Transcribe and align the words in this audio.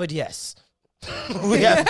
But 0.00 0.12
yes, 0.12 0.54
we 1.44 1.60
have 1.60 1.86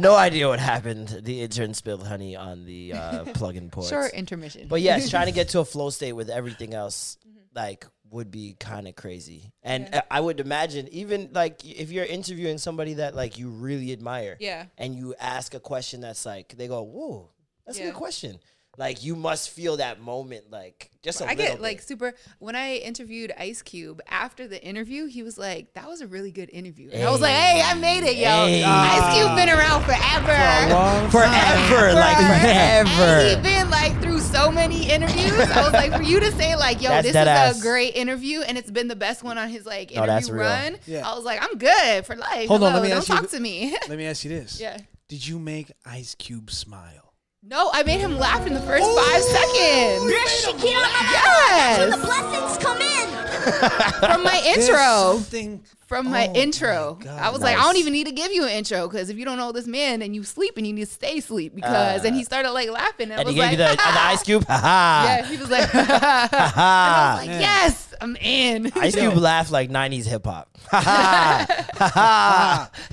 no 0.00 0.16
idea 0.16 0.48
what 0.48 0.58
happened. 0.58 1.20
The 1.22 1.42
intern 1.42 1.74
spilled 1.74 2.06
honey 2.06 2.34
on 2.34 2.64
the 2.64 2.94
uh, 2.94 3.24
plug-in 3.34 3.68
ports. 3.68 3.90
Short 3.90 4.14
intermission. 4.14 4.68
But 4.68 4.80
yes, 4.80 5.10
trying 5.10 5.26
to 5.26 5.32
get 5.32 5.50
to 5.50 5.60
a 5.60 5.64
flow 5.72 5.90
state 5.90 6.14
with 6.14 6.30
everything 6.30 6.72
else, 6.72 7.18
like, 7.54 7.86
would 8.10 8.30
be 8.30 8.56
kind 8.58 8.88
of 8.88 8.96
crazy. 8.96 9.52
And 9.62 9.94
uh, 9.94 10.00
I 10.10 10.18
would 10.22 10.40
imagine, 10.40 10.88
even 10.92 11.28
like, 11.34 11.62
if 11.62 11.90
you're 11.92 12.06
interviewing 12.06 12.56
somebody 12.56 12.94
that 12.94 13.14
like 13.14 13.38
you 13.38 13.50
really 13.50 13.92
admire, 13.92 14.38
Yeah. 14.40 14.64
and 14.78 14.94
you 14.94 15.14
ask 15.20 15.52
a 15.52 15.60
question 15.60 16.00
that's 16.00 16.24
like, 16.24 16.56
they 16.56 16.68
go, 16.68 16.80
"Whoa, 16.80 17.28
that's 17.66 17.78
a 17.78 17.82
good 17.82 17.92
question." 17.94 18.38
Like, 18.78 19.04
you 19.04 19.14
must 19.16 19.50
feel 19.50 19.76
that 19.76 20.00
moment, 20.00 20.50
like 20.50 20.90
just 21.02 21.20
a 21.20 21.24
I 21.24 21.34
little 21.34 21.44
get 21.44 21.60
like 21.60 21.82
super. 21.82 22.14
When 22.38 22.56
I 22.56 22.76
interviewed 22.76 23.30
Ice 23.38 23.60
Cube 23.60 24.00
after 24.08 24.48
the 24.48 24.62
interview, 24.64 25.04
he 25.06 25.22
was 25.22 25.36
like, 25.36 25.74
"That 25.74 25.88
was 25.88 26.00
a 26.00 26.06
really 26.06 26.30
good 26.30 26.48
interview." 26.50 26.88
And 26.90 27.02
I 27.06 27.10
was 27.10 27.20
like, 27.20 27.34
"Hey, 27.34 27.60
I 27.62 27.74
made 27.74 28.02
it, 28.02 28.16
yo! 28.16 28.46
Hey. 28.46 28.64
Ice 28.64 29.14
Cube 29.14 29.36
been 29.36 29.50
around 29.50 29.82
forever, 29.84 31.10
forever, 31.10 31.92
like 31.92 32.16
And 32.16 32.88
he 32.88 32.94
forever. 32.94 33.42
been 33.42 33.70
like 33.70 34.00
through 34.00 34.20
so 34.20 34.50
many 34.50 34.90
interviews. 34.90 35.32
I 35.38 35.62
was 35.62 35.72
like, 35.72 35.92
for 35.94 36.02
you 36.02 36.20
to 36.20 36.32
say 36.32 36.56
like, 36.56 36.80
"Yo, 36.80 36.88
That's 36.88 37.06
this 37.08 37.10
is 37.10 37.16
ass. 37.16 37.58
a 37.58 37.62
great 37.62 37.94
interview," 37.94 38.40
and 38.40 38.56
it's 38.56 38.70
been 38.70 38.88
the 38.88 38.96
best 38.96 39.22
one 39.22 39.36
on 39.38 39.48
his 39.50 39.66
like 39.66 39.94
No, 39.94 40.06
that's 40.06 40.28
interview 40.28 40.40
real. 40.44 40.50
run. 40.50 40.76
Yeah. 40.86 41.08
I 41.08 41.14
was 41.14 41.24
like, 41.24 41.42
"I'm 41.42 41.58
good 41.58 42.06
for 42.06 42.16
life." 42.16 42.48
Hold 42.48 42.62
on, 42.62 42.72
let 42.72 42.82
me 42.82 42.88
don't 42.88 42.98
ask 42.98 43.08
you 43.08 43.14
talk 43.16 43.24
th- 43.24 43.32
to 43.32 43.40
me. 43.40 43.76
Let 43.88 43.98
me 43.98 44.06
ask 44.06 44.24
you 44.24 44.30
this. 44.30 44.60
yeah. 44.62 44.78
Did 45.08 45.26
you 45.26 45.38
make 45.38 45.72
Ice 45.84 46.14
Cube 46.14 46.50
smile? 46.50 47.11
No, 47.44 47.70
I 47.72 47.82
made 47.82 47.98
him 47.98 48.18
laugh 48.18 48.46
in 48.46 48.54
the 48.54 48.60
first 48.60 48.84
five 48.84 49.22
seconds. 49.22 50.06
There's 50.06 50.44
Shaquille 50.44 50.62
Yes. 51.10 51.78
when 51.80 51.90
the 51.90 51.96
blessings 52.06 52.58
come 52.62 52.80
in. 52.80 53.08
From 54.12 54.22
my 54.22 54.40
There's 54.44 54.68
intro. 54.68 55.14
something- 55.16 55.64
from 55.92 56.10
my 56.10 56.26
Oh 56.28 56.32
intro. 56.34 56.98
my 57.04 57.10
I 57.10 57.28
was 57.30 57.40
like, 57.42 57.56
I 57.58 57.62
don't 57.62 57.76
even 57.76 57.92
need 57.92 58.06
to 58.06 58.12
give 58.12 58.32
you 58.32 58.44
an 58.44 58.50
intro 58.50 58.88
because 58.88 59.10
if 59.10 59.18
you 59.18 59.24
don't 59.26 59.36
know 59.36 59.52
this 59.52 59.66
man 59.66 60.00
and 60.00 60.14
you 60.14 60.24
sleep 60.24 60.56
and 60.56 60.66
you 60.66 60.72
need 60.72 60.86
to 60.86 60.90
stay 60.90 61.18
asleep 61.18 61.54
because 61.54 62.04
and 62.04 62.16
he 62.16 62.24
started 62.24 62.50
like 62.52 62.70
laughing 62.70 63.10
and, 63.10 63.20
I 63.20 63.22
Uh, 63.22 63.24
was 63.24 63.34
he 63.34 63.40
gave 63.40 63.42
like, 63.44 63.52
you 63.52 63.56
the, 63.58 63.76
the 63.76 64.00
ice 64.00 64.22
cube. 64.22 64.44
Ha 64.46 64.56
ha. 64.58 65.04
yeah, 65.06 65.26
he 65.26 65.36
was 65.36 65.50
like, 65.50 65.74
and 65.74 65.88
I 65.92 67.14
was 67.18 67.26
like, 67.26 67.40
yes, 67.40 67.94
I'm 68.00 68.16
in. 68.16 68.72
Ice 68.74 68.96
Cube 68.96 69.14
laughed 69.16 69.50
like 69.52 69.70
'90s 69.70 70.06
hip 70.06 70.24
hop. 70.26 70.48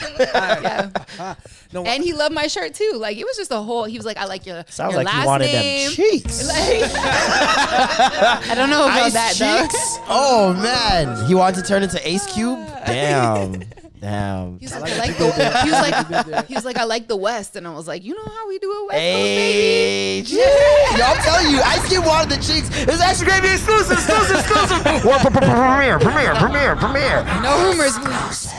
Yeah. 0.09 1.36
No, 1.72 1.83
And 1.86 2.03
he 2.03 2.14
loved 2.14 2.33
my 2.33 2.47
shirt 2.47 2.73
too. 2.73 2.94
Like 2.95 3.17
it 3.17 3.25
was 3.25 3.38
just 3.38 3.52
a 3.52 3.58
whole. 3.58 3.83
He 3.86 3.95
was 3.97 4.05
like, 4.05 4.17
I 4.17 4.25
like 4.25 4.45
your 4.47 4.64
Sounds 4.70 4.94
your 4.94 5.03
like 5.03 5.14
last 5.14 5.22
you 5.22 5.27
wanted 5.27 5.45
name. 5.45 5.86
them 5.88 5.95
cheeks. 5.95 6.47
Like- 6.47 6.92
I 6.95 8.53
don't 8.55 8.70
know 8.72 8.86
about 8.86 9.02
Ice 9.03 9.14
that 9.14 9.36
though. 9.38 9.67
Oh 10.09 10.53
man, 10.53 11.25
he 11.27 11.36
wanted 11.36 11.61
to 11.61 11.67
turn 11.67 11.83
into 11.83 12.00
Ace 12.08 12.25
Cube. 12.33 12.58
Damn. 12.94 13.64
Damn. 14.00 14.59
He 14.59 14.66
was 14.66 14.80
like, 14.80 14.92
I 14.94 14.98
like 14.98 15.18
the. 15.18 15.32
He 15.64 15.72
was 15.72 15.82
like, 15.82 16.45
he 16.48 16.54
was 16.56 16.66
like, 16.66 16.78
I 16.78 16.86
like 16.86 17.08
the 17.08 17.18
West, 17.18 17.58
and 17.58 17.68
I 17.68 17.73
was 17.73 17.86
like, 17.88 18.04
you 18.06 18.16
know 18.16 18.26
how 18.26 18.48
we 18.48 18.58
do 18.59 18.72
it, 18.72 18.82
West 18.88 18.92
Coast, 18.92 19.02
baby. 19.02 19.50
Hey, 19.52 20.20
yeah. 20.22 20.98
Yo, 20.98 21.04
I'm 21.04 21.22
telling 21.22 21.52
you, 21.52 21.60
Ice 21.61 21.88
Cube 21.89 22.05
wanted 22.05 22.30
the 22.30 22.42
cheeks. 22.42 22.70
It's 22.72 23.02
actually 23.02 23.27
gonna 23.27 23.42
be 23.42 23.50
exclusive, 23.50 23.98
exclusive, 23.98 24.38
exclusive. 24.38 24.83
premiere, 25.42 26.00
premiere, 26.00 26.36
premiere, 26.36 26.76
premiere. 26.77 27.23
No 27.42 27.70
rumors, 27.70 27.98
please. 27.98 28.54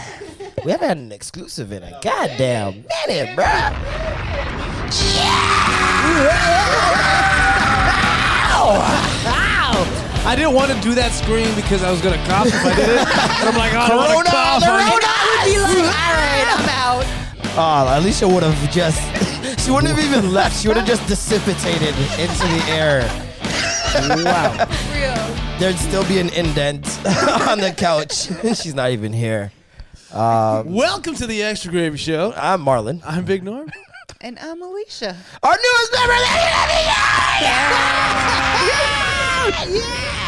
We 0.62 0.72
haven't 0.72 0.88
had 0.88 0.98
an 0.98 1.12
exclusive 1.12 1.72
in 1.72 1.82
a 1.82 1.98
goddamn 2.02 2.84
minute, 3.06 3.34
bruh. 3.34 3.74
I 10.30 10.36
didn't 10.36 10.54
want 10.54 10.70
to 10.70 10.78
do 10.80 10.94
that 10.94 11.10
scream 11.10 11.52
because 11.56 11.82
I 11.82 11.90
was 11.90 12.00
gonna 12.00 12.24
cough 12.24 12.46
if 12.46 12.54
I 12.54 12.72
did 12.76 12.88
it. 12.88 12.98
But 13.02 13.48
I'm 13.50 13.56
like, 13.58 13.74
oh, 13.74 13.80
I 13.82 13.88
don't 13.88 13.96
want 13.98 14.10
Corona, 14.10 14.24
to 14.24 14.30
cough. 14.30 14.62
Corona. 14.62 14.84
I 14.86 15.42
would 15.42 15.74
be 15.74 15.82
like, 15.82 15.90
all 15.90 16.14
right, 16.14 16.46
I'm 16.54 16.70
out. 16.70 17.02
Oh, 17.58 17.98
Alicia 17.98 18.28
would 18.28 18.44
have 18.44 18.70
just. 18.70 19.02
She 19.58 19.72
wouldn't 19.72 19.90
have 19.92 19.98
even 19.98 20.32
left. 20.32 20.62
She 20.62 20.68
would 20.68 20.76
have 20.76 20.86
just 20.86 21.04
dissipated 21.08 21.96
into 22.18 22.46
the 22.46 22.62
air. 22.70 23.02
Wow. 24.24 24.68
Real. 24.94 25.18
There'd 25.58 25.76
still 25.76 26.04
be 26.04 26.18
an 26.18 26.28
indent 26.30 26.86
on 27.48 27.58
the 27.58 27.72
couch. 27.76 28.28
She's 28.56 28.74
not 28.74 28.92
even 28.92 29.12
here. 29.12 29.50
Um, 30.12 30.72
Welcome 30.72 31.16
to 31.16 31.26
the 31.26 31.42
Extra 31.42 31.72
Gravy 31.72 31.98
Show. 31.98 32.32
I'm 32.36 32.64
Marlon. 32.64 33.02
I'm 33.04 33.24
Big 33.24 33.42
Norm. 33.42 33.68
And 34.20 34.38
I'm 34.38 34.62
Alicia. 34.62 35.16
Our 35.42 35.56
newest 35.56 35.92
member 35.92 36.14
of 36.14 36.20
the 36.20 36.26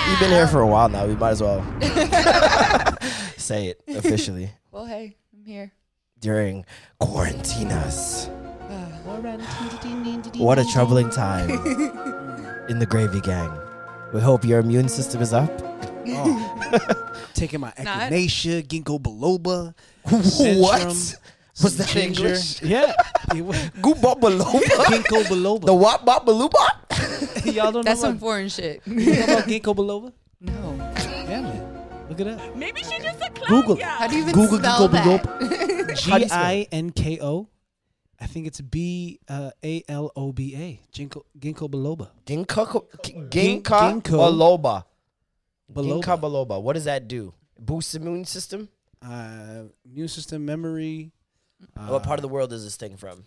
You've 0.08 0.20
been 0.20 0.30
here 0.30 0.46
for 0.46 0.60
a 0.60 0.66
while 0.66 0.88
now. 0.88 1.06
We 1.06 1.14
might 1.16 1.30
as 1.30 1.40
well 1.42 1.62
say 3.36 3.66
it 3.68 3.80
officially 3.88 4.50
Well, 4.72 4.84
hey, 4.86 5.16
I'm 5.32 5.44
here. 5.44 5.72
during 6.20 6.64
quarantinas. 7.00 8.28
Ah. 8.70 8.88
What 10.38 10.58
a 10.58 10.64
troubling 10.66 11.10
time 11.10 11.50
in 12.68 12.78
the 12.78 12.86
Gravy 12.86 13.20
Gang. 13.20 13.50
We 14.12 14.20
hope 14.20 14.44
your 14.44 14.60
immune 14.60 14.88
system 14.88 15.22
is 15.22 15.32
up. 15.32 15.50
Oh. 16.08 17.22
Taking 17.34 17.60
my 17.60 17.72
Not- 17.78 18.10
echinacea, 18.12 18.62
ginkgo 18.66 18.98
biloba. 19.00 19.74
What? 20.60 21.14
Centrum, 21.54 21.64
Was 21.64 21.76
that 21.76 21.88
ginger. 21.88 22.26
English? 22.26 22.62
Yeah. 22.62 22.94
Gooba 23.82 24.18
Baluba? 24.18 24.84
ginkgo 24.88 25.22
biloba. 25.24 25.66
The 25.66 25.74
what 25.74 26.04
Bop 26.04 26.24
Baluba? 26.26 27.44
Y'all 27.52 27.72
don't 27.72 27.74
know. 27.74 27.82
That's 27.82 28.00
know 28.00 28.08
some 28.08 28.10
about, 28.16 28.20
foreign 28.20 28.48
shit. 28.48 28.80
you 28.86 28.94
know 29.16 29.24
about 29.24 29.44
ginkgo 29.50 29.74
biloba? 29.76 30.12
no. 30.40 30.76
Yeah, 31.28 31.42
man. 31.42 31.68
Look 32.08 32.20
it 32.20 32.26
up. 32.28 32.56
Maybe 32.56 32.82
she 32.82 32.98
just 32.98 33.20
a 33.22 33.30
clown. 33.30 33.48
Google. 33.48 33.78
Yeah. 33.78 33.90
How 33.98 34.06
do 34.06 34.16
you 34.16 34.22
even 34.22 34.34
Google 34.34 34.58
spell 34.58 34.88
ginkgo 34.88 35.22
that? 35.22 35.96
G 35.96 36.10
How 36.10 36.16
do 36.18 36.22
you 36.24 36.28
spell 36.28 36.40
it? 36.42 36.46
I 36.46 36.68
N 36.72 36.90
K 36.90 37.18
O. 37.20 37.48
I 38.20 38.26
think 38.26 38.46
it's 38.46 38.60
B 38.60 39.18
A 39.30 39.82
L 39.88 40.10
O 40.16 40.32
B 40.32 40.54
A. 40.54 40.58
uh, 40.58 40.70
A 40.70 40.72
L 40.72 40.72
O 40.72 40.80
B 40.80 40.80
A. 40.94 40.96
Ginkgo 40.96 41.22
ginkgo 41.38 41.68
biloba. 41.68 42.10
Ginkgo 42.26 42.84
Gin- 43.02 43.28
Ginkgo 43.28 43.62
ginkgo. 43.62 44.18
Biloba. 44.18 44.84
Biloba. 45.72 46.00
Ginkgo 46.02 46.20
Biloba. 46.20 46.62
What 46.62 46.74
does 46.74 46.84
that 46.84 47.08
do? 47.08 47.34
Boost 47.58 47.94
immune 47.94 48.24
system? 48.24 48.68
Uh, 49.04 49.64
immune 49.84 50.08
system, 50.08 50.44
memory. 50.44 51.12
What 51.86 52.02
part 52.02 52.18
of 52.18 52.22
the 52.22 52.28
world 52.28 52.52
is 52.52 52.64
this 52.64 52.76
thing 52.76 52.96
from? 52.96 53.24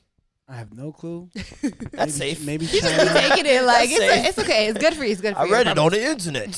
I 0.47 0.55
have 0.57 0.73
no 0.73 0.91
clue. 0.91 1.29
That's 1.91 2.19
maybe, 2.19 2.35
safe. 2.35 2.45
Maybe 2.45 2.65
You 2.67 2.81
just 2.81 2.99
be 2.99 3.05
China. 3.07 3.19
taking 3.29 3.45
it 3.47 3.63
like 3.63 3.89
it's, 3.89 3.97
safe. 3.97 4.25
it's 4.27 4.39
okay. 4.39 4.67
It's 4.67 4.77
good 4.79 4.93
for 4.93 5.03
you. 5.03 5.11
It's 5.11 5.21
good 5.21 5.33
for 5.33 5.41
I 5.41 5.45
you. 5.45 5.53
read 5.53 5.67
it 5.67 5.77
on 5.79 5.91
the 5.91 6.05
internet. 6.05 6.49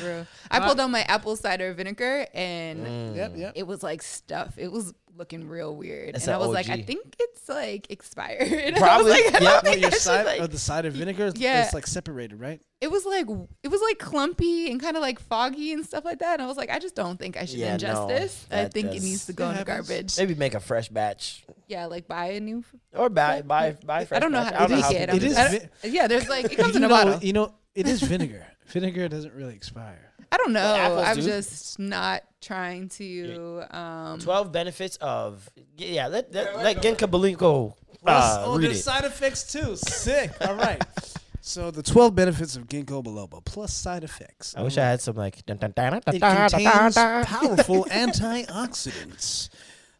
Bro. 0.00 0.26
I 0.50 0.60
pulled 0.60 0.78
out 0.80 0.90
my 0.90 1.02
apple 1.02 1.34
cider 1.36 1.72
vinegar 1.74 2.26
and 2.32 2.86
Mm. 2.86 3.16
Yep, 3.16 3.32
yep. 3.36 3.52
it 3.56 3.66
was 3.66 3.82
like 3.82 4.00
stuff. 4.02 4.54
It 4.56 4.70
was 4.70 4.94
looking 5.18 5.46
real 5.48 5.74
weird. 5.76 6.14
That's 6.14 6.26
and 6.26 6.32
I 6.34 6.36
an 6.36 6.46
was 6.46 6.54
like, 6.54 6.68
I 6.70 6.80
think 6.82 7.14
it's 7.18 7.48
like 7.48 7.90
expired. 7.90 8.74
Probably, 8.76 9.10
like, 9.10 9.40
yeah. 9.40 9.60
Think 9.60 9.80
your 9.80 9.88
I 9.88 9.90
should, 9.90 10.00
cider, 10.00 10.24
like- 10.24 10.40
oh, 10.40 10.46
the 10.46 10.58
cider 10.58 10.90
vinegar. 10.90 11.26
is- 11.26 11.34
Yeah. 11.36 11.64
it's 11.64 11.74
like 11.74 11.86
separated, 11.86 12.40
right? 12.40 12.60
it 12.80 12.92
was 12.92 13.04
like 13.04 13.26
it 13.64 13.68
was 13.68 13.80
like 13.82 13.98
clumpy 13.98 14.70
and 14.70 14.80
kind 14.80 14.96
of 14.96 15.02
like 15.02 15.18
foggy 15.18 15.72
and 15.72 15.84
stuff 15.84 16.04
like 16.04 16.20
that. 16.20 16.34
And 16.34 16.42
I 16.42 16.46
was 16.46 16.56
like, 16.56 16.70
I 16.70 16.78
just 16.78 16.94
don't 16.94 17.18
think 17.18 17.36
I 17.36 17.44
should 17.44 17.58
Yeah, 17.58 17.76
ingest 17.76 17.92
no, 17.94 18.06
this. 18.06 18.46
I 18.52 18.54
that 18.62 18.72
think 18.72 18.86
it 18.94 19.02
needs 19.02 19.26
to 19.26 19.32
go 19.32 19.48
It 19.48 19.50
in 19.50 19.56
the 19.56 19.64
garbage. 19.64 20.16
Maybe 20.16 20.36
make 20.36 20.54
a 20.54 20.60
fresh 20.60 20.88
batch. 20.88 21.44
Yeah, 21.66 21.86
like 21.86 22.06
buy 22.06 22.26
a 22.26 22.40
new. 22.40 22.62
Or 22.94 23.08
buy, 23.10 23.42
buy, 23.42 23.72
buy 23.84 24.04
fresh 24.04 24.16
I 24.16 24.20
don't 24.20 24.30
know 24.30 24.42
batch. 24.44 24.54
how 24.54 24.66
to 24.66 24.68
don't 24.68 24.80
make 24.80 24.90
know 24.92 24.96
it. 25.02 25.06
to 25.06 25.10
I'm 25.12 25.16
It 25.16 25.20
do 25.20 25.26
is 25.26 25.34
just- 25.34 25.50
this. 25.50 25.62
I 25.64 25.66
don't- 25.86 25.92
yeah, 25.94 26.06
there's 26.06 26.28
like 26.28 26.44
it 26.52 26.56
comes 26.58 26.76
in 26.76 26.82
you 26.82 26.86
a 26.86 26.88
know, 26.88 26.94
bottle. 26.94 27.18
you 27.20 27.32
know, 27.32 27.52
it 27.74 27.88
is 27.88 28.00
vinegar. 28.00 28.46
vinegar 28.68 29.08
doesn't 29.08 29.34
really 29.34 29.54
expire. 29.54 30.12
I 30.30 30.36
don't 30.36 30.52
know. 30.52 30.60
apples 30.60 31.04
I'm 31.08 31.16
do. 31.16 31.22
just 31.22 31.78
not 31.80 32.22
trying 32.40 32.88
to. 32.90 33.64
Um, 33.70 34.18
12 34.20 34.52
benefits 34.52 34.96
of, 34.96 35.48
yeah, 35.76 36.06
let, 36.06 36.32
let, 36.32 36.56
let 36.56 36.76
Ginkgo 36.82 37.08
Biloba 37.08 37.74
uh, 38.06 38.42
oh, 38.46 38.56
read 38.56 38.64
there's 38.66 38.78
it. 38.78 38.82
side 38.82 39.04
effects 39.04 39.52
too. 39.52 39.76
Sick. 39.76 40.32
All 40.40 40.54
right. 40.54 40.82
So 41.40 41.70
the 41.70 41.82
12 41.82 42.14
benefits 42.14 42.56
of 42.56 42.66
ginkgo 42.66 43.02
biloba 43.02 43.42
plus 43.42 43.72
side 43.72 44.04
effects. 44.04 44.54
I 44.54 44.62
wish 44.62 44.76
I 44.76 44.82
had 44.84 45.00
some 45.00 45.16
like. 45.16 45.46
Dun, 45.46 45.56
dun, 45.56 45.72
dun, 45.74 45.92
dun, 45.92 46.02
It 46.14 46.20
dun, 46.20 46.20
dun, 46.20 46.50
contains 46.50 46.94
powerful 46.94 47.84
antioxidants. 47.90 49.48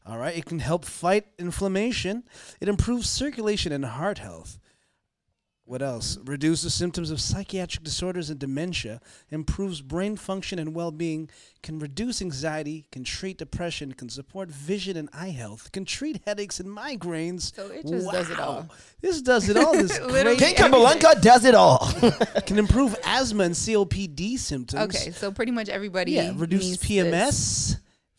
All 0.05 0.19
right, 0.19 0.37
it 0.37 0.45
can 0.45 0.59
help 0.59 0.85
fight 0.85 1.25
inflammation. 1.39 2.25
It 2.61 2.69
improves 2.69 3.09
circulation 3.09 3.73
and 3.73 3.83
heart 3.87 4.19
health. 4.19 4.59
What 5.69 5.83
else? 5.83 6.17
Reduces 6.25 6.73
symptoms 6.73 7.11
of 7.11 7.21
psychiatric 7.21 7.85
disorders 7.85 8.31
and 8.31 8.41
dementia, 8.41 9.03
improves 9.29 9.83
brain 9.83 10.17
function 10.17 10.59
and 10.59 10.75
well 10.75 10.91
being, 10.91 11.29
can 11.63 11.79
reduce 11.79 12.23
anxiety, 12.23 12.87
can 12.91 13.05
treat 13.05 13.37
depression, 13.37 13.93
can 13.93 14.09
support 14.09 14.49
vision 14.49 14.97
and 14.97 15.11
eye 15.13 15.29
health, 15.29 15.71
can 15.71 15.85
treat 15.85 16.23
headaches 16.25 16.59
and 16.59 16.71
migraines. 16.71 17.55
So 17.55 17.67
it 17.67 17.87
just 17.87 18.11
does 18.11 18.31
it 18.31 18.41
all. 18.41 18.67
This 19.03 19.21
does 19.21 19.51
it 19.51 19.59
all. 19.59 19.75
This 19.75 20.01
Literally 20.01 20.39
great 20.39 20.57
King 20.57 20.73
Kabalanka 20.73 21.21
does 21.21 21.45
it 21.45 21.55
all. 21.55 21.87
can 22.47 22.59
improve 22.59 22.97
asthma 23.05 23.45
and 23.45 23.55
COPD 23.55 24.39
symptoms. 24.39 24.97
Okay, 24.97 25.11
so 25.11 25.31
pretty 25.31 25.53
much 25.53 25.69
everybody. 25.69 26.13
Yeah, 26.13 26.33
reduces 26.35 26.83
needs 26.83 26.83
PMS 26.83 27.11
this. 27.11 27.77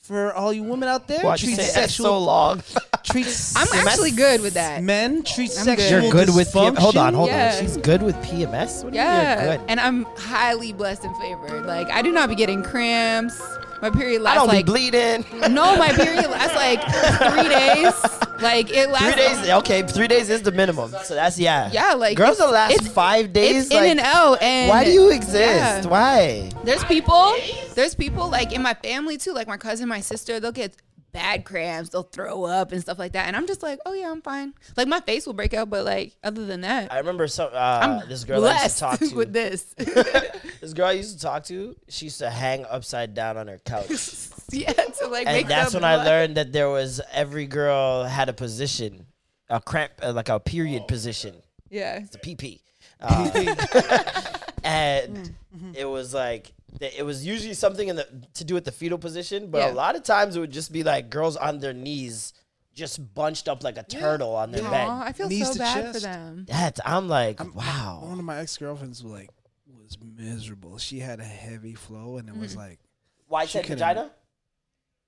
For 0.10 0.34
all 0.34 0.52
you 0.52 0.64
women 0.64 0.90
out 0.90 1.08
there. 1.08 1.22
Why'd 1.24 1.40
you 1.42 1.56
treats 1.56 1.72
say 1.74 1.82
that 1.82 1.90
so 1.92 2.18
long? 2.18 2.64
treats 3.04 3.56
I'm 3.56 3.68
actually 3.88 4.10
good 4.12 4.42
with 4.42 4.56
that. 4.56 4.82
men 4.82 5.22
treat 5.24 5.52
I'm 5.58 5.66
good. 5.66 5.80
sexual 5.80 6.02
You're 6.02 6.12
good 6.12 6.36
with 6.36 6.52
PMS. 6.52 6.78
Hold 6.80 6.98
on, 6.98 7.14
hold 7.14 7.30
Yeah. 7.30 7.54
on. 7.56 7.62
She's 7.62 7.78
good 7.78 8.02
with 8.02 8.16
PMS. 8.18 8.84
What 8.84 8.92
do 8.94 8.98
you 9.00 9.04
mean 9.04 9.12
Yeah, 9.14 9.44
you're 9.46 9.58
good? 9.58 9.66
and 9.70 9.80
I'm 9.80 10.04
highly 10.18 10.74
blessed 10.74 11.04
and 11.04 11.16
favored. 11.18 11.66
Like 11.68 11.90
I 11.92 12.02
do 12.02 12.12
not 12.12 12.28
be 12.28 12.34
getting 12.36 12.64
cramps. 12.64 13.40
My 13.82 13.90
period 13.90 14.22
I 14.22 14.24
lasts 14.24 14.40
don't 14.40 14.48
like 14.48 14.66
be 14.66 14.72
bleeding. 14.72 15.26
no, 15.54 15.78
my 15.78 15.90
period 15.94 16.30
lasts 16.30 16.56
like 16.56 16.82
three 17.32 17.50
days. 17.50 17.94
Like 18.42 18.72
it 18.72 18.90
lasts 18.90 19.14
Three 19.14 19.22
days. 19.22 19.50
Okay, 19.50 19.82
three 19.84 20.08
days 20.08 20.30
is 20.30 20.42
the 20.42 20.52
minimum. 20.52 20.94
So 21.04 21.16
that's 21.16 21.38
yeah. 21.38 21.70
Yeah, 21.72 21.94
like, 21.94 22.18
girls 22.18 22.40
will 22.40 22.52
last 22.52 22.88
five 22.90 23.34
days. 23.34 23.66
It's 23.66 23.74
like, 23.74 23.84
in 23.84 23.92
and 23.92 24.00
out. 24.00 24.42
And 24.42 24.70
why 24.70 24.84
do 24.84 24.92
you 24.92 25.12
exist? 25.12 25.86
Yeah. 25.86 25.88
Why? 25.88 26.50
There's 26.64 26.84
people. 26.86 27.36
There's 27.76 27.96
people 27.96 28.30
like 28.30 28.54
in 28.54 28.62
my 28.62 28.74
family 28.76 29.18
too. 29.18 29.34
Like 29.34 29.48
my 29.48 29.58
cousin, 29.58 29.88
my 29.88 30.02
sister. 30.02 30.40
They'll 30.40 30.52
get 30.52 30.76
bad 31.12 31.46
cramps. 31.46 31.90
They'll 31.90 32.04
throw 32.04 32.44
up 32.46 32.72
and 32.72 32.82
stuff 32.82 33.00
like 33.00 33.14
that. 33.14 33.28
And 33.28 33.36
I'm 33.36 33.48
just 33.48 33.64
like, 33.64 33.80
oh 33.86 33.94
yeah, 33.94 34.12
I'm 34.12 34.22
fine. 34.22 34.54
Like 34.78 34.88
my 34.88 35.00
face 35.02 35.26
will 35.26 35.34
break 35.34 35.54
out, 35.54 35.70
but 35.70 35.86
like 35.86 36.16
other 36.24 36.46
than 36.46 36.62
that, 36.62 36.92
I 36.94 36.98
remember 37.00 37.28
some 37.28 37.50
uh, 37.54 37.58
I'm 38.02 38.10
this 38.10 38.24
girl 38.24 38.46
I 38.46 38.64
used 38.64 38.76
to 38.76 38.80
talk 38.80 39.00
to. 39.00 39.16
with 39.16 39.34
this. 39.34 39.64
this 39.78 40.74
girl 40.74 40.88
I 40.88 40.92
used 40.94 41.18
to 41.18 41.22
talk 41.24 41.44
to, 41.46 41.76
she 41.88 42.06
used 42.06 42.20
to 42.20 42.30
hang 42.30 42.66
upside 42.66 43.14
down 43.14 43.38
on 43.38 43.48
her 43.48 43.60
couch. 43.60 43.90
yeah, 44.52 44.72
to 44.74 45.08
like 45.08 45.26
make 45.26 45.44
and 45.44 45.48
that's 45.50 45.72
the 45.72 45.78
when 45.78 45.84
I 45.86 45.98
learned 46.04 46.38
that 46.38 46.52
there 46.54 46.70
was 46.70 47.02
every 47.12 47.46
girl 47.48 48.04
had 48.04 48.30
a 48.30 48.34
position, 48.34 49.06
a 49.50 49.60
cramp, 49.62 49.92
uh, 50.02 50.14
like 50.14 50.30
a 50.30 50.40
period 50.40 50.88
position. 50.88 51.36
Yeah. 51.70 52.00
It's 52.04 52.16
a 52.16 52.20
PP. 52.20 52.62
Uh, 53.02 53.30
and 54.64 55.34
Mm-hmm. 55.56 55.72
it 55.76 55.90
was 55.90 56.14
like 56.14 56.44
th- 56.44 56.54
it 56.82 57.06
was 57.06 57.26
usually 57.26 57.54
something 57.54 57.88
in 57.88 57.96
the 57.96 58.08
to 58.36 58.44
do 58.44 58.54
with 58.54 58.66
the 58.66 58.72
fetal 58.72 58.98
position, 58.98 59.50
but 59.52 59.60
Yeah. 59.60 59.72
a 59.72 59.74
lot 59.74 59.96
of 59.96 60.04
times 60.04 60.36
it 60.36 60.40
would 60.40 60.52
just 60.52 60.72
be 60.72 60.84
like 60.84 61.10
girls 61.10 61.36
on 61.38 61.60
their 61.60 61.74
knees, 61.74 62.34
just 62.74 63.14
bunched 63.14 63.48
up 63.48 63.64
like 63.64 63.78
a 63.78 63.84
turtle 63.84 64.36
on 64.36 64.52
their 64.52 64.64
Aw, 64.66 64.70
bed. 64.72 64.88
I 64.90 65.12
feel 65.12 65.28
Knees 65.30 65.48
so 65.48 65.54
to 65.54 65.60
bad 65.60 65.94
for 65.94 66.00
them. 66.00 66.46
That 66.48 66.80
I'm 66.86 67.08
like, 67.08 67.40
One 67.40 67.54
wow. 67.54 68.00
One 68.04 68.20
of 68.20 68.26
my 68.26 68.38
ex 68.40 68.58
girlfriends 68.58 69.04
was 69.04 69.12
like 69.14 69.30
was 69.78 69.98
miserable. 70.02 70.78
She 70.78 71.00
had 71.00 71.20
a 71.20 71.24
heavy 71.24 71.74
flow, 71.74 72.18
and 72.18 72.30
it 72.30 72.36
was 72.38 72.52
Mm-hmm. 72.52 72.60
like, 72.60 72.80
Wide 73.28 73.50
She 73.50 73.58
set 73.60 73.66
vagina? 73.68 74.12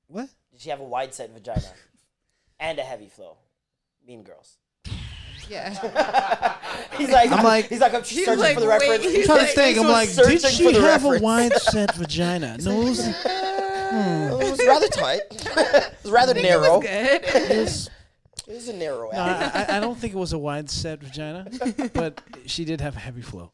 what? 0.07 0.29
Did 0.51 0.59
she 0.61 0.69
have 0.69 0.79
a 0.79 0.83
wide 0.83 1.13
set 1.13 1.29
vagina 1.31 1.61
and 2.59 2.77
a 2.79 2.83
heavy 2.83 3.07
flow? 3.09 3.37
Mean 4.05 4.23
girls. 4.23 4.57
Yeah. 5.51 6.55
He's 6.97 7.09
like, 7.09 7.31
I'm 7.31 7.43
like- 7.43 7.65
he's 7.67 7.79
like, 7.79 7.93
I'm 7.93 8.03
searching 8.03 8.37
like, 8.37 8.53
for 8.55 8.61
the 8.61 8.67
wait, 8.67 8.79
reference. 8.89 9.03
he's 9.03 9.17
I'm 9.29 9.35
trying 9.35 9.37
like- 9.39 9.49
to 9.49 9.55
think. 9.55 9.77
I'm 9.79 9.87
like, 9.87 10.13
did 10.15 10.41
she 10.41 10.71
the 10.71 10.81
have 10.81 11.03
a 11.05 11.19
wide 11.19 11.53
set 11.57 11.95
vagina? 11.95 12.57
No, 12.61 12.81
it 12.81 12.89
was, 12.89 13.07
it 13.07 14.51
was 14.51 14.65
rather 14.67 14.87
tight. 14.87 15.21
it 15.31 15.93
was 16.03 16.11
rather 16.11 16.37
It 16.37 16.43
narrow. 16.43 16.77
was 16.77 16.83
good. 16.87 17.21
it 17.23 17.57
was 17.57 17.89
It 18.47 18.53
was 18.55 18.67
a 18.69 18.73
narrow. 18.73 19.09
No. 19.11 19.17
I, 19.19 19.51
I- 19.67 19.77
I 19.77 19.79
don't 19.79 19.97
think 19.97 20.13
it 20.13 20.17
was 20.17 20.33
a 20.33 20.37
wide 20.39 20.69
set 20.69 21.01
vagina, 21.01 21.47
but 21.93 22.21
she 22.45 22.65
did 22.65 22.81
have 22.81 22.95
a 22.95 22.99
heavy 22.99 23.21
flow, 23.21 23.51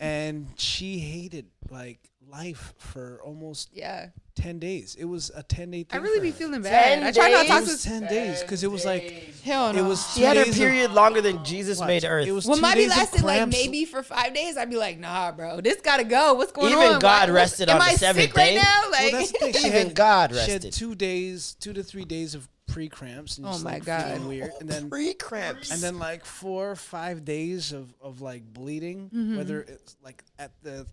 and 0.00 0.48
she 0.56 0.98
hated 0.98 1.46
like 1.70 1.98
life 2.30 2.74
for 2.78 3.20
almost 3.24 3.70
yeah. 3.72 4.08
ten 4.34 4.58
days. 4.58 4.94
It 4.98 5.04
was 5.04 5.30
a 5.34 5.42
ten 5.42 5.70
day. 5.70 5.86
I 5.90 5.96
really 5.98 6.20
be 6.20 6.30
feeling 6.32 6.62
bad. 6.62 7.02
I 7.02 7.10
try 7.12 7.30
not 7.30 7.38
to 7.40 7.44
It 7.44 7.48
talk 7.48 7.60
was 7.62 7.82
to. 7.82 7.88
ten 7.88 8.02
days 8.06 8.40
because 8.42 8.62
it 8.64 8.70
was 8.70 8.84
like 8.84 9.02
Hell 9.44 9.72
no. 9.72 9.84
it 9.84 9.88
was. 9.88 10.12
She 10.14 10.22
had 10.22 10.36
her 10.36 10.44
days 10.44 10.54
of- 10.54 10.58
period 10.60 10.90
longer 10.92 11.20
than 11.20 11.44
Jesus 11.44 11.78
Watch, 11.78 11.88
made 11.88 12.04
Earth. 12.04 12.26
It 12.26 12.32
was 12.32 12.46
When 12.46 12.56
two 12.56 12.62
my 12.62 12.74
be 12.74 12.80
days 12.82 12.90
lasted 12.90 13.22
like 13.22 13.48
maybe 13.48 13.84
for 13.84 14.02
five 14.02 14.34
days, 14.34 14.56
I'd 14.56 14.70
be 14.70 14.76
like, 14.76 14.98
nah, 14.98 15.32
bro, 15.32 15.60
this 15.60 15.80
gotta 15.80 16.04
go. 16.04 16.34
What's 16.34 16.52
going 16.52 16.68
Even 16.72 16.78
on? 16.78 16.86
Even 16.88 17.00
God 17.00 17.28
Why- 17.28 17.34
rested 17.34 17.68
am 17.68 17.80
on 17.80 17.86
the 17.86 17.92
I 17.92 17.94
seventh 17.94 18.24
sick 18.26 18.36
right 18.36 18.48
day. 18.50 18.54
now? 18.56 18.80
Well, 18.82 18.90
Like, 18.90 19.12
that's 19.12 19.32
the 19.32 19.38
thing. 19.38 19.52
She 19.52 19.66
Even 19.68 19.86
had, 19.88 19.94
God 19.94 20.34
She 20.34 20.50
had 20.50 20.72
two 20.72 20.94
days, 20.94 21.54
two 21.60 21.72
to 21.72 21.82
three 21.82 22.04
days 22.04 22.34
of 22.34 22.48
pre 22.66 22.88
cramps. 22.88 23.38
Oh 23.44 23.58
my 23.58 23.74
like, 23.74 23.84
God. 23.84 24.24
weird, 24.24 24.50
and 24.58 24.68
then 24.68 24.88
Pre 24.88 25.12
cramps. 25.14 25.70
and 25.70 25.80
then 25.82 25.98
like 25.98 26.24
four 26.24 26.70
or 26.70 26.76
five 26.76 27.24
days 27.24 27.72
of, 27.72 27.92
of 28.00 28.20
like 28.22 28.42
bleeding, 28.52 29.10
Mm-hmm. 29.14 29.36
whether 29.36 29.60
it's 29.60 29.96
like 30.02 30.24
at 30.38 30.50
the 30.62 30.86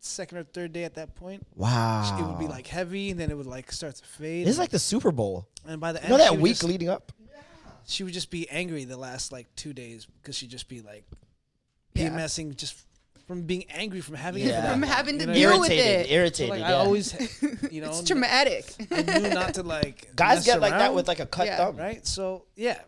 second 0.00 0.38
or 0.38 0.44
third 0.44 0.72
day 0.72 0.84
at 0.84 0.94
that 0.94 1.14
point, 1.14 1.46
wow. 1.54 2.18
it 2.18 2.26
would 2.26 2.38
be 2.38 2.46
like 2.48 2.66
heavy, 2.66 3.10
and 3.10 3.20
then 3.20 3.30
it 3.30 3.36
would 3.36 3.46
like 3.46 3.70
start 3.72 3.94
to 3.96 4.04
fade. 4.04 4.48
It's 4.48 4.58
like 4.58 4.70
the 4.70 4.78
Super 4.78 5.12
Bowl. 5.12 5.48
and 5.66 5.80
by 5.80 5.92
the 5.92 5.98
You 5.98 6.02
end, 6.04 6.10
know 6.12 6.18
that 6.18 6.36
week 6.38 6.52
just, 6.52 6.64
leading 6.64 6.88
up? 6.88 7.12
she 7.86 8.04
would 8.04 8.12
just 8.12 8.30
be 8.30 8.48
angry 8.50 8.84
the 8.84 8.96
last 8.96 9.32
like 9.32 9.46
two 9.56 9.72
days 9.72 10.06
because 10.22 10.36
she'd 10.36 10.50
just 10.50 10.68
be 10.68 10.80
like 10.80 11.04
Yeah. 11.94 12.10
PMSing 12.10 12.54
just 12.56 12.76
from 13.26 13.42
being 13.42 13.64
angry 13.70 14.00
from 14.00 14.14
having 14.16 14.42
it. 14.42 14.46
Yeah. 14.48 14.56
For 14.56 14.62
that 14.62 14.72
from 14.72 14.80
long, 14.82 14.90
having 14.90 15.14
you 15.14 15.20
to 15.20 15.26
know? 15.26 15.34
deal 15.34 15.60
with 15.60 15.70
Irritated. 15.70 16.00
it. 16.00 16.06
So, 16.08 16.12
Irritated. 16.14 16.50
like 16.50 16.60
yeah. 16.60 16.68
I 16.68 16.72
always, 16.74 17.42
you 17.70 17.80
know, 17.80 17.88
It's 17.90 18.02
traumatic. 18.06 18.74
I 18.90 19.02
knew 19.02 19.30
not 19.34 19.54
to 19.54 19.62
like 19.62 20.14
Guys 20.16 20.38
mess 20.38 20.46
get 20.46 20.60
like 20.60 20.72
that 20.72 20.94
with 20.94 21.08
like 21.08 21.20
a 21.20 21.26
cut 21.26 21.46
Yeah. 21.46 21.56
thumb. 21.56 21.76
right. 21.76 22.06
So 22.06 22.44
yeah, 22.56 22.78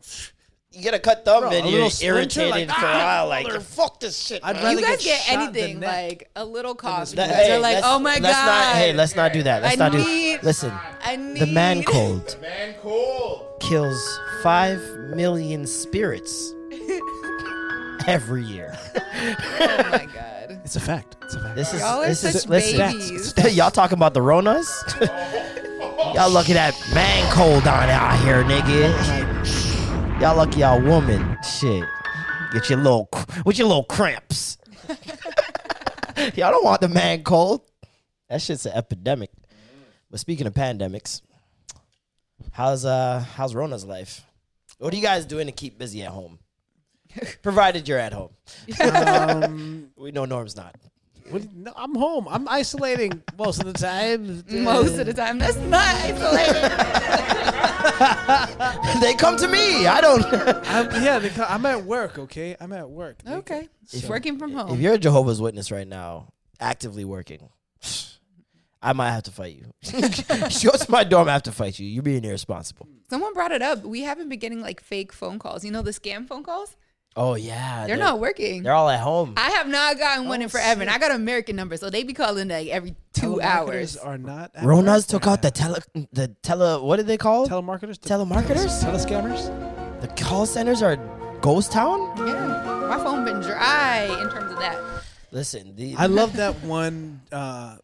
You 0.74 0.80
get 0.82 0.94
a 0.94 0.98
cut 0.98 1.24
thumb 1.24 1.42
Bro, 1.42 1.50
and 1.52 1.66
a 1.66 1.69
you're 1.69 1.72
little 1.76 1.90
splinter, 1.90 2.14
irritated 2.16 2.69
like, 2.69 2.78
for 2.78 2.86
a 2.86 2.88
ah, 2.88 2.98
while. 3.04 3.28
Like, 3.28 3.46
mother- 3.46 3.60
fuck 3.60 4.00
this 4.00 4.19
shit. 4.19 4.40
I'd 4.42 4.56
man. 4.56 4.64
rather 4.64 4.80
you 4.80 4.86
guys 4.86 5.04
get 5.04 5.04
get 5.04 5.20
shot 5.20 5.32
in 5.48 5.52
the 5.52 5.60
anything 5.60 5.80
neck. 5.80 5.90
like 6.10 6.30
a 6.36 6.44
little 6.46 6.74
cough. 6.74 7.10
You 7.10 7.16
That- 7.16 7.28
guys 7.30 7.36
hey, 7.46 7.52
are 7.56 7.58
like, 7.60 7.74
let's- 7.74 7.86
oh 7.86 7.98
my 7.98 8.10
let's 8.14 8.22
god. 8.22 8.46
Not, 8.46 8.76
hey, 8.76 8.92
let's 8.94 9.14
not 9.16 9.32
do 9.34 9.42
that. 9.42 9.62
Let's 9.62 9.74
I 9.74 9.84
not 9.84 9.92
do. 9.92 9.98
need- 9.98 10.42
Listen, 10.42 10.72
I 11.04 11.16
need 11.16 11.40
the 11.40 11.46
man 11.46 11.82
cold 11.84 12.38
Man 12.42 12.74
cold. 12.80 13.46
kills 13.60 14.19
five 14.42 14.80
million 15.14 15.66
spirits 15.66 16.54
every 18.06 18.44
year. 18.44 18.76
Oh 19.60 19.88
my 19.90 20.06
god. 20.12 20.60
it's 20.64 20.74
a 20.76 20.80
fact. 20.80 21.16
It's 21.22 21.34
a 21.34 21.40
fact. 21.40 21.54
This 21.54 21.72
is 21.74 21.80
Y'all 21.80 22.02
are 22.02 22.08
this 22.08 22.24
is 22.24 22.40
such 22.42 22.48
listen. 22.48 22.78
babies. 22.78 23.34
y'all 23.56 23.70
talking 23.70 23.96
about 23.96 24.14
the 24.14 24.20
Ronas? 24.20 24.66
y'all 26.14 26.30
lucky 26.30 26.54
that 26.54 26.74
man 26.92 27.32
cold 27.32 27.66
on 27.69 27.88
out 27.88 28.19
here, 28.24 28.42
nigga. 28.42 29.21
Y'all 30.22 30.36
lucky 30.36 30.60
y'all 30.60 30.80
woman. 30.80 31.36
Shit. 31.42 31.82
Get 32.52 32.70
your 32.70 32.78
little 32.78 33.08
with 33.44 33.58
your 33.58 33.66
little 33.66 33.82
cramps. 33.82 34.56
y'all 36.36 36.52
don't 36.52 36.62
want 36.62 36.80
the 36.80 36.88
man 36.88 37.24
cold. 37.24 37.62
That 38.28 38.40
shit's 38.40 38.64
an 38.64 38.72
epidemic. 38.72 39.30
But 40.12 40.20
speaking 40.20 40.46
of 40.46 40.54
pandemics, 40.54 41.22
how's 42.52 42.84
uh 42.84 43.24
how's 43.34 43.52
Rona's 43.52 43.84
life? 43.84 44.24
What 44.79 44.93
are 44.93 44.96
you 44.96 45.02
guys 45.02 45.26
doing 45.26 45.46
to 45.46 45.52
keep 45.52 45.76
busy 45.76 46.05
at 46.05 46.12
home? 46.12 46.38
Provided 47.43 47.88
you're 47.88 47.98
at 47.98 48.12
home. 48.12 48.31
um, 48.81 49.91
We 49.96 50.12
know 50.12 50.24
Norm's 50.24 50.55
not. 50.55 50.76
What, 51.32 51.53
no, 51.55 51.72
I'm 51.77 51.94
home. 51.94 52.27
I'm 52.29 52.46
isolating 52.48 53.22
most 53.39 53.60
of 53.62 53.72
the 53.72 53.79
time. 53.79 54.44
Most 54.51 54.98
of 54.98 55.06
the 55.06 55.15
time, 55.15 55.39
that's 55.39 55.56
not 55.56 55.94
isolated. 55.96 56.62
they 59.01 59.15
come 59.15 59.36
to 59.39 59.48
me. 59.48 59.86
I 59.86 60.01
don't. 60.01 60.24
I'm, 60.67 61.03
yeah, 61.03 61.19
they 61.19 61.31
co- 61.31 61.46
I'm 61.48 61.65
at 61.67 61.84
work. 61.84 62.19
Okay, 62.19 62.56
I'm 62.60 62.72
at 62.72 62.89
work. 62.91 63.22
They 63.22 63.32
okay, 63.34 63.69
So- 63.86 64.08
working 64.08 64.39
from 64.39 64.53
home. 64.53 64.74
if 64.74 64.81
you're 64.81 64.94
a 64.94 64.98
Jehovah's 64.98 65.41
Witness 65.41 65.70
right 65.70 65.86
now, 65.89 66.32
actively 66.60 67.05
working, 67.05 67.48
I 68.82 68.93
might 68.93 69.10
have 69.12 69.22
to 69.24 69.31
fight 69.31 69.56
you. 69.56 69.72
Show 70.51 70.70
to 70.70 70.91
my 70.91 71.05
door, 71.05 71.20
I'm 71.20 71.29
have 71.29 71.44
to 71.44 71.53
fight 71.53 71.79
you. 71.79 71.86
You're 71.86 72.03
being 72.03 72.24
irresponsible. 72.24 72.89
Someone 73.08 73.34
brought 73.34 73.53
it 73.53 73.62
up. 73.62 73.84
We 73.84 74.03
haven't 74.03 74.29
been 74.29 74.39
getting 74.39 74.60
like 74.60 74.82
fake 74.82 75.12
phone 75.12 75.39
calls. 75.39 75.65
You 75.65 75.70
know 75.70 75.82
the 75.82 75.91
scam 75.93 76.27
phone 76.27 76.43
calls? 76.43 76.77
Oh 77.14 77.34
yeah, 77.34 77.86
They're 77.86 77.96
not 77.98 78.20
working. 78.20 78.62
They're 78.62 78.72
all 78.72 78.88
at 78.88 79.00
home. 79.00 79.34
I 79.36 79.50
have 79.50 79.69
not 79.69 79.98
gotten 79.98 80.28
one 80.28 80.40
Oh, 80.40 80.44
in 80.44 80.48
forever, 80.48 80.81
and. 80.81 80.90
I 80.90 80.98
got 80.98 81.10
American 81.10 81.56
number, 81.56 81.76
so 81.76 81.90
they 81.90 82.04
be 82.04 82.14
calling 82.14 82.48
like 82.48 82.69
every 82.69 82.94
two 83.12 83.40
hours. 83.42 83.96
are 83.98 84.16
not. 84.16 84.50
Rona's 84.62 85.06
took 85.06 85.26
out 85.26 85.42
the 85.42 85.50
tele, 85.50 85.81
the 86.12 86.28
tele. 86.42 86.82
What 86.82 86.98
are 87.00 87.02
they 87.02 87.19
called? 87.19 87.50
telemarketers. 87.50 87.98
Telemarketers? 88.00 88.82
telescammers. 88.82 90.00
the 90.00 90.08
call 90.24 90.46
centers 90.46 90.82
are 90.82 90.96
ghost 91.42 91.70
town. 91.72 92.00
Yeah, 92.26 92.86
my 92.88 92.96
phone 92.96 93.24
been 93.26 93.40
dry 93.40 94.04
in 94.22 94.31
terms 94.31 94.50
of 94.52 94.58
that. 94.60 94.78
Listen, 95.32 95.76
the, 95.76 95.94
I 95.96 96.06
love 96.06 96.36
that 96.36 96.62
one 96.62 97.20
uh, 97.31 97.76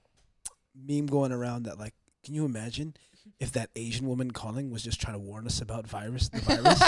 meme 0.75 1.07
going 1.07 1.33
around 1.33 1.65
that 1.65 1.79
like, 1.79 1.93
can 2.25 2.35
you 2.35 2.45
imagine 2.47 2.95
if 3.41 3.53
that 3.53 3.71
Asian 3.77 4.07
woman 4.09 4.31
calling 4.33 4.71
was 4.71 4.83
just 4.83 5.01
trying 5.01 5.15
to 5.15 5.21
warn 5.21 5.47
us 5.47 5.61
about 5.61 5.87
virus, 5.87 6.29
the 6.29 6.41
virus? 6.41 6.81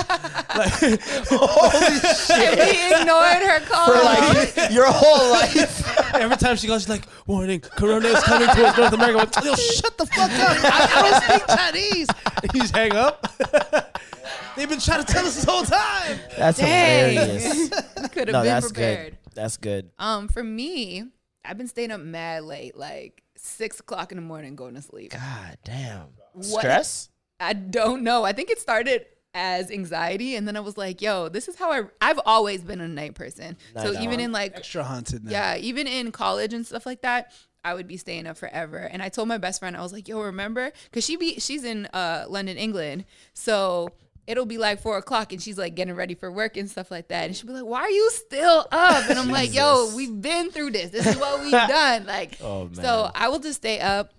like, 0.56 1.00
holy 1.30 2.40
And 2.50 2.58
we 2.58 3.00
ignored 3.00 3.42
her 3.48 3.60
call. 3.66 3.86
for 3.86 4.04
like 4.04 4.72
your 4.72 4.86
whole 4.88 5.30
life. 5.30 6.14
every 6.14 6.36
time 6.36 6.56
she 6.56 6.66
goes, 6.66 6.82
she's 6.82 6.88
like, 6.88 7.04
warning, 7.26 7.60
Corona 7.60 8.08
is 8.08 8.22
coming 8.24 8.48
towards 8.48 8.76
North 8.76 8.92
America. 8.92 9.20
I'm 9.20 9.26
like, 9.26 9.44
Yo, 9.44 9.54
shut 9.54 9.96
the 9.96 10.06
fuck 10.06 10.30
up! 10.30 10.58
I, 10.64 10.88
I 10.92 11.10
don't 11.10 11.22
speak 11.22 11.56
Chinese. 11.56 12.08
And 12.42 12.52
you 12.54 12.60
just 12.62 12.74
hang 12.76 12.96
up. 12.96 13.26
They've 14.56 14.68
been 14.68 14.80
trying 14.80 15.04
to 15.04 15.12
tell 15.12 15.24
us 15.24 15.36
this 15.36 15.44
whole 15.44 15.62
time. 15.62 16.18
That's 16.36 16.58
Dang. 16.58 17.14
hilarious. 17.14 17.68
could 18.10 18.28
have 18.28 18.32
No, 18.32 18.40
been 18.40 18.44
that's 18.44 18.66
prepared. 18.66 19.10
good. 19.12 19.34
That's 19.34 19.56
good. 19.56 19.90
Um, 19.98 20.26
for 20.28 20.42
me, 20.42 21.04
I've 21.44 21.56
been 21.56 21.68
staying 21.68 21.92
up 21.92 22.00
mad 22.00 22.42
late, 22.42 22.76
like 22.76 23.22
six 23.36 23.78
o'clock 23.80 24.10
in 24.10 24.16
the 24.16 24.22
morning, 24.22 24.56
going 24.56 24.74
to 24.74 24.82
sleep. 24.82 25.12
God 25.12 25.56
damn. 25.64 26.08
What- 26.32 26.44
Stress? 26.60 27.08
I 27.38 27.54
don't 27.54 28.02
know. 28.02 28.22
I 28.24 28.32
think 28.32 28.50
it 28.50 28.60
started 28.60 29.06
as 29.32 29.70
anxiety, 29.70 30.34
and 30.34 30.46
then 30.46 30.56
I 30.56 30.60
was 30.60 30.76
like, 30.76 31.00
"Yo, 31.00 31.28
this 31.28 31.48
is 31.48 31.56
how 31.56 31.70
I." 31.72 31.82
I've 32.00 32.20
always 32.26 32.62
been 32.62 32.80
a 32.80 32.88
night 32.88 33.14
person. 33.14 33.56
so 33.76 33.92
even 34.00 34.18
owl. 34.20 34.24
in 34.26 34.32
like 34.32 34.56
Extra 34.56 34.84
haunted 34.84 35.24
now. 35.24 35.30
Yeah, 35.30 35.56
even 35.56 35.86
in 35.86 36.12
college 36.12 36.52
and 36.52 36.66
stuff 36.66 36.84
like 36.84 37.00
that, 37.02 37.32
I 37.64 37.72
would 37.74 37.86
be 37.86 37.96
staying 37.96 38.26
up 38.26 38.36
forever. 38.36 38.76
And 38.78 39.02
I 39.02 39.08
told 39.08 39.28
my 39.28 39.38
best 39.38 39.60
friend, 39.60 39.76
I 39.76 39.80
was 39.82 39.92
like, 39.92 40.06
"Yo, 40.08 40.20
remember?" 40.20 40.72
Because 40.84 41.04
she 41.04 41.16
be 41.16 41.38
she's 41.40 41.64
in 41.64 41.86
uh, 41.94 42.26
London, 42.28 42.56
England, 42.58 43.04
so 43.32 43.90
it'll 44.26 44.44
be 44.46 44.58
like 44.58 44.80
four 44.80 44.98
o'clock, 44.98 45.32
and 45.32 45.40
she's 45.42 45.56
like 45.56 45.74
getting 45.74 45.94
ready 45.94 46.14
for 46.14 46.30
work 46.30 46.56
and 46.58 46.68
stuff 46.68 46.90
like 46.90 47.08
that. 47.08 47.24
And 47.26 47.34
she'll 47.36 47.46
be 47.46 47.54
like, 47.54 47.64
"Why 47.64 47.80
are 47.80 47.90
you 47.90 48.10
still 48.10 48.66
up?" 48.70 49.08
And 49.08 49.18
I'm 49.18 49.30
like, 49.30 49.54
"Yo, 49.54 49.92
we've 49.96 50.20
been 50.20 50.50
through 50.50 50.72
this. 50.72 50.90
This 50.90 51.06
is 51.06 51.16
what 51.16 51.40
we've 51.40 51.50
done." 51.52 52.04
Like, 52.04 52.36
Oh, 52.42 52.64
man. 52.64 52.74
so 52.74 53.10
I 53.14 53.28
will 53.28 53.38
just 53.38 53.56
stay 53.58 53.80
up 53.80 54.12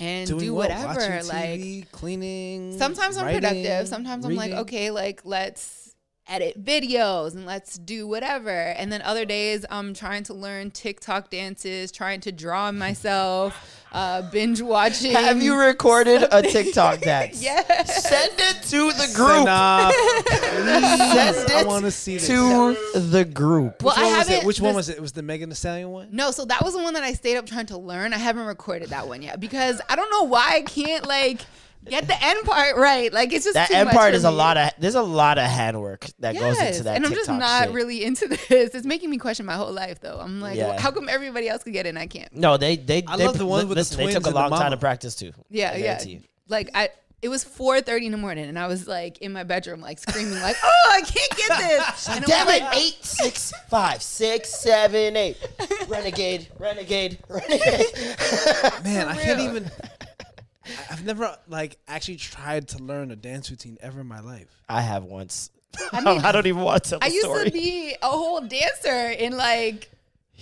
and 0.00 0.26
Doing 0.26 0.40
do 0.40 0.54
what? 0.54 0.70
whatever. 0.70 0.98
Watching 0.98 1.28
like, 1.28 1.92
cleaning. 1.92 2.78
sometimes 2.78 3.16
I'm 3.16 3.26
writing, 3.26 3.42
productive. 3.42 3.86
Sometimes 3.86 4.24
I'm 4.24 4.34
like, 4.34 4.52
okay, 4.52 4.90
like 4.90 5.20
let's 5.24 5.94
edit 6.26 6.64
videos 6.64 7.34
and 7.34 7.44
let's 7.44 7.76
do 7.76 8.06
whatever. 8.06 8.50
And 8.50 8.90
then 8.90 9.02
other 9.02 9.24
days 9.24 9.66
I'm 9.68 9.92
trying 9.94 10.22
to 10.24 10.34
learn 10.34 10.70
TikTok 10.70 11.30
dances, 11.30 11.92
trying 11.92 12.20
to 12.20 12.32
draw 12.32 12.72
myself, 12.72 13.79
uh, 13.92 14.22
binge 14.30 14.60
watching. 14.60 15.12
Have 15.12 15.42
you 15.42 15.56
recorded 15.58 16.24
a 16.30 16.42
TikTok 16.42 17.00
dance? 17.02 17.42
Yes. 17.42 18.08
Send 18.08 18.32
it 18.38 18.62
to 18.68 18.86
the 18.92 18.98
Send 19.04 19.16
group. 19.16 19.46
off. 19.48 19.92
Send 20.30 21.50
I 21.50 21.60
it 21.60 21.66
want 21.66 21.84
to 21.84 21.90
see 21.90 22.14
this. 22.18 22.26
to 22.28 22.76
the 23.00 23.24
group. 23.24 23.82
Well, 23.82 23.94
Which 23.94 23.98
I 23.98 24.08
one 24.08 24.18
was 24.18 24.28
it? 24.28 24.30
haven't- 24.32 24.46
Which 24.46 24.60
one 24.60 24.68
this- 24.70 24.76
was 24.76 24.88
it? 24.90 24.96
It 24.96 25.02
was 25.02 25.12
the 25.12 25.22
Megan 25.22 25.48
Thee 25.48 25.54
Stallion 25.54 25.90
one. 25.90 26.08
No, 26.12 26.30
so 26.30 26.44
that 26.44 26.62
was 26.64 26.74
the 26.74 26.82
one 26.82 26.94
that 26.94 27.02
I 27.02 27.12
stayed 27.14 27.36
up 27.36 27.46
trying 27.46 27.66
to 27.66 27.78
learn. 27.78 28.12
I 28.12 28.18
haven't 28.18 28.46
recorded 28.46 28.90
that 28.90 29.08
one 29.08 29.22
yet 29.22 29.40
because 29.40 29.80
I 29.88 29.96
don't 29.96 30.10
know 30.10 30.24
why 30.24 30.52
I 30.54 30.60
can't 30.62 31.06
like 31.06 31.40
get 31.88 32.06
the 32.06 32.16
end 32.22 32.44
part 32.44 32.76
right. 32.76 33.12
Like 33.12 33.32
it's 33.32 33.44
just 33.44 33.54
That 33.54 33.68
too 33.68 33.74
end 33.74 33.86
much 33.86 33.94
part 33.96 34.10
for 34.12 34.16
is 34.16 34.24
a 34.24 34.30
lot 34.30 34.56
of 34.56 34.70
there's 34.78 34.94
a 34.94 35.02
lot 35.02 35.38
of 35.38 35.44
handwork 35.44 36.06
that 36.18 36.34
goes 36.34 36.58
into 36.60 36.82
that 36.84 36.96
and 36.96 37.04
I'm 37.06 37.12
TikTok 37.12 37.26
just 37.26 37.38
not 37.38 37.64
shit. 37.66 37.74
really 37.74 38.04
into 38.04 38.28
this. 38.48 38.74
It's 38.74 38.86
making 38.86 39.10
me 39.10 39.18
question 39.18 39.46
my 39.46 39.54
whole 39.54 39.72
life, 39.72 40.00
though. 40.00 40.18
I'm 40.20 40.40
like, 40.40 40.56
Yeah. 40.56 40.78
how 40.80 40.90
come 40.90 41.08
everybody 41.08 41.48
else 41.48 41.62
can 41.62 41.72
get 41.72 41.86
it 41.86 41.90
and 41.90 41.98
I 41.98 42.06
can't? 42.06 42.34
No, 42.34 42.56
they 42.56 42.76
they 42.76 43.02
I 43.06 43.16
they, 43.16 43.26
love 43.26 43.38
the 43.38 43.46
ones 43.46 43.64
with 43.66 43.76
the 43.76 43.80
listen, 43.80 43.98
they 44.04 44.12
took 44.12 44.26
a 44.26 44.30
long 44.30 44.50
time 44.50 44.58
mama. 44.58 44.70
to 44.70 44.76
practice 44.76 45.14
too. 45.14 45.32
Yeah, 45.48 45.74
yeah. 45.76 45.82
guarantee. 45.82 46.20
Like 46.48 46.70
I, 46.74 46.88
it 47.22 47.28
was 47.28 47.44
4:30 47.44 48.06
in 48.06 48.12
the 48.12 48.18
morning, 48.18 48.46
and 48.48 48.58
I 48.58 48.66
was 48.66 48.88
like 48.88 49.18
in 49.18 49.32
my 49.32 49.44
bedroom, 49.44 49.82
like 49.82 49.98
screaming, 49.98 50.40
like, 50.40 50.56
"Oh, 50.64 50.90
I 50.92 51.02
can't 51.02 51.36
get 51.36 51.58
this!" 51.58 52.08
And 52.08 52.24
I'm 52.24 52.28
Damn 52.30 52.48
it! 52.48 52.62
like, 52.62 52.76
Eight, 52.78 53.04
six, 53.04 53.52
five, 53.68 54.02
six, 54.02 54.48
seven, 54.48 55.16
eight. 55.16 55.36
Renegade, 55.88 56.48
renegade, 56.58 57.18
renegade. 57.28 57.86
Man, 58.84 59.08
I 59.08 59.16
can't 59.16 59.40
even. 59.40 59.70
I- 60.78 60.92
I've 60.92 61.04
never 61.04 61.36
like 61.48 61.78
actually 61.88 62.16
tried 62.16 62.68
to 62.68 62.78
learn 62.82 63.10
a 63.10 63.16
dance 63.16 63.50
routine 63.50 63.78
ever 63.80 64.00
in 64.00 64.06
my 64.06 64.20
life. 64.20 64.48
I 64.68 64.80
have 64.82 65.04
once. 65.04 65.50
I, 65.92 66.00
mean, 66.00 66.20
I 66.24 66.32
don't 66.32 66.46
even 66.46 66.62
want 66.62 66.82
to 66.84 66.90
tell 66.90 66.98
the 66.98 67.04
I 67.04 67.08
used 67.08 67.24
story. 67.26 67.44
to 67.44 67.50
be 67.50 67.94
a 68.02 68.06
whole 68.08 68.40
dancer 68.40 69.08
in 69.10 69.36
like 69.36 69.90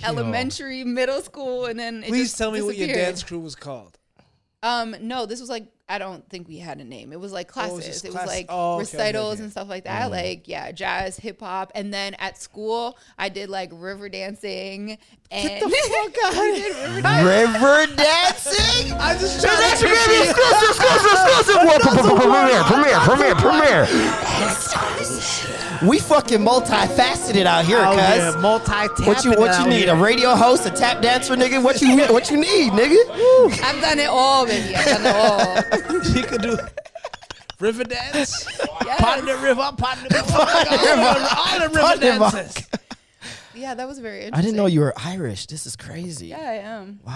elementary, 0.05 0.85
middle 0.85 1.21
school, 1.23 1.67
and 1.67 1.79
then 1.79 2.03
it 2.03 2.09
Please 2.09 2.27
just 2.29 2.39
tell 2.39 2.51
me 2.53 2.63
what 2.63 2.77
your 2.77 2.89
dance 2.89 3.23
crew 3.23 3.41
was 3.41 3.55
called. 3.57 3.98
Um, 4.63 4.97
no, 5.01 5.25
this 5.27 5.41
was 5.41 5.49
like 5.49 5.69
I 5.89 5.99
don't 5.99 6.29
think 6.29 6.49
we 6.49 6.59
had 6.59 6.81
a 6.81 6.85
name. 6.85 7.13
It 7.13 7.21
was 7.21 7.33
like 7.33 7.51
Oh, 7.57 7.61
it 7.61 7.73
was 7.73 7.85
classes. 7.85 8.03
just 8.03 8.05
it 8.05 8.13
was 8.13 8.27
like 8.27 8.47
oh, 8.49 8.75
okay, 8.75 8.83
okay, 8.83 8.97
recitals 8.99 9.35
okay. 9.35 9.43
and 9.45 9.51
stuff 9.53 9.69
like 9.69 9.85
that. 9.85 10.11
Like 10.11 10.49
yeah, 10.49 10.73
jazz, 10.73 11.17
hip 11.17 11.41
hop, 11.41 11.71
and 11.75 11.95
then 11.95 12.15
at 12.15 12.37
school 12.39 12.99
I 13.17 13.29
did 13.29 13.49
like 13.51 13.71
river 13.73 14.09
dancing 14.09 14.99
and 15.31 15.49
Get 15.49 15.61
the 15.63 15.69
fuck 15.71 16.15
out 16.25 16.33
river 16.35 17.01
dancing. 17.03 17.27
River 17.27 17.87
dancing. 17.97 18.93
I 18.95 19.17
just 19.19 19.43
That's 19.43 19.81
your 19.81 19.91
baby. 19.91 20.31
Exclusive, 20.31 20.69
exclusive, 20.71 21.63
exclusive. 21.77 22.17
Premiere, 22.19 22.63
premiere, 22.65 22.99
premiere, 23.01 23.35
premiere. 23.37 23.87
We 25.87 25.99
fucking 26.01 26.39
multifaceted 26.39 27.47
out 27.47 27.65
here, 27.65 27.79
Oh, 27.79 27.91
cuz. 27.91 27.99
yeah, 28.01 28.37
multi 28.41 28.73
What 29.05 29.25
you 29.25 29.31
what 29.33 29.59
you 29.61 29.69
need? 29.71 29.89
A 29.89 29.95
radio 29.95 30.35
host, 30.35 30.67
a 30.67 30.71
tap 30.71 31.03
dancer, 31.03 31.37
nigga? 31.37 31.63
What 31.63 31.81
you 31.81 31.97
what 32.13 32.31
you 32.31 32.37
need, 32.39 32.73
nigga? 32.73 33.07
Woo. 33.17 33.51
I've 33.63 33.81
done 33.81 33.99
it 33.99 34.09
all, 34.09 34.45
baby. 34.47 34.75
I've 34.75 34.85
done 35.03 35.07
it 35.07 35.15
all. 35.15 36.09
You 36.15 36.23
could 36.25 36.43
do 36.43 36.59
river 37.61 37.85
dance, 37.85 38.47
Yes. 38.85 39.01
pot 39.01 39.19
in 39.21 39.27
the 39.27 39.37
river, 39.37 39.71
pot 39.77 39.99
in 39.99 40.05
the 40.05 40.15
river, 40.15 40.33
all 40.33 41.59
the 41.59 41.69
river 41.69 41.81
Pot 41.81 41.95
in 41.95 42.01
the 42.01 42.07
dances. 42.31 42.67
Yeah, 43.55 43.75
that 43.75 43.87
was 43.89 43.99
very 43.99 44.25
interesting. 44.25 44.39
I 44.39 44.43
didn't 44.43 44.57
know 44.57 44.67
you 44.67 44.81
were 44.81 44.95
Irish. 44.97 45.47
This 45.47 45.67
is 45.67 45.75
crazy. 45.77 46.29
Yeah, 46.29 46.39
I 46.39 46.55
am. 46.55 47.01
Wow. 47.05 47.15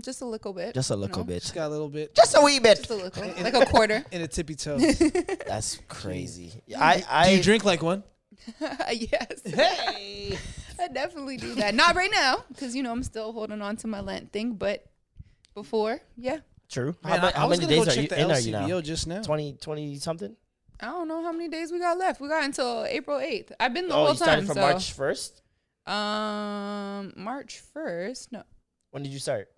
Just 0.00 0.22
a 0.22 0.24
little 0.24 0.52
bit. 0.52 0.74
Just 0.74 0.90
a 0.90 0.96
little 0.96 1.18
know, 1.18 1.24
bit. 1.24 1.42
Just 1.42 1.54
got 1.54 1.66
a 1.66 1.68
little 1.68 1.88
bit 1.88 2.14
Just 2.14 2.36
a 2.36 2.40
wee 2.40 2.58
bit. 2.58 2.78
Just 2.78 2.90
a 2.90 2.94
little. 2.94 3.22
Like 3.42 3.54
a 3.54 3.66
quarter. 3.66 4.04
in 4.10 4.22
a 4.22 4.28
tippy 4.28 4.54
toe. 4.54 4.78
That's 5.46 5.78
crazy. 5.88 6.52
I 6.76 7.04
I 7.08 7.30
Do 7.30 7.36
you 7.36 7.42
drink 7.42 7.64
like 7.64 7.82
one? 7.82 8.04
yes. 8.60 9.42
Hey, 9.44 10.38
I 10.80 10.88
definitely 10.88 11.36
do 11.36 11.54
that. 11.56 11.74
Not 11.74 11.94
right 11.94 12.10
now, 12.10 12.44
because 12.48 12.74
you 12.74 12.82
know 12.82 12.90
I'm 12.90 13.02
still 13.02 13.32
holding 13.32 13.60
on 13.62 13.76
to 13.78 13.86
my 13.86 14.00
Lent 14.00 14.32
thing. 14.32 14.54
But 14.54 14.84
before, 15.54 16.00
yeah, 16.16 16.38
True. 16.72 16.96
Man, 17.04 17.20
how, 17.20 17.26
I, 17.26 17.30
how 17.32 17.44
I 17.44 17.48
was 17.48 17.60
many 17.60 17.66
gonna 17.76 17.84
days 17.86 17.94
go 17.94 18.00
are 18.00 18.02
you 18.02 18.22
in 18.22 18.28
the 18.28 18.34
are 18.34 18.40
you 18.64 18.68
now? 18.74 18.80
Just 18.80 19.06
now. 19.06 19.20
20, 19.20 19.58
20 19.60 19.96
something? 19.98 20.34
I 20.80 20.86
don't 20.86 21.06
know 21.06 21.22
how 21.22 21.30
many 21.30 21.48
days 21.48 21.70
we 21.70 21.78
got 21.78 21.98
left. 21.98 22.20
We 22.20 22.28
got 22.28 22.44
until 22.44 22.84
April 22.88 23.18
8th. 23.18 23.52
I've 23.60 23.74
been 23.74 23.88
the 23.88 23.94
Oh, 23.94 23.98
whole 23.98 24.08
you 24.10 24.16
started 24.16 24.46
time. 24.46 24.46
from 24.46 24.54
so, 24.54 24.60
March 24.62 24.96
1st? 24.96 25.40
Um, 25.86 27.12
March 27.16 27.62
1st. 27.76 28.32
No, 28.32 28.42
When 28.90 29.02
did 29.02 29.12
you 29.12 29.18
start? 29.18 29.48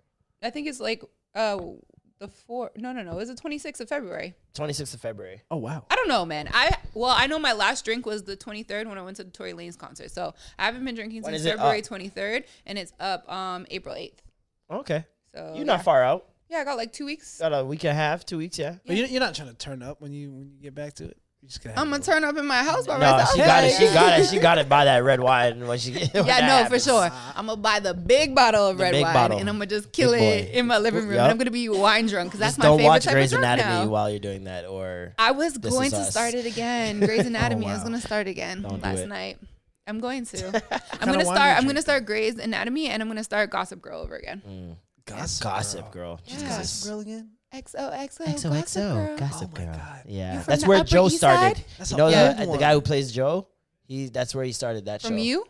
I 0.45 0.49
think 0.51 0.67
it's 0.67 0.79
like 0.79 1.03
uh 1.33 1.59
the 2.19 2.27
four. 2.29 2.71
No, 2.77 2.93
no, 2.93 3.03
no. 3.03 3.19
It's 3.19 3.29
the 3.29 3.35
26th 3.35 3.81
of 3.81 3.89
February. 3.89 4.35
26th 4.53 4.93
of 4.93 5.01
February. 5.01 5.41
Oh 5.51 5.57
wow. 5.57 5.85
I 5.89 5.95
don't 5.95 6.07
know, 6.07 6.25
man. 6.25 6.49
I 6.53 6.77
well, 6.93 7.13
I 7.15 7.27
know 7.27 7.39
my 7.39 7.53
last 7.53 7.83
drink 7.83 8.05
was 8.05 8.23
the 8.23 8.37
23rd 8.37 8.87
when 8.87 8.97
I 8.97 9.01
went 9.01 9.17
to 9.17 9.23
the 9.25 9.31
Tory 9.31 9.53
Lanez 9.53 9.77
concert. 9.77 10.11
So 10.11 10.33
I 10.57 10.65
haven't 10.65 10.85
been 10.85 10.95
drinking 10.95 11.23
When 11.23 11.33
since 11.33 11.41
is 11.41 11.45
it 11.47 11.57
February 11.57 11.79
up? 11.79 11.85
23rd, 11.85 12.43
and 12.65 12.77
it's 12.77 12.93
up 12.99 13.29
um 13.31 13.65
April 13.69 13.95
8th. 13.95 14.19
Okay. 14.71 15.05
So 15.33 15.53
You're 15.55 15.65
not 15.65 15.83
far 15.83 16.03
out. 16.03 16.25
Yeah, 16.49 16.59
I 16.59 16.63
got 16.63 16.77
like 16.77 16.93
two 16.93 17.05
weeks. 17.05 17.39
Got 17.39 17.53
a 17.53 17.65
week 17.65 17.83
and 17.83 17.91
a 17.91 17.95
half, 17.95 18.25
two 18.25 18.37
weeks, 18.37 18.57
yeah. 18.59 18.75
But 18.85 18.95
you're, 18.95 19.07
you're 19.07 19.19
not 19.19 19.33
trying 19.35 19.49
to 19.49 19.55
turn 19.55 19.81
up 19.81 19.99
when 19.99 20.13
you 20.13 20.31
when 20.31 20.51
you 20.51 20.61
get 20.61 20.73
back 20.75 20.93
to 20.95 21.05
it. 21.05 21.17
You 21.45 21.49
just 21.49 21.63
gonna. 21.63 21.79
I'm 21.79 21.91
gonna 21.91 22.01
turn 22.01 22.23
up 22.23 22.35
in 22.37 22.45
my 22.47 22.63
house 22.63 22.87
by 22.87 22.97
No, 22.97 23.11
myself. 23.11 23.33
she 23.33 23.37
got 23.37 23.63
it. 23.63 23.71
She 23.73 23.83
got 23.93 24.19
it. 24.19 24.25
She 24.29 24.39
got 24.47 24.57
it 24.57 24.67
by 24.67 24.85
that 24.85 25.03
red 25.03 25.19
wine 25.19 25.67
when 25.67 25.77
she 25.77 25.91
when 25.93 26.09
Yeah, 26.11 26.23
that 26.23 26.63
no, 26.63 26.69
for 26.75 26.79
sure. 26.83 27.11
I'm 27.35 27.45
gonna 27.45 27.57
buy 27.57 27.79
the 27.79 27.93
big 27.93 28.33
bottle 28.33 28.69
of 28.69 28.77
The 28.79 28.83
red 28.83 28.91
big 28.93 29.03
wine, 29.03 29.13
bottle. 29.13 29.37
and 29.37 29.47
I'm 29.47 29.57
gonna 29.57 29.67
just 29.67 29.91
kill 29.91 30.13
Big 30.13 30.21
it 30.47 30.53
boy. 30.53 30.57
in 30.57 30.65
my 30.65 30.79
living 30.79 31.03
room. 31.03 31.13
Yup. 31.13 31.21
And 31.21 31.31
I'm 31.33 31.37
gonna 31.37 31.51
be 31.51 31.69
wine 31.69 32.07
drunk 32.07 32.29
because 32.29 32.39
that's 32.39 32.53
Just 32.53 32.59
my 32.59 32.65
don't 32.65 32.77
favorite 32.79 32.89
watch 32.89 33.03
type 33.05 33.13
Grey's 33.13 33.31
of 33.33 33.41
drunk 33.41 33.59
Anatomy 33.61 33.85
now. 33.85 33.91
while 33.91 34.09
you're 34.09 34.17
doing 34.19 34.45
that, 34.45 34.65
or 34.65 35.13
I 35.19 35.31
was 35.33 35.53
This 35.53 35.71
going 35.71 35.85
Is 35.87 35.93
to 35.93 35.99
Us. 35.99 36.09
start 36.09 36.33
it 36.33 36.47
again. 36.47 36.99
Grey's 36.99 37.27
Anatomy. 37.27 37.67
I 37.67 37.69
oh, 37.69 37.73
was 37.75 37.83
gonna 37.83 38.01
start 38.01 38.25
again 38.25 38.63
Don't 38.63 38.81
last 38.81 39.05
night. 39.05 39.37
I'm 39.85 39.99
going 39.99 40.25
to. 40.25 40.47
I'm 40.99 41.11
gonna 41.11 41.25
start. 41.25 41.57
I'm 41.59 41.67
gonna 41.67 41.81
start 41.83 42.07
Grey's 42.07 42.39
Anatomy, 42.39 42.87
and 42.87 43.03
I'm 43.03 43.07
gonna 43.07 43.23
start 43.23 43.51
Gossip 43.51 43.83
Girl 43.83 44.01
over 44.01 44.15
again. 44.15 44.41
Mm. 44.49 44.75
gossip, 45.05 45.43
Gossip 45.43 45.91
Girl. 45.91 46.19
Yeah. 46.25 46.39
Gossip 46.39 46.89
girl 46.89 46.99
again. 47.01 47.29
XOXO. 47.63 48.25
XOXO, 48.25 48.51
Gossip 48.51 48.83
Girl. 48.83 49.17
Gossip 49.17 49.49
Oh 49.55 49.59
my 49.59 49.65
Girl. 49.65 49.73
God. 49.75 50.01
Yeah, 50.07 50.41
that's 50.45 50.65
where 50.67 50.79
Upper 50.79 50.87
Joe 50.87 51.05
East 51.07 51.17
started. 51.17 51.57
Side? 51.57 51.65
That's 51.77 51.91
you 51.91 51.97
know 51.97 52.05
old 52.05 52.13
the, 52.37 52.51
the 52.53 52.57
guy 52.57 52.73
who 52.73 52.81
plays 52.81 53.11
Joe. 53.11 53.47
He 53.87 54.07
that's 54.09 54.33
where 54.35 54.43
he 54.45 54.51
started 54.51 54.85
that 54.85 55.01
From 55.01 55.11
show. 55.17 55.23
you. 55.23 55.45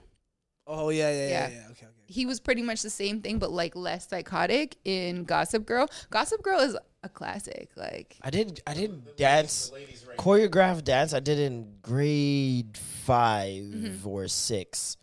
Oh 0.68 0.90
yeah, 0.90 1.10
yeah, 1.12 1.16
yeah, 1.16 1.28
Yeah. 1.30 1.50
yeah. 1.50 1.56
Okay, 1.72 1.86
okay. 1.86 1.88
He 2.08 2.26
was 2.26 2.40
pretty 2.40 2.62
much 2.62 2.82
the 2.84 2.90
same 2.90 3.22
thing, 3.22 3.40
but 3.40 3.52
like 3.52 3.76
less 3.76 4.08
psychotic 4.08 4.78
in 4.86 5.24
Gossip 5.24 5.66
Girl. 5.66 5.88
Gossip 6.12 6.42
Girl 6.44 6.60
is 6.60 6.78
a 7.04 7.10
classic. 7.10 7.70
Like 7.76 8.18
I 8.22 8.30
did 8.30 8.62
I 8.68 8.74
did 8.74 9.16
dance 9.16 9.72
choreographed 10.18 10.84
dance. 10.84 11.14
I 11.14 11.20
did 11.20 11.40
in 11.40 11.76
grade 11.82 12.78
5 12.78 13.64
Mm-hmm. 13.64 14.08
or 14.08 14.28
six 14.28 14.98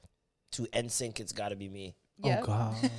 to 0.53 0.63
NSYNC. 0.73 1.21
It's 1.21 1.33
got 1.33 1.49
to 1.51 1.57
be 1.57 1.69
me. 1.69 1.95
Yeah, 2.25 2.41
Oh 2.43 2.47
god. 2.47 2.91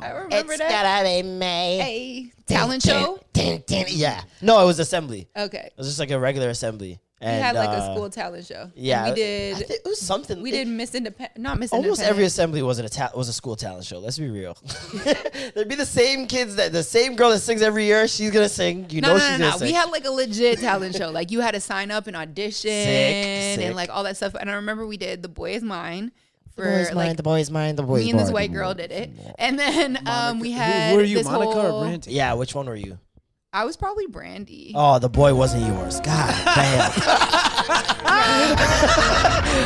I 0.00 0.10
remember 0.10 0.52
it's 0.52 0.58
that. 0.58 0.70
gotta 0.70 1.04
be 1.04 1.22
me. 1.28 1.44
Hey, 1.78 2.32
talent 2.46 2.82
show. 2.82 3.18
Yeah. 3.34 4.22
No, 4.42 4.60
it 4.62 4.66
was 4.66 4.78
assembly. 4.78 5.28
Okay, 5.36 5.66
It 5.66 5.74
was 5.78 5.86
just 5.86 5.98
like 5.98 6.10
a 6.10 6.18
regular 6.18 6.48
assembly. 6.50 6.98
we 7.20 7.26
had 7.26 7.54
like 7.56 7.68
a 7.68 7.72
uh, 7.72 7.94
school 7.94 8.10
talent 8.10 8.44
show. 8.46 8.62
And 8.62 8.72
Yeah, 8.74 9.04
we 9.04 9.10
I 9.10 9.14
did. 9.14 9.56
think 9.56 9.70
it 9.70 9.80
was 9.84 10.00
something. 10.00 10.42
We 10.42 10.50
it- 10.50 10.64
did 10.64 10.68
Miss 10.68 10.94
Independent. 10.94 11.38
Not 11.38 11.58
Miss 11.58 11.72
Almost 11.72 12.02
every 12.02 12.24
assembly 12.24 12.62
was 12.62 12.78
a 12.78 12.88
ta- 12.88 13.10
was 13.14 13.28
a 13.28 13.32
school 13.32 13.56
talent 13.56 13.84
show. 13.84 13.98
Let's 13.98 14.18
be 14.18 14.28
real. 14.28 14.56
There'd 15.54 15.68
be 15.68 15.74
the 15.76 15.86
same 15.86 16.26
kids 16.26 16.56
that 16.56 16.72
the 16.72 16.82
same 16.82 17.16
girl 17.16 17.30
that 17.30 17.38
sings 17.40 17.62
every 17.62 17.84
year. 17.86 18.06
She's 18.08 18.30
gonna 18.30 18.48
sing. 18.48 18.86
You 18.90 19.00
No, 19.00 19.08
know 19.08 19.14
no, 19.14 19.20
she's 19.20 19.30
no, 19.32 19.38
gonna 19.38 19.50
no. 19.52 19.56
sing. 19.58 19.66
We 19.68 19.72
had 19.72 19.90
like 19.90 20.04
a 20.04 20.10
legit 20.10 20.58
talent 20.60 20.94
show. 20.96 21.10
Like 21.10 21.30
you 21.30 21.40
had 21.40 21.52
to 21.54 21.60
sign 21.60 21.90
up 21.90 22.06
and 22.06 22.16
audition 22.16 22.70
sick. 22.70 23.58
and 23.60 23.74
like 23.76 23.90
all 23.90 24.02
that 24.04 24.16
stuff. 24.16 24.34
And 24.38 24.50
I 24.50 24.54
remember 24.54 24.86
we 24.86 24.96
did 24.98 25.22
The 25.22 25.28
Boy 25.28 25.52
Is 25.54 25.62
Mine 25.62 26.12
for 26.56 26.64
the 26.64 26.70
boys 26.70 26.86
like 26.88 26.94
mind, 27.06 27.16
the 27.18 27.22
boys 27.22 27.50
mind, 27.50 27.78
the 27.78 27.82
boys. 27.84 28.02
me 28.04 28.10
and 28.10 28.18
this 28.18 28.26
mind. 28.26 28.34
white 28.34 28.52
girl 28.52 28.74
did 28.74 28.90
it. 28.90 29.10
And 29.38 29.58
then 29.58 29.98
um, 30.08 30.40
we 30.40 30.50
had 30.52 30.90
Who, 30.90 30.96
were 30.96 31.02
you, 31.04 31.18
this 31.18 31.26
Monica 31.26 31.52
whole, 31.52 31.82
or 31.82 31.84
Brandy? 31.84 32.12
Yeah, 32.12 32.32
which 32.34 32.54
one 32.54 32.66
were 32.66 32.74
you? 32.74 32.98
I 33.52 33.64
was 33.64 33.76
probably 33.76 34.06
Brandy. 34.06 34.72
Oh, 34.74 34.98
the 34.98 35.08
boy 35.08 35.34
wasn't 35.34 35.66
yours. 35.66 36.00
God 36.00 36.44
damn. 36.54 36.92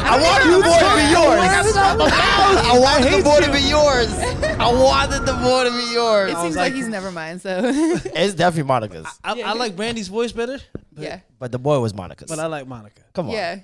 I 0.02 0.18
want 0.23 0.44
the 0.44 0.50
boy 0.62 0.78
to 0.78 0.94
be 0.97 1.06
yours. 1.11 1.76
I 1.76 2.78
wanted 2.78 3.18
the 3.18 3.23
boy 3.25 3.40
to 3.40 3.52
be 3.52 3.61
yours. 3.68 4.12
I 4.61 4.73
wanted 4.73 5.26
the 5.26 5.32
boy 5.35 5.64
to 5.64 5.70
be 5.70 5.92
yours. 5.92 6.32
it 6.32 6.37
seems 6.37 6.56
like, 6.56 6.73
he's 6.73 6.88
never 6.88 7.11
mine. 7.11 7.38
So 7.40 7.61
It's 7.64 8.35
definitely 8.35 8.68
Monica's, 8.68 9.06
I, 9.25 9.40
I 9.42 9.52
like 9.54 9.76
Brandy's 9.76 10.09
voice 10.09 10.32
better, 10.32 10.59
but, 10.92 11.02
yeah, 11.02 11.20
but 11.38 11.52
the 11.52 11.59
boy 11.59 11.80
was 11.80 11.94
Monica's. 11.94 12.28
but 12.28 12.38
I 12.38 12.47
like 12.47 12.66
Monica. 12.66 13.02
Come 13.14 13.28
on. 13.28 13.32
yeah. 13.32 13.61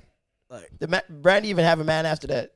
Like, 0.48 0.70
Did 0.78 0.90
Ma- 0.90 1.00
Brandy 1.08 1.48
even 1.48 1.64
have 1.64 1.80
a 1.80 1.84
man 1.84 2.06
after 2.06 2.28
that? 2.28 2.52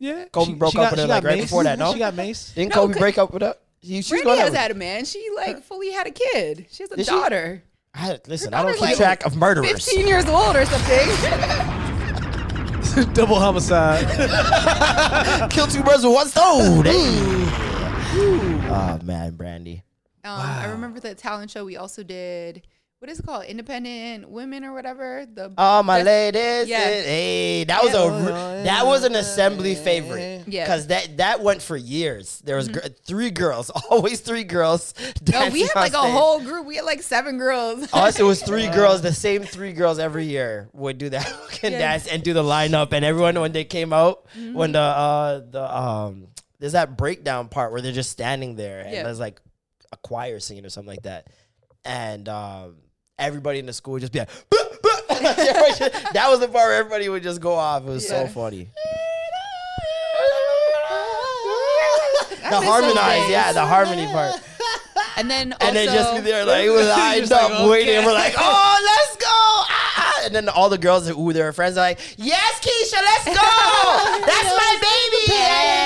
Yeah, 0.00 0.24
Kobe 0.32 0.54
broke 0.54 0.74
up 0.74 0.90
with 0.90 1.00
her, 1.00 1.06
like, 1.06 1.22
got 1.22 1.28
right 1.28 1.36
Mace. 1.38 1.44
before 1.44 1.62
that, 1.64 1.78
no? 1.78 1.92
she 1.92 1.98
got 2.00 2.14
Mace. 2.14 2.52
Didn't 2.54 2.70
No, 2.74 2.80
Kobe 2.82 2.94
'cause- 2.94 3.00
break 3.00 3.18
up 3.18 3.32
with 3.32 3.42
her? 3.42 3.54
She, 3.82 4.02
she's 4.02 4.22
Brandy 4.22 4.40
has 4.42 4.54
had 4.54 4.70
a 4.72 4.74
man. 4.74 5.04
She 5.06 5.26
like 5.36 5.62
fully 5.62 5.90
had 5.92 6.06
a 6.06 6.10
kid. 6.10 6.66
She 6.70 6.82
has 6.82 6.90
a 6.92 6.96
Did 6.96 7.06
she? 7.06 7.12
daughter. 7.12 7.62
I, 7.94 8.18
listen, 8.26 8.52
I 8.52 8.62
don't 8.62 8.72
keep 8.74 8.82
like 8.82 8.96
track 8.96 9.24
of 9.24 9.36
murderers. 9.36 9.70
15 9.70 10.06
years 10.06 10.26
old 10.26 10.54
or 10.56 10.66
something. 10.66 11.08
Double 13.14 13.36
homicide. 13.36 14.06
Kill 15.50 15.66
two 15.66 15.82
birds 15.82 16.04
with 16.04 16.12
one 16.12 16.26
stone. 16.28 16.84
Hey. 16.84 16.92
Oh 18.68 18.98
man, 19.04 19.34
Brandy. 19.36 19.82
Um, 20.24 20.38
I 20.40 20.66
remember 20.66 21.00
the 21.00 21.14
talent 21.14 21.50
show 21.50 21.64
we 21.64 21.76
also 21.76 22.02
did. 22.02 22.62
What 23.00 23.08
is 23.10 23.18
it 23.18 23.24
called? 23.24 23.44
Independent 23.46 24.28
Women 24.28 24.62
or 24.62 24.74
whatever. 24.74 25.24
The 25.24 25.50
Oh 25.56 25.82
my 25.82 26.02
ladies, 26.02 26.68
Yeah. 26.68 26.80
hey, 26.84 27.64
that 27.64 27.82
was 27.82 27.94
a 27.94 28.62
that 28.64 28.84
was 28.84 29.04
an 29.04 29.14
assembly 29.14 29.74
favorite. 29.74 30.44
Yeah. 30.46 30.64
because 30.64 30.88
that 30.88 31.16
that 31.16 31.40
went 31.42 31.62
for 31.62 31.78
years. 31.78 32.42
There 32.44 32.56
was 32.56 32.68
gr- 32.68 32.80
three 33.06 33.30
girls, 33.30 33.70
always 33.90 34.20
three 34.20 34.44
girls. 34.44 34.92
No, 35.32 35.48
we 35.48 35.62
had 35.62 35.74
like 35.76 35.94
a 35.94 35.96
whole 35.96 36.40
group. 36.40 36.66
We 36.66 36.76
had 36.76 36.84
like 36.84 37.00
seven 37.02 37.38
girls. 37.38 37.88
Us, 37.94 38.20
it 38.20 38.22
was 38.22 38.42
three 38.42 38.66
girls. 38.68 39.00
The 39.00 39.14
same 39.14 39.44
three 39.44 39.72
girls 39.72 39.98
every 39.98 40.26
year 40.26 40.68
would 40.74 40.98
do 40.98 41.08
that 41.08 41.26
fucking 41.26 41.72
Yeah. 41.72 41.78
dance 41.78 42.06
and 42.06 42.22
do 42.22 42.34
the 42.34 42.42
lineup. 42.42 42.92
And 42.92 43.02
everyone 43.02 43.40
when 43.40 43.52
they 43.52 43.64
came 43.64 43.94
out, 43.94 44.26
Mm-hmm. 44.36 44.52
when 44.52 44.72
the 44.72 44.78
uh 44.78 45.40
the 45.50 45.74
um 45.74 46.26
there's 46.58 46.72
that 46.72 46.98
breakdown 46.98 47.48
part 47.48 47.72
where 47.72 47.80
they're 47.80 47.92
just 47.92 48.10
standing 48.10 48.56
there 48.56 48.80
and 48.80 48.92
Yeah. 48.92 49.04
there's 49.04 49.18
like 49.18 49.40
a 49.90 49.96
choir 49.96 50.38
singing 50.38 50.66
or 50.66 50.68
something 50.68 50.90
like 50.92 51.04
that, 51.04 51.28
and 51.86 52.28
um 52.28 52.76
everybody 53.20 53.58
in 53.58 53.66
the 53.66 53.72
school 53.72 53.92
would 53.92 54.00
just 54.00 54.12
be 54.12 54.18
like. 54.20 54.28
that 55.20 56.26
was 56.28 56.40
the 56.40 56.46
part 56.48 56.68
where 56.68 56.74
everybody 56.78 57.08
would 57.08 57.22
just 57.22 57.40
go 57.40 57.54
off. 57.54 57.82
It 57.82 57.88
was 57.88 58.08
so 58.08 58.22
Yeah. 58.22 58.28
funny. 58.28 58.70
The 62.50 62.56
miss 62.58 62.60
those 62.60 62.64
harmonize, 62.68 63.20
days. 63.22 63.30
yeah, 63.30 63.52
the 63.52 63.64
harmony 63.64 64.06
part. 64.06 64.34
And 65.16 65.30
then 65.30 65.52
also, 65.52 65.66
And 65.66 65.76
they 65.76 65.86
just 65.86 66.14
be 66.16 66.20
there 66.22 66.44
like 66.44 66.68
with 66.68 66.88
eyes 66.88 67.20
Just 67.28 67.32
up, 67.32 67.50
like, 67.50 67.70
waiting. 67.70 67.94
And 67.96 68.06
we're 68.06 68.12
like, 68.12 68.34
oh, 68.36 68.80
let's 68.84 69.16
go! 69.16 69.26
Ah! 69.28 70.22
And 70.24 70.34
then 70.34 70.48
all 70.48 70.68
the 70.68 70.78
girls 70.78 71.08
who 71.08 71.32
their 71.32 71.52
friends 71.52 71.76
are 71.76 71.80
like, 71.80 72.00
yes, 72.16 72.58
Keisha, 72.60 73.00
let's 73.02 73.24
go! 73.26 74.26
That's 74.26 74.50
my 74.56 74.78
baby! 74.82 75.32
Yay! 75.32 75.79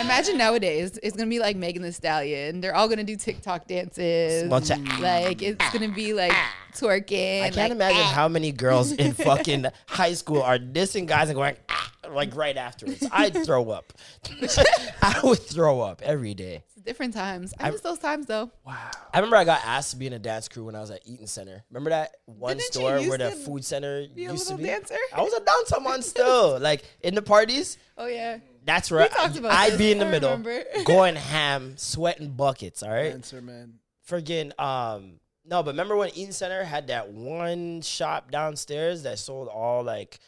Imagine 0.00 0.36
nowadays, 0.36 0.98
it's 1.02 1.16
gonna 1.16 1.30
be 1.30 1.38
like 1.38 1.56
Megan 1.56 1.82
Thee 1.82 1.90
Stallion. 1.92 2.60
They're 2.60 2.74
all 2.74 2.88
gonna 2.88 3.04
do 3.04 3.16
TikTok 3.16 3.66
dances. 3.66 4.50
Like 4.50 5.42
it's 5.42 5.72
gonna 5.72 5.88
be 5.88 6.12
like 6.14 6.32
twerking. 6.74 7.42
I 7.42 7.50
can't 7.50 7.56
like, 7.56 7.70
imagine 7.72 8.02
how 8.02 8.28
many 8.28 8.52
girls 8.52 8.92
in 8.92 9.12
fucking 9.14 9.66
high 9.86 10.14
school 10.14 10.42
are 10.42 10.58
dissing 10.58 11.06
guys 11.06 11.28
and 11.28 11.36
going 11.36 11.56
ah, 11.68 11.92
like 12.10 12.34
right 12.36 12.56
afterwards. 12.56 13.06
I'd 13.10 13.44
throw 13.46 13.70
up. 13.70 13.92
I 15.02 15.20
would 15.22 15.38
throw 15.40 15.80
up 15.80 16.02
every 16.02 16.34
day. 16.34 16.64
different 16.84 17.14
times. 17.14 17.54
I 17.58 17.70
miss 17.70 17.80
those 17.80 17.98
times 17.98 18.26
though. 18.26 18.50
Wow. 18.66 18.90
I 19.12 19.18
remember 19.18 19.36
I 19.36 19.44
got 19.44 19.62
asked 19.64 19.92
to 19.92 19.96
be 19.96 20.06
in 20.06 20.12
a 20.12 20.18
dance 20.18 20.48
crew 20.48 20.64
when 20.64 20.74
I 20.74 20.80
was 20.80 20.90
at 20.90 21.00
Eaton 21.06 21.26
Center. 21.26 21.64
Remember 21.70 21.90
that 21.90 22.16
one 22.26 22.58
Didn't 22.58 22.72
store 22.72 22.98
where 23.00 23.18
the 23.18 23.30
food 23.30 23.64
center 23.64 24.06
used 24.14 24.48
to 24.48 24.56
be? 24.56 24.64
dancer? 24.64 24.96
I 25.14 25.22
was 25.22 25.32
a 25.32 25.40
dancer 25.40 25.80
man 25.80 26.02
still. 26.02 26.58
Like 26.60 26.84
in 27.00 27.14
the 27.14 27.22
parties, 27.22 27.78
Oh 27.96 28.06
yeah. 28.06 28.38
That's 28.64 28.90
where 28.90 29.06
talked 29.08 29.36
I, 29.36 29.38
about 29.38 29.52
I'd 29.52 29.72
this. 29.72 29.78
be 29.78 29.92
in 29.92 29.98
the 29.98 30.06
I 30.06 30.10
middle, 30.10 30.30
remember. 30.30 30.64
going 30.84 31.16
ham, 31.16 31.74
sweating 31.76 32.30
buckets. 32.30 32.82
All 32.82 32.90
right, 32.90 33.12
Answer, 33.12 33.40
man. 33.42 33.74
friggin' 34.08 34.58
um. 34.60 35.20
No, 35.46 35.62
but 35.62 35.72
remember 35.72 35.94
when 35.96 36.08
Eaton 36.16 36.32
Center 36.32 36.64
had 36.64 36.86
that 36.86 37.10
one 37.10 37.82
shop 37.82 38.30
downstairs 38.30 39.02
that 39.02 39.18
sold 39.18 39.48
all 39.48 39.82
like 39.82 40.18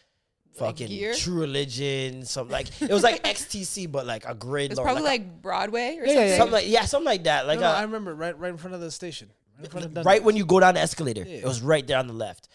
fucking 0.59 0.89
gear? 0.89 1.15
True 1.15 1.41
Religion, 1.41 2.25
some 2.27 2.49
like 2.51 2.69
it 2.83 2.91
was 2.91 3.03
like 3.03 3.23
XTC, 3.25 3.91
but 3.91 4.07
like 4.07 4.27
a 4.27 4.35
grade 4.35 4.73
It's 4.73 4.81
probably 4.81 5.03
like, 5.03 5.23
like, 5.23 5.43
Broadway 5.43 5.97
or 5.99 6.05
Yeah, 6.05 6.13
yeah, 6.13 6.15
something. 6.15 6.37
something 6.37 6.53
like 6.53 6.65
yeah, 6.69 6.85
something 6.85 7.07
like 7.07 7.25
that. 7.25 7.47
Like 7.47 7.61
no, 7.61 7.67
no, 7.67 7.73
a- 7.73 7.79
I 7.79 7.83
remember 7.83 8.15
right, 8.15 8.39
right 8.39 8.51
in 8.51 8.59
front 8.59 8.75
of 8.75 8.81
the 8.83 8.91
station. 8.91 9.31
Right, 9.57 9.65
in 9.65 9.71
front 9.71 9.97
of 9.97 10.05
right 10.05 10.23
when 10.23 10.37
you 10.37 10.45
go 10.45 10.61
down 10.61 10.75
the 10.75 10.81
escalator. 10.81 11.25
Yeah. 11.27 11.39
It 11.39 11.45
was 11.47 11.63
right 11.63 11.87
there 11.87 11.99
on 11.99 12.07
the 12.09 12.13
left. 12.13 12.49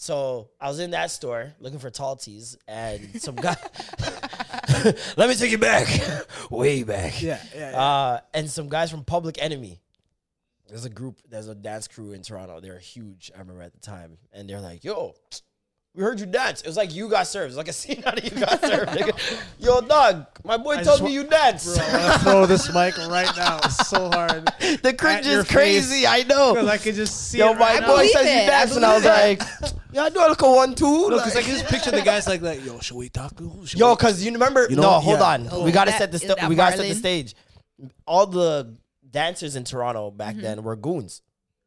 So 0.00 0.50
I 0.60 0.68
was 0.68 0.78
in 0.78 0.92
that 0.92 1.10
store 1.10 1.52
looking 1.58 1.80
for 1.80 1.90
tall 1.90 2.14
tees, 2.14 2.56
and 2.68 3.20
some 3.20 3.34
guy. 3.34 3.56
Let 5.16 5.28
me 5.28 5.34
take 5.34 5.50
you 5.50 5.58
back, 5.58 5.88
way 6.50 6.84
back. 6.84 7.20
Yeah, 7.20 7.42
yeah, 7.54 7.70
yeah. 7.72 7.80
Uh, 7.80 8.20
and 8.32 8.48
some 8.48 8.68
guys 8.68 8.92
from 8.92 9.02
Public 9.04 9.42
Enemy. 9.42 9.80
There's 10.68 10.84
a 10.84 10.90
group. 10.90 11.20
There's 11.28 11.48
a 11.48 11.54
dance 11.54 11.88
crew 11.88 12.12
in 12.12 12.22
Toronto. 12.22 12.60
They're 12.60 12.78
huge. 12.78 13.32
I 13.34 13.40
remember 13.40 13.62
at 13.62 13.72
the 13.72 13.80
time, 13.80 14.18
and 14.32 14.48
they're 14.48 14.60
like, 14.60 14.84
"Yo." 14.84 15.16
We 15.94 16.04
heard 16.04 16.20
you 16.20 16.26
dance. 16.26 16.60
It 16.60 16.66
was 16.68 16.76
like 16.76 16.94
you 16.94 17.08
got 17.08 17.26
served. 17.26 17.44
It 17.46 17.48
was 17.48 17.56
like 17.56 17.68
a 17.68 17.72
scene 17.82 18.02
out 18.06 18.18
of 18.18 18.24
you 18.24 18.30
got 18.44 18.60
served. 18.60 18.90
nigga. 18.92 19.40
Yo, 19.58 19.80
dog, 19.80 20.26
my 20.44 20.56
boy 20.56 20.72
I 20.72 20.74
told 20.76 20.86
just 20.86 21.02
me 21.02 21.12
you 21.12 21.24
dance. 21.24 21.64
Bro, 21.76 21.84
I 21.84 21.92
want 22.06 22.12
to 22.12 22.18
throw 22.20 22.46
this 22.46 22.66
mic 22.72 22.96
right 22.98 23.36
now. 23.36 23.58
It's 23.64 23.88
so 23.88 24.08
hard. 24.10 24.44
the 24.82 24.94
cringe 24.96 25.26
is 25.26 25.44
crazy. 25.48 26.06
I 26.06 26.22
know. 26.22 26.54
Because 26.54 26.68
I 26.68 26.78
could 26.78 26.94
just 26.94 27.28
see 27.30 27.38
Yo, 27.38 27.50
it 27.50 27.54
my 27.58 27.74
right 27.78 27.80
boy 27.80 27.96
believe 27.96 28.10
says 28.10 28.24
you 28.26 28.46
dance, 28.50 28.76
and 28.76 28.84
I 28.84 28.94
was 28.94 29.04
like, 29.04 29.42
yeah, 29.92 30.02
I 30.04 30.08
do 30.10 30.20
a 30.20 30.28
little 30.28 30.54
one 30.54 30.74
too. 30.76 31.08
No, 31.10 31.16
because 31.16 31.32
I 31.34 31.36
Like- 31.36 31.44
can 31.46 31.54
just 31.58 31.66
picture 31.66 31.90
the 31.90 32.02
guys 32.02 32.28
like, 32.28 32.42
like, 32.42 32.64
yo, 32.64 32.78
should 32.78 32.96
we 32.96 33.08
talk? 33.08 33.32
Should 33.64 33.80
Yo, 33.80 33.90
we- 33.90 33.96
cause 33.96 34.22
you 34.22 34.30
remember? 34.32 34.66
You 34.70 34.76
know 34.76 34.82
no, 34.82 34.90
hold 35.00 35.18
Yeah. 35.18 35.24
on. 35.26 35.48
Oh, 35.50 35.64
we 35.64 35.72
gotta 35.72 35.90
that- 35.90 35.98
set 35.98 36.12
the 36.12 36.16
is 36.16 36.22
sta- 36.22 36.34
that 36.36 36.48
we 36.48 36.54
gotta 36.54 36.76
set 36.76 36.86
the 36.88 36.94
stage. 36.94 37.34
All 38.06 38.26
the 38.26 38.76
dancers 39.10 39.56
in 39.56 39.64
Toronto 39.64 40.10
back 40.12 40.34
Mm-hmm. 40.34 40.42
then 40.42 40.62
were 40.62 40.76
goons. 40.76 41.22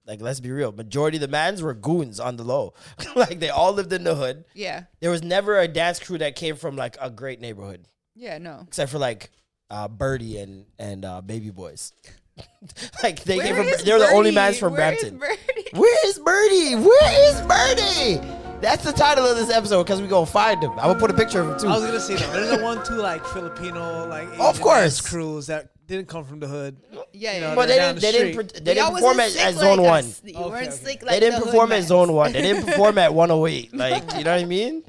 Like, 0.06 0.20
let's 0.22 0.40
be 0.40 0.52
real. 0.52 0.72
Majority 0.72 1.18
of 1.18 1.22
the 1.22 1.28
mans 1.28 1.62
were 1.62 1.74
goons 1.74 2.20
on 2.20 2.36
the 2.36 2.44
low. 2.44 2.74
like 3.16 3.40
they 3.40 3.50
all 3.50 3.72
lived 3.74 3.94
in 3.94 4.04
the 4.04 4.16
hood. 4.16 4.46
Yeah. 4.54 4.86
There 5.00 5.12
was 5.12 5.24
never 5.24 5.60
a 5.60 5.68
dance 5.68 6.00
crew 6.00 6.18
that 6.18 6.36
came 6.36 6.56
from 6.56 6.76
like 6.76 6.98
a 7.00 7.10
great 7.10 7.40
neighborhood, 7.40 7.88
Yeah. 8.16 8.38
No. 8.40 8.64
except 8.68 8.92
for 8.92 8.98
like 8.98 9.30
uh, 9.70 9.88
Birdie 9.88 10.38
and 10.40 10.66
and 10.80 11.06
uh, 11.06 11.22
Baby 11.22 11.50
Boys. 11.52 11.94
like 13.04 13.24
they 13.24 13.38
came 13.40 13.56
Where 13.56 13.64
from. 13.64 13.74
is 13.74 13.84
They're 13.84 14.00
the 14.00 14.08
only 14.08 14.32
Birdie? 14.32 14.36
mans 14.36 14.58
from 14.60 14.74
Where 14.74 14.94
is 14.94 15.00
Brampton. 15.02 15.20
Birdie? 15.20 15.70
Where 15.74 16.08
is 16.08 16.20
Birdie? 16.20 16.76
Where 16.76 17.30
is 17.30 17.42
Birdie? 17.42 18.38
That's 18.62 18.84
the 18.84 18.92
title 18.92 19.26
of 19.26 19.36
this 19.38 19.50
episode 19.50 19.84
because 19.84 20.02
we 20.02 20.08
gonna 20.08 20.26
find 20.26 20.62
him. 20.64 20.72
I'm 20.72 20.88
gonna 20.88 21.00
put 21.00 21.10
a 21.12 21.16
picture 21.16 21.42
of 21.42 21.50
him 21.50 21.60
too. 21.60 21.68
I 21.68 21.78
was 21.78 21.86
gonna 21.86 22.00
say 22.00 22.16
that. 22.16 22.32
There's 22.34 22.60
a 22.60 22.64
one, 22.64 22.84
two 22.86 22.96
like 22.96 23.26
Filipino, 23.26 24.08
like 24.08 24.28
Asian 24.30 24.42
Of 24.42 24.62
course. 24.62 25.02
crews 25.02 25.48
that 25.48 25.70
didn't 25.97 26.08
come 26.10 26.23
from 26.25 26.39
the 26.39 26.47
hood. 26.47 26.77
Yeah. 27.13 27.34
You 27.36 27.41
know, 27.41 27.47
yeah. 27.49 27.56
but 27.56 27.67
they 27.67 27.75
didn't. 27.75 27.95
the 27.95 28.01
They 28.01 28.12
didn't. 28.12 28.36
pre- 28.36 28.60
They 28.62 28.73
didn't 28.73 28.93
perform 28.93 29.19
at, 29.19 29.32
sick 29.32 29.41
at 29.41 29.56
like 29.56 29.63
Zone 29.63 29.82
One. 29.82 29.99
us. 30.06 30.21
You 30.23 30.36
Okay, 30.36 30.49
weren't 30.49 30.67
okay. 30.67 30.71
sick 30.75 31.01
like 31.04 31.12
They 31.12 31.19
didn't 31.19 31.39
the 31.39 31.45
perform 31.45 31.71
at 31.71 31.84
Zone. 31.84 32.13
One. 32.13 32.32
They 32.34 32.41
didn't 32.41 32.65
perform 32.65 32.97
at 32.97 33.13
108. 33.13 33.73
Like 33.77 34.17
you 34.17 34.23
know 34.23 34.32
what 34.36 34.41
I 34.41 34.45
mean? 34.45 34.84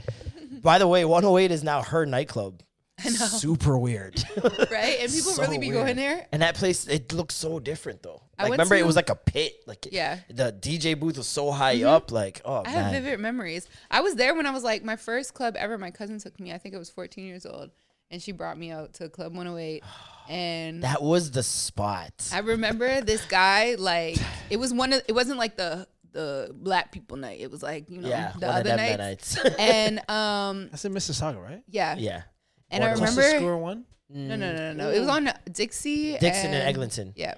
By 0.63 0.79
the 0.79 0.87
way, 0.89 1.05
108 1.05 1.51
is 1.51 1.63
now 1.65 1.83
her 1.83 2.07
nightclub. 2.07 2.63
Super 3.01 3.77
weird. 3.79 4.23
right? 4.71 4.99
And 5.01 5.11
people 5.13 5.33
So 5.33 5.43
really 5.43 5.59
be 5.59 5.71
weird. 5.71 5.85
going 5.87 5.97
there. 5.97 6.27
And 6.31 6.43
that 6.43 6.55
place, 6.55 6.87
it 6.87 7.13
looks 7.13 7.35
so 7.35 7.59
different 7.59 8.03
though. 8.03 8.23
I 8.39 8.45
Like 8.45 8.51
went 8.51 8.61
remember, 8.61 8.77
it 8.77 8.87
was 8.87 8.95
like 8.97 9.11
a 9.11 9.17
pit. 9.17 9.55
Like 9.67 9.89
Yeah. 9.91 10.17
Mm-hmm. 10.17 10.37
the 10.37 10.53
DJ 10.53 10.99
booth 10.99 11.17
was 11.19 11.27
so 11.27 11.51
high 11.51 11.83
up. 11.83 12.13
Like 12.13 12.43
oh 12.45 12.63
I 12.65 12.69
have 12.71 12.93
vivid 12.93 13.19
memories. 13.19 13.67
I 13.91 14.03
was 14.03 14.15
there 14.15 14.35
when 14.35 14.47
I 14.47 14.51
was 14.53 14.63
like 14.63 14.85
my 14.85 14.97
first 14.97 15.35
club 15.35 15.57
ever. 15.59 15.79
My 15.79 15.91
cousin 15.91 16.19
took 16.21 16.39
me. 16.39 16.53
I 16.53 16.59
think 16.59 16.75
I 16.75 16.79
was 16.79 16.91
14 16.91 17.25
years 17.25 17.45
old, 17.45 17.71
and 18.13 18.23
she 18.23 18.31
brought 18.31 18.57
me 18.57 18.71
out 18.71 18.93
to 18.95 19.09
Club 19.09 19.35
108. 19.35 19.83
And 20.29 20.85
that 20.85 21.03
was 21.03 21.33
the 21.33 21.43
spot. 21.43 22.13
I 22.33 22.39
remember 22.39 23.01
this 23.01 23.25
guy 23.25 23.75
like 23.77 24.17
it 24.51 24.57
was 24.59 24.73
one 24.73 24.93
of 24.93 25.03
it 25.09 25.13
wasn't 25.13 25.39
like 25.39 25.57
the 25.57 25.89
the 26.13 26.51
black 26.55 26.93
people 26.93 27.17
night. 27.17 27.41
It 27.41 27.51
was 27.51 27.63
like 27.63 27.91
you 27.91 28.01
know 28.01 28.09
yeah, 28.09 28.33
the 28.39 28.49
other 28.49 28.63
them 28.63 28.77
nights. 28.77 29.37
nights. 29.43 29.55
and 29.59 29.99
um 30.09 30.69
That's 30.71 30.85
in 30.85 30.93
Mississauga, 30.95 31.43
right? 31.43 31.63
yeah 31.69 31.97
yeah, 31.99 32.23
and 32.71 32.85
I 32.85 32.89
One 32.89 32.93
of 32.95 33.01
Justice 33.01 33.17
remember 33.17 33.39
Square 33.41 33.57
one. 33.59 33.85
no 34.11 34.37
no 34.37 34.53
no 34.53 34.57
no 34.57 34.73
no 34.75 34.91
it 34.91 35.01
was 35.01 35.09
on 35.09 35.29
Dixie 35.51 36.19
Dixon 36.19 36.53
and 36.55 36.69
Eglinton. 36.69 37.15
yeah 37.17 37.35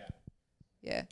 yeah 0.83 1.03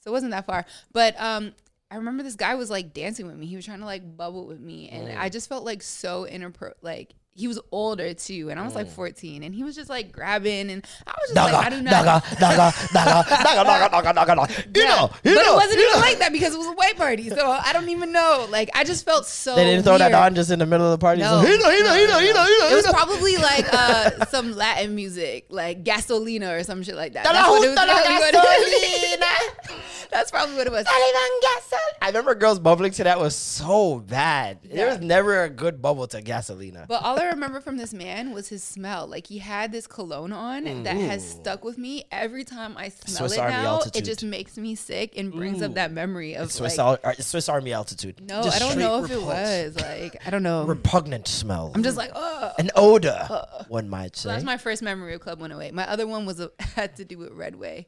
so 0.00 0.10
it 0.10 0.12
wasn't 0.12 0.30
that 0.30 0.46
far 0.46 0.64
but 0.92 1.20
um 1.20 1.52
I 1.90 1.96
remember 1.96 2.22
this 2.22 2.36
guy 2.36 2.54
was 2.54 2.68
like 2.70 2.92
dancing 2.92 3.26
with 3.26 3.36
me. 3.36 3.46
He 3.46 3.56
was 3.56 3.64
trying 3.64 3.78
to 3.80 3.86
like 3.86 4.16
bubble 4.16 4.46
with 4.46 4.60
me, 4.60 4.90
and 4.90 5.08
Mm. 5.08 5.18
I 5.18 5.30
just 5.30 5.48
felt 5.48 5.64
like 5.64 5.82
so 5.82 6.26
inappro. 6.30 6.72
Like 6.82 7.14
he 7.38 7.46
was 7.46 7.60
older 7.70 8.12
too, 8.14 8.48
and 8.50 8.58
I 8.58 8.64
was 8.64 8.72
Mm. 8.74 8.82
like 8.82 8.90
14, 8.90 9.44
and 9.44 9.54
he 9.54 9.62
was 9.62 9.76
just 9.76 9.88
like 9.88 10.10
grabbing, 10.10 10.70
and 10.70 10.84
I 11.06 11.12
was 11.20 11.30
just 11.32 11.52
like, 11.52 11.66
I 11.66 11.70
do 11.70 11.80
not. 11.80 11.94
daga, 11.94 12.22
daga, 12.36 12.72
daga, 12.90 13.22
daga, 13.24 13.64
daga, 13.64 13.88
daga, 14.02 14.12
daga, 14.12 14.34
daga. 14.36 14.66
You 14.74 14.82
Yeah. 14.82 14.88
know, 14.96 15.10
but 15.22 15.34
know, 15.34 15.52
it 15.52 15.54
wasn't 15.54 15.78
even 15.78 15.92
know. 15.94 15.98
like 16.00 16.18
that 16.18 16.32
because 16.32 16.52
it 16.54 16.58
was 16.58 16.66
a 16.66 16.72
white 16.72 16.96
party. 16.96 17.30
So 17.30 17.48
I 17.50 17.72
don't 17.72 17.88
even 17.90 18.10
know. 18.12 18.46
Like 18.50 18.70
I 18.74 18.82
just 18.82 19.04
felt 19.04 19.24
so. 19.26 19.54
They 19.54 19.64
didn't 19.64 19.84
throw 19.84 19.98
that 19.98 20.12
on 20.12 20.34
just 20.34 20.50
in 20.50 20.58
the 20.58 20.66
middle 20.66 20.86
of 20.86 20.98
the 20.98 20.98
party. 20.98 21.20
No. 21.22 21.42
So, 21.42 21.48
you 21.48 21.58
know, 21.62 21.70
you 21.70 21.84
know, 21.84 21.94
you 21.94 22.08
know, 22.08 22.18
you 22.18 22.34
know, 22.34 22.44
you 22.44 22.58
know. 22.60 22.68
It 22.70 22.74
was 22.74 22.86
probably 22.88 23.36
like 23.50 23.72
uh, 23.72 24.24
some 24.26 24.56
Latin 24.56 24.94
music, 24.96 25.46
like 25.50 25.84
Gasolina 25.84 26.58
or 26.58 26.64
some 26.64 26.82
shit 26.82 26.96
like 26.96 27.12
that. 27.14 27.22
That's 27.24 27.38
Dala 27.38 27.50
what 27.50 27.62
it 27.62 27.74
junta 27.76 27.86
was 27.86 28.04
la 28.04 28.18
what 28.18 28.34
it 28.34 28.42
was. 28.42 29.18
gasolina. 29.22 29.32
That's 30.10 30.30
probably 30.30 30.56
what 30.56 30.66
it 30.66 30.72
was. 30.72 30.86
I 30.88 32.06
remember 32.08 32.34
girls 32.34 32.58
bubbling 32.58 32.92
to 32.92 33.04
that 33.04 33.18
was 33.18 33.34
so 33.36 33.98
bad. 34.00 34.58
There 34.64 34.86
was 34.88 35.00
never 35.00 35.44
a 35.44 35.50
good 35.50 35.82
bubble 35.82 36.06
to 36.08 36.22
Gasolina. 36.22 36.86
But 36.88 37.02
all 37.02 37.18
I 37.20 37.26
remember 37.26 37.60
from 37.60 37.76
this 37.76 37.92
man 37.92 38.32
was 38.32 38.48
his 38.48 38.62
smell. 38.64 39.06
Like 39.06 39.26
he 39.26 39.38
had 39.38 39.72
this 39.72 39.86
cologne 39.86 40.32
on 40.32 40.82
that 40.84 40.96
has 40.96 41.28
stuck 41.28 41.64
with 41.64 41.78
me 41.78 42.04
every 42.10 42.44
time 42.44 42.76
I 42.76 42.88
smell 42.88 43.28
Swiss 43.28 43.32
it 43.34 43.40
Army 43.40 43.54
now. 43.54 43.66
altitude. 43.74 44.02
It 44.02 44.04
just 44.06 44.24
makes 44.24 44.56
me 44.56 44.74
sick 44.74 45.16
and 45.16 45.32
brings 45.32 45.62
up 45.62 45.74
that 45.74 45.92
memory 45.92 46.34
of 46.34 46.50
Swiss, 46.52 46.78
like. 46.78 47.04
Al- 47.04 47.10
uh, 47.10 47.14
Swiss 47.14 47.48
Army 47.48 47.72
altitude. 47.72 48.20
no, 48.20 48.42
just 48.42 48.56
I 48.56 48.58
don't 48.58 48.78
know 48.78 49.04
if 49.04 49.10
it 49.10 49.22
was 49.22 49.76
like 49.76 50.26
I 50.26 50.30
don't 50.30 50.42
know. 50.42 50.64
Repugnant 50.64 51.28
smell. 51.28 51.72
I'm 51.74 51.82
just 51.82 51.96
like, 51.96 52.10
oh. 52.14 52.52
An 52.58 52.70
odor, 52.74 53.26
one 53.68 53.88
might 53.88 54.16
say. 54.16 54.30
That's 54.30 54.44
my 54.44 54.56
first 54.56 54.82
memory 54.82 55.14
of 55.14 55.20
Club 55.20 55.40
108. 55.40 55.74
My 55.74 55.88
other 55.88 56.06
one 56.06 56.26
was 56.26 56.40
a, 56.40 56.50
had 56.60 56.96
to 56.96 57.04
do 57.04 57.18
with 57.18 57.32
Redway. 57.32 57.86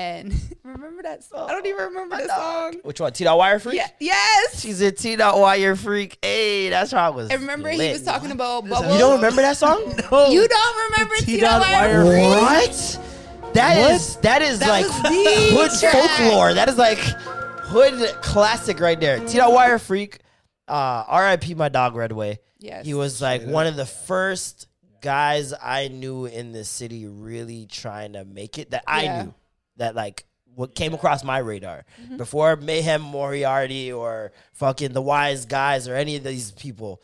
And 0.00 0.32
remember 0.64 1.02
that 1.02 1.22
song? 1.22 1.48
I 1.50 1.52
don't 1.52 1.66
even 1.66 1.84
remember 1.84 2.16
the 2.16 2.28
song. 2.28 2.76
Which 2.82 3.00
one? 3.00 3.12
T 3.12 3.24
dot 3.24 3.36
wire 3.36 3.58
freak? 3.58 3.76
Yeah, 3.76 3.88
yes. 3.98 4.60
She's 4.60 4.80
a 4.80 4.90
T 4.90 5.16
dot 5.16 5.38
wire 5.38 5.76
freak. 5.76 6.18
Hey, 6.22 6.70
that's 6.70 6.92
how 6.92 7.06
I 7.06 7.10
was. 7.10 7.30
I 7.30 7.34
remember 7.34 7.68
he 7.68 7.90
was 7.90 8.02
talking 8.02 8.30
about 8.30 8.68
bubbles. 8.68 8.92
You 8.94 8.98
don't 8.98 9.16
remember 9.16 9.42
that 9.42 9.56
song? 9.56 9.80
no. 10.10 10.28
You 10.28 10.48
don't 10.48 10.90
remember 10.90 11.14
The 11.16 11.26
T 11.26 11.34
T-Dot 11.36 11.60
wire 11.60 12.04
wire 12.04 12.06
freak? 12.06 12.42
What? 12.42 13.54
That 13.54 13.90
is 13.90 14.16
that 14.16 14.42
is 14.42 14.60
like 14.60 14.86
the 14.86 15.48
hood 15.52 15.70
track. 15.78 15.92
folklore. 15.92 16.54
That 16.54 16.68
is 16.68 16.78
like 16.78 16.98
hood 16.98 18.14
classic 18.22 18.80
right 18.80 18.98
there. 18.98 19.18
T 19.26 19.38
dot 19.38 19.52
wire 19.52 19.78
freak. 19.78 20.20
Uh, 20.66 21.04
R.I.P. 21.08 21.54
My 21.54 21.68
dog 21.68 21.96
Redway. 21.96 22.38
Yes. 22.60 22.86
He 22.86 22.94
was 22.94 23.20
like 23.20 23.42
one 23.44 23.66
of 23.66 23.74
the 23.76 23.86
first 23.86 24.68
guys 25.00 25.52
I 25.60 25.88
knew 25.88 26.26
in 26.26 26.52
the 26.52 26.64
city 26.64 27.06
really 27.06 27.66
trying 27.66 28.12
to 28.12 28.24
make 28.24 28.58
it 28.58 28.70
that 28.70 28.84
I 28.86 29.22
knew 29.24 29.34
that 29.80 29.94
like 29.94 30.24
what 30.54 30.74
came 30.74 30.94
across 30.94 31.22
my 31.24 31.38
radar 31.38 31.84
Mm-hmm. 32.02 32.16
before 32.16 32.56
Mayhem 32.56 33.00
Morearty 33.02 33.92
or 33.92 34.32
fucking 34.52 34.92
the 34.92 35.02
Wise 35.02 35.46
Guys 35.46 35.88
or 35.88 35.94
any 35.94 36.16
of 36.16 36.24
these 36.24 36.52
people. 36.52 37.02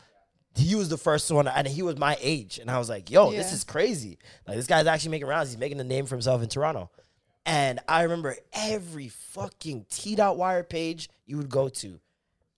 He 0.55 0.73
was 0.73 0.89
the 0.89 0.97
first 0.97 1.29
one, 1.29 1.47
and 1.47 1.67
he 1.67 1.83
was 1.83 1.97
my 1.97 2.17
age, 2.19 2.57
and 2.57 2.71
I 2.71 2.79
was 2.79 2.89
like, 2.89 3.11
"Yo, 3.11 3.29
this 3.31 3.53
is 3.53 3.63
crazy! 3.63 4.17
Like 4.47 4.57
this 4.57 4.65
guy's 4.65 4.87
actually 4.87 5.11
making 5.11 5.27
rounds. 5.27 5.49
He's 5.51 5.59
making 5.59 5.79
a 5.79 5.83
name 5.83 6.07
for 6.07 6.15
himself 6.15 6.41
in 6.41 6.49
Toronto." 6.49 6.89
And 7.45 7.79
I 7.87 8.01
remember 8.03 8.35
every 8.53 9.07
fucking 9.09 9.85
T 9.89 10.15
dot 10.15 10.35
wire 10.35 10.63
page 10.63 11.09
you 11.27 11.37
would 11.37 11.49
go 11.49 11.69
to. 11.69 11.99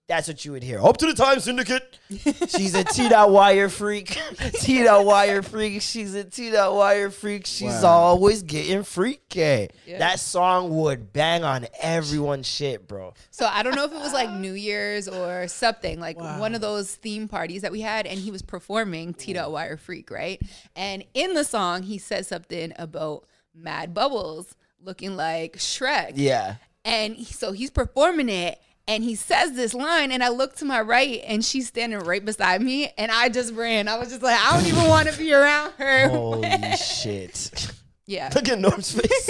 That's 0.10 0.28
what 0.28 0.44
you 0.44 0.52
would 0.54 0.64
hear. 0.64 0.82
Up 0.82 0.98
to 0.98 1.06
the 1.06 1.14
time 1.14 1.40
syndicate. 1.40 2.00
She's 2.50 2.74
a 2.74 2.84
T 2.84 3.08
dot 3.10 3.30
wire 3.30 3.70
freak. 3.70 4.08
T 4.60 4.84
dot 4.84 5.06
wire 5.06 5.44
freak. 5.44 5.84
She's 5.84 6.16
a 6.16 6.24
T 6.24 6.50
dot 6.50 6.74
wire 6.74 7.12
freak. 7.12 7.46
She's 7.46 7.84
Wow. 7.84 7.86
always 7.90 8.42
getting 8.42 8.82
freaky. 8.82 9.70
Yeah. 9.86 10.00
That 10.00 10.20
song 10.20 10.76
would 10.78 11.14
bang 11.14 11.44
on 11.44 11.68
everyone's 11.80 12.48
shit, 12.48 12.88
bro. 12.88 13.14
So 13.30 13.46
I 13.46 13.62
don't 13.62 13.76
know 13.76 13.86
if 13.86 13.92
it 13.92 14.00
was 14.00 14.12
like 14.12 14.32
New 14.32 14.54
Year's 14.54 15.08
or 15.08 15.48
something, 15.48 16.00
like 16.00 16.18
one 16.18 16.56
of 16.56 16.62
those 16.62 16.96
theme 16.96 17.28
parties 17.28 17.62
that 17.62 17.72
we 17.72 17.82
had, 17.82 18.08
and 18.08 18.18
he 18.20 18.32
was 18.32 18.42
performing 18.42 19.14
T 19.14 19.34
Dot 19.34 19.52
Wire 19.52 19.78
Freak, 19.78 20.10
right? 20.10 20.42
And 20.76 21.04
in 21.14 21.36
the 21.36 21.44
song, 21.44 21.84
he 21.84 22.00
said 22.00 22.26
something 22.26 22.74
about 22.80 23.26
Mad 23.54 23.94
Bubbles 23.94 24.56
looking 24.82 25.16
like 25.16 25.58
Shrek. 25.58 26.14
Yeah. 26.16 26.56
And 26.84 27.16
he- 27.16 27.26
so 27.26 27.52
he's 27.52 27.70
performing 27.70 28.30
it. 28.30 28.60
And 28.90 29.04
he 29.04 29.14
says 29.14 29.54
this 29.54 29.76
line, 29.76 30.12
and 30.12 30.24
I 30.24 30.30
look 30.30 30.56
to 30.56 30.66
my 30.66 30.82
right, 30.82 31.22
and 31.28 31.46
she's 31.46 31.68
standing 31.68 32.00
right 32.00 32.26
beside 32.26 32.60
me, 32.60 32.92
and 32.98 33.12
I 33.12 33.30
just 33.30 33.54
ran. 33.54 33.88
I 33.88 34.00
was 34.00 34.10
just 34.10 34.24
like, 34.24 34.36
I 34.36 34.58
don't 34.58 34.66
even 34.68 34.88
want 34.88 35.08
to 35.08 35.16
be 35.16 35.32
around 35.32 35.74
her. 35.78 36.10
Holy 36.10 36.76
shit. 36.76 37.72
yeah, 38.08 38.32
Look 38.34 38.50
at 38.50 38.58
Norm's 38.58 38.92
face. 38.92 39.30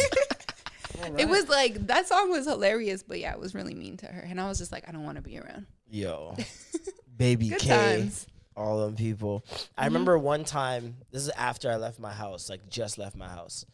it 1.17 1.27
was 1.27 1.49
like 1.49 1.87
that 1.87 2.07
song 2.07 2.31
was 2.31 2.45
hilarious, 2.45 3.03
but 3.03 3.19
yeah, 3.19 3.33
it 3.33 3.39
was 3.41 3.53
really 3.53 3.73
mean 3.73 3.97
to 3.97 4.05
her, 4.05 4.21
and 4.21 4.39
I 4.39 4.47
was 4.47 4.59
just 4.59 4.71
like, 4.71 4.87
I 4.87 4.93
don't 4.93 5.03
want 5.03 5.17
to 5.17 5.21
be 5.21 5.37
around. 5.37 5.65
Yo. 5.89 6.37
Baby 7.17 7.49
Good 7.49 7.59
K. 7.59 7.67
times. 7.67 8.27
all 8.55 8.85
them 8.85 8.95
people. 8.95 9.43
I 9.77 9.87
remember 9.87 10.17
one 10.17 10.45
time, 10.45 10.95
this 11.11 11.23
is 11.23 11.29
after 11.31 11.69
I 11.69 11.75
left 11.75 11.99
my 11.99 12.13
house, 12.13 12.49
like 12.49 12.69
just 12.69 12.97
left 12.97 13.17
my 13.17 13.27
house. 13.27 13.65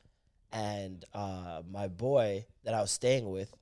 And 0.52 1.06
uh, 1.14 1.62
my 1.70 1.90
boy 1.90 2.48
that 2.64 2.74
I 2.74 2.82
was 2.82 2.90
staying 2.90 3.30
with, 3.30 3.54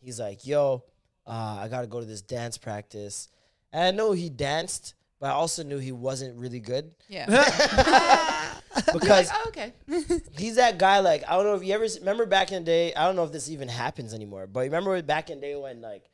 he's 0.00 0.20
like, 0.20 0.46
yo, 0.46 0.84
uh, 1.26 1.58
I 1.62 1.68
got 1.68 1.80
to 1.82 1.86
go 1.86 2.00
to 2.00 2.06
this 2.06 2.22
dance 2.22 2.58
practice. 2.58 3.28
And 3.72 3.82
I 3.84 3.90
know 3.90 4.12
he 4.12 4.28
danced, 4.28 4.94
but 5.20 5.26
I 5.30 5.32
also 5.32 5.62
knew 5.62 5.78
he 5.78 5.92
wasn't 5.92 6.38
really 6.38 6.60
good 6.60 6.92
Yeah. 7.08 7.26
because 8.92 9.30
oh, 9.32 9.44
okay. 9.48 9.72
he's 10.38 10.56
that 10.56 10.78
guy. 10.78 11.00
Like 11.00 11.24
I 11.28 11.36
don't 11.36 11.44
know 11.44 11.54
if 11.54 11.64
you 11.64 11.74
ever 11.74 11.86
remember 12.00 12.26
back 12.26 12.52
in 12.52 12.62
the 12.62 12.66
day. 12.66 12.94
I 12.94 13.06
don't 13.06 13.16
know 13.16 13.24
if 13.24 13.32
this 13.32 13.48
even 13.50 13.68
happens 13.68 14.14
anymore, 14.14 14.46
but 14.46 14.60
remember 14.60 15.00
back 15.02 15.30
in 15.30 15.40
the 15.40 15.46
day 15.46 15.56
when 15.56 15.80
like 15.80 16.10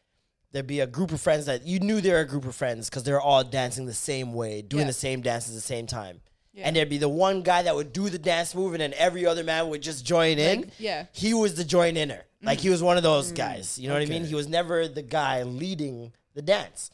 there'd 0.53 0.67
be 0.67 0.81
a 0.81 0.87
group 0.87 1.13
of 1.13 1.21
friends 1.21 1.47
that 1.47 1.67
you 1.67 1.81
knew 1.81 2.01
they 2.01 2.11
were 2.13 2.21
a 2.21 2.27
group 2.27 2.45
of 2.45 2.55
friends 2.55 2.89
because 2.91 3.05
they 3.05 3.13
were 3.13 3.21
all 3.21 3.45
dancing 3.45 3.87
the 3.87 3.93
same 3.95 4.33
way, 4.33 4.63
doing 4.63 4.83
Yeah. 4.83 4.87
the 4.89 4.93
same 4.93 5.21
dance 5.23 5.49
at 5.49 5.55
the 5.55 5.61
same 5.61 5.87
time. 5.87 6.21
Yeah. 6.53 6.65
And 6.67 6.75
there'd 6.75 6.89
be 6.89 6.99
the 6.99 7.09
one 7.09 7.43
guy 7.43 7.63
that 7.63 7.75
would 7.77 7.93
do 7.93 8.09
the 8.11 8.19
dance 8.19 8.55
move, 8.57 8.73
and 8.75 8.81
then 8.81 8.93
every 8.97 9.25
other 9.25 9.45
man 9.45 9.69
would 9.69 9.83
just 9.83 10.05
join 10.05 10.39
in. 10.39 10.71
yeah. 10.79 11.07
he 11.13 11.33
was 11.33 11.55
the 11.55 11.63
join 11.65 11.97
inner. 11.97 12.25
Like 12.43 12.59
he 12.59 12.71
was 12.71 12.83
one 12.83 12.97
of 12.97 13.03
those 13.03 13.33
guys. 13.33 13.79
You 13.79 13.89
know 13.89 13.95
what 13.95 14.03
I 14.03 14.07
mean? 14.07 14.23
Okay. 14.23 14.29
He 14.29 14.35
was 14.35 14.49
never 14.49 14.89
the 14.89 15.03
guy 15.03 15.43
leading 15.43 16.13
the 16.35 16.43
dance. 16.43 16.91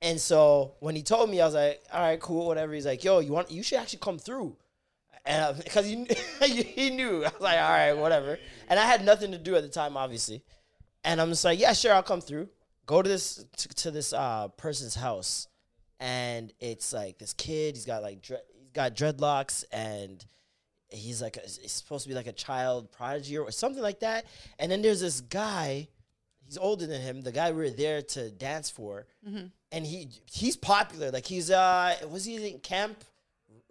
And 0.00 0.20
so 0.20 0.74
when 0.80 0.94
he 0.94 1.02
told 1.02 1.28
me, 1.28 1.40
I 1.40 1.44
was 1.44 1.54
like, 1.54 1.82
"All 1.92 2.00
right, 2.00 2.20
cool, 2.20 2.46
whatever." 2.46 2.72
He's 2.72 2.86
like, 2.86 3.02
"Yo, 3.02 3.18
you 3.18 3.32
want? 3.32 3.50
You 3.50 3.62
should 3.62 3.78
actually 3.78 3.98
come 3.98 4.18
through," 4.18 4.56
and 5.26 5.56
because 5.64 5.86
he 5.86 6.06
he 6.62 6.90
knew, 6.90 7.24
I 7.24 7.30
was 7.30 7.40
like, 7.40 7.58
"All 7.58 7.70
right, 7.70 7.92
whatever." 7.94 8.38
And 8.68 8.78
I 8.78 8.86
had 8.86 9.04
nothing 9.04 9.32
to 9.32 9.38
do 9.38 9.56
at 9.56 9.62
the 9.62 9.68
time, 9.68 9.96
obviously. 9.96 10.42
And 11.02 11.20
I'm 11.20 11.30
just 11.30 11.44
like, 11.44 11.58
"Yeah, 11.58 11.72
sure, 11.72 11.92
I'll 11.92 12.02
come 12.02 12.20
through." 12.20 12.48
Go 12.86 13.02
to 13.02 13.08
this 13.08 13.44
to, 13.56 13.68
to 13.68 13.90
this 13.90 14.12
uh, 14.12 14.48
person's 14.56 14.94
house, 14.94 15.48
and 15.98 16.52
it's 16.60 16.92
like 16.92 17.18
this 17.18 17.32
kid. 17.32 17.74
He's 17.74 17.84
got 17.84 18.02
like 18.02 18.22
dre- 18.22 18.38
he's 18.56 18.70
got 18.70 18.94
dreadlocks, 18.94 19.64
and 19.72 20.24
he's 20.90 21.20
like 21.22 21.36
a, 21.36 21.40
he's 21.40 21.72
supposed 21.72 22.04
to 22.04 22.08
be 22.08 22.14
like 22.14 22.26
a 22.26 22.32
child 22.32 22.90
prodigy 22.92 23.36
or 23.38 23.50
something 23.50 23.82
like 23.82 24.00
that. 24.00 24.24
And 24.58 24.70
then 24.70 24.82
there's 24.82 25.00
this 25.00 25.20
guy. 25.20 25.88
He's 26.44 26.56
older 26.58 26.86
than 26.86 27.00
him. 27.02 27.20
The 27.20 27.32
guy 27.32 27.50
we 27.50 27.58
were 27.64 27.70
there 27.70 28.00
to 28.02 28.30
dance 28.30 28.70
for 28.70 29.06
and 29.70 29.84
he 29.86 30.08
he's 30.32 30.56
popular. 30.56 31.10
Like 31.10 31.26
he's 31.26 31.50
uh 31.50 31.94
was 32.10 32.24
he 32.24 32.36
in 32.52 32.58
camp? 32.60 33.04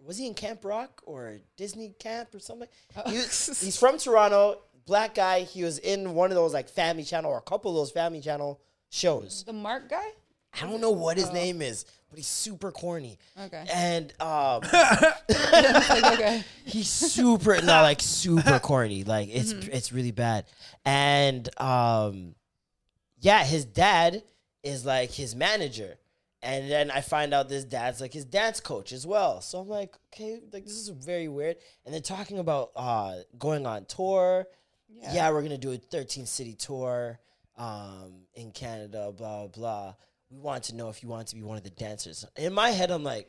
Was 0.06 0.16
he 0.16 0.26
in 0.28 0.34
Camp 0.34 0.64
Rock 0.64 1.02
or 1.04 1.38
Disney 1.56 1.92
Camp 1.98 2.34
or 2.34 2.38
something? 2.38 2.68
He 3.08 3.16
was- 3.16 3.60
he's 3.60 3.76
from 3.78 3.98
Toronto, 3.98 4.60
black 4.86 5.14
guy. 5.14 5.40
He 5.40 5.64
was 5.64 5.78
in 5.80 6.14
one 6.14 6.30
of 6.30 6.36
those 6.36 6.54
like 6.54 6.68
Family 6.68 7.02
Channel 7.02 7.30
or 7.32 7.38
a 7.38 7.42
couple 7.42 7.72
of 7.72 7.76
those 7.76 7.90
Family 7.90 8.20
Channel 8.20 8.60
shows. 8.90 9.42
The 9.44 9.52
Mark 9.52 9.88
guy? 9.90 10.08
I 10.54 10.66
don't 10.66 10.80
know 10.80 10.92
what 10.92 11.16
his 11.18 11.32
name 11.32 11.60
is, 11.60 11.84
but 12.10 12.18
he's 12.18 12.26
super 12.26 12.70
corny. 12.72 13.18
Okay. 13.38 13.64
And 13.72 14.12
um, 14.20 14.62
Like, 14.72 15.24
okay. 16.14 16.44
he's 16.64 16.88
super 16.88 17.60
not 17.62 17.82
like 17.90 18.00
super 18.00 18.58
corny 18.58 19.04
like 19.04 19.28
it's 19.30 19.52
Mm-hmm. 19.52 19.70
it's 19.72 19.92
really 19.92 20.10
bad 20.12 20.44
and 20.84 21.48
um 21.60 22.34
yeah 23.20 23.44
his 23.44 23.64
dad 23.64 24.22
is 24.62 24.84
like 24.84 25.10
his 25.12 25.34
manager 25.34 25.96
and 26.42 26.70
then 26.70 26.90
i 26.90 27.00
find 27.00 27.32
out 27.34 27.48
this 27.48 27.64
dad's 27.64 28.00
like 28.00 28.12
his 28.12 28.24
dance 28.24 28.60
coach 28.60 28.92
as 28.92 29.06
well 29.06 29.40
so 29.40 29.58
i'm 29.60 29.68
like 29.68 29.94
okay 30.12 30.40
like 30.52 30.64
this 30.64 30.74
is 30.74 30.88
very 30.88 31.28
weird 31.28 31.56
and 31.84 31.92
they're 31.94 32.00
talking 32.00 32.38
about 32.38 32.70
uh 32.76 33.16
going 33.38 33.66
on 33.66 33.84
tour 33.86 34.46
yeah, 35.12 35.30
we're 35.30 35.42
gonna 35.42 35.58
do 35.58 35.72
a 35.72 35.76
13 35.76 36.26
city 36.26 36.54
tour 36.54 37.18
um 37.56 38.12
in 38.34 38.50
canada 38.52 39.12
blah 39.16 39.46
blah 39.46 39.46
blah 39.48 39.94
we 40.30 40.38
want 40.38 40.64
to 40.64 40.74
know 40.74 40.88
if 40.88 41.02
you 41.02 41.08
want 41.08 41.28
to 41.28 41.36
be 41.36 41.42
one 41.42 41.56
of 41.56 41.64
the 41.64 41.70
dancers 41.70 42.24
in 42.36 42.52
my 42.52 42.70
head 42.70 42.90
i'm 42.90 43.04
like 43.04 43.28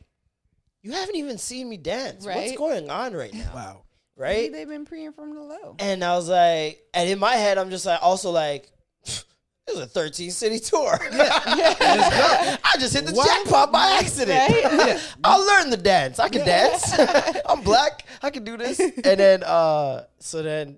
you 0.81 0.93
haven't 0.93 1.17
even 1.17 1.37
seen 1.37 1.67
me 1.67 1.75
dance. 1.75 2.25
What's 2.25 2.55
going 2.55 2.89
on 2.89 3.13
right 3.13 3.33
now? 3.33 3.51
Wow. 3.53 3.81
Maybe 4.17 4.31
Right? 4.43 4.51
they've 4.53 4.67
been 4.67 4.85
preying 4.85 5.11
from 5.11 5.35
the 5.35 5.41
low. 5.41 5.75
And 5.79 6.03
I 6.03 6.15
was 6.15 6.29
like, 6.29 6.81
and 6.93 7.09
in 7.09 7.19
my 7.19 7.33
head, 7.35 7.57
I'm 7.57 7.69
just 7.69 7.85
like, 7.85 7.99
also 8.01 8.31
like, 8.31 8.71
this 9.03 9.25
is 9.67 9.79
a 9.79 9.85
13 9.87 10.31
city 10.31 10.57
tour. 10.59 10.97
I 11.11 12.75
just 12.79 12.93
hit 12.93 13.05
the 13.05 13.11
jackpot 13.11 13.73
by 13.73 13.97
accident. 13.99 15.01
I'll 15.21 15.45
learn 15.45 15.69
the 15.69 15.75
dance. 15.75 16.17
I 16.17 16.29
can 16.29 16.45
dance. 16.45 16.97
I'm 17.45 17.61
black. 17.61 18.05
I 18.21 18.29
can 18.29 18.45
do 18.45 18.55
this. 18.55 18.79
And 18.79 19.19
then, 19.19 19.43
uh, 19.43 20.05
so 20.19 20.41
then 20.41 20.77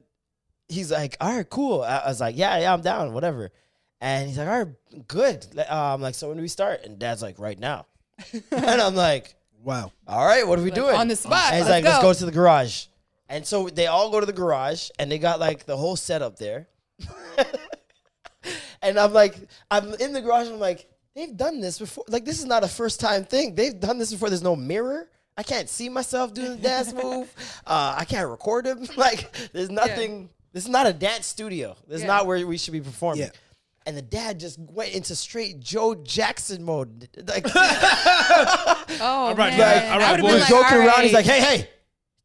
he's 0.67 0.91
like, 0.91 1.15
all 1.21 1.35
right, 1.35 1.47
cool. 1.47 1.83
I, 1.83 1.97
I 1.97 2.07
was 2.07 2.21
like, 2.21 2.35
yeah, 2.37 2.57
yeah, 2.57 2.73
I'm 2.73 2.81
down, 2.81 3.13
whatever. 3.13 3.51
And 4.01 4.27
he's 4.27 4.37
like, 4.37 4.47
all 4.47 4.63
right, 4.63 5.07
good. 5.07 5.45
Like, 5.53 5.67
uh, 5.69 5.95
like, 5.99 6.15
so 6.15 6.27
when 6.29 6.37
do 6.37 6.41
we 6.41 6.47
start? 6.47 6.83
And 6.83 6.97
dad's 6.97 7.21
like, 7.21 7.37
right 7.39 7.57
now. 7.59 7.85
and 8.51 8.81
I'm 8.81 8.95
like, 8.95 9.35
Wow. 9.63 9.91
all 10.07 10.25
right, 10.25 10.45
what 10.47 10.57
are 10.57 10.63
we 10.63 10.71
doing? 10.71 10.95
on 10.95 11.07
the 11.07 11.15
spot, 11.15 11.53
And 11.53 11.57
he's 11.57 11.65
let's 11.69 11.69
like, 11.69 11.83
let's 11.85 11.97
go. 11.97 12.09
go 12.09 12.13
to 12.13 12.25
the 12.25 12.31
garage. 12.31 12.85
And 13.29 13.45
so 13.45 13.69
they 13.69 13.85
all 13.87 14.09
go 14.09 14.19
to 14.19 14.25
the 14.25 14.33
garage 14.33 14.89
and 14.99 15.09
they 15.11 15.19
got 15.19 15.39
like 15.39 15.65
the 15.65 15.77
whole 15.77 15.95
setup 15.95 16.37
there. 16.37 16.67
and 18.81 18.97
I'm 18.99 19.13
like, 19.13 19.35
I'm 19.69 19.93
in 19.95 20.13
the 20.13 20.21
garage 20.21 20.47
and 20.47 20.55
I'm 20.55 20.59
like, 20.59 20.89
they've 21.15 21.35
done 21.35 21.61
this 21.61 21.79
before. 21.79 22.03
Like, 22.07 22.25
this 22.25 22.39
is 22.39 22.45
not 22.45 22.63
a 22.63 22.67
first 22.67 22.99
time 22.99 23.23
thing. 23.23 23.55
They've 23.55 23.79
done 23.79 23.99
this 23.99 24.11
before. 24.11 24.29
There's 24.29 24.43
no 24.43 24.55
mirror. 24.55 25.07
I 25.37 25.43
can't 25.43 25.69
see 25.69 25.89
myself 25.89 26.33
doing 26.33 26.51
the 26.51 26.57
dance 26.57 26.91
move. 27.03 27.33
Uh, 27.65 27.95
I 27.97 28.05
can't 28.05 28.27
record 28.29 28.65
him. 28.65 28.85
Like, 28.97 29.31
there's 29.53 29.69
nothing 29.69 30.29
This 30.51 30.63
is 30.63 30.69
not 30.69 30.87
a 30.87 30.93
dance 30.93 31.25
studio. 31.27 31.77
This 31.87 32.01
is 32.01 32.07
not 32.07 32.25
where 32.25 32.45
we 32.45 32.57
should 32.57 32.73
be 32.73 32.81
performing. 32.81 33.21
Yeah. 33.23 33.29
And 33.85 33.97
the 33.97 34.01
dad 34.03 34.39
just 34.39 34.59
went 34.59 34.93
into 34.93 35.15
straight 35.15 35.59
Joe 35.59 35.95
Jackson 35.95 36.63
mode. 36.63 37.09
Like, 37.27 37.45
Oh, 37.55 38.95
All 39.01 39.35
right, 39.35 39.57
man. 39.57 39.59
like, 39.59 39.91
all 39.91 39.99
right, 39.99 40.01
I 40.01 40.11
would've 40.11 40.23
boys. 40.25 40.31
been 40.33 40.41
we're 40.41 40.63
joking 40.63 40.77
all 40.81 40.87
around. 40.87 41.03
He's 41.03 41.13
like, 41.13 41.25
hey, 41.25 41.39
hey, 41.41 41.69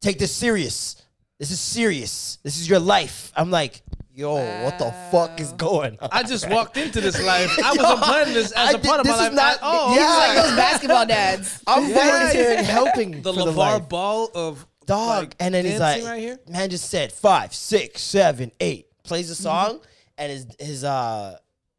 take 0.01 0.19
this 0.19 0.33
serious. 0.33 1.03
This 1.39 1.51
is 1.51 1.61
serious. 1.61 2.39
This 2.43 2.59
is 2.59 2.69
your 2.69 2.79
life. 2.81 3.33
I'm 3.37 3.51
like, 3.51 3.83
yo, 4.13 4.35
what 4.65 4.79
the 4.79 4.93
fuck 5.11 5.41
is 5.41 5.53
going 5.53 5.99
on? 6.01 6.09
I 6.13 6.23
just 6.23 6.49
walked 6.51 6.77
into 6.77 7.01
this 7.01 7.23
life. 7.25 7.51
I 7.63 7.73
wasn't 7.75 8.01
planning 8.03 8.35
this 8.35 8.53
as 8.53 8.69
I 8.69 8.71
a 8.71 8.73
did- 8.81 8.85
part 8.87 9.01
of 9.01 9.07
my 9.07 9.13
this 9.13 9.21
life. 9.21 9.31
is 9.31 9.37
not- 9.37 9.57
at 9.57 9.63
all. 9.63 9.95
yeah. 9.95 10.07
Like 10.17 10.37
those 10.47 10.57
basketball 10.57 11.07
dads. 11.07 11.63
I'm 11.67 11.89
Yeah. 11.89 11.95
volunteering, 12.21 12.65
helping 12.65 13.23
the 13.23 13.33
for 13.33 13.45
the 13.45 13.53
life. 13.53 13.89
Ball 13.89 14.31
of 14.35 14.67
dog. 14.87 15.19
like, 15.25 15.37
and 15.41 15.55
then 15.55 15.65
he's 15.65 15.81
like, 15.81 16.03
right 16.05 16.21
here. 16.21 16.39
man 16.49 16.69
just 16.71 16.89
said 16.91 17.13
five, 17.13 17.55
six, 17.55 18.03
seven, 18.03 18.51
eight. 18.61 18.87
Plays 19.05 19.31
a 19.31 19.35
song, 19.37 19.81
and 20.19 20.33
his 20.33 20.47
his 20.59 20.85
uh 20.85 21.37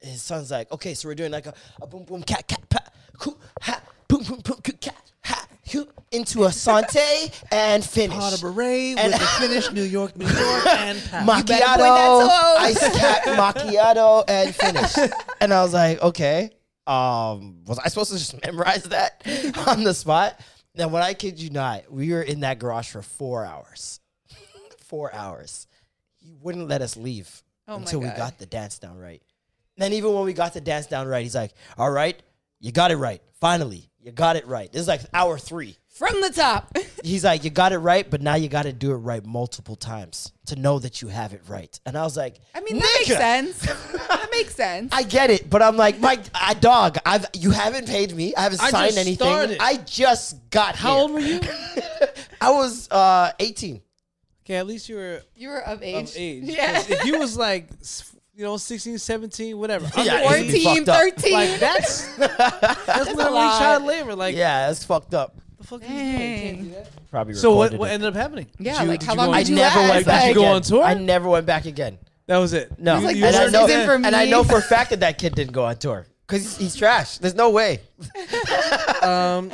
his 0.08 0.22
son's 0.22 0.52
like, 0.52 0.72
okay, 0.72 0.94
so 0.94 1.08
we're 1.08 1.16
doing 1.16 1.32
like 1.32 1.46
a, 1.46 1.54
a 1.82 1.88
boom 1.88 2.04
boom 2.04 2.24
cat 2.24 2.48
cat 2.48 2.68
pa, 2.70 2.80
hoo, 3.22 3.38
ha, 3.62 3.82
boom 4.08 4.24
boom 4.24 4.40
boom 4.40 4.58
coo, 4.64 4.74
cat 4.74 5.12
ha, 5.24 5.48
hoo, 5.72 5.88
into 6.12 6.46
a 6.46 6.52
sante 6.52 7.32
and 7.52 7.84
finish. 7.84 8.18
Pot 8.18 8.34
of 8.34 8.42
beret 8.42 8.98
And- 8.98 9.12
with 9.14 9.20
the 9.22 9.28
finish 9.28 9.72
New 9.72 9.84
York, 9.84 10.16
New 10.18 10.26
York, 10.28 10.66
and 10.68 11.00
Pat. 11.10 11.26
better 11.26 11.26
point 11.26 11.48
that 11.48 11.78
macchiato, 11.80 12.28
toe. 12.28 12.56
ice 12.60 12.98
cap 12.98 13.24
macchiato, 13.56 14.24
and 14.28 14.56
finish. 14.56 15.12
and 15.42 15.54
I 15.54 15.62
was 15.64 15.74
like, 15.74 16.02
okay. 16.02 16.52
Um, 16.88 17.64
was 17.66 17.80
I 17.80 17.90
supposed 17.90 18.12
to 18.14 18.18
just 18.18 18.42
memorize 18.46 18.84
that 18.84 19.22
on 19.68 19.84
the 19.84 19.94
spot? 19.94 20.40
Now, 20.74 20.88
when 20.88 21.04
I 21.04 21.14
kid 21.16 21.38
you 21.38 21.50
not, 21.50 21.92
we 21.92 22.14
were 22.14 22.22
in 22.22 22.40
that 22.42 22.60
garage 22.60 22.90
for 22.90 23.02
four 23.02 23.44
hours. 23.46 24.00
four 24.86 25.14
hours. 25.14 25.68
He 26.20 26.34
wouldn't 26.42 26.70
let 26.70 26.82
us 26.82 26.96
leave 26.96 27.44
Oh 27.68 27.76
until 27.76 28.00
we 28.00 28.08
got 28.08 28.38
the 28.40 28.46
dance 28.46 28.80
down 28.80 28.98
right. 28.98 29.22
Then 29.78 29.94
even 29.94 30.14
when 30.14 30.24
we 30.26 30.34
got 30.34 30.54
the 30.54 30.62
dance 30.62 30.88
down 30.88 31.08
right, 31.08 31.24
he's 31.24 31.36
like, 31.36 31.54
"All 31.78 31.92
right, 31.92 32.22
you 32.60 32.72
got 32.72 32.92
it 32.92 32.98
right. 32.98 33.22
Finally, 33.40 33.90
you 34.00 34.12
got 34.12 34.36
it 34.36 34.46
right." 34.48 34.72
This 34.72 34.82
is 34.82 34.88
like 34.88 35.02
hour 35.14 35.38
three. 35.38 35.78
From 35.90 36.22
the 36.22 36.30
top. 36.30 36.78
He's 37.04 37.24
like, 37.24 37.44
"You 37.44 37.50
got 37.50 37.72
it 37.72 37.80
right, 37.80 38.08
but 38.08 38.22
now 38.22 38.36
you 38.36 38.50
got 38.50 38.64
to 38.64 38.72
do 38.72 38.92
it 38.92 38.98
right 38.98 39.26
multiple 39.26 39.76
times 39.76 40.32
to 40.46 40.56
know 40.56 40.78
that 40.78 41.02
you 41.02 41.08
have 41.08 41.34
it 41.34 41.42
right." 41.48 41.80
And 41.88 41.98
I 41.98 42.04
was 42.04 42.16
like, 42.16 42.40
I 42.54 42.62
mean, 42.62 42.78
that 42.78 42.96
makes 43.00 43.10
"Nigga, 43.10 43.18
sense. 43.18 43.66
That 44.08 44.28
makes 44.32 44.54
sense. 44.56 44.94
I 44.94 45.02
get 45.04 45.32
it, 45.32 45.50
but 45.50 45.64
I'm 45.64 45.76
like, 45.76 46.00
my 46.00 46.22
I 46.36 46.54
dog, 46.54 46.98
I've 47.04 47.26
you 47.34 47.50
haven't 47.50 47.88
paid 47.88 48.16
me. 48.16 48.36
I 48.36 48.42
haven't 48.44 48.62
I 48.62 48.70
signed 48.70 48.88
just 48.94 48.98
anything. 49.00 49.28
started. 49.28 49.58
I 49.60 49.78
just 49.78 50.50
got 50.52 50.76
How 50.76 50.92
here. 50.94 51.02
old 51.02 51.12
were 51.14 51.20
you? 51.20 51.40
I 52.42 52.52
was 52.52 52.88
uh 52.92 53.32
18. 53.40 53.82
Okay, 54.46 54.56
at 54.56 54.68
least 54.68 54.88
you 54.90 54.96
were 54.98 55.22
you 55.36 55.50
were 55.50 55.62
of 55.64 55.82
age. 55.82 56.12
of 56.12 56.14
age. 56.16 56.44
Yeah. 56.44 56.74
'Cause 56.76 56.90
If 56.92 57.06
you 57.06 57.18
was 57.20 57.36
like, 57.38 57.70
s- 57.82 58.14
you 58.38 58.44
know, 58.44 58.56
16, 58.56 59.00
17, 59.00 59.58
whatever. 59.58 59.90
Yeah, 59.98 60.22
under 60.28 60.38
it'd 60.38 60.52
be 60.54 60.60
18, 60.60 60.86
14, 60.86 60.86
13. 60.86 61.34
Like 61.34 61.60
that's 61.60 62.16
that's, 62.18 63.10
literally 63.16 63.40
child 63.40 63.84
labor. 63.84 64.16
Like 64.16 64.36
yeah, 64.36 64.68
that's 64.68 64.84
fucked 64.84 65.14
up. 65.16 65.36
the 65.58 65.64
fuck 65.66 65.82
are 65.82 65.86
you 65.86 65.90
doing? 65.90 66.08
Can't 66.18 66.58
do 66.60 66.64
Dang. 66.66 66.72
that. 66.74 67.10
Probably. 67.10 67.34
So 67.34 67.56
what, 67.56 67.74
what 67.74 67.90
ended 67.90 68.08
up 68.10 68.16
happening? 68.16 68.46
Yeah, 68.60 68.74
Did 68.74 68.82
you- 68.84 68.88
like, 68.90 69.00
did 69.00 69.06
how 69.08 69.14
you 69.14 69.18
long 69.18 69.28
go 69.28 69.34
I 69.34 69.38
on- 69.38 69.40
did 69.44 69.50
you 69.50 69.56
never 69.56 69.80
last? 69.80 69.90
went 69.90 70.06
back 70.06 70.22
Did 70.22 70.28
you 70.30 70.36
go 70.36 70.42
again. 70.42 70.56
on 70.56 70.62
tour? 70.62 70.84
I 70.84 70.94
never 70.94 71.30
went 71.30 71.46
back 71.48 71.66
again. 71.66 71.98
That 72.28 72.38
was 72.38 72.54
it. 72.54 72.78
No, 72.80 73.00
You- 73.00 73.06
like, 73.06 73.16
you 73.16 73.26
and 73.26 73.36
I 73.36 73.48
know, 73.50 73.66
isn't 73.68 73.86
for 73.86 73.94
and 73.96 74.16
I 74.16 74.26
know 74.26 74.44
for 74.44 74.58
a 74.58 74.62
fact 74.62 74.92
that 74.92 75.00
that 75.00 75.18
kid 75.18 75.34
didn't 75.34 75.54
go 75.54 75.66
on 75.66 75.78
tour 75.78 76.06
because 76.28 76.44
he's, 76.44 76.58
he's 76.58 76.76
trash. 76.76 77.18
There's 77.18 77.36
no 77.36 77.50
way. 77.50 77.80
Um, 79.02 79.52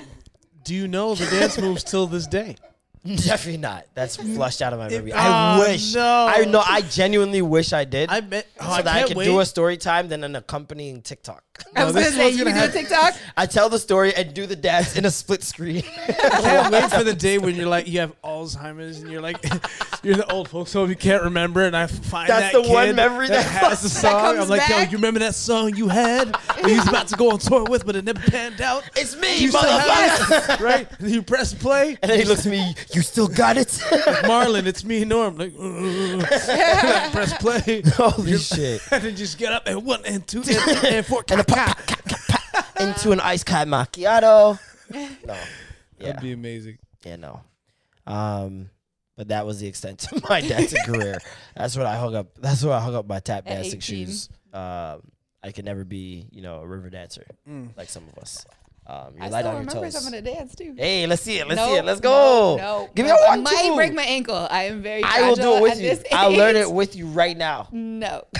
do 0.64 0.74
you 0.74 0.88
know 0.88 1.14
the 1.16 1.26
dance 1.26 1.60
moves 1.60 1.84
till 1.84 2.08
this 2.08 2.26
day? 2.28 2.56
Definitely 3.16 3.58
not. 3.58 3.86
That's 3.96 4.16
flushed 4.16 4.62
out 4.62 4.72
of 4.72 4.80
my 4.80 4.88
memory. 4.88 5.12
Oh, 5.12 5.18
I 5.18 5.28
ah, 5.28 5.60
wish. 5.60 5.94
no. 5.94 6.28
I 6.30 6.46
know. 6.46 6.64
I 6.66 6.82
genuinely 6.82 7.42
wish 7.42 7.74
I 7.74 7.84
did. 7.84 8.10
I 8.10 8.22
bet. 8.22 8.48
Oh, 8.62 8.66
so 8.66 8.72
I 8.72 8.82
that 8.82 8.96
I 8.96 8.98
can't 9.00 9.08
could 9.10 9.18
wait. 9.18 9.26
do 9.26 9.42
a 9.42 9.46
story 9.46 9.76
time, 9.76 10.08
then 10.08 10.24
an 10.24 10.38
accompanying 10.38 11.02
TikTok. 11.02 11.44
I 11.76 11.86
was 11.86 11.94
this 11.94 12.12
gonna 12.12 12.18
say 12.18 12.30
you 12.32 12.44
gonna 12.44 12.52
can 12.52 12.72
do 12.72 12.78
a. 12.78 12.82
TikTok. 12.82 13.14
I 13.38 13.46
tell 13.46 13.70
the 13.70 13.78
story 13.80 14.14
and 14.16 14.34
do 14.34 14.46
the 14.48 14.56
dance 14.56 14.96
in 14.96 15.06
a 15.06 15.12
split 15.12 15.44
screen. 15.44 15.84
I 16.08 16.12
can't 16.14 16.72
wait 16.74 16.92
for 16.92 17.04
the 17.04 17.14
day 17.14 17.38
when 17.38 17.56
you're 17.56 17.68
like 17.68 17.88
you 17.88 18.00
have 18.00 18.20
Alzheimer's 18.24 19.02
and 19.02 19.12
you're 19.12 19.22
like 19.22 19.38
you're 20.04 20.16
the 20.16 20.32
old 20.32 20.50
folks 20.50 20.74
home 20.74 20.90
you 20.90 20.96
can't 20.96 21.24
remember 21.24 21.62
and 21.64 21.76
I 21.78 21.86
find 21.88 22.30
That's 22.30 22.54
that 22.54 22.64
the 22.64 22.70
one 22.72 22.96
memory 22.96 23.28
that, 23.28 23.44
that 23.44 23.70
has 23.70 23.82
the 23.84 23.90
song. 23.90 24.38
I'm 24.40 24.48
like, 24.50 24.68
yo, 24.68 24.82
you 24.82 24.98
remember 24.98 25.20
that 25.22 25.36
song 25.36 25.76
you 25.76 25.88
had 25.90 26.30
that 26.34 26.66
you 26.68 26.76
was 26.76 26.88
about 26.88 27.08
to 27.10 27.16
go 27.16 27.32
on 27.32 27.38
tour 27.40 27.66
with, 27.66 27.86
but 27.86 27.96
it 27.96 28.04
never 28.06 28.20
panned 28.20 28.60
out. 28.62 28.84
it's 28.96 29.16
me, 29.16 29.38
You 29.38 29.52
motherfucker. 29.52 30.56
it, 30.56 30.60
right? 30.60 30.88
And 31.00 31.10
you 31.12 31.22
press 31.22 31.54
play. 31.54 31.98
And 32.02 32.12
then 32.12 32.20
he 32.20 32.26
looks 32.26 32.46
at 32.46 32.52
me. 32.52 32.76
You 32.94 33.02
still 33.02 33.28
got 33.28 33.58
it? 33.58 33.68
Marlon, 33.68 34.66
it's 34.66 34.84
me, 34.84 35.06
Norm. 35.06 35.38
Like, 35.38 35.54
uh, 35.60 37.10
press 37.12 37.34
play. 37.38 37.82
Holy 37.96 38.38
shit! 38.38 38.82
and 38.92 39.04
then 39.04 39.16
just 39.16 39.38
get 39.38 39.54
up 39.54 39.64
and 39.68 39.86
one 39.86 40.02
and 40.06 40.26
two 40.28 40.42
and, 40.42 40.86
and 40.86 41.06
four. 41.06 41.24
And 41.30 41.40
a 41.40 41.43
pop, 41.43 41.43
into 42.80 43.12
an 43.12 43.20
ice 43.20 43.44
cat 43.44 43.68
macchiato. 43.68 44.60
No. 45.26 45.34
Yeah. 45.98 46.08
That'd 46.08 46.22
be 46.22 46.34
amazing. 46.34 46.78
Yeah. 47.04 47.16
No. 47.16 47.42
Um. 48.06 48.70
But 49.16 49.30
that 49.30 49.46
was 49.46 49.60
the 49.60 49.66
extent 49.68 50.12
of 50.12 50.28
my 50.30 50.42
dancing 50.42 50.78
career. 50.86 51.18
That's 51.56 51.76
what 51.76 51.86
I 51.88 51.96
hung 51.96 52.16
up. 52.16 52.28
That's 52.38 52.64
what 52.64 52.74
I 52.74 52.80
hung 52.80 52.96
up 52.96 53.08
my 53.08 53.20
tap 53.20 53.48
At 53.48 53.56
dancing 53.56 53.80
18. 53.80 54.06
shoes. 54.06 54.30
Um. 54.54 55.02
I 55.42 55.52
could 55.52 55.66
never 55.66 55.84
be, 55.84 56.28
you 56.32 56.42
know, 56.42 56.60
a 56.60 56.68
river 56.68 56.90
dancer 56.90 57.26
like 57.76 57.90
some 57.90 58.04
of 58.08 58.18
us. 58.22 58.46
Um, 58.86 59.16
you're 59.16 59.24
I 59.24 59.28
light 59.30 59.40
still 59.42 59.48
on 59.48 59.54
your 59.56 59.60
remember 59.62 59.82
toes. 59.88 59.94
some 59.94 60.14
of 60.14 60.24
the 60.24 60.32
dance 60.32 60.56
too. 60.56 60.76
Hey, 60.78 61.08
let's 61.08 61.22
see 61.22 61.38
it. 61.40 61.48
Let's 61.48 61.62
see 61.62 61.76
it. 61.76 61.86
Let's 61.86 62.00
go. 62.02 62.56
No, 62.58 62.64
no. 62.64 62.90
Give 62.94 63.06
me 63.06 63.12
a 63.12 63.16
one. 63.16 63.40
I 63.40 63.42
might 63.42 63.64
two. 63.66 63.76
break 63.76 63.94
my 63.94 64.04
ankle. 64.04 64.48
I 64.50 64.64
am 64.64 64.82
very. 64.82 65.04
I 65.04 65.28
will 65.28 65.36
do 65.36 65.56
it 65.56 65.62
with 65.62 65.82
you. 65.82 65.98
I'll 66.12 66.32
learn 66.32 66.56
it 66.56 66.72
with 66.72 66.96
you 66.96 67.08
right 67.08 67.36
now. 67.36 67.68
No. 67.72 68.26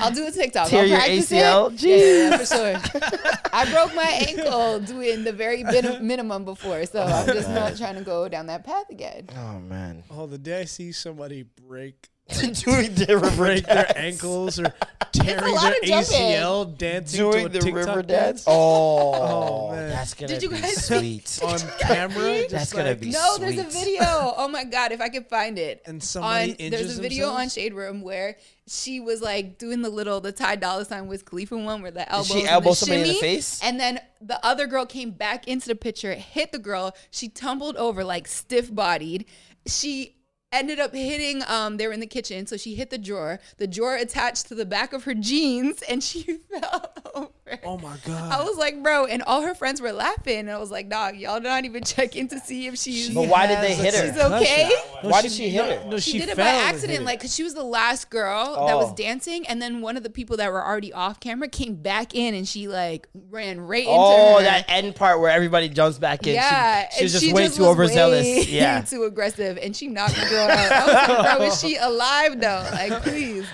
I'll 0.00 0.10
do 0.10 0.26
a 0.26 0.30
TikTok. 0.30 0.68
Tear 0.68 0.80
I'll 0.82 0.86
your 0.88 0.98
practice 0.98 1.30
ACL? 1.30 1.72
It. 1.72 1.82
Yeah, 1.82 1.96
yeah, 1.96 2.30
yeah, 2.30 2.36
for 2.38 2.46
sure. 2.46 3.42
I 3.52 3.70
broke 3.70 3.94
my 3.94 4.24
ankle 4.28 4.80
doing 4.80 5.24
the 5.24 5.32
very 5.32 5.62
min- 5.64 6.06
minimum 6.06 6.44
before, 6.44 6.84
so 6.86 7.00
oh, 7.02 7.06
I'm 7.06 7.26
just 7.26 7.48
not 7.50 7.76
trying 7.76 7.96
to 7.96 8.02
go 8.02 8.28
down 8.28 8.46
that 8.46 8.64
path 8.64 8.90
again. 8.90 9.28
Oh 9.36 9.58
man. 9.60 10.02
Oh, 10.10 10.26
the 10.26 10.38
day 10.38 10.60
I 10.60 10.64
see 10.64 10.92
somebody 10.92 11.44
break 11.66 12.08
Doing 12.28 12.94
the 12.94 13.06
river 13.08 13.30
break 13.36 13.64
their 13.64 13.90
ankles 13.96 14.60
or 14.60 14.70
tearing 15.12 15.44
their. 15.54 15.80
ACL 15.80 16.76
dancing 16.76 17.24
to 17.24 17.30
Doing 17.32 17.46
a 17.46 17.48
the 17.48 17.58
TikTok 17.58 17.74
river 17.74 18.02
dance 18.02 18.44
dance. 18.44 18.44
Oh, 18.46 19.14
Oh, 19.14 19.70
man. 19.70 19.88
that's 19.88 20.12
gonna 20.12 20.34
Did 20.34 20.42
you 20.42 20.50
be 20.50 20.60
guys 20.60 20.84
sweet. 20.86 21.40
on 21.46 21.58
camera. 21.80 22.40
just 22.40 22.50
That's 22.50 22.72
gonna 22.74 22.90
like- 22.90 23.00
be 23.00 23.10
No, 23.12 23.38
there's 23.38 23.56
a 23.58 23.62
video. 23.62 24.02
Oh 24.04 24.46
my 24.46 24.64
god, 24.64 24.92
if 24.92 25.00
I 25.00 25.08
could 25.08 25.26
find 25.28 25.58
it. 25.58 25.80
And 25.86 26.02
somebody 26.02 26.50
on, 26.50 26.56
injures 26.58 26.80
There's 26.82 26.98
a 26.98 27.00
video 27.02 27.26
themselves? 27.28 27.56
on 27.56 27.62
Shade 27.62 27.72
Room 27.72 28.02
where 28.02 28.36
she 28.68 29.00
was 29.00 29.20
like 29.22 29.58
doing 29.58 29.82
the 29.82 29.88
little 29.88 30.20
the 30.20 30.32
Ty 30.32 30.56
Dolla 30.56 30.84
Sign 30.84 31.06
with 31.06 31.24
Khalifa 31.24 31.56
one 31.56 31.82
where 31.82 31.90
the 31.90 32.10
elbows 32.10 32.28
she 32.28 32.46
elbow 32.46 32.70
the 32.70 32.76
somebody 32.76 33.00
in 33.02 33.08
the 33.08 33.14
face? 33.14 33.60
and 33.62 33.80
then 33.80 34.00
the 34.20 34.44
other 34.44 34.66
girl 34.66 34.86
came 34.86 35.10
back 35.10 35.48
into 35.48 35.68
the 35.68 35.74
picture, 35.74 36.14
hit 36.14 36.52
the 36.52 36.58
girl. 36.58 36.94
She 37.10 37.28
tumbled 37.28 37.76
over 37.76 38.04
like 38.04 38.26
stiff 38.26 38.74
bodied. 38.74 39.26
She 39.66 40.17
ended 40.50 40.80
up 40.80 40.94
hitting 40.94 41.42
um 41.46 41.76
they 41.76 41.86
were 41.86 41.92
in 41.92 42.00
the 42.00 42.06
kitchen 42.06 42.46
so 42.46 42.56
she 42.56 42.74
hit 42.74 42.88
the 42.88 42.96
drawer 42.96 43.38
the 43.58 43.66
drawer 43.66 43.96
attached 43.96 44.46
to 44.48 44.54
the 44.54 44.64
back 44.64 44.94
of 44.94 45.04
her 45.04 45.12
jeans 45.14 45.82
and 45.82 46.02
she 46.02 46.22
fell 46.50 46.92
over 47.14 47.28
Oh 47.64 47.78
my 47.78 47.96
god. 48.04 48.30
I 48.30 48.42
was 48.44 48.58
like, 48.58 48.82
bro, 48.82 49.06
and 49.06 49.22
all 49.22 49.40
her 49.40 49.54
friends 49.54 49.80
were 49.80 49.90
laughing. 49.90 50.40
And 50.40 50.50
I 50.50 50.58
was 50.58 50.70
like, 50.70 50.90
dog, 50.90 51.16
y'all 51.16 51.40
not 51.40 51.64
even 51.64 51.82
checking 51.82 52.28
to 52.28 52.38
see 52.40 52.66
if 52.66 52.76
she's 52.76 53.08
But 53.08 53.26
why 53.26 53.46
did 53.46 53.62
they 53.62 53.74
hit 53.74 53.94
her? 53.94 54.06
She's 54.06 54.20
okay? 54.22 54.70
No, 55.02 55.08
Why 55.08 55.22
did 55.22 55.32
she 55.32 55.48
hit 55.48 55.64
no, 55.64 55.78
her? 55.78 55.90
No, 55.92 55.98
she, 55.98 56.10
she, 56.10 56.18
did 56.18 56.28
it 56.28 56.36
by 56.36 56.42
fell 56.42 56.54
and 56.54 56.66
hit 56.66 56.74
accident, 56.74 57.00
it. 57.00 57.04
like 57.06 57.20
because 57.20 57.34
she 57.34 57.42
was 57.42 57.54
the 57.54 57.62
last 57.64 58.10
girl 58.10 58.66
that 58.66 58.76
was 58.76 58.90
Oh. 58.90 58.94
dancing, 58.94 59.46
and 59.46 59.62
then 59.62 59.80
one 59.80 59.96
of 59.96 60.02
the 60.02 60.10
people 60.10 60.36
that 60.36 60.52
were 60.52 60.62
already 60.62 60.92
off 60.92 61.20
camera 61.20 61.48
came 61.48 61.76
back 61.76 62.14
in, 62.14 62.34
and 62.34 62.46
she 62.46 62.68
like 62.68 63.08
ran 63.30 63.60
right 63.62 63.80
into 63.84 63.92
Oh, 63.94 64.36
her. 64.36 64.44
that 64.44 64.66
end 64.68 64.94
part 64.94 65.18
where 65.18 65.30
everybody 65.30 65.70
jumps 65.70 65.98
back 65.98 66.26
in. 66.26 66.34
yeah, 66.34 66.90
she, 66.90 66.98
she 66.98 67.02
was 67.04 67.12
just 67.12 67.24
she 67.24 67.32
way 67.32 67.44
just 67.44 67.56
too 67.56 67.62
was 67.62 67.70
overzealous. 67.70 68.24
way 68.26 68.42
Yeah. 68.48 68.82
too 68.82 69.04
aggressive, 69.04 69.56
and 69.56 69.74
she 69.74 69.86
knocked 69.86 70.18
I 70.40 70.84
was 70.84 71.08
like, 71.08 71.36
bro, 71.36 71.46
is 71.46 71.60
she 71.60 71.76
alive 71.76 72.40
though? 72.40 72.68
Like, 72.72 73.02
please. 73.02 73.46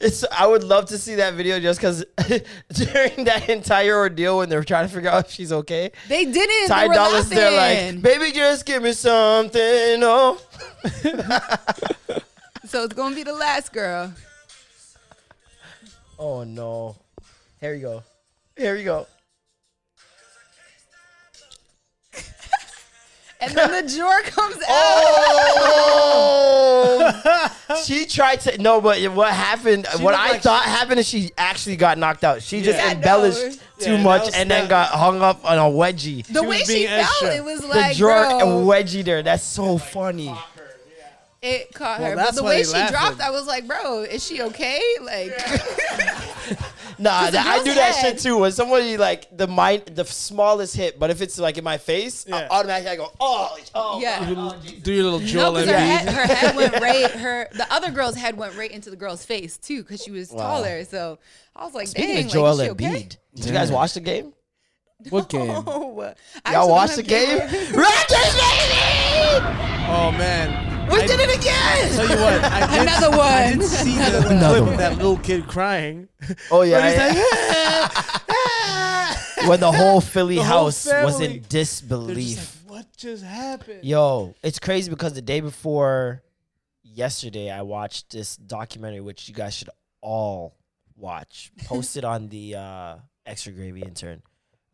It's. 0.00 0.24
I 0.32 0.46
would 0.46 0.64
love 0.64 0.86
to 0.86 0.98
see 0.98 1.16
that 1.16 1.34
video 1.34 1.60
just 1.60 1.80
because 1.80 2.04
during 2.72 3.24
that 3.24 3.48
entire 3.48 3.96
ordeal 3.96 4.38
when 4.38 4.48
they 4.48 4.56
were 4.56 4.64
trying 4.64 4.88
to 4.88 4.94
figure 4.94 5.10
out 5.10 5.26
if 5.26 5.30
she's 5.30 5.52
okay, 5.52 5.92
They 6.08 6.24
didn't. 6.24 6.68
Ty 6.68 6.88
they 6.88 6.94
Dolla's 6.94 7.28
there 7.28 7.50
like, 7.92 8.02
baby, 8.02 8.32
just 8.32 8.66
give 8.66 8.82
me 8.82 8.92
something. 8.92 9.60
Oh, 10.02 10.40
so 12.66 12.84
it's 12.84 12.94
gonna 12.94 13.14
be 13.14 13.22
the 13.22 13.34
last 13.34 13.72
girl. 13.72 14.12
oh 16.18 16.44
no. 16.44 16.96
Here 17.60 17.74
you 17.74 17.82
go. 17.82 18.02
Here 18.56 18.76
you 18.76 18.84
go. 18.84 19.06
And 23.42 23.52
then 23.56 23.84
the 23.86 23.92
drawer 23.96 24.20
comes 24.22 24.56
out. 24.56 24.62
Oh! 27.04 27.82
she 27.84 28.06
tried 28.06 28.40
to 28.42 28.56
no, 28.58 28.80
but 28.80 29.02
what 29.12 29.32
happened? 29.32 29.86
what 29.98 30.14
I 30.14 30.30
like 30.32 30.42
thought 30.42 30.62
happened 30.64 31.00
is 31.00 31.08
she 31.08 31.30
actually 31.36 31.76
got 31.76 31.98
knocked 31.98 32.22
out. 32.24 32.40
She 32.42 32.62
just 32.62 32.78
Yeah, 32.78 32.86
no. 32.86 32.96
embellished 32.96 33.60
too 33.78 33.92
Yeah, 33.94 34.02
much 34.02 34.26
was 34.26 34.34
and 34.34 34.50
then 34.50 34.68
got 34.68 34.88
hung 34.90 35.22
up 35.22 35.44
on 35.44 35.58
a 35.58 35.62
wedgie. 35.62 36.24
the 36.26 36.40
She 36.40 36.46
way 36.46 36.58
was 36.58 36.66
she 36.68 36.74
being 36.74 36.88
fell, 36.88 37.00
extra. 37.00 37.34
it 37.34 37.44
was 37.44 37.60
The 37.62 37.66
like, 37.66 37.96
drawer 37.96 38.24
bro. 38.24 38.38
and 38.40 38.48
wedgie 38.68 39.04
there. 39.04 39.22
That's 39.22 39.42
so 39.44 39.76
funny. 39.78 40.32
it 41.42 41.72
caught 41.74 41.98
Well, 42.00 42.10
her. 42.10 42.16
But 42.16 42.34
the 42.36 42.44
way 42.44 42.62
she 42.62 42.70
laughing. 42.72 42.92
dropped, 42.94 43.20
I 43.20 43.30
was 43.30 43.46
like, 43.46 43.66
bro, 43.66 44.02
is 44.02 44.24
she 44.24 44.40
okay? 44.42 44.80
Like, 45.02 45.32
Nah, 47.02 47.26
the 47.26 47.32
that, 47.32 47.46
I 47.46 47.54
girl's 47.56 47.64
do 47.64 47.74
that 47.74 47.94
head. 47.96 48.12
shit 48.14 48.18
too. 48.22 48.38
When 48.38 48.52
somebody 48.52 48.96
like 48.96 49.36
the 49.36 49.46
mind, 49.46 49.82
the 49.86 50.04
smallest 50.04 50.76
hit, 50.76 50.98
but 50.98 51.10
if 51.10 51.20
it's 51.20 51.38
like 51.38 51.58
in 51.58 51.64
my 51.64 51.78
face, 51.78 52.26
I 52.32 52.46
automatically 52.48 52.90
I 52.92 52.96
go, 52.96 53.10
oh, 53.20 53.56
oh, 53.58 53.58
oh 53.74 54.00
Yeah. 54.00 54.34
oh, 54.36 54.56
oh, 54.56 54.70
Do 54.82 54.92
your 54.92 55.04
little 55.04 55.18
no, 55.20 55.26
Joel 55.26 55.52
because 55.52 55.68
her 55.70 55.78
head, 55.78 56.08
her 56.08 56.34
head 56.34 56.56
went 56.56 56.72
right. 56.80 57.10
Her 57.10 57.48
the 57.52 57.66
other 57.72 57.90
girl's 57.90 58.14
head 58.16 58.36
went 58.36 58.56
right 58.56 58.70
into 58.70 58.90
the 58.90 58.96
girl's 58.96 59.24
face 59.24 59.56
too, 59.56 59.82
because 59.82 60.02
she 60.02 60.10
was 60.10 60.28
taller. 60.30 60.84
So 60.84 61.18
I 61.56 61.64
was 61.64 61.74
like, 61.74 61.88
Speaking 61.88 62.14
dang, 62.14 62.24
of 62.26 62.32
Joel 62.32 62.56
like, 62.56 62.70
is 62.70 62.76
she 62.78 62.84
Embiid, 62.86 62.94
okay? 62.94 63.08
did 63.34 63.44
you 63.46 63.52
guys 63.52 63.72
watch 63.72 63.94
the 63.94 64.00
game? 64.00 64.32
What 65.10 65.28
game? 65.28 65.50
Oh, 65.66 66.14
I 66.44 66.52
Y'all 66.52 66.62
actually 66.62 66.70
watched 66.70 66.96
the 66.96 67.02
don't 67.02 67.08
game? 67.08 67.38
Raptors, 67.72 68.34
baby! 68.38 69.46
Oh 69.88 70.12
man, 70.16 70.71
We 70.90 71.00
I- 71.00 71.06
did 71.06 71.20
it 71.20 71.36
again! 71.38 71.92
Tell 71.96 72.08
you 72.08 72.22
what, 72.22 72.44
I 72.44 72.70
did, 72.72 72.82
Another 72.82 73.10
one. 73.10 73.20
I 73.20 73.50
one. 73.50 73.58
did 73.58 73.68
see 73.68 73.96
the 73.96 74.06
Another 74.30 74.48
clip 74.58 74.64
one. 74.64 74.72
of 74.72 74.78
that 74.78 74.96
little 74.96 75.16
kid 75.18 75.46
crying. 75.46 76.08
Oh 76.50 76.62
yeah, 76.62 76.88
he's 76.88 76.96
yeah. 76.98 77.88
like, 77.88 78.26
"Ah!" 78.30 79.44
when 79.46 79.60
the 79.60 79.72
whole 79.72 80.00
Philly 80.00 80.36
The 80.36 80.44
whole 80.44 80.64
house 80.64 80.86
was 80.86 81.20
in 81.20 81.30
They're 81.30 81.38
just 81.40 81.48
disbelief. 81.88 82.62
like, 82.66 82.70
what 82.70 82.96
just 82.96 83.24
happened? 83.24 83.84
Yo, 83.84 84.34
it's 84.42 84.58
crazy 84.58 84.90
because 84.90 85.14
the 85.14 85.22
day 85.22 85.40
before 85.40 86.22
yesterday, 86.82 87.50
I 87.50 87.62
watched 87.62 88.10
this 88.10 88.36
documentary, 88.36 89.00
which 89.00 89.28
you 89.28 89.34
guys 89.34 89.54
should 89.54 89.70
all 90.00 90.56
watch. 90.96 91.52
Posted 91.64 92.04
on 92.04 92.28
the 92.28 92.56
uh, 92.56 92.96
Extra 93.26 93.52
Gravy 93.52 93.82
intern, 93.82 94.22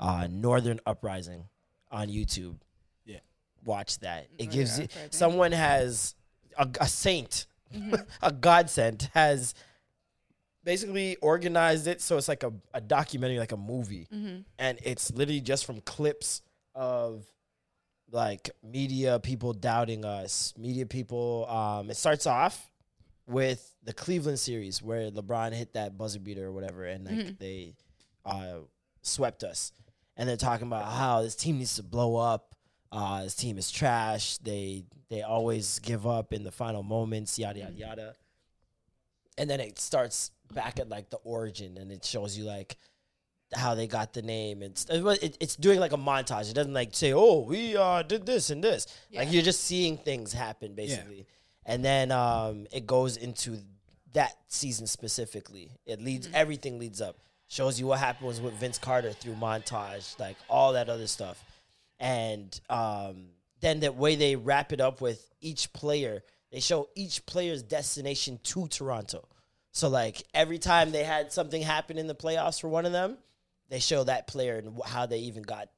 uh, 0.01 0.27
Northern 0.31 0.81
Uprising 0.87 1.45
on 1.91 2.09
YouTube. 2.09 2.57
Yeah. 3.69 3.75
watch 3.75 3.99
that. 4.01 4.29
It 4.39 4.45
Northern 4.47 4.59
gives 4.59 4.79
you 4.79 4.85
Uprising. 4.85 5.11
someone 5.13 5.53
has 5.53 6.15
a, 6.57 6.69
a 6.81 6.89
saint, 6.89 7.47
a 8.23 8.33
godsend 8.33 9.11
has 9.15 9.55
basically 10.65 11.17
organized 11.17 11.87
it 11.87 12.01
so 12.01 12.17
it's 12.17 12.29
like 12.29 12.43
a, 12.43 12.53
a 12.75 12.81
documentary, 12.81 13.39
like 13.39 13.53
a 13.53 13.57
movie, 13.57 14.07
and 14.59 14.79
it's 14.83 15.11
literally 15.13 15.41
just 15.41 15.65
from 15.65 15.81
clips 15.83 16.43
of 16.75 17.25
like 18.11 18.51
media 18.63 19.19
people 19.19 19.53
doubting 19.53 20.05
us, 20.05 20.55
media 20.57 20.87
people. 20.87 21.47
Um, 21.49 21.91
it 21.91 21.97
starts 21.97 22.27
off 22.27 22.71
with 23.27 23.75
the 23.85 23.93
Cleveland 23.93 24.39
series 24.39 24.83
where 24.83 25.11
LeBron 25.11 25.53
hit 25.53 25.75
that 25.75 25.99
buzzer 25.99 26.19
beater 26.21 26.47
or 26.47 26.53
whatever, 26.53 26.85
and 26.85 27.05
like 27.05 27.39
they 27.39 27.75
uh, 28.25 28.61
swept 29.03 29.45
us, 29.45 29.73
and 30.17 30.29
they're 30.29 30.37
talking 30.37 30.67
about 30.67 30.91
how 30.91 31.23
this 31.23 31.35
team 31.37 31.59
needs 31.59 31.77
to 31.77 31.83
blow 31.83 32.17
up. 32.17 32.48
Uh, 32.91 33.23
this 33.25 33.35
team 33.35 33.59
is 33.59 33.71
trash. 33.71 34.39
They 34.39 34.85
they 35.11 35.23
always 35.23 35.79
give 35.81 36.07
up 36.07 36.33
in 36.33 36.45
the 36.45 36.53
final 36.53 36.83
moments. 36.83 37.39
Yada 37.39 37.61
yada 37.61 37.73
yada. 37.73 38.15
And 39.37 39.49
then 39.49 39.61
it 39.61 39.79
starts 39.79 40.31
back 40.53 40.81
at 40.81 40.89
like 40.89 41.11
the 41.11 41.19
origin, 41.19 41.77
and 41.79 41.93
it 41.93 42.05
shows 42.05 42.37
you 42.37 42.45
like 42.45 42.77
how 43.55 43.75
they 43.75 43.87
got 43.87 44.13
the 44.13 44.21
name 44.21 44.63
and 44.63 44.77
st- 44.77 45.23
it, 45.23 45.37
it's 45.41 45.57
doing 45.57 45.81
like 45.81 45.93
a 45.93 45.97
montage. 45.99 46.51
It 46.51 46.55
doesn't 46.55 46.75
like 46.75 46.91
say, 46.95 47.13
"Oh, 47.15 47.41
we 47.41 47.77
uh 47.77 48.03
did 48.03 48.27
this 48.27 48.51
and 48.51 48.63
this." 48.65 48.87
Like 49.15 49.33
you're 49.33 49.43
just 49.43 49.63
seeing 49.65 49.97
things 49.97 50.33
happen 50.33 50.75
basically, 50.75 51.27
and 51.65 51.85
then 51.85 52.11
um 52.13 52.67
it 52.73 52.87
goes 52.87 53.17
into 53.17 53.59
that 54.15 54.35
season 54.49 54.87
specifically. 54.87 55.71
It 55.87 56.01
leads 56.03 56.29
everything 56.35 56.79
leads 56.79 57.01
up, 57.01 57.17
shows 57.49 57.79
you 57.79 57.87
what 57.87 58.01
happens 58.01 58.41
with 58.41 58.55
Vince 58.55 58.79
Carter 58.79 59.13
through 59.13 59.35
montage, 59.35 60.19
like 60.19 60.37
all 60.51 60.73
that 60.75 60.89
other 60.91 61.07
stuff, 61.07 61.43
and 62.01 62.61
um 62.71 63.27
then 63.61 63.81
the 63.81 63.91
way 63.91 64.15
they 64.15 64.37
wrap 64.37 64.73
it 64.73 64.81
up 64.81 65.01
with 65.01 65.31
each 65.41 65.73
player, 65.73 66.23
they 66.53 66.61
show 66.61 66.89
each 66.95 67.27
player's 67.27 67.63
destination 67.63 68.39
to 68.45 68.69
Toronto. 68.69 69.27
So 69.73 69.89
like 69.89 70.23
every 70.33 70.59
time 70.59 70.93
they 70.93 71.03
had 71.05 71.33
something 71.33 71.61
happen 71.63 71.99
in 71.99 72.07
the 72.07 72.15
playoffs 72.15 72.61
for 72.61 72.69
one 72.69 72.87
of 72.87 72.93
them, 72.93 73.19
they 73.69 73.81
show 73.81 74.05
that 74.05 74.27
player 74.29 74.57
and 74.57 74.79
how 74.87 75.07
they 75.07 75.19
even 75.21 75.43
got 75.43 75.69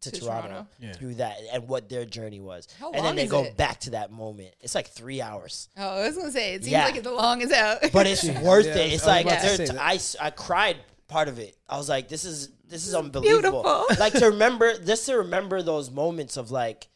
to, 0.00 0.10
To 0.10 0.20
Toronto, 0.20 0.48
Toronto. 0.48 0.66
Yeah. 0.80 0.92
through 0.94 1.14
that 1.16 1.36
and 1.52 1.68
what 1.68 1.88
their 1.90 2.04
journey 2.06 2.40
was. 2.40 2.68
How 2.80 2.90
and 2.92 3.04
then 3.04 3.16
they 3.16 3.24
is 3.24 3.30
go 3.30 3.44
it? 3.44 3.56
back 3.56 3.80
to 3.80 3.90
that 3.90 4.10
moment. 4.10 4.54
It's 4.60 4.74
like 4.74 4.88
three 4.88 5.20
hours, 5.20 5.68
Oh, 5.76 5.82
I 6.02 6.06
was 6.06 6.16
gonna 6.16 6.32
say 6.32 6.54
it 6.54 6.62
seems 6.64 6.72
Yeah. 6.72 6.84
like 6.86 6.96
it's 6.96 7.06
long 7.06 7.42
as 7.42 7.52
hell. 7.52 7.78
but 7.92 8.06
it's 8.06 8.24
worth 8.42 8.66
Yeah, 8.66 8.76
it. 8.76 8.92
It's 8.94 9.06
like 9.06 9.26
about 9.26 9.40
to 9.42 9.46
there- 9.46 9.56
say 9.66 9.66
that. 9.74 9.80
I, 9.82 9.94
s- 9.96 10.16
I 10.20 10.30
cried 10.30 10.76
part 11.08 11.28
of 11.28 11.38
it. 11.38 11.56
I 11.68 11.76
was 11.76 11.88
like, 11.88 12.08
this 12.08 12.24
is 12.24 12.50
this 12.68 12.86
is 12.86 12.94
unbelievable. 12.94 13.62
beautiful. 13.62 13.86
like 13.98 14.12
to 14.14 14.26
remember, 14.30 14.76
just 14.78 15.06
to 15.06 15.18
remember 15.18 15.62
those 15.62 15.90
moments 15.90 16.36
of 16.36 16.50
like, 16.50 16.88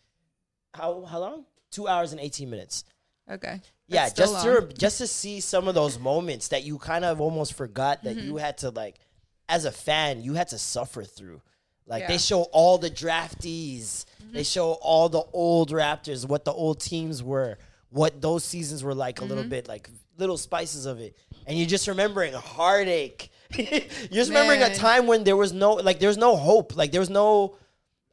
how 0.75 1.05
how 1.05 1.19
long? 1.21 1.45
Two 1.71 1.87
hours 1.89 2.13
and 2.13 2.21
eighteen 2.21 2.51
minutes. 2.51 2.85
okay. 3.31 3.61
Yeah, 3.87 4.05
That's 4.05 4.15
just 4.15 4.45
to 4.45 4.53
long. 4.61 4.69
just 4.79 4.99
to 4.99 5.07
see 5.09 5.41
some 5.41 5.67
of 5.67 5.75
those 5.75 5.99
moments 5.99 6.49
that 6.49 6.63
you 6.63 6.79
kind 6.79 7.05
of 7.05 7.21
almost 7.21 7.55
forgot 7.55 8.05
that 8.05 8.17
Mm-hmm. 8.17 8.27
you 8.29 8.37
had 8.37 8.59
to 8.59 8.71
like, 8.71 8.97
as 9.49 9.65
a 9.65 9.73
fan, 9.73 10.23
you 10.23 10.35
had 10.35 10.47
to 10.49 10.59
suffer 10.59 11.03
through. 11.03 11.41
Like 11.89 12.07
they 12.07 12.19
show 12.19 12.43
all 12.53 12.79
the 12.79 12.91
draftees, 12.91 14.05
Mm-hmm. 14.23 14.33
they 14.35 14.43
show 14.45 14.73
all 14.75 15.09
the 15.09 15.23
old 15.33 15.71
Raptors, 15.71 16.27
what 16.29 16.45
the 16.45 16.53
old 16.53 16.81
teams 16.81 17.21
were, 17.23 17.59
what 17.91 18.21
those 18.21 18.45
seasons 18.45 18.85
were 18.85 18.95
like 18.95 19.21
a 19.21 19.25
little 19.25 19.43
Mm-hmm. 19.43 19.51
bit, 19.51 19.69
like 19.69 19.91
little 20.19 20.39
spices 20.39 20.87
of 20.87 21.01
it, 21.01 21.17
and 21.47 21.59
you're 21.59 21.67
just 21.67 21.89
remembering 21.89 22.33
heartache. 22.35 23.30
You're 23.57 23.81
just 24.13 24.31
remembering 24.31 24.63
a 24.63 24.75
time 24.75 25.07
when 25.07 25.25
there 25.25 25.37
was 25.37 25.53
no 25.53 25.73
like 25.75 25.99
there 26.01 26.09
was 26.09 26.19
no 26.19 26.37
hope, 26.37 26.77
like 26.77 26.93
there 26.93 27.01
was 27.01 27.11
no, 27.11 27.57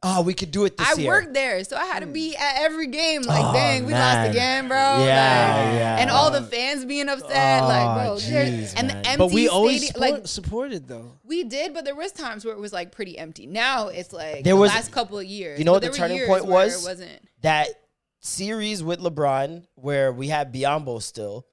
oh 0.02 0.22
we 0.22 0.34
could 0.34 0.50
do 0.50 0.64
it 0.64 0.76
this 0.76 0.88
I 0.88 1.00
year. 1.00 1.08
worked 1.08 1.34
there, 1.34 1.62
so 1.64 1.76
I 1.76 1.84
had 1.86 2.00
to 2.00 2.06
be 2.06 2.36
at 2.36 2.56
every 2.62 2.86
game. 2.88 3.22
Like, 3.22 3.44
Oh, 3.44 3.52
dang, 3.52 3.84
we 3.86 3.92
man. 3.92 4.24
lost 4.24 4.30
again, 4.30 4.68
bro. 4.68 4.76
Yeah, 4.76 5.02
Like, 5.04 5.74
yeah. 5.78 5.96
And 6.00 6.10
all 6.10 6.30
the 6.30 6.42
fans 6.42 6.84
being 6.84 7.08
upset, 7.08 7.62
like, 7.64 7.86
Oh, 7.88 7.94
bro. 7.94 8.18
there's- 8.18 8.72
jeez, 8.72 8.74
and 8.76 8.88
man. 8.88 9.02
the 9.02 9.08
empty 9.10 9.18
But 9.18 9.32
we 9.32 9.48
always 9.48 9.86
stadium, 9.88 9.92
support, 9.94 10.10
like 10.20 10.28
supported 10.28 10.88
though. 10.88 11.12
we 11.24 11.44
did, 11.44 11.74
but 11.74 11.84
there 11.84 11.94
was 11.96 12.12
times 12.12 12.44
where 12.44 12.54
it 12.54 12.60
was 12.60 12.72
like 12.72 12.92
pretty 12.92 13.18
empty. 13.18 13.46
Now 13.46 13.88
it's 13.88 14.12
like 14.12 14.44
There 14.44 14.54
the 14.54 14.56
was- 14.60 14.70
last 14.72 14.92
couple 14.92 15.18
of 15.18 15.24
years. 15.24 15.58
you 15.58 15.64
know 15.64 15.72
what 15.72 15.82
the 15.82 15.90
turning 15.90 16.26
point 16.26 16.46
was? 16.46 16.84
It 16.84 16.88
wasn't. 16.88 17.20
that 17.42 17.68
series 18.20 18.82
with 18.82 18.98
LeBron 18.98 19.64
where 19.76 20.12
we 20.12 20.26
had 20.28 20.52
Biyombo 20.52 21.00
still, 21.02 21.46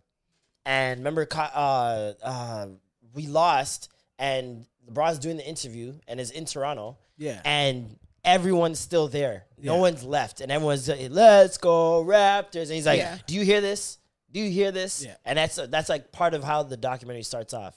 and 0.65 0.99
remember, 1.01 1.27
uh, 1.31 2.13
uh, 2.23 2.67
we 3.15 3.25
lost, 3.27 3.89
and 4.19 4.65
LeBron's 4.87 5.17
doing 5.19 5.37
the 5.37 5.47
interview 5.47 5.93
and 6.07 6.19
is 6.19 6.29
in 6.29 6.45
Toronto, 6.45 6.97
Yeah. 7.17 7.41
and 7.43 7.97
everyone's 8.23 8.79
still 8.79 9.07
there. 9.07 9.45
No 9.57 9.75
Yeah. 9.75 9.79
one's 9.81 10.03
left, 10.03 10.41
and 10.41 10.51
everyone's 10.51 10.87
like, 10.87 11.07
"Let's 11.09 11.57
go 11.57 12.03
Raptors!" 12.03 12.63
And 12.63 12.71
he's 12.73 12.85
like, 12.85 12.99
Yeah. 12.99 13.17
"Do 13.25 13.33
you 13.35 13.43
hear 13.43 13.61
this? 13.61 13.97
Do 14.31 14.39
you 14.39 14.51
hear 14.51 14.71
this?" 14.71 15.03
Yeah. 15.03 15.15
And 15.25 15.37
that's 15.39 15.55
that's 15.55 15.89
like 15.89 16.11
part 16.11 16.33
of 16.33 16.43
how 16.43 16.61
the 16.63 16.77
documentary 16.77 17.23
starts 17.23 17.53
off. 17.53 17.75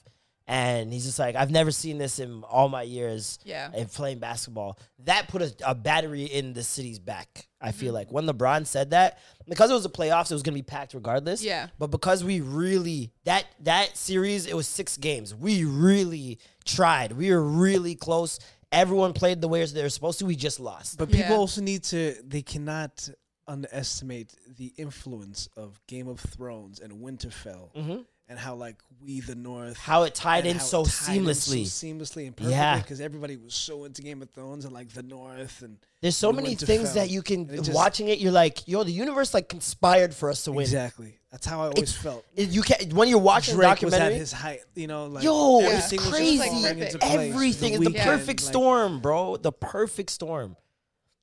And 0.51 0.91
he's 0.91 1.05
just 1.05 1.19
like, 1.19 1.37
I've 1.37 1.51
never 1.51 1.71
seen 1.71 1.99
this 1.99 2.19
in 2.19 2.43
all 2.43 2.71
my 2.71 2.81
years 2.83 3.39
Yeah. 3.45 3.71
in 3.75 3.87
playing 3.87 4.19
basketball. 4.19 4.79
That 5.05 5.29
put 5.29 5.43
a, 5.43 5.55
a 5.67 5.75
battery 5.75 6.25
in 6.25 6.55
the 6.55 6.63
city's 6.65 6.99
back. 6.99 7.47
I 7.61 7.69
Mm-hmm. 7.69 7.79
feel 7.79 7.93
like 7.93 8.11
when 8.11 8.25
LeBron 8.27 8.67
said 8.67 8.91
that, 8.93 9.19
because 9.47 9.71
it 9.71 9.75
was 9.75 9.83
the 9.83 9.91
playoffs, 9.91 10.31
it 10.31 10.35
was 10.35 10.43
gonna 10.43 10.55
be 10.55 10.63
packed 10.63 10.95
regardless. 10.95 11.43
Yeah. 11.45 11.67
But 11.79 11.89
because 11.91 12.25
we 12.25 12.41
really 12.41 13.13
that 13.25 13.45
that 13.61 13.95
series, 13.97 14.47
it 14.47 14.55
was 14.57 14.67
six 14.67 14.97
games. 14.97 15.35
We 15.35 15.65
really 15.65 16.39
tried. 16.65 17.13
We 17.13 17.31
were 17.31 17.43
really 17.43 17.95
close. 17.95 18.41
Everyone 18.73 19.13
played 19.13 19.43
the 19.43 19.49
way 19.49 19.63
they 19.67 19.83
were 19.83 19.89
supposed 19.91 20.19
to. 20.21 20.25
We 20.27 20.35
just 20.37 20.61
lost. 20.61 20.97
But 20.99 21.11
people 21.11 21.33
Yeah. 21.33 21.37
also 21.37 21.61
need 21.61 21.85
to. 21.85 22.15
They 22.27 22.41
cannot 22.43 23.09
underestimate 23.47 24.35
the 24.57 24.73
influence 24.77 25.49
of 25.57 25.81
Game 25.89 26.09
of 26.09 26.21
Thrones 26.21 26.81
and 26.81 26.93
Winterfell, 26.95 28.05
and 28.29 28.39
how 28.39 28.55
like 28.55 28.77
we 29.03 29.21
the 29.21 29.35
North. 29.35 29.77
How 29.79 30.03
it 30.03 30.15
tied 30.15 30.45
in 30.45 30.59
so 30.61 30.83
it 30.83 30.89
tied 30.91 31.17
in 31.17 31.25
seamlessly. 31.25 31.67
so 31.67 31.87
seamlessly 31.87 32.27
and 32.27 32.37
perfectly 32.37 32.53
Yeah. 32.53 32.79
because 32.79 33.01
everybody 33.01 33.37
was 33.37 33.55
so 33.55 33.85
into 33.85 34.03
Game 34.03 34.21
of 34.23 34.31
Thrones 34.31 34.65
and 34.65 34.75
like 34.75 34.93
the 34.93 35.03
North 35.03 35.63
and 35.63 35.79
There's 36.03 36.17
so 36.17 36.33
many 36.33 36.55
Winterfell. 36.55 36.67
things 36.67 36.95
that 36.95 37.09
you 37.11 37.23
can 37.23 37.49
it 37.49 37.57
just- 37.63 37.73
watching 37.73 38.09
it. 38.09 38.19
You're 38.19 38.33
like, 38.33 38.67
yo, 38.69 38.83
the 38.85 38.93
universe 38.93 39.33
like 39.35 39.49
conspired 39.49 40.15
for 40.15 40.29
us 40.31 40.45
to 40.45 40.53
win. 40.53 40.63
exactly. 40.63 41.19
That's 41.31 41.47
how 41.47 41.61
I 41.63 41.67
always 41.69 41.93
felt. 41.95 42.25
It- 42.37 42.49
You 42.51 42.63
can 42.63 42.91
when 42.91 43.09
you're 43.09 43.19
watching 43.19 43.57
the 43.57 43.63
Drake 43.63 43.83
was 43.83 43.95
at 43.95 44.13
his 44.13 44.33
height, 44.33 44.61
you 44.75 44.87
know. 44.89 45.07
Like 45.07 45.25
Yo, 45.25 45.61
Yeah. 45.61 45.79
it's 45.79 45.93
everything 45.93 45.99
was 46.11 46.15
crazy. 46.19 46.37
just 46.39 46.49
falling 46.49 46.79
Perfect. 46.79 47.05
Everything 47.05 47.73
is 47.75 47.81
the 47.81 47.87
Weeknd, 47.91 48.05
perfect 48.05 48.43
like- 48.43 48.51
storm, 48.51 49.01
bro. 49.01 49.37
The 49.37 49.53
perfect 49.53 50.11
storm. 50.11 50.57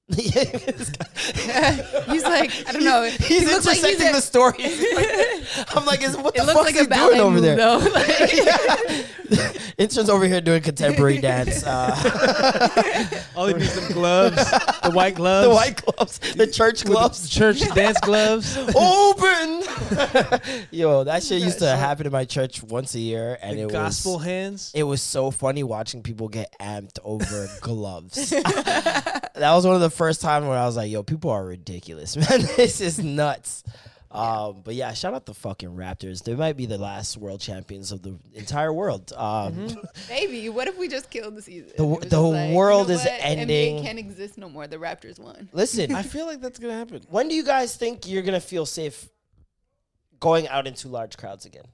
He's 0.16 0.92
like, 2.24 2.52
I 2.68 2.72
don't 2.72 2.84
know. 2.84 3.04
He's 3.04 3.28
he 3.28 3.46
looks 3.46 3.66
like 3.66 3.78
intersecting 3.78 4.06
he's 4.08 4.16
the 4.16 4.22
story. 4.22 4.54
stories. 4.54 5.66
I'm 5.76 5.86
like, 5.86 6.04
is, 6.04 6.16
what 6.16 6.36
It 6.36 6.42
the 6.46 6.54
fuck 6.54 6.64
like 6.64 6.76
is 6.76 6.82
a 6.88 6.94
he 6.96 7.08
doing 7.08 7.20
over 7.20 7.42
there? 7.42 7.56
though. 7.56 7.80
Like, 9.28 9.58
Intern's 9.80 10.08
over 10.10 10.26
here 10.28 10.40
doing 10.40 10.62
contemporary 10.62 11.18
dance. 11.18 11.64
Uh, 11.66 13.20
All 13.36 13.48
he 13.48 13.56
needs 13.56 13.74
them 13.76 13.92
gloves, 13.92 14.36
the 14.84 14.92
white 14.92 15.16
gloves, 15.16 15.48
the 15.48 15.54
white 15.54 15.84
gloves, 15.84 16.20
the 16.36 16.46
church 16.46 16.84
with 16.84 16.94
the 16.94 17.00
gloves. 17.00 17.28
church 17.30 17.60
dance 17.74 18.00
gloves, 18.02 18.56
Open, 18.76 19.64
yo, 20.72 21.04
that 21.06 21.24
shit 21.24 21.42
used 21.42 21.58
to 21.60 21.68
happen 21.76 22.06
in 22.06 22.12
my 22.12 22.24
church 22.26 22.62
once 22.62 22.94
a 22.94 23.00
year, 23.00 23.40
and 23.42 23.58
the 23.58 23.64
it 23.64 23.72
gospel 23.72 24.12
was 24.14 24.20
gospel 24.20 24.20
hands. 24.20 24.72
it 24.76 24.84
was 24.84 25.02
so 25.02 25.32
funny 25.32 25.64
watching 25.64 26.04
people 26.04 26.28
get 26.30 26.54
amped 26.60 27.00
over 27.04 27.50
gloves. 27.62 28.30
that 28.30 29.32
was 29.36 29.66
one 29.66 29.74
of 29.76 29.82
the 29.82 29.90
first 29.96 30.22
time 30.22 30.48
where 30.48 30.58
I 30.58 30.66
was 30.66 30.76
like, 30.78 30.92
"Yo, 30.92 31.04
people 31.04 31.32
are 31.32 31.44
ridiculous, 31.46 32.16
man. 32.30 32.42
this 32.58 32.82
is 32.82 33.00
nuts." 33.00 33.64
Um, 34.12 34.62
but 34.64 34.76
yeah, 34.76 34.94
shout 34.94 35.14
out 35.14 35.26
the 35.26 35.34
fucking 35.34 35.76
Raptors. 35.76 36.24
They 36.24 36.36
might 36.36 36.56
be 36.56 36.66
the 36.66 36.78
last 36.78 37.18
world 37.18 37.42
champions 37.42 37.92
of 37.92 38.02
the 38.02 38.18
entire 38.34 38.72
world. 38.72 39.12
Um, 39.14 39.68
Baby, 40.08 40.48
what 40.48 40.70
if 40.70 40.78
we 40.78 40.88
just 40.88 41.10
killed 41.10 41.36
the 41.36 41.42
season? 41.42 41.72
The- 41.76 41.84
the 42.00 42.02
just 42.04 42.14
like, 42.14 42.50
you 42.52 42.56
world 42.56 42.88
know 42.88 42.94
is 42.94 43.02
what? 43.04 43.12
ending. 43.20 43.78
NBA 43.80 43.84
can't 43.84 44.00
exist 44.00 44.38
no 44.38 44.48
more. 44.48 44.68
The 44.68 44.78
Raptors 44.78 45.20
won. 45.20 45.50
Listen, 45.52 45.94
I 45.94 46.02
feel 46.04 46.26
like 46.28 46.40
that's 46.40 46.60
gonna 46.60 46.78
happen. 46.78 47.02
when 47.10 47.28
do 47.28 47.36
you 47.36 47.44
guys 47.44 47.76
think 47.76 48.08
you're 48.08 48.24
gonna 48.24 48.40
feel 48.40 48.66
safe 48.66 49.10
going 50.22 50.48
out 50.48 50.66
into 50.68 50.88
large 50.88 51.18
crowds 51.18 51.46
again? 51.46 51.66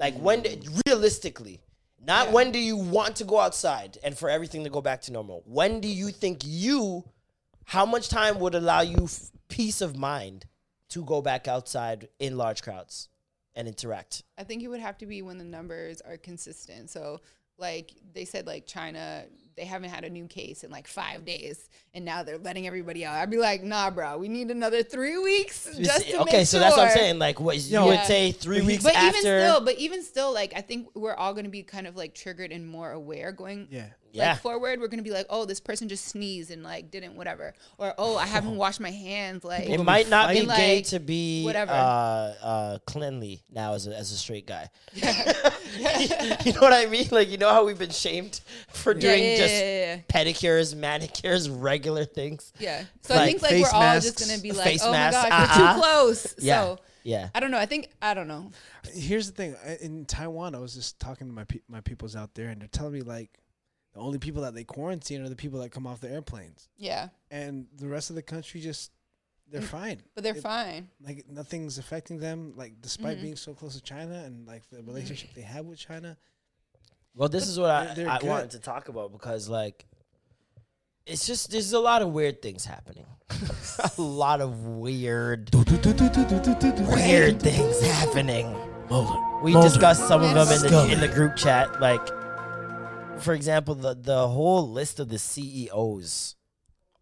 Like 0.00 0.16
when, 0.18 0.42
do, 0.42 0.50
realistically, 0.86 1.60
not 2.04 2.32
when 2.32 2.50
do 2.52 2.58
you 2.58 2.76
want 2.76 3.16
to 3.16 3.24
go 3.24 3.38
outside 3.38 3.98
and 4.02 4.16
for 4.18 4.28
everything 4.30 4.64
to 4.64 4.70
go 4.70 4.80
back 4.80 5.02
to 5.02 5.12
normal. 5.12 5.42
When 5.46 5.80
do 5.80 5.88
you 5.88 6.08
think 6.10 6.40
you, 6.44 7.04
how 7.68 7.84
much 7.84 8.08
time 8.08 8.38
would 8.40 8.54
allow 8.54 8.80
you 8.80 9.04
f- 9.04 9.30
peace 9.48 9.82
of 9.82 9.94
mind 9.94 10.46
to 10.88 11.04
go 11.04 11.20
back 11.20 11.46
outside 11.46 12.08
in 12.18 12.38
large 12.38 12.62
crowds 12.62 13.10
and 13.54 13.68
interact? 13.68 14.22
I 14.38 14.44
think 14.44 14.62
it 14.62 14.68
would 14.68 14.80
have 14.80 14.96
to 14.98 15.06
be 15.06 15.20
when 15.20 15.36
the 15.36 15.44
numbers 15.44 16.00
are 16.00 16.16
consistent. 16.16 16.88
So, 16.88 17.20
like 17.58 17.92
they 18.14 18.24
said, 18.24 18.46
like 18.46 18.66
China, 18.66 19.24
they 19.54 19.66
haven't 19.66 19.90
had 19.90 20.04
a 20.04 20.08
new 20.08 20.26
case 20.28 20.64
in 20.64 20.70
like 20.70 20.86
five 20.86 21.26
days, 21.26 21.68
and 21.92 22.06
now 22.06 22.22
they're 22.22 22.38
letting 22.38 22.66
everybody 22.66 23.04
out. 23.04 23.16
I'd 23.16 23.28
be 23.30 23.36
like, 23.36 23.62
nah, 23.62 23.90
bro, 23.90 24.16
we 24.16 24.28
need 24.28 24.50
another 24.50 24.82
three 24.82 25.18
weeks 25.18 25.68
just 25.78 26.08
to 26.08 26.20
okay, 26.22 26.38
make 26.38 26.46
so 26.46 26.58
that's 26.60 26.74
what 26.76 26.86
I'm 26.88 26.96
saying. 26.96 27.18
Like, 27.18 27.38
what 27.38 27.58
you 27.58 27.80
Yo, 27.80 27.86
would 27.86 27.94
Yeah. 27.94 28.02
say 28.04 28.32
three 28.32 28.62
weeks 28.62 28.82
But 28.82 28.94
after? 28.94 29.08
even 29.18 29.20
still, 29.20 29.60
but 29.60 29.74
even 29.74 30.02
still, 30.04 30.32
like 30.32 30.54
I 30.56 30.62
think 30.62 30.88
we're 30.94 31.14
all 31.16 31.34
gonna 31.34 31.48
be 31.50 31.64
kind 31.64 31.86
of 31.86 31.96
like 31.96 32.14
triggered 32.14 32.50
and 32.50 32.66
more 32.66 32.92
aware 32.92 33.30
going. 33.32 33.68
Yeah. 33.70 33.88
Yeah. 34.12 34.32
Like 34.32 34.40
forward, 34.42 34.80
we're 34.80 34.88
gonna 34.88 35.02
be 35.02 35.10
like, 35.10 35.26
oh, 35.30 35.44
this 35.44 35.60
person 35.60 35.88
just 35.88 36.06
sneezed 36.06 36.50
and 36.50 36.62
like 36.62 36.90
didn't 36.90 37.14
whatever, 37.14 37.54
or 37.78 37.94
oh, 37.98 38.16
I 38.16 38.26
haven't 38.26 38.56
washed 38.62 38.80
my 38.80 38.90
hands. 38.90 39.44
Like 39.44 39.68
it 39.68 39.82
might 39.82 40.08
not 40.08 40.30
be 40.30 40.46
fighting. 40.46 40.56
gay 40.56 40.76
Like, 40.76 40.86
to 40.86 41.00
be 41.00 41.44
whatever. 41.44 41.72
Uh, 41.72 42.34
uh, 42.42 42.78
cleanly 42.86 43.42
now 43.50 43.74
as 43.74 43.86
a, 43.86 43.96
as 43.96 44.12
a 44.12 44.16
straight 44.16 44.46
guy. 44.46 44.70
you 44.94 46.52
know 46.52 46.60
what 46.60 46.72
I 46.72 46.86
mean? 46.90 47.08
Like 47.10 47.30
you 47.30 47.38
know 47.38 47.50
how 47.50 47.64
we've 47.64 47.78
been 47.78 47.90
shamed 47.90 48.40
for 48.72 48.94
doing 48.94 49.22
yeah, 49.22 49.36
just 49.36 49.54
yeah, 49.54 49.60
yeah, 49.60 49.94
yeah. 49.96 50.00
pedicures, 50.08 50.74
manicures, 50.74 51.48
regular 51.50 52.04
things. 52.04 52.52
Yeah. 52.58 52.84
So 53.02 53.14
Like 53.14 53.22
I 53.22 53.26
think 53.26 53.42
like 53.42 53.62
we're 53.62 53.70
all 53.78 54.00
just 54.00 54.18
gonna 54.18 54.40
be 54.40 54.52
like, 54.52 54.80
oh 54.82 54.92
masks, 54.92 55.22
my 55.22 55.28
gosh, 55.28 55.48
uh-uh. 55.50 55.58
we're 55.66 55.74
too 55.74 55.80
close. 55.80 56.34
Yeah, 56.38 56.54
So 56.62 56.78
yeah. 57.04 57.28
I 57.34 57.40
don't 57.40 57.50
know. 57.50 57.58
I 57.58 57.66
think 57.66 57.90
I 58.02 58.14
don't 58.14 58.28
know. 58.28 58.50
Here's 58.92 59.30
the 59.30 59.32
thing. 59.36 59.56
I- 59.66 59.78
In 59.80 60.04
Taiwan, 60.04 60.54
I 60.54 60.58
was 60.58 60.74
just 60.74 60.98
talking 60.98 61.26
to 61.26 61.32
my 61.32 61.44
pe- 61.44 61.60
my 61.68 61.80
peoples 61.80 62.16
out 62.16 62.34
there, 62.34 62.48
and 62.48 62.60
they're 62.60 62.68
telling 62.68 62.92
me 62.92 63.02
like 63.02 63.38
the 63.98 64.04
only 64.04 64.18
people 64.18 64.42
that 64.42 64.54
they 64.54 64.62
quarantine 64.64 65.22
are 65.24 65.28
the 65.28 65.34
people 65.36 65.58
that 65.60 65.70
come 65.72 65.86
off 65.86 66.00
the 66.00 66.08
airplanes, 66.10 66.68
Yeah, 66.76 67.08
and 67.32 67.66
the 67.76 67.88
rest 67.88 68.10
of 68.10 68.16
the 68.16 68.22
country 68.22 68.60
just 68.60 68.92
they're 69.50 69.60
fine. 69.80 70.00
but 70.14 70.22
they're 70.22 70.36
It- 70.36 70.42
fine. 70.42 70.88
Like 71.04 71.24
nothing's 71.28 71.78
affecting 71.78 72.18
them. 72.20 72.52
Like 72.56 72.80
despite 72.80 73.16
Mm-hmm. 73.16 73.22
being 73.24 73.36
so 73.36 73.54
close 73.54 73.74
to 73.74 73.82
China 73.82 74.22
and 74.24 74.46
like 74.46 74.62
the 74.70 74.82
relationship 74.82 75.30
they 75.34 75.40
have 75.42 75.64
with 75.66 75.78
China. 75.80 76.16
Well, 77.16 77.28
this 77.28 77.48
is 77.48 77.58
what 77.58 77.70
I, 77.70 77.84
they're- 77.86 77.94
they're 78.04 78.10
I 78.10 78.18
good. 78.18 78.28
wanted 78.28 78.50
to 78.52 78.60
talk 78.60 78.88
about 78.88 79.10
because 79.10 79.48
like 79.48 79.84
it's 81.06 81.26
just 81.26 81.50
there's 81.50 81.72
a 81.72 81.80
lot 81.80 82.02
of 82.02 82.10
weird 82.12 82.40
things 82.42 82.64
happening. 82.64 83.06
a 83.98 84.00
lot 84.00 84.40
of 84.40 84.64
weird 84.66 85.50
weird 85.54 87.40
things 87.42 87.80
happening. 87.80 88.54
We 89.42 89.52
discussed 89.54 90.06
some 90.06 90.22
of 90.22 90.34
them 90.34 90.48
in 90.52 90.62
the 90.70 90.88
in 90.92 91.00
the 91.00 91.08
group 91.08 91.34
chat. 91.36 91.80
Like, 91.80 92.00
for 93.20 93.34
example, 93.34 93.74
the 93.74 93.94
the 93.94 94.28
whole 94.28 94.68
list 94.68 95.00
of 95.00 95.08
the 95.08 95.18
CEOs 95.18 96.36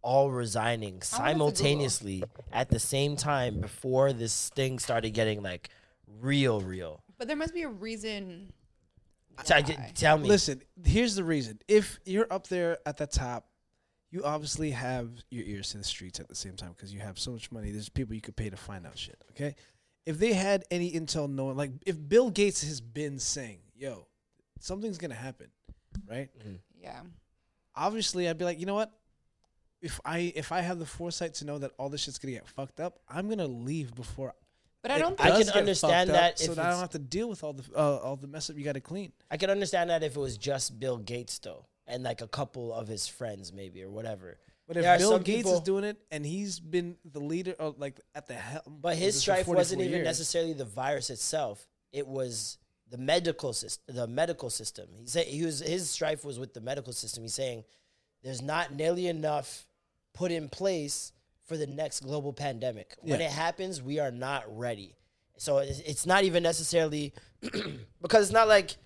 all 0.03 0.31
resigning 0.31 0.95
oh, 0.97 1.05
simultaneously 1.05 2.23
at 2.53 2.69
the 2.69 2.79
same 2.79 3.17
time 3.17 3.61
before 3.61 4.13
this 4.13 4.51
thing 4.51 4.79
started 4.79 5.11
getting 5.11 5.43
like 5.43 5.69
real, 6.21 6.61
real. 6.61 7.03
But 7.19 7.27
there 7.27 7.37
must 7.37 7.53
be 7.53 7.63
a 7.63 7.69
reason. 7.69 8.53
Tell, 9.45 9.63
Why? 9.63 9.93
tell 9.95 10.19
me. 10.19 10.29
Listen, 10.29 10.63
here's 10.85 11.17
the 11.17 11.25
reason. 11.25 11.59
If 11.69 11.99
you're 12.05 12.27
up 12.31 12.47
there 12.47 12.79
at 12.87 12.97
the 12.97 13.07
top, 13.07 13.49
you 14.11 14.25
obviously 14.25 14.71
have 14.71 15.11
your 15.31 15.45
ears 15.45 15.71
to 15.71 15.79
the 15.79 15.85
streets 15.85 16.21
at 16.21 16.29
the 16.29 16.35
same 16.35 16.55
time 16.55 16.71
because 16.71 16.95
you 16.95 17.01
have 17.01 17.19
so 17.19 17.33
much 17.33 17.51
money. 17.51 17.71
There's 17.71 17.89
people 17.89 18.15
you 18.15 18.21
could 18.21 18.37
pay 18.37 18.49
to 18.49 18.57
find 18.57 18.87
out 18.87 18.97
shit. 18.97 19.19
Okay, 19.33 19.57
if 20.07 20.19
they 20.19 20.33
had 20.33 20.65
any 20.71 20.93
intel, 20.93 21.29
knowing 21.29 21.57
like 21.57 21.73
if 21.85 21.97
Bill 22.09 22.31
Gates 22.31 22.63
has 22.63 22.81
been 22.81 23.19
saying, 23.19 23.59
"Yo, 23.75 24.07
something's 24.61 24.99
gonna 24.99 25.15
happen," 25.15 25.49
right? 26.09 26.29
Yeah. 26.81 27.01
Obviously, 27.75 28.29
I'd 28.29 28.39
be 28.39 28.45
like, 28.45 28.59
you 28.59 28.67
know 28.67 28.75
what? 28.75 28.93
If 29.83 30.01
I 30.05 30.33
if 30.35 30.53
I 30.53 30.61
have 30.61 30.79
the 30.79 30.87
foresight 30.87 31.35
to 31.35 31.45
know 31.45 31.59
that 31.59 31.73
all 31.79 31.89
this 31.91 32.03
shit's 32.03 32.19
gonna 32.19 32.33
get 32.33 32.49
fucked 32.49 32.81
up, 32.81 32.99
I'm 33.09 33.29
gonna 33.29 33.47
leave 33.47 33.95
before. 33.95 34.33
But 34.83 34.91
I 34.91 34.99
don't 34.99 35.21
I 35.21 35.25
think 35.33 35.37
does 35.39 35.51
can 35.51 35.59
understand 35.61 36.09
fucked 36.11 36.17
up, 36.19 36.23
that 36.23 36.39
so 36.39 36.55
that 36.55 36.67
I 36.67 36.71
don't 36.71 36.81
have 36.81 36.91
to 36.91 36.99
deal 36.99 37.29
with 37.29 37.45
all 37.45 37.53
the 37.53 37.65
uh, 37.77 37.97
all 37.99 38.17
the 38.17 38.27
mess 38.29 38.49
up 38.49 38.57
you 38.57 38.65
got 38.65 38.73
to 38.73 38.81
clean. 38.81 39.13
I 39.31 39.37
can 39.37 39.51
understand 39.51 39.91
that 39.91 40.03
if 40.03 40.17
it 40.17 40.21
was 40.21 40.39
just 40.39 40.79
Bill 40.81 40.97
Gates 40.99 41.39
though, 41.41 41.67
and 41.87 42.03
like 42.03 42.23
a 42.23 42.29
couple 42.29 42.73
of 42.73 42.89
his 42.89 43.07
friends 43.07 43.53
maybe 43.53 43.83
or 43.83 43.91
whatever. 43.91 44.39
But 44.67 44.79
if 44.79 44.83
There 44.83 44.95
are 44.95 44.99
Bill 44.99 45.19
Gates 45.19 45.39
people- 45.39 45.55
is 45.55 45.61
doing 45.61 45.85
it 45.85 45.99
and 46.11 46.25
he's 46.27 46.59
been 46.59 46.97
the 47.05 47.21
leader 47.21 47.55
of 47.59 47.79
like 47.79 48.01
at 48.15 48.27
the 48.27 48.35
helm, 48.35 48.79
But 48.81 48.97
his 48.97 49.21
strife 49.21 49.47
wasn't 49.47 49.83
even 49.83 49.93
years, 49.93 50.05
necessarily 50.05 50.55
the 50.55 50.65
virus 50.65 51.11
itself. 51.11 51.69
It 51.93 52.07
was 52.07 52.59
the 52.91 52.99
medical 52.99 53.53
system. 53.53 53.95
The 53.97 54.07
medical 54.07 54.51
system. 54.51 54.87
He 55.01 55.07
said 55.07 55.27
he 55.27 55.45
was 55.45 55.61
his 55.61 55.91
strife 55.91 56.25
was 56.25 56.39
with 56.39 56.55
the 56.55 56.61
medical 56.61 56.93
system. 56.93 57.23
He's 57.23 57.35
saying 57.35 57.65
there's 58.23 58.43
not 58.43 58.75
nearly 58.75 59.07
enough 59.09 59.67
put 60.15 60.31
in 60.31 60.49
place 60.49 61.13
for 61.45 61.57
the 61.57 61.67
next 61.67 62.01
global 62.01 62.33
pandemic. 62.33 62.97
When 63.01 63.21
it 63.21 63.31
happens, 63.31 63.83
we 63.83 64.01
are 64.01 64.11
not 64.11 64.45
ready. 64.49 64.97
So 65.37 65.59
it's, 65.59 65.81
it's 65.81 66.07
not 66.07 66.25
even 66.25 66.43
necessarily 66.43 67.13
because 68.03 68.25
it's 68.25 68.33
not 68.33 68.49
like 68.49 68.77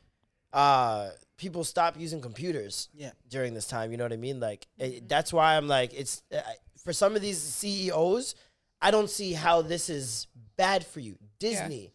uh, 0.52 1.10
people 1.36 1.64
stop 1.64 1.98
using 1.98 2.20
computers 2.20 2.88
Yeah. 2.92 3.12
during 3.28 3.54
this 3.54 3.66
time. 3.66 3.92
You 3.92 3.96
know 3.96 4.04
what 4.04 4.12
I 4.12 4.16
mean? 4.16 4.40
Like 4.40 4.66
it, 4.78 5.08
that's 5.08 5.32
why 5.32 5.56
I'm 5.56 5.68
like 5.68 5.94
it's 5.94 6.22
uh, 6.34 6.40
for 6.84 6.92
some 6.92 7.16
of 7.16 7.22
these 7.22 7.38
CEOs. 7.40 8.34
I 8.82 8.90
don't 8.90 9.10
see 9.10 9.32
how 9.34 9.62
this 9.62 9.88
is 9.90 10.26
bad 10.56 10.84
for 10.84 11.00
you. 11.00 11.16
Disney, 11.38 11.92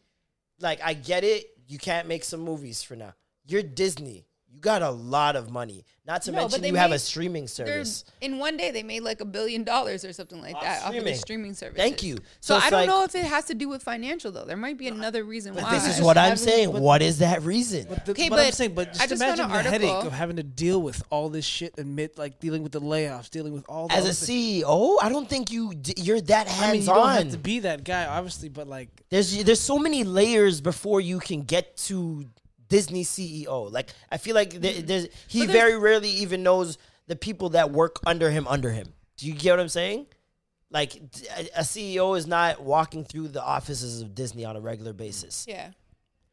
like 0.59 0.79
I 0.83 0.93
get 0.93 1.23
it. 1.23 1.45
You 1.67 1.77
can't 1.79 2.07
make 2.07 2.23
some 2.23 2.41
movies 2.41 2.83
for 2.83 2.95
now. 2.95 3.13
You're 3.47 3.63
Disney. 3.63 4.27
You 4.55 4.61
got 4.61 4.81
a 4.81 4.89
lot 4.89 5.35
of 5.35 5.51
money. 5.51 5.83
Not 6.07 6.21
to 6.23 6.31
No, 6.31 6.37
mention 6.37 6.61
they 6.61 6.69
you 6.69 6.75
have 6.75 6.91
a 6.91 6.99
streaming 6.99 7.47
service. 7.47 8.05
in 8.21 8.37
one 8.37 8.55
day 8.57 8.69
they 8.71 8.83
made 8.83 9.01
like 9.01 9.19
a 9.21 9.25
billion 9.25 9.63
dollars 9.65 10.05
or 10.05 10.13
something 10.13 10.39
like 10.39 10.55
Off 10.55 10.61
that 10.61 10.83
off 10.83 10.95
of 10.95 11.03
the 11.03 11.13
streaming 11.15 11.53
service. 11.55 11.77
Thank 11.77 12.03
you. 12.03 12.17
So, 12.39 12.57
So 12.59 12.65
I 12.65 12.69
don't 12.69 12.79
like- 12.81 12.87
know 12.89 13.03
if 13.03 13.15
it 13.15 13.25
has 13.25 13.45
to 13.45 13.55
do 13.55 13.67
with 13.67 13.81
financial 13.83 14.31
though. 14.31 14.45
There 14.45 14.55
might 14.55 14.77
be 14.77 14.87
another 14.87 15.23
reason 15.25 15.55
why. 15.55 15.69
This 15.73 15.97
is 15.97 16.01
what 16.01 16.17
I'm 16.17 16.37
saying. 16.37 16.71
but- 16.71 16.81
what 16.81 17.01
is 17.01 17.17
that 17.19 17.41
reason? 17.41 17.87
But, 17.89 18.05
the, 18.05 18.11
Okay, 18.11 18.29
but 18.29 18.39
I'm 18.39 18.51
saying, 18.53 18.75
but 18.75 18.89
just, 18.89 19.01
I 19.01 19.07
just 19.07 19.21
found 19.21 19.39
imagine 19.39 19.57
an 19.57 19.63
the 19.65 19.69
headache 19.71 19.89
article- 19.89 20.07
of 20.07 20.13
having 20.13 20.35
to 20.37 20.43
deal 20.43 20.81
with 20.81 21.03
all 21.09 21.27
this 21.29 21.43
shit 21.43 21.73
and 21.77 21.99
like 22.15 22.39
dealing 22.39 22.61
with 22.63 22.71
the 22.71 22.81
layoffs, 22.81 23.29
dealing 23.29 23.51
with 23.53 23.65
all. 23.67 23.87
The 23.89 23.95
As 23.95 24.03
a 24.05 24.13
things. 24.13 24.61
CEO, 24.63 24.97
I 25.01 25.09
don't 25.09 25.27
think 25.27 25.51
you 25.51 25.73
d- 25.73 25.95
you're 25.97 26.21
that 26.21 26.47
I 26.47 26.51
mean, 26.51 26.59
hands 26.59 26.87
you 26.87 26.93
don't 26.93 27.09
have 27.09 27.31
to 27.31 27.37
be 27.39 27.59
that 27.61 27.83
guy, 27.83 28.05
obviously, 28.05 28.49
but 28.49 28.67
like, 28.67 28.89
there's 29.09 29.43
there's 29.43 29.59
so 29.59 29.79
many 29.79 30.03
layers 30.03 30.61
before 30.61 31.01
you 31.01 31.19
can 31.19 31.41
get 31.41 31.75
to 31.77 32.25
Disney 32.69 33.03
CEO. 33.03 33.71
Like 33.71 33.89
I 34.11 34.17
feel 34.17 34.35
like 34.35 34.51
there, 34.53 34.73
mm-hmm. 34.73 34.85
there's 34.85 35.07
he 35.27 35.39
there's- 35.45 35.51
very 35.51 35.77
rarely 35.77 36.09
even 36.09 36.43
knows 36.43 36.77
the 37.07 37.15
people 37.15 37.49
that 37.49 37.71
work 37.71 37.99
under 38.05 38.29
him 38.31 38.47
under 38.47 38.71
him. 38.71 38.93
Do 39.17 39.27
you 39.27 39.33
get 39.33 39.51
what 39.51 39.59
I'm 39.59 39.69
saying? 39.69 40.07
Like 40.71 40.95
a 41.55 41.61
CEO 41.61 42.17
is 42.17 42.25
not 42.27 42.61
walking 42.63 43.05
through 43.05 43.29
the 43.29 43.43
offices 43.43 44.01
of 44.01 44.15
Disney 44.15 44.43
on 44.45 44.55
a 44.55 44.59
regular 44.61 44.93
basis. 44.93 45.45
yeah. 45.47 45.71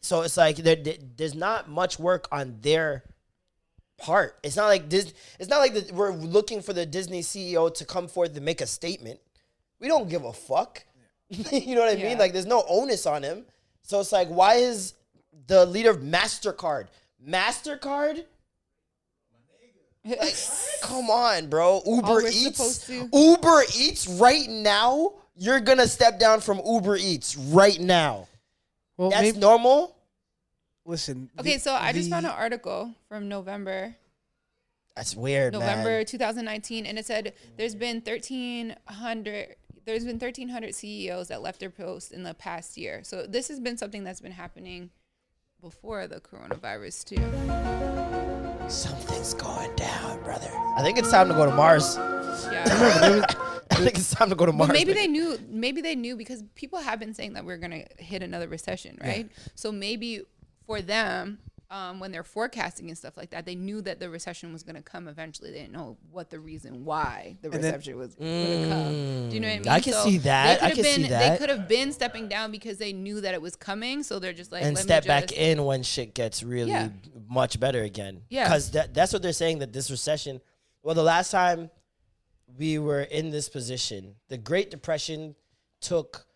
So 0.01 0.22
it's 0.22 0.37
like 0.37 0.57
there, 0.57 0.74
there- 0.76 0.97
there's 1.16 1.35
not 1.35 1.68
much 1.68 1.99
work 1.99 2.26
on 2.33 2.59
their 2.61 3.05
part. 3.99 4.37
It's 4.43 4.57
not 4.57 4.66
like 4.66 4.89
Dis, 4.89 5.12
It's 5.39 5.49
not 5.49 5.59
like 5.59 5.74
that 5.74 5.93
we're 5.93 6.12
looking 6.12 6.61
for 6.61 6.72
the 6.72 6.85
Disney 6.87 7.20
CEO 7.20 7.72
to 7.74 7.85
come 7.85 8.09
forth 8.09 8.35
and 8.35 8.45
make 8.45 8.61
a 8.61 8.66
statement. 8.66 9.20
We 9.78 9.87
don't 9.89 10.09
give 10.09 10.24
a 10.24 10.33
fuck. 10.33 10.85
you 11.28 11.74
know 11.76 11.83
what 11.83 11.91
I 11.91 11.93
Yeah. 12.01 12.09
mean? 12.09 12.18
Like 12.18 12.33
there's 12.33 12.47
no 12.47 12.64
onus 12.68 13.07
on 13.07 13.22
him. 13.22 13.45
So 13.83 14.01
it's 14.01 14.11
like, 14.12 14.28
why 14.28 14.55
is 14.55 14.95
the 15.53 15.66
leader 15.66 15.90
of 15.90 15.98
Mastercard 15.98 16.86
Mastercard? 17.26 18.24
Like, 20.05 20.34
come 20.82 21.11
on, 21.11 21.46
bro. 21.48 21.82
Uber 21.86 22.09
we're 22.09 22.26
Eats. 22.28 22.90
Uber 22.90 23.62
Eats 23.78 24.09
right 24.09 24.48
now. 24.48 25.12
You're 25.36 25.61
gonna 25.61 25.86
step 25.86 26.18
down 26.18 26.40
from 26.40 26.61
Uber 26.64 26.96
Eats 26.96 27.36
right 27.36 27.78
now. 27.78 28.26
well, 28.96 29.11
That's 29.11 29.22
maybe, 29.22 29.38
normal. 29.38 29.94
listen. 30.84 31.30
Okay, 31.38 31.55
the- 31.55 31.61
so 31.61 31.74
I 31.74 31.92
just 31.92 32.11
found 32.11 32.26
an 32.26 32.32
article 32.32 32.94
from 33.09 33.28
November 33.28 33.94
That's 34.96 35.14
weird, 35.14 35.53
November 35.53 35.98
man. 35.98 36.07
2019, 36.07 36.86
and 36.86 36.98
it 36.98 37.07
said 37.07 37.34
there's 37.57 37.74
been 37.76 38.00
1,300. 38.00 39.57
There's 39.84 40.05
been 40.05 40.18
1,300 40.18 40.74
CEOs 40.74 41.28
that 41.28 41.42
left 41.42 41.61
their 41.61 41.70
posts 41.70 42.11
in 42.11 42.22
the 42.22 42.34
past 42.34 42.76
year. 42.76 43.03
So 43.05 43.26
this 43.26 43.48
has 43.48 43.61
been 43.61 43.76
something 43.76 44.03
that's 44.03 44.20
been 44.20 44.32
happening 44.32 44.90
before 45.63 46.07
the 46.09 46.21
coronavirus 46.21 47.05
too. 47.05 48.69
Something's 48.69 49.33
going 49.35 49.75
down, 49.77 50.23
brother. 50.25 50.51
I 50.77 50.83
think 50.83 50.99
it's 50.99 51.11
time 51.11 51.29
to 51.29 51.35
go 51.35 51.47
to 51.47 51.53
Mars. 51.53 51.97
Yeah. 51.97 52.65
Was, 53.19 53.25
think 53.77 53.95
it's 53.99 54.15
time 54.15 54.29
to 54.31 54.35
go 54.35 54.47
to 54.47 54.53
Mars. 54.53 54.69
But 54.69 54.75
maybe 54.75 54.93
they 54.93 55.07
knew. 55.07 55.39
Maybe 55.49 55.81
they 55.81 55.95
knew 55.95 56.17
because 56.17 56.43
people 56.55 56.81
have 56.81 56.99
been 56.99 57.15
saying 57.15 57.35
that 57.35 57.45
we're 57.45 57.59
gonna 57.59 57.85
hit 57.99 58.23
another 58.23 58.49
recession, 58.49 58.99
right? 59.01 59.31
So 59.55 59.73
maybe 59.73 60.23
for 60.67 60.83
them, 60.83 61.39
um, 61.73 61.99
when 61.99 62.12
they're 62.12 62.23
forecasting 62.23 62.89
and 62.89 62.99
stuff 62.99 63.16
like 63.16 63.31
that, 63.31 63.47
they 63.47 63.55
knew 63.55 63.81
that 63.83 63.99
the 63.99 64.09
recession 64.11 64.53
was 64.53 64.62
gonna 64.62 64.83
come 64.83 65.09
eventually. 65.09 65.51
They 65.51 65.61
didn't 65.61 65.73
know 65.73 65.97
what 66.11 66.29
the 66.31 66.39
reason 66.39 66.85
why 66.85 67.37
the 67.41 67.49
then- 67.49 67.62
recession 67.62 67.97
was 67.99 68.14
gonna 68.14 68.68
come. 68.68 69.29
Do 69.31 69.35
you 69.35 69.41
know 69.41 69.49
what 69.49 69.55
I 69.55 69.59
mean? 69.59 69.68
I 69.68 69.81
can 69.81 69.95
see 69.95 70.18
that. 70.18 70.62
I 70.62 70.68
could 70.68 70.77
can 70.77 70.85
have 70.85 70.95
see 70.95 71.09
that. 71.09 71.31
They 71.33 71.39
could 71.39 71.49
have 71.49 71.66
been 71.68 71.93
stepping 71.93 72.29
down 72.29 72.51
because 72.53 72.77
they 72.77 72.93
knew 72.93 73.20
that 73.23 73.33
it 73.35 73.41
was 73.41 73.57
coming. 73.57 74.03
So 74.03 74.18
they're 74.18 74.35
just 74.35 74.53
like 74.53 74.62
and 74.62 74.75
let 74.75 74.83
me 74.85 74.87
step 74.87 75.07
back 75.07 75.33
in 75.33 75.64
when 75.64 75.83
shit 75.83 76.14
gets 76.14 76.43
really 76.43 76.70
Yeah. 76.70 76.91
much 77.29 77.59
better 77.59 77.83
again. 77.83 78.23
Yeah. 78.29 78.45
because 78.45 78.70
that, 78.73 78.93
that's 78.95 79.12
what 79.12 79.23
they're 79.23 79.33
saying 79.33 79.61
that 79.61 79.73
this 79.73 79.91
recession. 79.91 80.41
Well, 80.83 80.95
the 80.95 81.03
last 81.03 81.31
time 81.31 81.70
we 82.59 82.79
were 82.79 83.01
in 83.03 83.31
this 83.31 83.49
position, 83.49 84.16
the 84.29 84.37
Great 84.37 84.70
Depression 84.70 85.35
took 85.81 86.27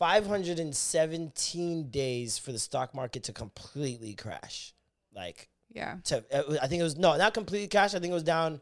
517 0.00 1.90
days 1.90 2.38
for 2.38 2.52
the 2.52 2.58
stock 2.58 2.94
market 2.94 3.22
to 3.24 3.32
completely 3.32 4.14
crash. 4.14 4.74
Like 5.14 5.48
Yeah. 5.72 5.96
to 6.04 6.24
uh, 6.32 6.58
I 6.62 6.66
think 6.66 6.80
it 6.80 6.84
was 6.84 6.96
no, 6.98 7.16
not 7.16 7.34
completely 7.34 7.68
crash. 7.68 7.94
I 7.94 7.98
think 8.00 8.10
it 8.10 8.14
was 8.14 8.22
down 8.22 8.60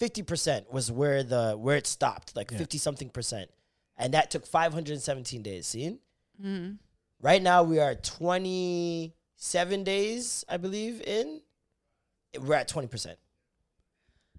50% 0.00 0.72
was 0.72 0.90
where 0.90 1.22
the 1.22 1.52
where 1.58 1.76
it 1.76 1.86
stopped, 1.86 2.34
like 2.34 2.50
50 2.50 2.78
something 2.78 3.10
percent. 3.10 3.50
And 3.96 4.14
that 4.14 4.30
took 4.30 4.46
517 4.46 5.42
days, 5.42 5.66
see? 5.66 5.98
Mm-hmm. 6.42 6.72
Right 7.20 7.42
now 7.42 7.62
we 7.62 7.78
are 7.78 7.94
27 7.94 9.84
days, 9.84 10.44
I 10.48 10.56
believe, 10.56 11.02
in. 11.02 11.42
We're 12.40 12.54
at 12.54 12.68
20%. 12.68 13.16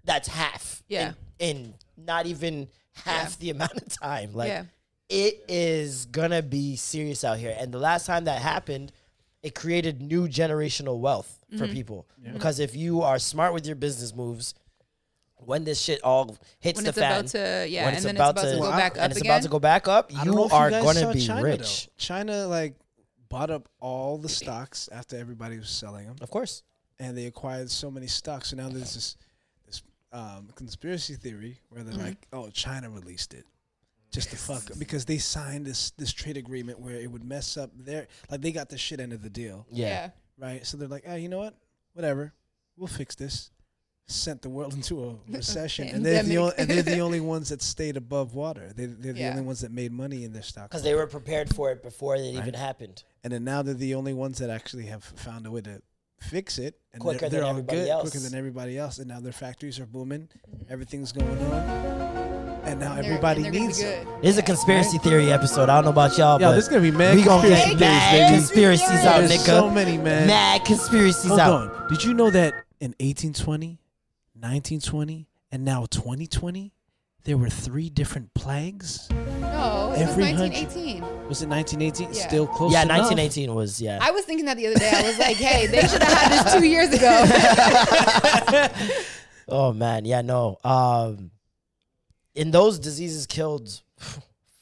That's 0.04 0.26
half. 0.26 0.82
Yeah. 0.88 1.12
In, 1.38 1.56
in 1.56 1.74
not 1.96 2.26
even 2.26 2.68
half 2.94 3.36
Yeah. 3.38 3.38
the 3.38 3.50
amount 3.56 3.76
of 3.76 3.88
time. 3.88 4.32
Like 4.32 4.48
Yeah. 4.48 4.64
It 5.12 5.44
is 5.46 6.06
gonna 6.06 6.42
be 6.42 6.76
serious 6.76 7.22
out 7.22 7.38
here. 7.38 7.54
And 7.58 7.70
the 7.72 7.78
last 7.78 8.06
time 8.06 8.24
that 8.24 8.40
happened, 8.40 8.92
it 9.42 9.54
created 9.54 10.00
new 10.00 10.26
generational 10.28 10.98
wealth 10.98 11.38
for 11.50 11.64
Mm-hmm. 11.64 11.72
people. 11.74 12.06
Because 12.32 12.58
if 12.60 12.74
you 12.74 13.02
are 13.02 13.18
smart 13.18 13.52
with 13.52 13.66
your 13.66 13.76
business 13.76 14.14
moves, 14.14 14.54
when 15.36 15.64
this 15.64 15.80
shit 15.80 16.00
all 16.02 16.36
hits 16.60 16.76
When 16.76 16.84
the 16.84 16.90
it's 16.90 16.98
fan, 16.98 17.12
about 17.12 17.26
to 17.32 17.66
yeah, 17.68 17.84
when 17.86 17.94
and 17.96 18.04
then 18.04 18.16
it's 18.16 18.20
about 18.20 18.36
to 18.38 18.56
go 18.58 18.70
back 18.70 18.96
I- 18.96 19.00
up 19.00 19.02
and 19.04 19.12
it's 19.12 19.20
again. 19.20 19.30
about 19.32 19.42
to 19.42 19.48
go 19.48 19.58
back 19.58 19.88
up, 19.88 20.10
I 20.16 20.24
don't 20.24 20.34
know 20.36 20.46
you 20.46 20.50
are 20.52 20.70
guys 20.70 20.82
gonna 20.84 21.12
be 21.12 21.20
China, 21.26 21.42
rich. 21.42 21.86
Though. 21.86 21.92
China 21.98 22.46
like 22.46 22.74
bought 23.28 23.50
up 23.50 23.68
all 23.80 24.18
the 24.18 24.28
stocks 24.28 24.88
after 24.92 25.16
everybody 25.16 25.58
was 25.58 25.68
selling 25.68 26.06
them, 26.06 26.16
Of 26.20 26.30
course. 26.30 26.62
and 27.00 27.16
they 27.18 27.26
acquired 27.26 27.70
so 27.70 27.90
many 27.90 28.06
stocks. 28.06 28.50
So 28.50 28.56
now 28.56 28.68
there's 28.68 28.94
this 28.94 29.16
this 29.66 29.82
um, 30.12 30.48
conspiracy 30.54 31.14
theory 31.16 31.58
where 31.70 31.82
Mm-hmm. 31.82 31.96
they're 31.98 32.06
like, 32.06 32.26
"Oh, 32.32 32.48
China 32.50 32.88
released 32.88 33.34
it." 33.34 33.44
Just 34.12 34.30
to 34.30 34.36
fuck 34.36 34.62
because 34.78 35.06
they 35.06 35.16
signed 35.18 35.64
this 35.66 35.90
this 35.92 36.12
trade 36.12 36.36
agreement 36.36 36.78
where 36.78 36.96
it 36.96 37.10
would 37.10 37.24
mess 37.24 37.56
up 37.56 37.70
their 37.74 38.08
like 38.30 38.42
they 38.42 38.52
got 38.52 38.68
the 38.68 38.76
shit 38.76 39.00
end 39.00 39.12
of 39.14 39.22
the 39.22 39.30
deal, 39.30 39.66
Yeah. 39.70 40.10
right? 40.38 40.66
So 40.66 40.76
they're 40.76 40.86
like, 40.88 41.04
"Oh, 41.06 41.14
you 41.14 41.28
know 41.30 41.38
what? 41.38 41.54
Whatever, 41.94 42.34
we'll 42.76 42.88
fix 42.88 43.14
this." 43.14 43.50
Sent 44.08 44.42
the 44.42 44.50
world 44.50 44.74
into 44.78 45.02
a 45.04 45.14
recession, 45.32 45.88
and 45.88 46.04
they're 46.04 46.22
the 46.22 46.36
only, 46.36 46.52
and 46.58 46.68
they're 46.68 46.82
the 46.82 46.98
only 46.98 47.20
ones 47.34 47.48
that 47.48 47.62
stayed 47.62 47.96
above 47.96 48.34
water. 48.34 48.72
They, 48.76 48.84
they're 48.84 49.14
the 49.14 49.20
Yeah. 49.20 49.30
only 49.30 49.42
ones 49.42 49.60
that 49.62 49.70
made 49.72 49.92
money 49.92 50.24
in 50.24 50.32
their 50.34 50.42
stocks. 50.42 50.68
Because 50.68 50.82
they 50.82 50.94
were 50.94 51.06
prepared 51.06 51.54
for 51.54 51.70
it 51.70 51.82
before 51.82 52.16
it 52.16 52.20
even 52.20 52.52
happened. 52.52 53.04
and 53.24 53.32
then 53.32 53.44
now 53.44 53.62
they're 53.62 53.72
the 53.74 53.94
only 53.94 54.12
ones 54.12 54.38
that 54.38 54.50
actually 54.50 54.86
have 54.86 55.02
found 55.04 55.46
a 55.46 55.50
way 55.50 55.62
to 55.62 55.80
fix 56.20 56.58
it 56.58 56.78
and 56.92 57.00
Quicker 57.00 57.20
they're, 57.20 57.30
they're 57.30 57.40
than 57.40 57.44
all 57.44 57.50
everybody 57.50 57.78
good 57.78 57.88
else. 57.88 58.10
quicker 58.10 58.18
than 58.22 58.34
everybody 58.38 58.76
else 58.78 58.98
and 58.98 59.08
now 59.08 59.18
their 59.20 59.32
factories 59.32 59.80
are 59.80 59.86
booming 59.86 60.28
everything's 60.68 61.10
going 61.10 61.26
on 61.46 62.51
and 62.64 62.78
now 62.80 62.94
They're- 62.94 63.04
everybody 63.04 63.44
and 63.44 63.54
they're 63.54 63.60
gonna 63.60 63.60
be 63.60 63.66
needs 63.66 63.80
it 63.80 64.06
This 64.22 64.30
is 64.32 64.38
a 64.38 64.42
conspiracy 64.42 64.98
theory 64.98 65.32
episode. 65.32 65.68
I 65.68 65.76
don't 65.76 65.84
know 65.84 65.90
about 65.90 66.16
y'all, 66.16 66.40
Yo, 66.40 66.48
but 66.48 66.54
this 66.54 66.64
is 66.64 66.68
gonna 66.68 66.82
be 66.82 66.90
mad 66.90 67.16
we 67.16 67.22
gonna 67.22 67.40
conspiracy 67.42 67.70
get 67.70 67.78
theories, 67.78 67.80
mad 67.80 68.12
baby. 68.28 68.36
conspiracies 68.38 68.88
out, 69.04 69.18
There's 69.20 69.32
nigga. 69.32 69.46
so 69.46 69.70
many 69.70 69.98
man 69.98 70.26
Mad 70.26 70.64
conspiracies 70.64 71.26
hold 71.28 71.40
out. 71.40 71.52
on 71.76 71.88
did 71.88 72.04
you 72.04 72.14
know 72.14 72.30
that 72.30 72.52
in 72.80 72.94
1820 73.00 73.78
1920 74.34 75.26
and 75.50 75.64
now 75.64 75.86
2020 75.90 76.72
there 77.24 77.36
were 77.36 77.48
three 77.48 77.88
different 77.88 78.32
plagues 78.34 79.08
No, 79.40 79.92
it 79.94 80.00
Every 80.00 80.24
was 80.32 80.40
hundred- 80.40 80.52
1918. 80.54 81.28
was 81.28 81.42
it 81.42 81.48
1918 81.48 82.08
Yeah. 82.12 82.26
still 82.28 82.46
close 82.48 82.72
Yeah, 82.72 82.82
enough. 82.82 82.98
1918 83.10 83.54
was 83.54 83.80
yeah. 83.80 83.98
I 84.02 84.10
was 84.10 84.24
thinking 84.24 84.46
that 84.46 84.56
the 84.56 84.66
other 84.66 84.78
day. 84.78 84.90
I 84.92 85.02
was 85.02 85.18
like, 85.18 85.36
hey, 85.36 85.66
they 85.68 85.82
should 85.82 86.02
have 86.02 86.12
had 86.18 86.44
this 86.46 86.52
two 86.54 86.66
years 86.66 86.92
ago. 86.92 87.24
Oh 89.48 89.72
man, 89.72 90.04
yeah, 90.04 90.22
no. 90.22 90.56
Um, 90.64 91.30
and 92.36 92.52
those 92.52 92.78
diseases 92.78 93.26
killed 93.26 93.80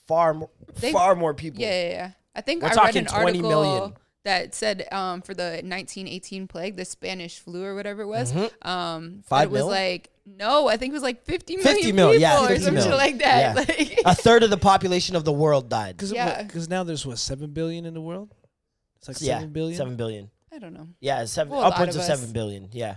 far 0.06 0.34
more, 0.34 0.50
They- 0.80 0.92
far 0.92 1.14
more 1.14 1.34
people. 1.34 1.60
yeah, 1.62 1.82
yeah, 1.82 1.88
yeah. 1.90 2.10
I 2.34 2.40
think 2.42 2.62
We're 2.62 2.68
I 2.70 2.84
read 2.86 2.96
an 2.96 3.06
20 3.06 3.26
article 3.26 3.48
million. 3.50 3.92
that 4.24 4.54
said 4.54 4.86
um, 4.92 5.20
for 5.22 5.34
the 5.34 5.60
1918 5.64 6.46
plague, 6.46 6.76
the 6.76 6.84
Spanish 6.84 7.38
flu 7.40 7.64
or 7.64 7.74
whatever 7.74 8.02
it 8.02 8.06
was, 8.06 8.32
um, 8.32 8.48
Mm-hmm. 8.62 9.20
Five 9.22 9.48
it 9.48 9.50
was 9.50 9.60
mil? 9.60 9.68
like 9.68 10.10
no, 10.26 10.68
I 10.68 10.76
think 10.76 10.90
it 10.90 10.94
was 10.94 11.02
like 11.02 11.24
50 11.24 11.56
million 11.56 11.74
50 11.76 11.92
mil, 11.92 12.08
people 12.10 12.20
yeah, 12.20 12.44
or 12.44 12.48
50 12.48 12.62
some 12.64 12.74
mil. 12.74 12.84
shit 12.84 12.94
like 12.94 13.18
that. 13.18 13.40
Yeah. 13.40 13.52
Like, 13.54 13.98
A 14.04 14.14
third 14.14 14.44
of 14.44 14.50
the 14.50 14.56
population 14.56 15.16
of 15.16 15.24
the 15.24 15.32
world 15.32 15.68
died. 15.68 15.96
because 15.96 16.12
Yeah. 16.12 16.46
now 16.68 16.84
there's 16.84 17.04
what 17.04 17.18
seven 17.18 17.50
billion 17.50 17.84
in 17.84 17.94
the 17.94 18.00
world 18.00 18.32
it's 18.98 19.08
like 19.08 19.16
yeah, 19.20 19.38
seven 19.38 19.50
billion 19.50 19.76
Seven 19.76 19.96
billion. 19.96 20.30
I 20.52 20.58
don't 20.58 20.72
know. 20.74 20.86
Yeah, 21.00 21.24
seven, 21.24 21.52
Well, 21.52 21.64
upwards 21.64 21.96
of 21.96 22.00
of, 22.02 22.06
seven 22.06 22.32
billion. 22.32 22.68
Yeah. 22.72 22.96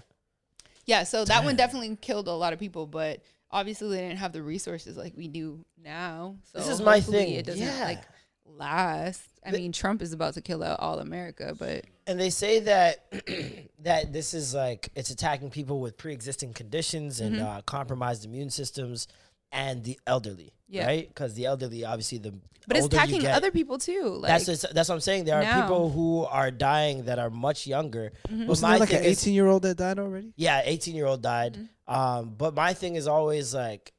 Yeah, 0.86 1.04
so 1.04 1.24
that 1.26 1.44
one 1.46 1.56
definitely 1.56 1.96
killed 1.96 2.28
a 2.28 2.34
lot 2.34 2.52
of 2.54 2.60
people, 2.60 2.86
but 2.88 3.22
obviously 3.54 3.88
they 3.96 4.02
didn't 4.02 4.18
have 4.18 4.34
the 4.34 4.42
resources 4.44 4.98
like 4.98 5.14
we 5.16 5.30
do 5.30 5.64
now. 5.82 6.36
So 6.52 6.58
This 6.60 6.68
is 6.68 6.82
my 6.82 6.96
hopefully 6.96 7.18
thing. 7.20 7.34
It 7.36 7.46
doesn't 7.46 7.62
Yeah. 7.66 7.86
like 7.86 8.04
last. 8.46 9.22
I 9.46 9.52
mean, 9.52 9.72
Trump 9.72 10.02
is 10.02 10.14
about 10.14 10.34
to 10.36 10.42
kill 10.42 10.64
out 10.64 10.80
all 10.80 11.00
America, 11.00 11.56
but 11.58 11.86
And 12.08 12.20
they 12.20 12.30
say 12.30 12.60
that 12.62 13.06
that 13.80 14.12
this 14.14 14.34
is 14.34 14.54
like 14.54 14.90
it's 14.96 15.10
attacking 15.12 15.50
people 15.52 15.80
with 15.80 15.98
pre-existing 15.98 16.54
conditions 16.54 17.20
and 17.22 17.36
Mm-hmm. 17.36 17.46
uh, 17.46 17.62
compromised 17.62 18.26
immune 18.26 18.50
systems 18.50 19.08
and 19.52 19.84
the 19.84 20.00
elderly, 20.08 20.52
Yeah. 20.68 20.86
right? 20.88 21.08
Because 21.08 21.36
the 21.36 21.46
elderly, 21.46 21.86
obviously, 21.86 22.18
the 22.18 22.34
but 22.68 22.78
it's 22.78 22.84
older 22.86 22.96
you 22.96 23.02
attacking 23.02 23.22
get- 23.22 23.36
other 23.36 23.52
people 23.52 23.78
too. 23.78 24.18
Like, 24.22 24.30
that's 24.30 24.46
just, 24.46 24.74
that's 24.74 24.88
what 24.90 24.96
I'm 24.96 25.02
saying. 25.02 25.26
There 25.26 25.38
are 25.38 25.44
now. 25.44 25.62
people 25.62 25.90
who 25.90 26.24
are 26.24 26.50
dying 26.50 27.04
that 27.06 27.20
are 27.20 27.30
much 27.30 27.68
younger. 27.68 28.14
Mm-hmm. 28.30 28.48
Wasn't 28.48 28.70
there 28.72 28.80
like 28.80 28.94
an 28.94 29.04
18 29.04 29.34
year 29.34 29.48
old 29.48 29.64
that 29.64 29.76
died 29.78 30.00
already 30.00 30.32
Yeah, 30.38 30.62
18 30.64 30.96
year 30.96 31.06
old 31.06 31.22
died. 31.22 31.54
Mm-hmm. 31.56 31.66
Um, 31.88 32.36
but 32.38 32.54
my 32.54 32.74
thing 32.74 32.96
is 32.96 33.08
always 33.08 33.54
like, 33.54 33.94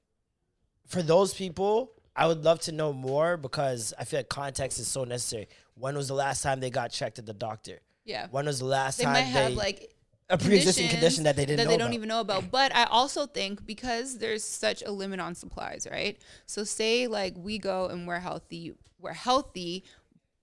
for 0.87 1.03
those 1.03 1.35
people, 1.35 1.93
I 2.17 2.27
would 2.27 2.45
love 2.45 2.61
to 2.61 2.73
know 2.73 2.93
more 2.93 3.37
because 3.37 3.93
I 3.99 4.05
feel 4.05 4.21
like 4.21 4.29
context 4.29 4.79
is 4.79 4.87
so 4.87 5.05
necessary. 5.05 5.49
When 5.75 5.97
was 5.97 6.09
the 6.09 6.15
last 6.15 6.43
time 6.43 6.61
they 6.61 6.71
got 6.71 6.91
checked 6.93 7.19
at 7.19 7.27
the 7.27 7.35
doctor? 7.35 7.81
yeah, 8.05 8.29
When 8.31 8.47
was 8.47 8.59
the 8.61 8.67
last 8.67 8.99
they 8.99 9.05
time 9.05 9.15
might 9.15 9.21
they 9.25 9.31
have 9.31 9.53
like 9.55 9.91
a 10.31 10.39
pre-existing 10.39 10.89
condition 10.89 11.25
that 11.25 11.37
they 11.37 11.45
didn't 11.45 11.59
that 11.59 11.69
they 11.69 11.77
don't 11.77 11.89
about? 11.89 11.95
even 11.95 12.09
know 12.09 12.21
about. 12.21 12.51
But 12.51 12.75
I 12.75 12.85
also 12.85 13.27
think 13.27 13.67
because 13.67 14.19
there's 14.19 14.45
such 14.45 14.83
a 14.83 14.91
limit 14.91 15.21
on 15.21 15.35
supplies, 15.35 15.87
right? 15.91 16.19
So 16.47 16.65
say 16.65 17.07
like 17.07 17.35
we 17.37 17.59
go 17.59 17.87
and 17.87 18.07
we're 18.07 18.21
healthy, 18.21 18.75
we're 19.01 19.13
healthy, 19.13 19.85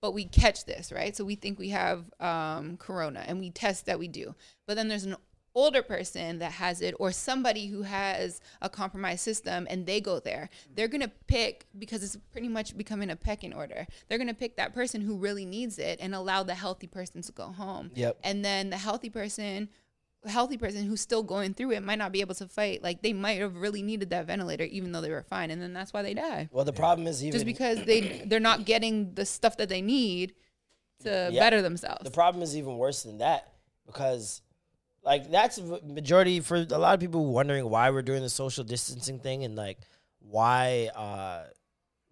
but 0.00 0.12
we 0.12 0.24
catch 0.24 0.64
this, 0.66 0.92
right? 0.92 1.16
So 1.16 1.24
we 1.24 1.36
think 1.36 1.58
we 1.58 1.70
have 1.70 2.04
um, 2.20 2.76
corona 2.76 3.24
and 3.26 3.38
we 3.40 3.50
test 3.50 3.86
that 3.86 3.98
we 3.98 4.08
do, 4.08 4.34
but 4.66 4.74
then 4.76 4.88
there's 4.88 5.04
an 5.04 5.16
older 5.54 5.82
person 5.82 6.38
that 6.38 6.52
has 6.52 6.80
it 6.80 6.94
or 6.98 7.12
somebody 7.12 7.66
who 7.66 7.82
has 7.82 8.40
a 8.62 8.68
compromised 8.68 9.20
system 9.20 9.66
and 9.68 9.84
they 9.86 10.00
go 10.00 10.18
there 10.18 10.48
they're 10.74 10.88
going 10.88 11.02
to 11.02 11.10
pick 11.26 11.66
because 11.78 12.02
it's 12.02 12.16
pretty 12.32 12.48
much 12.48 12.76
becoming 12.76 13.10
a 13.10 13.16
pecking 13.16 13.52
order 13.52 13.86
they're 14.08 14.18
going 14.18 14.28
to 14.28 14.34
pick 14.34 14.56
that 14.56 14.72
person 14.74 15.00
who 15.02 15.16
really 15.16 15.44
needs 15.44 15.78
it 15.78 15.98
and 16.00 16.14
allow 16.14 16.42
the 16.42 16.54
healthy 16.54 16.86
person 16.86 17.20
to 17.22 17.32
go 17.32 17.46
home 17.46 17.90
Yep. 17.94 18.18
and 18.24 18.44
then 18.44 18.70
the 18.70 18.78
healthy 18.78 19.10
person 19.10 19.68
healthy 20.24 20.56
person 20.56 20.84
who's 20.84 21.00
still 21.00 21.24
going 21.24 21.52
through 21.52 21.72
it 21.72 21.82
might 21.82 21.98
not 21.98 22.12
be 22.12 22.20
able 22.20 22.34
to 22.36 22.46
fight 22.46 22.80
like 22.82 23.02
they 23.02 23.12
might 23.12 23.40
have 23.40 23.56
really 23.56 23.82
needed 23.82 24.10
that 24.10 24.24
ventilator 24.26 24.64
even 24.64 24.92
though 24.92 25.00
they 25.00 25.10
were 25.10 25.22
fine 25.24 25.50
and 25.50 25.60
then 25.60 25.72
that's 25.72 25.92
why 25.92 26.00
they 26.00 26.14
die 26.14 26.48
Well, 26.52 26.64
the 26.64 26.72
problem 26.72 27.06
is 27.08 27.22
even 27.24 27.32
just 27.32 27.44
because 27.44 27.82
they 27.84 28.22
they're 28.26 28.38
not 28.40 28.64
getting 28.64 29.14
the 29.14 29.26
stuff 29.26 29.56
that 29.56 29.68
they 29.68 29.82
need 29.82 30.32
to 31.02 31.30
Yeah. 31.32 31.40
better 31.40 31.60
themselves 31.60 32.04
the 32.04 32.10
problem 32.12 32.40
is 32.42 32.56
even 32.56 32.78
worse 32.78 33.02
than 33.02 33.18
that 33.18 33.52
because 33.84 34.42
like 35.04 35.30
that's 35.30 35.60
majority 35.84 36.40
for 36.40 36.56
a 36.56 36.78
lot 36.78 36.94
of 36.94 37.00
people 37.00 37.26
wondering 37.26 37.68
why 37.68 37.90
we're 37.90 38.02
doing 38.02 38.22
the 38.22 38.28
social 38.30 38.64
distancing 38.64 39.18
thing 39.18 39.44
and 39.44 39.56
like 39.56 39.78
why 40.20 40.90
uh 40.94 41.44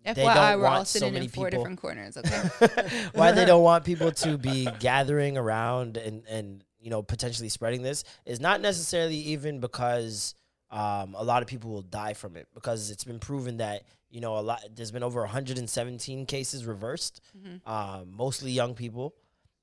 they 0.05 0.13
FYI, 0.25 0.35
don't 0.35 0.61
we're 0.61 0.67
all 0.67 0.75
want 0.77 0.89
so 0.89 1.11
many 1.11 1.27
in 1.27 1.31
four 1.31 1.47
people- 1.51 1.63
different 1.63 1.81
corners. 1.81 2.17
Okay. 2.17 3.09
why 3.15 3.33
they 3.33 3.45
don't 3.45 3.63
want 3.63 3.85
people 3.85 4.11
to 4.11 4.39
be 4.39 4.67
gathering 4.81 5.37
around 5.37 5.97
and 5.99 6.25
and 6.29 6.65
you 6.81 6.91
know 6.91 7.03
potentially 7.03 7.49
spreading 7.51 7.83
this 7.83 8.05
is 8.25 8.41
not 8.41 8.61
necessarily 8.61 9.17
even 9.17 9.61
because 9.61 10.35
um, 10.71 11.15
a 11.17 11.23
lot 11.23 11.43
of 11.43 11.49
people 11.49 11.71
will 11.71 11.83
die 11.83 12.15
from 12.15 12.37
it 12.37 12.47
because 12.55 12.91
it's 12.91 13.05
been 13.05 13.19
proven 13.19 13.59
that 13.59 13.83
you 14.09 14.21
know 14.21 14.39
a 14.39 14.41
lot 14.41 14.63
there's 14.75 14.91
been 14.91 15.03
over 15.03 15.21
117 15.21 16.27
cases 16.27 16.65
reversed 16.65 17.21
um, 17.67 18.11
mostly 18.17 18.51
young 18.53 18.75
people 18.75 19.15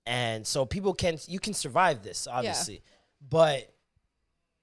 and 0.05 0.45
so 0.45 0.65
people 0.65 0.93
can 0.93 1.17
you 1.27 1.39
can 1.39 1.53
survive 1.53 2.03
this 2.03 2.27
obviously 2.27 2.83
but 3.29 3.73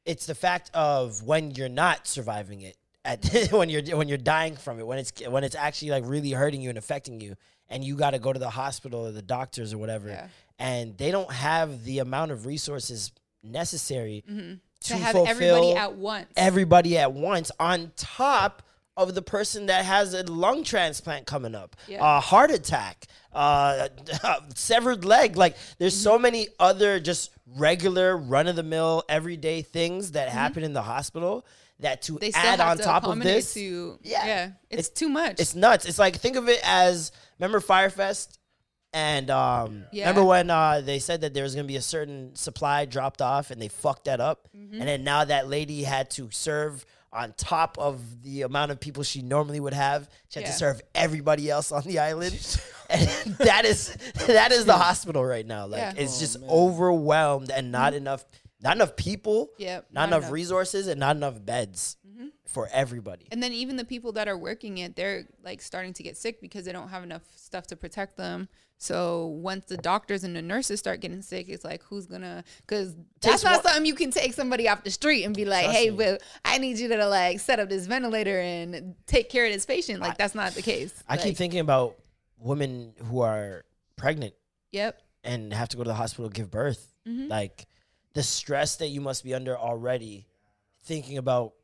it's 0.05 0.27
the 0.27 0.35
fact 0.35 0.71
of 0.75 1.23
when 1.23 1.51
you're 1.53 1.69
not 1.69 2.07
surviving 2.07 2.61
it 2.63 2.77
at 3.05 3.25
when 3.53 3.69
you're 3.71 3.83
when 3.97 4.09
you're 4.09 4.19
dying 4.19 4.57
from 4.57 4.79
it 4.79 4.87
when 4.87 4.99
it's 4.99 5.13
when 5.29 5.45
it's 5.45 5.55
actually 5.57 5.91
like 5.91 6.05
really 6.07 6.31
hurting 6.33 6.61
you 6.61 6.69
and 6.69 6.79
affecting 6.79 7.21
you 7.21 7.35
and 7.69 7.83
you 7.85 7.97
got 7.97 8.11
to 8.11 8.19
go 8.19 8.33
to 8.33 8.39
the 8.39 8.51
hospital 8.51 9.07
or 9.07 9.13
the 9.13 9.23
doctors 9.23 9.73
or 9.73 9.79
whatever 9.79 10.09
Yeah. 10.09 10.29
and 10.59 10.97
they 10.99 11.11
don't 11.11 11.33
have 11.33 11.85
the 11.85 11.99
amount 12.01 12.31
of 12.33 12.47
resources 12.47 13.13
necessary 13.43 14.25
Mm-hmm. 14.31 14.55
to, 14.81 14.89
to, 14.89 14.97
have 14.97 15.17
everybody 15.17 15.75
at 15.75 15.95
once. 15.97 16.27
everybody 16.37 16.99
at 16.99 17.13
once 17.13 17.51
on 17.59 17.93
top 17.97 18.63
of 18.97 19.15
the 19.15 19.23
person 19.23 19.67
that 19.67 19.85
has 19.85 20.15
a 20.15 20.23
lung 20.25 20.63
transplant 20.63 21.27
coming 21.27 21.55
up, 21.55 21.75
Yeah. 21.89 21.99
a 22.17 22.21
heart 22.21 22.51
attack, 22.51 23.07
uh, 23.33 23.89
severed 24.55 25.05
leg. 25.05 25.37
Like 25.37 25.57
there's 25.79 25.95
Mm-hmm. 25.95 26.03
so 26.03 26.19
many 26.19 26.49
other 26.61 27.01
just 27.01 27.31
regular 27.57 28.17
run 28.17 28.47
of 28.47 28.57
the 28.57 28.63
mill 28.63 29.03
everyday 29.09 29.63
things 29.63 30.13
that 30.13 30.29
happen 30.29 30.63
in 30.63 30.73
the 30.73 30.83
hospital 30.83 31.45
that 31.81 32.03
to 32.03 32.13
Mm-hmm. 32.13 32.21
they 32.21 32.33
add 32.35 32.61
on 32.61 32.77
to 32.79 32.83
top 32.85 33.05
of 33.05 33.19
this, 33.21 33.55
to 33.55 33.99
Yeah. 34.03 34.27
yeah, 34.27 34.45
it's, 34.71 34.89
It's- 34.89 34.89
too 34.91 35.09
much. 35.09 35.41
it's 35.41 35.55
nuts. 35.55 35.87
It's 35.87 35.99
like 35.99 36.17
think 36.17 36.37
of 36.37 36.49
it 36.49 36.61
as 36.65 37.11
remember 37.41 37.59
Fyre 37.61 37.91
Fest 37.91 38.39
and 38.93 39.29
um 39.29 39.85
Yeah. 39.91 40.05
remember 40.09 40.25
when 40.25 40.51
uh 40.51 40.81
they 40.83 41.01
said 41.01 41.23
that 41.23 41.35
there 41.35 41.43
was 41.43 41.57
gonna 41.57 41.67
be 41.67 41.75
a 41.77 41.83
certain 41.83 42.37
supply 42.37 42.85
dropped 42.85 43.21
off 43.21 43.51
and 43.51 43.61
they 43.61 43.67
fucked 43.69 44.05
that 44.05 44.21
up 44.21 44.49
Mm-hmm. 44.57 44.79
and 44.81 44.89
then 44.89 45.03
now 45.03 45.25
that 45.25 45.49
lady 45.49 45.83
had 45.83 46.11
to 46.13 46.29
serve 46.31 46.87
on 47.15 47.33
top 47.37 47.79
of 47.79 48.23
the 48.23 48.43
amount 48.43 48.71
of 48.73 48.81
people 48.81 49.03
she 49.03 49.23
normally 49.23 49.61
would 49.61 49.73
have 49.75 50.09
she 50.29 50.41
had 50.41 50.47
Yeah. 50.47 50.53
to 50.53 50.57
serve 50.59 50.81
everybody 50.95 51.49
else 51.49 51.71
on 51.73 51.83
the 51.85 51.99
island 52.01 52.35
and 52.91 53.09
that 53.39 53.65
is 53.65 53.97
that 54.27 54.51
is 54.53 54.65
the 54.65 54.75
hospital 54.77 55.25
right 55.25 55.47
now 55.47 55.67
like 55.67 55.81
Yeah. 55.81 55.93
it's 55.97 56.19
just 56.19 56.37
overwhelmed 56.49 57.51
and 57.51 57.71
not 57.71 57.95
enough 57.95 58.25
not 58.61 58.77
enough 58.77 58.97
people 58.97 59.47
Mm-hmm. 59.55 59.63
Yep, 59.63 59.87
not, 59.93 60.01
not 60.01 60.09
enough, 60.09 60.19
enough. 60.23 60.33
resources 60.33 60.87
and 60.89 60.99
not 61.01 61.17
enough 61.17 61.45
beds 61.45 61.97
for 62.47 62.69
everybody 62.73 63.27
and 63.33 63.43
then 63.43 63.53
even 63.53 63.77
the 63.77 63.85
people 63.85 64.13
that 64.13 64.29
are 64.29 64.37
working 64.37 64.79
it, 64.79 64.97
they're 64.97 65.27
like 65.43 65.63
starting 65.63 65.93
to 65.95 66.03
get 66.03 66.17
sick 66.17 66.41
because 66.41 66.65
they 66.65 66.73
don't 66.73 66.89
have 66.89 67.03
enough 67.03 67.23
stuff 67.37 67.67
to 67.69 67.77
protect 67.77 68.17
them. 68.17 68.49
So 68.77 69.27
once 69.27 69.65
the 69.67 69.77
doctors 69.79 70.25
and 70.25 70.37
the 70.37 70.43
nurses 70.43 70.79
start 70.81 71.01
getting 71.01 71.23
sick, 71.23 71.49
it's 71.49 71.65
like 71.65 71.83
who's 71.85 72.07
gonna? 72.07 72.45
Because 72.61 72.95
that's 73.21 73.43
not 73.45 73.63
something 73.63 73.87
you 73.87 73.95
can 73.95 74.11
take 74.11 74.35
somebody 74.35 74.69
off 74.69 74.85
the 74.85 74.91
street 74.91 75.25
and 75.25 75.35
be 75.35 75.45
like, 75.45 75.65
Trust 75.65 75.79
"Hey, 75.79 75.91
me. 75.91 76.19
I 76.45 76.59
need 76.59 76.79
you 76.79 76.89
to 76.89 77.07
like 77.07 77.41
set 77.41 77.61
up 77.61 77.69
this 77.71 77.87
ventilator 77.87 78.39
and 78.39 78.95
take 79.07 79.31
care 79.31 79.47
of 79.47 79.53
this 79.53 79.65
patient." 79.65 80.01
Like 80.01 80.19
that's 80.19 80.35
not 80.35 80.53
the 80.53 80.61
case. 80.63 81.03
I 81.09 81.17
keep 81.17 81.37
thinking 81.37 81.61
about 81.61 81.97
women 82.39 82.93
who 83.05 83.21
are 83.21 83.65
pregnant 83.97 84.35
Yep. 84.73 85.01
and 85.23 85.53
have 85.53 85.69
to 85.71 85.77
go 85.77 85.85
to 85.85 85.89
the 85.89 85.95
hospital 85.95 86.29
give 86.29 86.51
birth. 86.51 86.93
Mm-hmm. 87.09 87.29
Like 87.29 87.67
the 88.13 88.23
stress 88.23 88.77
that 88.77 88.89
you 88.89 89.01
must 89.01 89.25
be 89.25 89.33
under 89.35 89.57
already 89.57 90.27
thinking 90.83 91.17
about 91.17 91.55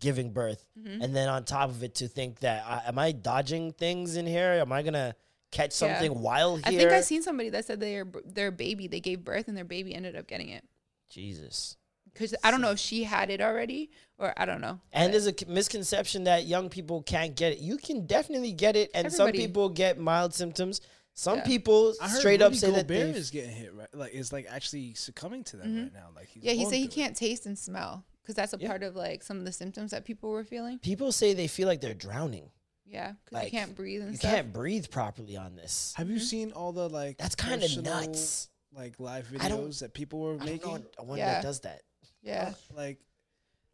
giving 0.00 0.32
birth. 0.32 0.64
And 0.84 1.14
then 1.14 1.28
on 1.28 1.44
top 1.44 1.70
of 1.70 1.82
it, 1.82 1.96
to 1.96 2.08
think 2.08 2.40
that, 2.40 2.64
I, 2.66 2.88
am 2.88 2.98
I 2.98 3.12
dodging 3.12 3.72
things 3.72 4.16
in 4.16 4.26
here? 4.26 4.52
Am 4.60 4.72
I 4.72 4.82
going 4.82 4.94
to 4.94 5.14
catch 5.50 5.70
Yeah. 5.80 5.98
something 5.98 6.20
while 6.20 6.56
here? 6.56 6.64
I 6.66 6.70
think 6.76 6.92
I 6.92 7.00
seen 7.00 7.22
somebody 7.22 7.48
that 7.50 7.64
said 7.64 7.80
their 7.80 8.06
their 8.24 8.50
baby 8.50 8.86
they 8.86 9.00
gave 9.00 9.24
birth 9.24 9.48
and 9.48 9.56
their 9.56 9.64
baby 9.64 9.94
ended 9.94 10.14
up 10.16 10.26
getting 10.26 10.50
it 10.50 10.62
Jesus. 11.10 11.76
because 12.12 12.34
I 12.44 12.50
don't 12.50 12.60
know 12.60 12.70
if 12.72 12.78
she 12.78 13.04
had 13.04 13.30
it 13.30 13.40
already 13.40 13.90
or 14.18 14.32
I 14.36 14.44
don't 14.44 14.60
know. 14.60 14.80
And 14.92 15.12
there's 15.12 15.26
a 15.26 15.34
misconception 15.46 16.24
that 16.24 16.46
young 16.46 16.68
people 16.68 17.02
can't 17.02 17.34
get 17.34 17.52
it. 17.52 17.58
You 17.60 17.76
can 17.78 18.06
definitely 18.06 18.52
get 18.52 18.76
it, 18.76 18.90
and 18.94 19.12
some 19.12 19.32
people 19.32 19.68
get 19.68 19.98
mild 19.98 20.34
symptoms. 20.34 20.80
Some 21.14 21.38
Yeah. 21.38 21.44
people 21.46 21.94
I 22.00 22.08
heard 22.08 22.18
straight 22.20 22.42
up 22.42 22.50
Rudy 22.50 22.58
say 22.58 22.70
that 22.70 22.86
Gobert 22.86 23.12
they 23.14 23.18
is 23.18 23.30
getting 23.30 23.50
hit 23.50 23.74
right, 23.74 23.92
like 23.94 24.12
is 24.12 24.32
like 24.32 24.46
actually 24.48 24.94
succumbing 24.94 25.44
to 25.44 25.56
that 25.58 25.66
Mm-hmm. 25.66 25.82
right 25.84 25.92
now. 25.94 26.08
Like 26.14 26.28
he's 26.28 26.44
Yeah, 26.44 26.52
he 26.52 26.64
said 26.64 26.74
he 26.74 26.84
it. 26.84 26.90
can't 26.92 27.16
taste 27.16 27.46
and 27.46 27.58
smell 27.58 28.04
because 28.28 28.36
that's 28.36 28.52
a 28.52 28.58
Yeah. 28.60 28.68
part 28.68 28.82
of 28.82 28.94
like 28.94 29.22
some 29.22 29.38
of 29.38 29.46
the 29.46 29.52
symptoms 29.52 29.90
that 29.92 30.04
people 30.04 30.28
were 30.28 30.44
feeling. 30.44 30.78
people 30.80 31.12
say 31.12 31.32
they 31.32 31.46
feel 31.46 31.66
like 31.66 31.80
they're 31.80 31.94
drowning. 31.94 32.50
Yeah, 32.84 33.12
because 33.24 33.32
Like, 33.32 33.52
you 33.52 33.58
can't 33.58 33.74
breathe 33.74 34.02
and 34.02 34.12
You 34.12 34.16
stuff. 34.18 34.30
can't 34.30 34.52
breathe 34.52 34.90
properly 34.90 35.36
on 35.38 35.56
this. 35.56 35.94
Have 35.96 36.10
you 36.10 36.18
seen 36.18 36.52
all 36.52 36.72
the 36.72 36.88
like 36.90 37.16
That's 37.16 37.34
kinda 37.34 37.66
nuts. 37.80 38.50
Like 38.70 39.00
live 39.00 39.26
videos 39.28 39.80
that 39.80 39.94
people 39.94 40.20
were 40.20 40.34
I 40.34 40.36
don't 40.36 40.44
making. 40.46 40.72
know 40.74 40.84
a 40.98 41.04
one 41.04 41.16
Yeah. 41.18 41.34
that 41.34 41.42
does 41.42 41.60
that. 41.60 41.82
Yeah, 42.20 42.52
Like 42.74 42.98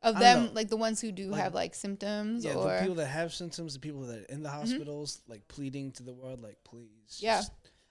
of 0.02 0.18
them 0.20 0.46
know. 0.46 0.52
like 0.52 0.68
the 0.68 0.76
ones 0.76 1.00
who 1.00 1.10
do 1.10 1.30
Like- 1.30 1.40
have 1.42 1.52
like 1.54 1.74
symptoms 1.74 2.44
yeah, 2.44 2.54
or 2.54 2.74
the 2.74 2.78
people 2.80 2.94
that 2.96 3.06
have 3.08 3.34
symptoms, 3.34 3.74
the 3.74 3.80
people 3.80 4.02
that 4.02 4.20
are 4.20 4.24
in 4.32 4.42
the 4.44 4.50
hospitals, 4.50 5.20
like 5.26 5.48
pleading 5.48 5.90
to 5.92 6.04
the 6.04 6.12
world, 6.14 6.40
like 6.42 6.62
please. 6.62 7.18
yeah. 7.20 7.42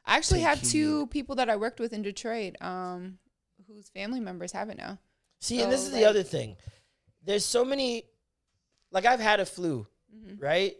I 0.05 0.15
actually 0.17 0.39
take 0.39 0.47
have 0.47 0.59
heed. 0.61 0.69
two 0.71 1.07
people 1.07 1.35
that 1.35 1.49
I 1.49 1.57
worked 1.57 1.79
with 1.81 1.91
in 1.91 2.01
Detroit, 2.03 2.55
um, 2.61 3.19
whose 3.67 3.89
family 3.89 4.19
members 4.21 4.51
have 4.53 4.69
it 4.69 4.77
now. 4.77 4.99
See, 5.43 5.61
and 5.61 5.69
this 5.71 5.81
is 5.85 5.91
like- 5.91 6.01
the 6.01 6.05
other 6.09 6.23
thing. 6.23 6.55
There's 7.25 7.43
so 7.45 7.65
many, 7.65 8.05
like 8.91 9.05
I've 9.05 9.19
had 9.19 9.39
a 9.39 9.45
flu, 9.45 9.85
Mm-hmm. 10.15 10.43
right? 10.43 10.75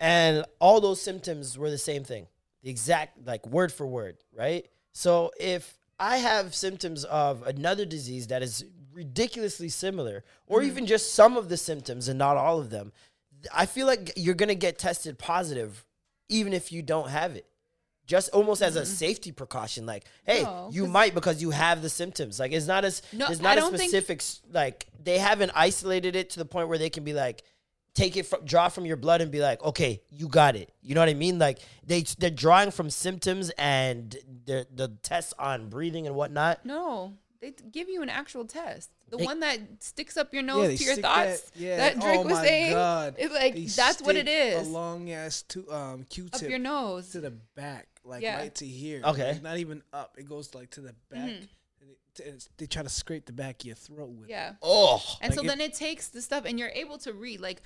And 0.00 0.44
all 0.58 0.80
those 0.80 1.00
symptoms 1.00 1.56
were 1.56 1.70
the 1.70 1.78
same 1.78 2.04
thing, 2.04 2.26
the 2.62 2.70
exact, 2.70 3.24
like 3.26 3.46
word 3.46 3.72
for 3.72 3.86
word, 3.86 4.16
right? 4.34 4.66
So 4.92 5.30
if 5.40 5.78
I 5.98 6.18
have 6.18 6.54
symptoms 6.54 7.04
of 7.04 7.46
another 7.46 7.84
disease 7.84 8.26
that 8.28 8.42
is 8.42 8.64
ridiculously 8.92 9.68
similar, 9.68 10.24
or 10.46 10.58
Mm-hmm. 10.60 10.66
even 10.70 10.86
just 10.86 11.14
some 11.14 11.36
of 11.36 11.48
the 11.48 11.56
symptoms 11.56 12.08
and 12.08 12.18
not 12.18 12.36
all 12.36 12.58
of 12.60 12.68
them, 12.70 12.92
I 13.54 13.64
feel 13.66 13.86
like 13.86 14.12
you're 14.16 14.34
gonna 14.34 14.54
get 14.54 14.78
tested 14.78 15.18
positive, 15.18 15.86
even 16.28 16.52
if 16.52 16.72
you 16.72 16.82
don't 16.82 17.08
have 17.10 17.36
it. 17.36 17.46
Just 18.08 18.30
almost 18.30 18.62
as 18.62 18.74
a 18.74 18.84
safety 18.84 19.30
precaution, 19.32 19.86
like, 19.86 20.06
hey. 20.24 20.42
No, 20.42 20.70
you 20.72 20.82
'cause- 20.84 20.90
might 20.90 21.14
because 21.14 21.40
you 21.40 21.50
have 21.50 21.82
the 21.82 21.90
symptoms. 21.90 22.40
Like, 22.40 22.50
it's 22.52 22.66
not 22.66 22.84
as 22.84 23.02
No, 23.12 23.26
there's 23.26 23.38
I 23.38 23.42
not 23.42 23.58
a 23.58 23.60
don't 23.60 23.76
think- 23.76 23.90
specific 23.90 24.20
s 24.20 24.40
like 24.50 24.86
they 25.00 25.18
haven't 25.18 25.52
isolated 25.54 26.16
it 26.16 26.30
to 26.30 26.38
the 26.40 26.44
point 26.46 26.68
where 26.68 26.78
they 26.78 26.90
can 26.90 27.04
be 27.04 27.12
like 27.12 27.44
take 27.94 28.16
it 28.16 28.24
from 28.26 28.44
draw 28.44 28.68
from 28.68 28.86
your 28.86 28.96
blood 28.96 29.20
and 29.20 29.30
be 29.30 29.40
like 29.40 29.60
okay 29.62 30.00
you 30.10 30.28
got 30.28 30.54
it 30.54 30.70
you 30.82 30.94
know 30.94 31.00
what 31.00 31.08
i 31.08 31.14
mean 31.14 31.36
like 31.38 31.58
they 31.84 32.02
they're 32.18 32.30
drawing 32.30 32.70
from 32.70 32.88
symptoms 32.90 33.50
and 33.58 34.16
the 34.44 34.66
the 34.72 34.88
tests 35.02 35.34
on 35.38 35.68
breathing 35.68 36.06
and 36.06 36.14
whatnot 36.14 36.64
No, 36.64 37.14
they 37.40 37.50
t- 37.50 37.64
give 37.72 37.88
you 37.88 38.02
an 38.02 38.08
actual 38.08 38.44
test. 38.44 38.90
The 39.10 39.16
They- 39.16 39.24
one 39.24 39.40
that 39.40 39.58
sticks 39.80 40.16
up 40.16 40.32
your 40.34 40.42
nose 40.42 40.68
they 40.68 40.76
to 40.76 40.84
your 40.84 40.92
stick 40.94 41.04
thoughts. 41.04 41.40
That, 41.42 41.60
yeah, 41.60 41.76
that 41.78 41.98
Drake 42.00 42.18
oh 42.20 42.22
was 42.22 42.32
my 42.34 42.44
saying. 42.44 42.72
God. 42.72 43.14
It's 43.18 43.32
like 43.34 43.54
They 43.54 43.64
that's 43.64 44.02
what 44.02 44.16
it 44.16 44.26
stick 44.26 44.60
is. 44.60 44.68
A 44.68 44.70
long 44.70 45.10
ass 45.10 45.42
to, 45.48 45.72
um, 45.72 46.04
Q-tip 46.10 46.42
Up 46.42 46.48
your 46.50 46.58
nose. 46.58 47.08
to 47.10 47.20
the 47.20 47.30
back, 47.30 47.88
like 48.08 48.22
Yeah. 48.22 48.38
right 48.38 48.54
to 48.56 48.66
here. 48.66 49.02
Okay. 49.04 49.32
Like, 49.32 49.42
not 49.42 49.58
even 49.58 49.82
up. 49.92 50.16
It 50.18 50.28
goes 50.28 50.54
like 50.54 50.70
to 50.70 50.80
the 50.80 50.94
back. 51.10 51.20
Mm-hmm. 51.30 51.42
It- 52.20 52.48
they 52.56 52.66
try 52.66 52.82
to 52.82 52.88
scrape 52.88 53.26
the 53.26 53.32
back 53.32 53.60
of 53.60 53.66
your 53.66 53.76
throat 53.76 54.08
with. 54.08 54.28
it. 54.28 54.32
Yeah. 54.32 54.54
oh 54.60 55.00
And 55.20 55.32
so 55.32 55.42
it- 55.42 55.46
then 55.46 55.60
it 55.60 55.74
takes 55.74 56.08
the 56.08 56.20
stuff, 56.20 56.44
and 56.46 56.58
you're 56.58 56.70
able 56.70 56.98
to 56.98 57.12
read. 57.12 57.40
Like 57.40 57.62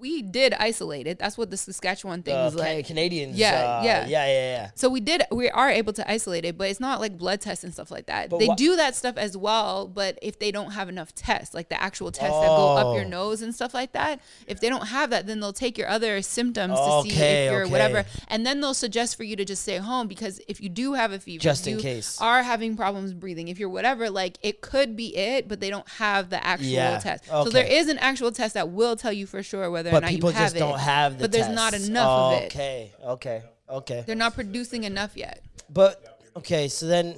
we 0.00 0.22
did 0.22 0.54
isolate 0.54 1.06
it. 1.06 1.18
That's 1.18 1.36
what 1.38 1.50
the 1.50 1.56
Saskatchewan 1.56 2.22
thing 2.22 2.34
was 2.34 2.54
Ca- 2.54 2.60
like. 2.60 2.86
canadians 2.86 3.36
Yeah, 3.36 3.52
uh, 3.80 3.82
yeah. 3.84 4.06
yeah 4.06 4.26
yeah 4.26 4.26
yeah 4.26 4.70
So 4.74 4.88
we 4.88 5.00
did. 5.00 5.22
We 5.30 5.50
are 5.50 5.70
able 5.70 5.92
to 5.94 6.10
isolate 6.10 6.44
it, 6.44 6.56
but 6.58 6.68
it's 6.68 6.80
not 6.80 7.00
like 7.00 7.16
blood 7.18 7.40
tests 7.40 7.64
and 7.64 7.72
stuff 7.72 7.90
like 7.90 8.06
that. 8.06 8.30
But 8.30 8.38
they 8.40 8.48
wha- 8.48 8.54
do 8.54 8.76
that 8.76 8.94
stuff 8.96 9.16
as 9.16 9.36
well, 9.36 9.86
but 9.88 10.18
if 10.22 10.38
they 10.38 10.50
don't 10.50 10.72
have 10.72 10.88
enough 10.88 11.14
tests, 11.14 11.54
like 11.54 11.68
the 11.68 11.80
actual 11.82 12.10
tests 12.12 12.38
that 12.40 12.48
go 12.48 12.76
up 12.76 12.94
your 12.96 13.04
Oh. 13.04 13.08
nose 13.08 13.42
and 13.42 13.54
stuff 13.54 13.74
like 13.74 13.92
that, 13.92 14.20
if 14.46 14.60
they 14.60 14.68
don't 14.68 14.88
have 14.88 15.10
that, 15.10 15.26
then 15.26 15.40
they'll 15.40 15.52
take 15.52 15.76
your 15.78 15.88
other 15.88 16.22
symptoms 16.22 16.78
to 16.78 17.02
see 17.04 17.10
Okay, 17.12 17.46
if 17.46 17.52
you're 17.52 17.62
okay. 17.62 17.70
whatever, 17.72 18.04
and 18.28 18.46
then 18.46 18.60
they'll 18.60 18.74
suggest 18.74 19.16
for 19.16 19.24
you 19.24 19.36
to 19.36 19.44
just 19.44 19.62
stay 19.62 19.76
home 19.78 20.08
because 20.08 20.40
if 20.48 20.60
you 20.60 20.68
do 20.68 20.94
have 20.94 21.12
a 21.12 21.18
fever, 21.18 21.40
Just 21.42 21.66
in 21.66 21.78
case. 21.78 22.18
are 22.20 22.42
having 22.42 22.76
problems 22.76 23.12
breathing, 23.12 23.48
if 23.48 23.58
you're 23.58 23.68
whatever, 23.68 24.10
like 24.10 24.38
it 24.42 24.60
could 24.60 24.96
be 24.96 25.16
it, 25.16 25.48
but 25.48 25.60
they 25.60 25.70
don't 25.70 25.88
have 25.88 26.30
the 26.30 26.44
actual 26.44 26.66
Yeah, 26.68 26.98
test. 26.98 27.24
So 27.26 27.44
there 27.50 27.66
is 27.66 27.88
an 27.88 27.98
actual 27.98 28.32
test 28.32 28.54
that 28.54 28.70
will 28.70 28.96
tell 28.96 29.12
you 29.12 29.26
for 29.26 29.42
sure 29.42 29.70
whether 29.70 29.83
or 29.88 29.92
but 29.92 30.00
not 30.02 30.10
people 30.10 30.30
you 30.30 30.36
have 30.36 30.44
just 30.46 30.56
it. 30.56 30.58
don't 30.60 30.78
have 30.78 31.18
the 31.18 31.24
but 31.24 31.32
there's 31.32 31.48
not 31.48 31.74
enough 31.74 32.08
of 32.08 32.32
it. 32.42 32.46
okay 32.46 32.92
okay 33.04 33.42
okay 33.68 34.02
They're 34.06 34.16
not 34.16 34.34
producing 34.34 34.84
enough 34.84 35.16
yet. 35.16 35.40
But 35.70 36.18
okay, 36.36 36.68
so 36.68 36.86
then, 36.86 37.16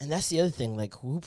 and 0.00 0.10
that's 0.10 0.28
the 0.28 0.40
other 0.40 0.50
thing. 0.50 0.76
Like, 0.76 0.94
who, 0.96 1.20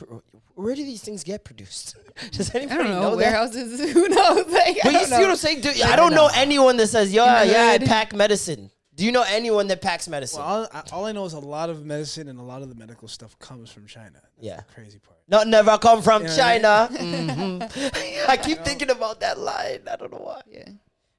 where 0.56 0.76
do 0.76 0.84
these 0.84 1.02
things 1.02 1.24
get 1.24 1.44
produced? 1.46 1.96
Does 2.32 2.54
I 2.54 2.60
anybody 2.60 2.84
don't 2.84 2.92
know, 2.92 3.12
know, 3.12 3.18
warehouses. 3.18 3.80
Who 3.94 4.08
knows? 4.10 4.46
Like, 4.48 4.78
I 4.78 4.80
But 4.84 4.86
you 4.86 4.92
don't 5.00 5.06
see 5.06 5.12
know. 5.12 5.22
what 5.22 5.30
I'm 5.30 5.36
saying? 5.38 5.64
I 5.86 5.96
don't 5.96 6.14
know 6.14 6.30
anyone 6.36 6.76
that 6.78 6.88
says, 6.88 7.14
"Yeah, 7.14 7.44
yeah, 7.44 7.68
I 7.72 7.78
pack 7.78 8.14
medicine." 8.14 8.70
Do 9.00 9.06
you 9.06 9.14
know 9.14 9.24
anyone 9.26 9.68
that 9.68 9.82
packs 9.82 10.10
medicine? 10.10 10.42
Well, 10.42 10.64
all 10.66 10.68
I, 10.74 10.84
all 10.92 11.06
I 11.06 11.14
know 11.14 11.24
is 11.24 11.32
a 11.32 11.40
lot 11.40 11.70
of 11.70 11.86
medicine 11.86 12.28
and 12.28 12.38
a 12.38 12.44
lot 12.44 12.62
of 12.62 12.68
the 12.68 12.76
medical 12.76 13.08
stuff 13.08 13.40
comes 13.40 13.72
from 13.72 13.88
China. 13.88 14.12
That's 14.16 14.26
Yeah. 14.42 14.58
the 14.58 14.74
crazy 14.74 15.00
part. 15.00 15.20
Not 15.30 15.48
never 15.48 15.78
come 15.78 16.02
from 16.02 16.24
Yeah, 16.24 16.36
China. 16.36 16.90
Mhm. 16.92 18.26
I 18.28 18.36
keep 18.36 18.60
thinking 18.66 18.90
about 18.90 19.22
that 19.22 19.40
line. 19.40 19.84
I 19.90 19.96
don't 19.96 20.12
know 20.12 20.18
why. 20.20 20.42
Yeah. 20.52 20.68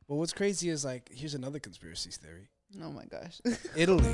But 0.06 0.16
what's 0.16 0.34
crazy 0.34 0.68
is 0.68 0.84
like, 0.84 1.08
here's 1.10 1.32
another 1.34 1.58
conspiracy 1.58 2.10
theory. 2.10 2.48
Oh 2.82 2.90
my 2.92 3.06
gosh. 3.06 3.40
Italy, 3.76 4.12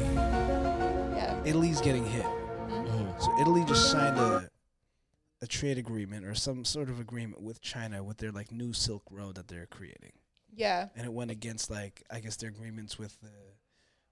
yeah. 1.17 1.43
Italy's 1.45 1.81
getting 1.81 2.07
hit. 2.07 2.25
Mm-hmm. 2.25 3.21
So 3.21 3.41
Italy 3.41 3.64
just 3.67 3.91
signed 3.91 4.17
a 4.19 4.49
a 5.43 5.47
trade 5.49 5.77
agreement 5.77 6.25
or 6.25 6.35
some 6.37 6.64
sort 6.64 6.89
of 6.89 7.01
agreement 7.01 7.43
with 7.43 7.61
China 7.61 8.03
with 8.05 8.19
their 8.19 8.31
like 8.31 8.53
new 8.53 8.73
Silk 8.73 9.03
Road 9.11 9.35
that 9.35 9.49
they're 9.49 9.67
creating, 9.67 10.12
Yeah. 10.55 10.89
and 10.97 11.05
it 11.05 11.12
went 11.12 11.31
against 11.33 11.69
like 11.69 12.03
I 12.11 12.21
guess 12.21 12.37
their 12.37 12.49
agreements 12.49 12.97
with 12.99 13.21
the 13.21 13.29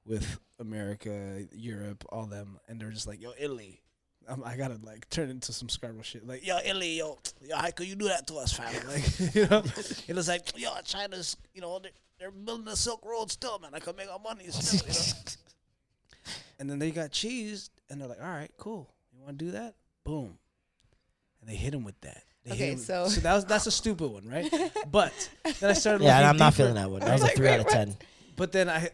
with 0.06 0.38
America, 0.58 1.44
Europe, 1.52 2.04
all 2.10 2.26
them, 2.26 2.58
and 2.68 2.80
they're 2.80 2.90
just 2.90 3.06
like, 3.06 3.20
yo, 3.22 3.32
Italy, 3.38 3.80
Um, 4.28 4.42
I 4.44 4.56
gotta 4.56 4.78
like 4.82 5.08
turn 5.10 5.28
into 5.30 5.52
some 5.52 5.68
Scarborough 5.68 6.02
shit. 6.02 6.26
Like, 6.26 6.46
yo, 6.46 6.58
Italy, 6.64 6.98
yo, 6.98 7.18
yo, 7.42 7.56
how 7.56 7.70
could 7.70 7.86
you 7.86 7.94
do 7.96 8.08
that 8.08 8.26
to 8.28 8.36
us, 8.36 8.52
fam? 8.52 8.72
Like, 8.88 9.34
you 9.34 9.46
know, 9.48 9.62
it 10.08 10.14
was 10.16 10.28
like, 10.28 10.58
yo, 10.58 10.70
China's, 10.84 11.36
you 11.52 11.60
know, 11.60 11.78
they're, 11.78 11.90
they're 12.18 12.30
building 12.30 12.64
the 12.66 12.76
Silk 12.76 13.04
Road 13.04 13.30
still, 13.30 13.58
man. 13.58 13.70
I 13.74 13.80
could 13.80 13.96
make 13.96 14.08
our 14.10 14.18
money 14.18 14.44
still, 14.50 14.80
you 14.88 14.94
know. 14.94 15.32
and 16.58 16.70
then 16.70 16.78
they 16.78 16.90
got 16.90 17.10
cheese, 17.12 17.70
and 17.90 18.00
they're 18.00 18.08
like, 18.08 18.20
all 18.22 18.28
right, 18.28 18.50
cool. 18.56 18.88
You 19.16 19.22
want 19.24 19.38
to 19.38 19.44
do 19.46 19.50
that? 19.52 19.74
Boom. 20.04 20.38
And 21.40 21.50
they 21.50 21.56
hit 21.56 21.74
him 21.74 21.84
with 21.84 22.00
that. 22.02 22.22
They 22.44 22.52
Okay, 22.52 22.76
so- 22.76 23.08
so 23.08 23.20
that 23.22 23.34
was 23.34 23.44
that's 23.46 23.66
a 23.66 23.70
stupid 23.70 24.08
one, 24.10 24.26
right? 24.28 24.50
But 24.90 25.12
then 25.60 25.70
I 25.70 25.72
started. 25.74 26.04
Yeah, 26.04 26.16
looking 26.16 26.28
I'm 26.30 26.36
not 26.36 26.54
feeling 26.54 26.74
that 26.74 26.90
one. 26.90 27.00
That 27.00 27.12
was 27.12 27.22
a 27.22 27.24
Like, 27.26 27.36
three 27.36 27.48
out 27.48 27.60
of 27.60 27.66
wait, 27.66 27.72
ten. 27.72 27.96
But 28.36 28.52
then 28.52 28.68
I, 28.68 28.90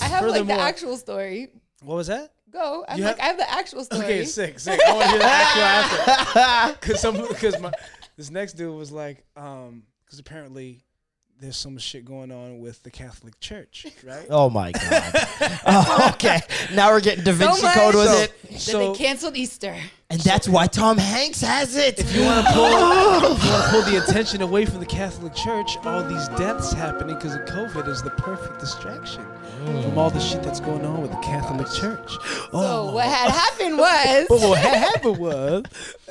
I 0.00 0.04
have 0.06 0.26
like 0.26 0.46
the 0.46 0.52
actual 0.54 0.96
story. 0.96 1.48
what 1.82 1.96
was 1.96 2.06
that? 2.08 2.32
Go. 2.50 2.84
I'm 2.88 2.98
You 2.98 3.04
like, 3.04 3.18
have- 3.18 3.24
I 3.24 3.28
have 3.28 3.36
the 3.36 3.50
actual 3.50 3.84
story. 3.84 4.04
Okay, 4.04 4.24
sick, 4.24 4.58
sick. 4.58 4.80
I 4.86 4.92
want 4.92 5.04
to 5.04 5.10
hear 5.10 5.18
the 5.18 5.24
actual 5.26 6.42
answer. 6.42 6.78
Cause 6.80 7.00
some, 7.00 7.34
cause 7.34 7.60
my, 7.60 7.72
this 8.16 8.30
next 8.30 8.54
dude 8.54 8.74
was 8.74 8.90
like, 8.90 9.22
um, 9.36 9.82
cause 10.08 10.18
apparently 10.18 10.80
there's 11.40 11.56
some 11.58 11.76
shit 11.78 12.04
going 12.04 12.32
on 12.32 12.58
with 12.60 12.82
the 12.82 12.90
Catholic 12.90 13.38
Church, 13.38 13.86
right? 14.02 14.26
Oh 14.30 14.48
my 14.50 14.72
god. 14.72 15.12
Oh, 15.66 16.10
okay, 16.14 16.40
now 16.74 16.90
we're 16.90 17.00
getting 17.00 17.22
Da 17.22 17.32
Vinci 17.32 17.62
much. 17.62 17.74
Code 17.76 17.94
with 17.94 18.06
So- 18.08 18.22
it, 18.22 18.32
Then 18.50 18.58
So 18.58 18.92
they 18.92 18.98
canceled 18.98 19.36
Easter. 19.36 19.76
And 20.10 20.20
that's 20.22 20.48
why 20.48 20.66
Tom 20.66 20.96
Hanks 20.96 21.42
has 21.42 21.76
it. 21.76 21.98
if 21.98 22.14
you 22.16 22.24
want 22.24 22.46
to 22.46 22.52
pull, 22.54 22.64
if 22.66 22.72
you 23.44 23.50
want 23.50 23.64
to 23.64 23.70
pull 23.70 23.82
the 23.82 24.02
attention 24.02 24.40
away 24.40 24.64
from 24.64 24.80
the 24.80 24.86
Catholic 24.86 25.34
Church, 25.34 25.76
all 25.84 26.02
these 26.02 26.28
deaths 26.28 26.72
happening 26.72 27.14
because 27.16 27.34
of 27.34 27.42
COVID 27.42 27.86
is 27.88 28.02
the 28.02 28.10
perfect 28.10 28.58
distraction 28.58 29.24
from 29.64 29.98
all 29.98 30.08
the 30.08 30.20
shit 30.20 30.42
that's 30.42 30.60
going 30.60 30.84
on 30.86 31.02
with 31.02 31.10
the 31.10 31.18
Catholic 31.18 31.66
Church. 31.72 32.12
Oh, 32.50 32.88
So 32.88 32.94
what 32.94 33.04
had 33.04 33.30
happened 33.30 33.76
was 33.76 34.26
But 34.28 34.40
what 34.48 34.58
happened 34.58 35.18
was, 35.18 35.64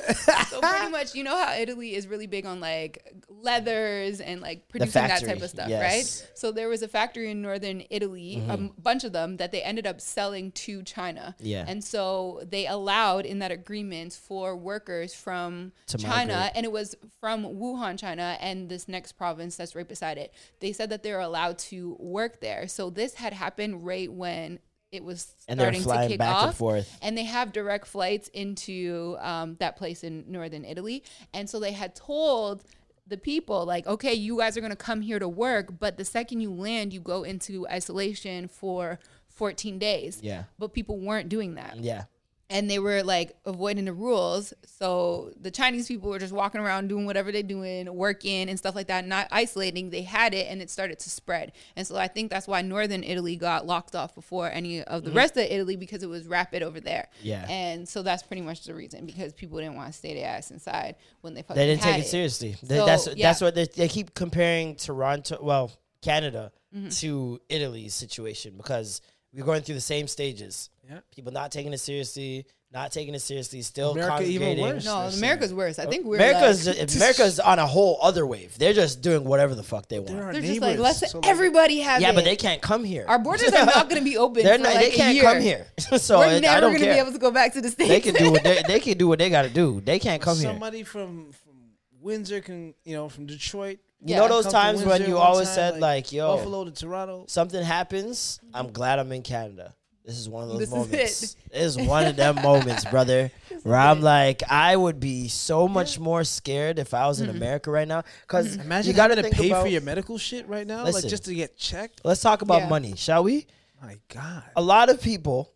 so 0.46 0.60
pretty 0.60 0.88
much 0.88 1.14
you 1.16 1.24
know 1.24 1.36
how 1.36 1.52
Italy 1.54 1.96
is 1.96 2.06
really 2.06 2.28
big 2.28 2.46
on 2.46 2.60
like 2.60 3.12
leathers 3.28 4.20
and 4.20 4.40
like 4.40 4.68
producing 4.68 5.02
that 5.02 5.24
type 5.24 5.42
of 5.42 5.50
stuff, 5.50 5.68
yes. 5.68 5.82
right? 5.82 6.30
So 6.38 6.52
there 6.52 6.68
was 6.68 6.82
a 6.82 6.88
factory 6.88 7.30
in 7.30 7.42
northern 7.42 7.82
Italy, 7.90 8.42
a 8.48 8.52
m- 8.52 8.72
bunch 8.80 9.02
of 9.02 9.12
them 9.12 9.38
that 9.38 9.50
they 9.50 9.62
ended 9.62 9.86
up 9.86 10.00
selling 10.00 10.52
to 10.52 10.82
China. 10.84 11.34
Yeah. 11.40 11.64
And 11.66 11.82
so 11.82 12.42
they 12.48 12.66
allowed 12.68 13.26
in 13.26 13.40
that 13.40 13.50
agreement 13.50 13.87
for 14.16 14.56
workers 14.56 15.14
from 15.14 15.72
To 15.88 15.98
China 15.98 16.34
migrate. 16.34 16.52
and 16.56 16.64
it 16.64 16.72
was 16.72 16.94
from 17.20 17.44
Wuhan, 17.44 17.98
China 17.98 18.36
and 18.40 18.68
this 18.68 18.88
next 18.88 19.12
province 19.12 19.56
that's 19.56 19.74
right 19.74 19.88
beside 19.88 20.18
it. 20.18 20.32
They 20.60 20.72
said 20.72 20.90
that 20.90 21.02
they're 21.02 21.20
allowed 21.20 21.58
to 21.70 21.96
work 21.98 22.40
there. 22.40 22.68
So 22.68 22.90
this 22.90 23.14
had 23.14 23.32
happened 23.32 23.84
right 23.86 24.12
when 24.12 24.58
it 24.90 25.04
was 25.04 25.34
And 25.48 25.58
starting 25.60 25.82
to 25.82 26.08
kick 26.08 26.20
off 26.22 26.44
and 26.48 26.54
forth. 26.56 26.98
and 27.02 27.16
they 27.16 27.24
have 27.24 27.52
direct 27.52 27.86
flights 27.86 28.28
into 28.28 29.16
um, 29.20 29.56
that 29.60 29.76
place 29.76 30.02
in 30.02 30.24
northern 30.28 30.64
Italy. 30.64 31.02
And 31.34 31.48
so 31.50 31.60
they 31.60 31.72
had 31.72 31.94
told 31.94 32.64
the 33.06 33.16
people, 33.18 33.64
like, 33.64 33.86
okay, 33.86 34.12
you 34.14 34.38
guys 34.38 34.56
are 34.56 34.60
going 34.60 34.70
to 34.70 34.76
come 34.76 35.00
here 35.00 35.18
to 35.18 35.28
work, 35.28 35.78
but 35.78 35.96
the 35.96 36.04
second 36.04 36.40
you 36.40 36.52
land, 36.52 36.92
you 36.92 37.00
go 37.00 37.22
into 37.22 37.66
isolation 37.68 38.48
for 38.48 38.98
14 39.28 39.78
days. 39.78 40.20
Yeah. 40.22 40.44
But 40.58 40.72
people 40.74 40.98
weren't 40.98 41.28
doing 41.28 41.54
that 41.54 41.76
Yeah, 41.78 42.04
and 42.50 42.70
they 42.70 42.78
were 42.78 43.02
like 43.02 43.36
avoiding 43.44 43.84
the 43.84 43.92
rules. 43.92 44.54
So 44.64 45.32
the 45.40 45.50
Chinese 45.50 45.86
people 45.86 46.08
were 46.08 46.18
just 46.18 46.32
walking 46.32 46.60
around 46.60 46.88
doing 46.88 47.04
whatever 47.04 47.30
they're 47.30 47.42
doing, 47.42 47.92
working 47.94 48.48
and 48.48 48.58
stuff 48.58 48.74
like 48.74 48.86
that, 48.86 49.06
not 49.06 49.28
isolating. 49.30 49.90
They 49.90 50.02
had 50.02 50.32
it 50.32 50.46
and 50.48 50.62
it 50.62 50.70
started 50.70 50.98
to 51.00 51.10
spread. 51.10 51.52
And 51.76 51.86
so 51.86 51.96
I 51.96 52.08
think 52.08 52.30
that's 52.30 52.48
why 52.48 52.62
northern 52.62 53.04
Italy 53.04 53.36
got 53.36 53.66
locked 53.66 53.94
off 53.94 54.14
before 54.14 54.50
any 54.50 54.82
of 54.82 55.04
the 55.04 55.10
rest 55.10 55.36
of 55.36 55.44
Italy 55.44 55.76
because 55.76 56.02
it 56.02 56.08
was 56.08 56.26
rapid 56.26 56.62
over 56.62 56.80
there. 56.80 57.08
Mm-hmm. 57.18 57.26
Yeah. 57.26 57.46
And 57.50 57.88
so 57.88 58.02
that's 58.02 58.22
pretty 58.22 58.42
much 58.42 58.64
the 58.64 58.74
reason 58.74 59.04
because 59.04 59.34
people 59.34 59.58
didn't 59.58 59.76
want 59.76 59.92
to 59.92 59.98
stay 59.98 60.14
their 60.14 60.28
ass 60.28 60.50
inside 60.50 60.96
when 61.20 61.34
they 61.34 61.42
fucking 61.42 61.56
they 61.56 61.66
didn't 61.66 61.82
take 61.82 61.98
it 61.98 62.06
seriously. 62.06 62.54
So, 62.54 62.86
that's 62.86 63.08
yeah. 63.14 63.28
that's 63.28 63.42
what 63.42 63.54
they, 63.54 63.66
they 63.66 63.88
keep 63.88 64.14
comparing 64.14 64.74
Toronto, 64.74 65.38
well, 65.42 65.72
Canada, 66.02 66.52
Mm-hmm. 66.76 66.90
to 66.90 67.40
Italy's 67.48 67.94
situation 67.94 68.52
because 68.58 69.00
we're 69.32 69.44
going 69.44 69.62
through 69.62 69.74
the 69.76 69.80
same 69.80 70.06
stages. 70.08 70.70
Yeah. 70.88 71.00
People 71.14 71.32
not 71.32 71.52
taking 71.52 71.72
it 71.72 71.78
seriously, 71.80 72.46
not 72.72 72.92
taking 72.92 73.14
it 73.14 73.20
seriously, 73.20 73.60
still 73.62 73.92
America 73.92 74.24
even 74.24 74.58
worse. 74.58 74.84
No, 74.84 75.00
America's 75.00 75.52
worse. 75.52 75.78
I 75.78 75.86
think 75.86 76.06
we're 76.06 76.16
America's 76.16 76.66
like, 76.66 76.94
America's 76.96 77.38
on 77.40 77.58
a 77.58 77.66
whole 77.66 77.98
other 78.02 78.26
wave. 78.26 78.56
They're 78.58 78.72
just 78.72 79.02
doing 79.02 79.24
whatever 79.24 79.54
the 79.54 79.62
fuck 79.62 79.88
they 79.88 79.98
want. 79.98 80.12
They're 80.12 80.32
they're 80.32 80.42
just 80.42 80.60
like 80.60 80.78
let's 80.78 81.10
so, 81.10 81.20
everybody 81.24 81.80
have 81.80 82.00
yeah, 82.00 82.10
it. 82.10 82.14
but 82.14 82.24
they 82.24 82.36
can't 82.36 82.62
come 82.62 82.84
here. 82.84 83.04
Our 83.06 83.18
borders 83.18 83.52
are 83.52 83.66
not 83.66 83.88
going 83.90 84.02
to 84.02 84.04
be 84.04 84.16
open. 84.18 84.42
They're 84.44 84.56
for 84.56 84.64
not, 84.64 84.74
like 84.74 84.84
they 84.86 84.96
can't 84.96 85.14
year. 85.14 85.24
come 85.24 85.40
here. 85.40 85.66
so 85.98 86.18
We're 86.20 86.36
it- 86.36 86.40
never 86.42 86.56
I 86.56 86.60
don't 86.60 86.70
going 86.70 86.80
to 86.80 86.86
care. 86.86 86.94
be 86.94 87.00
able 87.00 87.12
to 87.12 87.18
go 87.18 87.30
back 87.30 87.52
to 87.54 87.60
the 87.60 87.68
states. 87.70 87.88
they 87.90 88.00
can 88.00 88.14
do 88.14 88.32
what 88.32 88.42
they, 88.44 88.62
they 88.66 88.80
can 88.80 88.96
do 88.96 89.08
what 89.08 89.18
they 89.18 89.30
got 89.30 89.42
to 89.42 89.50
do. 89.50 89.80
They 89.82 89.98
can't 89.98 90.22
come 90.22 90.36
here. 90.38 90.48
somebody 90.48 90.82
from 90.82 91.32
from 91.32 91.54
Windsor 92.00 92.40
can, 92.40 92.74
you 92.84 92.94
know, 92.94 93.08
from 93.08 93.26
Detroit. 93.26 93.78
You 94.00 94.14
Yeah. 94.14 94.18
know 94.18 94.28
those 94.28 94.46
times 94.52 94.84
when 94.84 95.06
you 95.08 95.18
always 95.18 95.48
time, 95.48 95.54
said 95.54 95.80
like, 95.80 96.12
"Yo, 96.12 96.36
Buffalo 96.36 96.64
to 96.64 96.70
Toronto. 96.70 97.24
something 97.28 97.62
happens, 97.62 98.38
I'm 98.54 98.70
glad 98.72 98.98
I'm 99.00 99.10
in 99.12 99.22
Canada. 99.22 99.74
This 100.04 100.16
is 100.18 100.28
one 100.28 100.44
of 100.44 100.48
those 100.50 100.60
This 100.60 100.68
is 100.68 100.74
moments. 100.74 101.22
it. 101.22 101.36
This 101.52 101.76
is 101.76 101.78
one 101.78 102.06
of 102.06 102.16
them 102.16 102.36
moments, 102.36 102.84
brother, 102.86 103.30
where 103.64 103.76
I'm 103.76 104.00
like, 104.00 104.42
I 104.50 104.74
would 104.76 105.00
be 105.00 105.28
so 105.28 105.68
much 105.78 105.98
more 105.98 106.24
scared 106.24 106.78
if 106.78 106.94
I 106.94 107.06
was 107.08 107.20
Mm-hmm. 107.20 107.30
in 107.30 107.36
America 107.36 107.70
right 107.70 107.86
now. 107.88 108.04
Because 108.22 108.54
Imagine 108.56 108.90
you 108.90 108.96
got 108.96 109.08
to 109.08 109.16
to 109.16 109.30
pay 109.30 109.50
about, 109.50 109.62
for 109.64 109.68
your 109.68 109.82
medical 109.82 110.16
shit 110.16 110.48
right 110.48 110.66
now, 110.66 110.84
Listen. 110.84 111.02
like 111.02 111.10
just 111.10 111.24
to 111.24 111.34
get 111.34 111.58
checked. 111.58 112.00
Let's 112.04 112.22
talk 112.22 112.40
about 112.42 112.62
Yeah. 112.62 112.68
money, 112.68 112.94
shall 112.96 113.24
we? 113.24 113.46
My 113.82 113.98
God. 114.08 114.44
A 114.56 114.62
lot 114.62 114.88
of 114.88 115.02
people 115.02 115.52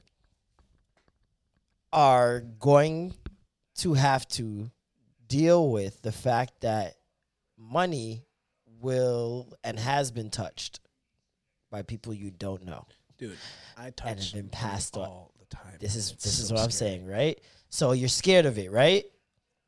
are 1.92 2.40
going 2.58 3.14
to 3.76 3.94
have 3.94 4.26
to 4.28 4.70
deal 5.28 5.70
with 5.70 6.02
the 6.02 6.12
fact 6.12 6.60
that 6.60 6.96
money 7.56 8.24
will 8.82 9.52
and 9.64 9.78
has 9.78 10.10
been 10.10 10.30
touched 10.30 10.80
by 11.70 11.82
people 11.82 12.12
you 12.12 12.30
don't 12.30 12.64
know. 12.64 12.84
Dude, 13.18 13.36
I 13.78 13.90
touch 13.90 14.10
And 14.10 14.18
it's 14.18 14.32
been 14.32 14.48
passed 14.48 14.96
on. 14.96 15.06
all 15.08 15.32
the 15.38 15.46
time. 15.46 15.76
This 15.80 15.96
is 15.96 16.10
It's 16.12 16.24
this 16.24 16.38
is 16.38 16.48
so 16.48 16.54
what 16.54 16.64
I'm 16.64 16.70
saying, 16.70 17.06
right? 17.06 17.40
So 17.70 17.92
you're 17.92 18.08
scared 18.08 18.46
of 18.46 18.58
it, 18.58 18.70
right? 18.70 19.04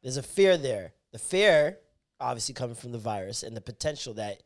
There's 0.03 0.17
a 0.19 0.23
fear 0.23 0.57
there. 0.59 0.93
The 1.13 1.19
fear, 1.19 1.79
obviously, 2.21 2.55
coming 2.55 2.75
from 2.75 2.93
the 2.93 2.99
virus 2.99 3.43
and 3.43 3.57
the 3.57 3.61
potential 3.61 4.15
that 4.15 4.43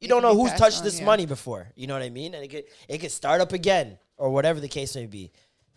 you 0.00 0.06
It 0.06 0.08
don't 0.08 0.22
know 0.22 0.34
who's 0.36 0.52
touched 0.52 0.78
on, 0.78 0.84
this 0.84 1.00
yeah. 1.00 1.06
money 1.06 1.26
before. 1.26 1.72
You 1.74 1.86
know 1.86 1.94
what 1.94 2.02
I 2.02 2.10
mean? 2.10 2.34
And 2.34 2.44
it 2.44 2.48
could 2.48 2.64
it 2.88 2.98
could 2.98 3.10
start 3.10 3.40
up 3.40 3.52
again 3.52 3.98
or 4.16 4.30
whatever 4.30 4.60
the 4.60 4.68
case 4.68 4.94
may 4.94 5.06
be. 5.06 5.32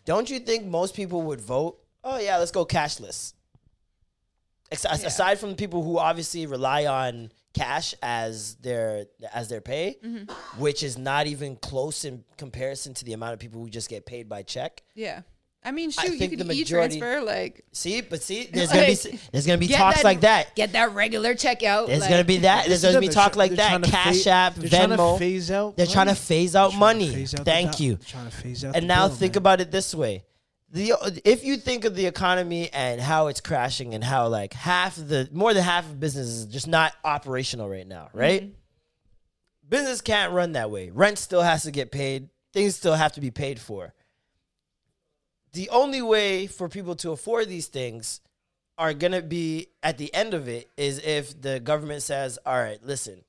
Don't 0.05 0.29
you 0.29 0.39
think 0.39 0.65
most 0.65 0.95
people 0.95 1.21
would 1.23 1.41
vote? 1.41 1.79
Oh 2.03 2.19
yeah, 2.19 2.37
let's 2.37 2.51
go 2.51 2.65
cashless. 2.65 3.33
Ex- 4.71 4.83
Yeah. 4.83 5.07
Aside 5.07 5.39
from 5.39 5.49
the 5.51 5.55
people 5.55 5.81
who 5.83 5.97
obviously 5.97 6.45
rely 6.45 6.85
on 6.85 7.31
cash 7.53 7.95
as 8.01 8.55
their 8.55 9.05
as 9.33 9.49
their 9.49 9.61
pay, 9.61 9.97
Mm-hmm. 10.03 10.59
which 10.61 10.83
is 10.83 10.97
not 10.97 11.27
even 11.27 11.55
close 11.55 12.05
in 12.05 12.23
comparison 12.37 12.93
to 12.95 13.05
the 13.05 13.13
amount 13.13 13.33
of 13.33 13.39
people 13.39 13.61
who 13.61 13.69
just 13.69 13.89
get 13.89 14.05
paid 14.05 14.29
by 14.29 14.43
check. 14.43 14.83
Yeah. 14.95 15.21
I 15.63 15.71
mean, 15.71 15.91
I 15.97 16.03
shoot, 16.03 16.13
you 16.13 16.19
think 16.19 16.31
could 16.31 16.39
the 16.39 16.45
majority- 16.45 16.95
e-transfer, 16.97 17.25
like, 17.25 17.65
See, 17.73 17.99
but 17.99 18.21
see, 18.21 18.45
there's 18.53 18.69
gonna 18.69 18.85
be 18.85 19.19
there's 19.33 19.45
gonna 19.45 19.57
be 19.57 19.67
talks 19.67 19.97
that- 19.97 20.03
like 20.05 20.21
that. 20.21 20.55
get 20.55 20.71
that 20.73 20.93
regular 20.93 21.33
checkout. 21.33 21.87
There's 21.87 22.01
like, 22.01 22.09
gonna 22.09 22.23
be 22.23 22.37
that. 22.37 22.67
There's 22.67 22.81
This 22.81 22.89
is 22.89 22.93
gonna 22.95 23.01
be 23.01 23.07
They're 23.07 23.13
talk 23.15 23.33
try- 23.33 23.39
like 23.47 23.51
that. 23.55 23.83
Cash 23.83 24.23
fa- 24.23 24.29
App, 24.29 24.55
they're 24.55 24.69
trying 24.69 24.89
to 24.91 24.95
Venmo. 24.97 25.17
phase 25.19 25.51
out 25.51 25.75
They're 25.75 25.85
trying 25.85 26.05
to 26.05 26.11
money. 26.13 26.19
phase 26.19 26.55
out 26.55 26.69
Trying 26.69 26.71
to 26.71 26.79
money. 26.79 27.09
phase 27.09 27.33
out 27.33 27.37
the 27.39 27.43
Thank 27.51 27.79
you. 27.81 27.97
Trying 27.97 28.29
to 28.29 28.31
phase 28.37 28.63
out 28.63 28.75
And 28.75 28.83
the 28.83 28.87
now 28.87 29.07
bill, 29.07 29.17
think 29.17 29.33
man. 29.33 29.37
about 29.39 29.59
it 29.61 29.71
this 29.71 29.93
way. 29.95 30.23
The 30.69 31.21
if 31.23 31.45
you 31.45 31.55
think 31.55 31.85
of 31.85 31.95
the 31.95 32.07
economy 32.07 32.69
and 32.73 32.99
how 32.99 33.27
it's 33.27 33.39
crashing 33.39 33.93
and 33.93 34.03
how 34.03 34.27
like 34.27 34.53
half 34.53 34.95
the 34.95 35.29
more 35.31 35.53
than 35.53 35.63
half 35.63 35.85
of 35.85 35.99
business 35.99 36.27
is 36.27 36.45
just 36.45 36.67
not 36.67 36.93
operational 37.05 37.69
right 37.69 37.87
now, 37.87 38.09
right? 38.13 38.41
Mm-hmm. 38.43 38.51
Business 39.69 40.01
can't 40.01 40.33
run 40.33 40.53
that 40.53 40.69
way. 40.69 40.89
Rent 40.89 41.17
still 41.17 41.41
has 41.41 41.63
to 41.63 41.71
get 41.71 41.91
paid. 41.91 42.29
Things 42.53 42.75
still 42.75 42.95
have 42.95 43.13
to 43.13 43.21
be 43.21 43.31
paid 43.31 43.59
for. 43.59 43.93
The 45.53 45.69
only 45.69 46.01
way 46.01 46.47
for 46.47 46.67
people 46.67 46.95
to 46.97 47.11
afford 47.11 47.47
these 47.47 47.67
things 47.67 48.19
are 48.77 48.93
going 48.93 49.13
to 49.13 49.21
be 49.21 49.67
at 49.81 49.97
the 49.97 50.13
end 50.13 50.33
of 50.33 50.47
it 50.47 50.69
is 50.77 50.99
if 50.99 51.41
the 51.41 51.59
government 51.61 52.03
says, 52.03 52.37
"All 52.45 52.59
right, 52.59 52.83
listen. 52.83 53.23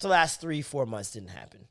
The 0.00 0.08
last 0.08 0.40
3 0.40 0.62
4 0.62 0.86
months 0.86 1.10
didn't 1.10 1.28
happen. 1.28 1.68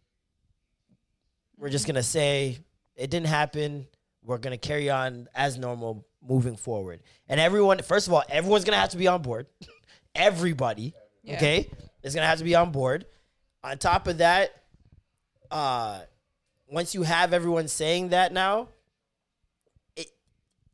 We're 1.57 1.69
just 1.69 1.85
mm-hmm. 1.85 1.93
going 1.93 2.03
to 2.03 2.07
say 2.07 2.59
it 2.95 3.09
didn't 3.09 3.27
happen. 3.27 3.87
We're 4.23 4.37
going 4.37 4.57
to 4.57 4.67
carry 4.67 4.89
on 4.89 5.27
as 5.33 5.57
normal 5.57 6.05
moving 6.21 6.55
forward." 6.55 7.01
And 7.27 7.39
everyone, 7.39 7.81
first 7.81 8.07
of 8.07 8.13
all, 8.13 8.23
everyone's 8.29 8.63
going 8.65 8.75
to 8.75 8.79
have 8.79 8.89
to 8.91 8.97
be 8.97 9.07
on 9.07 9.21
board. 9.21 9.47
Everybody, 10.15 10.93
Yeah. 11.23 11.35
okay, 11.35 11.69
is 12.03 12.13
going 12.15 12.23
to 12.23 12.27
have 12.27 12.39
to 12.39 12.43
be 12.43 12.55
on 12.55 12.71
board. 12.71 13.05
On 13.63 13.77
top 13.77 14.07
of 14.07 14.17
that, 14.19 14.51
uh 15.51 16.01
once 16.71 16.93
you 16.93 17.01
have 17.03 17.33
everyone 17.33 17.67
saying 17.67 18.09
that 18.09 18.31
now, 18.31 18.67
it 19.95 20.07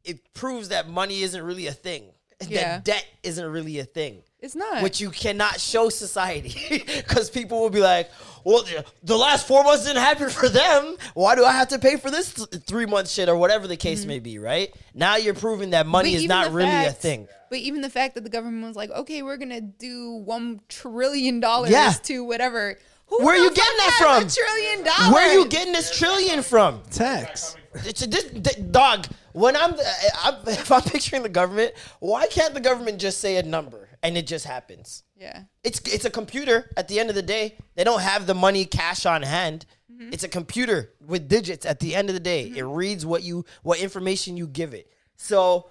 it 0.03 0.33
proves 0.33 0.69
that 0.69 0.89
money 0.89 1.21
isn't 1.21 1.41
really 1.43 1.67
a 1.67 1.71
thing. 1.73 2.11
Yeah. 2.47 2.75
That 2.75 2.83
debt 2.85 3.05
isn't 3.23 3.45
really 3.45 3.79
a 3.79 3.85
thing. 3.85 4.21
It's 4.45 4.55
not. 4.55 4.83
which 4.83 5.01
you 5.01 5.09
cannot 5.09 5.59
show 5.59 5.89
society 5.89 6.83
because 6.97 7.31
people 7.31 7.59
will 7.59 7.71
be 7.71 7.81
like, 7.81 8.11
"Well, 8.43 8.61
the- 8.61 8.85
the 9.03 9.17
last 9.17 9.47
four 9.47 9.63
months 9.63 9.85
didn't 9.85 10.03
happen 10.03 10.29
for 10.29 10.47
them. 10.47 10.97
Why 11.15 11.35
do 11.35 11.43
I 11.43 11.51
have 11.51 11.69
to 11.69 11.79
pay 11.79 11.97
for 11.97 12.11
this 12.11 12.33
th- 12.33 12.63
three 12.63 12.85
month 12.85 13.09
shit 13.09 13.27
or 13.27 13.35
whatever 13.35 13.67
the 13.67 13.75
case 13.77 14.01
mm-hmm. 14.01 14.09
may 14.09 14.19
be?" 14.19 14.37
Right 14.37 14.73
now, 14.93 15.15
you're 15.15 15.33
proving 15.33 15.71
that 15.71 15.87
money 15.87 16.13
But 16.13 16.21
is 16.21 16.27
not 16.27 16.45
the 16.49 16.51
really 16.51 16.85
a 16.85 16.91
thing. 16.91 17.27
But 17.49 17.59
even 17.59 17.81
the 17.81 17.89
fact 17.89 18.15
that 18.15 18.23
the 18.23 18.29
government 18.29 18.65
was 18.67 18.75
like, 18.75 18.91
okay, 18.91 19.21
we're 19.23 19.37
gonna 19.37 19.61
do 19.61 20.11
one 20.11 20.61
trillion 20.69 21.39
dollars 21.39 21.71
Yeah. 21.71 21.93
to 22.03 22.23
whatever. 22.23 22.77
Who 23.07 23.23
Where 23.23 23.35
are 23.35 23.37
you 23.37 23.49
getting 23.49 23.77
that 23.77 23.97
from? 23.97 24.27
A 24.27 24.29
trillion 24.29 24.83
dollars. 24.83 25.13
Where 25.13 25.29
are 25.29 25.33
you 25.33 25.47
getting 25.47 25.73
this 25.73 25.95
trillion 25.97 26.41
from? 26.43 26.81
Tax. 26.91 27.55
It's 27.75 28.01
a, 28.01 28.07
this, 28.07 28.23
th- 28.31 28.71
dog. 28.71 29.07
When 29.33 29.55
I'm, 29.55 29.73
uh, 29.73 29.77
I'm, 30.23 30.35
if 30.47 30.71
I'm 30.71 30.81
picturing 30.81 31.23
the 31.23 31.29
government, 31.29 31.73
why 31.99 32.27
can't 32.27 32.53
the 32.53 32.61
government 32.61 32.99
just 32.99 33.19
say 33.19 33.37
a 33.37 33.43
number 33.43 33.89
and 34.05 34.17
it 34.17 34.27
just 34.27 34.45
happens? 34.45 35.03
Yeah. 35.15 35.43
It's 35.63 35.79
it's 35.91 36.05
a 36.05 36.09
computer. 36.09 36.69
At 36.77 36.87
the 36.87 36.99
end 36.99 37.09
of 37.09 37.15
the 37.15 37.21
day, 37.21 37.57
they 37.75 37.83
don't 37.83 38.01
have 38.01 38.27
the 38.27 38.33
money 38.35 38.65
cash 38.65 39.05
on 39.05 39.21
hand. 39.21 39.65
Mm-hmm. 39.91 40.09
It's 40.13 40.23
a 40.23 40.27
computer 40.29 40.91
with 41.05 41.27
digits. 41.27 41.65
At 41.65 41.79
the 41.79 41.95
end 41.95 42.09
of 42.09 42.13
the 42.13 42.19
day, 42.19 42.47
mm-hmm. 42.47 42.57
it 42.57 42.63
reads 42.63 43.05
what 43.05 43.23
you 43.23 43.45
what 43.63 43.79
information 43.79 44.37
you 44.37 44.47
give 44.47 44.73
it. 44.73 44.91
So 45.17 45.69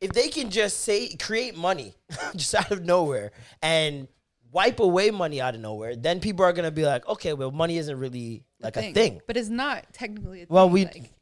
if 0.00 0.12
they 0.12 0.28
can 0.28 0.50
just 0.50 0.80
say 0.80 1.14
create 1.16 1.56
money 1.56 1.94
just 2.36 2.54
out 2.54 2.70
of 2.70 2.84
nowhere 2.84 3.32
and 3.62 4.08
wipe 4.52 4.80
away 4.80 5.10
money 5.10 5.40
out 5.40 5.54
of 5.54 5.60
nowhere, 5.60 5.96
then 5.96 6.20
people 6.20 6.44
are 6.44 6.52
gonna 6.52 6.70
be 6.70 6.84
like, 6.84 7.06
okay, 7.08 7.32
well, 7.34 7.50
money 7.50 7.76
isn't 7.78 7.98
really 7.98 8.44
like 8.60 8.76
a 8.76 8.92
thing. 8.92 9.20
But 9.26 9.36
it's 9.36 9.48
not 9.50 9.84
technically. 9.92 10.42
A 10.42 10.46
Well, 10.48 10.66
thing, 10.66 10.72
we 10.72 10.84
like- 10.86 11.12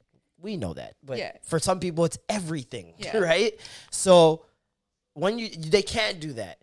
we 0.41 0.57
know 0.59 0.75
that, 0.75 0.95
but 1.03 1.17
Yeah. 1.19 1.33
for 1.43 1.59
some 1.59 1.81
people, 1.81 2.05
it's 2.05 2.19
everything, 2.29 2.95
Yeah. 2.99 3.17
right? 3.17 3.59
So 3.91 4.45
when 5.15 5.39
you 5.39 5.49
they 5.49 5.83
can't 5.83 6.21
do 6.21 6.35
that, 6.35 6.59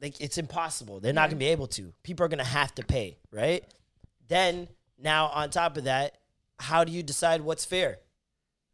like 0.00 0.20
it's 0.20 0.38
impossible. 0.38 1.00
They're 1.00 1.12
not 1.12 1.28
gonna 1.30 1.38
be 1.38 1.46
able 1.46 1.68
to. 1.68 1.92
People 2.02 2.26
are 2.26 2.28
gonna 2.28 2.44
have 2.44 2.74
to 2.74 2.84
pay, 2.84 3.18
right? 3.30 3.64
Then 4.28 4.68
now 4.98 5.26
on 5.28 5.50
top 5.50 5.76
of 5.76 5.84
that, 5.84 6.18
how 6.58 6.84
do 6.84 6.92
you 6.92 7.02
decide 7.02 7.40
what's 7.40 7.64
fair? 7.64 7.98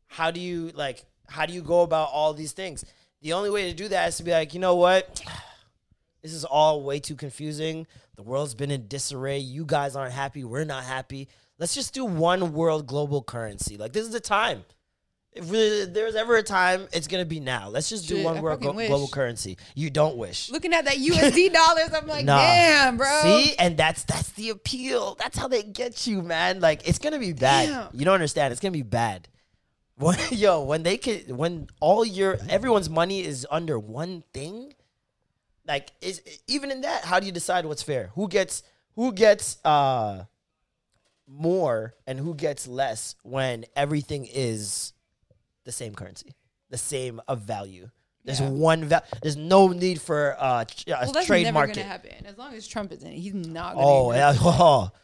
How 0.07 0.31
do 0.31 0.41
you 0.41 0.71
like? 0.75 1.05
How 1.29 1.45
do 1.47 1.53
you 1.53 1.63
go 1.63 1.83
about 1.83 2.09
all 2.13 2.33
these 2.33 2.53
things? 2.53 2.85
The 3.21 3.33
only 3.33 3.51
way 3.51 3.69
to 3.69 3.77
do 3.77 3.89
that 3.89 4.09
is 4.09 4.17
to 4.19 4.23
be 4.23 4.31
like, 4.31 4.55
you 4.55 4.61
know 4.61 4.77
what? 4.77 5.23
This 6.21 6.33
is 6.33 6.45
all 6.45 6.83
way 6.83 6.99
too 6.99 7.15
confusing. 7.15 7.87
The 8.17 8.25
world's 8.25 8.57
been 8.57 8.73
in 8.73 8.89
disarray. 8.89 9.39
You 9.39 9.65
guys 9.65 9.95
aren't 9.95 10.13
happy. 10.13 10.43
We're 10.43 10.65
not 10.65 10.83
happy. 10.83 11.29
Let's 11.61 11.77
just 11.77 11.95
do 11.95 12.05
one 12.05 12.53
world 12.53 12.89
global 12.89 13.23
currency. 13.23 13.77
Like 13.77 13.93
this 13.93 14.05
is 14.05 14.11
the 14.11 14.19
time. 14.21 14.65
If 15.33 15.93
there's 15.93 16.17
ever 16.17 16.37
a 16.37 16.43
time, 16.43 16.89
it's 16.93 17.07
gonna 17.07 17.25
be 17.25 17.39
now. 17.39 17.69
Let's 17.69 17.89
just 17.89 18.09
do 18.09 18.23
one 18.25 18.39
I 18.39 18.41
world 18.41 18.65
wish. 18.65 18.89
global 18.89 19.09
currency. 19.09 19.57
You 19.75 19.89
don't 19.91 20.17
wish. 20.17 20.51
looking 20.51 20.73
at 20.73 20.87
that 20.87 20.95
USD 20.97 21.53
dollars, 21.53 21.91
I'm 21.95 22.07
like, 22.09 22.25
Nah. 22.25 22.39
damn, 22.39 22.97
bro. 22.97 23.21
See, 23.23 23.55
and 23.57 23.77
that's 23.77 24.05
that's 24.05 24.31
the 24.31 24.51
appeal. 24.51 25.17
That's 25.21 25.39
how 25.39 25.47
they 25.47 25.63
get 25.63 26.07
you, 26.07 26.23
man. 26.23 26.61
Like 26.61 26.89
it's 26.89 26.99
gonna 26.99 27.19
be 27.19 27.33
bad. 27.35 27.69
Damn. 27.69 27.89
You 27.93 28.05
don't 28.05 28.15
understand. 28.15 28.53
It's 28.53 28.61
gonna 28.61 28.73
be 28.73 28.83
bad. 28.83 29.29
When, 29.99 30.17
yo, 30.31 30.63
when 30.63 30.85
they 30.85 30.97
could, 30.97 31.29
when 31.37 31.67
all 31.81 32.05
your 32.05 32.39
everyone's 32.49 32.89
money 32.89 33.25
is 33.25 33.45
under 33.51 33.81
one 33.81 34.23
thing, 34.33 34.75
like 35.67 35.91
is 36.01 36.23
even 36.47 36.71
in 36.71 36.83
that, 36.83 37.05
how 37.05 37.19
do 37.19 37.27
you 37.27 37.33
decide 37.33 37.67
what's 37.67 37.83
fair? 37.83 38.11
Who 38.15 38.29
gets 38.29 38.63
who 38.95 39.13
gets 39.13 39.59
uh 39.65 40.25
more 41.27 41.95
and 42.07 42.19
who 42.21 42.35
gets 42.35 42.69
less 42.69 43.17
when 43.23 43.65
everything 43.77 44.27
is 44.33 44.93
the 45.69 45.73
same 45.73 45.95
currency, 45.95 46.33
the 46.71 46.79
same 46.79 47.21
of 47.29 47.43
value. 47.43 47.91
There's 48.25 48.41
Yeah. 48.41 48.49
one 48.49 48.85
val. 48.87 49.03
There's 49.23 49.37
no 49.37 49.69
need 49.69 50.01
for 50.01 50.35
uh, 50.39 50.65
tr- 50.65 50.85
a 50.89 50.91
well, 51.03 51.13
that's 51.13 51.27
trade 51.27 51.43
never 51.45 51.53
market. 51.55 51.77
gonna 51.77 51.89
happen. 51.89 52.25
As 52.25 52.39
long 52.39 52.55
as 52.55 52.67
Trump 52.67 52.91
is 52.91 53.03
in 53.03 53.11
it, 53.13 53.19
he's 53.19 53.35
not 53.35 53.75
gonna. 53.75 53.87
Oh 53.87 54.13
yeah, 54.13 54.35
oh. 54.41 54.91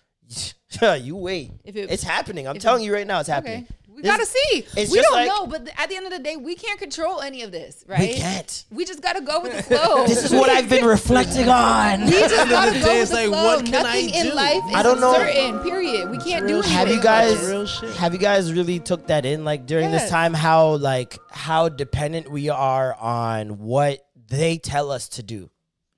You 1.00 1.16
wait. 1.16 1.52
If 1.64 1.76
it- 1.76 1.90
it's 1.90 2.02
happening. 2.02 2.48
I'm 2.48 2.58
telling 2.58 2.82
it- 2.82 2.86
you 2.86 2.94
right 2.94 3.06
now, 3.06 3.20
it's 3.20 3.28
happening. 3.28 3.64
Okay. 3.64 3.74
We 3.94 4.02
This- 4.02 4.10
gotta 4.10 4.26
see. 4.26 4.66
it's 4.76 4.90
We 4.90 4.98
just 4.98 5.08
don't 5.08 5.12
like- 5.12 5.28
know, 5.28 5.46
but 5.46 5.64
th- 5.66 5.76
at 5.78 5.88
the 5.88 5.96
end 5.96 6.06
of 6.06 6.12
the 6.12 6.18
day, 6.18 6.34
we 6.36 6.56
can't 6.56 6.78
control 6.80 7.20
any 7.20 7.42
of 7.42 7.52
this, 7.52 7.84
right? 7.86 8.00
We 8.00 8.14
can't. 8.14 8.64
We 8.72 8.84
just 8.84 9.00
gotta 9.00 9.20
go 9.20 9.40
with 9.40 9.56
the 9.56 9.62
flow. 9.62 10.04
This 10.06 10.24
is 10.24 10.32
what 10.32 10.50
I've 10.50 10.68
been 10.68 10.84
reflecting 10.84 11.48
on. 11.48 12.06
We 12.06 12.10
just 12.10 12.50
gotta 12.50 12.72
the 12.72 12.80
go 12.80 12.86
day, 12.86 13.00
with 13.00 13.02
it's 13.02 13.10
the 13.10 13.16
like, 13.16 13.28
flow. 13.28 13.44
what 13.44 13.62
can 13.64 13.70
Nothing 13.70 14.10
I 14.12 14.18
in 14.18 14.26
do? 14.26 14.32
life 14.34 14.62
is 14.68 14.74
I 14.74 14.82
don't 14.82 15.00
know. 15.00 15.14
certain. 15.14 15.60
Period. 15.60 16.10
We 16.10 16.18
can't 16.18 16.46
do 16.46 16.54
real 16.54 16.56
anything. 16.64 16.72
have 16.76 16.88
you 16.88 17.00
guys 17.00 17.34
That's 17.36 17.46
real 17.46 17.66
shit. 17.66 17.94
have 17.96 18.12
you 18.12 18.18
guys 18.18 18.52
really 18.52 18.80
took 18.80 19.06
that 19.06 19.24
in 19.24 19.44
like 19.44 19.66
during 19.66 19.90
this 19.92 20.10
time 20.10 20.34
how 20.34 20.74
like 20.76 21.18
how 21.30 21.68
dependent 21.68 22.30
we 22.30 22.48
are 22.48 22.94
on 22.94 23.58
what 23.58 24.04
they 24.28 24.58
tell 24.58 24.90
us 24.90 25.08
to 25.10 25.22
do 25.22 25.50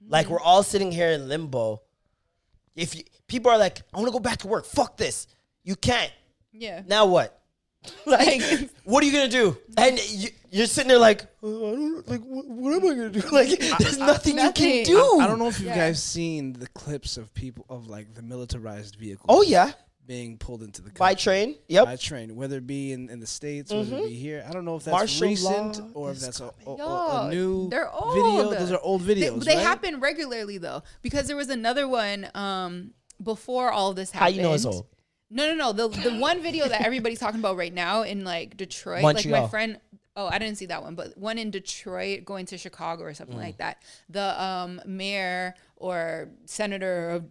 Mm-hmm. 0.02 0.12
like 0.12 0.28
we're 0.28 0.40
all 0.40 0.62
sitting 0.62 0.92
here 0.92 1.08
in 1.12 1.28
limbo 1.28 1.80
if 2.76 2.94
you, 2.94 3.02
people 3.26 3.50
are 3.50 3.58
like 3.58 3.82
i 3.92 3.96
want 3.96 4.06
to 4.08 4.12
go 4.12 4.20
back 4.20 4.38
to 4.38 4.46
work 4.48 4.64
fuck 4.66 4.96
this 4.96 5.26
you 5.64 5.74
can't 5.76 6.12
Yeah. 6.52 6.82
now 6.86 7.06
what 7.06 7.40
like 8.06 8.40
Like- 8.40 8.70
what 8.84 9.02
are 9.02 9.06
you 9.06 9.12
gonna 9.12 9.28
do 9.28 9.56
and 9.76 9.98
you, 10.10 10.28
you're 10.50 10.66
sitting 10.66 10.88
there 10.88 10.98
like 10.98 11.22
uh, 11.42 11.46
I 11.46 11.70
don't, 11.74 12.08
like 12.08 12.20
what, 12.22 12.46
what 12.46 12.72
am 12.74 12.84
i 12.90 12.94
gonna 12.94 13.10
do 13.10 13.20
like 13.32 13.58
there's 13.78 13.98
nothing, 13.98 14.36
you 14.36 14.42
Nothing. 14.42 14.84
can 14.84 14.92
do 14.94 15.18
I 15.20 15.26
don't 15.26 15.38
know 15.38 15.48
if 15.48 15.60
you 15.60 15.66
Yeah. 15.66 15.76
guys 15.76 16.02
seen 16.02 16.52
the 16.54 16.68
clips 16.68 17.16
of 17.16 17.32
people 17.34 17.66
of 17.68 17.88
like 17.88 18.14
the 18.14 18.22
militarized 18.22 18.96
vehicles. 18.96 19.26
oh 19.28 19.42
yeah 19.42 19.72
being 20.06 20.38
pulled 20.38 20.62
into 20.62 20.82
the 20.82 20.90
by 20.90 21.14
train 21.14 21.56
yep 21.66 21.84
By 21.86 21.96
train, 21.96 22.36
whether 22.36 22.58
it 22.58 22.66
be 22.66 22.92
in, 22.92 23.10
in 23.10 23.18
the 23.18 23.26
states, 23.26 23.72
whether 23.72 23.96
it 23.96 24.04
be 24.06 24.14
here. 24.14 24.44
I 24.48 24.52
don't 24.52 24.64
know 24.64 24.76
if 24.76 24.84
that's 24.84 24.92
Martial 24.96 25.26
recent 25.26 25.80
or 25.94 26.12
if 26.12 26.20
that's 26.20 26.38
a, 26.38 26.52
a, 26.64 26.70
a- 26.70 27.26
a 27.26 27.30
new 27.30 27.68
they're 27.70 27.90
old. 27.92 28.14
video. 28.14 28.50
Those 28.56 28.70
are 28.70 28.78
old 28.80 29.02
videos. 29.02 29.44
they 29.44 29.56
right? 29.56 29.64
happen 29.66 29.98
regularly 29.98 30.58
though, 30.58 30.84
because 31.02 31.26
there 31.26 31.34
was 31.34 31.48
another 31.48 31.88
one 31.88 32.28
um, 32.36 32.92
before 33.20 33.72
all 33.72 33.90
of 33.90 33.96
this 33.96 34.12
how 34.12 34.20
happened. 34.20 34.36
you 34.36 34.42
know 34.42 34.52
it's 34.54 34.64
old 34.64 34.86
No, 35.30 35.46
no, 35.48 35.54
no. 35.54 35.72
The 35.72 35.88
the 35.88 36.16
one 36.18 36.42
video 36.42 36.68
that 36.68 36.82
everybody's 36.82 37.18
talking 37.18 37.40
about 37.40 37.56
right 37.56 37.74
now 37.74 38.02
in 38.02 38.24
like 38.24 38.56
Detroit, 38.56 39.02
like 39.02 39.26
my 39.26 39.48
friend. 39.48 39.80
Oh, 40.18 40.26
I 40.28 40.38
didn't 40.38 40.56
see 40.56 40.66
that 40.66 40.82
one, 40.82 40.94
but 40.94 41.18
one 41.18 41.36
in 41.36 41.50
Detroit 41.50 42.24
going 42.24 42.46
to 42.46 42.56
Chicago 42.56 43.02
or 43.04 43.10
Mm. 43.10 43.16
something 43.16 43.36
like 43.36 43.58
that. 43.58 43.82
The 44.08 44.42
um, 44.42 44.80
mayor 44.86 45.54
or 45.76 46.30
senator 46.46 47.10
of 47.10 47.24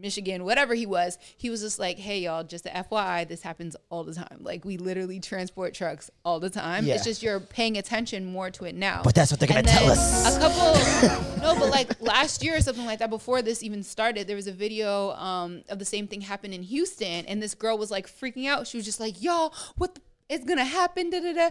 Michigan, 0.00 0.44
whatever 0.44 0.74
he 0.74 0.86
was, 0.86 1.18
he 1.36 1.50
was 1.50 1.60
just 1.60 1.78
like, 1.78 1.98
"Hey, 1.98 2.20
y'all, 2.20 2.44
just 2.44 2.64
FYI, 2.64 3.28
this 3.28 3.42
happens 3.42 3.76
all 3.90 4.04
the 4.04 4.14
time. 4.14 4.38
Like 4.40 4.64
we 4.64 4.76
literally 4.76 5.20
transport 5.20 5.74
trucks 5.74 6.10
all 6.24 6.40
the 6.40 6.50
time. 6.50 6.86
Yeah. 6.86 6.94
It's 6.94 7.04
just 7.04 7.22
you're 7.22 7.40
paying 7.40 7.76
attention 7.78 8.24
more 8.26 8.50
to 8.50 8.64
it 8.64 8.74
now." 8.74 9.02
But 9.04 9.14
that's 9.14 9.30
what 9.30 9.40
they're 9.40 9.48
gonna 9.48 9.62
tell 9.62 9.90
us. 9.90 10.36
A 10.36 10.40
couple, 10.40 11.42
no, 11.42 11.58
but 11.58 11.70
like 11.70 12.00
last 12.00 12.42
year 12.42 12.56
or 12.56 12.60
something 12.60 12.86
like 12.86 12.98
that, 13.00 13.10
before 13.10 13.42
this 13.42 13.62
even 13.62 13.82
started, 13.82 14.26
there 14.26 14.36
was 14.36 14.46
a 14.46 14.52
video 14.52 15.10
um, 15.12 15.62
of 15.68 15.78
the 15.78 15.84
same 15.84 16.06
thing 16.08 16.20
happened 16.20 16.54
in 16.54 16.62
Houston, 16.62 17.26
and 17.26 17.42
this 17.42 17.54
girl 17.54 17.78
was 17.78 17.90
like 17.90 18.06
freaking 18.06 18.46
out. 18.46 18.66
She 18.66 18.76
was 18.78 18.86
just 18.86 19.00
like, 19.00 19.22
"Y'all, 19.22 19.54
what 19.76 19.94
the, 19.94 20.00
is 20.28 20.44
gonna 20.44 20.64
happen?" 20.64 21.10
Da 21.10 21.20
da 21.20 21.32
da. 21.32 21.50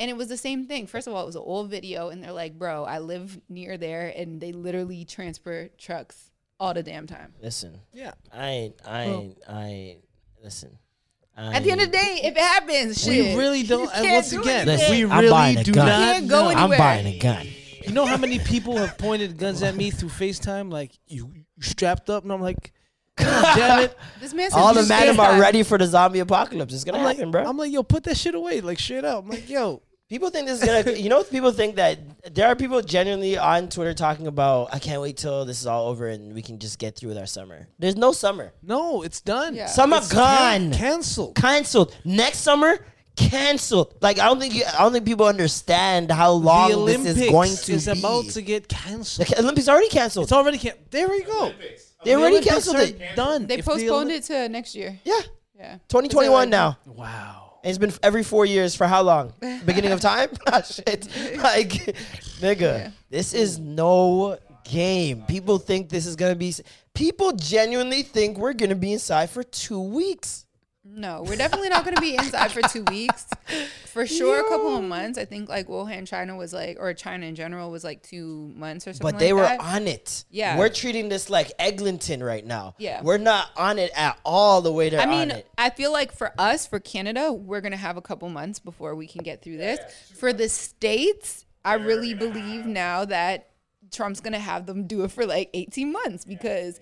And 0.00 0.08
it 0.08 0.16
was 0.16 0.28
the 0.28 0.36
same 0.36 0.66
thing. 0.66 0.86
First 0.86 1.08
of 1.08 1.14
all, 1.14 1.24
it 1.24 1.26
was 1.26 1.34
an 1.34 1.42
old 1.44 1.70
video, 1.70 2.08
and 2.08 2.22
they're 2.22 2.32
like, 2.32 2.56
"Bro, 2.56 2.84
I 2.84 3.00
live 3.00 3.40
near 3.48 3.76
there, 3.76 4.12
and 4.16 4.40
they 4.40 4.52
literally 4.52 5.04
transport 5.04 5.76
trucks 5.76 6.27
all 6.60 6.74
the 6.74 6.82
damn 6.82 7.06
time." 7.06 7.32
listen 7.42 7.78
Yeah. 7.92 8.12
I 8.32 8.48
ain't, 8.48 8.74
I 8.86 9.02
ain't, 9.04 9.38
I 9.48 9.64
ain't, 9.66 10.04
listen. 10.42 10.78
I 11.36 11.54
At 11.54 11.62
the 11.62 11.70
end 11.70 11.80
of 11.80 11.86
the 11.86 11.92
day, 11.92 12.20
if 12.24 12.34
it 12.36 12.40
happens, 12.40 13.06
We 13.06 13.36
really 13.36 13.62
don't. 13.62 13.86
Uh, 13.88 13.92
and 13.94 14.10
once 14.12 14.30
do 14.30 14.40
again, 14.40 14.66
Listen, 14.66 14.90
we 14.90 15.04
I'm 15.04 15.30
buying 15.30 15.56
really 15.56 15.60
a 15.60 15.64
do 15.64 15.72
gun. 15.72 15.86
not 15.86 15.98
Can't 16.14 16.28
go 16.28 16.42
know. 16.42 16.48
anywhere. 16.48 16.64
I'm 16.64 16.78
buying 16.78 17.06
a 17.06 17.18
gun. 17.18 17.46
You 17.86 17.92
know 17.94 18.06
how 18.06 18.16
many 18.16 18.38
people 18.40 18.76
have 18.76 18.98
pointed 18.98 19.38
guns 19.38 19.62
at 19.62 19.76
me 19.76 19.90
through 19.92 20.08
FaceTime? 20.10 20.70
Like 20.72 20.90
you, 21.06 21.30
you 21.34 21.44
strapped 21.60 22.10
up, 22.10 22.24
and 22.24 22.32
I'm 22.32 22.40
like, 22.42 22.72
God 23.16 23.54
damn 23.56 23.78
it! 23.84 23.96
This 24.20 24.34
man 24.34 24.50
said 24.50 24.58
All 24.58 24.74
you 24.74 24.82
the 24.82 24.88
madam 24.88 25.14
scared. 25.14 25.34
are 25.36 25.40
ready 25.40 25.62
for 25.62 25.78
the 25.78 25.86
zombie 25.86 26.18
apocalypse. 26.18 26.74
It's 26.74 26.82
gonna 26.84 26.98
I'm 26.98 27.04
like, 27.04 27.16
happen, 27.18 27.30
bro. 27.30 27.44
I'm 27.44 27.56
like, 27.56 27.70
yo, 27.72 27.82
put 27.84 28.02
that 28.04 28.16
shit 28.16 28.34
away, 28.34 28.60
like 28.60 28.78
straight 28.80 29.04
up. 29.04 29.22
I'm 29.24 29.30
like, 29.30 29.48
yo, 29.48 29.80
people 30.08 30.30
think 30.30 30.46
this 30.46 30.60
is 30.62 30.64
gonna. 30.66 30.96
you 30.96 31.08
know, 31.08 31.22
people 31.24 31.52
think 31.52 31.76
that 31.76 31.98
there 32.34 32.46
are 32.48 32.56
people 32.56 32.80
genuinely 32.82 33.36
on 33.38 33.68
Twitter 33.68 33.94
talking 33.94 34.26
about. 34.26 34.74
I 34.74 34.78
can't 34.78 35.00
wait 35.02 35.16
till 35.16 35.44
this 35.44 35.60
is 35.60 35.66
all 35.66 35.88
over 35.88 36.08
and 36.08 36.34
we 36.34 36.42
can 36.42 36.58
just 36.58 36.78
get 36.78 36.96
through 36.96 37.10
with 37.10 37.18
our 37.18 37.26
summer. 37.26 37.68
There's 37.78 37.96
no 37.96 38.12
summer. 38.12 38.52
no, 38.62 39.02
it's 39.02 39.20
done. 39.20 39.54
Yeah. 39.54 39.66
Summer 39.66 39.98
It's 39.98 40.12
gone. 40.12 40.70
can- 40.70 40.72
canceled. 40.72 41.34
Canceled. 41.34 41.94
Next 42.04 42.38
summer. 42.38 42.78
Canceled. 43.16 43.94
Like 44.00 44.20
I 44.20 44.26
don't 44.26 44.38
think 44.38 44.54
you, 44.54 44.64
I 44.64 44.78
don't 44.78 44.92
think 44.92 45.04
people 45.04 45.26
understand 45.26 46.10
how 46.12 46.30
long 46.32 46.70
the 46.70 46.76
this 46.76 46.96
Olympics 46.96 47.18
is 47.20 47.30
going 47.30 47.50
to 47.56 47.72
is 47.72 47.86
be. 47.86 47.98
about 47.98 48.24
to 48.26 48.42
get 48.42 48.68
canceled. 48.68 49.26
the 49.28 49.40
Olympics 49.40 49.68
already 49.68 49.88
canceled. 49.88 50.24
It's 50.26 50.32
already 50.32 50.56
can. 50.58 50.74
There 50.90 51.08
we 51.08 51.22
go. 51.24 51.52
they 52.04 52.12
The 52.12 52.14
already 52.14 52.36
Olympics 52.36 52.46
canceled 52.52 52.76
are 52.76 52.82
it. 52.82 53.16
Done. 53.16 53.46
They 53.48 53.58
If 53.58 53.64
the 53.64 53.70
postponed 53.72 54.10
Olymp- 54.10 54.14
it 54.18 54.22
to 54.24 54.48
next 54.48 54.74
year. 54.76 55.00
Yeah. 55.04 55.20
Yeah. 55.58 55.72
2021 55.88 56.48
now. 56.48 56.78
Wow. 56.86 57.47
And 57.64 57.70
it's 57.70 57.78
been 57.78 57.92
every 58.02 58.22
four 58.22 58.46
years 58.46 58.74
for 58.74 58.86
how 58.86 59.02
long? 59.02 59.32
Beginning 59.64 59.92
of 59.92 60.00
time? 60.00 60.30
Ah, 60.46 60.62
Shit. 60.62 61.08
Like, 61.38 61.70
nigga, 62.40 62.92
this 63.10 63.34
is 63.34 63.58
no 63.58 64.38
game. 64.64 65.22
People 65.26 65.58
think 65.58 65.88
this 65.88 66.06
is 66.06 66.14
gonna 66.16 66.36
be. 66.36 66.54
People 66.94 67.32
genuinely 67.32 68.02
think 68.02 68.38
we're 68.38 68.52
gonna 68.52 68.74
be 68.74 68.92
inside 68.92 69.30
for 69.30 69.42
two 69.42 69.80
weeks. 69.80 70.44
No, 70.90 71.22
we're 71.22 71.36
definitely 71.36 71.68
not 71.68 71.84
going 71.84 71.94
to 71.94 72.00
be 72.00 72.14
inside 72.14 72.50
for 72.50 72.62
two 72.62 72.82
weeks. 72.84 73.26
For 73.86 74.06
sure, 74.06 74.40
a 74.40 74.48
couple 74.48 74.76
of 74.76 74.84
months. 74.84 75.18
I 75.18 75.24
think 75.24 75.48
like 75.48 75.68
Wuhan, 75.68 76.06
China 76.06 76.36
was 76.36 76.52
like, 76.52 76.76
or 76.80 76.92
China 76.94 77.26
in 77.26 77.34
general 77.34 77.70
was 77.70 77.84
like 77.84 78.02
two 78.02 78.52
months 78.56 78.86
or 78.86 78.92
something. 78.92 79.12
But 79.12 79.18
they 79.18 79.32
like 79.32 79.42
were 79.42 79.64
that. 79.64 79.76
on 79.76 79.86
it. 79.86 80.24
Yeah. 80.30 80.58
We're 80.58 80.68
treating 80.68 81.08
this 81.08 81.30
like 81.30 81.52
Eglinton 81.58 82.22
right 82.22 82.44
now. 82.44 82.74
Yeah. 82.78 83.02
We're 83.02 83.18
not 83.18 83.48
on 83.56 83.78
it 83.78 83.90
at 83.96 84.18
all 84.24 84.60
the 84.60 84.72
way 84.72 84.88
they're 84.88 85.00
I 85.00 85.04
on 85.04 85.10
mean, 85.10 85.30
it. 85.30 85.48
I 85.56 85.70
feel 85.70 85.92
like 85.92 86.12
for 86.12 86.32
us, 86.38 86.66
for 86.66 86.80
Canada, 86.80 87.32
we're 87.32 87.60
gonna 87.60 87.76
have 87.76 87.96
a 87.96 88.02
couple 88.02 88.28
months 88.28 88.58
before 88.58 88.94
we 88.94 89.06
can 89.06 89.22
get 89.22 89.42
through 89.42 89.58
this. 89.58 89.80
For 90.16 90.32
the 90.32 90.48
states, 90.48 91.46
I 91.64 91.74
really 91.74 92.14
believe 92.14 92.66
now 92.66 93.04
that 93.04 93.50
Trump's 93.92 94.20
gonna 94.20 94.38
have 94.38 94.66
them 94.66 94.86
do 94.86 95.04
it 95.04 95.10
for 95.10 95.26
like 95.26 95.50
18 95.54 95.92
months 95.92 96.24
because 96.24 96.80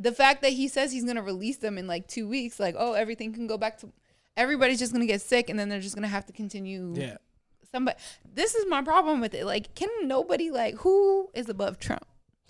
the 0.00 0.12
fact 0.12 0.42
that 0.42 0.52
he 0.52 0.68
says 0.68 0.92
he's 0.92 1.04
gonna 1.04 1.22
release 1.22 1.56
them 1.58 1.78
in 1.78 1.86
like 1.86 2.06
two 2.06 2.28
weeks, 2.28 2.58
like 2.60 2.74
oh 2.78 2.92
everything 2.92 3.32
can 3.32 3.46
go 3.46 3.58
back 3.58 3.78
to, 3.78 3.88
everybody's 4.36 4.78
just 4.78 4.92
gonna 4.92 5.06
get 5.06 5.20
sick 5.20 5.48
and 5.50 5.58
then 5.58 5.68
they're 5.68 5.80
just 5.80 5.94
gonna 5.94 6.08
have 6.08 6.26
to 6.26 6.32
continue. 6.32 6.94
Yeah. 6.96 7.16
Somebody, 7.72 7.98
this 8.34 8.54
is 8.54 8.64
my 8.68 8.80
problem 8.80 9.20
with 9.20 9.34
it. 9.34 9.44
Like, 9.44 9.74
can 9.74 9.90
nobody 10.04 10.50
like 10.50 10.76
who 10.76 11.28
is 11.34 11.48
above 11.50 11.78
Trump? 11.78 12.06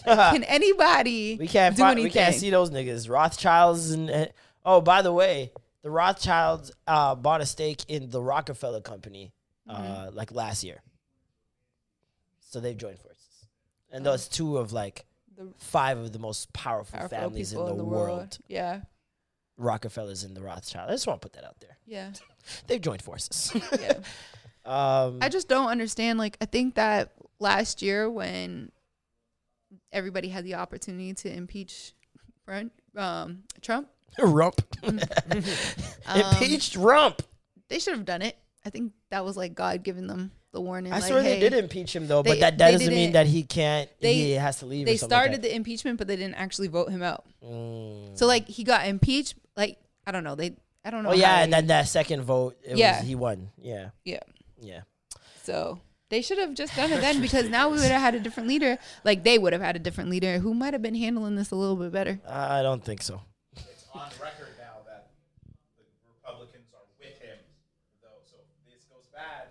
Like, 0.06 0.32
can 0.32 0.44
anybody 0.44 1.36
We 1.40 1.48
can't 1.48 1.74
do 1.74 1.82
fi- 1.82 1.90
anything? 1.92 2.04
we 2.04 2.10
can't 2.10 2.34
see 2.34 2.50
those 2.50 2.70
niggas. 2.70 3.10
Rothschilds 3.10 3.90
and 3.90 4.08
and- 4.10 4.32
oh, 4.64 4.80
by 4.80 5.02
the 5.02 5.12
way, 5.12 5.50
the 5.82 5.90
Rothschilds 5.90 6.70
uh, 6.86 7.14
bought 7.16 7.40
a 7.40 7.46
stake 7.46 7.84
in 7.88 8.10
the 8.10 8.22
Rockefeller 8.22 8.80
Company 8.80 9.32
uh, 9.68 9.76
Mm-hmm. 9.80 10.16
like 10.16 10.30
last 10.32 10.62
year. 10.62 10.82
So 12.40 12.60
they've 12.60 12.76
joined 12.76 12.98
forces, 12.98 13.46
and 13.90 14.04
those 14.06 14.28
two 14.28 14.56
of 14.58 14.72
like 14.72 15.04
Oh. 15.04 15.07
The 15.38 15.52
five 15.58 15.98
of 15.98 16.12
the 16.12 16.18
most 16.18 16.52
powerful, 16.52 16.98
powerful 16.98 17.16
families 17.16 17.52
in 17.52 17.58
the, 17.58 17.66
in 17.66 17.78
the 17.78 17.84
world. 17.84 18.18
world. 18.18 18.38
Yeah, 18.48 18.80
Rockefellers 19.56 20.24
and 20.24 20.36
the 20.36 20.40
Rothschilds. 20.40 20.88
I 20.88 20.92
just 20.92 21.06
want 21.06 21.22
to 21.22 21.28
put 21.28 21.34
that 21.34 21.44
out 21.46 21.60
there. 21.60 21.76
yeah. 21.86 22.12
They've 22.66 22.80
joined 22.80 23.02
forces. 23.02 23.52
Yeah. 23.80 23.92
um, 24.64 25.18
I 25.20 25.28
just 25.28 25.48
don't 25.48 25.68
understand. 25.68 26.18
Like, 26.18 26.36
I 26.40 26.46
think 26.46 26.74
that 26.76 27.12
last 27.40 27.82
year 27.82 28.08
when 28.10 28.72
everybody 29.92 30.28
had 30.28 30.44
the 30.44 30.54
opportunity 30.54 31.12
to 31.14 31.32
impeach 31.32 31.92
Brent, 32.46 32.72
um, 32.96 33.44
Trump, 33.60 33.88
Rump. 34.18 34.62
Um, 34.82 35.00
Impeached 36.14 36.76
Rump. 36.76 37.22
they 37.68 37.78
should 37.78 37.94
have 37.94 38.04
done 38.04 38.22
it. 38.22 38.36
I 38.64 38.70
think 38.70 38.92
that 39.10 39.24
was 39.24 39.36
like 39.36 39.54
God 39.54 39.82
giving 39.82 40.06
them 40.06 40.32
the 40.58 40.64
warning. 40.64 40.92
I 40.92 40.96
like, 40.96 41.04
swear 41.04 41.22
hey, 41.22 41.38
they 41.38 41.48
did 41.48 41.52
impeach 41.64 41.94
him 41.94 42.06
though, 42.08 42.22
They- 42.22 42.30
but 42.32 42.40
that, 42.40 42.58
that 42.58 42.72
doesn't 42.72 42.94
mean 42.94 43.12
that 43.12 43.26
he 43.26 43.42
can't. 43.42 43.88
they- 44.00 44.14
he 44.14 44.30
has 44.32 44.58
to 44.58 44.66
leave. 44.66 44.86
They 44.86 44.94
or 44.94 44.98
something 44.98 45.14
like 45.16 45.22
started 45.22 45.42
that. 45.42 45.48
the 45.48 45.54
impeachment, 45.54 45.98
but 45.98 46.08
they 46.08 46.16
didn't 46.16 46.34
actually 46.34 46.68
vote 46.68 46.90
him 46.90 47.02
out. 47.02 47.24
Mm. 47.44 48.18
So 48.18 48.26
like 48.26 48.46
he 48.48 48.64
got 48.64 48.86
impeached. 48.86 49.34
Like 49.56 49.78
I 50.06 50.12
don't 50.12 50.24
know. 50.24 50.34
They 50.34 50.56
I 50.84 50.90
don't 50.90 51.02
know. 51.02 51.10
Oh 51.10 51.14
yeah, 51.14 51.36
how 51.36 51.42
and 51.42 51.52
then 51.52 51.66
that 51.68 51.88
second 51.88 52.22
vote, 52.22 52.56
it 52.64 52.76
Yeah. 52.76 52.98
was, 52.98 53.06
he 53.08 53.14
won. 53.14 53.50
Yeah, 53.60 53.90
yeah. 54.04 54.20
yeah. 54.60 54.80
So 55.42 55.80
they 56.08 56.22
should 56.22 56.38
have 56.38 56.54
just 56.54 56.74
done 56.74 56.92
it 56.92 57.00
then 57.00 57.20
because 57.20 57.48
now 57.48 57.68
we 57.68 57.76
would 57.78 57.90
have 57.90 58.00
had 58.00 58.14
a 58.14 58.20
different 58.20 58.48
leader. 58.48 58.78
Like 59.04 59.24
they 59.24 59.38
would 59.38 59.52
have 59.52 59.62
had 59.62 59.76
a 59.76 59.78
different 59.78 60.10
leader 60.10 60.38
who 60.38 60.54
might 60.54 60.72
have 60.74 60.82
been 60.82 60.94
handling 60.94 61.36
this 61.36 61.50
a 61.50 61.56
little 61.56 61.76
bit 61.76 61.92
better. 61.92 62.20
I 62.28 62.62
don't 62.62 62.82
think 62.84 63.02
so. 63.02 63.20
it's 63.56 63.84
on 63.94 64.08
record 64.20 64.54
now 64.58 64.80
that 64.86 65.10
the 65.76 65.84
Republicans 66.22 66.68
are 66.72 66.86
with 66.98 67.18
him, 67.20 67.38
though. 68.02 68.20
So 68.24 68.36
if 68.40 68.72
this 68.72 68.84
goes 68.84 69.04
bad, 69.12 69.48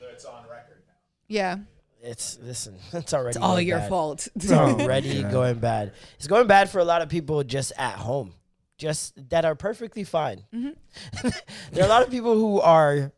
though 0.00 0.08
it's 0.12 0.24
on 0.24 0.42
record 0.50 0.82
now. 0.86 0.94
Yeah. 1.28 1.58
It's 2.02 2.38
listen. 2.42 2.76
It's 2.92 3.12
already 3.14 3.30
It's 3.30 3.38
all 3.38 3.60
your 3.60 3.78
bad. 3.78 3.88
fault. 3.88 4.28
It's 4.36 4.52
already 4.52 5.22
going 5.38 5.58
bad. 5.58 5.92
It's 6.16 6.26
going 6.28 6.46
bad 6.46 6.70
for 6.70 6.78
a 6.78 6.84
lot 6.84 7.02
of 7.02 7.08
people 7.08 7.42
just 7.42 7.72
at 7.76 7.94
home, 7.96 8.34
just 8.78 9.14
that 9.30 9.44
are 9.44 9.54
perfectly 9.54 10.04
fine. 10.04 10.44
Mm-hmm. 10.54 11.28
there 11.72 11.82
are 11.84 11.86
a 11.86 11.90
lot 11.90 12.02
of 12.02 12.10
people 12.10 12.34
who 12.34 12.60
are 12.60 13.12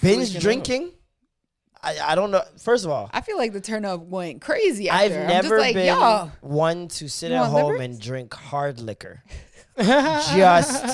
binge 0.00 0.30
Freaking 0.30 0.36
out. 0.36 0.42
drinking. 0.42 0.92
I, 1.82 1.98
I 2.02 2.14
don't 2.16 2.32
know. 2.32 2.42
First 2.58 2.84
of 2.84 2.90
all, 2.90 3.08
I 3.12 3.20
feel 3.20 3.36
like 3.38 3.52
the 3.52 3.60
turn 3.60 3.84
up 3.84 4.00
went 4.00 4.40
crazy. 4.40 4.90
I've 4.90 5.12
After. 5.12 5.20
I'm 5.22 5.28
never 5.28 5.58
like, 5.60 5.74
been 5.74 5.86
y'all. 5.86 6.32
one 6.40 6.88
to 6.88 7.08
sit 7.08 7.30
at 7.30 7.44
home 7.46 7.72
liver? 7.72 7.82
and 7.82 8.00
drink 8.00 8.34
hard 8.34 8.80
liquor, 8.80 9.22
just 9.78 10.84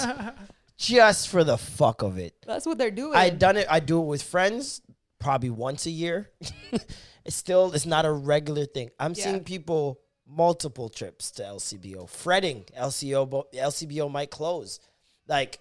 just 0.76 1.28
for 1.28 1.44
the 1.44 1.56
fuck 1.56 2.02
of 2.02 2.18
it. 2.18 2.34
That's 2.46 2.66
what 2.66 2.76
they're 2.76 2.90
doing. 2.90 3.14
I 3.14 3.30
done 3.30 3.56
it. 3.56 3.66
I 3.70 3.80
do 3.80 4.00
it 4.02 4.06
with 4.06 4.22
friends, 4.22 4.82
probably 5.22 5.50
once 5.50 5.86
a 5.86 5.90
year. 5.90 6.30
it's 7.24 7.36
still 7.36 7.72
it's 7.72 7.86
not 7.86 8.04
a 8.04 8.12
regular 8.12 8.66
thing. 8.66 8.90
I'm 8.98 9.14
Yeah. 9.16 9.24
seeing 9.24 9.44
people 9.44 10.00
multiple 10.26 10.88
trips 10.88 11.30
to 11.32 11.42
LCBO, 11.42 12.08
fretting 12.08 12.64
LCO 12.76 13.28
bo- 13.28 13.48
LCBO 13.54 14.10
might 14.10 14.30
close, 14.30 14.80
like 15.28 15.58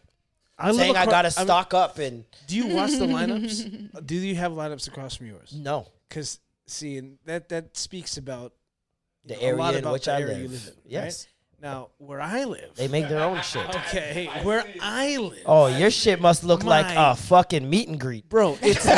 I 0.57 0.67
live 0.67 0.75
saying 0.77 0.95
I 0.95 1.05
gotta 1.05 1.27
I'm- 1.37 1.45
stock 1.45 1.73
up 1.73 1.97
and 1.99 2.25
Do 2.47 2.55
you 2.55 2.67
watch 2.75 2.91
the 2.91 3.05
lineups? 3.05 4.05
Do 4.05 4.15
you 4.15 4.35
have 4.35 4.51
lineups 4.53 4.87
across 4.87 5.15
from 5.15 5.27
yours? 5.27 5.53
no 5.55 5.87
Because 6.07 6.39
see, 6.67 6.97
and 6.97 7.17
that 7.25 7.49
that 7.49 7.75
speaks 7.77 8.17
about 8.17 8.53
the 9.25 9.35
a 9.35 9.53
lot 9.53 9.73
area 9.75 9.85
in 9.85 9.91
which 9.91 10.07
I 10.07 10.21
area 10.21 10.33
live. 10.33 10.41
you 10.43 10.47
live 10.49 10.73
in, 10.85 11.01
right? 11.01 11.27
Now 11.61 11.89
where 11.97 12.19
I 12.19 12.43
live. 12.45 12.71
they 12.75 12.87
make 12.87 13.07
their 13.07 13.21
own 13.21 13.41
shit. 13.41 13.67
okay, 13.75 14.29
where 14.43 14.63
I 14.81 15.17
live. 15.17 15.43
Oh, 15.45 15.67
your 15.67 15.91
shit 15.91 16.19
must 16.19 16.43
look 16.43 16.63
like 16.63 16.87
My- 16.95 17.11
a 17.11 17.15
fucking 17.15 17.69
meet 17.69 17.87
and 17.87 17.99
greet. 17.99 18.27
Bro, 18.29 18.57
it's 18.61 18.85
li- 18.85 18.91
the 18.91 18.97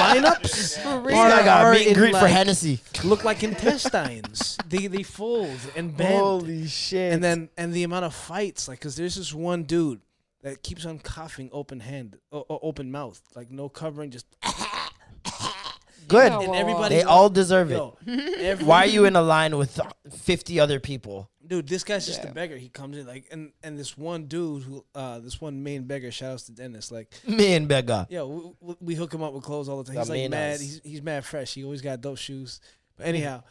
lineups 0.00 0.42
This 1.04 1.12
guy 1.12 1.44
got 1.44 1.66
a 1.66 1.70
meet 1.72 1.86
and 1.88 1.96
in, 1.96 2.02
greet 2.02 2.14
for 2.14 2.22
like, 2.22 2.32
Hennessy. 2.32 2.80
look 3.04 3.24
like 3.24 3.42
intestines. 3.42 4.56
they 4.68 4.86
they 4.86 5.02
fold 5.02 5.58
and 5.76 5.96
bend. 5.96 6.14
Holy 6.18 6.66
shit! 6.66 7.12
and 7.12 7.22
then 7.22 7.48
and 7.58 7.72
the 7.72 7.82
amount 7.84 8.04
of 8.06 8.14
fights, 8.14 8.66
like, 8.68 8.80
cause 8.80 8.96
there's 8.96 9.16
this 9.16 9.32
one 9.34 9.64
dude 9.64 10.00
that 10.42 10.62
keeps 10.62 10.84
on 10.86 10.98
coughing 10.98 11.48
open 11.52 11.80
hand, 11.80 12.18
o- 12.32 12.44
o- 12.48 12.58
open 12.62 12.90
mouth, 12.90 13.20
like 13.34 13.50
no 13.50 13.68
covering, 13.68 14.10
just 14.10 14.26
good. 16.08 16.32
And 16.32 16.54
everybody. 16.54 16.96
They 16.96 17.02
all 17.02 17.30
deserve 17.30 17.70
it. 17.72 18.62
Why 18.62 18.84
are 18.84 18.86
you 18.86 19.04
in 19.06 19.16
a 19.16 19.22
line 19.22 19.56
with 19.56 19.78
50 20.12 20.60
other 20.60 20.80
people? 20.80 21.30
Dude? 21.46 21.68
This 21.68 21.84
guy's 21.84 22.06
just 22.06 22.22
Yeah. 22.24 22.30
a 22.30 22.32
beggar. 22.34 22.56
He 22.56 22.68
comes 22.68 22.96
in 22.96 23.06
like, 23.06 23.26
and 23.30 23.52
and 23.62 23.78
this 23.78 23.96
one 23.98 24.24
dude 24.26 24.62
who, 24.62 24.84
uh, 24.94 25.18
this 25.20 25.40
one 25.40 25.62
main 25.62 25.84
beggar. 25.84 26.10
Shout 26.10 26.32
outs 26.32 26.42
to 26.44 26.52
Dennis. 26.52 26.90
Like, 26.92 27.12
and 27.26 27.68
Beggar. 27.68 28.06
yo, 28.10 28.56
we, 28.60 28.74
we- 28.80 28.94
hook 28.94 29.12
him 29.14 29.22
up 29.22 29.32
with 29.32 29.42
clothes 29.44 29.68
all 29.68 29.78
the 29.82 29.84
time. 29.84 29.96
He's 30.00 30.08
Got 30.08 30.14
like 30.16 30.30
mad. 30.30 30.60
He's 30.60 30.80
he's 30.84 31.02
mad 31.02 31.24
fresh. 31.24 31.54
He 31.54 31.64
always 31.64 31.82
got 31.82 32.00
dope 32.00 32.18
shoes. 32.18 32.60
But 32.96 33.06
anyhow. 33.06 33.42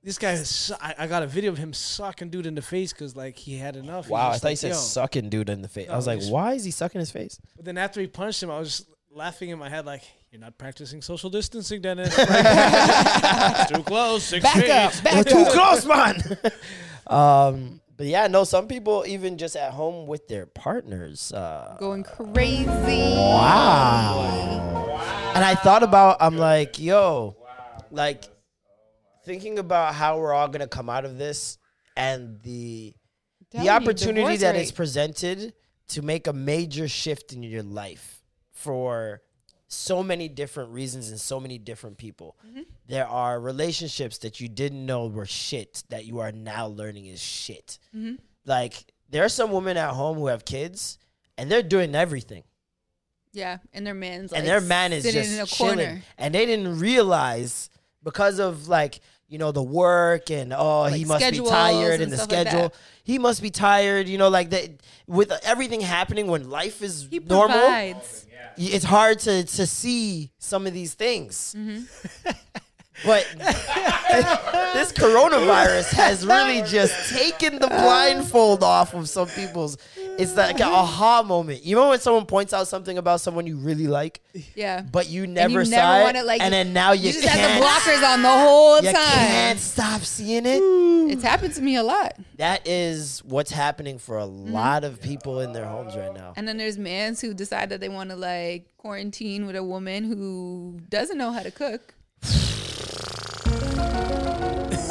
This 0.00 0.16
guy, 0.16 0.30
is, 0.32 0.48
su- 0.48 0.74
I, 0.80 0.94
I 0.96 1.06
got 1.08 1.24
a 1.24 1.26
video 1.26 1.50
of 1.50 1.58
him 1.58 1.72
sucking 1.72 2.30
dude 2.30 2.46
in 2.46 2.54
the 2.54 2.62
face 2.62 2.92
because 2.92 3.16
like 3.16 3.36
he 3.36 3.56
had 3.56 3.74
enough. 3.74 4.08
Wow, 4.08 4.28
I 4.30 4.38
thought 4.38 4.42
you 4.44 4.48
like, 4.52 4.58
said 4.58 4.68
"Yo." 4.68 4.74
sucking 4.76 5.28
dude 5.28 5.48
in 5.50 5.60
the 5.60 5.68
face. 5.68 5.88
I 5.90 5.96
was 5.96 6.06
like, 6.06 6.22
why 6.28 6.52
is 6.54 6.62
he 6.64 6.70
sucking 6.70 7.00
his 7.00 7.10
face? 7.10 7.40
But 7.56 7.64
then 7.64 7.76
after 7.76 8.00
he 8.00 8.06
punched 8.06 8.40
him, 8.40 8.48
I 8.50 8.60
was 8.60 8.68
just 8.78 8.88
laughing 9.10 9.50
in 9.50 9.58
my 9.58 9.68
head 9.68 9.86
like, 9.86 10.02
"You're 10.30 10.40
not 10.40 10.56
practicing 10.56 11.02
social 11.02 11.30
distancing, 11.30 11.82
Dennis. 11.82 12.14
too 13.68 13.82
close. 13.82 14.22
Six 14.24 14.42
Back 14.44 14.54
feet. 14.54 14.70
up, 14.70 15.02
back 15.02 15.16
up. 15.18 15.26
too 15.26 15.44
close, 15.50 15.84
man. 15.84 16.38
um, 17.08 17.80
but 17.96 18.06
yeah, 18.06 18.28
no, 18.28 18.44
some 18.44 18.68
people 18.68 19.04
even 19.06 19.38
just 19.38 19.56
at 19.56 19.72
home 19.72 20.06
with 20.06 20.28
their 20.28 20.46
partners. 20.46 21.32
Uh, 21.32 21.76
Going 21.80 22.04
crazy. 22.04 22.68
wow. 22.68 25.32
And 25.34 25.44
I 25.44 25.54
thought 25.56 25.82
about, 25.82 26.18
I'm 26.20 26.36
like, 26.36 26.78
yo, 26.78 27.36
like 27.90 28.24
thinking 29.24 29.58
about 29.58 29.94
how 29.94 30.18
we're 30.18 30.32
all 30.32 30.48
gonna 30.48 30.68
come 30.68 30.88
out 30.88 31.04
of 31.04 31.18
this 31.18 31.58
and 31.96 32.40
the 32.42 32.94
the 33.50 33.70
opportunity 33.70 34.36
that 34.38 34.54
rate. 34.54 34.62
is 34.62 34.72
presented 34.72 35.54
to 35.88 36.02
make 36.02 36.26
a 36.26 36.32
major 36.32 36.86
shift 36.86 37.32
in 37.32 37.42
your 37.42 37.62
life 37.62 38.22
for 38.52 39.22
so 39.68 40.02
many 40.02 40.28
different 40.28 40.70
reasons 40.70 41.10
and 41.10 41.20
so 41.20 41.38
many 41.38 41.58
different 41.58 41.98
people. 41.98 42.36
Mm-hmm. 42.46 42.62
There 42.86 43.06
are 43.06 43.38
relationships 43.38 44.18
that 44.18 44.40
you 44.40 44.48
didn't 44.48 44.84
know 44.84 45.06
were 45.06 45.26
shit 45.26 45.84
that 45.90 46.06
you 46.06 46.18
are 46.20 46.32
now 46.32 46.66
learning 46.66 47.06
is 47.06 47.20
shit. 47.20 47.78
Mm-hmm. 47.94 48.14
Like 48.46 48.92
there 49.10 49.24
are 49.24 49.28
some 49.28 49.52
women 49.52 49.76
at 49.76 49.90
home 49.90 50.16
who 50.16 50.26
have 50.28 50.44
kids 50.46 50.98
and 51.36 51.50
they're 51.50 51.62
doing 51.62 51.94
everything. 51.94 52.44
Yeah, 53.34 53.58
and 53.74 53.86
their 53.86 53.94
man's 53.94 54.32
and 54.32 54.40
like 54.42 54.46
their 54.46 54.60
man 54.62 54.92
is 54.94 55.04
just 55.04 55.32
in 55.34 55.40
a 55.40 55.46
chilling. 55.46 55.74
corner. 55.76 56.02
And 56.16 56.34
they 56.34 56.46
didn't 56.46 56.78
realize 56.80 57.68
because 58.02 58.38
of 58.38 58.68
like, 58.68 59.00
you 59.28 59.36
know, 59.36 59.52
the 59.52 59.62
work 59.62 60.30
and 60.30 60.54
oh, 60.56 60.84
he 60.84 61.04
must 61.04 61.30
be 61.30 61.38
tired 61.40 61.94
and 61.94 62.04
and 62.04 62.12
the 62.12 62.16
stuff 62.16 62.32
like 62.32 62.48
schedule. 62.48 62.72
he 63.04 63.18
must 63.18 63.42
be 63.42 63.50
tired, 63.50 64.08
you 64.08 64.16
know, 64.16 64.30
like 64.30 64.48
that 64.50 64.70
with 65.06 65.30
everything 65.44 65.82
happening 65.82 66.26
when 66.28 66.48
life 66.48 66.82
is 66.82 67.06
He 67.10 67.18
normal. 67.18 67.58
provides. 67.58 68.26
It's 68.56 68.84
hard 68.84 69.18
to 69.20 69.44
to 69.44 69.66
see 69.66 70.30
some 70.38 70.66
of 70.66 70.72
these 70.72 70.94
things. 70.94 71.54
Mm-hmm. 71.56 72.30
But 73.04 73.26
this 74.74 74.92
coronavirus 74.92 75.92
has 75.94 76.26
really 76.26 76.62
just 76.62 77.14
taken 77.14 77.58
the 77.58 77.68
blindfold 77.68 78.62
off 78.62 78.94
of 78.94 79.08
some 79.08 79.28
people's 79.28 79.76
It's 79.96 80.36
like 80.36 80.56
an 80.56 80.62
aha 80.68 81.22
moment. 81.22 81.64
You 81.64 81.76
know 81.76 81.90
when 81.90 82.00
someone 82.00 82.26
points 82.26 82.52
out 82.52 82.66
something 82.68 82.98
about 82.98 83.20
someone 83.20 83.46
you 83.46 83.56
really 83.56 83.86
like, 83.86 84.20
Yeah. 84.56 84.82
but 84.82 85.08
you 85.08 85.26
never 85.26 85.60
you 85.60 85.64
saw 85.66 85.70
never 86.04 86.18
it, 86.18 86.24
like, 86.26 86.40
and 86.42 86.52
then 86.52 86.72
now 86.72 86.92
you, 86.92 87.06
You 87.08 87.12
just 87.12 87.24
had 87.26 87.60
the 87.60 87.64
blockers 87.64 88.02
on 88.14 88.22
the 88.22 88.28
whole 88.28 88.76
you 88.82 88.92
time. 88.92 88.94
can't 88.94 89.58
stop 89.60 90.00
seeing 90.02 90.44
it. 90.46 90.60
It's 91.12 91.22
happened 91.22 91.54
to 91.54 91.62
me 91.62 91.76
a 91.76 91.82
lot. 91.84 92.14
That 92.36 92.66
is 92.66 93.22
what's 93.24 93.50
happening 93.52 93.98
for 93.98 94.18
a 94.18 94.22
Mm-hmm. 94.28 94.52
lot 94.52 94.84
of 94.84 95.00
people 95.00 95.40
in 95.40 95.52
their 95.52 95.64
homes 95.66 95.94
right 95.96 96.12
now. 96.12 96.32
And 96.36 96.46
then 96.48 96.56
there's 96.58 96.76
mans 96.78 97.20
who 97.20 97.32
decide 97.34 97.70
that 97.70 97.80
they 97.80 97.88
want 97.88 98.10
to 98.10 98.16
like 98.16 98.76
quarantine 98.76 99.46
with 99.46 99.56
a 99.56 99.62
woman 99.64 100.04
who 100.04 100.80
doesn't 100.88 101.16
know 101.18 101.30
how 101.32 101.42
to 101.42 101.50
cook. 101.50 101.94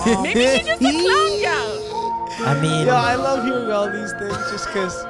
Maybe 0.05 0.45
she 0.45 0.63
just 0.63 0.81
a 0.81 0.91
clown 0.91 1.41
girl. 1.41 2.29
I 2.39 2.59
mean, 2.61 2.87
Yo, 2.87 2.93
I 2.93 3.15
love 3.15 3.43
hearing 3.45 3.71
all 3.71 3.89
these 3.89 4.13
things 4.13 4.37
just 4.51 4.67
because 4.67 5.05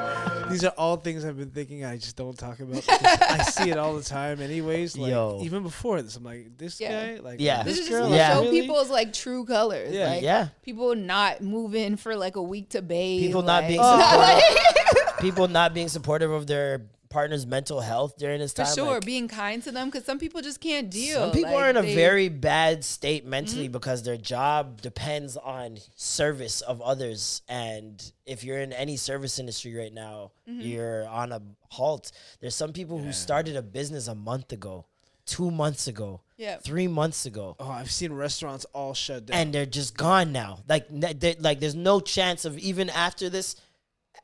these 0.49 0.63
are 0.63 0.73
all 0.77 0.95
things 0.95 1.25
I've 1.25 1.37
been 1.37 1.49
thinking 1.51 1.83
I 1.83 1.97
just 1.97 2.15
don't 2.15 2.37
talk 2.37 2.59
about. 2.61 2.83
I 2.89 3.43
see 3.43 3.69
it 3.69 3.77
all 3.77 3.95
the 3.95 4.03
time, 4.03 4.41
anyways. 4.41 4.97
Like 4.97 5.11
Yo. 5.11 5.39
even 5.43 5.61
before 5.63 6.01
this, 6.01 6.15
I'm 6.15 6.23
like, 6.23 6.57
this 6.57 6.79
Yeah. 6.79 7.15
guy, 7.17 7.19
like 7.21 7.39
Yeah. 7.41 7.63
this, 7.63 7.75
This 7.77 7.85
is 7.85 7.89
girl, 7.89 8.07
just 8.07 8.11
like, 8.11 8.11
to 8.11 8.17
Yeah. 8.17 8.33
show 8.35 8.41
really? 8.43 8.61
people's 8.61 8.89
like 8.89 9.13
true 9.13 9.45
colors. 9.45 9.93
Yeah. 9.93 10.07
Like, 10.09 10.21
Yeah. 10.23 10.47
People 10.63 10.95
not 10.95 11.41
moving 11.41 11.97
for 11.97 12.15
like 12.15 12.37
a 12.37 12.41
week 12.41 12.69
to 12.69 12.81
bathe. 12.81 13.21
People 13.23 13.41
not 13.41 13.63
like- 13.63 13.67
being 13.67 13.83
supportive. 13.83 15.17
people 15.19 15.47
not 15.49 15.73
being 15.73 15.89
supportive 15.89 16.31
of 16.31 16.47
their 16.47 16.85
partner's 17.09 17.45
mental 17.45 17.79
health 17.81 18.17
during 18.17 18.39
this 18.39 18.51
For 18.53 18.63
time. 18.63 18.75
sure, 18.75 18.93
like, 18.95 19.05
being 19.05 19.27
kind 19.27 19.61
to 19.63 19.71
them 19.71 19.87
because 19.89 20.05
some 20.05 20.19
people 20.19 20.41
just 20.41 20.59
can't 20.61 20.89
deal. 20.89 21.19
Some 21.19 21.31
people 21.31 21.51
Like, 21.53 21.63
are 21.63 21.69
in 21.69 21.77
a 21.77 21.81
they- 21.81 21.87
Mm-hmm. 21.89 21.95
very 21.95 22.29
bad 22.29 22.83
state 22.83 23.25
mentally 23.25 23.67
because 23.67 24.03
their 24.03 24.17
job 24.17 24.81
depends 24.81 25.37
on 25.37 25.77
service 25.95 26.61
of 26.61 26.81
others. 26.81 27.41
And 27.47 28.11
if 28.25 28.43
you're 28.43 28.59
in 28.59 28.73
any 28.73 28.97
service 28.97 29.39
industry 29.39 29.73
right 29.75 29.93
now, 29.93 30.31
Mm-hmm. 30.49 30.61
you're 30.61 31.07
on 31.07 31.31
a 31.31 31.41
halt. 31.69 32.11
There's 32.39 32.55
some 32.55 32.71
people 32.73 32.97
who 32.99 33.11
started 33.11 33.55
a 33.55 33.61
business 33.61 34.07
a 34.07 34.15
month 34.15 34.51
ago, 34.53 34.85
two 35.25 35.51
months 35.51 35.87
ago, 35.87 36.21
Yeah. 36.37 36.57
three 36.59 36.87
months 36.87 37.25
ago. 37.25 37.55
Oh, 37.59 37.69
I've 37.69 37.91
seen 37.91 38.13
restaurants 38.13 38.65
all 38.73 38.93
shut 38.93 39.25
down. 39.25 39.37
And 39.37 39.53
they're 39.53 39.65
just 39.65 39.97
gone 39.97 40.31
now. 40.31 40.59
Like, 40.69 40.87
like 40.91 41.59
there's 41.59 41.75
no 41.75 41.99
chance 41.99 42.45
of 42.45 42.57
even 42.57 42.89
after 42.89 43.29
this 43.29 43.55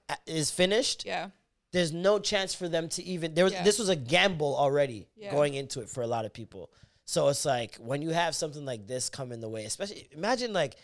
uh, 0.09 0.15
is 0.25 0.49
finished 0.51 1.05
Yeah. 1.05 1.29
There's 1.73 1.91
no 1.91 2.19
chance 2.19 2.53
for 2.55 2.69
them 2.69 2.87
to 2.87 3.03
even 3.03 3.33
there 3.33 3.43
was 3.43 3.53
Yeah. 3.53 3.63
this 3.63 3.77
was 3.79 3.89
a 3.89 3.95
gamble 3.95 4.55
already 4.55 5.07
Yeah. 5.17 5.31
going 5.31 5.53
into 5.55 5.81
it 5.81 5.89
for 5.89 6.01
a 6.03 6.07
lot 6.07 6.23
of 6.25 6.31
people. 6.31 6.71
So 7.05 7.27
it's 7.27 7.43
like 7.45 7.75
when 7.75 8.01
you 8.01 8.11
have 8.11 8.33
something 8.35 8.63
like 8.63 8.87
this 8.87 9.09
come 9.09 9.31
in 9.33 9.41
the 9.41 9.49
way 9.49 9.65
especially 9.65 10.07
imagine 10.11 10.53
like 10.53 10.77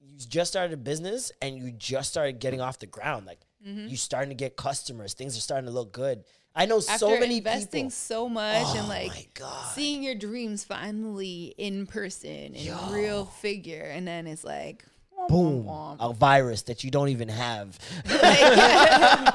you 0.00 0.16
just 0.18 0.50
started 0.52 0.72
a 0.72 0.76
business 0.78 1.32
and 1.42 1.58
you 1.58 1.70
just 1.72 2.08
started 2.10 2.38
getting 2.40 2.60
off 2.62 2.78
the 2.78 2.86
ground. 2.86 3.26
Like 3.26 3.40
you 3.64 3.96
starting 3.96 4.28
to 4.28 4.36
get 4.36 4.56
customers. 4.56 5.12
Things 5.14 5.36
are 5.36 5.40
starting 5.40 5.66
to 5.66 5.72
look 5.72 5.92
good. 5.92 6.24
I 6.54 6.64
know 6.66 6.78
Mm-hmm. 6.78 6.90
After 6.92 7.06
so 7.06 7.20
many 7.20 7.38
investing 7.38 7.86
people. 7.86 7.90
so 7.90 8.28
much 8.28 8.64
Oh 8.68 8.78
and 8.78 8.88
like 8.88 9.38
seeing 9.74 10.02
your 10.04 10.14
dreams 10.14 10.62
finally 10.64 11.52
in 11.58 11.86
person 11.86 12.54
in 12.54 12.74
real 12.92 13.24
figure, 13.26 13.82
and 13.82 14.06
then 14.06 14.26
it's 14.28 14.44
like 14.44 14.84
boom 15.28 15.64
womp, 15.64 15.98
womp. 15.98 16.10
a 16.10 16.14
virus 16.14 16.62
that 16.62 16.84
you 16.84 16.90
don't 16.90 17.08
even 17.08 17.28
have 17.28 17.78
that 18.04 19.34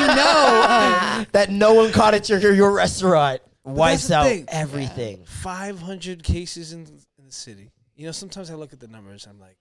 you 0.00 0.06
know. 0.16 1.18
um, 1.20 1.26
that 1.32 1.50
no 1.50 1.74
one 1.74 1.92
caught 1.92 2.14
at 2.14 2.28
your 2.28 2.38
your 2.52 2.72
restaurant 2.72 3.40
wipes 3.64 4.10
out 4.10 4.26
thing. 4.26 4.44
everything 4.48 5.24
500 5.24 6.22
cases 6.22 6.72
in, 6.72 6.80
in 7.18 7.26
the 7.26 7.32
city. 7.32 7.70
You 7.96 8.06
know, 8.06 8.12
sometimes 8.12 8.50
I 8.50 8.54
look 8.54 8.72
at 8.72 8.80
the 8.80 8.88
numbers. 8.88 9.26
I'm 9.28 9.40
like, 9.40 9.56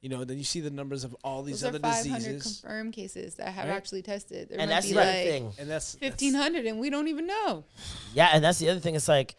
you 0.00 0.08
know, 0.08 0.24
then 0.24 0.38
you 0.38 0.44
see 0.44 0.60
the 0.60 0.70
numbers 0.70 1.04
of 1.04 1.14
all 1.24 1.42
these 1.42 1.60
those 1.60 1.74
are 1.74 1.76
other 1.76 1.80
500 1.80 2.14
diseases, 2.18 2.60
confirmed 2.60 2.92
cases 2.92 3.34
that 3.36 3.48
have 3.48 3.68
Right? 3.68 3.74
actually 3.74 4.02
tested. 4.02 4.48
There 4.48 4.58
and 4.60 4.68
might 4.70 4.74
that's 4.76 4.86
be 4.86 4.94
the 4.94 5.00
other 5.00 5.10
like 5.10 5.26
thing 5.26 5.52
and 5.58 5.70
that's 5.70 5.92
that's- 5.94 6.12
1500 6.22 6.66
and 6.66 6.78
we 6.80 6.90
don't 6.90 7.08
even 7.08 7.26
know. 7.26 7.64
Yeah, 8.14 8.30
and 8.32 8.42
that's 8.44 8.58
the 8.58 8.70
other 8.70 8.80
thing. 8.80 8.94
It's 8.94 9.08
like 9.08 9.34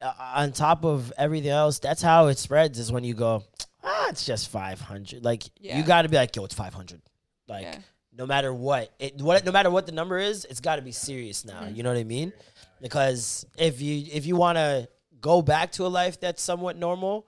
uh, 0.00 0.12
on 0.36 0.52
top 0.52 0.84
of 0.84 1.12
everything 1.18 1.50
else, 1.50 1.78
that's 1.80 2.02
how 2.02 2.26
it 2.28 2.38
spreads. 2.38 2.78
Is 2.78 2.92
when 2.92 3.02
you 3.04 3.14
go, 3.14 3.42
ah, 3.84 4.06
it's 4.10 4.24
just 4.26 4.48
five 4.50 4.80
hundred. 4.80 5.24
Like 5.24 5.44
Yeah. 5.60 5.76
you 5.78 5.84
got 5.84 6.02
to 6.02 6.08
be 6.08 6.16
like, 6.16 6.34
yo, 6.36 6.44
it's 6.44 6.54
five 6.54 6.74
hundred. 6.74 7.00
Like 7.48 7.62
Yeah. 7.64 7.78
no 8.16 8.26
matter 8.26 8.52
what, 8.52 8.92
it 8.98 9.20
what 9.20 9.44
no 9.44 9.52
matter 9.52 9.70
what 9.70 9.86
the 9.86 9.92
number 9.92 10.18
is, 10.18 10.44
it's 10.44 10.60
got 10.60 10.76
to 10.76 10.82
be 10.82 10.92
serious 10.92 11.44
now. 11.44 11.60
Mm-hmm. 11.62 11.74
You 11.76 11.82
know 11.82 11.90
what 11.92 11.98
I 11.98 12.04
mean? 12.04 12.32
Because 12.80 13.46
if 13.56 13.80
you 13.80 14.04
if 14.12 14.26
you 14.26 14.36
want 14.36 14.56
to 14.58 14.88
go 15.20 15.42
back 15.42 15.72
to 15.72 15.86
a 15.86 15.88
life 15.88 16.20
that's 16.20 16.42
somewhat 16.42 16.76
normal, 16.76 17.26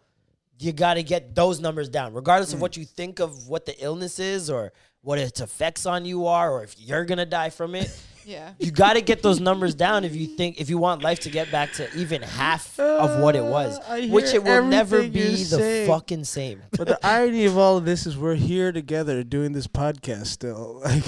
you 0.58 0.72
got 0.72 0.94
to 0.94 1.02
get 1.02 1.34
those 1.34 1.58
numbers 1.60 1.88
down, 1.88 2.12
regardless 2.12 2.50
Mm. 2.50 2.54
of 2.54 2.60
what 2.60 2.76
you 2.76 2.84
think 2.84 3.18
of 3.18 3.48
what 3.48 3.66
the 3.66 3.74
illness 3.82 4.18
is 4.18 4.48
or 4.50 4.72
what 5.02 5.18
its 5.18 5.40
effects 5.40 5.86
on 5.86 6.04
you 6.04 6.26
are, 6.26 6.52
or 6.52 6.62
if 6.62 6.78
you're 6.78 7.04
gonna 7.06 7.24
die 7.26 7.48
from 7.50 7.74
it. 7.74 7.88
Yeah. 8.24 8.52
You 8.58 8.70
got 8.70 8.92
to 8.94 9.00
get 9.00 9.22
those 9.22 9.40
numbers 9.40 9.74
down 9.74 10.04
if 10.04 10.14
you 10.14 10.26
think 10.28 10.60
if 10.60 10.68
you 10.70 10.78
want 10.78 11.02
life 11.02 11.20
to 11.20 11.30
get 11.30 11.50
back 11.50 11.72
to 11.74 11.88
even 11.96 12.22
half 12.22 12.78
of 12.78 13.20
what 13.20 13.34
it 13.36 13.44
was, 13.44 13.78
Uh, 13.78 13.82
I 13.88 14.06
which 14.08 14.26
hear 14.30 14.36
it 14.36 14.44
will 14.44 14.64
never 14.64 14.96
everything 14.96 15.12
be 15.12 15.20
you're 15.20 15.36
the 15.38 15.44
saying. 15.44 15.88
fucking 15.88 16.24
same. 16.24 16.62
But 16.76 16.88
the 16.88 16.98
irony 17.06 17.44
of 17.46 17.56
all 17.58 17.76
of 17.76 17.84
this 17.84 18.06
is 18.06 18.16
we're 18.16 18.34
here 18.34 18.72
together 18.72 19.22
doing 19.24 19.52
this 19.52 19.66
podcast 19.66 20.26
still. 20.26 20.80
Like, 20.84 21.04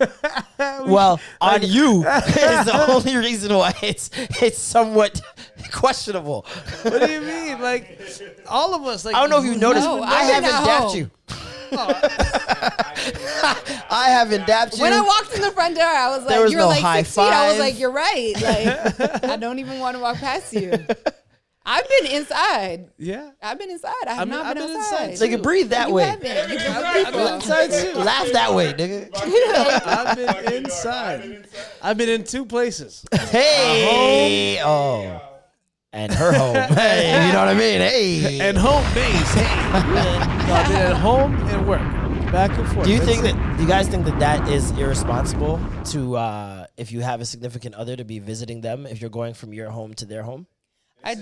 we 0.86 0.90
well, 0.92 1.20
on 1.40 1.62
you 1.62 1.98
is 2.08 2.64
the 2.66 2.86
only 2.88 3.16
reason 3.16 3.54
why 3.54 3.72
it's 3.82 4.10
it's 4.42 4.58
somewhat 4.58 5.20
questionable. 5.72 6.44
what 6.82 7.06
do 7.06 7.12
you 7.12 7.20
mean? 7.20 7.60
Like 7.60 8.00
all 8.48 8.74
of 8.74 8.82
us. 8.82 9.04
Like 9.04 9.14
I 9.14 9.20
don't 9.20 9.30
know 9.30 9.38
if 9.38 9.44
you 9.44 9.56
noticed. 9.56 9.86
No, 9.86 10.02
I 10.02 10.26
been 10.26 10.42
haven't 10.44 10.66
dapped 10.66 10.94
you. 10.96 11.10
I 13.90 14.06
haven't 14.08 14.46
dapped 14.46 14.76
you. 14.76 14.82
When 14.82 14.92
I 14.92 15.00
walked 15.00 15.34
in 15.34 15.40
the 15.42 15.50
front 15.50 15.74
door, 15.76 15.84
I 15.84 16.08
was 16.16 16.26
There 16.26 16.36
like, 16.38 16.44
was 16.44 16.52
"You 16.52 16.58
were 16.58 16.62
no 16.64 16.68
like 16.68 16.82
high 16.82 17.02
six 17.02 17.14
feet." 17.14 17.22
I 17.32 17.50
was 17.50 17.58
like, 17.58 17.78
"You're 17.78 17.90
right." 17.92 18.32
Like, 18.40 19.24
I 19.24 19.36
don't 19.36 19.58
even 19.58 19.78
want 19.80 19.96
to 19.96 20.00
walk 20.02 20.16
past 20.16 20.52
you. 20.52 20.72
I've 21.66 21.88
been 21.88 22.06
inside. 22.12 22.90
Yeah. 22.98 23.30
I've 23.42 23.58
been 23.58 23.70
inside. 23.70 23.92
I 24.06 24.10
have 24.10 24.18
I'm- 24.18 24.28
not 24.28 24.44
I've 24.46 24.54
been, 24.56 24.66
been 24.68 24.76
outside. 24.76 25.10
inside, 25.12 25.30
Nigga, 25.30 25.42
breathe 25.42 25.70
that 25.70 25.88
you 25.88 25.94
way. 25.94 26.04
haven't. 26.04 26.50
You 26.50 26.58
can 26.58 26.84
I've 26.84 27.12
been 27.12 27.34
inside 27.34 27.70
too. 27.70 27.98
Laugh 28.00 28.28
that 28.32 28.52
way, 28.54 28.72
nigga. 28.74 29.08
I've 29.86 30.16
been 30.16 30.52
inside. 30.64 31.46
I've 31.82 31.96
been 31.96 32.10
in 32.10 32.24
two 32.24 32.44
places. 32.44 33.04
Hey, 33.30 34.60
oh, 34.62 35.20
and 35.94 36.12
her 36.12 36.32
home. 36.32 36.56
Hey, 36.74 37.26
you 37.26 37.32
know 37.32 37.38
what 37.38 37.48
I 37.48 37.54
mean? 37.54 37.80
Hey, 37.80 38.40
And 38.40 38.58
home 38.58 38.84
base. 38.94 39.34
Hey. 39.34 39.44
No, 39.94 40.54
I've 40.54 40.68
been 40.68 40.76
at 40.76 40.96
home 40.96 41.34
and 41.48 41.66
work. 41.66 41.80
Back 42.32 42.50
and 42.58 42.66
forth. 42.68 42.84
Do 42.84 42.92
you 42.92 42.98
That's 42.98 43.10
think 43.10 43.24
it. 43.24 43.36
that? 43.36 43.56
Do 43.56 43.62
you 43.62 43.68
guys 43.68 43.88
think 43.88 44.04
that 44.06 44.18
that 44.18 44.48
is 44.48 44.72
irresponsible 44.72 45.60
to, 45.92 46.16
uh, 46.16 46.66
if 46.76 46.90
you 46.90 47.00
have 47.00 47.20
a 47.20 47.24
significant 47.24 47.76
other, 47.76 47.94
to 47.94 48.04
be 48.04 48.18
visiting 48.18 48.60
them 48.60 48.86
if 48.86 49.00
you're 49.00 49.08
going 49.10 49.34
from 49.34 49.52
your 49.52 49.70
home 49.70 49.94
to 49.94 50.04
their 50.04 50.24
home? 50.24 50.46
I, 51.04 51.16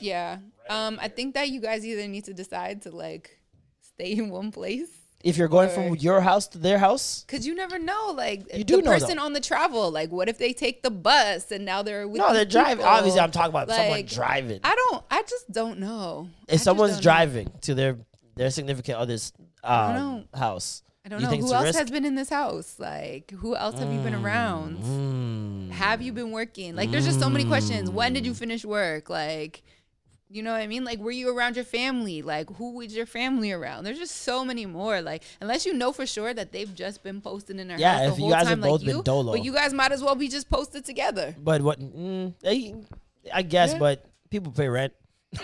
yeah. 0.00 0.38
Um, 0.70 0.98
I 1.02 1.08
think 1.08 1.34
that 1.34 1.50
you 1.50 1.60
guys 1.60 1.84
either 1.84 2.08
need 2.08 2.24
to 2.24 2.32
decide 2.34 2.82
to 2.82 2.90
like 2.90 3.38
stay 3.80 4.12
in 4.12 4.30
one 4.30 4.52
place. 4.52 4.88
If 5.24 5.38
you're 5.38 5.48
going 5.48 5.70
from 5.70 5.96
your 5.96 6.20
house 6.20 6.46
to 6.48 6.58
their 6.58 6.78
house, 6.78 7.24
Cause 7.28 7.46
you 7.46 7.54
never 7.54 7.78
know, 7.78 8.12
like 8.14 8.44
You 8.54 8.62
do 8.62 8.76
the 8.76 8.82
know, 8.82 8.90
person 8.92 9.16
though. 9.16 9.24
on 9.24 9.32
the 9.32 9.40
travel. 9.40 9.90
Like, 9.90 10.12
what 10.12 10.28
if 10.28 10.36
they 10.36 10.52
take 10.52 10.82
the 10.82 10.90
bus 10.90 11.50
and 11.50 11.64
now 11.64 11.82
they're 11.82 12.06
with 12.06 12.18
no, 12.18 12.34
they're 12.34 12.44
driving. 12.44 12.76
people? 12.76 12.90
Obviously, 12.90 13.20
I'm 13.20 13.30
talking 13.30 13.48
about 13.50 13.70
someone 13.70 14.04
driving. 14.04 14.60
I 14.62 14.74
don't. 14.74 15.02
I 15.10 15.22
just 15.22 15.50
don't 15.50 15.78
know. 15.78 16.28
If 16.46 16.52
just 16.52 16.64
someone's 16.64 16.92
don't 16.92 16.98
know. 16.98 17.02
driving 17.02 17.52
to 17.62 17.74
their 17.74 17.96
their 18.36 18.50
significant 18.50 18.98
other's 18.98 19.32
um, 19.62 19.94
know. 19.94 20.24
house, 20.34 20.82
I 21.06 21.08
don't 21.08 21.20
you 21.20 21.26
know 21.26 21.36
who 21.36 21.54
else 21.54 21.64
risk? 21.64 21.78
has 21.78 21.90
been 21.90 22.04
in 22.04 22.14
this 22.14 22.28
house. 22.28 22.76
Like, 22.78 23.30
who 23.30 23.56
else 23.56 23.78
have 23.78 23.92
you 23.92 24.00
been 24.00 24.14
around? 24.14 24.78
Mm. 24.78 25.70
Have 25.70 26.02
you 26.02 26.12
been 26.12 26.32
working? 26.32 26.76
Like, 26.76 26.90
there's 26.90 27.06
just 27.06 27.20
so 27.20 27.30
many 27.30 27.44
questions. 27.44 27.88
When 27.90 28.12
did 28.12 28.26
you 28.26 28.34
finish 28.34 28.64
work? 28.64 29.08
Like, 29.08 29.62
you 30.34 30.42
know 30.42 30.52
what 30.52 30.60
I 30.60 30.66
mean? 30.66 30.84
Like, 30.84 30.98
were 30.98 31.10
you 31.12 31.36
around 31.36 31.54
your 31.56 31.64
family? 31.64 32.20
Like, 32.22 32.50
who 32.56 32.72
was 32.74 32.94
your 32.94 33.06
family 33.06 33.52
around? 33.52 33.84
There's 33.84 33.98
just 33.98 34.16
so 34.22 34.44
many 34.44 34.66
more. 34.66 35.00
Like, 35.00 35.22
unless 35.40 35.64
you 35.64 35.72
know 35.74 35.92
for 35.92 36.06
sure 36.06 36.34
that 36.34 36.50
they've 36.52 36.74
just 36.74 37.02
been 37.02 37.20
posted 37.20 37.60
in 37.60 37.68
their 37.68 37.78
Yeah, 37.78 37.98
house 37.98 38.08
if 38.08 38.14
the 38.16 38.16
you 38.16 38.22
whole 38.24 38.30
guys 38.32 38.42
time, 38.42 38.50
have 38.50 38.58
like 38.58 38.70
both 38.70 38.82
you, 38.82 39.02
dolo. 39.04 39.32
but 39.32 39.44
you 39.44 39.52
guys 39.52 39.72
might 39.72 39.92
as 39.92 40.02
well 40.02 40.14
be 40.16 40.28
just 40.28 40.50
posted 40.50 40.84
together. 40.84 41.34
But 41.38 41.62
what? 41.62 41.78
Mm, 41.80 42.34
they, 42.40 42.74
I 43.32 43.42
guess, 43.42 43.74
but 43.74 44.04
people 44.30 44.50
pay 44.52 44.68
rent. 44.68 44.92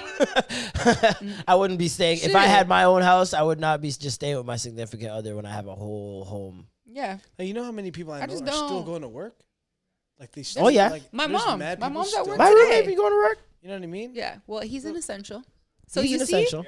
I 1.48 1.54
wouldn't 1.54 1.78
be 1.78 1.88
staying 1.88 2.18
if 2.22 2.34
I 2.34 2.44
had 2.44 2.68
my 2.68 2.84
own 2.84 3.02
house. 3.02 3.34
I 3.34 3.42
would 3.42 3.60
not 3.60 3.80
be 3.80 3.90
just 3.90 4.14
staying 4.16 4.36
with 4.36 4.46
my 4.46 4.56
significant 4.56 5.10
other 5.10 5.34
when 5.36 5.46
I 5.46 5.52
have 5.52 5.66
a 5.66 5.74
whole 5.74 6.24
home. 6.24 6.66
Yeah. 6.84 7.18
Like, 7.38 7.48
you 7.48 7.54
know 7.54 7.64
how 7.64 7.72
many 7.72 7.90
people 7.90 8.12
I, 8.12 8.18
I 8.20 8.26
know 8.26 8.32
just 8.32 8.42
are 8.44 8.52
still 8.52 8.68
don't. 8.68 8.84
going 8.86 9.02
to 9.02 9.08
work? 9.08 9.36
Like 10.18 10.32
they. 10.32 10.44
Oh, 10.58 10.68
yeah. 10.68 10.88
Like, 10.90 11.12
My 11.12 11.26
mom. 11.26 11.60
My 11.60 11.74
people 11.74 11.90
mom's 11.90 12.14
at 12.14 12.26
work 12.26 12.38
My 12.38 12.48
today. 12.50 12.60
roommate 12.60 12.86
be 12.86 12.94
going 12.94 13.12
to 13.12 13.16
work. 13.16 13.38
You 13.62 13.68
know 13.68 13.74
what 13.74 13.82
I 13.82 13.86
mean? 13.86 14.12
Yeah. 14.14 14.36
Well, 14.46 14.60
he's 14.62 14.84
an 14.84 14.96
essential. 14.96 15.42
So 15.86 16.02
He's 16.02 16.12
you 16.12 16.20
an 16.20 16.26
see, 16.26 16.34
essential. 16.44 16.64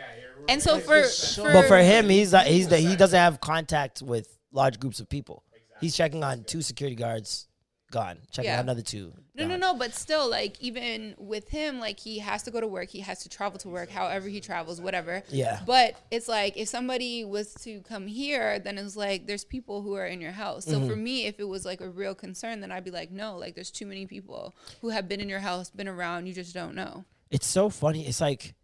and 0.48 0.60
so 0.60 0.80
for, 0.80 1.04
for 1.04 1.52
But 1.52 1.66
for 1.68 1.78
him, 1.78 2.08
he's 2.08 2.32
not, 2.32 2.46
he's 2.46 2.66
the, 2.68 2.78
he 2.78 2.96
doesn't 2.96 3.16
have 3.18 3.40
contact 3.40 4.02
with 4.02 4.36
large 4.50 4.80
groups 4.80 4.98
of 5.00 5.08
people. 5.08 5.44
He's 5.80 5.96
checking 5.96 6.22
on 6.24 6.44
two 6.44 6.60
security 6.60 6.96
guards, 6.96 7.46
gone. 7.92 8.18
Checking 8.32 8.48
Yeah. 8.50 8.58
out 8.58 8.64
another 8.64 8.82
two. 8.82 9.12
No, 9.34 9.44
no, 9.44 9.50
gone. 9.50 9.60
no. 9.60 9.74
But 9.74 9.94
still, 9.94 10.28
like 10.28 10.60
even 10.60 11.14
with 11.18 11.48
him, 11.48 11.78
like 11.78 12.00
he 12.00 12.18
has 12.18 12.42
to 12.42 12.50
go 12.50 12.60
to 12.60 12.66
work. 12.66 12.88
He 12.88 12.98
has 13.00 13.22
to 13.22 13.28
travel 13.28 13.58
to 13.60 13.68
work, 13.68 13.88
however 13.90 14.28
he 14.28 14.40
travels, 14.40 14.80
whatever. 14.80 15.22
Yeah. 15.28 15.60
But 15.64 15.94
it's 16.10 16.26
like 16.26 16.56
if 16.56 16.68
somebody 16.68 17.24
was 17.24 17.54
to 17.62 17.80
come 17.82 18.08
here, 18.08 18.58
then 18.58 18.76
it's 18.78 18.96
like 18.96 19.26
there's 19.28 19.44
people 19.44 19.82
who 19.82 19.94
are 19.94 20.06
in 20.06 20.20
your 20.20 20.32
house. 20.32 20.64
So 20.64 20.78
Mm-hmm. 20.78 20.88
for 20.88 20.96
me, 20.96 21.26
if 21.26 21.38
it 21.38 21.46
was 21.48 21.64
like 21.64 21.80
a 21.80 21.88
real 21.88 22.14
concern, 22.16 22.60
then 22.60 22.72
I'd 22.72 22.84
be 22.84 22.90
like, 22.90 23.12
no, 23.12 23.36
like 23.36 23.54
there's 23.54 23.70
too 23.70 23.86
many 23.86 24.06
people 24.06 24.54
who 24.80 24.88
have 24.88 25.08
been 25.08 25.20
in 25.20 25.28
your 25.28 25.40
house, 25.40 25.70
been 25.70 25.88
around. 25.88 26.26
You 26.26 26.34
just 26.34 26.52
don't 26.52 26.74
know. 26.74 27.04
It's 27.30 27.46
so 27.46 27.70
funny. 27.70 28.06
It's 28.06 28.20
like, 28.20 28.54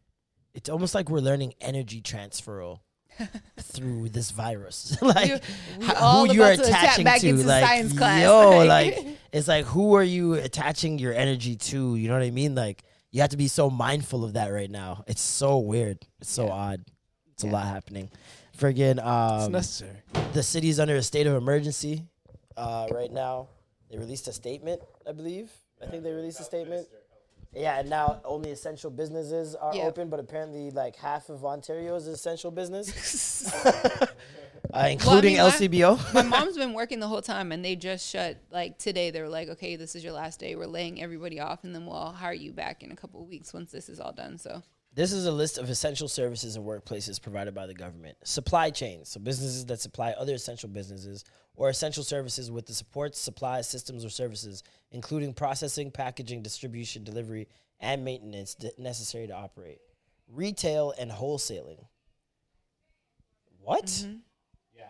it's 0.55 0.69
almost 0.69 0.95
like 0.95 1.09
we're 1.09 1.21
learning 1.21 1.55
energy 1.61 2.01
transfer 2.01 2.61
through 3.59 4.09
this 4.11 4.31
virus. 4.31 4.97
like 5.03 5.29
You- 5.29 5.39
we 5.79 5.87
ho- 5.87 5.95
all 5.99 6.27
who 6.27 6.35
you're 6.35 6.53
about 6.53 6.65
to 6.65 6.71
attaching 6.71 7.05
to. 7.07 7.35
Like, 7.47 7.65
science 7.65 7.97
class. 7.97 8.23
yo, 8.23 8.51
Like- 8.67 8.97
like 8.97 9.07
it's 9.33 9.49
like 9.49 9.65
who 9.67 9.95
are 9.95 10.03
you 10.03 10.35
attaching 10.35 10.99
your 10.99 11.13
energy 11.13 11.57
to? 11.57 11.97
You 11.97 12.09
know 12.09 12.15
what 12.15 12.23
I 12.23 12.31
mean? 12.31 12.55
Like 12.55 12.83
you 13.11 13.21
have 13.21 13.31
to 13.31 13.37
be 13.37 13.49
so 13.49 13.71
mindful 13.71 14.25
of 14.25 14.35
that 14.35 14.49
right 14.49 14.71
now. 14.71 15.05
It's 15.07 15.21
so 15.23 15.59
weird. 15.59 15.99
It's 16.21 16.31
so 16.31 16.47
Yeah. 16.47 16.53
odd. 16.53 16.85
It's 17.33 17.45
Yeah. 17.45 17.51
a 17.51 17.53
lot 17.53 17.67
happening. 17.67 18.11
Friggin' 18.59 18.99
It's 18.99 19.47
um, 19.47 19.53
necessary. 19.53 20.03
the 20.33 20.43
city's 20.43 20.81
under 20.81 20.97
a 20.97 21.03
state 21.03 21.27
of 21.29 21.35
emergency 21.35 22.05
uh, 22.57 22.89
right 22.91 23.13
now. 23.13 23.49
They 23.91 23.99
released 23.99 24.27
a 24.29 24.33
statement, 24.33 24.81
I 25.09 25.13
believe. 25.13 25.51
I 25.81 25.87
think 25.87 26.03
they 26.03 26.11
released 26.13 26.41
a 26.41 26.43
statement. 26.45 26.89
Yeah, 27.55 27.81
and 27.81 27.89
now 27.89 28.21
only 28.25 28.51
essential 28.51 28.91
businesses 28.91 29.55
are 29.55 29.75
open, 29.75 30.09
but 30.09 30.21
apparently 30.21 30.71
like 30.71 30.97
half 30.97 31.29
of 31.29 31.45
Ontario 31.45 31.97
is 31.97 32.07
essential 32.07 32.51
business, 32.51 33.51
uh, 33.65 34.89
including 34.91 35.37
my- 35.37 35.45
LCBO. 35.45 35.99
My 36.15 36.23
mom's 36.23 36.57
been 36.57 36.75
working 36.75 37.01
the 37.01 37.09
whole 37.09 37.23
time, 37.23 37.51
and 37.53 37.65
they 37.65 37.75
just 37.75 38.07
shut. 38.09 38.37
Like 38.51 38.79
today, 38.79 39.11
they 39.11 39.23
were 39.23 39.29
like, 39.29 39.49
"Okay, 39.49 39.77
this 39.77 39.97
is 39.97 40.05
your 40.05 40.13
last 40.13 40.41
day. 40.41 40.57
We're 40.57 40.67
laying 40.67 41.03
everybody 41.03 41.41
off, 41.41 41.65
and 41.65 41.75
then 41.75 41.87
we'll 41.87 42.13
hire 42.13 42.35
you 42.35 42.53
back 42.53 42.83
in 42.83 42.93
a 42.93 42.97
couple 42.97 43.23
of 43.23 43.29
weeks 43.29 43.55
once 43.55 43.71
this 43.71 43.89
is 43.89 43.99
all 43.99 44.13
done." 44.13 44.37
So 44.39 44.63
This 44.95 45.13
is 45.13 45.25
a 45.27 45.33
list 45.33 45.57
of 45.59 45.71
essential 45.71 46.07
services 46.09 46.57
and 46.57 46.67
workplaces 46.67 47.21
provided 47.21 47.55
by 47.55 47.67
the 47.67 47.75
government. 47.75 48.19
Supply 48.25 48.71
chains, 48.71 49.09
so 49.09 49.21
businesses 49.21 49.65
that 49.67 49.81
supply 49.81 50.11
other 50.13 50.35
essential 50.35 50.69
businesses 50.69 51.25
or 51.59 51.69
essential 51.69 52.05
services 52.05 52.53
with 52.53 52.67
the 52.67 52.73
supports, 52.73 53.19
supplies, 53.19 53.69
systems, 53.69 54.05
or 54.05 54.09
services, 54.09 54.63
including 54.93 55.35
processing, 55.35 55.91
packaging, 55.91 56.41
distribution, 56.41 57.03
delivery, 57.03 57.49
and 57.81 58.05
maintenance 58.05 58.55
d- 58.55 58.71
necessary 58.79 59.27
to 59.27 59.35
operate. 59.35 59.79
Retail 60.29 60.95
and 60.97 61.11
wholesaling. 61.11 61.85
What? 63.61 64.07
Yeah. 64.73 64.85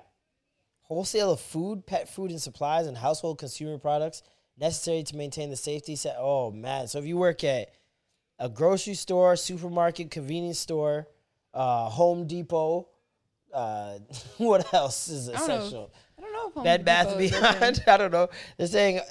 Wholesale 0.82 1.32
of 1.32 1.40
food, 1.40 1.86
pet 1.86 2.06
food, 2.06 2.30
and 2.30 2.40
supplies, 2.40 2.86
and 2.86 2.98
household 2.98 3.38
consumer 3.38 3.78
products 3.78 4.22
necessary 4.58 5.02
to 5.04 5.16
maintain 5.16 5.48
the 5.48 5.56
safety. 5.56 5.96
Set. 5.96 6.16
Oh 6.18 6.50
man! 6.50 6.86
So 6.86 6.98
if 6.98 7.06
you 7.06 7.16
work 7.16 7.44
at 7.44 7.70
a 8.38 8.50
grocery 8.50 8.94
store, 8.94 9.36
supermarket, 9.36 10.10
convenience 10.10 10.58
store, 10.58 11.08
uh, 11.54 11.88
Home 11.88 12.26
Depot. 12.26 12.88
Uh, 13.54 13.98
what 14.36 14.72
else 14.74 15.08
is 15.08 15.28
don't 15.28 15.48
know. 15.48 15.54
essential? 15.56 15.92
I 16.48 16.50
don't 16.50 16.54
know 16.56 16.60
if 16.62 16.64
Home 16.64 16.64
Bed 16.64 16.84
Bath 16.84 17.08
and 17.08 17.18
Depot 17.18 17.36
is. 17.36 17.58
Beyond. 17.60 17.84
I 17.86 17.96
don't 17.96 18.10
know. 18.12 18.28
They're 18.56 18.66
saying 18.66 18.98
uh, 18.98 19.02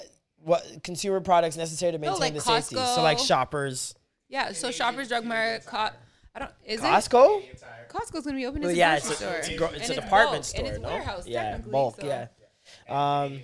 what 0.42 0.64
consumer 0.82 1.20
products 1.20 1.56
necessary 1.56 1.92
to 1.92 1.98
maintain 1.98 2.20
like 2.20 2.34
the 2.34 2.40
safety. 2.40 2.76
So 2.76 3.02
like 3.02 3.18
shoppers, 3.18 3.94
Yeah, 4.28 4.52
so 4.52 4.70
Shoppers 4.70 5.08
Drug 5.08 5.24
Mart, 5.24 5.64
Co- 5.66 5.76
I 6.34 6.38
don't. 6.38 6.50
Is 6.64 6.80
Costco. 6.80 7.42
it? 7.42 7.62
Costco's 7.88 8.24
gonna 8.24 8.36
be 8.36 8.46
open. 8.46 8.60
Well, 8.62 8.70
It's 8.70 8.76
a 8.76 8.78
yeah, 8.78 8.98
grocery 9.00 9.10
it's 9.12 9.20
a, 9.20 9.24
store. 9.24 9.36
it's 9.38 9.48
a, 9.48 9.56
gro- 9.56 9.68
it's 9.68 9.88
And 9.90 9.98
a 9.98 10.02
department 10.02 10.32
bulk, 10.32 10.44
store, 10.44 10.64
and 10.64 10.68
it's 10.74 10.78
no? 10.82 10.88
warehouse, 10.88 11.26
yeah, 11.26 11.42
technically, 11.44 11.72
bulk, 11.72 12.00
so- 12.00 12.06
yeah. 12.06 12.26
Um, 12.88 13.40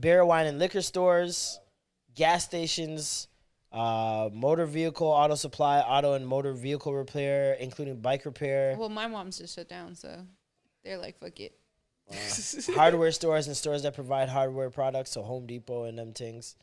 beer, 0.00 0.24
wine, 0.24 0.46
and 0.46 0.58
liquor 0.58 0.82
stores, 0.82 1.60
gas 2.14 2.44
stations, 2.44 3.28
uh, 3.70 4.28
motor 4.32 4.66
vehicle, 4.66 5.06
auto 5.06 5.34
supply, 5.36 5.78
auto 5.80 6.14
and 6.14 6.26
motor 6.26 6.52
vehicle 6.52 6.92
repair, 6.92 7.54
including 7.54 8.00
bike 8.00 8.24
repair, 8.24 8.74
Well, 8.76 8.88
my 8.88 9.06
mom's 9.06 9.38
just 9.38 9.54
shut 9.54 9.68
down, 9.68 9.94
so 9.94 10.26
they're 10.84 10.98
like, 10.98 11.18
"Fuck 11.20 11.38
it." 11.40 11.54
hardware 12.74 13.12
stores 13.12 13.46
and 13.46 13.56
stores 13.56 13.82
that 13.82 13.94
provide 13.94 14.28
hardware 14.28 14.70
products, 14.70 15.10
so 15.12 15.22
Home 15.22 15.46
Depot 15.46 15.84
and 15.84 15.98
them 15.98 16.12
things, 16.12 16.56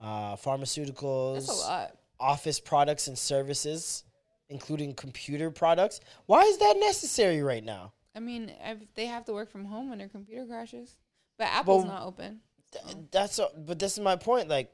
uh, 0.00 0.36
pharmaceuticals, 0.36 1.46
That's 1.46 1.48
a 1.48 1.66
lot. 1.66 1.96
office 2.18 2.58
products 2.60 3.06
and 3.08 3.16
services, 3.18 4.04
including 4.48 4.94
computer 4.94 5.50
products. 5.50 6.00
Why 6.26 6.42
is 6.42 6.58
that 6.58 6.76
necessary 6.78 7.42
right 7.42 7.64
now? 7.64 7.92
I 8.14 8.20
mean, 8.20 8.52
if 8.64 8.78
they 8.94 9.06
have 9.06 9.24
to 9.26 9.32
work 9.32 9.50
from 9.50 9.64
home 9.64 9.88
when 9.90 9.98
their 9.98 10.08
computer 10.08 10.44
crashes, 10.46 10.96
but 11.38 11.46
Apple's 11.46 11.84
Well, 11.84 11.92
not 11.94 12.06
open. 12.06 12.40
Th- 12.72 12.96
That's 13.10 13.38
a, 13.38 13.48
but 13.56 13.78
this 13.78 13.92
is 13.92 14.00
my 14.00 14.16
point. 14.16 14.48
Like, 14.48 14.70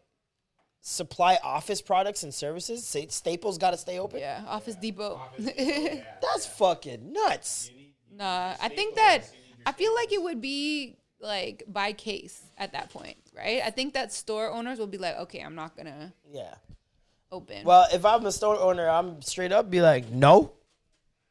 supply 0.80 1.38
office 1.42 1.82
products 1.82 2.22
and 2.22 2.32
services. 2.32 2.84
Say 2.86 3.06
Staples 3.08 3.58
got 3.58 3.72
to 3.72 3.76
stay 3.76 3.98
open. 3.98 4.20
Yeah, 4.20 4.42
Office 4.46 4.76
Depot. 4.76 5.20
That's 5.38 6.46
fucking 6.46 7.12
nuts. 7.12 7.70
nah, 8.12 8.54
I 8.60 8.68
think 8.68 8.94
that 8.96 9.28
I 9.68 9.72
feel 9.72 9.94
like 9.94 10.12
it 10.12 10.22
would 10.22 10.40
be 10.40 10.96
like 11.20 11.62
by 11.68 11.92
case 11.92 12.40
at 12.56 12.72
that 12.72 12.90
point, 12.90 13.16
right? 13.36 13.60
I 13.64 13.70
think 13.70 13.92
that 13.94 14.12
store 14.12 14.50
owners 14.50 14.78
will 14.78 14.86
be 14.86 14.98
like, 14.98 15.16
"Okay, 15.18 15.40
I'm 15.40 15.54
not 15.54 15.76
gonna 15.76 16.12
Yeah. 16.32 16.54
open." 17.30 17.64
Well, 17.64 17.86
if 17.92 18.04
I'm 18.04 18.24
a 18.24 18.32
store 18.32 18.58
owner, 18.58 18.88
I'm 18.88 19.20
straight 19.20 19.52
up 19.52 19.68
be 19.68 19.82
like, 19.82 20.08
no, 20.10 20.52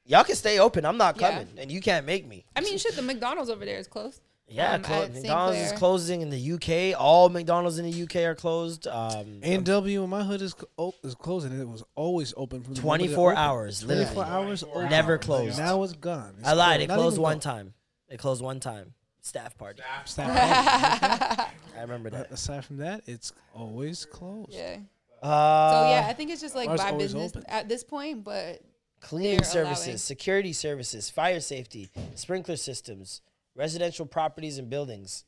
y'all 0.05 0.23
can 0.23 0.35
stay 0.35 0.59
open. 0.59 0.85
I'm 0.85 0.97
not 0.97 1.19
Yeah. 1.19 1.29
coming, 1.31 1.49
and 1.57 1.71
you 1.71 1.81
can't 1.81 2.05
make 2.05 2.27
me. 2.27 2.45
I 2.55 2.61
mean, 2.61 2.77
shit, 2.77 2.95
the 2.95 3.01
McDonald's 3.01 3.49
over 3.49 3.65
there 3.65 3.79
is 3.79 3.87
closed. 3.87 4.21
Yeah, 4.49 4.73
um, 4.75 4.81
clo- 4.83 4.95
at 5.03 5.11
St. 5.11 5.23
McDonald's 5.23 5.57
is 5.59 5.67
Clair. 5.69 5.79
closing 5.79 6.21
in 6.21 6.29
the 6.29 6.39
UK. 6.39 6.93
All 6.93 7.27
McDonald's 7.29 7.79
in 7.79 7.85
the 7.85 7.91
UK 7.91 8.23
are 8.25 8.35
closed. 8.35 8.87
Um, 8.87 9.41
A 9.43 9.55
and 9.55 9.65
W 9.65 10.03
in 10.03 10.09
my 10.09 10.23
hood 10.23 10.41
is 10.41 10.53
cl- 10.77 10.93
is 11.03 11.15
closing, 11.15 11.51
and 11.51 11.59
it 11.61 11.67
was 11.67 11.83
always 11.95 12.33
open 12.37 12.61
from 12.63 12.73
the 12.75 12.81
moment 12.81 13.01
it 13.01 13.07
24 13.15 13.31
opened. 13.31 13.39
hours, 13.45 13.79
24 13.81 14.05
literally. 14.23 14.29
hours, 14.31 14.63
open. 14.63 14.89
Never 14.89 15.17
closed. 15.17 15.57
Now 15.57 15.81
it's 15.83 15.93
gone. 15.93 16.35
It's 16.39 16.47
I 16.47 16.53
lied. 16.53 16.67
closed. 16.77 16.81
It 16.83 16.87
Not 16.87 16.95
closed 16.95 17.13
even 17.15 17.23
one 17.23 17.33
gone. 17.35 17.39
time. 17.41 17.73
It 18.09 18.17
closed 18.19 18.41
one 18.41 18.59
time. 18.59 18.93
Staff 19.21 19.57
party. 19.57 19.81
Staff 20.05 20.29
I 21.77 21.81
remember 21.81 22.09
But 22.09 22.29
that. 22.29 22.31
aside 22.31 22.63
from 22.65 22.77
that, 22.77 23.01
it's 23.07 23.33
always 23.53 24.05
closed. 24.05 24.53
Yeah. 24.53 24.77
Uh, 25.21 25.71
So 25.71 25.89
yeah, 25.89 26.05
I 26.09 26.13
think 26.13 26.31
it's 26.31 26.41
just 26.41 26.55
like 26.55 26.69
ours 26.69 26.79
by 26.79 26.91
always 26.91 27.13
business 27.13 27.31
open. 27.35 27.43
at 27.49 27.67
this 27.67 27.83
point, 27.83 28.23
but 28.23 28.61
cleaning 29.01 29.43
services, 29.43 29.85
allowing- 29.85 29.97
security 29.97 30.53
services, 30.53 31.09
fire 31.09 31.39
safety, 31.41 31.89
sprinkler 32.15 32.55
systems, 32.55 33.21
residential 33.55 34.05
properties 34.05 34.57
and 34.59 34.69
buildings. 34.69 35.25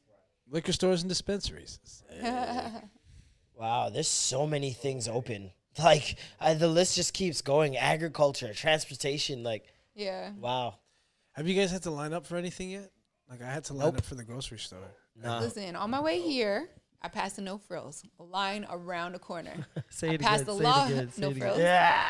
Liquor 0.52 0.72
stores 0.72 1.02
and 1.02 1.10
dispensaries. 1.10 1.80
Wow, 3.56 3.90
there's 3.90 4.08
so 4.08 4.48
many 4.48 4.72
things 4.72 5.08
open. 5.08 5.52
Like 5.78 6.16
I, 6.42 6.56
the 6.56 6.68
list 6.68 6.96
just 6.96 7.14
keeps 7.14 7.42
going. 7.42 7.78
Agriculture, 7.78 8.54
transportation. 8.54 9.44
Like 9.44 9.64
yeah. 9.96 10.32
wow. 10.38 10.76
Have 11.40 11.48
you 11.48 11.56
guys 11.56 11.72
had 11.72 11.84
to 11.84 11.90
line 11.90 12.12
up 12.12 12.26
for 12.26 12.36
anything 12.36 12.70
yet? 12.72 12.92
Like 13.30 13.42
I 13.42 13.50
had 13.50 13.64
to 13.66 13.74
line 13.74 13.86
Nope. 13.88 14.00
up 14.00 14.06
for 14.06 14.16
the 14.16 14.26
grocery 14.26 14.58
store. 14.58 14.94
Nah. 15.16 15.40
Listen, 15.40 15.78
on 15.78 15.90
my 15.90 16.02
way 16.02 16.20
here, 16.20 16.68
I 17.02 17.08
passed 17.08 17.38
the 17.38 17.42
no 17.42 17.58
frills 17.58 18.04
line 18.20 18.68
around 18.70 19.14
the 19.14 19.20
corner. 19.20 19.66
Say 19.90 20.16
I 20.16 20.18
passed 20.18 20.46
the 20.46 20.54
law, 20.54 20.90
no 21.18 21.32
frills. 21.32 21.58
Yeah. 21.58 22.06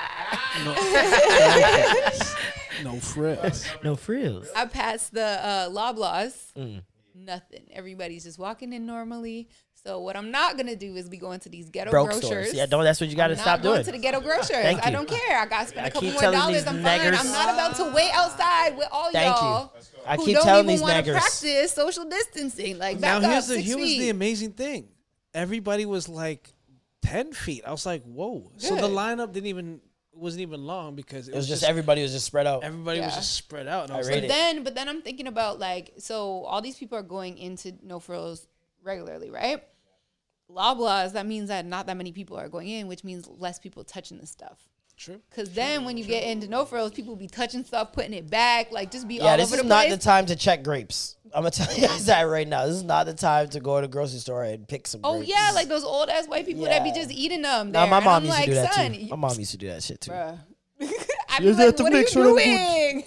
No 2.83 2.95
frills. 2.99 3.67
No 3.83 3.95
frills. 3.95 4.47
I 4.55 4.65
passed 4.65 5.13
the 5.13 5.21
uh, 5.23 5.69
Loblaws. 5.69 6.51
Mm. 6.53 6.81
Nothing. 7.13 7.67
Everybody's 7.71 8.23
just 8.23 8.39
walking 8.39 8.73
in 8.73 8.87
normally. 8.87 9.47
So 9.83 10.01
what 10.01 10.17
I'm 10.17 10.29
not 10.29 10.57
gonna 10.57 10.75
do 10.75 10.95
is 10.95 11.07
be 11.07 11.17
going 11.17 11.39
to 11.41 11.49
these 11.49 11.69
ghetto 11.69 11.89
Broke 11.91 12.07
grocers. 12.09 12.25
stores. 12.25 12.53
Yeah, 12.53 12.65
don't. 12.65 12.83
That's 12.83 12.99
what 12.99 13.09
you 13.09 13.15
got 13.15 13.27
to 13.27 13.33
I'm 13.33 13.39
stop 13.39 13.59
not 13.59 13.63
going 13.63 13.75
doing. 13.75 13.85
to 13.85 13.91
the 13.93 13.97
ghetto 13.97 14.19
grocers. 14.19 14.49
Thank 14.49 14.77
you. 14.79 14.87
I 14.87 14.91
don't 14.91 15.07
care. 15.07 15.39
I 15.39 15.45
got 15.45 15.61
to 15.63 15.67
spend 15.69 15.85
I 15.85 15.89
a 15.89 15.91
couple 15.91 16.11
more 16.11 16.21
dollars. 16.21 16.55
these 16.57 16.67
I'm 16.67 16.83
fine. 16.83 16.99
neggers- 16.99 17.19
I'm 17.19 17.31
not 17.31 17.53
about 17.53 17.75
to 17.77 17.93
wait 17.95 18.11
outside 18.13 18.77
with 18.77 18.87
all 18.91 19.09
Thank 19.11 19.35
you. 19.37 19.47
y'all. 19.47 19.73
I 20.05 20.15
who 20.17 20.25
keep 20.25 20.35
don't 20.35 20.43
telling 20.43 20.65
even 20.65 20.73
these 20.73 20.81
wanna 20.81 21.03
practice 21.03 21.71
social 21.71 22.05
distancing. 22.09 22.77
Like 22.77 22.99
now 22.99 23.21
here's 23.21 23.43
up 23.45 23.47
the 23.49 23.55
six 23.55 23.67
here 23.67 23.77
was 23.77 23.85
feet. 23.87 23.99
the 23.99 24.09
amazing 24.09 24.51
thing. 24.53 24.89
Everybody 25.33 25.85
was 25.85 26.09
like 26.09 26.51
ten 27.01 27.31
feet. 27.31 27.63
I 27.65 27.71
was 27.71 27.85
like, 27.85 28.03
whoa. 28.03 28.51
So 28.57 28.75
the 28.75 28.89
lineup 28.89 29.31
didn't 29.31 29.47
even 29.47 29.79
wasn't 30.13 30.41
even 30.41 30.65
long 30.65 30.95
because 30.95 31.29
it, 31.29 31.33
It 31.33 31.37
was 31.37 31.47
just 31.47 31.63
everybody 31.63 32.01
was 32.01 32.11
just 32.11 32.25
spread 32.25 32.45
out. 32.45 32.63
everybody 32.65 32.99
was 32.99 33.15
just 33.15 33.33
spread 33.35 33.67
out. 33.69 33.83
And 33.85 33.93
I 33.93 33.95
I 33.95 33.97
was 33.99 34.09
like, 34.09 34.23
it. 34.23 34.27
then 34.27 34.63
but 34.65 34.75
then 34.75 34.89
I'm 34.89 35.01
thinking 35.01 35.27
about 35.27 35.57
like 35.59 35.93
so 35.99 36.43
all 36.43 36.61
these 36.61 36.75
people 36.75 36.97
are 36.97 37.01
going 37.03 37.37
into 37.37 37.71
no 37.81 37.99
frills 37.99 38.45
regularly, 38.83 39.29
right? 39.29 39.63
Loblaws, 40.49 41.13
that 41.13 41.25
means 41.25 41.49
that 41.49 41.65
not 41.65 41.87
that 41.87 41.97
many 41.97 42.11
people 42.11 42.37
are 42.37 42.49
going 42.49 42.67
in, 42.67 42.87
which 42.87 43.03
means 43.03 43.27
less 43.27 43.59
people 43.59 43.83
touching 43.83 44.17
the 44.17 44.27
stuff. 44.27 44.67
True. 44.97 45.21
Cause 45.33 45.49
then 45.51 45.85
when 45.85 45.95
you 45.95 46.03
get 46.03 46.25
into 46.25 46.49
no 46.49 46.65
frills, 46.65 46.91
people 46.91 47.15
be 47.15 47.27
touching 47.27 47.63
stuff, 47.63 47.93
putting 47.93 48.11
it 48.11 48.29
back, 48.29 48.73
like 48.73 48.91
just 48.91 49.07
be 49.07 49.15
Yeah, 49.15 49.31
all 49.31 49.37
this 49.37 49.53
is 49.53 49.63
not 49.63 49.87
the 49.87 49.95
time 49.95 50.25
to 50.25 50.35
check 50.35 50.61
grapes. 50.61 51.15
I'm 51.33 51.43
gonna 51.43 51.51
tell 51.51 51.73
you 51.73 51.87
guys 51.87 52.05
that 52.07 52.23
right 52.23 52.45
now. 52.45 52.65
This 52.65 52.75
is 52.75 52.83
not 52.83 53.05
the 53.05 53.13
time 53.13 53.47
to 53.49 53.61
go 53.61 53.79
to 53.79 53.87
the 53.87 53.91
grocery 53.91 54.19
store 54.19 54.43
and 54.43 54.67
pick 54.67 54.87
some. 54.87 54.99
oh 55.05 55.17
grapes. 55.19 55.29
yeah, 55.29 55.51
like 55.53 55.69
those 55.69 55.85
old 55.85 56.09
ass 56.09 56.27
white 56.27 56.45
people 56.45 56.65
that 56.65 56.83
be 56.83 56.91
just 56.91 57.11
eating 57.11 57.43
them. 57.43 57.71
There. 57.71 57.81
Nah, 57.81 57.89
my 57.89 58.01
mom 58.01 58.15
I'm 58.15 58.23
used 58.25 58.35
like, 58.35 58.45
to 58.45 58.51
do 58.51 58.55
that 58.55 58.73
son, 58.73 58.91
too. 58.91 59.07
My 59.07 59.15
mom 59.15 59.39
used 59.39 59.51
to 59.51 59.57
do 59.57 59.67
that 59.69 59.83
shit 59.83 60.01
too. 60.01 60.11
Bruh. 60.11 60.37
I'd 60.81 61.39
be 61.39 61.53
like, 61.53 61.79
what 61.79 61.79
are 61.79 61.83
you 61.85 61.91
make 61.91 62.07
sure 62.09 62.35
that 62.35 62.43
doing? 62.43 63.03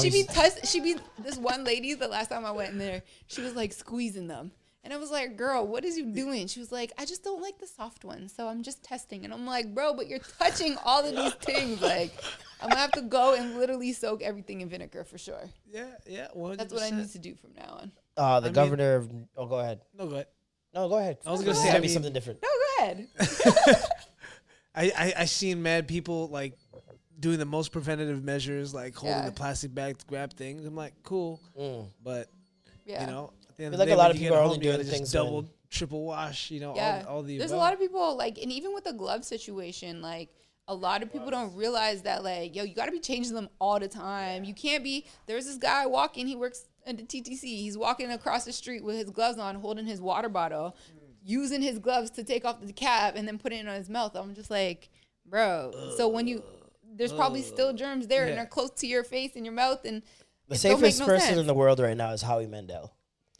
She 0.00 0.10
be 0.10 0.18
used 0.18 0.30
touch, 0.30 0.66
she 0.66 0.80
be 0.80 0.96
this 1.18 1.36
one 1.36 1.64
lady. 1.64 1.92
The 1.92 2.08
last 2.08 2.28
time 2.28 2.46
I 2.46 2.50
went 2.50 2.72
in 2.72 2.78
there, 2.78 3.02
she 3.26 3.42
was 3.42 3.54
like 3.54 3.74
squeezing 3.74 4.26
them, 4.26 4.52
And 4.84 4.92
I 4.92 4.98
was 4.98 5.10
like, 5.10 5.36
girl, 5.36 5.66
what 5.66 5.82
is 5.84 5.96
you 5.96 6.04
doing? 6.04 6.46
She 6.46 6.60
was 6.60 6.70
like, 6.70 6.92
I 6.98 7.04
just 7.06 7.24
don't 7.24 7.40
like 7.42 7.58
the 7.58 7.66
soft 7.66 8.04
ones. 8.04 8.32
So 8.36 8.46
I'm 8.48 8.62
just 8.62 8.84
testing. 8.84 9.24
And 9.24 9.32
I'm 9.32 9.46
like, 9.46 9.74
bro, 9.74 9.94
but 9.94 10.06
you're 10.08 10.20
touching 10.38 10.76
all 10.84 11.04
of 11.04 11.16
these 11.16 11.32
things. 11.34 11.80
Like, 11.80 12.12
I'm 12.60 12.68
going 12.68 12.72
to 12.76 12.80
have 12.80 12.92
to 12.92 13.00
go 13.02 13.34
and 13.34 13.56
literally 13.56 13.92
soak 13.94 14.22
everything 14.22 14.60
in 14.60 14.68
vinegar 14.68 15.02
for 15.04 15.16
sure. 15.18 15.48
Yeah, 15.72 15.86
yeah. 16.06 16.28
100%. 16.36 16.56
That's 16.58 16.72
what 16.74 16.82
I 16.82 16.90
need 16.90 17.10
to 17.12 17.18
do 17.18 17.34
from 17.34 17.50
now 17.56 17.78
on. 17.80 17.92
Uh, 18.16 18.40
the 18.40 18.46
I 18.46 18.48
mean- 18.50 18.52
governor 18.54 18.94
of. 18.96 19.10
Oh, 19.36 19.46
go 19.46 19.58
ahead. 19.58 19.80
No, 19.98 20.06
go 20.06 20.14
ahead. 20.16 20.26
No, 20.74 20.88
go 20.88 20.98
ahead. 20.98 21.16
I 21.26 21.30
was 21.30 21.40
gonna 21.40 21.52
ahead. 21.52 21.62
say, 21.62 21.68
Tell 21.68 21.76
I 21.76 21.80
me 21.80 21.86
mean- 21.86 21.94
something 21.94 22.12
different. 22.12 22.42
No, 22.42 22.48
go 22.48 22.84
ahead. 22.84 23.08
I, 24.74 24.92
I 24.96 25.14
I 25.18 25.24
seen 25.26 25.62
mad 25.62 25.86
people 25.86 26.28
like 26.28 26.54
doing 27.20 27.38
the 27.38 27.44
most 27.44 27.70
preventative 27.72 28.22
measures, 28.24 28.74
like 28.74 28.94
holding 28.96 29.16
Yeah. 29.18 29.26
the 29.26 29.32
plastic 29.32 29.72
bag 29.74 29.98
to 29.98 30.06
grab 30.06 30.32
things. 30.34 30.64
I'm 30.66 30.74
like, 30.74 30.92
cool, 31.04 31.40
Mm. 31.58 31.86
but 32.02 32.28
Yeah. 32.84 33.02
you 33.02 33.06
know, 33.06 33.26
at 33.26 33.32
the 33.32 33.36
end 33.36 33.43
feel 33.56 33.70
like 33.78 33.90
a 33.90 33.94
lot 33.96 34.10
of 34.10 34.16
people 34.16 34.36
are 34.36 34.42
only 34.42 34.56
you 34.58 34.62
gotta 34.64 34.76
doing 34.76 34.86
just 34.86 34.96
things 34.96 35.12
double, 35.12 35.36
when- 35.42 35.50
triple 35.70 36.04
wash. 36.04 36.50
You 36.50 36.60
know, 36.60 36.74
Yeah. 36.76 37.04
all, 37.06 37.16
all 37.16 37.22
the 37.22 37.38
There's 37.38 37.50
a 37.52 37.56
lot 37.56 37.72
of 37.72 37.78
people 37.80 38.16
like, 38.16 38.38
and 38.38 38.50
even 38.52 38.74
with 38.74 38.84
the 38.84 38.92
glove 38.92 39.24
situation, 39.24 40.00
like 40.02 40.30
a 40.66 40.74
lot 40.74 41.02
of 41.02 41.12
people 41.12 41.30
don't 41.30 41.54
realize 41.54 42.02
that, 42.02 42.24
like, 42.24 42.56
yo, 42.56 42.64
you 42.64 42.74
got 42.74 42.86
to 42.86 42.92
be 42.92 43.00
changing 43.00 43.34
them 43.34 43.48
all 43.60 43.78
the 43.78 43.88
time. 43.88 44.44
You 44.44 44.54
can't 44.54 44.82
be. 44.82 45.04
There's 45.26 45.44
this 45.44 45.56
guy 45.56 45.84
walking. 45.86 46.26
He 46.26 46.36
works 46.36 46.66
at 46.86 46.96
the 46.96 47.02
TTC. 47.02 47.42
He's 47.42 47.76
walking 47.76 48.10
across 48.10 48.44
the 48.44 48.52
street 48.52 48.82
with 48.82 48.96
his 48.96 49.10
gloves 49.10 49.38
on, 49.38 49.56
holding 49.56 49.86
his 49.86 50.00
water 50.00 50.30
bottle, 50.30 50.74
mm. 50.90 51.14
using 51.22 51.60
his 51.60 51.78
gloves 51.78 52.10
to 52.12 52.24
take 52.24 52.46
off 52.46 52.62
the 52.62 52.72
cap 52.72 53.14
and 53.16 53.28
then 53.28 53.38
put 53.38 53.52
it 53.52 53.66
on 53.68 53.74
his 53.74 53.90
mouth. 53.90 54.16
I'm 54.16 54.34
just 54.34 54.50
like, 54.50 54.88
bro. 55.26 55.72
So 55.98 56.08
when 56.08 56.26
you, 56.26 56.42
there's 56.96 57.12
probably 57.12 57.42
still 57.42 57.74
germs 57.74 58.06
there, 58.06 58.26
and 58.26 58.38
they're 58.38 58.46
close 58.46 58.70
to 58.70 58.86
your 58.86 59.04
face 59.04 59.32
and 59.36 59.44
your 59.44 59.54
mouth, 59.54 59.84
and 59.84 60.00
The 60.48 60.54
it 60.54 60.62
don't 60.62 60.80
make 60.80 60.92
safest 60.92 61.00
no 61.00 61.06
person 61.06 61.26
sense. 61.28 61.38
in 61.40 61.46
the 61.46 61.54
world 61.54 61.78
right 61.78 61.96
now 61.96 62.12
is 62.12 62.22
Howie 62.22 62.46
Mandel. 62.46 62.93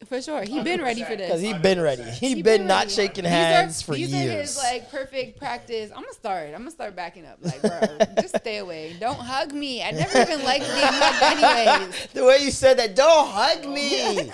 For 0.07 0.21
sure, 0.21 0.43
he 0.43 0.63
been 0.63 0.83
ready 0.83 1.03
for 1.05 1.17
this. 1.17 1.29
Because 1.29 1.41
he 1.41 1.55
been 1.55 1.81
ready. 1.81 2.03
He, 2.03 2.35
He 2.35 2.43
been, 2.43 2.67
not 2.67 2.85
ready. 2.85 2.91
shaking 2.91 3.25
These 3.25 3.33
hands 3.33 3.81
are, 3.83 3.85
for 3.87 3.95
these 3.95 4.13
years. 4.13 4.35
are 4.35 4.41
his 4.41 4.57
like 4.59 4.91
perfect 4.91 5.39
practice. 5.39 5.91
I'm 5.91 6.03
gonna 6.03 6.13
start. 6.13 6.49
I'm 6.49 6.59
gonna 6.59 6.71
start 6.71 6.95
backing 6.97 7.25
up. 7.27 7.39
Like, 7.41 7.63
bro, 7.63 7.81
just 8.21 8.37
stay 8.37 8.59
away. 8.59 8.97
Don't 9.01 9.19
hug 9.19 9.53
me. 9.53 9.83
I 9.83 9.93
never 9.93 10.21
even 10.21 10.43
liked 10.45 10.67
being 10.67 10.87
hugged 10.87 11.45
anyways. 11.45 12.07
the 12.13 12.25
way 12.25 12.39
you 12.43 12.51
said 12.51 12.79
that, 12.79 12.95
don't 12.95 13.29
hug 13.29 13.67
me. 13.69 14.31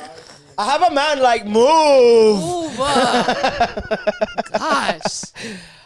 I 0.58 0.64
have 0.70 0.82
a 0.82 0.90
man 0.92 1.20
like 1.20 1.46
move. 1.46 2.40
Move 2.40 2.80
up. 2.80 4.00
Gosh, 4.52 5.22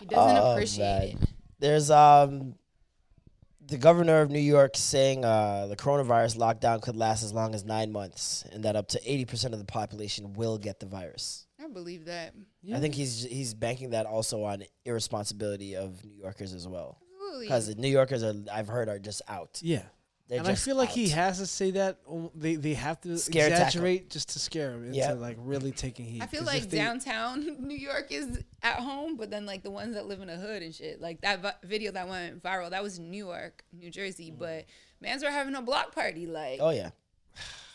he 0.01 0.06
doesn't 0.06 0.36
Oh, 0.38 0.52
appreciate 0.52 1.14
man. 1.14 1.22
it. 1.22 1.28
There's 1.60 1.90
um 1.90 2.55
the 3.66 3.77
governor 3.78 4.20
of 4.20 4.31
New 4.31 4.39
York 4.41 4.73
saying 4.77 5.24
uh, 5.24 5.66
the 5.66 5.77
coronavirus 5.77 6.36
lockdown 6.36 6.82
could 6.82 6.97
last 6.97 7.23
as 7.23 7.32
long 7.32 7.55
as 7.55 7.65
nine 7.65 7.91
months, 7.93 8.45
and 8.53 8.65
that 8.65 8.77
up 8.77 8.89
to 8.89 9.01
eighty 9.11 9.24
percent 9.24 9.55
of 9.55 9.61
the 9.61 9.66
population 9.66 10.32
will 10.35 10.59
get 10.59 10.81
the 10.81 10.86
virus. 10.86 11.47
I 11.62 11.69
believe 11.69 12.05
that. 12.07 12.35
I 12.73 12.78
think 12.81 12.95
he's 12.95 13.24
he's 13.24 13.55
banking 13.55 13.91
that 13.91 14.07
also 14.07 14.43
on 14.45 14.65
irresponsibility 14.85 15.77
of 15.77 16.05
New 16.05 16.16
Yorkers 16.23 16.53
as 16.55 16.66
well, 16.69 16.99
Absolutely. 17.16 17.47
because 17.47 17.77
New 17.77 17.89
Yorkers 17.89 18.23
are 18.23 18.35
I've 18.53 18.69
heard 18.69 18.89
are 18.89 18.99
just 18.99 19.23
out. 19.28 19.61
yeah. 19.62 19.82
They're 20.28 20.38
and 20.38 20.48
I 20.48 20.52
just 20.52 20.64
feel 20.64 20.76
like 20.76 20.88
he 20.88 21.10
has 21.10 21.38
to 21.38 21.46
say 21.46 21.72
that. 21.72 21.98
um, 22.10 22.30
They 22.34 22.55
they 22.56 22.72
have 22.74 22.98
to 23.02 23.18
Scare 23.18 23.51
tactic. 23.51 23.66
exaggerate 23.66 24.10
just 24.10 24.30
to 24.30 24.38
scare 24.38 24.72
him 24.72 24.84
into 24.86 24.96
Yeah. 24.96 25.12
like 25.12 25.36
really 25.38 25.70
taking 25.70 26.06
heat. 26.06 26.22
I 26.22 26.26
feel 26.26 26.44
like 26.44 26.70
they- 26.70 26.78
downtown 26.78 27.44
New 27.68 27.76
York 27.76 28.06
is 28.10 28.42
at 28.62 28.76
home, 28.80 29.16
but 29.16 29.30
then 29.30 29.44
like 29.44 29.62
the 29.62 29.70
ones 29.70 29.94
that 29.94 30.06
live 30.06 30.20
in 30.22 30.28
the 30.28 30.36
hood 30.36 30.62
and 30.62 30.74
shit, 30.74 30.98
like 31.01 31.20
that 31.20 31.40
vi- 31.42 31.55
video 31.62 31.92
that 31.92 32.09
went 32.09 32.42
viral, 32.42 32.70
that 32.70 32.82
was 32.82 32.98
New 32.98 33.26
York, 33.26 33.64
New 33.72 33.90
Jersey, 33.90 34.30
but 34.30 34.64
mans 35.01 35.22
were 35.22 35.30
having 35.30 35.55
a 35.56 35.62
block 35.62 35.94
party. 35.94 36.26
Like, 36.26 36.59
Oh 36.60 36.70
yeah. 36.70 36.90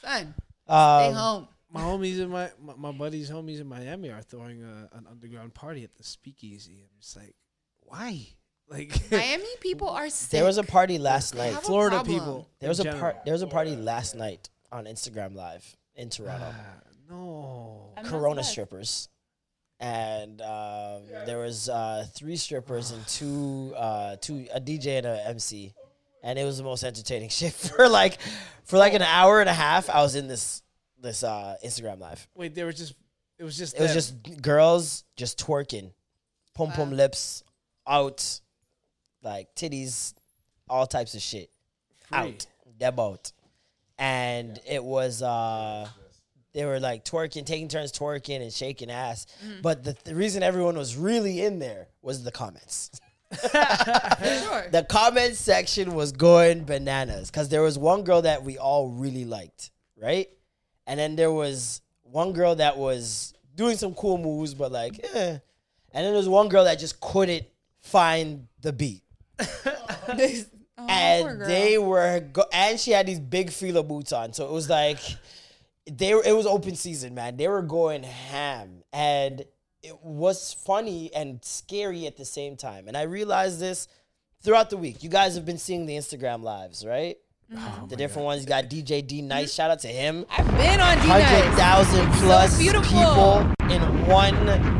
son, 0.01 0.33
stay 0.65 0.73
Um, 0.73 1.13
home. 1.13 1.47
my 1.71 1.81
homies 1.81 2.19
in 2.19 2.29
my, 2.29 2.49
my 2.59 2.73
my 2.75 2.91
buddies 2.91 3.29
homies 3.29 3.61
in 3.61 3.67
Miami 3.67 4.09
are 4.09 4.23
throwing 4.23 4.63
a, 4.63 4.89
an 4.97 5.05
underground 5.07 5.53
party 5.53 5.83
at 5.83 5.93
the 5.95 6.03
Speakeasy. 6.03 6.81
I'm 6.91 6.99
just 6.99 7.15
like, 7.15 7.35
why? 7.81 8.25
Like 8.69 9.11
Miami 9.11 9.45
people 9.61 9.89
are 9.99 10.09
sick. 10.09 10.29
there 10.29 10.45
was 10.45 10.57
a 10.57 10.63
party 10.63 10.97
last 10.99 11.35
night. 11.35 11.53
Florida 11.63 11.97
problem. 11.97 12.19
people. 12.19 12.49
There 12.59 12.69
was 12.69 12.79
a 12.79 12.85
part. 12.93 13.25
There 13.25 13.33
was 13.33 13.41
a 13.41 13.47
party 13.47 13.75
last 13.75 14.15
night 14.15 14.49
on 14.71 14.85
Instagram 14.85 15.35
Live 15.35 15.75
in 15.95 16.09
Toronto. 16.09 16.53
No. 17.09 17.93
I'm 17.97 18.05
Corona 18.05 18.43
strippers, 18.43 19.09
and 19.79 20.39
um, 20.41 21.01
there 21.25 21.39
was 21.39 21.67
uh, 21.69 22.05
three 22.13 22.35
strippers 22.35 22.91
and 22.91 23.05
two 23.07 23.73
uh, 23.75 24.17
two 24.21 24.45
a 24.53 24.61
DJ 24.61 24.97
and 24.99 25.07
a 25.07 25.27
MC, 25.29 25.73
and 26.23 26.37
it 26.37 26.43
was 26.45 26.57
the 26.59 26.63
most 26.63 26.83
entertaining 26.83 27.29
shit 27.39 27.53
for 27.53 27.89
like 27.89 28.19
for 28.65 28.77
like 28.77 28.93
an 28.93 29.01
hour 29.01 29.41
and 29.41 29.49
a 29.49 29.53
half. 29.53 29.89
I 29.89 30.01
was 30.01 30.15
in 30.15 30.27
this 30.27 30.61
this 31.01 31.23
uh, 31.23 31.55
Instagram 31.65 31.99
live. 31.99 32.27
Wait, 32.35 32.53
there 32.53 32.65
were 32.65 32.73
just. 32.73 32.93
It 33.39 33.43
was 33.43 33.57
just. 33.57 33.75
It 33.75 33.81
was 33.81 33.93
just 33.93 34.41
girls 34.41 35.05
just 35.17 35.39
twerking, 35.39 35.91
pom 36.53 36.71
pom 36.71 36.91
Wow. 36.91 36.97
lips 36.97 37.43
out, 37.87 38.41
like 39.23 39.53
titties, 39.55 40.13
all 40.69 40.87
types 40.87 41.15
of 41.15 41.21
shit 41.21 41.49
out, 42.11 42.45
deb 42.77 42.99
out, 42.99 43.31
and 43.97 44.59
it 44.67 44.83
was 44.83 45.21
uh 45.21 45.87
they 46.53 46.65
were 46.65 46.79
like 46.79 47.05
twerking, 47.05 47.45
taking 47.45 47.67
turns 47.67 47.91
twerking 47.91 48.41
and 48.41 48.51
shaking 48.51 48.89
ass. 48.89 49.27
But 49.61 49.83
the, 49.83 49.95
the 50.03 50.15
reason 50.15 50.41
everyone 50.41 50.77
was 50.77 50.95
really 50.95 51.41
in 51.41 51.59
there 51.59 51.87
was 52.01 52.23
the 52.23 52.31
comments. 52.31 52.99
sure. 53.41 54.65
The 54.71 54.85
comment 54.89 55.35
section 55.35 55.93
was 55.93 56.11
going 56.11 56.63
bananas 56.63 57.29
because 57.29 57.49
there 57.49 57.61
was 57.61 57.77
one 57.77 58.03
girl 58.03 58.23
that 58.23 58.43
we 58.43 58.57
all 58.57 58.89
really 58.89 59.25
liked, 59.25 59.69
right? 59.95 60.27
And 60.87 60.99
then 60.99 61.15
there 61.15 61.31
was 61.31 61.81
one 62.01 62.33
girl 62.33 62.55
that 62.55 62.77
was 62.77 63.33
doing 63.55 63.77
some 63.77 63.93
cool 63.93 64.17
moves, 64.17 64.55
but 64.55 64.71
like, 64.71 64.99
eh. 65.13 65.37
And 65.91 66.05
then 66.05 66.05
there 66.05 66.13
was 66.13 66.29
one 66.29 66.49
girl 66.49 66.63
that 66.63 66.79
just 66.79 66.99
couldn't 66.99 67.45
find 67.79 68.47
the 68.61 68.73
beat. 68.73 69.03
Oh, 70.81 70.87
and 70.87 71.41
they 71.41 71.77
were, 71.77 72.21
go- 72.21 72.45
and 72.53 72.79
she 72.79 72.91
had 72.91 73.05
these 73.05 73.19
big 73.19 73.49
fila 73.51 73.83
boots 73.83 74.13
on, 74.13 74.31
so 74.31 74.45
it 74.45 74.51
was 74.53 74.69
like, 74.69 74.97
they 75.91 76.13
were, 76.13 76.23
it 76.25 76.31
was 76.33 76.45
open 76.45 76.75
season, 76.75 77.13
man. 77.13 77.35
They 77.35 77.49
were 77.49 77.61
going 77.61 78.03
ham, 78.03 78.83
and 78.93 79.43
it 79.83 80.01
was 80.01 80.53
funny 80.53 81.13
and 81.13 81.43
scary 81.43 82.07
at 82.07 82.15
the 82.15 82.23
same 82.23 82.55
time. 82.55 82.87
And 82.87 82.95
I 82.95 83.01
realized 83.03 83.59
this 83.59 83.89
throughout 84.41 84.69
the 84.69 84.77
week. 84.77 85.03
You 85.03 85.09
guys 85.09 85.35
have 85.35 85.45
been 85.45 85.57
seeing 85.57 85.85
the 85.85 85.95
Instagram 85.95 86.43
lives, 86.43 86.85
right? 86.85 87.17
the 87.89 87.95
different 87.97 88.25
ones. 88.25 88.41
You 88.43 88.47
got 88.47 88.65
DJ 88.69 89.05
D 89.05 89.21
Nice. 89.21 89.53
Shout 89.53 89.71
out 89.71 89.79
to 89.79 89.87
him. 89.89 90.23
I've 90.29 90.47
been 90.55 90.79
on 90.79 90.97
D 91.01 91.07
Nice. 91.07 91.57
thousand 91.57 92.13
So 92.13 92.19
plus 92.27 92.57
beautiful. 92.57 92.83
people 92.83 93.39
in 93.75 93.81
one 94.07 94.35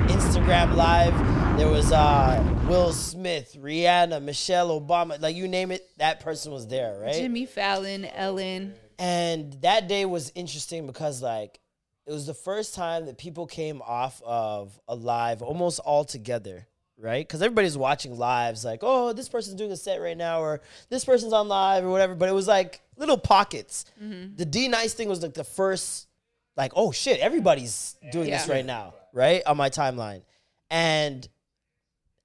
Instagram 0.08 0.76
live. 0.76 1.58
There 1.58 1.68
was 1.68 1.92
uh, 1.92 2.38
Will 2.70 2.94
Smith, 2.94 3.58
Rihanna, 3.60 4.22
Michelle 4.22 4.80
Obama, 4.80 5.20
like 5.20 5.36
you 5.36 5.48
name 5.48 5.72
it, 5.72 5.90
that 5.98 6.20
person 6.20 6.52
was 6.52 6.68
there, 6.68 7.00
right? 7.02 7.16
Jimmy 7.16 7.48
Fallon, 7.48 8.06
Ellen. 8.06 8.76
And 9.00 9.54
that 9.62 9.88
day 9.88 10.06
was 10.06 10.32
interesting 10.36 10.86
because 10.86 11.24
like 11.24 11.60
it 12.06 12.12
was 12.12 12.28
the 12.28 12.36
first 12.36 12.76
time 12.76 13.08
that 13.08 13.18
people 13.18 13.48
came 13.48 13.82
off 13.82 14.22
of 14.24 14.80
a 14.88 14.94
live 14.94 15.42
almost 15.42 15.80
all 15.80 16.06
together, 16.06 16.68
right? 16.96 17.28
Because 17.28 17.42
everybody's 17.42 17.76
watching 17.76 18.16
lives, 18.16 18.64
like, 18.64 18.82
oh, 18.84 19.14
this 19.14 19.30
person's 19.30 19.56
doing 19.56 19.72
a 19.72 19.78
set 19.78 20.00
right 20.00 20.18
now, 20.18 20.42
or 20.42 20.62
this 20.90 21.04
person's 21.04 21.34
on 21.34 21.48
live, 21.48 21.84
or 21.84 21.90
whatever. 21.90 22.14
But 22.14 22.30
it 22.30 22.34
was 22.34 22.48
like 22.48 22.82
little 22.98 23.18
pockets. 23.18 23.86
Mm-hmm. 24.00 24.36
The 24.36 24.46
D 24.46 24.68
Nice 24.68 24.94
thing 24.94 25.10
was 25.10 25.24
like 25.24 25.34
the 25.34 25.44
first, 25.44 26.08
like, 26.56 26.74
oh 26.76 26.92
shit, 26.92 27.20
everybody's 27.20 27.96
doing 28.12 28.30
this 28.30 28.48
right 28.48 28.66
now, 28.66 28.94
right? 29.12 29.42
On 29.48 29.58
my 29.58 29.72
timeline. 29.72 30.22
And 30.70 31.28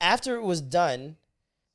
after 0.04 0.36
it 0.36 0.42
was 0.42 0.60
done, 0.60 1.16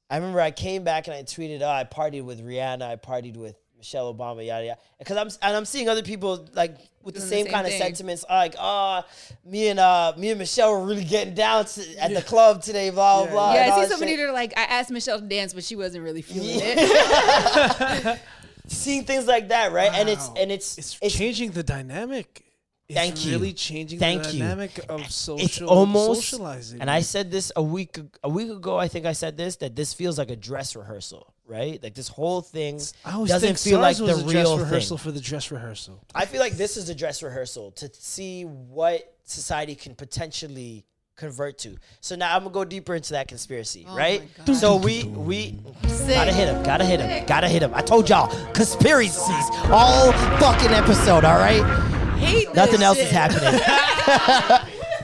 I 0.10 0.18
remember 0.18 0.40
I 0.40 0.52
came 0.52 0.84
back 0.84 1.08
and 1.08 1.16
I 1.16 1.24
tweeted, 1.24 1.62
"Oh, 1.62 1.70
I 1.70 1.84
partied 1.84 2.24
with 2.24 2.44
Rihanna. 2.46 2.84
I 2.84 2.96
partied 2.96 3.36
with 3.36 3.56
Michelle 3.78 4.14
Obama, 4.14 4.46
yada 4.46 4.66
yada." 4.66 4.80
Because 4.98 5.18
I'm 5.18 5.28
and 5.48 5.58
I'm 5.58 5.66
seeing 5.66 5.90
other 5.90 6.04
people 6.04 6.48
like 6.54 6.78
with 7.04 7.16
the 7.16 7.22
Doing 7.22 7.30
the 7.30 7.36
same, 7.36 7.46
same 7.46 7.54
kind 7.54 7.68
of 7.68 7.74
sentiments, 7.74 8.26
like, 8.30 8.56
"Oh, 8.60 9.04
me 9.46 9.70
and 9.70 9.80
uh, 9.80 10.14
me 10.18 10.30
and 10.30 10.40
Michelle 10.40 10.72
were 10.72 10.86
really 10.86 11.04
getting 11.04 11.34
down 11.34 11.66
to, 11.66 11.96
at 12.00 12.14
the 12.14 12.22
club 12.22 12.62
today." 12.62 12.90
Blah 12.90 13.24
blah 13.24 13.32
blah. 13.32 13.54
Yeah, 13.54 13.62
I 13.62 13.76
see 13.76 13.82
that 13.82 13.90
somebody 13.90 14.16
shit. 14.16 14.28
that 14.28 14.34
like 14.34 14.58
I 14.58 14.64
asked 14.64 14.92
Michelle 14.92 15.20
to 15.20 15.26
dance, 15.26 15.54
but 15.54 15.64
she 15.64 15.76
wasn't 15.76 16.04
really 16.04 16.22
feeling 16.22 16.60
it. 16.62 18.20
seeing 18.68 19.04
things 19.04 19.28
like 19.28 19.50
that, 19.50 19.72
right? 19.72 19.92
And 19.94 20.10
it's 20.10 20.30
and 20.36 20.52
it's 20.52 20.78
It's, 20.78 20.98
it's 21.02 21.16
changing 21.16 21.52
the 21.52 21.64
dynamic. 21.64 22.46
It's 22.90 22.98
Thank 22.98 23.24
you. 23.24 23.34
really 23.34 23.54
changing 23.54 24.00
Thank 24.00 24.24
the 24.24 24.32
you. 24.34 24.84
of 24.90 25.12
social 25.12 25.46
it's 25.46 25.62
almost 25.62 26.28
socializing. 26.28 26.82
and 26.82 26.90
I 26.90 27.02
said 27.02 27.30
this 27.30 27.52
a 27.56 27.62
week 27.62 28.00
a 28.24 28.30
week 28.30 28.50
ago. 28.50 28.78
I 28.80 28.88
think 28.88 29.06
I 29.06 29.12
said 29.14 29.38
this 29.38 29.58
that 29.58 29.76
this 29.76 29.94
feels 29.94 30.18
like 30.18 30.32
a 30.32 30.36
dress 30.36 30.76
rehearsal, 30.76 31.32
right? 31.46 31.82
Like 31.84 31.94
this 31.94 32.08
whole 32.08 32.42
thing 32.42 32.78
doesn't 32.78 33.40
think 33.42 33.58
feel 33.60 33.80
like 33.80 33.98
SARS 33.98 34.08
the 34.08 34.16
was 34.16 34.22
a 34.22 34.24
dress 34.32 34.34
real 34.48 34.58
rehearsal 34.58 34.98
thing. 34.98 35.04
for 35.04 35.12
the 35.12 35.20
dress 35.22 35.52
rehearsal. 35.52 36.04
I 36.16 36.26
feel 36.26 36.40
like 36.40 36.54
this 36.54 36.78
is 36.78 36.90
a 36.90 36.96
dress 36.96 37.22
rehearsal 37.22 37.70
to 37.74 37.92
see 37.94 38.46
what 38.46 39.14
society 39.24 39.76
can 39.76 39.94
potentially 39.94 40.84
convert 41.16 41.60
to. 41.60 41.76
So 42.02 42.16
now 42.16 42.36
I'm 42.36 42.42
gonna 42.42 42.54
go 42.56 42.66
deeper 42.66 42.96
into 42.96 43.14
that 43.14 43.28
conspiracy, 43.28 43.86
right? 43.92 44.24
So 44.56 44.78
we 44.78 45.04
we 45.04 45.60
Sick. 45.86 46.08
gotta 46.16 46.34
hit 46.34 46.48
him, 46.50 46.64
gotta 46.64 46.86
hit 46.86 47.02
him, 47.02 47.26
gotta 47.28 47.50
hit 47.50 47.62
him. 47.62 47.72
I 47.76 47.82
told 47.84 48.10
y'all 48.10 48.30
conspiracies 48.54 49.46
all 49.70 50.12
fucking 50.40 50.72
episode, 50.72 51.24
all 51.24 51.38
right? 51.38 51.98
Hate 52.20 52.54
Nothing 52.56 52.82
else 52.82 52.98
is 52.98 53.12
happening. 53.12 53.60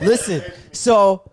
Listen, 0.00 0.42
so 0.72 1.30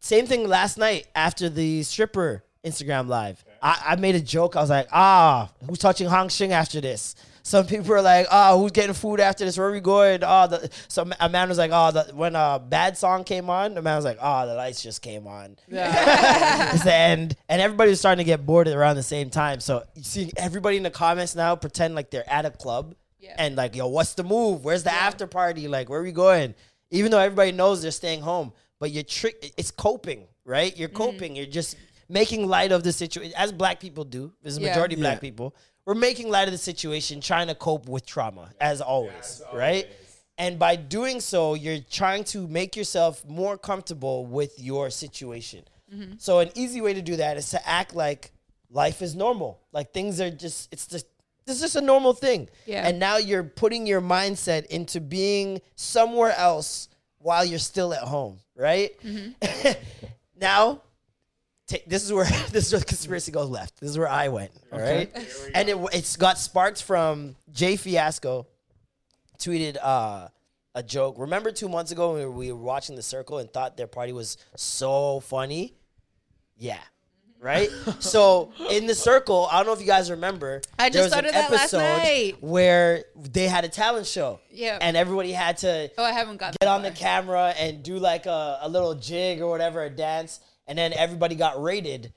same 0.00 0.26
thing 0.26 0.48
last 0.48 0.78
night 0.78 1.06
after 1.14 1.48
the 1.48 1.82
stripper 1.82 2.44
Instagram 2.64 3.08
live. 3.08 3.44
I, 3.62 3.82
I 3.88 3.96
made 3.96 4.14
a 4.14 4.20
joke. 4.20 4.56
I 4.56 4.60
was 4.60 4.70
like, 4.70 4.88
ah, 4.92 5.50
who's 5.66 5.78
touching 5.78 6.08
Hong 6.08 6.28
Shing 6.28 6.52
after 6.52 6.80
this? 6.80 7.14
Some 7.42 7.66
people 7.66 7.94
are 7.94 8.02
like, 8.02 8.26
oh, 8.30 8.60
who's 8.60 8.72
getting 8.72 8.92
food 8.92 9.20
after 9.20 9.44
this? 9.44 9.56
Where 9.56 9.68
are 9.68 9.72
we 9.72 9.80
going? 9.80 10.20
Oh, 10.22 10.46
the, 10.48 10.70
so 10.88 11.08
a 11.18 11.28
man 11.30 11.48
was 11.48 11.56
like, 11.56 11.70
oh, 11.72 11.90
the, 11.90 12.14
when 12.14 12.36
a 12.36 12.58
bad 12.62 12.98
song 12.98 13.24
came 13.24 13.48
on, 13.48 13.74
the 13.74 13.80
man 13.80 13.96
was 13.96 14.04
like, 14.04 14.18
oh, 14.20 14.46
the 14.46 14.54
lights 14.54 14.82
just 14.82 15.00
came 15.00 15.26
on. 15.26 15.56
Yeah. 15.66 16.72
it's 16.74 16.84
the 16.84 16.94
end. 16.94 17.36
And 17.48 17.62
everybody 17.62 17.88
was 17.90 18.00
starting 18.00 18.22
to 18.22 18.26
get 18.26 18.44
bored 18.44 18.68
around 18.68 18.96
the 18.96 19.02
same 19.02 19.30
time. 19.30 19.60
So 19.60 19.82
you 19.94 20.02
see 20.02 20.30
everybody 20.36 20.76
in 20.76 20.82
the 20.82 20.90
comments 20.90 21.34
now 21.34 21.56
pretend 21.56 21.94
like 21.94 22.10
they're 22.10 22.28
at 22.30 22.44
a 22.44 22.50
club 22.50 22.94
Yeah. 23.18 23.34
and 23.38 23.56
like, 23.56 23.74
yo, 23.74 23.88
what's 23.88 24.14
the 24.14 24.24
move? 24.24 24.64
Where's 24.64 24.84
the 24.84 24.92
after 24.92 25.26
party? 25.26 25.68
Like, 25.68 25.88
where 25.88 26.00
are 26.00 26.04
we 26.04 26.12
going? 26.12 26.54
Even 26.90 27.10
though 27.10 27.18
everybody 27.18 27.52
knows 27.52 27.82
they're 27.82 27.90
staying 27.90 28.20
home, 28.22 28.52
but 28.78 28.90
you're 28.90 29.02
trick. 29.02 29.52
It's 29.56 29.70
coping, 29.70 30.26
right? 30.44 30.76
You're 30.76 30.88
mm-hmm. 30.88 30.96
coping. 30.96 31.36
You're 31.36 31.46
just 31.46 31.76
making 32.08 32.46
light 32.46 32.72
of 32.72 32.82
the 32.82 32.92
situation, 32.92 33.34
as 33.36 33.52
black 33.52 33.80
people 33.80 34.04
do. 34.04 34.32
There's 34.42 34.56
a 34.56 34.60
Yeah. 34.60 34.68
majority 34.68 34.94
of 34.94 35.00
black 35.00 35.20
people. 35.20 35.54
We're 35.84 35.94
making 35.94 36.28
light 36.30 36.48
of 36.48 36.52
the 36.52 36.58
situation, 36.58 37.20
trying 37.20 37.48
to 37.48 37.54
cope 37.54 37.88
with 37.88 38.06
trauma, 38.06 38.50
as 38.60 38.80
always, 38.80 39.42
right? 39.52 39.86
And 40.36 40.58
by 40.58 40.76
doing 40.76 41.20
so, 41.20 41.54
you're 41.54 41.80
trying 41.80 42.24
to 42.24 42.46
make 42.46 42.76
yourself 42.76 43.24
more 43.26 43.58
comfortable 43.58 44.24
with 44.26 44.58
your 44.58 44.90
situation. 44.90 45.64
Mm-hmm. 45.92 46.12
So 46.18 46.38
an 46.38 46.50
easy 46.54 46.80
way 46.80 46.94
to 46.94 47.02
do 47.02 47.16
that 47.16 47.36
is 47.36 47.50
to 47.50 47.68
act 47.68 47.94
like 47.94 48.30
life 48.70 49.02
is 49.02 49.16
normal. 49.16 49.60
Like 49.72 49.92
things 49.92 50.20
are 50.20 50.30
just 50.30 50.68
it's 50.72 50.86
just 50.86 51.06
this 51.48 51.56
is 51.56 51.62
just 51.62 51.76
a 51.76 51.80
normal 51.80 52.12
thing. 52.12 52.48
Yeah. 52.66 52.86
And 52.86 52.98
now 52.98 53.16
you're 53.16 53.42
putting 53.42 53.86
your 53.86 54.02
mindset 54.02 54.66
into 54.66 55.00
being 55.00 55.62
somewhere 55.76 56.34
else 56.36 56.88
while 57.18 57.42
you're 57.44 57.58
still 57.58 57.94
at 57.94 58.02
home, 58.02 58.38
right? 58.54 58.92
now 60.40 60.82
ta- 61.66 61.78
this 61.86 62.04
is 62.04 62.12
where 62.12 62.24
this 62.50 62.66
is 62.66 62.72
where 62.72 62.80
the 62.80 62.86
conspiracy 62.86 63.32
goes 63.32 63.48
left. 63.48 63.80
This 63.80 63.88
is 63.90 63.98
where 63.98 64.08
I 64.08 64.28
went. 64.28 64.50
All 64.70 64.78
right, 64.78 65.10
and 65.54 65.68
it 65.68 65.78
it's 65.92 66.16
got 66.16 66.38
sparked 66.38 66.82
from 66.82 67.34
Jay 67.50 67.76
Fiasco 67.76 68.46
tweeted 69.38 69.78
uh, 69.82 70.28
a 70.74 70.82
joke. 70.82 71.16
Remember 71.18 71.50
two 71.50 71.68
months 71.68 71.92
ago 71.92 72.14
when 72.14 72.34
we 72.34 72.52
were 72.52 72.58
watching 72.58 72.94
The 72.94 73.02
Circle 73.02 73.38
and 73.38 73.50
thought 73.50 73.76
their 73.78 73.86
party 73.86 74.12
was 74.12 74.36
so 74.54 75.20
funny? 75.20 75.74
Yeah. 76.56 76.80
Right? 77.40 77.70
so 78.00 78.52
in 78.70 78.86
The 78.86 78.94
Circle, 78.94 79.48
I 79.50 79.58
don't 79.58 79.66
know 79.66 79.72
if 79.72 79.80
you 79.80 79.86
guys 79.86 80.10
remember. 80.10 80.60
I 80.78 80.88
there 80.88 81.02
just 81.02 81.12
started 81.12 81.34
that 81.34 81.50
last 81.50 81.72
night. 81.72 82.36
Where 82.40 83.04
they 83.16 83.46
had 83.46 83.64
a 83.64 83.68
talent 83.68 84.06
show. 84.06 84.40
Yeah. 84.50 84.78
And 84.80 84.96
everybody 84.96 85.32
had 85.32 85.58
to 85.58 85.90
Oh, 85.96 86.04
I 86.04 86.12
haven't 86.12 86.38
got 86.38 86.58
get 86.58 86.68
on 86.68 86.82
the 86.82 86.90
camera 86.90 87.54
and 87.58 87.82
do 87.82 87.98
like 87.98 88.26
a, 88.26 88.58
a 88.62 88.68
little 88.68 88.94
jig 88.94 89.40
or 89.40 89.48
whatever, 89.48 89.84
a 89.84 89.90
dance, 89.90 90.40
and 90.66 90.76
then 90.76 90.92
everybody 90.92 91.34
got 91.34 91.62
rated. 91.62 92.12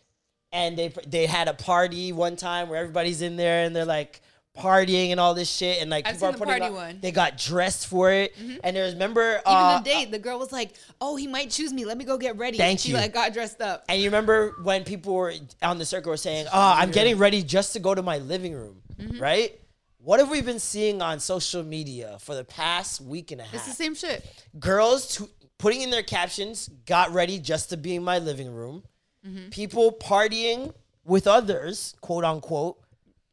And 0.52 0.78
they 0.78 0.94
they 1.08 1.28
had 1.28 1.48
a 1.48 1.54
party 1.54 2.12
one 2.12 2.36
time 2.36 2.68
where 2.68 2.80
everybody's 2.80 3.22
in 3.22 3.38
there 3.38 3.64
and 3.66 3.76
they're 3.76 3.86
like 3.86 4.22
partying 4.58 5.12
and 5.12 5.20
all 5.20 5.34
this 5.34 5.50
shit, 5.50 5.82
and 5.82 5.90
like 5.90 6.06
I've 6.06 6.14
people 6.14 6.28
are 6.28 6.32
the 6.34 6.38
putting 6.38 6.52
party 6.60 6.66
on- 6.66 6.74
one. 6.74 7.00
They 7.02 7.12
got 7.12 7.38
dressed 7.38 7.88
for 7.88 8.12
it, 8.12 8.36
and 8.64 8.76
there's 8.76 8.94
remember 8.94 9.32
Even 9.36 9.42
uh, 9.46 9.78
the 9.80 9.84
date, 9.90 10.12
the 10.12 10.20
girl 10.20 10.40
was 10.40 10.52
like, 10.52 10.74
"Oh, 11.00 11.16
he 11.16 11.28
might 11.28 11.50
choose 11.50 11.72
me. 11.74 11.86
Let 11.86 11.98
me 11.98 12.04
go 12.06 12.18
get 12.18 12.38
ready." 12.38 12.58
Thank 12.58 12.72
and 12.72 12.80
she 12.80 12.90
you. 12.90 12.96
like 12.96 13.14
got 13.14 13.34
dressed 13.34 13.62
up. 13.62 13.86
And 13.90 14.00
you 14.02 14.08
remember 14.10 14.56
when 14.64 14.84
people 14.84 15.14
were 15.14 15.34
on 15.62 15.78
the 15.78 15.86
circle 15.86 16.10
were 16.12 16.18
saying, 16.18 16.48
"Oh, 16.48 16.74
I'm 16.78 16.92
getting 16.92 17.18
ready 17.18 17.44
just 17.44 17.74
to 17.74 17.80
go 17.80 17.96
to 17.96 18.02
my 18.04 18.18
living 18.18 18.54
room," 18.54 18.82
Mm-hmm. 19.00 19.20
right? 19.22 19.58
What 20.04 20.20
have 20.20 20.30
we 20.32 20.42
been 20.42 20.60
seeing 20.60 21.02
on 21.02 21.20
social 21.20 21.64
media 21.64 22.18
for 22.20 22.34
the 22.36 22.44
past 22.44 23.02
week 23.02 23.32
and 23.32 23.40
a 23.40 23.44
half? 23.44 23.54
It's 23.54 23.66
the 23.68 23.72
same 23.74 23.94
shit. 23.96 24.26
girls 24.60 25.22
putting 25.60 25.82
in 25.82 25.92
their 25.92 26.02
captions 26.04 26.70
got 26.88 27.14
ready 27.14 27.38
just 27.38 27.70
to 27.70 27.78
be 27.78 27.96
in 27.96 28.04
my 28.04 28.18
living 28.20 28.52
room 28.52 28.84
Mm-hmm. 29.24 29.50
people 29.50 29.92
partying 29.92 30.74
with 31.06 31.28
others 31.28 31.94
quote 32.02 32.24
unquote 32.26 32.80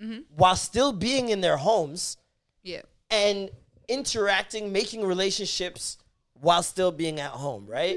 Mm-hmm. 0.01 0.21
while 0.37 0.55
still 0.57 0.93
being 0.93 1.29
in 1.31 1.41
their 1.41 1.57
homes 1.57 2.19
Yeah. 2.63 2.83
and 3.11 3.51
interacting 3.89 4.71
making 4.71 5.05
relationships 5.05 5.99
while 6.35 6.63
still 6.63 6.93
being 6.93 7.19
at 7.19 7.31
home 7.33 7.67
right 7.67 7.97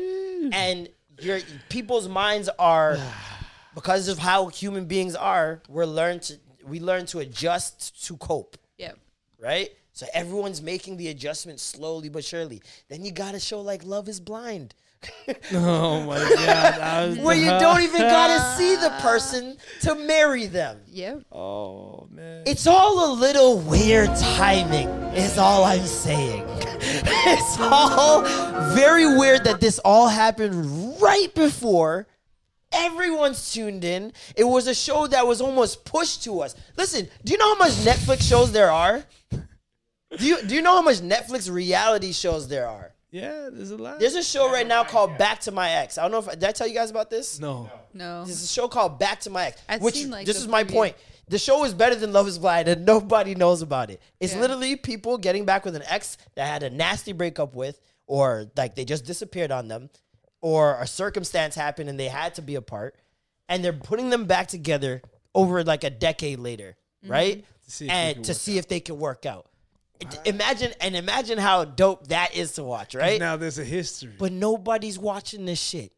and 0.51 0.89
your 1.19 1.39
people's 1.69 2.07
minds 2.07 2.49
are 2.57 2.97
because 3.75 4.07
of 4.07 4.17
how 4.17 4.47
human 4.47 4.85
beings 4.85 5.15
are 5.15 5.61
we're 5.69 5.85
learned 5.85 6.23
to 6.23 6.39
we 6.65 6.79
learn 6.79 7.05
to 7.07 7.19
adjust 7.19 8.03
to 8.07 8.17
cope 8.17 8.57
Yeah. 8.77 8.93
right? 9.39 9.69
So 9.93 10.07
everyone's 10.13 10.61
making 10.61 10.97
the 10.97 11.09
adjustment 11.09 11.59
slowly 11.59 12.09
but 12.09 12.23
surely. 12.23 12.61
Then 12.89 13.03
you 13.05 13.11
gotta 13.11 13.39
show 13.39 13.61
like 13.61 13.83
Love 13.83 14.07
Is 14.09 14.19
Blind, 14.19 14.73
Oh 15.53 16.05
my 16.05 16.17
god. 16.17 16.79
I 16.79 17.07
was 17.07 17.19
where 17.19 17.35
you 17.35 17.49
don't 17.59 17.81
even 17.81 18.01
gotta 18.01 18.57
see 18.57 18.75
the 18.75 18.89
person 19.01 19.57
to 19.81 19.95
marry 19.95 20.45
them. 20.45 20.79
Yeah. 20.87 21.15
Oh 21.31 22.07
man. 22.11 22.43
It's 22.45 22.67
all 22.67 23.11
a 23.11 23.19
little 23.19 23.59
weird 23.59 24.15
timing, 24.15 24.89
is 25.15 25.37
all 25.37 25.63
I'm 25.63 25.85
saying. 25.85 26.45
it's 26.49 27.59
all 27.59 28.21
very 28.73 29.17
weird 29.17 29.43
that 29.45 29.59
this 29.59 29.79
all 29.79 30.07
happened 30.07 31.01
right 31.01 31.33
before 31.33 32.07
everyone's 32.71 33.51
tuned 33.51 33.83
in. 33.83 34.13
It 34.35 34.43
was 34.43 34.67
a 34.67 34.75
show 34.75 35.07
that 35.07 35.25
was 35.25 35.41
almost 35.41 35.83
pushed 35.85 36.23
to 36.23 36.41
us. 36.41 36.55
Listen, 36.77 37.07
do 37.23 37.31
you 37.31 37.37
know 37.37 37.53
how 37.53 37.57
much 37.59 37.71
Netflix 37.71 38.21
shows 38.21 38.51
there 38.51 38.71
are? 38.71 39.03
Do 39.31 40.27
you 40.27 40.41
do 40.43 40.55
you 40.55 40.61
know 40.61 40.73
how 40.73 40.81
much 40.81 40.97
Netflix 40.97 41.49
reality 41.51 42.11
shows 42.11 42.47
there 42.47 42.67
are? 42.67 42.90
Yeah, 43.11 43.49
there's 43.51 43.71
a 43.71 43.77
lot. 43.77 43.99
There's 43.99 44.15
a 44.15 44.23
show 44.23 44.51
right 44.51 44.65
now 44.67 44.83
called 44.83 45.17
Back 45.17 45.41
to 45.41 45.51
My 45.51 45.69
Ex. 45.69 45.97
I 45.97 46.03
don't 46.03 46.11
know 46.11 46.19
if 46.19 46.27
did 46.39 46.43
I 46.45 46.51
tell 46.51 46.67
you 46.67 46.73
guys 46.73 46.89
about 46.89 47.09
this? 47.09 47.39
no. 47.39 47.69
No. 47.93 48.23
There's 48.23 48.41
a 48.41 48.47
show 48.47 48.67
called 48.69 48.99
Back 48.99 49.19
to 49.21 49.29
My 49.29 49.47
Ex. 49.47 49.61
I've 49.67 49.81
which 49.81 49.95
seen, 49.95 50.09
like, 50.09 50.25
this 50.25 50.37
the 50.37 50.43
is 50.43 50.47
my 50.47 50.63
preview. 50.63 50.71
point. 50.71 50.95
The 51.27 51.37
show 51.37 51.63
is 51.65 51.73
better 51.73 51.95
than 51.95 52.11
Love 52.13 52.27
Is 52.27 52.39
Blind, 52.39 52.67
and 52.67 52.85
nobody 52.85 53.35
knows 53.35 53.61
about 53.61 53.89
it. 53.89 54.01
It's 54.19 54.33
Yeah. 54.33 54.39
literally 54.41 54.75
people 54.77 55.17
getting 55.17 55.45
back 55.45 55.65
with 55.65 55.75
an 55.75 55.83
ex 55.87 56.17
that 56.35 56.45
had 56.47 56.63
a 56.63 56.69
nasty 56.69 57.11
breakup 57.11 57.53
with, 57.55 57.79
or 58.07 58.49
like 58.57 58.75
they 58.75 58.85
just 58.85 59.05
disappeared 59.05 59.51
on 59.51 59.67
them, 59.67 59.89
or 60.41 60.75
a 60.81 60.87
circumstance 60.87 61.55
happened 61.55 61.89
and 61.89 61.99
they 61.99 62.07
had 62.07 62.35
to 62.35 62.41
be 62.41 62.55
apart, 62.55 62.95
and 63.49 63.63
they're 63.63 63.73
putting 63.73 64.09
them 64.09 64.25
back 64.25 64.47
together 64.47 65.01
over 65.35 65.63
like 65.63 65.83
a 65.83 65.89
decade 65.89 66.39
later, 66.39 66.75
Mm-hmm. 67.03 67.11
right? 67.11 67.45
see 67.67 67.85
if 67.85 67.89
they 67.89 67.95
and 67.95 68.25
to 68.25 68.31
work 68.31 68.37
see 68.37 68.57
if 68.57 68.67
they 68.67 68.79
can 68.79 68.99
work 68.99 69.25
out. 69.25 69.47
It- 70.01 70.19
Imagine 70.25 70.73
and 70.81 70.95
imagine 70.95 71.37
how 71.37 71.63
dope 71.65 72.07
that 72.07 72.35
is 72.35 72.53
to 72.53 72.63
watch, 72.63 72.95
right? 72.95 73.19
Now 73.19 73.37
there's 73.37 73.59
a 73.59 73.63
history. 73.63 74.13
But 74.17 74.31
nobody's 74.31 74.97
watching 74.99 75.45
this 75.45 75.59
shit. 75.61 75.91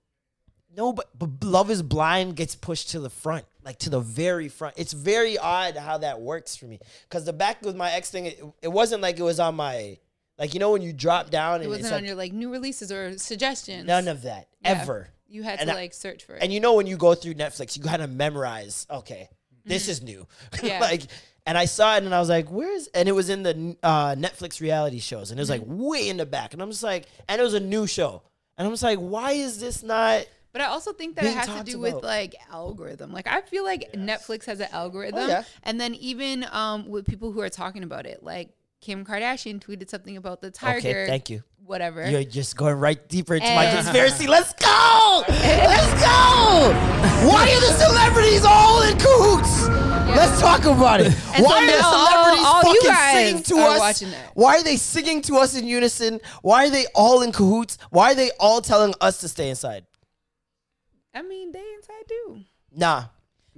Nobody, 0.76 1.08
but 1.18 1.44
Love 1.44 1.70
is 1.70 1.84
Blind 1.84 2.36
gets 2.36 2.56
pushed 2.56 2.90
to 2.92 3.00
the 3.00 3.10
front, 3.10 3.46
like 3.64 3.78
to 3.80 3.92
the 3.92 4.00
very 4.00 4.50
front. 4.50 4.74
It's 4.78 4.92
very 4.94 5.38
odd 5.38 5.78
how 5.78 6.00
that 6.00 6.20
works 6.20 6.56
for 6.56 6.66
me. 6.66 6.80
Because 7.08 7.26
the 7.26 7.34
back 7.34 7.62
with 7.62 7.76
my 7.76 7.92
ex 7.92 8.10
thing, 8.10 8.26
it, 8.26 8.44
it 8.64 8.68
wasn't 8.70 9.02
like 9.04 9.20
it 9.20 9.24
was 9.24 9.40
on 9.40 9.54
my, 9.54 10.00
like 10.40 10.56
you 10.56 10.60
know 10.60 10.72
when 10.72 10.82
you 10.82 10.92
drop 10.92 11.30
down 11.30 11.62
It 11.62 11.68
wasn't 11.68 11.86
it's 11.86 11.92
on 11.92 12.00
like 12.00 12.08
your 12.08 12.16
like 12.16 12.34
new 12.34 12.52
releases 12.52 12.92
or 12.92 13.18
suggestions. 13.20 13.86
none 13.86 14.08
of 14.08 14.24
that 14.24 14.48
Yeah. 14.64 14.82
ever. 14.82 15.10
You 15.28 15.44
had 15.44 15.60
And 15.60 15.68
to 15.70 15.74
I- 15.76 15.80
like 15.82 15.94
search 15.94 16.24
for 16.24 16.36
it. 16.36 16.42
And 16.42 16.52
you 16.52 16.60
know 16.60 16.74
when 16.74 16.88
you 16.88 16.98
go 16.98 17.14
through 17.14 17.36
Netflix, 17.36 17.78
you 17.78 17.84
kind 17.84 18.02
of 18.02 18.10
memorize. 18.10 18.88
Okay, 18.90 19.30
this 19.66 19.88
is 19.88 20.02
new. 20.02 20.26
Mm-hmm. 20.54 20.66
Yeah. 20.68 20.80
like, 20.80 21.04
and 21.46 21.58
I 21.58 21.66
saw 21.66 21.96
it 21.98 22.04
and 22.04 22.14
I 22.16 22.20
was 22.20 22.30
like, 22.30 22.50
"Where's?" 22.50 22.88
And 22.88 23.10
it 23.10 23.14
was 23.14 23.30
in 23.30 23.44
the 23.44 23.76
uh, 23.84 24.16
Netflix 24.16 24.62
reality 24.62 25.00
shows, 25.00 25.32
and 25.32 25.40
it 25.40 25.42
was 25.42 25.50
like 25.50 25.62
Mm-hmm. 25.62 25.84
way 25.84 26.10
in 26.10 26.18
the 26.18 26.26
back. 26.26 26.54
And 26.54 26.62
I'm 26.62 26.70
just 26.72 26.84
like, 26.84 27.08
and 27.28 27.40
it 27.40 27.44
was 27.44 27.54
a 27.54 27.60
new 27.60 27.86
show, 27.88 28.22
and 28.58 28.66
I'm 28.68 28.74
just 28.74 28.84
like, 28.84 29.00
why 29.00 29.32
is 29.34 29.60
this 29.60 29.84
not? 29.84 30.26
But 30.52 30.62
I 30.62 30.66
also 30.66 30.94
think 30.94 31.16
that 31.16 31.26
it 31.26 31.34
has 31.34 31.48
to 31.48 31.64
do 31.64 31.84
about. 31.84 31.96
with 31.96 32.04
like 32.04 32.36
algorithm. 32.52 33.12
Like 33.12 33.26
I 33.28 33.42
feel 33.42 33.64
like 33.64 33.92
Netflix 33.94 34.46
has 34.46 34.60
an 34.60 34.68
algorithm, 34.72 35.20
Oh, 35.24 35.28
yeah. 35.28 35.44
and 35.64 35.82
then 35.82 35.96
even 35.96 36.46
um 36.52 36.88
with 36.88 37.06
people 37.08 37.32
who 37.32 37.42
are 37.42 37.50
talking 37.50 37.82
about 37.84 38.06
it, 38.06 38.22
like 38.24 38.54
Kim 38.84 39.06
Kardashian 39.06 39.62
tweeted 39.64 39.90
something 39.90 40.18
about 40.18 40.42
the 40.42 40.52
tiger. 40.52 40.78
Okay, 40.80 41.08
thank 41.08 41.30
you. 41.30 41.42
Whatever. 41.66 42.06
You're 42.10 42.26
just 42.26 42.58
going 42.58 42.76
right 42.76 43.08
deeper 43.08 43.36
into 43.36 43.48
my 43.56 43.72
conspiracy. 43.72 44.28
Let's 44.28 44.52
go! 44.52 45.24
Let's 45.30 45.94
go! 46.04 46.74
Why 47.26 47.50
are 47.50 47.62
the 47.62 47.74
celebrities 47.80 48.44
all 48.46 48.84
in 48.84 48.98
cahoots? 48.98 49.70
Let's 50.18 50.42
talk 50.42 50.66
about 50.66 51.00
it. 51.00 51.08
And 51.34 51.46
Why 51.46 51.50
so 51.50 51.56
are 51.56 51.66
the 51.66 51.72
now 51.72 51.82
all- 51.86 52.08
celebrities 52.08 52.46
all 52.46 52.62
fucking 52.62 53.16
singing 53.16 53.44
to 53.44 53.56
us? 53.56 54.04
Why 54.34 54.58
are 54.58 54.64
they 54.64 54.76
singing 54.76 55.22
to 55.22 55.38
us 55.38 55.56
in 55.56 55.66
unison? 55.66 56.20
Why 56.42 56.66
are 56.68 56.70
they 56.70 56.86
all 56.94 57.22
in 57.22 57.32
cahoots? 57.32 57.78
Why 57.90 58.12
are 58.12 58.16
they 58.16 58.32
all 58.38 58.60
telling 58.60 58.94
us 59.00 59.20
to 59.22 59.30
stay 59.30 59.50
inside? 59.50 59.86
I 61.16 61.22
mean, 61.22 61.54
they 61.54 61.64
inside 61.76 62.04
do. 62.10 62.40
Nah. 62.76 63.06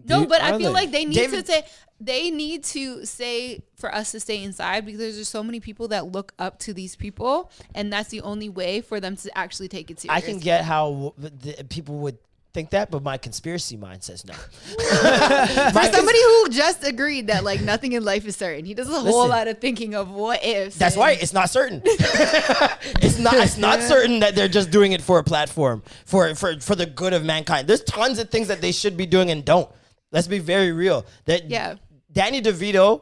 No, 0.07 0.26
but 0.27 0.41
I 0.41 0.52
feel 0.57 0.60
they? 0.60 0.69
like 0.69 0.91
they 0.91 1.06
need 1.06 1.15
David- 1.15 1.45
to 1.45 1.52
say 1.52 1.64
they 1.99 2.30
need 2.30 2.63
to 2.65 3.05
say 3.05 3.63
for 3.77 3.93
us 3.93 4.11
to 4.11 4.19
stay 4.19 4.43
inside 4.43 4.85
because 4.85 4.99
there's 4.99 5.17
just 5.17 5.31
so 5.31 5.43
many 5.43 5.59
people 5.59 5.88
that 5.89 6.07
look 6.11 6.34
up 6.39 6.59
to 6.59 6.73
these 6.73 6.95
people, 6.95 7.51
and 7.73 7.91
that's 7.91 8.09
the 8.09 8.22
only 8.22 8.49
way 8.49 8.81
for 8.81 8.99
them 8.99 9.15
to 9.15 9.38
actually 9.38 9.67
take 9.67 9.89
it 9.89 9.99
serious. 9.99 10.23
I 10.23 10.26
can 10.26 10.39
get 10.39 10.63
how 10.65 11.13
the 11.17 11.65
people 11.69 11.99
would 11.99 12.17
think 12.55 12.69
that, 12.72 12.89
but 12.89 13.03
my 13.03 13.17
conspiracy 13.17 13.76
mind 13.76 14.01
says 14.01 14.26
no. 14.26 14.34
For 14.73 15.84
somebody 15.84 16.22
who 16.23 16.49
just 16.49 16.88
agreed 16.88 17.27
that 17.27 17.43
like 17.43 17.61
nothing 17.61 17.91
in 17.91 18.03
life 18.03 18.26
is 18.26 18.35
certain, 18.35 18.65
he 18.65 18.73
does 18.73 18.89
a 18.89 18.99
whole 18.99 19.27
lot 19.27 19.47
of 19.47 19.59
thinking 19.59 19.93
of 19.93 20.09
what 20.09 20.43
ifs. 20.43 20.77
That's 20.77 20.95
and- 20.95 21.01
why 21.01 21.11
it's 21.11 21.34
not 21.34 21.49
certain. 21.49 21.81
it's 21.85 23.19
not. 23.19 23.35
It's 23.35 23.57
not 23.57 23.81
certain 23.81 24.22
that 24.22 24.35
they're 24.35 24.47
just 24.47 24.72
doing 24.72 24.93
it 24.93 25.01
for 25.01 25.19
a 25.19 25.23
platform 25.23 25.84
for 26.05 26.34
for 26.34 26.59
for 26.59 26.76
the 26.76 26.85
good 26.85 27.13
of 27.13 27.23
mankind. 27.23 27.67
There's 27.67 27.84
tons 27.84 28.19
of 28.19 28.30
things 28.30 28.47
that 28.47 28.61
they 28.61 28.72
should 28.72 28.95
be 28.95 29.05
doing 29.05 29.30
and 29.31 29.43
don't. 29.43 29.69
Let's 30.11 30.27
be 30.27 30.39
very 30.39 30.72
real. 30.72 31.05
That 31.26 31.49
Yeah. 31.49 31.76
Danny 32.15 32.41
DeVito, 32.41 33.01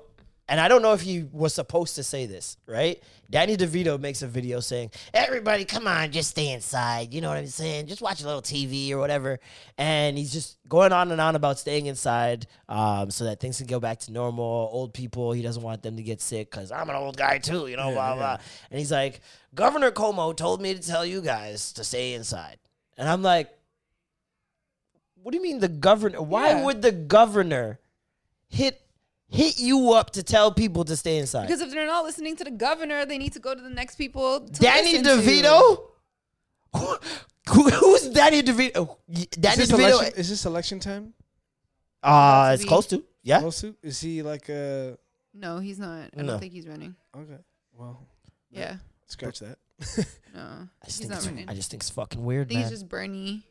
and 0.49 0.59
I 0.59 0.67
don't 0.67 0.81
know 0.81 0.93
if 0.93 1.01
he 1.01 1.23
was 1.31 1.53
supposed 1.53 1.95
to 1.95 2.03
say 2.03 2.25
this, 2.25 2.57
right? 2.67 3.01
Danny 3.29 3.55
DeVito 3.55 3.99
makes 3.99 4.23
a 4.23 4.27
video 4.27 4.59
saying, 4.59 4.89
"Everybody, 5.13 5.65
come 5.65 5.85
on, 5.87 6.11
just 6.11 6.31
stay 6.31 6.49
inside." 6.51 7.13
You 7.13 7.21
know 7.21 7.29
what 7.29 7.37
I'm 7.37 7.45
saying? 7.47 7.85
Just 7.87 8.01
watch 8.01 8.21
a 8.23 8.25
little 8.25 8.41
TV 8.41 8.91
or 8.91 8.97
whatever. 8.97 9.39
And 9.77 10.17
he's 10.17 10.33
just 10.33 10.57
going 10.67 10.91
on 10.91 11.11
and 11.11 11.21
on 11.21 11.35
about 11.35 11.59
staying 11.59 11.85
inside, 11.85 12.47
um, 12.67 13.11
so 13.11 13.25
that 13.25 13.39
things 13.39 13.57
can 13.59 13.67
go 13.67 13.79
back 13.79 13.99
to 13.99 14.11
normal. 14.11 14.67
Old 14.73 14.93
people, 14.95 15.31
he 15.31 15.43
doesn't 15.43 15.61
want 15.63 15.83
them 15.83 15.95
to 15.95 16.03
get 16.03 16.19
sick 16.19 16.49
because 16.49 16.71
I'm 16.71 16.89
an 16.89 16.95
old 16.95 17.15
guy 17.15 17.37
too, 17.37 17.67
you 17.67 17.77
know, 17.77 17.91
blah 17.91 18.15
blah. 18.15 18.37
And 18.71 18.79
he's 18.79 18.91
like, 18.91 19.21
"Governor 19.53 19.91
Cuomo 19.91 20.35
told 20.35 20.59
me 20.59 20.73
to 20.73 20.81
tell 20.81 21.05
you 21.05 21.21
guys 21.21 21.71
to 21.73 21.83
stay 21.83 22.13
inside," 22.15 22.57
and 22.97 23.07
I'm 23.07 23.21
like. 23.21 23.49
What 25.21 25.31
do 25.31 25.37
you 25.37 25.41
mean 25.43 25.59
the 25.59 25.69
governor? 25.69 26.21
Why 26.21 26.49
Yeah. 26.49 26.65
would 26.65 26.81
the 26.81 26.91
governor 26.91 27.79
hit 28.49 28.81
hit 29.33 29.59
you 29.59 29.91
up 29.93 30.11
to 30.11 30.23
tell 30.23 30.51
people 30.53 30.83
to 30.85 30.95
stay 30.95 31.17
inside? 31.17 31.47
Because 31.47 31.61
if 31.61 31.71
they're 31.71 31.87
not 31.87 32.03
listening 32.05 32.35
to 32.37 32.43
the 32.43 32.51
governor, 32.51 33.05
they 33.05 33.17
need 33.17 33.33
to 33.33 33.39
go 33.39 33.53
to 33.55 33.61
the 33.61 33.69
next 33.69 33.95
people. 33.95 34.41
To 34.41 34.61
Danny 34.61 34.99
listen 34.99 35.03
to. 35.23 35.29
DeVito? 35.29 35.89
Who, 37.49 37.69
who's 37.69 38.07
Danny 38.09 38.41
DeVito? 38.41 38.87
Y- 39.07 39.15
Is 39.19 39.25
Danny 39.27 39.55
this, 39.57 39.71
DeVito? 39.71 39.91
election, 39.91 40.13
is 40.19 40.29
this 40.29 40.45
election 40.45 40.79
time? 40.79 41.13
Uh, 42.01 42.07
About 42.07 42.47
to 42.47 42.53
it's 42.53 42.63
be. 42.63 42.67
close 42.69 42.87
to. 42.87 43.03
Yeah. 43.21 43.39
Lawsuit? 43.39 43.77
Is 43.83 43.99
he 44.01 44.21
like 44.21 44.49
a? 44.49 44.97
No, 45.33 45.59
he's 45.59 45.79
not. 45.79 46.09
I 46.17 46.21
No. 46.21 46.27
don't 46.27 46.39
think 46.39 46.53
he's 46.53 46.67
running. 46.67 46.95
Okay, 47.15 47.37
well, 47.77 47.99
Yeah, 48.51 48.77
scratch 49.07 49.39
that. 49.39 49.57
no, 50.33 50.39
I 50.81 50.85
just, 50.85 50.85
he's 50.85 50.97
think 50.99 51.09
not 51.09 51.17
it's, 51.17 51.27
running. 51.27 51.49
I 51.49 51.51
I 51.51 51.55
just 51.55 51.69
think 51.71 51.81
it's 51.83 51.89
fucking 51.89 52.23
weird, 52.23 52.47
I 52.47 52.49
think 52.49 52.57
man. 52.59 52.63
it's 52.63 52.71
just 52.71 52.87
Bernie, 52.89 53.43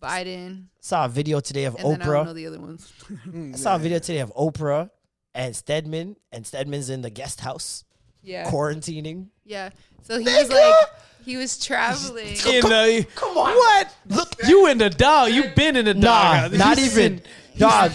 Biden, 0.00 0.66
saw 0.80 1.04
a 1.06 1.08
video 1.08 1.40
today 1.40 1.64
of 1.64 1.74
and 1.76 1.84
then 1.84 2.02
I 2.02 2.04
don't 2.04 2.26
know 2.26 2.32
Oprah. 2.32 2.34
the 2.34 2.46
other 2.46 2.60
ones. 2.60 2.92
Mm, 3.26 3.54
I 3.54 3.56
saw 3.56 3.76
a 3.76 3.78
video 3.78 3.98
today 3.98 4.18
of 4.20 4.32
Oprah 4.34 4.90
and 5.34 5.54
Stedman, 5.54 6.16
and 6.32 6.46
Stedman's 6.46 6.90
in 6.90 7.02
the 7.02 7.10
guest 7.10 7.40
house 7.40 7.84
yeah, 8.22 8.50
quarantining. 8.50 9.28
yeah. 9.44 9.70
So 10.02 10.18
he 10.18 10.24
was 10.24 10.48
like, 10.50 10.74
he 11.24 11.36
was 11.36 11.58
traveling. 11.64 12.28
In 12.28 12.34
the, 12.60 13.06
Come 13.16 13.36
on. 13.36 13.54
What? 13.54 13.94
Look, 14.08 14.34
You 14.46 14.68
in 14.68 14.78
the 14.78 14.90
dog? 14.90 15.32
You've 15.32 15.54
been 15.54 15.76
in 15.76 15.84
the 15.86 15.94
dog. 15.94 16.02
Nah, 16.02 16.48
dog. 16.48 16.58
not 16.58 16.78
He's 16.78 16.96
even. 16.96 17.14
in- 17.18 17.22
Dog. 17.58 17.90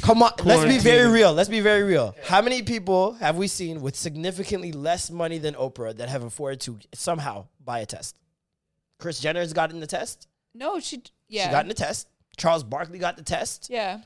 Come 0.00 0.22
on. 0.22 0.32
Let's 0.44 0.64
be 0.64 0.78
very 0.78 1.08
real. 1.10 1.32
Let's 1.32 1.48
be 1.48 1.60
very 1.60 1.82
real. 1.82 2.14
How 2.24 2.40
many 2.40 2.62
people 2.62 3.12
have 3.14 3.36
we 3.36 3.46
seen 3.48 3.82
with 3.82 3.96
significantly 3.96 4.72
less 4.72 5.10
money 5.10 5.38
than 5.38 5.54
Oprah 5.54 5.94
that 5.96 6.08
have 6.08 6.22
afforded 6.24 6.60
to 6.62 6.78
somehow 6.94 7.46
buy 7.62 7.80
a 7.80 7.86
test? 7.86 8.16
Kris 8.98 9.20
Jenner's 9.20 9.52
gotten 9.52 9.80
the 9.80 9.86
test. 9.86 10.26
No, 10.54 10.78
she. 10.80 11.02
Yeah, 11.32 11.46
She 11.46 11.50
got 11.50 11.64
in 11.64 11.68
the 11.68 11.74
test. 11.74 12.08
Charles 12.36 12.62
Barkley 12.62 12.98
got 12.98 13.16
the 13.16 13.22
test. 13.24 13.68
yeah, 13.70 14.00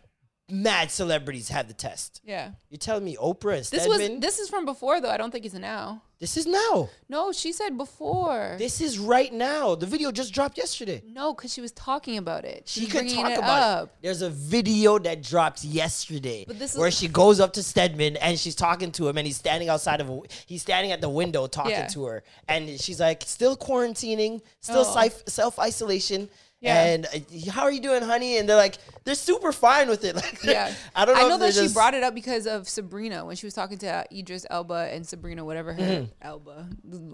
Mad 0.49 0.93
celebrities 0.93 1.49
had 1.49 1.67
the 1.69 1.75
test. 1.75 2.21
yeah. 2.25 2.53
You're 2.71 2.79
telling 2.79 3.05
me 3.05 3.17
Oprah 3.17 3.55
and 3.55 3.65
This 3.65 3.69
Stedman? 3.83 4.13
was 4.13 4.21
this 4.21 4.39
is 4.39 4.49
from 4.49 4.65
before 4.65 5.01
though. 5.01 5.11
I 5.11 5.17
don't 5.17 5.33
think 5.33 5.45
it's 5.45 5.55
now. 5.55 6.03
this 6.21 6.37
is 6.37 6.47
now. 6.47 6.89
No, 7.09 7.33
she 7.33 7.51
said 7.53 7.77
before. 7.77 8.55
This 8.59 8.81
is 8.81 8.97
right 8.99 9.33
now. 9.33 9.75
The 9.75 9.87
video 9.87 10.13
just 10.13 10.33
dropped 10.33 10.57
yesterday. 10.57 11.03
no, 11.05 11.35
because 11.35 11.53
she 11.53 11.61
was 11.61 11.73
talking 11.73 12.17
about 12.17 12.45
it. 12.45 12.63
She 12.67 12.83
was 12.83 12.93
could 12.93 12.99
bringing 13.07 13.23
talk 13.25 13.33
it 13.33 13.39
about 13.39 13.63
up. 13.63 13.85
it. 13.89 14.03
There's 14.03 14.23
a 14.23 14.31
video 14.31 14.99
that 15.01 15.21
dropped 15.23 15.65
yesterday 15.65 16.45
But 16.47 16.61
this 16.61 16.75
is- 16.75 16.79
where 16.79 16.91
she 16.93 17.09
goes 17.09 17.41
up 17.41 17.53
to 17.55 17.63
Stedman 17.63 18.17
and 18.19 18.39
she's 18.39 18.55
talking 18.55 18.93
to 18.93 19.09
him 19.09 19.19
and 19.19 19.27
he's 19.27 19.37
standing 19.39 19.69
outside 19.69 20.01
of 20.01 20.09
a, 20.11 20.21
he's 20.47 20.63
standing 20.63 20.93
at 20.93 21.01
the 21.01 21.09
window 21.09 21.47
talking 21.49 21.73
Yeah. 21.73 21.89
to 21.89 22.05
her 22.05 22.23
and 22.49 22.81
she's 22.81 23.01
like 23.01 23.23
still 23.27 23.57
quarantining, 23.57 24.43
still 24.61 24.85
Oh. 24.87 25.09
self 25.27 25.59
isolation. 25.59 26.29
Yeah. 26.61 26.85
And 26.85 27.07
uh, 27.07 27.51
how 27.53 27.63
are 27.63 27.71
you 27.71 27.81
doing, 27.81 28.03
honey? 28.03 28.39
And 28.39 28.49
they're 28.49 28.57
like, 28.57 28.79
they're 29.05 29.15
super 29.15 29.53
fine 29.53 29.89
with 29.89 30.05
it. 30.05 30.15
Like, 30.17 30.43
Yeah, 30.43 30.73
I 30.95 31.05
don't 31.05 31.17
know. 31.17 31.27
I 31.27 31.29
know 31.29 31.39
that 31.39 31.53
she 31.55 31.61
just- 31.61 31.75
brought 31.75 31.95
it 31.95 32.03
up 32.03 32.15
because 32.15 32.47
of 32.47 32.69
Sabrina 32.69 33.25
when 33.27 33.37
she 33.37 33.47
was 33.47 33.55
talking 33.55 33.79
to 33.79 34.07
Idris 34.13 34.47
Elba 34.51 34.89
and 34.93 35.07
Sabrina, 35.07 35.45
whatever 35.45 35.73
her 35.75 35.83
Mm-hmm. 35.83 36.05
Elba, 36.23 36.69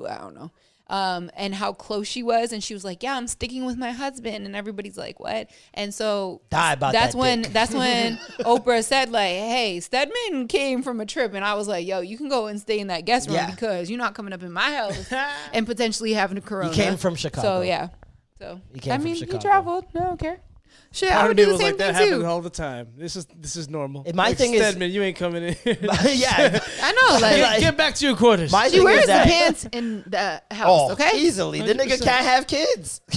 I 0.09 0.19
don't 0.19 0.35
know, 0.37 0.51
um, 0.89 1.31
and 1.37 1.55
how 1.55 1.73
close 1.73 2.07
she 2.07 2.23
was, 2.23 2.53
and 2.53 2.63
she 2.63 2.75
was 2.75 2.85
like, 2.85 3.03
"Yeah, 3.03 3.17
I'm 3.17 3.27
sticking 3.27 3.65
with 3.65 3.77
my 3.77 3.91
husband," 3.93 4.47
and 4.47 4.55
everybody's 4.55 4.97
like, 4.99 5.19
"What?" 5.21 5.49
And 5.75 5.93
so 5.95 6.43
Die 6.51 6.73
about 6.73 6.93
that's 6.93 7.15
that 7.15 7.19
when 7.19 7.43
dick. 7.43 7.53
that's 7.53 7.73
when 7.75 8.17
Oprah 8.41 8.85
said 8.85 9.11
like, 9.11 9.31
"Hey, 9.31 9.81
Stedman 9.81 10.49
came 10.49 10.83
from 10.83 11.01
a 11.01 11.07
trip," 11.07 11.35
and 11.35 11.45
I 11.45 11.55
was 11.55 11.67
like, 11.69 11.87
"Yo, 11.87 12.01
you 12.01 12.17
can 12.19 12.29
go 12.29 12.47
and 12.47 12.61
stay 12.61 12.79
in 12.79 12.89
that 12.89 13.05
guest 13.07 13.29
room 13.29 13.37
Yeah. 13.37 13.51
because 13.51 13.89
you're 13.91 13.99
not 13.99 14.15
coming 14.15 14.33
up 14.33 14.43
in 14.43 14.53
my 14.53 14.73
house 14.75 15.11
and 15.53 15.67
potentially 15.67 16.13
having 16.13 16.37
a 16.39 16.43
corona." 16.43 16.69
You 16.71 16.75
came 16.75 16.97
from 16.97 17.15
Chicago. 17.17 17.47
so 17.49 17.61
yeah. 17.63 17.89
So 18.43 18.61
He 18.75 18.81
came 18.81 18.93
I 18.93 18.97
from 18.97 19.05
mean, 19.05 19.15
Chicago. 19.15 19.39
he 19.39 19.43
traveled. 19.43 19.85
No, 19.95 20.01
I 20.01 20.05
don't 20.05 20.19
care. 20.21 20.41
Shit, 20.91 21.11
I 21.11 21.17
Part 21.17 21.29
would 21.29 21.37
do 21.37 21.47
the 21.47 21.59
same 21.59 21.67
like 21.69 21.77
that 21.79 21.95
thing 21.97 22.05
happens 22.09 22.23
too. 22.23 22.27
all 22.27 22.41
the 22.41 22.51
time. 22.51 22.89
This 22.97 23.15
is 23.17 23.27
this 23.37 23.57
is 23.57 23.69
normal. 23.69 24.05
My 24.15 24.29
Like, 24.29 24.37
thing 24.39 24.53
is- 24.55 24.61
Stedman, 24.63 24.91
you 24.91 25.03
ain't 25.03 25.17
coming 25.17 25.43
in. 25.43 25.57
yeah. 25.65 26.61
I 26.83 26.93
know, 26.93 27.19
like. 27.21 27.41
Like- 27.41 27.61
Get 27.61 27.77
back 27.77 27.95
to 27.97 28.07
your 28.07 28.17
quarters. 28.17 28.51
My 28.51 28.69
She 28.69 28.81
wears 28.81 29.01
is 29.01 29.07
the 29.07 29.13
that, 29.13 29.27
pants 29.27 29.67
in 29.73 30.03
the 30.07 30.43
house, 30.51 30.69
Oh, 30.69 30.93
okay? 30.93 31.11
easily. 31.15 31.61
The 31.63 31.75
nigga 31.75 32.03
can't 32.03 32.25
have 32.27 32.47
kids. 32.47 33.01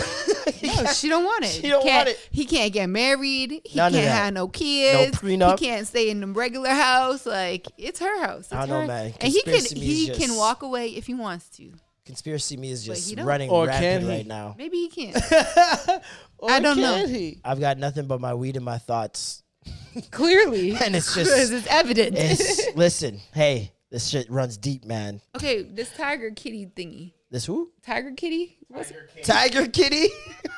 No, 0.63 0.85
she 0.93 1.09
don't 1.09 1.23
want 1.23 1.43
it. 1.45 1.49
She 1.49 1.69
don't 1.69 1.83
Can't- 1.83 2.07
want 2.07 2.09
it. 2.09 2.29
He 2.31 2.45
can't 2.45 2.71
get 2.73 2.87
married. 2.87 3.61
He 3.65 3.75
None 3.77 3.91
can't 3.93 4.07
have 4.07 4.33
no 4.33 4.47
kids. 4.47 5.13
No 5.13 5.19
prenup. 5.19 5.59
He 5.59 5.65
can't 5.67 5.85
stay 5.87 6.09
in 6.09 6.21
the 6.21 6.27
regular 6.27 6.69
house. 6.71 7.25
Like 7.25 7.67
it's 7.77 7.99
her 7.99 8.21
house. 8.25 8.45
It's 8.45 8.53
I 8.53 8.59
don't 8.65 8.69
know, 8.69 8.81
her- 8.81 8.87
man. 8.87 9.13
And 9.21 9.31
he 9.31 9.41
can 9.43 9.53
Conspiracy 9.53 9.75
me 9.79 9.91
is 9.91 9.99
he 9.99 10.07
just- 10.07 10.19
can 10.19 10.35
walk 10.37 10.63
away 10.63 10.89
if 10.89 11.05
he 11.07 11.13
wants 11.13 11.49
to. 11.57 11.71
Conspiracy 12.05 12.55
me 12.57 12.69
is 12.71 12.83
just 12.85 13.09
he 13.09 13.15
don't. 13.15 13.25
running 13.25 13.49
Or 13.49 13.65
rapid 13.67 13.81
can 13.81 14.01
he? 14.03 14.07
right 14.07 14.27
now. 14.27 14.55
Maybe 14.57 14.77
he 14.77 14.87
can. 14.89 15.13
Or 16.37 16.51
I 16.51 16.59
don't 16.59 16.75
can 16.75 16.83
know. 16.83 17.07
he? 17.07 17.39
I've 17.45 17.59
got 17.61 17.77
nothing 17.77 18.07
but 18.07 18.19
my 18.19 18.33
weed 18.33 18.55
and 18.57 18.65
my 18.65 18.77
thoughts. 18.77 19.41
Clearly, 20.11 20.71
And 20.81 20.95
it's 20.95 21.15
because 21.15 21.29
just 21.29 21.51
it's 21.53 21.67
evident. 21.67 22.15
it's 22.17 22.75
listen, 22.75 23.19
hey, 23.33 23.71
this 23.89 24.07
shit 24.07 24.29
runs 24.29 24.57
deep, 24.57 24.83
man. 24.85 25.21
okay, 25.35 25.61
this 25.63 25.89
tiger 25.91 26.29
kitty 26.31 26.67
thingy. 26.75 27.13
This 27.31 27.45
who? 27.45 27.71
Tiger 27.83 28.11
kitty. 28.11 28.57
What's 28.67 28.91
it? 28.91 28.97
Tiger 29.23 29.67
Kitty? 29.67 30.07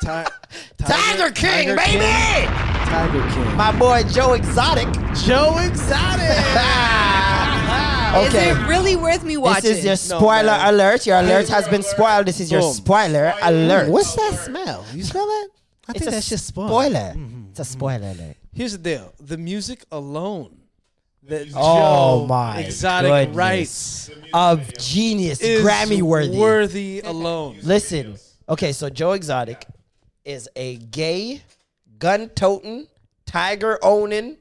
Ti- 0.01 0.23
Tiger 0.79 1.31
King, 1.31 1.75
Tiger 1.75 1.75
baby! 1.75 1.99
King. 1.99 2.47
Tiger 2.87 3.29
King. 3.33 3.55
My 3.55 3.71
boy 3.77 4.03
Joe 4.11 4.33
Exotic. 4.33 4.87
Joe 5.25 5.57
Exotic. 5.59 6.37
Is 8.15 8.27
okay. 8.33 8.51
it 8.51 8.67
really 8.67 8.95
worth 8.95 9.23
me 9.23 9.37
watching? 9.37 9.63
This 9.63 9.79
is 9.79 9.85
your 9.85 9.95
spoiler 9.95 10.43
man. 10.43 10.73
alert. 10.73 11.05
Your 11.05 11.19
alert 11.19 11.47
has 11.49 11.67
been 11.67 11.83
spoiled. 11.83 12.25
This 12.25 12.39
is 12.39 12.51
your 12.51 12.61
Boom. 12.61 12.73
spoiler 12.73 13.33
alert. 13.41 13.89
What's 13.89 14.15
that 14.15 14.39
smell? 14.45 14.85
You 14.93 15.03
smell 15.03 15.25
that? 15.25 15.49
I 15.87 15.91
It's 15.91 15.99
think 15.99 16.11
that's 16.11 16.29
just 16.29 16.47
spoiled. 16.47 16.69
spoiler. 16.69 17.13
Mm-hmm. 17.13 17.49
It's 17.51 17.59
a 17.59 17.63
mm-hmm. 17.63 17.71
spoiler 17.71 18.07
alert. 18.11 18.37
Here's 18.53 18.71
the 18.71 18.77
deal: 18.79 19.13
the 19.19 19.37
music 19.37 19.83
alone 19.91 20.57
that 21.23 21.47
Oh 21.55 22.21
Joe 22.21 22.27
my 22.27 22.59
Exotic 22.61 23.11
goodness. 23.11 23.35
writes 23.35 24.09
Of 24.33 24.77
genius, 24.77 25.41
is 25.41 25.63
Grammy 25.63 26.01
worthy. 26.01 26.37
worthy 26.37 27.01
alone. 27.01 27.57
Listen, 27.63 28.17
okay, 28.49 28.71
so 28.71 28.89
Joe 28.89 29.11
Exotic 29.11 29.65
is 30.25 30.49
a 30.55 30.77
gay, 30.77 31.41
gun 31.99 32.29
toting, 32.29 32.87
tiger 33.25 33.77
owning, 33.83 34.37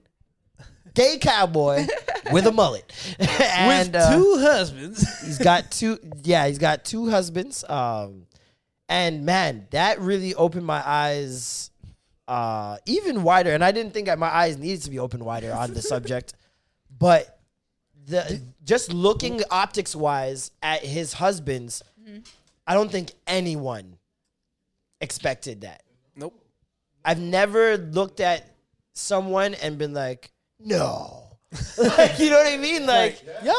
gay 0.96 1.18
cowboy 1.18 1.86
with 2.32 2.46
a 2.46 2.52
mullet. 2.52 2.84
and 3.20 3.92
With 3.92 4.02
uh, 4.02 4.16
two 4.16 4.38
husbands. 4.40 5.20
he's 5.24 5.38
got 5.38 5.70
two 5.70 5.98
yeah, 6.24 6.48
he's 6.48 6.58
got 6.58 6.84
two 6.84 7.08
husbands. 7.10 7.64
Um 7.68 8.26
and 8.88 9.24
man, 9.24 9.68
that 9.70 10.00
really 10.00 10.34
opened 10.34 10.66
my 10.66 10.82
eyes 10.84 11.70
uh 12.26 12.78
even 12.86 13.22
wider. 13.22 13.52
And 13.52 13.62
I 13.62 13.70
didn't 13.70 13.92
think 13.94 14.06
that 14.06 14.18
my 14.18 14.28
eyes 14.34 14.56
needed 14.58 14.82
to 14.82 14.90
be 14.90 14.98
opened 14.98 15.24
wider 15.24 15.52
on 15.52 15.72
the 15.74 15.82
subject. 15.82 16.34
But 16.98 17.38
the 18.06 18.40
just 18.64 18.90
looking 18.90 19.42
optics 19.50 19.94
wise 19.94 20.50
at 20.62 20.82
his 20.82 21.12
husbands, 21.12 21.82
I 22.66 22.72
don't 22.72 22.90
think 22.90 23.10
anyone 23.26 23.98
expected 25.02 25.60
that. 25.60 25.82
nope. 26.16 26.32
I've 27.04 27.20
never 27.20 27.76
looked 27.76 28.20
at 28.20 28.48
someone 28.94 29.52
and 29.54 29.76
been 29.76 29.92
like, 29.92 30.30
no. 30.58 31.22
like, 31.78 32.18
you 32.18 32.30
know 32.30 32.36
what 32.38 32.46
I 32.46 32.56
mean? 32.56 32.86
Like, 32.86 33.22
Yo, 33.44 33.52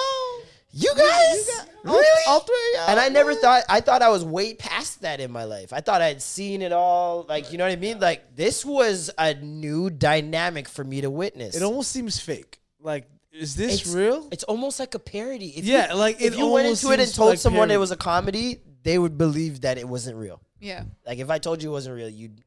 you 0.72 0.94
guys? 0.96 1.66
really? 1.84 2.06
all 2.28 2.42
three 2.42 2.56
of 2.76 2.80
y'all, 2.82 2.90
and 2.90 3.00
I 3.00 3.10
never 3.10 3.32
man. 3.32 3.42
thought, 3.42 3.64
I 3.70 3.82
thought 3.82 4.02
I 4.02 4.10
was 4.10 4.24
way 4.24 4.54
past 4.54 5.02
that 5.02 5.20
in 5.20 5.32
my 5.32 5.46
life. 5.46 5.74
I 5.74 5.80
thought 5.82 6.02
I 6.02 6.08
had 6.08 6.22
seen 6.22 6.62
it 6.62 6.72
all. 6.72 7.26
Like, 7.28 7.52
you 7.52 7.58
know 7.58 7.64
what 7.66 7.72
I 7.72 7.78
mean? 7.78 8.00
Like, 8.00 8.36
this 8.36 8.66
was 8.66 9.10
a 9.18 9.34
new 9.36 9.90
dynamic 9.90 10.68
for 10.68 10.84
me 10.84 11.02
to 11.02 11.10
witness. 11.10 11.56
It 11.56 11.64
almost 11.64 11.92
seems 11.92 12.20
fake. 12.20 12.60
Like, 12.82 13.08
is 13.32 13.56
this 13.56 13.82
it's, 13.82 13.94
real? 13.96 14.28
It's 14.32 14.44
almost 14.44 14.80
like 14.80 14.94
a 14.94 15.00
parody. 15.00 15.58
If 15.58 15.66
Yeah, 15.66 15.94
you, 15.94 15.98
like, 15.98 16.22
if 16.22 16.38
you 16.38 16.48
went 16.48 16.68
into 16.68 16.92
it 16.92 17.00
and 17.00 17.14
told 17.14 17.30
like 17.32 17.40
someone 17.40 17.72
it 17.72 17.80
was 17.80 17.92
a 17.92 17.98
comedy, 17.98 18.60
they 18.84 18.98
would 19.00 19.18
believe 19.18 19.62
that 19.62 19.78
it 19.78 19.88
wasn't 19.88 20.18
real. 20.18 20.42
yeah. 20.60 20.84
Like 21.06 21.20
if 21.20 21.30
I 21.30 21.38
told 21.40 21.64
you 21.64 21.70
it 21.70 21.74
wasn't 21.74 21.96
real, 21.96 22.10
you'd 22.10 22.42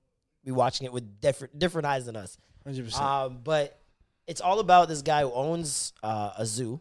be 0.44 0.52
watching 0.52 0.84
it 0.86 0.92
with 0.92 1.20
different 1.20 1.58
different 1.58 1.86
eyes 1.86 2.06
than 2.06 2.16
us. 2.16 2.38
Hundred 2.64 2.84
percent. 2.86 3.04
Um, 3.04 3.38
but 3.44 3.78
it's 4.30 4.40
all 4.40 4.60
about 4.60 4.88
this 4.88 5.02
guy 5.02 5.22
who 5.22 5.32
owns 5.32 5.92
uh, 6.02 6.32
a 6.38 6.46
zoo, 6.46 6.80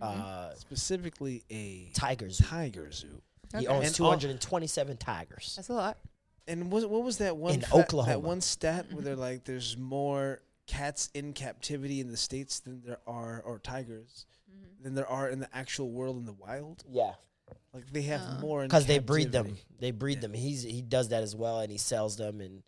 uh, 0.00 0.54
Specifically, 0.54 1.42
a 1.50 1.90
tiger 1.94 2.30
zoo. 2.30 2.44
tiger 2.44 2.90
zoo. 2.92 3.20
He 3.52 3.58
Okay. 3.58 3.66
owns 3.66 3.86
And 3.86 3.94
two 3.94 4.04
all- 4.04 4.10
hundred 4.10 4.30
and 4.30 4.40
twenty-seven 4.40 4.96
tigers. 4.96 5.54
That's 5.56 5.68
a 5.68 5.74
lot. 5.74 5.98
And 6.48 6.70
what, 6.70 6.88
what 6.88 7.02
was 7.02 7.18
that 7.18 7.36
one 7.36 7.54
In 7.54 7.60
fa- 7.62 7.76
Oklahoma. 7.76 8.12
That 8.12 8.22
one 8.22 8.40
stat 8.40 8.92
where 8.92 9.02
they're 9.02 9.16
like, 9.16 9.44
there's 9.44 9.76
more 9.76 10.40
cats 10.66 11.10
in 11.14 11.32
captivity 11.32 12.00
in 12.00 12.08
the 12.08 12.16
states 12.16 12.60
than 12.60 12.82
there 12.84 12.98
are, 13.06 13.40
or 13.44 13.58
tigers, 13.58 14.26
than 14.82 14.94
there 14.94 15.06
are 15.08 15.28
in 15.28 15.40
the 15.40 15.48
actual 15.56 15.90
world 15.90 16.16
in 16.18 16.24
the 16.24 16.32
wild. 16.32 16.84
Yeah, 16.88 17.14
Like 17.72 17.90
they 17.92 18.02
have 18.02 18.20
Oh. 18.24 18.40
more 18.40 18.62
in 18.62 18.68
because 18.68 18.86
they 18.86 18.98
breed 19.00 19.32
them. 19.32 19.46
captivity. 19.46 19.66
They 19.80 19.90
breed 19.92 20.20
them. 20.20 20.34
He's 20.34 20.62
he 20.62 20.82
does 20.82 21.08
that 21.08 21.22
as 21.24 21.34
well, 21.34 21.60
and 21.60 21.70
he 21.72 21.78
sells 21.78 22.16
them 22.16 22.40
and 22.40 22.62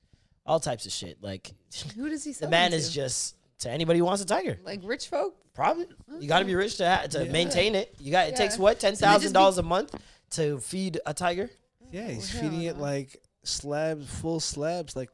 all 0.46 0.58
types 0.60 0.86
of 0.86 0.92
shit. 0.92 1.22
Like 1.22 1.52
Who 1.96 2.08
does 2.08 2.24
he 2.24 2.32
sell 2.32 2.48
the 2.50 2.50
sell 2.56 2.60
man 2.62 2.70
them 2.72 2.78
is 2.80 2.88
to? 2.88 2.94
just 2.94 3.36
to 3.60 3.70
anybody 3.70 3.98
who 3.98 4.04
wants 4.04 4.22
a 4.22 4.26
tiger. 4.26 4.58
like 4.64 4.80
rich 4.84 5.08
folk. 5.08 5.34
Probably 5.54 5.86
you 6.20 6.28
got 6.28 6.38
to 6.40 6.44
be 6.44 6.54
rich 6.54 6.76
to 6.76 6.88
ha- 6.88 7.06
to 7.08 7.24
Yeah. 7.24 7.32
maintain 7.32 7.74
it. 7.74 7.94
You 7.98 8.12
got 8.12 8.28
it 8.28 8.36
takes 8.36 8.56
Yeah. 8.56 8.62
what 8.62 8.78
ten 8.80 8.94
thousand 8.94 9.32
dollars 9.32 9.58
a 9.58 9.62
month 9.62 9.94
to 10.30 10.60
feed 10.60 11.00
a 11.04 11.12
tiger. 11.14 11.50
Yeah, 11.90 12.08
he's 12.08 12.30
hell 12.30 12.42
feeding 12.42 12.62
it 12.62 12.76
no. 12.76 12.82
like 12.82 13.20
slabs, 13.44 14.06
full 14.08 14.40
slabs, 14.40 14.94
like 14.94 15.10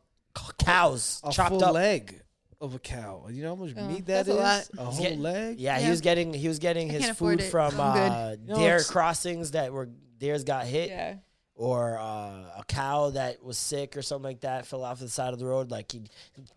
Cows 0.59 1.21
a 1.25 1.31
chopped 1.33 1.51
full 1.51 1.65
up. 1.65 1.75
leg 1.75 2.21
of 2.61 2.75
a 2.75 2.79
cow. 2.79 3.27
You 3.31 3.43
know 3.45 3.55
how 3.57 3.65
much 3.65 3.75
Oh, 3.77 3.87
meat 3.87 4.05
that 4.07 4.27
that's 4.27 4.29
a 4.29 4.35
lot. 4.35 4.69
A 4.77 4.85
whole 4.91 5.03
getting- 5.03 5.23
leg. 5.23 5.61
Yeah, 5.61 5.79
he 5.79 5.85
Yeah. 5.85 5.91
was 5.91 6.01
getting 6.01 6.35
he 6.35 6.49
was 6.49 6.59
getting 6.59 6.91
I 6.91 6.93
his 6.95 7.01
can't 7.03 7.13
afford 7.13 7.39
food 7.41 7.47
it. 7.47 7.51
from 7.51 7.81
I'm 7.81 7.95
good. 7.95 8.13
uh, 8.13 8.37
No, 8.45 8.57
dare 8.57 8.77
it's- 8.77 8.91
crossings 8.91 9.53
that 9.53 9.73
were 9.73 9.89
dares 10.19 10.45
got 10.45 10.67
hit, 10.67 10.91
Yeah. 10.91 11.15
or 11.55 11.99
uh, 11.99 12.59
a 12.59 12.65
cow 12.67 13.11
that 13.11 13.43
was 13.45 13.57
sick 13.59 13.97
or 13.97 14.03
something 14.03 14.25
like 14.25 14.41
that 14.41 14.67
fell 14.67 14.85
off 14.85 14.99
the 14.99 15.09
side 15.09 15.33
of 15.33 15.39
the 15.39 15.47
road. 15.47 15.71
Like 15.71 15.93
he, 15.93 16.03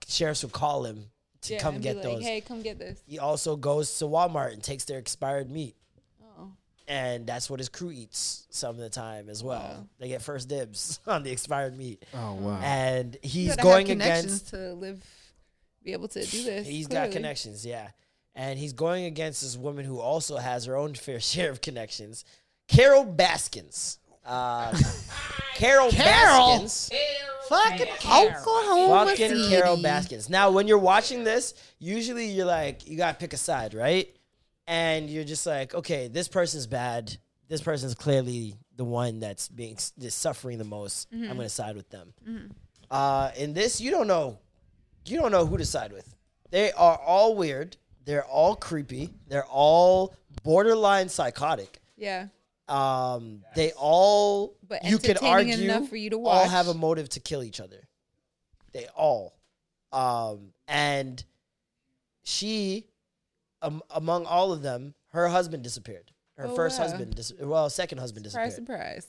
sheriffs 0.08 0.44
would 0.44 0.52
call 0.54 0.84
him 0.86 1.06
to 1.42 1.54
yeah, 1.54 1.60
come 1.60 1.76
and 1.76 1.84
get 1.84 1.98
be 1.98 2.04
those. 2.04 2.16
Like, 2.16 2.24
hey, 2.24 2.42
come 2.42 2.62
get 2.62 2.80
this. 2.80 3.02
He 3.06 3.20
also 3.20 3.56
goes 3.56 3.98
to 4.00 4.06
Walmart 4.06 4.54
and 4.54 4.64
takes 4.64 4.86
their 4.86 5.00
expired 5.00 5.50
meat. 5.50 5.76
Oh. 6.40 6.52
And 6.88 7.28
that's 7.28 7.50
what 7.50 7.60
his 7.60 7.70
crew 7.70 7.92
eats 7.92 8.48
some 8.50 8.72
of 8.72 8.78
the 8.78 8.90
time 8.90 9.30
as 9.30 9.44
well. 9.44 9.60
Wow. 9.60 9.88
They 10.00 10.08
get 10.08 10.22
first 10.22 10.48
dibs 10.48 11.00
on 11.08 11.24
the 11.24 11.32
expired 11.32 11.78
meat. 11.78 12.04
Oh 12.14 12.34
wow. 12.36 12.60
And 12.62 13.18
You 13.24 13.50
gotta 13.50 13.62
going 13.62 13.88
have 13.88 13.98
connections 13.98 14.26
against 14.26 14.50
to 14.50 14.74
live, 14.74 15.04
be 15.84 15.94
able 15.94 16.08
to 16.10 16.26
do 16.26 16.44
this. 16.44 16.68
He's 16.68 16.88
clearly. 16.88 17.08
got 17.08 17.14
connections, 17.14 17.66
yeah. 17.66 17.90
And 18.36 18.60
he's 18.60 18.74
going 18.74 19.06
against 19.06 19.42
this 19.42 19.58
woman 19.58 19.84
who 19.84 20.00
also 20.00 20.38
has 20.38 20.66
her 20.66 20.76
own 20.76 20.94
fair 20.96 21.20
share 21.20 21.50
of 21.50 21.62
connections, 21.62 22.26
Carol 22.68 23.04
Baskins. 23.04 24.00
Uh, 24.26 24.78
Carol, 25.58 25.92
Baskins. 25.92 26.90
Fucking 27.50 27.88
Oklahoma 28.06 29.06
Fucking 29.06 29.30
City. 29.30 29.50
Carol 29.50 29.78
Baskins. 29.82 30.30
Now, 30.30 30.52
when 30.52 30.68
you're 30.68 30.78
watching 30.78 31.24
this, 31.24 31.54
usually 31.80 32.28
you're 32.28 32.46
like, 32.46 32.88
you 32.88 32.98
gotta 32.98 33.18
pick 33.18 33.34
a 33.34 33.38
side, 33.38 33.74
right? 33.74 34.14
And 34.68 35.10
you're 35.10 35.24
just 35.24 35.46
like, 35.46 35.74
okay, 35.74 36.08
this 36.10 36.28
person's 36.28 36.68
bad. 36.68 37.16
This 37.48 37.62
person's 37.62 37.96
clearly 37.96 38.56
the 38.76 38.84
one 38.84 39.20
that's 39.20 39.48
being 39.48 39.78
that's 39.98 40.14
suffering 40.16 40.58
the 40.58 40.66
most. 40.66 41.08
I'm 41.14 41.28
gonna 41.28 41.48
side 41.50 41.76
with 41.78 41.90
them. 41.90 42.14
Uh, 42.92 43.32
in 43.38 43.54
this, 43.54 43.80
you 43.80 43.92
don't 43.92 44.08
know, 44.08 44.38
you 45.06 45.18
don't 45.20 45.32
know 45.32 45.46
who 45.46 45.58
to 45.58 45.66
side 45.66 45.92
with. 45.94 46.14
They 46.52 46.72
are 46.74 46.98
all 46.98 47.36
weird. 47.36 47.78
They're 48.06 48.26
all 48.26 48.56
creepy. 48.56 49.10
They're 49.28 49.46
all 49.46 50.16
borderline 50.44 51.08
psychotic. 51.10 51.80
Yeah. 51.98 52.28
Um, 52.68 53.44
they 53.56 53.72
all 53.78 54.56
But 54.68 54.84
you 54.84 54.98
could 54.98 55.24
argue 55.24 55.56
enough 55.58 55.88
for 55.88 55.96
you 55.96 56.10
to 56.12 56.26
all 56.26 56.48
have 56.48 56.68
a 56.68 56.74
motive 56.74 57.08
to 57.10 57.20
kill 57.20 57.44
each 57.44 57.60
other. 57.62 57.88
They 58.74 58.88
all, 58.96 59.38
um, 59.94 60.52
and 60.68 61.24
she, 62.24 62.88
um, 63.62 63.82
among 63.90 64.26
all 64.26 64.52
of 64.52 64.62
them, 64.62 64.94
her 65.14 65.30
husband 65.30 65.64
disappeared. 65.64 66.12
Her 66.38 66.48
Oh, 66.48 66.56
first 66.56 66.78
wow. 66.78 66.88
husband, 66.88 67.16
dis- 67.16 67.34
well, 67.40 67.70
second 67.70 67.98
husband 68.00 68.26
Surprise, 68.30 68.56
disappeared, 68.58 69.04
surprise. 69.04 69.08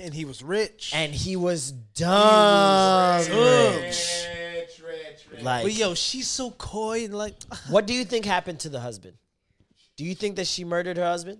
and 0.00 0.12
he 0.12 0.24
was 0.24 0.42
rich. 0.42 0.90
and 0.94 1.14
he 1.14 1.36
was 1.36 1.70
dumb. 1.72 3.20
rich. 3.20 3.30
rich. 3.30 4.26
Rich, 4.54 4.82
rich, 4.84 5.26
rich. 5.32 5.42
Like, 5.42 5.62
but 5.64 5.72
yo, 5.72 5.94
she's 5.94 6.28
so 6.28 6.50
coy 6.50 7.04
and 7.04 7.14
like. 7.14 7.34
what 7.68 7.86
do 7.86 7.94
you 7.94 8.04
think 8.04 8.24
happened 8.24 8.60
to 8.60 8.68
the 8.68 8.80
husband? 8.80 9.16
Do 9.96 10.04
you 10.04 10.14
think 10.16 10.36
that 10.36 10.46
she 10.48 10.64
murdered 10.64 10.96
her 10.96 11.04
husband? 11.04 11.38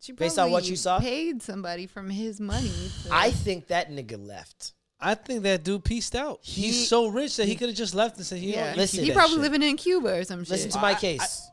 She 0.00 0.12
Based 0.12 0.38
on 0.38 0.50
what 0.50 0.68
you 0.68 0.76
saw? 0.76 0.98
paid 0.98 1.42
somebody 1.42 1.86
from 1.86 2.08
his 2.10 2.40
money. 2.40 2.70
To, 3.04 3.08
I 3.12 3.30
think 3.30 3.66
that 3.68 3.90
nigga 3.90 4.16
left. 4.24 4.72
I 4.98 5.14
think 5.14 5.42
that 5.44 5.64
dude 5.64 5.84
pieced 5.84 6.14
out. 6.14 6.40
He- 6.42 6.62
He's 6.68 6.88
so 6.88 7.06
rich 7.08 7.36
that 7.36 7.46
he, 7.46 7.54
could 7.56 7.68
have 7.68 7.76
just 7.76 7.94
left 7.94 8.16
and 8.18 8.26
said, 8.26 8.38
"You 8.40 8.52
know, 8.52 8.58
yeah. 8.58 8.68
what, 8.68 8.76
Listen. 8.78 8.98
keep 9.00 9.08
he 9.08 9.12
probably 9.14 9.34
shit." 9.36 9.42
living 9.42 9.62
in 9.62 9.76
Cuba 9.76 10.18
or 10.18 10.24
some 10.24 10.40
shit. 10.44 10.50
Listen 10.50 10.70
to 10.72 10.78
my 10.80 10.94
case. 10.94 11.48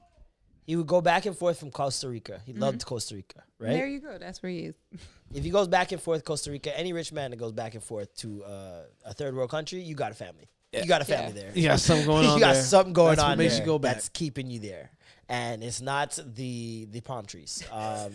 he 0.66 0.76
would 0.76 0.88
go 0.88 1.00
back 1.00 1.26
and 1.26 1.38
forth 1.38 1.58
from 1.60 1.72
Costa 1.72 2.10
Rica. 2.10 2.42
He 2.46 2.52
loved 2.54 2.86
Costa 2.86 3.16
Rica, 3.16 3.44
right? 3.60 3.72
There 3.72 3.88
you 3.88 4.00
go. 4.00 4.18
That's 4.18 4.44
where 4.44 4.50
he 4.52 4.60
is. 4.66 4.76
if 5.34 5.44
he 5.46 5.50
goes 5.50 5.68
back 5.70 5.94
and 5.94 6.02
forth 6.02 6.26
Costa 6.26 6.52
Rica, 6.52 6.78
any 6.78 6.92
rich 6.92 7.14
man 7.14 7.32
that 7.32 7.38
goes 7.38 7.54
back 7.54 7.74
and 7.74 7.82
forth 7.84 8.14
to 8.18 8.44
uh, 8.44 8.82
a 9.06 9.14
third 9.14 9.34
world 9.34 9.50
country, 9.50 9.80
you 9.82 9.96
got 9.96 10.12
a 10.12 10.16
family. 10.16 10.50
You 10.74 10.86
got 10.86 11.02
a 11.02 11.06
family 11.06 11.34
Yeah. 11.38 11.44
there. 11.44 11.52
You 11.56 11.68
got 11.70 11.80
something 11.80 12.06
going 12.06 12.26
on. 12.28 12.34
you 12.36 12.40
got 12.42 12.54
there. 12.54 12.62
something 12.64 12.92
going 12.94 13.16
That's 13.16 13.24
on 13.24 13.30
What 13.32 13.38
makes 13.38 13.54
there 13.54 13.62
you 13.62 13.66
go 13.66 13.80
back. 13.80 13.94
that's 13.96 14.10
keeping 14.10 14.50
you 14.50 14.60
there, 14.60 14.92
and 15.30 15.64
it's 15.64 15.82
not 15.82 16.18
the 16.36 16.88
the 16.92 17.02
palm 17.02 17.26
trees. 17.26 17.64
Um, 17.72 18.12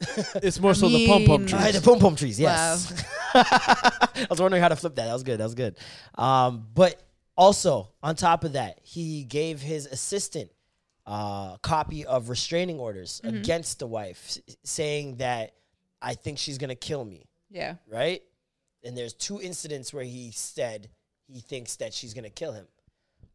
It's 0.42 0.58
more 0.58 0.72
so 0.74 0.88
the 0.88 1.06
pump 1.06 1.26
pump 1.26 1.40
mean- 1.40 1.48
trees. 1.48 1.62
Right, 1.62 1.74
the 1.74 1.82
pom 1.82 1.98
pom 1.98 2.16
trees. 2.16 2.40
Yes. 2.40 3.04
I 3.34 4.26
was 4.30 4.40
wondering 4.40 4.62
how 4.62 4.68
to 4.68 4.76
flip 4.76 4.94
that. 4.94 5.06
That 5.06 5.12
was 5.12 5.22
good. 5.22 5.38
That 5.40 5.44
was 5.44 5.54
good. 5.54 5.76
Um, 6.16 6.66
but 6.74 7.02
also 7.36 7.90
on 8.02 8.16
top 8.16 8.44
of 8.44 8.54
that, 8.54 8.80
he 8.82 9.24
gave 9.24 9.60
his 9.60 9.84
assistant 9.86 10.50
a 11.06 11.58
copy 11.62 12.06
of 12.06 12.28
restraining 12.30 12.78
orders 12.78 13.20
against 13.24 13.78
the 13.78 13.86
wife, 13.86 14.24
s- 14.26 14.56
saying 14.64 15.16
that 15.16 15.52
I 16.00 16.14
think 16.14 16.38
she's 16.38 16.56
gonna 16.58 16.74
kill 16.74 17.04
me. 17.04 17.26
Yeah. 17.50 17.74
Right. 17.86 18.22
And 18.84 18.96
there's 18.96 19.12
two 19.12 19.40
incidents 19.42 19.92
where 19.92 20.04
he 20.04 20.30
said 20.32 20.88
he 21.26 21.40
thinks 21.40 21.76
that 21.76 21.92
she's 21.92 22.14
gonna 22.14 22.30
kill 22.30 22.52
him. 22.52 22.66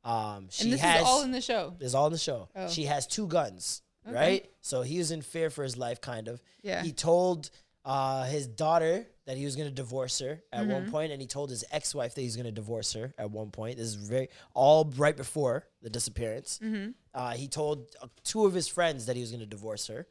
Um, 0.06 0.48
she 0.52 0.64
And 0.66 0.74
this 0.74 0.82
has 0.82 1.02
is 1.02 1.08
all 1.08 1.24
in 1.24 1.32
the 1.32 1.42
show. 1.42 1.74
is 1.82 1.94
all 1.96 2.06
in 2.08 2.12
the 2.14 2.18
show. 2.20 2.48
Oh. 2.56 2.70
She 2.70 2.84
has 2.86 3.08
two 3.08 3.28
guns, 3.28 3.82
right? 4.08 4.46
So 4.62 4.84
he 4.84 4.98
was 5.00 5.10
in 5.12 5.22
fear 5.24 5.50
for 5.50 5.64
his 5.64 5.76
life, 5.78 6.00
kind 6.00 6.28
of. 6.28 6.42
Yeah. 6.62 6.84
He 6.84 6.92
told 6.94 7.50
uh, 7.84 8.24
his 8.26 8.46
daughter 8.48 9.08
that 9.26 9.36
he 9.38 9.46
was 9.46 9.56
going 9.56 9.68
to 9.68 9.74
divorce 9.74 10.20
her 10.20 10.44
at 10.54 10.62
Mm-hmm. 10.64 10.72
one 10.72 10.92
point, 10.92 11.12
and 11.12 11.20
he 11.20 11.28
told 11.28 11.50
his 11.50 11.64
ex-wife 11.72 12.14
that 12.16 12.22
he's 12.22 12.36
going 12.36 12.46
to 12.46 12.52
divorce 12.52 12.94
her 12.94 13.14
at 13.18 13.32
one 13.32 13.50
point. 13.50 13.78
This 13.78 13.88
is 13.88 13.96
very 13.96 14.30
all 14.54 14.92
right 14.96 15.18
before 15.18 15.66
the 15.82 15.90
disappearance. 15.90 16.60
Mm-hmm. 16.64 16.92
Uh, 17.14 17.32
he 17.34 17.48
told 17.48 17.90
uh, 18.02 18.08
two 18.24 18.46
of 18.46 18.54
his 18.54 18.68
friends 18.68 19.08
that 19.08 19.16
he 19.16 19.22
was 19.22 19.32
going 19.32 19.40
to 19.42 19.46
divorce 19.48 19.88
her. 19.88 20.06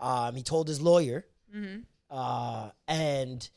Um, 0.00 0.34
he 0.36 0.42
told 0.42 0.66
his 0.68 0.80
lawyer, 0.80 1.26
Mm-hmm. 1.54 1.80
uh, 2.10 2.70
and 2.88 3.48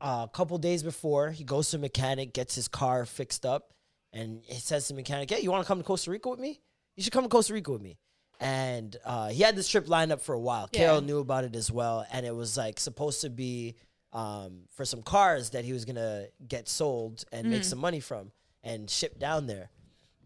uh, 0.00 0.26
a 0.28 0.30
couple 0.32 0.58
days 0.58 0.82
before, 0.82 1.30
he 1.30 1.44
goes 1.44 1.70
to 1.70 1.76
a 1.76 1.80
mechanic, 1.80 2.32
gets 2.32 2.54
his 2.54 2.68
car 2.68 3.04
fixed 3.04 3.44
up, 3.46 3.72
and 4.12 4.42
he 4.44 4.54
says 4.60 4.86
to 4.86 4.92
the 4.92 4.96
mechanic, 4.96 5.30
"Hey, 5.30 5.40
you 5.40 5.50
want 5.50 5.64
to 5.64 5.68
come 5.68 5.78
to 5.78 5.84
Costa 5.84 6.10
Rica 6.10 6.28
with 6.28 6.40
me? 6.40 6.60
You 6.96 7.02
should 7.02 7.12
come 7.12 7.24
to 7.24 7.28
Costa 7.28 7.54
Rica 7.54 7.72
with 7.72 7.82
me." 7.82 7.98
And 8.40 8.96
uh, 9.04 9.28
he 9.28 9.42
had 9.42 9.56
this 9.56 9.68
trip 9.68 9.88
lined 9.88 10.12
up 10.12 10.20
for 10.20 10.34
a 10.34 10.40
while. 10.40 10.68
Yeah. 10.72 10.80
Carole 10.80 11.00
knew 11.00 11.18
about 11.18 11.44
it 11.44 11.56
as 11.56 11.70
well, 11.70 12.06
and 12.12 12.24
it 12.24 12.34
was 12.34 12.56
like 12.56 12.78
supposed 12.78 13.22
to 13.22 13.30
be 13.30 13.74
um, 14.12 14.62
for 14.74 14.84
some 14.84 15.02
cars 15.02 15.50
that 15.50 15.64
he 15.64 15.72
was 15.72 15.84
gonna 15.84 16.26
get 16.46 16.68
sold 16.68 17.24
and 17.32 17.50
make 17.50 17.64
some 17.64 17.78
money 17.78 18.00
from 18.00 18.30
and 18.62 18.88
ship 18.88 19.18
down 19.18 19.46
there. 19.46 19.70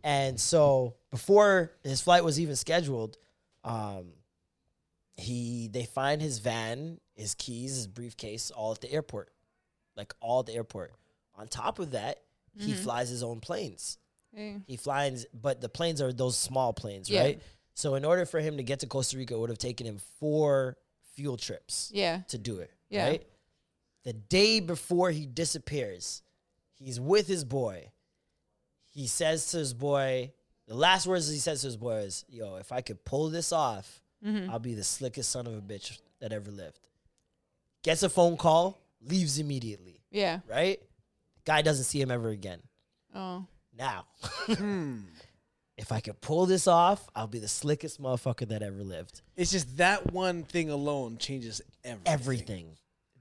And 0.04 0.38
so 0.40 0.96
before 1.10 1.72
his 1.82 2.00
flight 2.00 2.24
was 2.24 2.40
even 2.40 2.56
scheduled, 2.56 3.16
um, 3.64 4.12
he 5.16 5.68
they 5.68 5.84
find 5.84 6.20
his 6.20 6.38
van, 6.38 6.98
his 7.14 7.34
keys, 7.34 7.76
his 7.76 7.86
briefcase, 7.86 8.50
all 8.50 8.72
at 8.72 8.80
the 8.80 8.92
airport, 8.92 9.30
like 9.96 10.12
all 10.20 10.40
at 10.40 10.46
the 10.46 10.54
airport. 10.54 10.92
On 11.36 11.46
top 11.46 11.78
of 11.78 11.92
that, 11.92 12.18
he 12.58 12.72
flies 12.74 13.08
his 13.08 13.22
own 13.22 13.40
planes. 13.40 13.98
He 14.66 14.76
flies, 14.76 15.26
but 15.34 15.60
the 15.60 15.68
planes 15.68 16.00
are 16.00 16.12
those 16.12 16.36
small 16.38 16.72
planes, 16.72 17.10
Yeah. 17.10 17.20
right? 17.22 17.42
So 17.74 17.94
in 17.96 18.04
order 18.04 18.24
for 18.26 18.40
him 18.40 18.56
to 18.56 18.62
get 18.62 18.80
to 18.80 18.86
Costa 18.86 19.16
Rica, 19.18 19.34
it 19.34 19.38
would 19.38 19.50
have 19.50 19.58
taken 19.58 19.86
him 19.86 19.98
four 20.18 20.76
fuel 21.14 21.36
trips 21.36 21.90
Yeah. 21.92 22.22
to 22.28 22.38
do 22.38 22.58
it. 22.60 22.70
Yeah. 22.88 23.08
Right? 23.08 23.26
The 24.04 24.12
day 24.14 24.60
before 24.60 25.10
he 25.10 25.26
disappears, 25.26 26.22
he's 26.74 26.98
with 26.98 27.26
his 27.26 27.44
boy. 27.44 27.92
He 28.90 29.06
says 29.06 29.50
to 29.52 29.58
his 29.58 29.72
boy, 29.74 30.32
the 30.66 30.74
last 30.74 31.06
words 31.06 31.30
he 31.30 31.38
says 31.38 31.60
to 31.62 31.66
his 31.68 31.76
boy 31.76 31.96
is, 31.98 32.24
Yo, 32.28 32.56
if 32.56 32.72
I 32.72 32.80
could 32.80 33.04
pull 33.04 33.28
this 33.28 33.52
off, 33.52 34.00
Mm-hmm. 34.24 34.50
I'll 34.50 34.60
be 34.60 34.74
the 34.74 34.84
slickest 34.84 35.30
son 35.30 35.48
of 35.48 35.52
a 35.54 35.60
bitch 35.60 35.98
that 36.20 36.32
ever 36.32 36.48
lived. 36.52 36.78
Gets 37.82 38.04
a 38.04 38.08
phone 38.08 38.36
call, 38.36 38.78
leaves 39.00 39.40
immediately, 39.40 40.00
Yeah. 40.12 40.40
right? 40.48 40.80
Guy 41.44 41.62
doesn't 41.62 41.84
see 41.84 42.00
him 42.00 42.10
ever 42.10 42.28
again. 42.30 42.60
Oh. 43.14 43.46
Now, 43.76 44.06
hmm. 44.46 44.98
if 45.76 45.90
I 45.92 46.00
could 46.00 46.20
pull 46.20 46.46
this 46.46 46.66
off, 46.66 47.08
I'll 47.14 47.26
be 47.26 47.38
the 47.38 47.48
slickest 47.48 48.00
motherfucker 48.00 48.48
that 48.48 48.62
ever 48.62 48.82
lived. 48.82 49.22
It's 49.36 49.50
just 49.50 49.76
that 49.78 50.12
one 50.12 50.44
thing 50.44 50.70
alone 50.70 51.18
changes 51.18 51.60
everything. 51.84 52.12
Everything. 52.12 52.66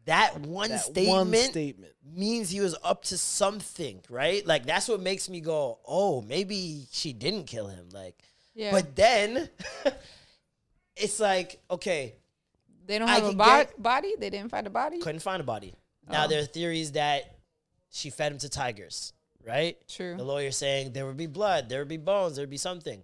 that 0.06 0.40
one 0.42 0.70
That 0.70 0.82
statement 0.82 1.08
one 1.30 1.34
statement. 1.34 1.94
means 2.06 2.50
he 2.50 2.60
was 2.60 2.76
up 2.84 3.04
to 3.06 3.18
something, 3.18 4.02
right? 4.10 4.46
Like 4.46 4.66
that's 4.66 4.88
what 4.88 5.00
makes 5.02 5.30
me 5.30 5.40
go, 5.42 5.80
oh, 5.88 6.22
maybe 6.22 6.86
she 6.92 7.14
didn't 7.14 7.46
kill 7.46 7.68
him. 7.68 7.90
Like, 7.94 8.22
Yeah. 8.54 8.72
but 8.72 8.96
then 8.96 9.50
it's 10.96 11.20
like, 11.20 11.60
okay, 11.70 12.16
they 12.86 13.00
don't 13.00 13.10
I 13.10 13.16
have 13.16 13.24
a 13.24 13.28
can 13.30 13.38
bo- 13.38 13.46
get- 13.46 13.82
body. 13.82 14.16
They 14.20 14.30
didn't 14.30 14.50
find 14.52 14.68
a 14.68 14.72
body. 14.72 15.00
couldn't 15.00 15.22
find 15.22 15.40
a 15.40 15.46
body. 15.46 15.74
Oh. 16.10 16.14
Now 16.14 16.28
there 16.28 16.42
are 16.42 16.46
theories 16.46 16.92
that 16.94 17.31
she 17.92 18.10
fed 18.10 18.32
him 18.32 18.38
to 18.40 18.50
tigers, 18.50 19.14
right? 19.46 19.78
True. 19.88 20.16
The 20.18 20.24
lawyer 20.24 20.52
saying 20.52 20.94
there 20.94 21.06
would 21.06 21.18
be 21.18 21.28
blood, 21.28 21.70
there 21.70 21.80
would 21.80 21.88
be 21.88 21.98
bones, 21.98 22.36
there 22.36 22.44
would 22.44 22.50
be 22.50 22.58
something. 22.58 23.04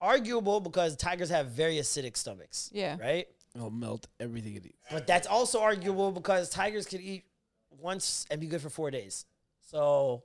Arguable 0.00 0.60
because 0.60 0.96
tigers 0.96 1.30
have 1.30 1.48
very 1.48 1.76
acidic 1.76 2.16
stomachs. 2.16 2.70
Yeah. 2.72 2.96
Right? 3.00 3.28
It'll 3.54 3.70
melt 3.70 4.06
everything 4.20 4.56
it 4.56 4.66
eats. 4.66 4.76
But 4.90 5.06
that's 5.06 5.26
also 5.26 5.60
arguable 5.60 6.12
because 6.12 6.50
tigers 6.50 6.86
could 6.86 7.00
eat 7.00 7.24
once 7.70 8.26
and 8.30 8.40
be 8.40 8.46
good 8.46 8.60
for 8.60 8.68
four 8.68 8.90
days. 8.90 9.24
So 9.70 10.24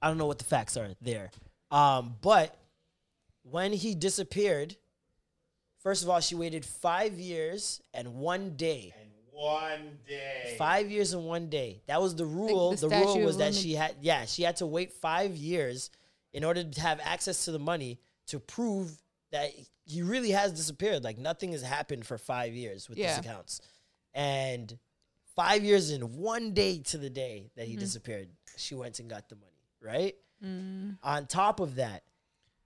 I 0.00 0.08
don't 0.08 0.18
know 0.18 0.26
what 0.26 0.38
the 0.38 0.44
facts 0.44 0.76
are 0.76 0.88
there. 1.00 1.30
Um, 1.70 2.16
but 2.20 2.56
when 3.42 3.72
he 3.72 3.94
disappeared, 3.94 4.76
first 5.82 6.02
of 6.02 6.10
all, 6.10 6.20
she 6.20 6.34
waited 6.34 6.64
five 6.64 7.14
years 7.14 7.80
and 7.92 8.16
one 8.16 8.56
day. 8.56 8.94
And 9.40 9.84
one 9.84 9.98
day. 10.06 10.54
Five 10.58 10.90
years 10.90 11.12
and 11.12 11.24
one 11.24 11.48
day. 11.48 11.82
That 11.86 12.00
was 12.00 12.14
the 12.14 12.26
rule. 12.26 12.72
the 12.72 12.88
the 12.88 12.96
rule 12.96 13.20
was 13.20 13.38
that 13.38 13.54
she 13.54 13.74
had, 13.74 13.94
yeah, 14.00 14.24
she 14.26 14.42
had 14.42 14.56
to 14.56 14.66
wait 14.66 14.92
five 14.92 15.34
years 15.36 15.90
in 16.32 16.44
order 16.44 16.62
to 16.64 16.80
have 16.80 17.00
access 17.02 17.44
to 17.46 17.52
the 17.52 17.58
money 17.58 17.98
to 18.28 18.38
prove 18.38 18.90
that 19.32 19.50
he 19.84 20.02
really 20.02 20.30
has 20.30 20.52
disappeared. 20.52 21.02
Like 21.04 21.18
nothing 21.18 21.52
has 21.52 21.62
happened 21.62 22.06
for 22.06 22.18
five 22.18 22.52
years 22.54 22.88
with 22.88 22.98
Yeah. 22.98 23.08
these 23.16 23.24
accounts, 23.26 23.60
and 24.14 24.78
five 25.36 25.64
years 25.64 25.90
in 25.90 26.02
one 26.18 26.52
day 26.52 26.78
to 26.78 26.98
the 26.98 27.10
day 27.10 27.50
that 27.56 27.62
Mm-hmm. 27.62 27.70
he 27.72 27.76
disappeared, 27.76 28.28
she 28.56 28.74
went 28.74 28.98
and 29.00 29.08
got 29.08 29.28
the 29.28 29.36
money. 29.36 29.46
Right. 29.82 30.16
Mm. 30.44 30.98
On 31.02 31.26
top 31.26 31.60
of 31.60 31.76
that, 31.76 32.02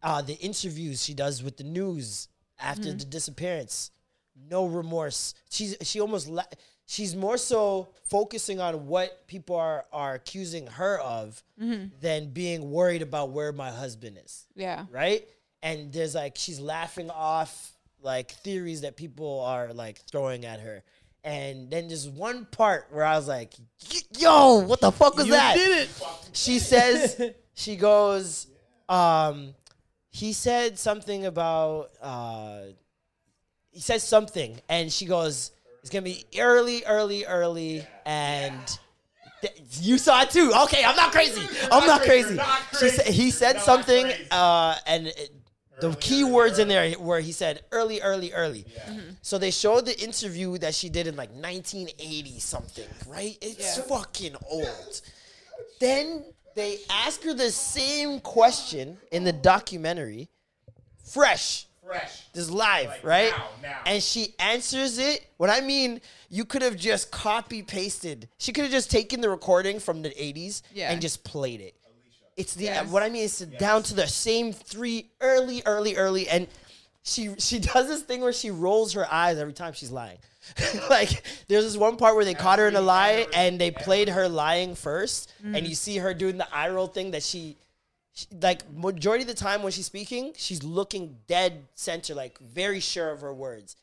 uh, 0.03 0.21
the 0.23 0.35
interviews 0.35 1.05
she 1.05 1.15
does 1.15 1.43
with 1.43 1.57
the 1.57 1.65
news 1.65 2.29
after 2.59 2.89
Mm-hmm. 2.89 2.99
the 2.99 3.05
disappearance, 3.05 3.91
no 4.51 4.67
remorse. 4.67 5.35
She's 5.51 5.77
she 5.83 6.01
almost 6.01 6.29
la- 6.29 6.43
she's 6.87 7.15
more 7.17 7.37
so 7.39 7.89
focusing 8.09 8.61
on 8.61 8.87
what 8.87 9.27
people 9.27 9.57
are 9.57 9.85
are 9.93 10.15
accusing 10.15 10.67
her 10.67 10.99
of 11.01 11.43
Mm-hmm. 11.61 11.87
than 12.01 12.31
being 12.31 12.71
worried 12.73 13.01
about 13.03 13.31
where 13.31 13.53
my 13.53 13.71
husband 13.71 14.19
is, 14.25 14.45
Yeah. 14.57 14.87
right? 14.91 15.25
And 15.63 15.93
there's 15.93 16.15
like 16.17 16.35
she's 16.37 16.59
laughing 16.59 17.11
off 17.11 17.73
like 18.03 18.33
theories 18.33 18.81
that 18.83 18.97
people 18.97 19.41
are 19.43 19.73
like 19.73 20.01
throwing 20.11 20.45
at 20.45 20.61
her. 20.61 20.83
And 21.23 21.71
then 21.71 21.89
there's 21.89 22.07
one 22.09 22.45
part 22.51 22.89
where 22.91 23.05
I 23.05 23.17
was 23.17 23.29
like, 23.29 23.55
"Yo, 24.19 24.59
what 24.67 24.81
the 24.81 24.93
fuck 24.93 25.17
was 25.17 25.27
You 25.27 25.33
that?" 25.33 25.55
did 25.55 25.79
it. 25.85 25.89
she 26.33 26.59
says 26.59 27.31
she 27.55 27.77
goes 27.77 28.47
um 28.89 29.55
he 30.11 30.33
said 30.35 30.79
something 30.79 31.25
about 31.25 31.91
uh 32.03 32.59
he 33.75 33.81
says 33.81 34.03
something 34.03 34.59
and 34.69 34.91
she 34.93 35.05
goes 35.05 35.51
it's 35.81 35.91
gonna 35.91 36.03
be 36.03 36.25
early 36.39 36.85
early 36.87 37.27
early 37.27 37.85
and 38.07 38.79
th- 39.43 39.55
you 39.81 39.99
saw 39.99 40.23
it 40.23 40.31
too. 40.31 40.53
Okay 40.65 40.83
i'm 40.85 40.97
not 40.97 41.13
crazy. 41.13 41.43
I'm 41.71 41.87
not 41.87 42.03
crazy. 42.03 42.35
Not 42.35 42.61
she 42.79 42.89
said, 42.89 43.07
he 43.07 43.31
said 43.31 43.57
Not 43.57 43.65
something 43.65 44.11
uh 44.31 44.77
and 44.87 45.09
it, 45.09 45.31
the 45.81 45.93
key 45.97 46.23
words 46.23 46.61
in 46.61 46.69
there 46.69 46.93
where 46.93 47.21
he 47.21 47.33
said 47.33 47.63
early 47.73 48.01
early 48.01 48.33
early. 48.33 48.65
So 49.23 49.39
they 49.39 49.51
showed 49.51 49.87
the 49.87 50.01
interview 50.01 50.57
that 50.59 50.75
she 50.75 50.89
did 50.89 51.07
in 51.09 51.17
like 51.17 51.31
1980 51.31 52.39
something 52.39 52.89
right? 53.09 53.37
It's 53.43 53.79
fucking 53.81 54.37
old. 54.49 55.01
Then 55.81 56.25
they 56.55 56.79
ask 56.89 57.23
her 57.25 57.35
the 57.35 57.51
same 57.51 58.21
question 58.21 58.97
in 59.11 59.25
the 59.25 59.33
documentary, 59.33 60.29
fresh. 61.05 61.67
Fresh. 61.87 62.29
This 62.33 62.45
is 62.45 62.51
live, 62.51 62.89
Like, 62.89 63.05
right? 63.05 63.31
now, 63.31 63.49
now. 63.63 63.81
And 63.87 64.03
she 64.03 64.35
answers 64.39 64.99
it. 64.99 65.27
What 65.37 65.51
I 65.51 65.61
mean, 65.61 66.01
you 66.31 66.45
could 66.45 66.63
have 66.63 66.77
just 66.77 67.11
copy 67.11 67.63
pasted. 67.63 68.29
She 68.39 68.53
could 68.53 68.65
have 68.65 68.73
just 68.73 68.91
taken 68.91 69.21
the 69.21 69.29
recording 69.29 69.79
from 69.81 70.03
the 70.03 70.11
80s 70.11 70.63
Yeah. 70.73 70.91
and 70.91 71.01
just 71.01 71.25
played 71.25 71.61
it. 71.61 71.75
It's 72.37 72.55
the 72.55 72.65
Yes. 72.65 72.89
what 72.89 73.03
I 73.03 73.11
mean 73.11 73.23
is 73.23 73.39
down 73.39 73.83
to 73.85 73.95
the 73.95 74.09
same 74.09 74.53
three 74.53 75.11
early, 75.21 75.63
early, 75.67 75.95
early, 75.97 76.29
and 76.29 76.49
she 77.05 77.35
she 77.39 77.59
does 77.59 77.87
this 77.87 78.03
thing 78.03 78.23
where 78.23 78.33
she 78.33 78.51
rolls 78.51 78.95
her 78.95 79.07
eyes 79.13 79.39
every 79.39 79.53
time 79.53 79.73
she's 79.75 79.91
lying. 79.91 80.19
like 80.91 81.23
there's 81.49 81.65
this 81.65 81.77
one 81.77 81.97
part 81.97 82.17
where 82.17 82.25
they 82.25 82.35
caught 82.35 82.59
her 82.59 82.67
in 82.67 82.77
a 82.77 82.81
lie 82.81 83.27
and 83.35 83.61
they 83.61 83.71
played 83.71 84.09
her 84.09 84.29
lying 84.29 84.75
first, 84.75 85.33
and 85.43 85.55
mm. 85.55 85.69
you 85.69 85.75
see 85.75 85.99
her 85.99 86.13
doing 86.13 86.39
the 86.39 86.55
eye 86.55 86.69
roll 86.71 86.87
thing 86.87 87.13
that 87.13 87.23
she, 87.23 87.57
she 88.15 88.27
like 88.41 88.63
majority 88.73 89.23
of 89.23 89.29
the 89.29 89.35
time 89.35 89.63
when 89.63 89.73
she's 89.73 89.87
speaking, 89.87 90.33
she's 90.37 90.63
looking 90.63 91.17
dead 91.27 91.67
center, 91.75 92.15
like 92.15 92.39
very 92.39 92.81
sure 92.81 93.11
of 93.11 93.21
her 93.21 93.35
words. 93.35 93.77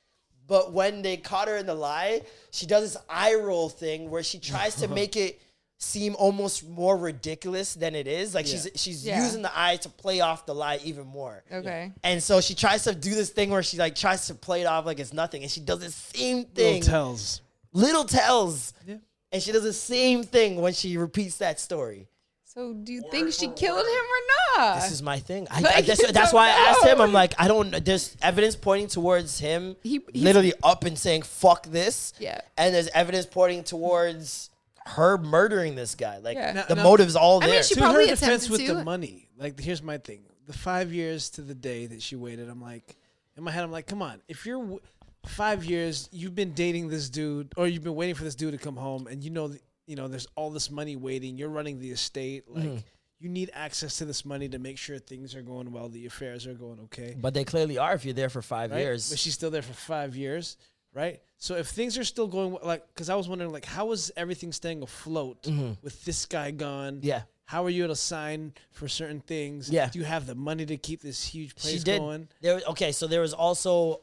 But 0.48 0.74
when 0.74 1.02
they 1.02 1.18
caught 1.18 1.48
her 1.48 1.58
in 1.58 1.66
the 1.66 1.76
lie, 1.76 2.22
she 2.52 2.66
does 2.66 2.94
this 2.94 3.02
eye 3.10 3.36
roll 3.36 3.70
thing 3.70 4.10
where 4.10 4.24
she 4.24 4.40
tries 4.40 4.76
to 4.78 4.88
make 5.00 5.16
it 5.16 5.40
seem 5.78 6.16
almost 6.18 6.68
more 6.68 6.96
ridiculous 6.98 7.74
than 7.74 7.96
it 7.96 8.08
is. 8.08 8.34
Like 8.36 8.46
she's 8.46 8.68
she's 8.76 9.06
Yeah. 9.06 9.24
using 9.24 9.42
the 9.42 9.52
eye 9.54 9.78
to 9.78 9.90
play 9.90 10.22
off 10.22 10.46
the 10.46 10.56
lie 10.56 10.80
even 10.84 11.08
more. 11.08 11.44
Okay. 11.52 11.92
And 12.04 12.22
so 12.24 12.40
she 12.40 12.54
tries 12.56 12.84
to 12.84 12.96
do 12.96 13.14
this 13.16 13.30
thing 13.32 13.50
where 13.50 13.64
she 13.64 13.78
like 13.78 13.96
tries 13.96 14.28
to 14.28 14.36
play 14.36 14.62
it 14.62 14.66
off 14.66 14.86
like 14.86 15.00
it's 15.00 15.14
nothing, 15.14 15.42
and 15.44 15.52
she 15.52 15.60
does 15.60 15.80
the 15.80 15.92
same 15.92 16.46
thing. 16.46 16.76
Little 16.82 16.90
tells. 16.92 17.42
Little 17.74 18.04
tells. 18.06 18.74
Yeah. 18.88 18.96
And 19.32 19.42
she 19.42 19.52
does 19.54 19.64
the 19.64 19.74
same 19.74 20.24
thing 20.24 20.62
when 20.62 20.74
she 20.74 20.98
repeats 20.98 21.38
that 21.38 21.60
story. 21.60 22.08
So 22.54 22.74
do 22.74 22.92
you 22.92 23.02
think 23.10 23.32
she 23.32 23.48
killed 23.48 23.86
him 23.86 23.86
or 23.86 24.58
not? 24.60 24.82
This 24.82 24.92
is 24.92 25.02
my 25.02 25.20
thing. 25.20 25.48
I, 25.50 25.62
Like, 25.62 25.76
I 25.78 25.82
guess 25.82 26.02
that's 26.02 26.12
don't 26.32 26.34
why 26.34 26.48
I 26.48 26.52
asked 26.70 26.84
him. 26.86 27.00
I'm 27.00 27.14
like, 27.14 27.34
I 27.40 27.48
don't. 27.48 27.72
There's 27.86 28.18
evidence 28.22 28.58
pointing 28.58 28.88
towards 28.88 29.40
him 29.40 29.78
He- 29.84 30.02
literally 30.14 30.52
up 30.62 30.84
and 30.84 31.00
saying 31.00 31.22
"fuck 31.22 31.66
this." 31.68 32.12
Yeah. 32.20 32.42
And 32.58 32.76
there's 32.76 32.90
evidence 32.90 33.26
pointing 33.26 33.64
towards 33.64 34.50
her 34.86 35.18
murdering 35.18 35.76
this 35.76 35.96
guy. 35.96 36.18
Like 36.18 36.36
Yeah. 36.36 36.52
Now- 36.52 36.66
the 36.68 36.76
now- 36.76 36.84
motive's 36.84 37.16
all 37.16 37.40
there. 37.40 37.48
I 37.48 37.52
mean, 37.52 37.56
there. 37.56 37.64
she 37.64 37.76
to 37.76 37.80
probably 37.80 38.10
her 38.10 38.16
defense 38.16 38.50
with 38.50 38.60
to. 38.60 38.74
the 38.76 38.84
money, 38.84 39.30
like 39.38 39.58
here's 39.58 39.82
my 39.82 39.98
thing: 39.98 40.24
the 40.46 40.54
five 40.54 40.92
years 40.92 41.30
to 41.32 41.42
the 41.42 41.56
day 41.56 41.86
that 41.86 42.02
she 42.02 42.18
waited. 42.18 42.50
I'm 42.50 42.62
like, 42.62 42.98
in 43.38 43.44
my 43.46 43.52
head, 43.52 43.64
I'm 43.64 43.72
like, 43.72 43.88
come 43.88 44.02
on, 44.02 44.22
if 44.28 44.46
you're 44.46 44.60
w- 44.60 44.82
five 45.26 45.64
years, 45.64 46.10
you've 46.12 46.36
been 46.36 46.52
dating 46.54 46.90
this 46.90 47.10
dude, 47.10 47.54
or 47.56 47.66
you've 47.68 47.84
been 47.84 47.96
waiting 47.96 48.16
for 48.16 48.26
this 48.26 48.36
dude 48.36 48.52
to 48.52 48.58
come 48.58 48.76
home, 48.76 49.08
and 49.08 49.24
you 49.24 49.30
know, 49.30 49.48
th- 49.48 49.62
you 49.92 49.98
know, 49.98 50.08
there's 50.08 50.28
all 50.36 50.50
this 50.50 50.72
money 50.72 50.96
waiting. 50.96 51.38
You're 51.38 51.50
running 51.50 51.78
the 51.78 51.92
estate, 51.92 52.46
like. 52.48 52.64
Mm-hmm. 52.64 52.78
You 53.20 53.30
need 53.30 53.52
access 53.54 54.00
to 54.00 54.06
this 54.06 54.26
money 54.26 54.50
to 54.50 54.58
make 54.58 54.80
sure 54.80 54.98
things 54.98 55.36
are 55.36 55.44
going 55.44 55.72
well, 55.72 55.90
the 55.90 56.08
affairs 56.08 56.48
are 56.48 56.56
going 56.56 56.80
okay. 56.86 57.16
but 57.16 57.36
they 57.36 57.44
clearly 57.44 57.78
are 57.78 57.94
if 57.94 58.04
you're 58.04 58.16
there 58.16 58.30
for 58.30 58.42
five 58.42 58.72
right? 58.72 58.80
years. 58.80 59.12
But 59.12 59.20
she's 59.20 59.36
still 59.36 59.52
there 59.52 59.62
for 59.62 59.74
five 59.74 60.16
years, 60.16 60.58
right? 60.92 61.22
So 61.38 61.54
if 61.54 61.68
things 61.68 62.00
are 62.00 62.04
still 62.04 62.26
going 62.26 62.58
like, 62.64 62.84
because 62.88 63.12
I 63.12 63.16
was 63.16 63.30
wondering, 63.30 63.52
like, 63.52 63.66
how 63.66 63.92
is 63.92 64.12
everything 64.18 64.52
staying 64.52 64.82
afloat 64.82 65.46
with 65.84 66.04
this 66.04 66.26
guy 66.26 66.50
gone? 66.50 66.96
Mm-hmm. 66.96 67.06
Yeah. 67.06 67.22
How 67.46 67.64
are 67.64 67.70
you 67.70 67.84
able 67.84 67.94
to 67.94 68.00
sign 68.00 68.54
for 68.72 68.88
certain 68.88 69.20
things? 69.20 69.70
Yeah. 69.70 69.88
Do 69.90 70.00
you 70.00 70.06
have 70.06 70.26
the 70.26 70.34
money 70.34 70.66
to 70.66 70.78
keep 70.78 71.04
this 71.04 71.24
huge 71.24 71.54
place 71.54 71.74
she 71.74 71.80
did. 71.84 72.00
going? 72.00 72.28
There, 72.42 72.60
okay, 72.70 72.92
so 72.92 73.06
there 73.06 73.22
was 73.22 73.36
also 73.36 74.02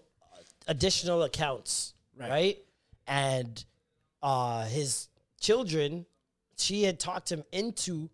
additional 0.69 1.25
accounts, 1.25 1.95
right? 2.17 2.31
Right. 2.31 2.59
And 3.09 3.65
uh, 4.23 4.65
his 4.67 5.09
children, 5.41 6.07
she 6.57 6.83
had 6.83 6.99
talked 6.99 7.31
him 7.31 7.45
into 7.53 8.11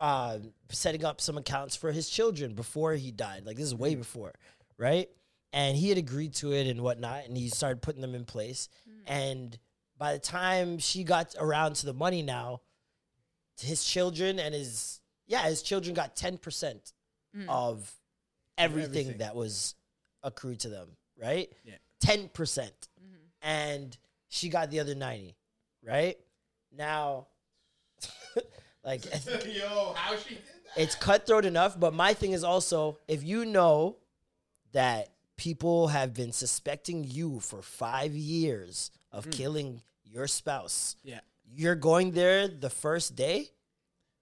uh, 0.00 0.38
setting 0.70 1.04
up 1.04 1.20
some 1.20 1.38
accounts 1.38 1.76
for 1.76 1.92
his 1.92 2.08
children 2.08 2.54
before 2.54 2.94
he 2.94 3.12
died. 3.12 3.46
Like 3.46 3.56
this 3.56 3.66
is 3.66 3.74
way 3.74 3.94
before, 3.94 4.32
right? 4.76 5.08
And 5.52 5.76
he 5.76 5.88
had 5.90 5.98
agreed 5.98 6.34
to 6.34 6.52
it 6.52 6.66
and 6.66 6.80
whatnot, 6.80 7.26
and 7.26 7.36
he 7.36 7.48
started 7.48 7.82
putting 7.82 8.00
them 8.00 8.14
in 8.14 8.24
place. 8.24 8.68
Mm. 8.88 9.02
And 9.06 9.58
by 9.98 10.14
the 10.14 10.18
time 10.18 10.78
she 10.78 11.04
got 11.04 11.34
around 11.38 11.76
to 11.76 11.86
the 11.86 11.92
money 11.92 12.22
now, 12.22 12.62
his 13.60 13.84
children 13.84 14.40
and 14.40 14.54
his 14.54 15.00
yeah, 15.26 15.42
his 15.42 15.62
children 15.62 15.94
got 15.94 16.16
ten 16.16 16.36
percent 16.36 16.92
mm. 17.36 17.46
of 17.48 17.92
everything, 18.58 18.90
everything. 18.90 19.18
that 19.18 19.36
was 19.36 19.76
accrued 20.22 20.60
to 20.60 20.68
them, 20.68 20.88
right? 21.20 21.48
Yeah. 21.64 21.74
Ten 22.00 22.28
percent, 22.28 22.88
mm-hmm. 23.00 23.16
and 23.42 23.96
she 24.28 24.48
got 24.48 24.70
the 24.70 24.80
other 24.80 24.96
ninety, 24.96 25.36
right? 25.86 26.16
Now, 26.76 27.26
like 28.84 29.04
Yo, 29.46 29.92
how 29.96 30.16
she 30.16 30.34
did 30.34 30.38
that? 30.44 30.82
it's 30.82 30.94
cutthroat 30.94 31.44
enough, 31.44 31.78
but 31.78 31.92
my 31.94 32.14
thing 32.14 32.32
is 32.32 32.44
also 32.44 32.98
if 33.08 33.22
you 33.22 33.44
know 33.44 33.96
that 34.72 35.08
people 35.36 35.88
have 35.88 36.14
been 36.14 36.32
suspecting 36.32 37.04
you 37.04 37.40
for 37.40 37.62
five 37.62 38.14
years 38.14 38.90
of 39.10 39.24
hmm. 39.24 39.30
killing 39.30 39.82
your 40.04 40.26
spouse, 40.26 40.96
Yeah. 41.02 41.20
you're 41.44 41.74
going 41.74 42.12
there 42.12 42.48
the 42.48 42.70
first 42.70 43.16
day. 43.16 43.50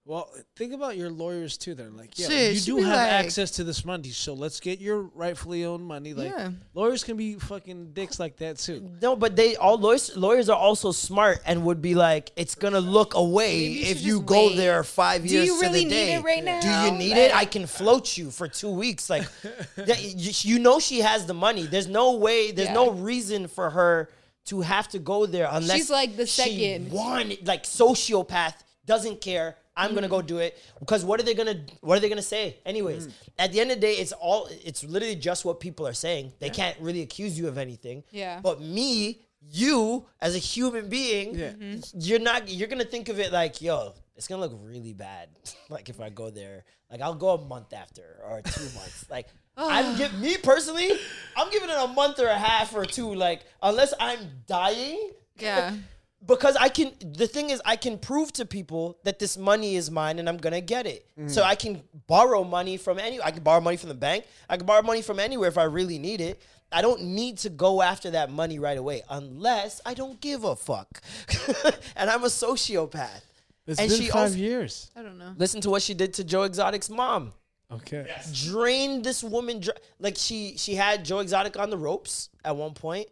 Well, 0.03 0.29
think 0.55 0.73
about 0.73 0.97
your 0.97 1.11
lawyers 1.11 1.57
too. 1.59 1.75
They're 1.75 1.91
like, 1.91 2.17
yeah, 2.17 2.27
Shit, 2.27 2.55
you 2.55 2.61
do 2.61 2.77
have 2.77 2.97
like- 2.97 3.11
access 3.11 3.51
to 3.51 3.63
this 3.63 3.85
money, 3.85 4.09
so 4.09 4.33
let's 4.33 4.59
get 4.59 4.79
your 4.79 5.03
rightfully 5.13 5.63
owned 5.63 5.85
money. 5.85 6.15
Like, 6.15 6.31
Yeah. 6.31 6.49
lawyers 6.73 7.03
can 7.03 7.17
be 7.17 7.35
fucking 7.35 7.93
dicks 7.93 8.19
like 8.19 8.37
that 8.37 8.57
too. 8.57 8.89
No, 8.99 9.15
but 9.15 9.35
they 9.35 9.55
all 9.57 9.77
lawyers 9.77 10.17
lawyers 10.17 10.49
are 10.49 10.57
also 10.57 10.91
smart 10.91 11.39
and 11.45 11.63
would 11.65 11.83
be 11.83 11.93
like, 11.93 12.31
it's 12.35 12.55
gonna 12.55 12.79
look 12.79 13.13
away 13.13 13.59
you 13.63 13.85
if 13.91 14.01
you 14.01 14.21
go 14.21 14.47
wait. 14.47 14.57
there 14.57 14.83
five 14.83 15.21
Do 15.21 15.29
years. 15.29 15.45
you 15.45 15.53
to 15.53 15.59
the 15.61 15.67
really 15.67 15.83
need 15.85 15.91
day. 15.91 16.13
it 16.15 16.23
right 16.23 16.43
now? 16.43 16.59
Do 16.61 16.69
you 16.91 16.97
need 16.97 17.15
it? 17.15 17.35
I 17.35 17.45
can 17.45 17.67
float 17.67 18.17
you 18.17 18.31
for 18.31 18.47
two 18.47 18.71
weeks. 18.71 19.07
Like, 19.07 19.27
you 19.87 20.31
you 20.41 20.59
know 20.59 20.79
she 20.79 21.01
has 21.01 21.27
the 21.27 21.35
money. 21.35 21.67
There's 21.67 21.87
no 21.87 22.13
way. 22.13 22.51
There's 22.51 22.69
Yeah. 22.69 22.73
no 22.73 22.89
reason 22.89 23.47
for 23.47 23.69
her 23.69 24.09
to 24.45 24.61
have 24.61 24.87
to 24.89 24.99
go 24.99 25.27
there 25.27 25.47
unless 25.51 25.77
She's 25.77 25.89
like 25.91 26.17
the 26.17 26.25
she 26.25 26.41
second. 26.41 26.91
want 26.91 27.45
like 27.45 27.65
sociopath 27.65 28.55
doesn't 28.87 29.21
care. 29.21 29.57
I'm 29.75 29.93
gonna 29.95 30.09
go 30.09 30.21
do 30.21 30.39
it 30.39 30.57
because 30.79 31.05
what 31.05 31.19
are 31.19 31.23
they 31.23 31.33
gonna 31.33 31.65
what 31.81 31.97
are 31.97 32.01
they 32.01 32.09
gonna 32.09 32.21
say 32.21 32.57
anyways? 32.65 33.07
Mm. 33.07 33.13
At 33.39 33.51
the 33.53 33.61
end 33.61 33.71
of 33.71 33.77
the 33.77 33.81
day, 33.81 33.93
it's 33.93 34.11
all 34.11 34.47
it's 34.63 34.83
literally 34.83 35.15
just 35.15 35.45
what 35.45 35.59
people 35.59 35.87
are 35.87 35.93
saying. 35.93 36.33
They 36.39 36.49
can't 36.49 36.77
really 36.79 37.01
accuse 37.01 37.37
you 37.39 37.47
of 37.47 37.57
anything. 37.57 38.03
Yeah. 38.11 38.39
But 38.43 38.61
me, 38.61 39.21
you 39.49 40.05
as 40.21 40.35
a 40.35 40.39
human 40.39 40.89
being, 40.89 41.35
Yeah. 41.35 41.51
Mm-hmm. 41.51 41.99
you're 41.99 42.19
not 42.19 42.49
you're 42.49 42.67
gonna 42.67 42.83
think 42.85 43.09
of 43.09 43.19
it 43.19 43.31
like, 43.31 43.61
yo, 43.61 43.93
it's 44.15 44.27
gonna 44.27 44.41
look 44.41 44.59
really 44.63 44.93
bad. 44.93 45.29
like 45.69 45.89
if 45.89 46.01
I 46.01 46.09
go 46.09 46.29
there, 46.29 46.65
like 46.91 47.01
I'll 47.01 47.15
go 47.15 47.29
a 47.29 47.41
month 47.45 47.71
after 47.73 48.19
or 48.29 48.41
two 48.41 48.63
months. 48.75 49.05
Like 49.09 49.27
I'm 49.57 49.97
give 49.97 50.13
me 50.19 50.37
personally, 50.37 50.91
I'm 51.37 51.49
giving 51.51 51.69
it 51.69 51.75
a 51.79 51.87
month 51.87 52.19
or 52.19 52.27
a 52.27 52.37
half 52.37 52.75
or 52.75 52.85
two. 52.85 53.13
Like 53.15 53.41
unless 53.63 53.93
I'm 53.99 54.19
dying, 54.47 55.11
Yeah. 55.39 55.75
because 56.25 56.55
I 56.55 56.69
can. 56.69 56.91
The 56.99 57.27
thing 57.27 57.49
is, 57.49 57.61
I 57.65 57.75
can 57.75 57.97
prove 57.97 58.31
to 58.33 58.45
people 58.45 58.97
that 59.03 59.19
this 59.19 59.37
money 59.37 59.75
is 59.75 59.89
mine 59.89 60.19
and 60.19 60.27
I'm 60.29 60.37
gonna 60.37 60.61
get 60.61 60.85
it. 60.85 61.05
So 61.27 61.41
mm. 61.41 61.45
I 61.45 61.55
can 61.55 61.81
borrow 62.07 62.43
money 62.43 62.77
from 62.77 62.99
any. 62.99 63.21
I 63.21 63.31
can 63.31 63.43
borrow 63.43 63.61
money 63.61 63.77
from 63.77 63.89
the 63.89 63.95
bank. 63.95 64.25
I 64.49 64.57
can 64.57 64.65
borrow 64.65 64.81
money 64.81 65.01
from 65.01 65.19
anywhere 65.19 65.49
if 65.49 65.57
I 65.57 65.63
really 65.63 65.97
need 65.99 66.21
it. 66.21 66.41
I 66.71 66.81
don't 66.81 67.01
need 67.01 67.37
to 67.39 67.49
go 67.49 67.81
after 67.81 68.11
that 68.11 68.31
money 68.31 68.57
right 68.57 68.77
away 68.77 69.01
unless 69.09 69.81
I 69.85 69.93
don't 69.93 70.21
give 70.21 70.43
a 70.45 70.55
fuck. 70.55 71.01
and 71.97 72.09
I'm 72.09 72.23
a 72.23 72.27
sociopath. 72.27 73.21
It's 73.67 73.79
And 73.79 73.89
been 73.89 73.99
she 73.99 74.07
five 74.07 74.21
also- 74.31 74.35
years. 74.37 74.89
I 74.95 75.01
don't 75.01 75.17
know. 75.17 75.33
Listen 75.37 75.59
to 75.61 75.69
what 75.69 75.81
she 75.81 75.93
did 75.93 76.13
to 76.15 76.23
Joe 76.23 76.43
Exotic's 76.43 76.89
mom. 76.89 77.33
Okay. 77.71 78.05
Drained 78.33 79.03
this 79.03 79.23
woman. 79.23 79.59
dr- 79.61 79.77
Like 79.99 80.15
she 80.17 80.55
she 80.57 80.75
had 80.75 81.05
Joe 81.05 81.19
Exotic 81.19 81.57
on 81.57 81.69
the 81.69 81.77
ropes 81.77 82.29
at 82.43 82.55
one 82.55 82.73
point, 82.73 83.07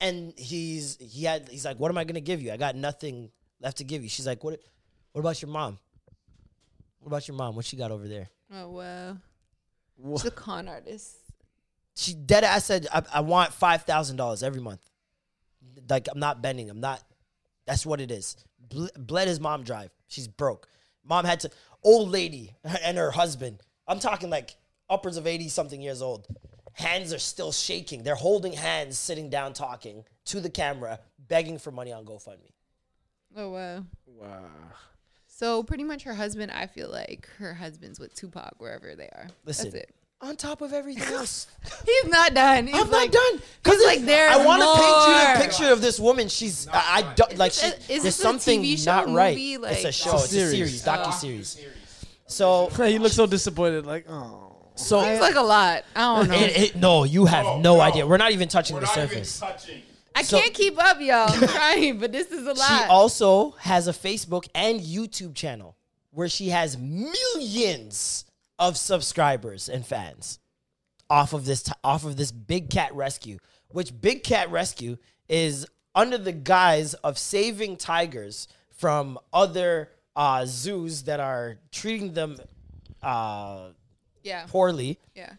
and 0.00 0.32
he's 0.36 0.96
he 1.00 1.24
had 1.24 1.48
he's 1.48 1.64
like, 1.64 1.78
"What 1.78 1.90
am 1.90 1.98
I 1.98 2.04
gonna 2.04 2.20
give 2.20 2.42
you? 2.42 2.52
I 2.52 2.56
got 2.56 2.76
nothing 2.76 3.30
left 3.60 3.78
to 3.78 3.84
give 3.84 4.02
you." 4.02 4.08
She's 4.08 4.26
like, 4.26 4.42
"What? 4.44 4.60
What 5.12 5.20
about 5.20 5.40
your 5.42 5.50
mom? 5.50 5.78
What 7.00 7.08
about 7.08 7.28
your 7.28 7.36
mom? 7.36 7.56
What 7.56 7.64
she 7.64 7.76
got 7.76 7.90
over 7.90 8.06
there?" 8.06 8.28
Oh 8.52 8.68
wow. 8.70 9.16
She's 10.16 10.26
a 10.26 10.30
con 10.30 10.68
artist. 10.68 11.16
She 11.96 12.14
dead 12.14 12.44
ass 12.44 12.64
said, 12.64 12.86
"I, 12.92 13.02
I 13.14 13.20
want 13.20 13.52
five 13.52 13.82
thousand 13.82 14.16
dollars 14.16 14.42
every 14.42 14.60
month." 14.60 14.88
Like 15.88 16.08
I'm 16.12 16.20
not 16.20 16.42
bending. 16.42 16.70
I'm 16.70 16.80
not. 16.80 17.02
That's 17.66 17.84
what 17.84 18.00
it 18.00 18.10
is. 18.10 18.36
Ble- 18.68 18.90
bled 18.96 19.28
his 19.28 19.40
mom 19.40 19.64
drive. 19.64 19.90
She's 20.06 20.28
broke. 20.28 20.68
Mom 21.04 21.24
had 21.24 21.40
to. 21.40 21.50
Old 21.82 22.10
lady 22.10 22.54
and 22.84 22.98
her 22.98 23.10
husband. 23.10 23.62
I'm 23.86 23.98
talking 24.00 24.30
like 24.30 24.56
upwards 24.90 25.16
of 25.16 25.26
eighty 25.26 25.48
something 25.48 25.80
years 25.80 26.02
old. 26.02 26.26
Hands 26.78 27.12
are 27.12 27.18
still 27.18 27.50
shaking. 27.52 28.02
They're 28.04 28.14
holding 28.14 28.52
hands, 28.52 28.98
sitting 28.98 29.28
down, 29.30 29.52
talking 29.52 30.04
to 30.26 30.40
the 30.40 30.48
camera, 30.50 31.00
begging 31.28 31.58
for 31.58 31.72
money 31.72 31.92
on 31.92 32.04
GoFundMe. 32.04 32.52
Oh 33.36 33.50
wow. 33.50 33.84
Wow. 34.06 34.44
So 35.26 35.62
pretty 35.62 35.84
much 35.84 36.02
her 36.04 36.14
husband, 36.14 36.50
I 36.52 36.66
feel 36.66 36.88
like 36.90 37.28
her 37.38 37.54
husband's 37.54 37.98
with 38.00 38.14
Tupac 38.14 38.54
wherever 38.58 38.94
they 38.94 39.08
are. 39.08 39.28
Listen, 39.44 39.70
That's 39.70 39.84
it. 39.84 39.94
on 40.20 40.36
top 40.36 40.60
of 40.62 40.72
everything 40.72 41.02
else. 41.14 41.46
He's 41.84 42.06
not 42.06 42.34
done. 42.34 42.66
He's 42.68 42.76
I'm 42.80 42.90
like, 42.90 43.12
not 43.12 43.20
done 43.32 43.42
because 43.62 43.84
like, 43.84 44.00
there's 44.04 44.36
I 44.36 44.44
want 44.44 44.62
to 44.62 44.68
paint 44.82 45.08
you 45.08 45.34
a 45.34 45.46
picture 45.48 45.72
of 45.72 45.80
this 45.80 45.98
woman. 46.00 46.28
She's 46.28 46.68
I, 46.68 47.02
I 47.04 47.14
don't 47.14 47.36
like. 47.38 47.52
She, 47.52 47.66
Is 47.66 47.86
there's 47.88 48.02
this 48.04 48.18
a 48.18 48.22
something 48.22 48.62
TV 48.62 48.78
show, 48.78 48.92
not 48.92 49.08
right. 49.10 49.34
movie, 49.36 49.54
it's 49.54 49.82
a 49.82 49.84
like- 49.86 49.94
show. 49.94 50.14
It's 50.14 50.22
a 50.22 50.24
It's 50.24 50.32
a 50.32 50.50
series, 50.50 50.82
series. 50.82 50.84
docu 50.84 51.02
oh. 51.06 51.10
series. 51.10 51.60
So 52.26 52.70
you 52.86 52.98
look 53.00 53.12
so 53.12 53.26
disappointed. 53.26 53.84
Like, 53.86 54.06
oh. 54.08 54.47
So 54.78 55.02
Seems 55.02 55.20
like 55.20 55.34
a 55.34 55.40
lot. 55.42 55.84
I 55.96 56.00
don't 56.16 56.28
know. 56.28 56.36
it, 56.36 56.56
it, 56.56 56.76
no, 56.76 57.04
you 57.04 57.26
have 57.26 57.44
No, 57.44 57.56
no, 57.60 57.74
no. 57.76 57.80
idea. 57.80 58.06
We're 58.06 58.16
not 58.16 58.32
even 58.32 58.48
touching 58.48 58.74
We're 58.74 58.80
the 58.80 58.86
not 58.86 58.96
even 58.96 59.08
surface. 59.10 59.40
touching. 59.40 59.82
I 60.14 60.22
so- 60.22 60.38
can't 60.40 60.54
keep 60.54 60.78
up, 60.82 61.00
y'all. 61.00 61.28
I'm 61.30 61.48
trying, 61.48 61.98
but 61.98 62.12
this 62.12 62.30
is 62.32 62.46
a 62.46 62.52
lot. 62.52 62.56
She 62.84 62.84
also 62.88 63.50
has 63.60 63.86
a 63.88 63.92
Facebook 63.92 64.48
and 64.54 64.80
YouTube 64.80 65.34
channel 65.34 65.76
where 66.10 66.28
she 66.28 66.48
has 66.48 66.76
millions 66.76 68.24
of 68.58 68.76
subscribers 68.76 69.68
and 69.68 69.86
fans 69.86 70.38
off 71.10 71.32
of 71.32 71.44
this 71.44 71.62
t- 71.64 71.72
off 71.84 72.04
of 72.04 72.16
this 72.16 72.32
Big 72.32 72.70
Cat 72.70 72.94
Rescue, 72.94 73.38
which 73.68 73.98
Big 74.00 74.24
Cat 74.24 74.50
Rescue 74.50 74.96
is 75.28 75.66
under 75.94 76.18
the 76.18 76.32
guise 76.32 76.94
of 76.94 77.18
saving 77.18 77.76
tigers 77.76 78.48
from 78.76 79.18
other 79.32 79.90
uh, 80.16 80.44
zoos 80.46 81.04
that 81.04 81.20
are 81.20 81.58
treating 81.70 82.12
them 82.12 82.36
uh, 83.02 83.68
yeah. 84.22 84.46
poorly. 84.48 84.98
Yeah. 85.14 85.32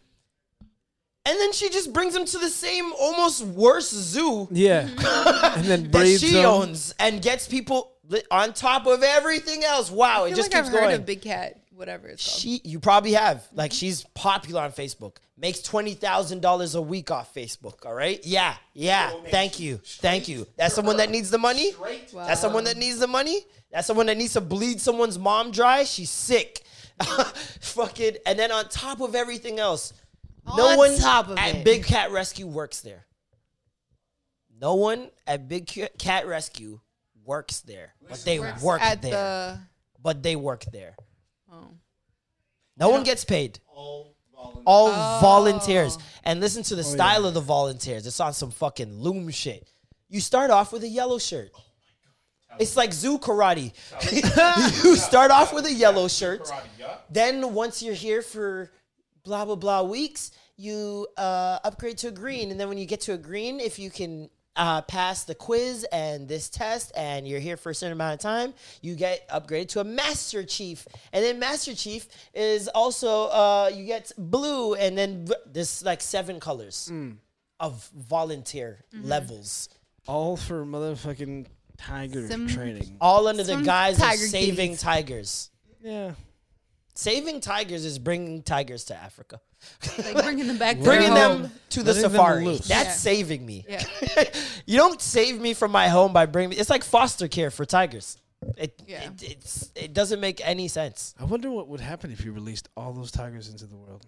And 1.26 1.38
then 1.38 1.52
she 1.52 1.68
just 1.68 1.92
brings 1.92 2.14
them 2.14 2.24
to 2.24 2.38
the 2.38 2.48
same, 2.48 2.92
almost 2.98 3.42
worse 3.44 3.90
zoo 3.90 4.48
Yeah. 4.50 4.88
Mm-hmm. 4.88 5.58
and 5.60 5.64
then 5.66 5.82
that 5.84 5.92
braids 5.92 6.20
she 6.20 6.32
them. 6.32 6.46
owns 6.46 6.94
and 6.98 7.20
gets 7.20 7.46
people 7.46 7.92
li- 8.08 8.22
on 8.30 8.52
top 8.54 8.86
of 8.86 9.02
everything 9.02 9.62
else. 9.62 9.90
Wow, 9.90 10.24
I 10.24 10.28
it 10.28 10.34
just 10.34 10.52
like 10.52 10.62
keeps 10.62 10.68
I've 10.68 10.80
heard 10.80 10.84
going. 10.88 10.96
of 10.96 11.06
Big 11.06 11.20
Cat, 11.20 11.60
whatever 11.74 12.08
it's 12.08 12.26
called. 12.26 12.40
she, 12.40 12.60
you 12.64 12.80
probably 12.80 13.12
have. 13.12 13.46
Like 13.54 13.72
she's 13.72 14.04
popular 14.14 14.62
on 14.62 14.72
Facebook. 14.72 15.16
Makes 15.36 15.62
twenty 15.62 15.94
thousand 15.94 16.40
dollars 16.40 16.74
a 16.74 16.82
week 16.82 17.10
off 17.10 17.34
Facebook. 17.34 17.86
All 17.86 17.94
right. 17.94 18.20
Yeah, 18.24 18.54
yeah. 18.74 19.12
Thank 19.30 19.60
you, 19.60 19.78
thank 19.84 20.26
you. 20.26 20.46
That's 20.56 20.74
someone 20.74 20.96
that 20.96 21.10
needs 21.10 21.30
the 21.30 21.38
money. 21.38 21.72
Wow. 22.12 22.26
That's 22.26 22.40
someone 22.40 22.64
that 22.64 22.76
needs 22.76 22.98
the 22.98 23.06
money. 23.06 23.40
That's 23.70 23.86
someone 23.86 24.06
that 24.06 24.16
needs 24.16 24.32
to 24.34 24.40
bleed 24.40 24.80
someone's 24.80 25.18
mom 25.18 25.50
dry. 25.50 25.84
She's 25.84 26.10
sick. 26.10 26.62
Fucking. 27.60 28.16
And 28.26 28.38
then 28.38 28.52
on 28.52 28.68
top 28.68 29.00
of 29.00 29.14
everything 29.14 29.58
else, 29.58 29.92
no 30.56 30.68
On 30.68 30.78
one 30.78 30.96
top 30.96 31.28
of 31.28 31.38
at 31.38 31.56
it. 31.56 31.64
Big 31.64 31.84
Cat 31.84 32.10
Rescue 32.10 32.46
works 32.46 32.80
there. 32.80 33.06
No 34.60 34.74
one 34.74 35.10
at 35.26 35.48
Big 35.48 35.66
Cat 35.98 36.26
Rescue 36.26 36.80
works 37.24 37.60
there, 37.60 37.94
but 38.08 38.22
they 38.24 38.38
Works 38.40 38.62
work 38.62 38.82
at 38.82 39.00
there. 39.02 39.10
the. 39.12 39.60
but 40.02 40.22
they 40.22 40.36
work 40.36 40.64
there. 40.72 40.96
Oh. 41.50 41.68
No 42.76 42.88
one 42.90 43.02
gets 43.04 43.24
paid. 43.24 43.58
All 43.68 44.14
volunteer. 44.34 44.62
All 44.66 44.88
Oh. 44.88 45.18
volunteers. 45.20 45.98
And 46.24 46.40
listen 46.40 46.62
to 46.64 46.74
the 46.74 46.82
oh, 46.82 46.84
style 46.84 47.26
of 47.26 47.34
the 47.34 47.40
volunteers. 47.40 48.06
It's 48.06 48.20
on 48.20 48.32
some 48.34 48.50
fucking 48.50 48.92
loom 48.92 49.30
shit. 49.30 49.66
You 50.08 50.20
start 50.20 50.50
off 50.50 50.72
with 50.72 50.82
a 50.82 50.88
yellow 50.88 51.18
shirt. 51.18 51.50
It's 52.58 52.76
like 52.76 52.92
zoo 52.92 53.18
karate. 53.18 53.72
you 54.84 54.96
start 54.96 55.30
off 55.30 55.52
with 55.52 55.66
a 55.66 55.72
yellow 55.72 56.08
shirt. 56.08 56.50
Then 57.10 57.54
once 57.54 57.82
you're 57.82 57.94
here 57.94 58.22
for 58.22 58.70
blah 59.24 59.44
blah 59.44 59.56
blah 59.56 59.82
weeks, 59.82 60.32
you 60.56 61.06
uh, 61.16 61.58
upgrade 61.64 61.98
to 61.98 62.08
a 62.08 62.12
green, 62.12 62.50
and 62.50 62.60
then 62.60 62.68
when 62.68 62.78
you 62.78 62.86
get 62.86 63.00
to 63.02 63.12
a 63.14 63.18
green, 63.18 63.60
if 63.60 63.78
you 63.78 63.90
can 63.90 64.28
uh, 64.56 64.82
pass 64.82 65.24
the 65.24 65.34
quiz 65.34 65.84
and 65.92 66.28
this 66.28 66.50
test, 66.50 66.92
and 66.96 67.26
you're 67.26 67.40
here 67.40 67.56
for 67.56 67.70
a 67.70 67.74
certain 67.74 67.92
amount 67.92 68.14
of 68.14 68.20
time, 68.20 68.52
you 68.82 68.94
get 68.94 69.26
upgraded 69.28 69.68
to 69.68 69.80
a 69.80 69.84
master 69.84 70.42
chief, 70.44 70.86
and 71.12 71.24
then 71.24 71.38
master 71.38 71.74
chief 71.74 72.08
is 72.34 72.68
also 72.68 73.26
uh, 73.28 73.70
you 73.72 73.86
get 73.86 74.12
blue, 74.18 74.74
and 74.74 74.98
then 74.98 75.24
v- 75.26 75.34
there's 75.46 75.82
like 75.82 76.00
seven 76.02 76.40
colors 76.40 76.90
of 77.58 77.88
volunteer 77.96 78.80
levels. 78.92 79.68
All 80.06 80.36
for 80.36 80.64
motherfucking 80.66 81.46
tiger 81.80 82.28
Some- 82.28 82.48
training. 82.48 82.96
All 83.00 83.26
under 83.26 83.42
the 83.42 83.52
Some 83.54 83.64
guise 83.64 83.96
of 83.96 84.02
tiger 84.04 84.26
saving 84.26 84.56
kitties. 84.70 84.80
tigers. 84.82 85.50
Yeah. 85.82 86.12
Saving 86.94 87.40
tigers 87.40 87.84
is 87.84 87.98
bringing 87.98 88.42
tigers 88.42 88.84
to 88.86 88.96
Africa. 88.96 89.40
Like 89.98 90.22
bringing 90.24 90.46
them 90.46 90.58
back 90.58 90.76
to 90.78 90.82
bringing 90.84 91.14
their 91.14 91.28
them 91.28 91.40
home. 91.42 91.52
to 91.70 91.82
the 91.82 91.92
Letting 91.92 92.02
them 92.02 92.10
safari. 92.12 92.44
loose. 92.44 92.68
That's 92.68 92.88
Yeah. 92.88 92.92
saving 92.92 93.46
me. 93.46 93.64
Yeah. 93.68 93.84
you 94.66 94.76
don't 94.76 95.00
save 95.00 95.40
me 95.40 95.54
from 95.54 95.70
my 95.70 95.88
home 95.88 96.12
by 96.12 96.26
bringing 96.26 96.50
me. 96.50 96.56
It's 96.56 96.70
like 96.70 96.84
foster 96.84 97.28
care 97.28 97.50
for 97.50 97.64
tigers. 97.64 98.16
It, 98.56 98.82
Yeah. 98.86 99.04
it 99.04 99.22
it's 99.22 99.70
it 99.74 99.92
doesn't 99.94 100.20
make 100.20 100.40
any 100.46 100.68
sense. 100.68 101.14
I 101.18 101.24
wonder 101.24 101.50
what 101.50 101.68
would 101.68 101.80
happen 101.80 102.10
if 102.10 102.24
you 102.24 102.32
released 102.32 102.68
all 102.76 102.92
those 102.92 103.10
tigers 103.10 103.48
into 103.48 103.66
the 103.66 103.76
world. 103.76 104.06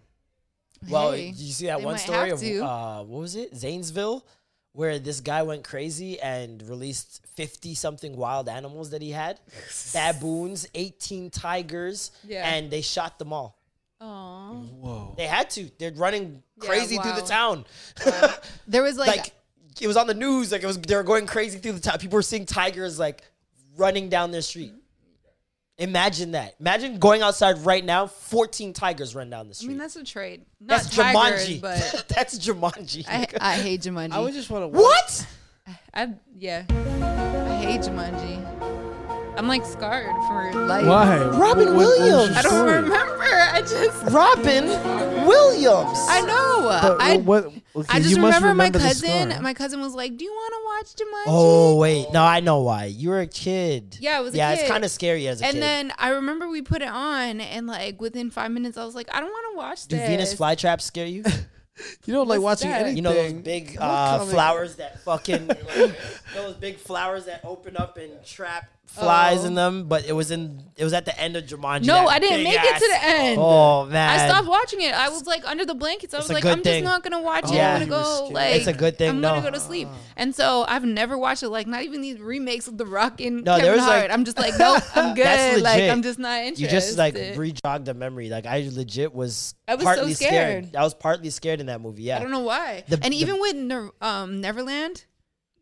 Well, 0.89 1.13
Hey, 1.13 1.29
you 1.37 1.53
see 1.53 1.67
that 1.67 1.79
they 1.79 1.85
one 1.85 1.95
might 1.95 2.01
story 2.01 2.29
have 2.31 2.39
of 2.39 2.41
to. 2.41 2.59
uh, 2.65 3.03
what 3.05 3.21
was 3.21 3.37
it, 3.37 3.55
Zanesville, 3.57 4.27
where 4.73 4.99
this 4.99 5.21
guy 5.21 5.43
went 5.43 5.65
crazy 5.65 6.19
and 6.21 6.63
released 6.69 7.21
fifty 7.35 7.75
something 7.75 8.17
wild 8.17 8.49
animals 8.49 8.91
that 8.91 9.03
he 9.03 9.11
had, 9.11 9.39
baboons, 9.93 10.67
eighteen 10.75 11.31
tigers, 11.31 12.11
Yeah. 12.25 12.49
and 12.55 12.71
they 12.71 12.81
shot 12.81 13.19
them 13.19 13.33
all. 13.33 13.59
Aw. 14.01 14.51
Whoa. 14.53 15.15
They 15.17 15.27
had 15.27 15.49
to. 15.51 15.71
They're 15.79 15.93
running 15.93 16.43
Yeah, 16.61 16.69
crazy 16.69 16.97
through 16.97 17.13
the 17.13 17.21
wow. 17.23 17.27
town. 17.27 17.65
There 18.67 18.83
was 18.83 18.97
like, 18.99 19.17
like 19.17 19.33
it 19.81 19.87
was 19.87 19.97
on 19.97 20.07
the 20.07 20.15
news. 20.15 20.51
Like 20.53 20.63
it 20.63 20.67
was, 20.67 20.79
they 20.79 20.97
were 20.97 21.03
going 21.05 21.27
crazy 21.27 21.59
through 21.59 21.73
the 21.73 21.81
town. 21.81 21.99
People 21.99 22.17
were 22.17 22.23
seeing 22.23 22.45
tigers 22.47 22.99
like 22.99 23.23
running 23.77 24.09
down 24.09 24.31
their 24.33 24.43
street. 24.43 24.73
Imagine 25.83 26.31
that. 26.33 26.55
Imagine 26.61 26.99
going 26.99 27.23
outside 27.23 27.59
right 27.67 27.85
now. 27.85 28.07
Fourteen 28.07 28.73
tigers 28.73 29.15
run 29.15 29.31
down 29.31 29.49
the 29.49 29.55
street. 29.55 29.67
I 29.67 29.69
mean, 29.71 29.79
that's 29.79 29.97
a 29.97 30.05
trade. 30.05 30.45
Not 30.61 30.69
that's 30.83 30.95
tigers, 30.97 31.49
Jumanji. 31.49 31.61
but 31.61 32.05
that's 32.15 32.39
Jumanji. 32.39 33.05
I. 33.09 33.27
I 33.41 33.55
hate 33.57 33.83
Jumanji. 33.83 34.13
I 34.13 34.21
would 34.21 34.33
just 34.33 34.49
want 34.49 34.63
to. 34.73 34.79
what? 34.79 35.27
I 35.95 36.11
yeah, 36.39 36.65
I 36.71 37.57
hate 37.65 37.81
Jumanji. 37.83 38.39
I'm 39.37 39.49
like 39.49 39.65
scarred 39.65 40.15
for 40.29 40.53
life. 40.67 40.87
Why? 40.87 41.19
Robin 41.25 41.75
What- 41.75 41.77
what- 41.77 41.77
what 41.77 41.77
Williams. 41.77 42.37
I 42.37 42.43
don't 42.43 42.53
story? 42.53 42.73
remember. 42.75 43.23
I 43.25 43.61
just 43.63 44.03
Robin 44.13 44.67
Williams. 45.27 45.99
I 46.09 46.21
know. 46.21 46.69
But 46.83 47.01
I 47.01 47.17
what? 47.19 47.51
Okay, 47.75 47.89
I 47.89 47.99
just 48.01 48.11
you 48.15 48.21
must 48.21 48.41
remember, 48.41 48.55
my 48.55 48.71
cousin. 48.71 49.43
My 49.43 49.55
cousin 49.55 49.81
was 49.81 49.95
like, 49.95 50.17
"Do 50.17 50.25
you 50.25 50.31
want 50.31 50.53
to 50.55 50.61
watch 50.65 51.09
Jumanji?" 51.09 51.25
Oh 51.27 51.77
wait, 51.77 52.13
no, 52.13 52.23
I 52.23 52.41
know 52.41 52.61
why. 52.61 52.87
You 52.87 53.11
were 53.11 53.21
a 53.21 53.27
kid. 53.27 53.99
Yeah, 54.01 54.19
I 54.19 54.21
was 54.21 54.35
a 54.35 54.37
yeah, 54.37 54.53
it's 54.53 54.69
kind 54.69 54.85
of 54.85 54.91
scary 54.91 55.27
as 55.29 55.41
a 55.41 55.45
And 55.45 55.55
kid. 55.55 55.63
And 55.63 55.91
then 55.91 55.97
I 55.99 56.11
remember 56.11 56.49
we 56.49 56.63
put 56.63 56.83
it 56.83 56.89
on, 56.89 57.41
and 57.41 57.67
like 57.67 58.01
within 58.01 58.31
five 58.31 58.51
minutes, 58.51 58.77
I 58.77 58.85
was 58.85 58.95
like, 58.95 59.09
"I 59.15 59.21
don't 59.21 59.31
want 59.31 59.47
to 59.53 59.57
watch 59.59 59.87
Do 59.87 59.97
this." 59.97 60.09
Venus 60.09 60.35
flytraps 60.35 60.83
scare 60.83 61.07
you? 61.07 61.25
You 62.05 62.13
don't 62.13 62.29
like 62.29 62.41
What's 62.41 62.61
watching 62.61 62.71
that? 62.71 62.83
anything. 62.83 62.97
You 62.99 63.03
know 63.03 63.15
those 63.15 63.33
big 63.33 63.77
uh, 63.81 64.25
flowers 64.27 64.77
that 64.77 65.01
fucking 65.05 65.51
those 66.35 66.55
big 66.57 66.77
flowers 66.77 67.25
that 67.25 67.41
open 67.45 67.77
up 67.79 67.97
and 67.97 68.13
trap 68.25 68.69
flies 68.93 69.45
Oh. 69.45 69.47
in 69.49 69.55
them. 69.55 69.85
But 69.89 70.07
it 70.07 70.13
was 70.13 70.31
in 70.31 70.63
it 70.77 70.85
was 70.85 70.93
at 70.93 71.05
the 71.05 71.19
end 71.21 71.37
of 71.37 71.45
Jumanji. 71.45 71.85
No, 71.87 72.07
I 72.07 72.19
didn't 72.19 72.39
big 72.39 72.45
make 72.47 72.61
it 72.63 72.75
to 72.79 72.89
the 72.89 73.05
end. 73.05 73.39
Oh 73.41 73.87
man, 73.87 74.21
I 74.21 74.29
stopped 74.29 74.49
watching 74.49 74.81
it. 74.81 74.95
I 74.95 75.09
was 75.09 75.27
like 75.27 75.45
under 75.49 75.65
the 75.65 75.75
blankets. 75.75 76.15
I 76.15 76.19
It's 76.19 76.29
was 76.29 76.35
like, 76.35 76.45
I'm 76.45 76.63
thing. 76.63 76.83
just 76.83 76.93
not 76.93 77.03
gonna 77.03 77.21
watch 77.23 77.45
it. 77.51 77.55
Yeah. 77.55 77.75
I'm 77.75 77.89
gonna 77.89 78.03
go 78.03 78.29
like 78.29 78.55
It's 78.57 78.67
a 78.67 78.73
good 78.73 78.99
thing, 78.99 79.11
I'm 79.11 79.21
no. 79.21 79.31
gonna 79.31 79.43
go 79.43 79.51
to 79.51 79.61
sleep. 79.61 79.89
And 80.17 80.35
so 80.35 80.65
I've 80.69 80.85
never 80.85 81.17
watched 81.19 81.43
it. 81.43 81.49
Like 81.49 81.67
not 81.67 81.83
even 81.83 82.01
these 82.01 82.21
remakes 82.21 82.69
of 82.69 82.79
The 82.79 82.87
Rock 82.87 83.21
and 83.21 83.45
No, 83.45 83.57
Kevin 83.59 83.73
was, 83.73 83.81
like- 83.87 83.99
Hart. 84.01 84.11
I'm 84.11 84.25
just 84.25 84.39
like, 84.39 84.55
nope, 84.59 84.83
I'm 84.97 85.15
good. 85.15 85.25
That's 85.27 85.63
like. 85.63 85.83
I'm 85.91 86.03
just 86.03 86.19
not 86.19 86.39
interested. 86.41 86.63
You 86.63 86.69
just 86.69 86.99
like 86.99 87.15
re-jogged 87.37 87.85
the 87.87 87.95
memory. 87.95 88.29
Like 88.29 88.47
I 88.47 88.69
legit 88.73 89.13
was, 89.15 89.55
I 89.67 89.75
was 89.75 89.83
so 89.85 89.95
partly 89.95 90.15
scared. 90.15 90.77
I 90.77 90.83
was 90.83 90.95
partly 90.95 91.31
scared 91.31 91.61
in 91.61 91.67
that 91.67 91.81
movie. 91.81 92.03
Yeah, 92.05 92.19
I 92.19 92.21
don't 92.21 92.31
know 92.31 92.41
why. 92.41 92.85
The- 92.89 93.01
and 93.03 93.13
the- 93.13 93.17
even 93.17 93.41
with 93.41 93.93
um, 94.01 94.41
Neverland, 94.41 95.05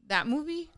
that 0.08 0.26
movie. 0.26 0.70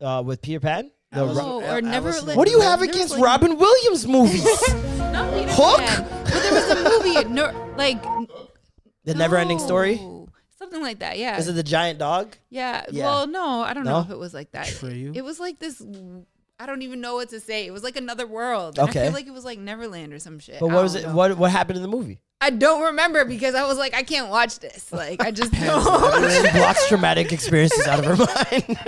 uh, 0.00 0.22
with 0.24 0.42
Peter 0.42 0.60
Pan. 0.60 0.90
The 1.12 1.18
Alice- 1.20 1.36
Ro- 1.38 1.44
Oh, 1.44 1.60
or 1.74 1.80
Neverland. 1.82 1.94
Alice 2.24 2.36
what 2.36 2.46
do 2.46 2.52
you 2.52 2.60
have 2.60 2.80
There 2.80 2.88
was, 2.88 2.96
against 2.96 3.14
like- 3.14 3.22
Robin 3.24 3.56
Williams 3.58 4.06
movies? 4.06 4.44
Not 4.98 5.32
Peter 5.34 5.50
Hook? 5.52 5.78
Pan. 5.80 6.06
But 6.24 6.42
there 6.42 6.52
was 6.54 6.70
a 6.70 6.90
movie, 6.90 7.24
no, 7.34 7.74
like 7.76 8.02
the 9.04 9.14
Never-Ending 9.14 9.58
Story. 9.58 9.96
no, 9.96 10.28
something 10.58 10.80
like 10.80 11.00
that. 11.00 11.18
Yeah. 11.18 11.36
Is 11.38 11.48
it 11.48 11.52
the 11.52 11.62
giant 11.62 11.98
dog? 11.98 12.34
Yeah. 12.50 12.84
Yeah. 12.90 13.04
Well, 13.04 13.26
no, 13.26 13.60
I 13.60 13.74
don't 13.74 13.84
know 13.84 14.00
if 14.00 14.10
it 14.10 14.18
was 14.18 14.32
like 14.32 14.52
that. 14.52 14.66
Treyu? 14.66 15.14
It 15.14 15.22
was 15.22 15.38
like 15.38 15.58
this. 15.58 15.82
I 16.58 16.66
don't 16.66 16.82
even 16.82 17.00
know 17.00 17.14
what 17.16 17.28
to 17.30 17.40
say. 17.40 17.66
It 17.66 17.72
was 17.72 17.82
like 17.82 17.96
another 17.96 18.26
world. 18.26 18.78
And 18.78 18.86
I 18.86 18.90
Okay. 18.90 19.02
feel 19.04 19.12
like 19.12 19.26
it 19.26 19.32
was 19.32 19.44
like 19.44 19.58
Neverland 19.58 20.12
or 20.12 20.18
some 20.20 20.38
shit. 20.38 20.60
But 20.60 20.68
I 20.70 20.74
what 20.74 20.82
was 20.82 20.92
don't 20.94 21.02
it? 21.02 21.06
know. 21.08 21.14
What 21.14 21.36
what 21.36 21.50
happened 21.50 21.76
in 21.76 21.82
the 21.82 21.88
movie? 21.88 22.20
I 22.42 22.50
don't 22.50 22.82
remember 22.82 23.24
because 23.24 23.54
I 23.54 23.64
was 23.68 23.78
like, 23.78 23.94
I 23.94 24.02
can't 24.02 24.28
watch 24.28 24.58
this. 24.58 24.92
Like, 24.92 25.22
I 25.22 25.30
just 25.30 25.52
don't. 25.52 25.84
blocks 26.52 26.88
traumatic 26.88 27.32
experiences 27.32 27.86
out 27.86 28.00
of 28.00 28.04
her 28.04 28.16
mind, 28.16 28.78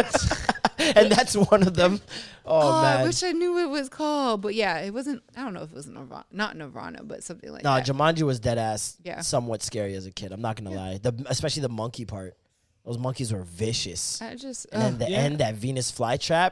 and 0.97 1.13
that's 1.13 1.37
one 1.37 1.63
of 1.63 1.75
them. 1.75 2.01
Oh, 2.45 2.61
Oh, 2.63 2.73
I 2.73 3.05
wish 3.05 3.23
I 3.23 3.31
knew 3.31 3.53
what 3.53 3.63
it 3.63 3.71
was 3.71 3.89
called. 3.89 4.43
But 4.43 4.57
yeah, 4.57 4.81
it 4.81 4.93
wasn't. 4.93 5.23
I 5.37 5.45
don't 5.45 5.55
know 5.55 5.63
if 5.63 5.71
it 5.71 5.75
was 5.75 5.87
Nirvana, 5.87 6.25
not 6.33 6.57
Nirvana, 6.57 7.05
but 7.05 7.23
something 7.23 7.53
like 7.53 7.63
no, 7.63 7.77
that. 7.77 7.87
No, 7.87 7.95
Jumanji 7.95 8.23
was 8.23 8.41
dead 8.41 8.59
ass. 8.59 8.97
Yeah. 9.05 9.21
somewhat 9.21 9.63
scary 9.63 9.95
as 9.95 10.05
a 10.05 10.11
kid. 10.11 10.33
I'm 10.33 10.43
not 10.43 10.57
gonna 10.57 10.75
lie. 10.75 10.99
The 10.99 11.15
especially 11.27 11.63
the 11.63 11.69
monkey 11.69 12.05
part. 12.05 12.37
Those 12.85 12.99
monkeys 12.99 13.33
were 13.33 13.45
vicious. 13.45 14.21
I 14.21 14.35
just. 14.35 14.67
And 14.73 14.83
then 14.83 14.99
the 14.99 15.11
yeah. 15.11 15.19
end, 15.19 15.39
that 15.39 15.55
Venus 15.55 15.93
flytrap, 15.93 16.51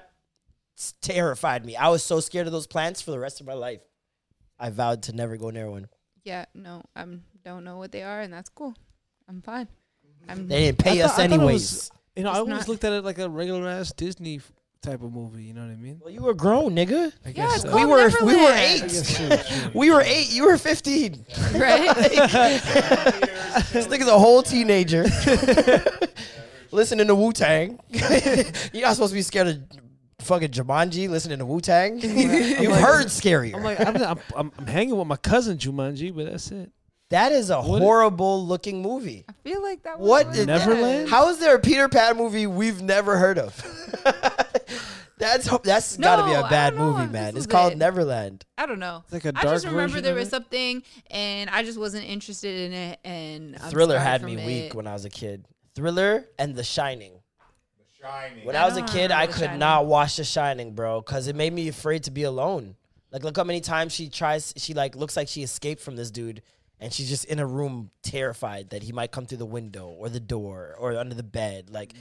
terrified 1.00 1.66
me. 1.66 1.74
I 1.74 1.88
was 1.88 2.04
so 2.04 2.20
scared 2.20 2.46
of 2.46 2.52
those 2.52 2.68
plants 2.68 3.02
for 3.02 3.10
the 3.10 3.18
rest 3.18 3.40
of 3.40 3.46
my 3.48 3.54
life. 3.54 3.80
I 4.56 4.70
vowed 4.70 5.02
to 5.04 5.12
never 5.12 5.36
go 5.36 5.50
near 5.50 5.68
one. 5.68 5.88
Yeah, 6.24 6.44
no, 6.54 6.82
I 6.94 7.04
don't 7.44 7.64
know 7.64 7.78
what 7.78 7.92
they 7.92 8.02
are, 8.02 8.20
and 8.20 8.32
that's 8.32 8.48
cool. 8.48 8.74
I'm 9.28 9.40
fine. 9.42 9.66
Mm-hmm. 9.66 10.30
I'm. 10.30 10.48
They 10.48 10.66
didn't 10.66 10.78
pay 10.78 11.00
I 11.00 11.04
us 11.06 11.12
thought- 11.12 11.20
I 11.20 11.28
thought 11.28 11.32
it 11.32 11.34
anyways. 11.40 11.62
was- 11.72 11.90
You 12.16 12.22
know, 12.24 12.28
I 12.28 12.32
It's 12.32 12.38
always 12.40 12.54
not- 12.58 12.68
looked 12.68 12.84
at 12.84 12.92
it 12.92 13.04
like 13.04 13.18
a 13.18 13.28
regular 13.28 13.68
ass 13.68 13.92
Disney 13.92 14.36
f- 14.36 14.52
type 14.82 15.00
of 15.02 15.12
movie. 15.12 15.44
You 15.44 15.54
know 15.54 15.62
what 15.62 15.70
I 15.70 15.76
mean? 15.76 16.00
well, 16.02 16.10
you 16.12 16.20
were 16.22 16.34
grown, 16.34 16.74
nigga. 16.76 17.12
I 17.24 17.30
Yeah, 17.30 17.46
it's 17.54 17.62
so. 17.62 17.70
called 17.70 17.80
We 17.80 17.86
were 17.86 18.10
we 18.22 18.36
were 18.36 18.42
Neverland. 18.42 18.54
I 18.54 18.62
eight. 18.74 18.80
guess 18.82 19.16
true, 19.16 19.28
true. 19.28 19.70
We 19.74 19.90
were 19.90 20.02
eight. 20.02 20.30
You 20.32 20.44
were 20.46 20.58
fifteen. 20.58 21.24
right. 21.54 21.94
this 23.72 23.86
nigga's 23.86 24.08
a 24.08 24.18
whole 24.18 24.42
teenager. 24.42 25.04
listening 26.70 27.06
to 27.06 27.14
Wu 27.14 27.32
Tang. 27.32 27.78
You're 27.90 28.82
not 28.86 28.94
supposed 28.94 29.12
to 29.12 29.14
be 29.14 29.22
scared 29.22 29.48
of 29.48 29.62
fucking 30.22 30.50
Jumanji 30.50 31.08
listening 31.08 31.38
to 31.38 31.46
Wu 31.46 31.60
Tang. 31.60 31.98
You've 32.00 32.76
heard 32.76 33.06
scarier. 33.06 33.54
I'm 33.54 33.62
like, 33.62 33.80
I'm, 33.80 33.96
I'm, 33.96 34.18
I'm, 34.36 34.52
I'm 34.58 34.66
hanging 34.66 34.96
with 34.96 35.06
my 35.06 35.16
cousin 35.16 35.58
Jumanji, 35.58 36.14
but 36.14 36.26
that's 36.30 36.50
it. 36.50 36.70
that 37.10 37.32
is 37.32 37.50
a 37.50 37.60
What- 37.60 37.80
horrible 37.82 38.46
looking 38.46 38.80
movie. 38.82 39.24
I 39.28 39.32
feel 39.44 39.62
like 39.62 39.82
that. 39.82 39.98
Was 39.98 40.08
What 40.08 40.26
one 40.26 40.34
is- 40.34 40.40
of 40.40 40.46
Neverland? 40.46 41.08
How 41.08 41.28
is 41.28 41.38
there 41.38 41.54
a 41.54 41.60
Peter 41.60 41.88
Pan 41.88 42.16
movie 42.16 42.46
we've 42.46 42.80
never 42.82 43.16
heard 43.18 43.38
of? 43.38 43.54
that's 45.18 45.48
that's 45.60 45.96
got 45.98 46.16
to 46.16 46.24
be 46.24 46.32
a 46.32 46.42
bad 46.48 46.74
movie, 46.74 47.06
man. 47.06 47.36
It's 47.36 47.46
called 47.46 47.72
it. 47.74 47.78
Neverland. 47.78 48.44
I 48.58 48.66
don't 48.66 48.78
know. 48.80 49.02
It's 49.04 49.12
like 49.12 49.24
a 49.24 49.32
dark 49.32 49.46
I 49.46 49.50
just 49.50 49.66
remember 49.66 50.00
there 50.00 50.14
was 50.14 50.28
something, 50.30 50.82
and 51.10 51.48
I 51.50 51.62
just 51.62 51.78
wasn't 51.78 52.06
interested 52.06 52.60
in 52.60 52.72
it. 52.72 52.98
And 53.04 53.56
I'm 53.62 53.70
Thriller 53.70 53.98
had 53.98 54.22
me 54.22 54.36
it. 54.36 54.46
weak 54.46 54.74
when 54.74 54.86
I 54.86 54.92
was 54.92 55.04
a 55.04 55.10
kid. 55.10 55.46
Thriller 55.74 56.26
and 56.38 56.54
The 56.54 56.64
Shining. 56.64 57.14
Shining. 58.02 58.44
When 58.44 58.56
I 58.56 58.62
I 58.62 58.64
was 58.66 58.76
a 58.76 58.82
kid, 58.82 59.10
remember 59.10 59.14
I 59.14 59.26
could 59.28 59.36
Shining. 59.44 59.58
not 59.58 59.86
watch 59.86 60.16
The 60.16 60.24
Shining, 60.24 60.74
bro, 60.74 61.00
because 61.00 61.28
it 61.28 61.36
made 61.36 61.52
me 61.52 61.68
afraid 61.68 62.04
to 62.04 62.10
be 62.10 62.24
alone. 62.24 62.76
Like, 63.10 63.22
look 63.24 63.36
how 63.36 63.44
many 63.44 63.60
times 63.60 63.92
she 63.92 64.08
tries. 64.08 64.52
She 64.56 64.74
like 64.74 64.96
looks 64.96 65.16
like 65.16 65.28
she 65.28 65.42
escaped 65.42 65.80
from 65.82 65.96
this 65.96 66.10
dude, 66.10 66.42
and 66.80 66.92
she's 66.92 67.08
just 67.08 67.26
in 67.26 67.38
a 67.38 67.46
room, 67.46 67.90
terrified 68.02 68.70
that 68.70 68.82
he 68.82 68.92
might 68.92 69.10
come 69.12 69.26
through 69.26 69.38
the 69.38 69.46
window 69.46 69.88
or 69.88 70.08
the 70.08 70.20
door 70.20 70.74
or 70.78 70.96
under 70.96 71.14
the 71.14 71.22
bed. 71.22 71.70
Like, 71.70 71.92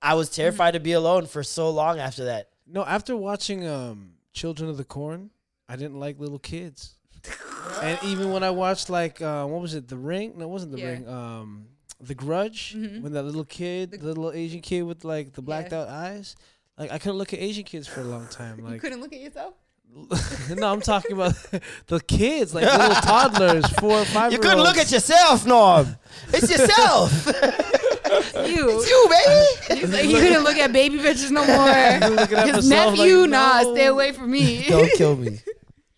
I 0.00 0.14
was 0.14 0.28
terrified 0.30 0.72
to 0.72 0.80
be 0.80 0.92
alone 0.92 1.26
for 1.26 1.42
so 1.42 1.70
long 1.70 1.98
after 2.00 2.24
that. 2.24 2.48
No, 2.66 2.84
after 2.84 3.16
watching 3.16 3.66
um, 3.66 4.12
Children 4.32 4.70
of 4.70 4.76
the 4.76 4.84
Corn, 4.84 5.30
I 5.68 5.76
didn't 5.76 6.00
like 6.00 6.18
little 6.18 6.38
kids. 6.38 6.96
and 7.82 7.98
even 8.04 8.32
when 8.32 8.42
I 8.42 8.50
watched 8.50 8.90
like 8.90 9.20
uh, 9.22 9.44
what 9.46 9.60
was 9.60 9.74
it, 9.74 9.86
The 9.86 9.96
Ring? 9.96 10.32
No, 10.36 10.44
it 10.46 10.48
wasn't 10.48 10.72
The 10.72 10.78
Yeah. 10.78 10.86
Ring. 10.88 11.08
Um, 11.08 11.66
The 12.02 12.14
Grudge. 12.14 12.74
Mm-hmm. 12.76 13.02
When 13.02 13.12
that 13.12 13.22
little 13.22 13.44
kid, 13.44 13.92
the, 13.92 13.98
little 14.06 14.32
Asian 14.32 14.60
kid 14.60 14.82
with 14.82 15.04
like 15.04 15.32
the 15.34 15.42
blacked 15.42 15.72
Yeah. 15.72 15.82
out 15.82 15.88
eyes. 15.88 16.36
Like 16.76 16.90
I 16.90 16.98
couldn't 16.98 17.18
look 17.18 17.32
at 17.32 17.38
Asian 17.38 17.64
kids 17.64 17.86
for 17.86 18.00
a 18.00 18.04
long 18.04 18.26
time. 18.28 18.56
Like 18.58 18.58
You 18.64 18.70
Like 18.72 18.80
couldn't 18.80 19.00
look 19.00 19.12
at 19.12 19.20
yourself. 19.20 19.54
no, 20.56 20.72
I'm 20.72 20.80
talking 20.80 21.12
about 21.12 21.34
the 21.88 22.00
kids, 22.00 22.54
like 22.54 22.64
little 22.64 22.94
toddlers, 22.94 23.66
four 23.78 23.98
or 23.98 24.04
five. 24.06 24.32
You 24.32 24.38
couldn't 24.38 24.62
look 24.62 24.78
at 24.78 24.90
yourself, 24.90 25.44
Norm. 25.46 25.96
It's 26.32 26.50
yourself. 26.50 27.26
You. 27.26 28.70
it's 28.70 28.88
you, 28.90 29.08
baby. 29.10 29.80
He's 29.80 29.92
like, 29.92 30.04
he 30.04 30.12
couldn't 30.14 30.44
look 30.44 30.56
at 30.56 30.72
baby 30.72 30.98
bitches 30.98 31.30
no 31.30 31.44
more. 31.46 32.10
looking 32.16 32.38
at 32.38 32.46
His 32.54 32.68
myself 32.68 32.96
nephew, 32.96 33.18
like, 33.20 33.30
nah, 33.30 33.60
no. 33.62 33.74
stay 33.74 33.86
away 33.86 34.12
from 34.12 34.30
me. 34.30 34.64
Don't 34.68 34.90
kill 34.92 35.16
me. 35.16 35.40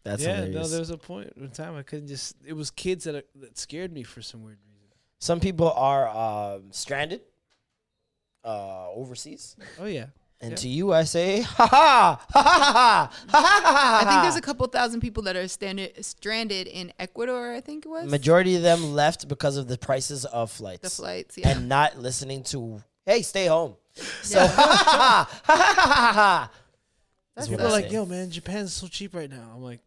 That's 0.02 0.22
yeah, 0.22 0.35
hilarious. 0.36 0.55
no, 0.56 0.68
there 0.68 0.78
was 0.81 0.90
a 0.90 0.98
point 0.98 1.32
in 1.36 1.48
time 1.51 1.76
I 1.76 1.82
couldn't 1.82 2.09
just. 2.09 2.35
It 2.44 2.52
was 2.55 2.70
kids 2.70 3.05
that 3.05 3.14
uh, 3.14 3.20
that 3.36 3.59
scared 3.59 3.93
me 3.93 4.02
for 4.02 4.22
some 4.22 4.43
weird 4.43 4.59
reason. 4.66 4.73
Some 5.24 5.40
people 5.40 5.72
are 5.72 6.06
um, 6.06 6.64
stranded 6.70 7.22
uh, 8.44 8.90
overseas. 8.90 9.56
Oh 9.78 9.86
yeah, 9.86 10.09
And 10.42 10.51
Yeah. 10.51 10.56
to 10.56 10.68
you, 10.68 10.92
I 10.92 11.05
say, 11.05 11.40
ha 11.40 11.66
ha, 11.66 12.26
ha 12.28 12.42
ha 12.42 12.52
ha, 12.52 13.10
ha 13.30 13.40
ha 13.40 13.62
ha. 13.62 14.01
I 14.02 14.05
think 14.10 14.20
there's 14.20 14.36
a 14.36 14.42
couple 14.42 14.66
thousand 14.66 15.01
people 15.01 15.22
that 15.22 15.34
are 15.34 15.48
stranded, 15.48 16.05
stranded 16.05 16.66
in 16.66 16.92
Ecuador. 16.98 17.55
I 17.55 17.62
think 17.62 17.86
it 17.86 17.88
was 17.88 18.10
majority 18.10 18.56
of 18.56 18.62
them 18.62 18.92
left 18.92 19.26
because 19.26 19.56
of 19.56 19.66
the 19.66 19.78
prices 19.78 20.26
of 20.26 20.51
flights 20.51 20.82
the 20.82 20.90
flights. 20.90 21.38
Yeah, 21.38 21.48
and 21.52 21.70
not 21.70 21.98
listening 21.98 22.42
to, 22.52 22.82
hey, 23.06 23.22
stay 23.22 23.46
home. 23.46 23.76
So, 24.20 24.40
ha 24.46 24.46
ha 24.46 24.84
ha, 24.84 25.40
ha 25.44 25.74
ha 25.74 25.84
ha 25.86 26.12
ha. 26.12 26.51
That's 27.34 27.48
people 27.48 27.66
are 27.66 27.70
like, 27.70 27.90
"Yo, 27.90 28.05
man, 28.05 28.30
Japan's 28.30 28.74
so 28.74 28.88
cheap 28.88 29.14
right 29.14 29.30
now." 29.30 29.52
I'm 29.55 29.62
like, 29.62 29.80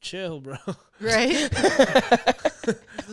"Chill, 0.00 0.40
bro." 0.40 0.56
right. 1.00 1.48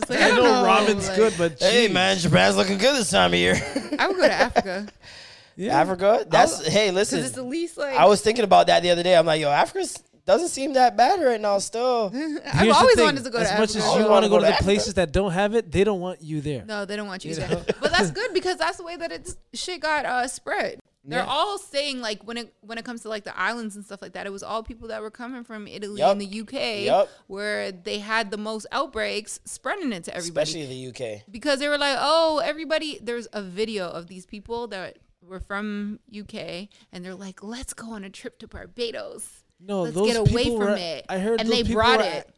Like, 0.08 0.20
I 0.20 0.30
know 0.30 0.42
don't 0.42 0.64
ramen's 0.64 1.08
like, 1.08 1.16
good, 1.16 1.34
but 1.36 1.58
Hey 1.60 1.86
geez. 1.86 1.94
man, 1.94 2.16
Japan's 2.18 2.56
looking 2.56 2.78
good 2.78 2.96
this 2.96 3.10
time 3.10 3.32
of 3.32 3.38
year. 3.38 3.54
I 3.98 4.06
would 4.08 4.16
go 4.16 4.22
to 4.22 4.32
Africa 4.32 4.86
yeah. 5.56 5.78
Africa, 5.80 6.24
that's 6.30 6.64
hey, 6.66 6.86
because 6.90 6.94
listen. 6.94 7.20
it's 7.20 7.30
the 7.32 7.42
least 7.42 7.76
like. 7.76 7.96
I 7.96 8.04
was 8.06 8.22
thinking 8.22 8.44
about 8.44 8.68
that 8.68 8.82
the 8.82 8.90
other 8.90 9.02
day. 9.02 9.16
I'm 9.16 9.26
like, 9.26 9.40
yo, 9.40 9.50
Africa 9.50 9.86
doesn't 10.24 10.48
seem 10.48 10.74
that 10.74 10.96
bad 10.96 11.20
right 11.22 11.40
now. 11.40 11.58
Still, 11.58 12.06
I've 12.14 12.60
Here's 12.60 12.76
always 12.76 12.96
wanted 12.98 13.24
to 13.24 13.30
go 13.30 13.38
as 13.38 13.50
to 13.50 13.58
much 13.58 13.70
Africa. 13.70 13.78
as 13.78 13.84
I 13.96 13.98
you 14.04 14.08
wanna 14.08 14.28
go 14.28 14.36
go 14.36 14.38
to 14.38 14.44
to 14.44 14.46
the 14.46 14.52
Africa. 14.54 14.64
places 14.64 14.94
that 14.94 15.10
don't 15.12 15.32
have 15.32 15.54
it, 15.54 15.70
they 15.72 15.82
don't 15.84 16.00
want 16.00 16.22
you 16.22 16.40
there. 16.40 16.64
No, 16.64 16.84
they 16.84 16.96
don't 16.96 17.08
want 17.08 17.24
you, 17.24 17.30
You 17.30 17.36
there. 17.36 17.48
know? 17.48 17.64
But 17.80 17.90
that's 17.90 18.10
good 18.12 18.32
because 18.32 18.56
that's 18.56 18.76
the 18.78 18.84
way 18.84 18.96
that 18.96 19.10
it's 19.10 19.36
shit 19.52 19.80
got 19.80 20.06
uh, 20.06 20.28
spread. 20.28 20.78
They're 21.08 21.20
Yeah. 21.20 21.26
all 21.26 21.58
saying 21.58 22.00
like 22.00 22.22
when 22.24 22.36
it 22.36 22.54
when 22.60 22.76
it 22.78 22.84
comes 22.84 23.00
to 23.02 23.08
like 23.08 23.24
the 23.24 23.36
islands 23.38 23.76
and 23.76 23.84
stuff 23.84 24.02
like 24.02 24.12
that, 24.12 24.26
it 24.26 24.30
was 24.30 24.42
all 24.42 24.62
people 24.62 24.88
that 24.88 25.00
were 25.00 25.10
coming 25.10 25.42
from 25.42 25.66
Italy 25.66 25.98
Yup. 26.00 26.12
and 26.12 26.20
the 26.20 26.40
UK 26.40 26.84
Yup. 26.84 27.08
where 27.26 27.72
they 27.72 27.98
had 27.98 28.30
the 28.30 28.36
most 28.36 28.66
outbreaks, 28.72 29.40
spreading 29.44 29.92
it 29.92 30.04
to 30.04 30.14
everybody. 30.14 30.42
especially 30.50 30.66
the 30.66 30.88
UK. 30.88 31.22
because 31.30 31.58
they 31.60 31.68
were 31.68 31.78
like, 31.78 31.96
oh, 31.98 32.38
everybody. 32.44 32.98
There's 33.02 33.26
a 33.32 33.42
video 33.42 33.88
of 33.88 34.06
these 34.06 34.26
people 34.26 34.66
that 34.68 34.98
were 35.22 35.40
from 35.40 35.98
UK, 36.14 36.68
and 36.92 37.04
they're 37.04 37.14
like, 37.14 37.42
let's 37.42 37.72
go 37.74 37.92
on 37.92 38.04
a 38.04 38.10
trip 38.10 38.38
to 38.40 38.46
Barbados. 38.48 39.44
No, 39.60 39.82
Let's 39.82 39.94
those 39.96 40.06
get 40.08 40.16
away 40.16 40.44
people 40.44 40.58
from 40.60 40.70
were- 40.70 40.76
it. 40.76 41.06
I 41.08 41.18
heard 41.18 41.40
and 41.40 41.48
those 41.48 41.56
they 41.56 41.62
people 41.64 41.74
brought 41.82 41.98
were 41.98 42.04
it. 42.04 42.30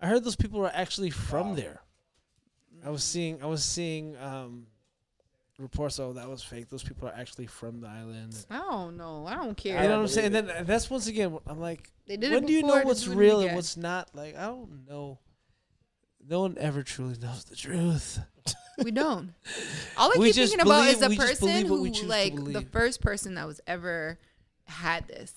a- 0.00 0.04
I 0.04 0.08
heard 0.08 0.24
those 0.24 0.36
people 0.36 0.58
were 0.60 0.70
actually 0.74 1.10
from 1.10 1.54
there. 1.54 1.80
I 2.84 2.90
was 2.90 3.02
seeing 3.04 3.42
I 3.42 3.46
was 3.46 3.64
seeing 3.64 4.16
um, 4.18 4.66
reports. 5.58 5.98
Oh, 5.98 6.12
that 6.14 6.28
was 6.28 6.42
fake. 6.42 6.68
Those 6.68 6.82
people 6.82 7.08
are 7.08 7.14
actually 7.16 7.46
from 7.46 7.80
the 7.80 7.88
island. 7.88 8.36
Oh, 8.50 8.54
I 8.54 8.58
don't 8.58 8.96
know. 8.96 9.26
I 9.26 9.34
don't 9.34 9.56
care. 9.56 9.82
You 9.82 9.88
know 9.88 9.96
what 9.96 10.02
I'm 10.02 10.08
saying? 10.08 10.34
And 10.34 10.48
then 10.48 10.66
that's 10.66 10.90
once 10.90 11.06
again. 11.06 11.38
I'm 11.46 11.60
like, 11.60 11.90
They 12.06 12.16
did 12.16 12.32
when 12.32 12.44
it 12.44 12.46
do 12.46 12.52
you 12.52 12.62
know 12.62 12.82
what's 12.82 13.06
real 13.08 13.40
and 13.40 13.54
what's 13.54 13.76
not? 13.76 14.14
Like, 14.14 14.36
I 14.36 14.46
don't 14.46 14.86
know. 14.88 15.18
No 16.28 16.40
one 16.40 16.56
ever 16.58 16.82
truly 16.82 17.16
knows 17.20 17.44
the 17.44 17.56
truth. 17.56 18.18
We 18.84 18.90
don't. 18.90 19.32
All 19.96 20.12
I 20.14 20.18
We 20.18 20.26
keep 20.26 20.34
just 20.34 20.52
thinking 20.52 20.66
about 20.66 20.82
believe- 20.82 21.02
is 21.02 21.08
the 21.08 21.16
person 21.16 21.66
who, 21.66 21.80
we 21.80 21.90
choose 21.90 22.02
to 22.02 22.08
like, 22.08 22.34
the 22.34 22.60
first 22.60 23.00
person 23.00 23.36
that 23.36 23.46
was 23.46 23.58
ever 23.66 24.18
had 24.64 25.08
this. 25.08 25.32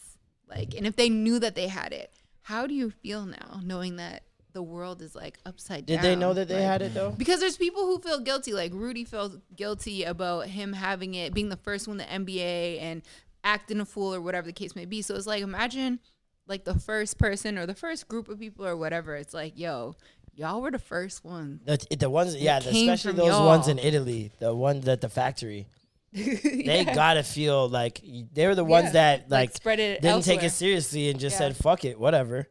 Like, 0.49 0.75
and 0.75 0.85
if 0.85 0.97
they 0.97 1.07
knew 1.07 1.39
that 1.39 1.55
they 1.55 1.67
had 1.69 1.93
it, 1.93 2.11
how 2.41 2.67
do 2.67 2.73
you 2.73 2.89
feel 2.89 3.25
now, 3.25 3.61
knowing 3.63 3.95
that 3.95 4.23
the 4.53 4.63
world 4.63 5.01
is 5.01 5.15
like 5.15 5.37
upside 5.45 5.85
down. 5.85 5.97
Did 5.97 6.03
they 6.03 6.15
know 6.15 6.33
that 6.33 6.47
they 6.47 6.55
Like, 6.55 6.63
had 6.63 6.81
it 6.81 6.93
though? 6.93 7.11
Because 7.11 7.39
there's 7.39 7.57
people 7.57 7.85
who 7.85 7.99
feel 7.99 8.19
guilty. 8.19 8.53
Like 8.53 8.71
Rudy 8.73 9.05
felt 9.05 9.33
guilty 9.55 10.03
about 10.03 10.47
him 10.47 10.73
having 10.73 11.13
it, 11.15 11.33
being 11.33 11.49
the 11.49 11.57
first 11.57 11.87
one 11.87 11.97
the 11.97 12.03
NBA 12.05 12.81
and 12.81 13.01
acting 13.43 13.79
a 13.79 13.85
fool 13.85 14.13
or 14.13 14.21
whatever 14.21 14.47
the 14.47 14.53
case 14.53 14.75
may 14.75 14.85
be. 14.85 15.01
So 15.01 15.15
it's 15.15 15.27
like 15.27 15.41
imagine 15.43 15.99
like 16.47 16.65
the 16.65 16.73
first 16.79 17.17
person 17.19 17.57
or 17.57 17.65
the 17.65 17.75
first 17.75 18.07
group 18.07 18.27
of 18.27 18.39
people 18.39 18.65
or 18.65 18.75
whatever. 18.75 19.15
It's 19.15 19.33
like, 19.35 19.53
yo, 19.57 19.95
y'all 20.33 20.61
were 20.61 20.71
the 20.71 20.79
first 20.79 21.23
one. 21.23 21.59
The, 21.65 21.77
the 21.97 22.09
ones, 22.09 22.35
yeah, 22.35 22.59
the, 22.59 22.69
especially 22.71 23.13
those 23.13 23.39
ones 23.39 23.67
y'all. 23.67 23.77
in 23.77 23.79
Italy, 23.79 24.31
the 24.39 24.53
ones 24.55 24.87
at 24.87 25.01
the 25.01 25.09
factory. 25.09 25.67
They 26.11 26.83
Yeah. 26.87 26.95
gotta 26.95 27.21
feel 27.21 27.69
like 27.69 28.01
they 28.33 28.47
were 28.47 28.55
the 28.55 28.63
ones 28.65 28.85
Yeah, 28.87 28.91
that 28.93 29.19
like, 29.29 29.49
like, 29.49 29.55
spread 29.55 29.79
it 29.79 30.01
didn't 30.01 30.23
take 30.23 30.41
it 30.41 30.49
seriously 30.51 31.09
and 31.09 31.19
just 31.19 31.35
Yeah. 31.35 31.49
said 31.49 31.57
fuck 31.57 31.85
it, 31.85 31.99
whatever. 31.99 32.47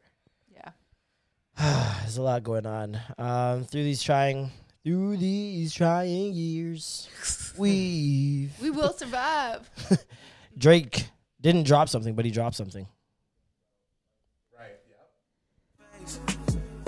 Yeah. 1.59 1.95
There's 2.03 2.17
a 2.17 2.23
lot 2.23 2.43
going 2.43 2.67
on 2.67 3.01
um, 3.19 3.65
through 3.65 3.85
these 3.85 4.03
trying 4.03 4.51
through 4.85 5.17
these 5.17 5.75
trying 5.75 6.33
years. 6.33 7.09
we 7.59 8.51
We 8.61 8.71
will 8.71 8.93
survive. 8.93 9.69
Drake 10.59 11.09
didn't 11.41 11.65
drop 11.65 11.89
something, 11.89 12.15
but 12.15 12.25
he 12.25 12.31
dropped 12.31 12.57
something. 12.57 12.87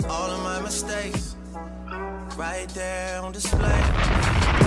All 0.09 0.29
of 0.29 0.43
my 0.43 0.59
mistakes, 0.61 1.35
right 2.35 2.67
there 2.69 3.21
on 3.21 3.31
display. 3.31 3.81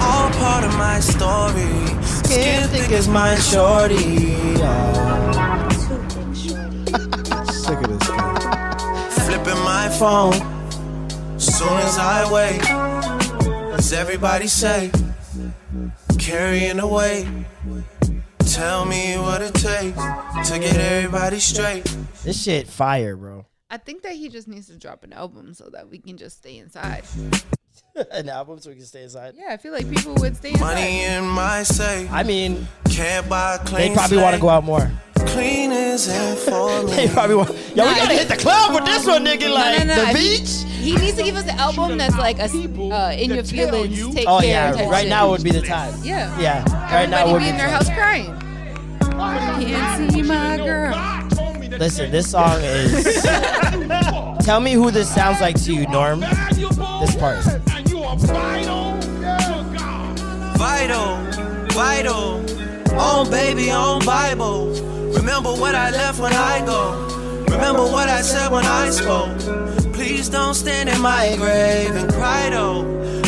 All 0.00 0.30
part 0.30 0.64
of 0.64 0.72
my 0.78 1.00
story. 1.00 2.02
Skin 2.02 2.68
thick 2.68 2.92
as 2.92 3.08
my 3.08 3.34
shorty. 3.34 3.96
Sick 5.74 6.13
phone. 9.98 10.34
Soon 11.38 11.78
as 11.78 11.98
I 11.98 12.30
wake, 12.32 12.60
does 13.76 13.92
everybody 13.92 14.48
say? 14.48 14.90
Carrying 16.18 16.80
away. 16.80 17.28
Tell 18.52 18.84
me 18.84 19.16
what 19.16 19.40
it 19.40 19.54
takes 19.54 19.96
to 20.48 20.58
get 20.58 20.76
everybody 20.76 21.38
straight. 21.38 21.84
This 22.24 22.42
shit 22.42 22.66
fire, 22.66 23.16
bro. 23.16 23.46
I 23.70 23.76
think 23.76 24.02
that 24.02 24.12
he 24.12 24.28
just 24.28 24.48
needs 24.48 24.66
to 24.66 24.76
drop 24.76 25.04
an 25.04 25.12
album 25.12 25.54
so 25.54 25.70
that 25.72 25.88
we 25.88 25.98
can 25.98 26.16
just 26.16 26.38
stay 26.38 26.58
inside. 26.58 27.04
An 28.10 28.28
album 28.28 28.58
so 28.58 28.70
we 28.70 28.76
can 28.76 28.84
stay 28.84 29.04
inside. 29.04 29.34
Yeah, 29.38 29.52
I 29.52 29.56
feel 29.56 29.72
like 29.72 29.88
people 29.88 30.14
would 30.16 30.36
stay 30.36 30.50
inside. 30.50 30.60
Money 30.74 31.04
in 31.04 31.24
my 31.28 31.62
safe. 31.62 32.10
I 32.10 32.22
mean, 32.24 32.66
Can't 32.90 33.28
buy 33.28 33.58
clean 33.64 33.88
they 33.90 33.94
probably 33.94 34.16
want 34.18 34.34
to 34.34 34.40
go 34.40 34.48
out 34.48 34.64
more. 34.64 34.90
Clean 35.26 35.70
is 35.70 36.08
in 36.08 36.36
for 36.44 36.82
They 36.86 37.08
probably 37.08 37.36
want. 37.36 37.50
Yo, 37.50 37.86
we 37.86 37.94
gotta 37.94 38.14
hit 38.14 38.28
the 38.28 38.36
club 38.36 38.74
with 38.74 38.84
this 38.84 39.06
one, 39.06 39.24
nigga. 39.24 39.52
Like 39.52 39.78
no, 39.78 39.84
no, 39.94 39.96
no. 39.96 40.06
the 40.06 40.14
beach. 40.14 40.64
He 40.82 40.96
needs 40.96 41.16
to 41.16 41.22
give 41.22 41.36
us 41.36 41.44
an 41.44 41.58
album 41.58 41.96
that's 41.96 42.16
like 42.18 42.38
a 42.38 42.44
uh, 42.44 43.12
in 43.12 43.30
your 43.32 43.44
feelings. 43.44 44.14
Take 44.14 44.26
Oh 44.28 44.40
care. 44.40 44.74
yeah, 44.76 44.90
right 44.90 45.08
now 45.08 45.30
would 45.30 45.42
be 45.44 45.50
the 45.50 45.62
time. 45.62 45.94
Yeah. 46.02 46.36
Yeah, 46.38 46.62
right 46.92 47.08
now 47.08 47.26
Everybody 47.26 47.32
would 47.32 47.38
be 47.38 47.44
be 47.44 47.50
in 47.50 47.56
their 47.56 47.68
time. 47.68 47.74
house 47.74 47.88
crying. 47.90 48.40
Can't 49.66 50.12
see 50.12 50.22
my 50.22 50.56
girl. 50.56 51.78
Listen, 51.78 52.10
this 52.10 52.30
song 52.30 52.58
is. 52.62 53.22
Tell 54.44 54.60
me 54.60 54.72
who 54.72 54.90
this 54.90 55.12
sounds 55.12 55.40
like 55.40 55.60
to 55.64 55.72
you, 55.72 55.86
Norm. 55.88 56.20
This 56.20 57.16
part. 57.16 57.42
Vital, 58.16 58.94
vital. 61.72 62.44
On 62.98 63.28
baby, 63.28 63.70
on 63.72 64.04
Bible. 64.04 64.68
Remember 65.14 65.52
what 65.52 65.74
I 65.74 65.90
left 65.90 66.20
when 66.20 66.32
I 66.32 66.64
go. 66.64 66.92
Remember 67.50 67.82
what 67.82 68.08
I 68.08 68.20
said 68.22 68.52
when 68.52 68.64
I 68.64 68.90
spoke. 68.90 69.36
Please 69.92 70.28
don't 70.28 70.54
stand 70.54 70.88
in 70.88 71.00
my 71.00 71.34
grave 71.36 71.96
and 71.96 72.12
cry 72.12 72.50
though. 72.50 72.82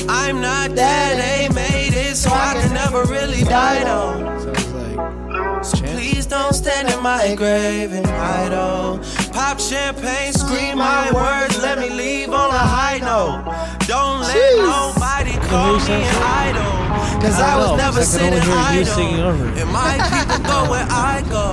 I'm 0.09 0.41
not 0.41 0.77
dead, 0.77 1.19
they 1.19 1.53
made 1.53 1.95
it, 1.95 2.17
so 2.17 2.31
I 2.31 2.55
can 2.55 2.73
never 2.73 3.05
really 3.05 3.43
die 3.43 3.83
though. 3.83 5.63
So 5.63 5.79
please 5.79 6.27
don't 6.27 6.53
stand 6.53 6.89
in 6.91 7.03
my 7.03 7.35
grave 7.35 7.93
and 7.93 8.07
hide 8.07 8.53
oh. 8.53 9.01
Pop 9.37 9.61
champagne, 9.61 10.33
scream 10.33 10.79
my 10.79 11.13
words, 11.13 11.59
let 11.61 11.79
me 11.79 11.91
leave 11.91 12.31
on 12.31 12.49
a 12.55 12.59
high 12.59 12.99
note. 12.99 13.45
Don't 13.87 14.21
let 14.21 14.57
nobody 14.57 15.33
call 15.47 15.75
me 15.87 15.93
an 16.09 16.23
idol. 16.23 16.73
Cause 17.21 17.39
I 17.39 17.57
was 17.59 17.67
know, 17.69 17.77
never 17.77 17.99
'cause 17.99 18.17
I 18.17 18.19
can 18.31 18.41
sitting 18.43 18.51
only 18.51 18.73
hear 18.73 18.79
you 18.81 18.85
singing 18.87 19.15
idle. 19.21 19.29
over. 19.29 19.47
And 19.61 19.71
my 19.73 19.93
people 20.17 20.39
go 20.49 20.71
where 20.71 20.87
I 20.89 21.23
go. 21.29 21.45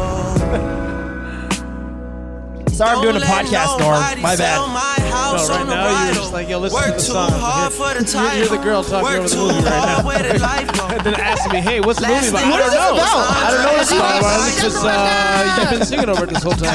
Sorry, 2.71 2.95
I'm 2.95 3.01
doing 3.03 3.17
a 3.17 3.19
Don't 3.19 3.29
let 3.29 3.45
podcast, 3.45 3.79
Norm. 3.79 3.93
nobody 3.99 4.21
My 4.21 4.35
sell 4.35 4.65
bad. 4.67 4.73
my 4.73 5.02
house 5.13 5.47
No, 5.47 5.53
right 5.55 5.61
on 5.61 5.67
the 5.67 5.75
now 5.75 5.83
you're 5.85 5.93
bridle. 5.93 6.15
just 6.21 6.33
like, 6.33 6.49
yo, 6.49 6.57
listen 6.59 6.75
Work 6.75 6.85
to 6.85 6.91
the 6.91 6.97
too 6.97 7.13
song. 7.13 7.31
hard 7.31 7.71
You're- 7.71 7.77
for 7.77 7.89
the 7.93 8.03
you're- 8.03 8.13
title. 8.13 8.37
you're 8.39 8.53
the 8.57 8.63
girl 8.63 8.81
talking 8.83 9.03
Work 9.03 9.19
over 9.19 9.29
the 9.29 9.37
movie 9.37 9.53
right 9.63 9.85
now. 9.85 10.05
where 10.07 10.23
did 10.23 10.41
life 10.51 10.69
go? 10.73 10.83
And 10.87 11.01
then 11.05 11.15
asking 11.15 11.51
me, 11.53 11.61
hey, 11.61 11.79
what's 11.79 11.99
the 12.01 12.07
movie 12.07 12.27
about? 12.29 12.45
What 12.49 12.61
I 12.61 12.67
is 12.67 12.73
don't 12.73 12.95
this 12.97 13.05
know. 13.05 13.19
about? 13.21 13.43
I 13.43 13.51
don't 13.51 13.63
know 13.63 13.73
what's 13.77 13.89
That's 13.89 14.01
about. 14.01 14.21
what 14.23 14.49
It's 14.49 14.61
just, 14.61 14.79
uh, 14.83 15.57
you've 15.61 15.69
been 15.79 15.85
singing 15.87 16.09
over 16.09 16.23
it 16.25 16.29
this 16.33 16.43
whole 16.43 16.53
time. 16.53 16.73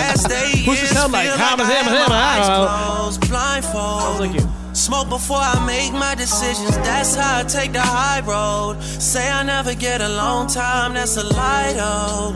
Who's 0.64 0.82
it 0.82 0.88
sound 0.94 1.12
like? 1.12 1.26
feel 1.28 1.36
Hama, 1.36 1.62
I 1.62 1.66
Hama, 1.66 1.74
had 1.74 1.84
Hama, 1.84 2.08
my 2.08 2.16
I 2.16 2.38
don't 2.38 2.48
know. 2.48 3.58
Sounds 3.62 4.20
like 4.20 4.34
you. 4.34 4.48
Smoke 4.74 5.08
before 5.08 5.38
I 5.40 5.64
make 5.66 5.92
my 5.92 6.14
decisions. 6.14 6.76
That's 6.78 7.14
how 7.16 7.40
I 7.40 7.42
take 7.42 7.72
the 7.72 7.80
high 7.80 8.20
road. 8.20 8.80
Say 8.82 9.28
I 9.28 9.42
never 9.42 9.74
get 9.74 10.00
a 10.00 10.08
long 10.08 10.46
time. 10.46 10.94
That's 10.94 11.16
a 11.16 11.24
lie 11.24 11.72
though. 11.74 12.34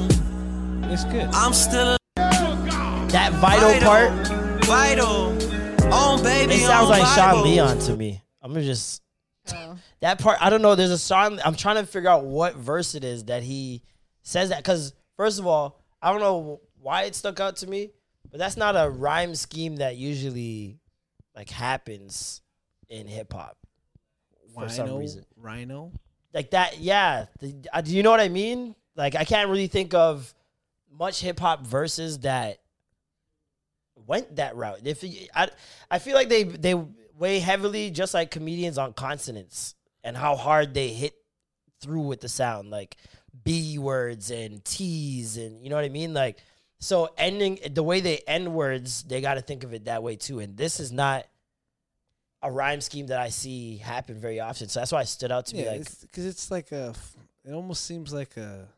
It's 0.92 1.04
good. 1.04 1.28
I'm 1.32 1.52
still 1.54 1.96
That 2.16 3.32
vital 3.40 3.80
part, 3.86 4.10
vital. 4.64 5.32
On 5.92 6.22
baby, 6.22 6.54
it 6.54 6.60
sounds 6.66 6.88
like 6.88 7.04
Sean 7.14 7.42
Leon 7.44 7.78
to 7.80 7.96
me. 7.96 8.22
I'm 8.40 8.52
gonna 8.52 8.64
just 8.64 9.02
Oh. 9.52 9.76
that 10.00 10.18
part. 10.20 10.38
I 10.40 10.50
don't 10.50 10.62
know. 10.62 10.74
There's 10.74 10.90
a 10.90 10.98
song. 10.98 11.40
I'm 11.44 11.54
trying 11.56 11.76
to 11.76 11.86
figure 11.86 12.08
out 12.08 12.24
what 12.24 12.54
verse 12.54 12.94
it 12.94 13.02
is 13.04 13.24
that 13.24 13.42
he 13.42 13.82
says 14.22 14.50
that. 14.50 14.58
Because 14.58 14.94
first 15.16 15.38
of 15.40 15.46
all, 15.46 15.80
I 16.00 16.10
don't 16.12 16.20
know 16.20 16.60
why 16.80 17.02
it 17.02 17.14
stuck 17.14 17.40
out 17.40 17.56
to 17.56 17.66
me, 17.66 17.90
but 18.30 18.38
that's 18.38 18.56
not 18.56 18.74
a 18.76 18.88
rhyme 18.88 19.34
scheme 19.34 19.76
that 19.76 19.96
usually 19.96 20.78
like 21.36 21.50
happens 21.50 22.40
in 22.88 23.06
hip 23.06 23.32
hop. 23.32 23.56
For 24.54 24.68
some 24.68 24.86
Rhino, 24.86 24.98
reason. 24.98 25.24
Rhino. 25.36 25.92
like 26.34 26.50
that 26.50 26.78
yeah 26.78 27.26
the, 27.40 27.54
uh, 27.72 27.80
do 27.80 27.96
you 27.96 28.02
know 28.02 28.10
what 28.10 28.20
i 28.20 28.28
mean 28.28 28.74
like 28.96 29.14
i 29.14 29.24
can't 29.24 29.48
really 29.48 29.66
think 29.66 29.94
of 29.94 30.34
much 30.90 31.22
hip-hop 31.22 31.66
verses 31.66 32.18
that 32.18 32.58
went 34.12 34.36
that 34.36 34.54
route. 34.56 34.80
If 34.84 35.02
I, 35.34 35.48
I 35.90 35.98
feel 35.98 36.14
like 36.14 36.28
they 36.28 36.42
they 36.44 36.74
weigh 37.18 37.38
heavily 37.38 37.90
just 37.90 38.12
like 38.12 38.30
comedians 38.30 38.76
on 38.76 38.92
consonants 38.92 39.74
and 40.04 40.14
how 40.14 40.36
hard 40.36 40.74
they 40.74 40.88
hit 40.88 41.14
through 41.80 42.02
with 42.02 42.20
the 42.20 42.28
sound 42.28 42.70
like 42.70 42.96
b 43.42 43.78
words 43.78 44.30
and 44.30 44.62
t's 44.64 45.38
and 45.38 45.62
you 45.62 45.70
know 45.70 45.76
what 45.76 45.84
i 45.86 45.88
mean? 45.88 46.12
Like 46.12 46.36
so 46.78 47.08
ending 47.16 47.58
the 47.70 47.82
way 47.82 48.00
they 48.00 48.18
end 48.26 48.52
words 48.52 49.02
they 49.04 49.22
got 49.22 49.34
to 49.34 49.40
think 49.40 49.64
of 49.64 49.72
it 49.72 49.86
that 49.86 50.02
way 50.02 50.16
too. 50.16 50.40
And 50.40 50.58
this 50.58 50.78
is 50.78 50.92
not 50.92 51.24
a 52.42 52.50
rhyme 52.50 52.82
scheme 52.82 53.06
that 53.06 53.20
i 53.20 53.30
see 53.30 53.78
happen 53.78 54.20
very 54.20 54.40
often. 54.40 54.68
So 54.68 54.80
that's 54.80 54.92
why 54.92 55.00
it 55.00 55.08
stood 55.08 55.32
out 55.32 55.46
to 55.46 55.56
me 55.56 55.66
like 55.66 56.00
because 56.02 56.26
it's, 56.26 56.50
like 56.50 56.70
a, 56.72 56.92
It 57.46 57.52
almost 57.54 57.86
seems 57.86 58.12
like 58.12 58.36
a, 58.36 58.68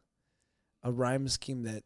a 0.84 0.92
rhyme 0.92 1.26
scheme 1.28 1.64
that, 1.64 1.82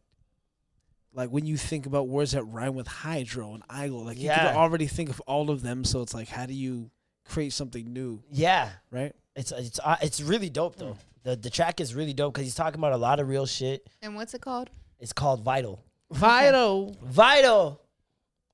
like 1.12 1.30
when 1.30 1.46
you 1.46 1.56
think 1.56 1.86
about 1.86 2.08
words 2.08 2.32
that 2.32 2.44
rhyme 2.44 2.74
with 2.74 2.86
hydro 2.86 3.54
and 3.54 3.62
idol, 3.70 4.04
like 4.04 4.18
you 4.18 4.26
Yeah. 4.26 4.48
can 4.48 4.56
already 4.56 4.86
think 4.86 5.08
of 5.10 5.20
all 5.20 5.50
of 5.50 5.62
them. 5.62 5.84
So 5.84 6.02
it's 6.02 6.14
like, 6.14 6.28
how 6.28 6.46
do 6.46 6.54
you 6.54 6.90
create 7.24 7.52
something 7.52 7.92
new, 7.92 8.22
Yeah, 8.30 8.70
right? 8.90 9.14
it's 9.36 9.52
it's 9.52 9.78
uh, 9.84 9.96
it's 10.02 10.20
really 10.20 10.50
dope 10.50 10.76
though. 10.76 10.96
The 11.24 11.36
the 11.36 11.50
track 11.50 11.80
is 11.80 11.94
really 11.94 12.12
dope 12.12 12.34
because 12.34 12.46
he's 12.46 12.54
talking 12.54 12.78
about 12.78 12.92
a 12.92 12.96
lot 12.96 13.20
of 13.20 13.28
real 13.28 13.46
shit. 13.46 13.86
And 14.02 14.14
what's 14.14 14.34
it 14.34 14.40
called? 14.40 14.70
It's 15.00 15.12
called 15.12 15.42
Vital. 15.44 15.84
Vital, 16.10 16.96
Vital. 17.04 17.80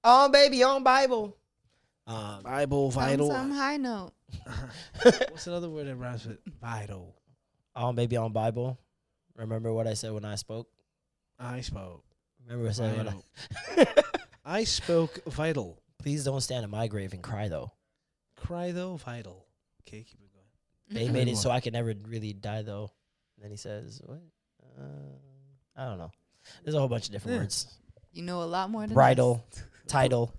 On 0.02 0.30
baby, 0.32 0.62
on 0.62 0.82
Bible. 0.82 1.36
Um, 2.06 2.42
Bible, 2.42 2.90
vital. 2.90 3.30
Some 3.30 3.50
high 3.52 3.78
note. 3.78 4.12
What's 5.02 5.46
another 5.46 5.70
word 5.70 5.86
that 5.86 5.96
rhymes 5.96 6.26
with 6.26 6.38
vital? 6.60 7.14
on 7.74 7.94
baby, 7.94 8.16
on 8.18 8.32
Bible. 8.32 8.78
Remember 9.36 9.72
what 9.72 9.86
I 9.86 9.94
said 9.94 10.12
when 10.12 10.24
I 10.24 10.34
spoke? 10.34 10.68
I 11.38 11.60
spoke. 11.62 12.04
Remember 12.46 12.66
what 12.68 12.80
I- 12.80 12.92
Vital. 12.92 13.24
I 14.44 14.64
spoke 14.64 15.20
vital. 15.26 15.80
please 15.98 16.24
don't 16.24 16.40
stand 16.42 16.64
at 16.64 16.70
my 16.70 16.86
grave 16.86 17.12
and 17.14 17.22
cry 17.22 17.48
though. 17.48 17.72
Cry 18.36 18.72
though, 18.72 18.96
vital. 18.96 19.46
Okay, 19.82 20.02
keep 20.02 20.20
it 20.20 20.30
going. 20.32 21.06
They 21.06 21.10
made 21.10 21.28
it 21.28 21.36
so 21.38 21.50
I 21.50 21.60
could 21.60 21.72
never 21.72 21.94
really 22.06 22.32
die 22.34 22.62
though. 22.62 22.90
then 23.40 23.50
he 23.50 23.56
says, 23.56 24.00
what? 24.04 24.20
Uh, 24.78 25.16
I 25.76 25.86
don't 25.86 25.98
know. 25.98 26.10
There's 26.62 26.74
a 26.74 26.78
whole 26.78 26.88
bunch 26.88 27.06
of 27.06 27.12
different 27.12 27.34
Yeah. 27.36 27.40
words. 27.42 27.66
You 28.12 28.22
know 28.22 28.42
a 28.42 28.44
lot 28.44 28.68
more 28.70 28.82
than 28.82 28.92
Bridal, 28.94 29.42
title, 29.88 30.32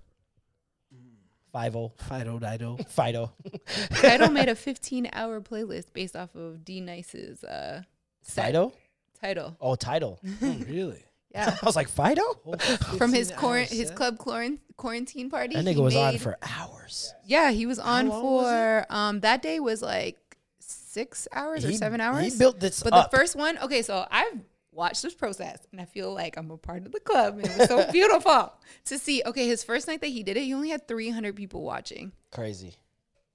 Five-O, 1.52 1.92
Fido 1.96 2.38
Dido. 2.38 2.76
Fido. 2.88 3.32
us. 3.66 3.88
Title 4.00 4.30
made 4.30 4.48
a 4.48 4.54
15 4.54 5.08
hour 5.12 5.40
playlist 5.40 5.92
based 5.94 6.14
off 6.14 6.34
of 6.34 6.64
D-Nice's 6.64 7.42
uh, 7.44 7.82
set. 8.22 8.46
Fido? 8.46 8.72
title. 9.20 9.56
Oh, 9.60 9.74
title. 9.74 10.20
Oh, 10.42 10.56
really? 10.68 11.02
Yeah. 11.36 11.56
I 11.62 11.66
was 11.66 11.76
like, 11.76 11.88
Fido? 11.88 12.22
From 12.98 13.12
his 13.12 13.28
15 13.30 13.36
quar- 13.38 13.58
hours 13.58 13.70
his 13.70 13.88
set? 13.88 13.96
club 13.96 14.18
quarant- 14.18 14.58
quarantine 14.76 15.30
party. 15.30 15.54
That 15.54 15.64
he 15.66 15.74
nigga 15.74 15.82
was 15.82 15.94
on 15.96 16.18
for 16.18 16.36
hours. 16.42 17.14
Yeah, 17.24 17.50
he 17.50 17.66
was 17.66 17.78
on 17.78 18.08
long 18.08 18.22
was 18.24 18.46
for 18.46 18.86
um 18.90 19.20
that 19.20 19.42
day 19.42 19.60
was 19.60 19.82
like 19.82 20.18
six 20.58 21.28
hours 21.32 21.64
or 21.64 21.72
seven 21.72 22.00
hours. 22.00 22.32
He 22.32 22.38
built 22.38 22.58
this 22.60 22.82
But 22.82 22.92
up. 22.92 23.10
the 23.10 23.16
first 23.16 23.36
one, 23.36 23.58
okay, 23.58 23.82
so 23.82 24.06
I've 24.10 24.40
watched 24.72 25.02
this 25.02 25.14
process 25.14 25.58
and 25.72 25.80
I 25.80 25.84
feel 25.84 26.12
like 26.12 26.36
I'm 26.36 26.50
a 26.50 26.56
part 26.56 26.84
of 26.86 26.92
the 26.92 27.00
club. 27.00 27.38
And 27.38 27.46
it 27.46 27.58
was 27.58 27.68
so 27.68 27.90
beautiful 27.92 28.52
to 28.86 28.98
see. 28.98 29.22
Okay, 29.24 29.46
his 29.46 29.62
first 29.64 29.88
night 29.88 30.00
that 30.00 30.08
he 30.08 30.22
did 30.22 30.36
it, 30.36 30.42
he 30.44 30.54
only 30.54 30.70
had 30.70 30.86
300 30.88 31.34
people 31.36 31.62
watching, 31.62 32.12
Crazy. 32.30 32.74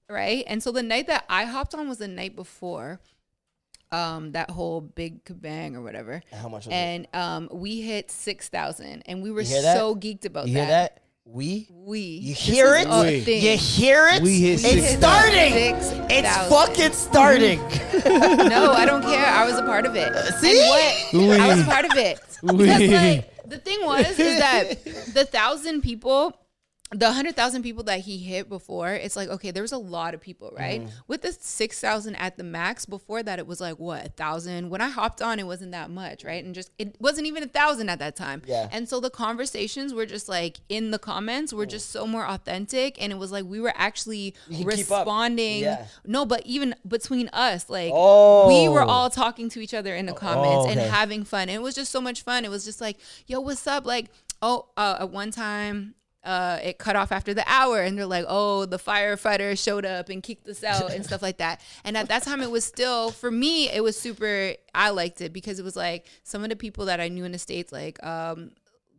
right? 0.08 0.44
And 0.46 0.62
so 0.62 0.70
the 0.72 0.82
night 0.82 1.06
that 1.08 1.24
I 1.28 1.44
hopped 1.44 1.74
on 1.74 1.88
was 1.88 1.98
the 1.98 2.08
night 2.08 2.36
before 2.36 3.00
um 3.92 4.32
that 4.32 4.50
whole 4.50 4.80
big 4.80 5.24
kabang 5.24 5.74
or 5.76 5.82
whatever. 5.82 6.22
How 6.32 6.48
much 6.48 6.66
was 6.66 6.72
it? 6.72 6.72
And 6.74 7.06
um 7.12 7.48
we 7.52 7.80
hit 7.82 8.10
6,000 8.10 9.02
and 9.06 9.22
we 9.22 9.30
were 9.30 9.42
You 9.42 9.48
hear 9.48 9.62
that? 9.62 9.76
so 9.76 9.94
geeked 9.94 10.24
about 10.24 10.48
You 10.48 10.54
that. 10.54 10.60
hear 10.60 10.66
that? 10.68 10.98
We? 11.24 11.68
We. 11.70 12.00
You 12.00 12.34
hear 12.34 12.74
it? 12.74 12.88
We. 12.88 13.18
You 13.36 13.56
hear 13.56 14.08
it? 14.08 14.22
We 14.24 14.40
hit 14.40 14.54
it's 14.54 14.62
six 14.62 14.88
starting. 14.94 15.76
thousand. 15.76 16.10
It's 16.10 16.36
fucking 16.48 16.92
starting. 16.92 17.58
no, 18.48 18.72
I 18.72 18.84
don't 18.84 19.02
care. 19.02 19.24
I 19.24 19.44
was 19.46 19.56
a 19.56 19.62
part 19.62 19.86
of 19.86 19.94
it. 19.94 20.12
See? 20.40 20.60
And 21.12 21.28
what? 21.28 21.40
I 21.40 21.46
was 21.46 21.60
a 21.60 21.64
part 21.64 21.84
of 21.84 21.92
it. 21.96 22.18
Because 22.42 22.90
like 22.90 23.46
the 23.48 23.58
thing 23.58 23.84
was 23.86 24.18
is 24.18 24.38
that 24.40 24.84
the 25.14 25.24
thousand 25.24 25.82
people, 25.82 26.36
the 26.94 27.12
hundred 27.12 27.34
thousand 27.36 27.62
people 27.62 27.82
that 27.84 28.00
he 28.00 28.18
hit 28.18 28.48
before, 28.48 28.92
it's 28.92 29.16
like 29.16 29.28
okay, 29.28 29.50
there 29.50 29.62
was 29.62 29.72
a 29.72 29.78
lot 29.78 30.12
of 30.14 30.20
people, 30.20 30.52
right? 30.58 30.80
Mm-hmm. 30.82 30.90
With 31.08 31.22
the 31.22 31.32
six 31.32 31.80
thousand 31.80 32.16
at 32.16 32.36
the 32.36 32.44
max, 32.44 32.84
before 32.84 33.22
that 33.22 33.38
it 33.38 33.46
was 33.46 33.60
like 33.60 33.78
what 33.78 34.06
a 34.06 34.08
thousand. 34.10 34.68
When 34.70 34.80
I 34.80 34.88
hopped 34.88 35.22
on, 35.22 35.38
it 35.38 35.46
wasn't 35.46 35.72
that 35.72 35.90
much, 35.90 36.22
right? 36.24 36.44
And 36.44 36.54
just 36.54 36.70
it 36.78 36.96
wasn't 37.00 37.26
even 37.26 37.42
a 37.42 37.46
thousand 37.46 37.88
at 37.88 37.98
that 38.00 38.14
time. 38.14 38.42
Yeah. 38.46 38.68
And 38.70 38.88
so 38.88 39.00
the 39.00 39.10
conversations 39.10 39.94
were 39.94 40.04
just 40.06 40.28
like 40.28 40.58
in 40.68 40.90
the 40.90 40.98
comments 40.98 41.52
were 41.52 41.66
just 41.66 41.90
so 41.90 42.06
more 42.06 42.26
authentic, 42.26 43.00
and 43.02 43.10
it 43.12 43.16
was 43.16 43.32
like 43.32 43.44
we 43.44 43.60
were 43.60 43.72
actually 43.76 44.34
You 44.48 44.64
can 44.66 44.76
keep 44.76 44.90
up. 44.90 45.06
responding. 45.06 45.60
Yeah. 45.62 45.86
No, 46.06 46.26
but 46.26 46.42
even 46.44 46.74
between 46.86 47.28
us, 47.32 47.70
like 47.70 47.90
Oh. 47.94 48.48
we 48.48 48.68
were 48.68 48.82
all 48.82 49.08
talking 49.08 49.48
to 49.50 49.60
each 49.60 49.72
other 49.74 49.94
in 49.94 50.06
the 50.06 50.12
comments 50.12 50.70
and 50.70 50.78
okay. 50.78 50.88
having 50.88 51.24
fun. 51.24 51.42
And 51.42 51.52
it 51.52 51.62
was 51.62 51.74
just 51.74 51.90
so 51.90 52.00
much 52.00 52.22
fun. 52.22 52.44
It 52.44 52.50
was 52.50 52.64
just 52.64 52.80
like, 52.80 52.98
yo, 53.26 53.40
what's 53.40 53.66
up? 53.66 53.86
Like, 53.86 54.10
oh, 54.42 54.66
uh, 54.76 54.98
at 55.00 55.10
one 55.10 55.30
time, 55.30 55.94
uh, 56.24 56.58
it 56.62 56.78
cut 56.78 56.94
off 56.94 57.10
after 57.10 57.34
the 57.34 57.44
hour, 57.46 57.80
and 57.80 57.98
they're 57.98 58.06
like, 58.06 58.24
oh, 58.28 58.64
the 58.64 58.78
firefighter 58.78 59.58
showed 59.58 59.84
up 59.84 60.08
and 60.08 60.22
kicked 60.22 60.48
us 60.48 60.62
out 60.62 60.92
and 60.92 61.04
stuff 61.04 61.22
like 61.22 61.38
that. 61.38 61.60
And 61.84 61.96
at 61.96 62.08
that 62.08 62.22
time, 62.22 62.40
it 62.40 62.50
was 62.50 62.64
still 62.64 63.10
for 63.10 63.30
me, 63.30 63.68
it 63.70 63.82
was 63.82 63.98
super. 63.98 64.54
I 64.74 64.90
liked 64.90 65.20
it 65.20 65.32
because 65.32 65.58
it 65.58 65.64
was 65.64 65.76
like 65.76 66.06
some 66.22 66.42
of 66.42 66.50
the 66.50 66.56
people 66.56 66.86
that 66.86 67.00
I 67.00 67.08
knew 67.08 67.24
in 67.24 67.32
the 67.32 67.38
states, 67.38 67.72
like 67.72 68.02
um, 68.04 68.52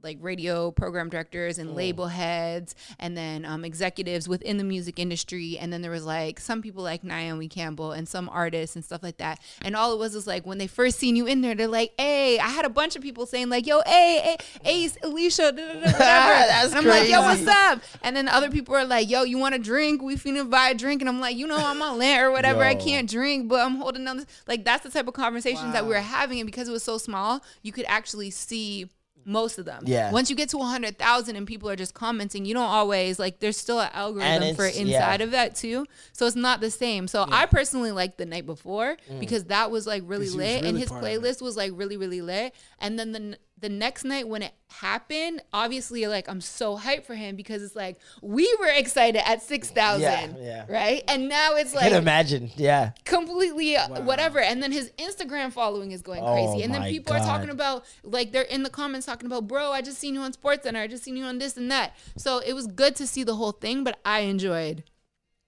like 0.04 0.18
radio 0.22 0.72
program 0.72 1.10
directors 1.10 1.58
and 1.58 1.76
label 1.76 2.08
heads 2.08 2.76
and 3.00 3.18
then 3.18 3.46
um, 3.46 3.64
executives 3.64 4.28
within 4.28 4.58
the 4.58 4.64
music 4.64 5.00
industry. 5.00 5.58
And 5.58 5.72
then 5.72 5.82
there 5.82 5.92
was 5.92 6.06
like 6.06 6.40
some 6.40 6.62
people 6.62 6.84
like 6.84 7.04
Naomi 7.04 7.48
Campbell 7.48 7.92
and 7.92 8.08
some 8.08 8.30
artists 8.30 8.76
and 8.76 8.84
stuff 8.84 9.02
like 9.02 9.18
that. 9.18 9.40
And 9.62 9.76
all 9.76 9.94
it 9.94 10.00
was 10.00 10.14
was 10.14 10.28
like 10.28 10.46
when 10.46 10.58
they 10.58 10.68
first 10.68 11.00
seen 11.00 11.16
you 11.16 11.26
in 11.26 11.42
there 11.42 11.56
they're 11.56 11.68
like 11.68 11.94
hey 11.98 12.40
I 12.40 12.50
had 12.50 12.66
a 12.66 12.70
bunch 12.70 12.96
of 12.96 13.02
people 13.02 13.26
saying 13.26 13.50
like 13.50 13.66
yo 13.66 13.82
hey 13.86 14.20
hey 14.24 14.38
Ace 14.66 14.98
Alicia 15.04 15.52
da, 15.52 15.66
da, 15.66 15.74
da, 15.74 15.80
whatever. 15.86 16.00
That's 16.00 16.68
and 16.72 16.76
I'm 16.80 16.86
like 16.86 17.10
yo 17.10 17.22
what's 17.22 17.48
up? 17.48 17.82
And 18.02 18.16
then 18.16 18.28
other 18.28 18.50
people 18.50 18.76
are 18.76 18.86
like 18.86 19.10
yo 19.10 19.24
you 19.24 19.38
want 19.38 19.56
a 19.56 19.60
drink? 19.60 20.02
We 20.02 20.16
finna 20.16 20.50
buy 20.50 20.70
a 20.70 20.76
drink. 20.76 21.02
And 21.02 21.10
I'm 21.10 21.20
like 21.20 21.38
you 21.38 21.48
know 21.48 21.58
I'm 21.58 21.82
on 21.82 21.98
land 21.98 22.24
or 22.24 22.32
whatever. 22.32 22.64
I 22.64 22.76
can't 22.76 23.10
drink 23.10 23.48
but 23.48 23.62
I'm 23.62 23.78
holding 23.78 24.06
down 24.06 24.18
this 24.18 24.26
like 24.48 24.66
that's 24.66 24.84
the 24.84 24.90
type 24.90 25.08
of 25.08 25.14
conversations 25.14 25.74
that 25.74 25.86
we 25.86 25.90
were 25.90 26.00
having. 26.02 26.40
And 26.40 26.48
because 26.48 26.68
it 26.68 26.72
was 26.72 26.84
so 26.84 26.98
small 26.98 27.42
you 27.62 27.72
could 27.72 27.86
actually 27.88 28.30
see 28.30 28.90
most 29.26 29.58
of 29.58 29.66
them. 29.66 29.84
Yeah. 29.86 30.12
Once 30.12 30.30
you 30.30 30.36
get 30.36 30.50
to 30.50 30.58
100,000 30.58 31.36
and 31.36 31.48
people 31.48 31.70
are 31.70 31.76
just 31.76 31.94
commenting, 31.94 32.46
you 32.46 32.54
don't 32.54 32.64
always 32.64 33.20
like 33.20 33.40
there's 33.40 33.58
still 33.58 33.80
an 33.80 33.90
algorithm 33.94 34.56
for 34.56 34.66
inside 34.66 34.86
yeah. 35.20 35.24
of 35.24 35.32
that 35.32 35.56
too. 35.56 35.86
So 36.12 36.26
it's 36.26 36.36
not 36.36 36.62
the 36.62 36.72
same. 36.72 37.08
So 37.08 37.26
I 37.30 37.46
personally 37.46 37.92
liked 37.92 38.18
the 38.18 38.26
night 38.26 38.46
before 38.46 38.98
mm. 39.10 39.20
because 39.20 39.46
that 39.46 39.72
was 39.72 39.88
like 39.88 40.04
really 40.06 40.30
lit 40.30 40.64
and 40.64 40.78
his 40.78 40.90
part 40.90 41.04
of 41.04 41.10
it. 41.10 41.22
playlist 41.22 41.42
was 41.42 41.58
like 41.58 41.72
really 41.76 41.98
really 41.98 42.22
lit. 42.22 42.54
And 42.80 42.98
then 43.00 43.12
the 43.12 43.38
the 43.64 43.70
next 43.70 44.04
night 44.04 44.28
when 44.28 44.44
it 44.44 44.52
happened, 44.70 45.42
obviously 45.52 46.06
like 46.06 46.28
I'm 46.30 46.42
so 46.42 46.78
hyped 46.78 47.06
for 47.06 47.16
him 47.16 47.36
because 47.36 47.64
it's 47.64 47.76
like 47.76 47.98
we 48.22 48.46
were 48.60 48.68
excited 48.68 49.28
at 49.28 49.42
6,000, 49.42 50.02
Yeah, 50.02 50.28
yeah. 50.40 50.66
right? 50.70 51.04
And 51.08 51.28
now 51.28 51.56
it's 51.56 51.76
I 51.76 51.84
can 51.84 51.92
like 51.94 52.02
imagine. 52.02 52.52
Yeah. 52.56 52.92
completely 53.06 53.76
uh 53.76 54.02
whatever 54.04 54.40
and 54.40 54.62
then 54.62 54.72
his 54.72 54.92
instagram 55.00 55.52
following 55.52 55.92
is 55.92 56.02
going 56.02 56.22
Oh 56.24 56.34
crazy 56.34 56.64
and 56.64 56.74
then 56.74 56.82
my 56.82 56.90
people 56.90 57.14
are 57.16 57.20
talking 57.20 57.50
about 57.50 57.86
like 58.04 58.32
they're 58.32 58.42
in 58.44 58.64
the 58.64 58.70
comments 58.70 59.06
talking 59.08 59.26
about 59.28 59.48
bro 59.48 59.72
i 59.72 59.82
just 59.82 59.98
seen 59.98 60.14
you 60.16 60.22
on 60.22 60.34
sports 60.34 60.64
center 60.64 60.80
i 60.82 60.88
just 60.88 61.04
seen 61.04 61.16
you 61.16 61.24
on 61.24 61.40
this 61.40 61.56
and 61.58 61.72
that 61.72 61.96
so 62.18 62.40
it 62.40 62.54
was 62.54 62.68
good 62.68 62.96
to 62.98 63.08
see 63.08 63.24
the 63.24 63.36
whole 63.36 63.52
thing 63.54 63.84
but 63.84 64.00
i 64.06 64.20
enjoyed 64.22 64.84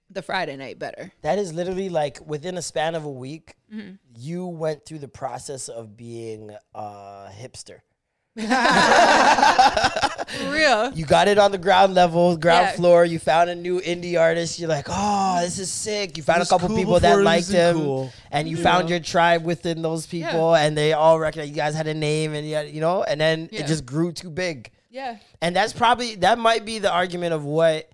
the 0.10 0.22
friday 0.22 0.56
night 0.56 0.80
better 0.80 1.12
That 1.22 1.38
is 1.40 1.54
literally 1.54 1.90
like 1.90 2.20
within 2.26 2.58
a 2.58 2.62
span 2.62 2.96
of 2.96 3.04
a 3.06 3.12
week, 3.12 3.56
Mm-hmm. 3.74 3.96
you 4.16 4.46
went 4.46 4.86
through 4.86 5.00
the 5.00 5.08
process 5.08 5.68
of 5.70 5.98
being 5.98 6.56
a 6.76 7.28
hipster. 7.42 7.80
For 8.38 8.44
real 10.52 10.92
You 10.96 11.06
got 11.06 11.28
it 11.28 11.38
on 11.38 11.52
the 11.52 11.58
ground 11.58 11.94
level, 11.94 12.36
ground 12.36 12.68
Yeah. 12.72 12.76
floor. 12.76 13.06
You 13.06 13.20
found 13.20 13.50
a 13.50 13.56
new 13.56 13.80
indie 13.80 14.20
artist. 14.20 14.60
You're 14.60 14.70
like, 14.70 14.88
oh, 14.90 15.40
this 15.42 15.58
is 15.60 15.72
sick. 15.72 16.18
You 16.18 16.24
found 16.24 16.38
a 16.38 16.42
was 16.42 16.50
couple 16.50 16.68
cool 16.68 16.78
people 16.78 16.94
before 16.96 17.10
that 17.12 17.20
it 17.20 17.24
liked 17.24 17.48
wasn't 17.48 17.78
him, 17.78 17.78
cool. 17.78 18.12
and 18.32 18.48
you, 18.48 18.58
You 18.58 18.64
found 18.64 18.90
your 18.90 19.00
tribe 19.00 19.46
within 19.46 19.82
those 19.82 20.06
people, 20.06 20.56
and 20.56 20.78
they 20.78 20.94
all 20.94 21.18
recognize 21.20 21.50
you 21.50 21.56
guys 21.56 21.76
had 21.76 21.88
a 21.88 21.94
name, 21.94 22.34
and 22.34 22.46
you, 22.48 22.56
had- 22.56 22.70
you 22.70 22.82
know, 22.82 23.04
and 23.04 23.20
then 23.22 23.50
Yeah. 23.52 23.62
it 23.62 23.68
just 23.68 23.86
grew 23.86 24.12
too 24.12 24.30
big. 24.30 24.72
yeah 24.90 25.18
And 25.42 25.56
that's 25.56 25.74
probably 25.74 26.16
that 26.16 26.38
might 26.38 26.66
be 26.66 26.80
the 26.80 26.92
argument 26.92 27.34
of 27.34 27.44
what 27.46 27.90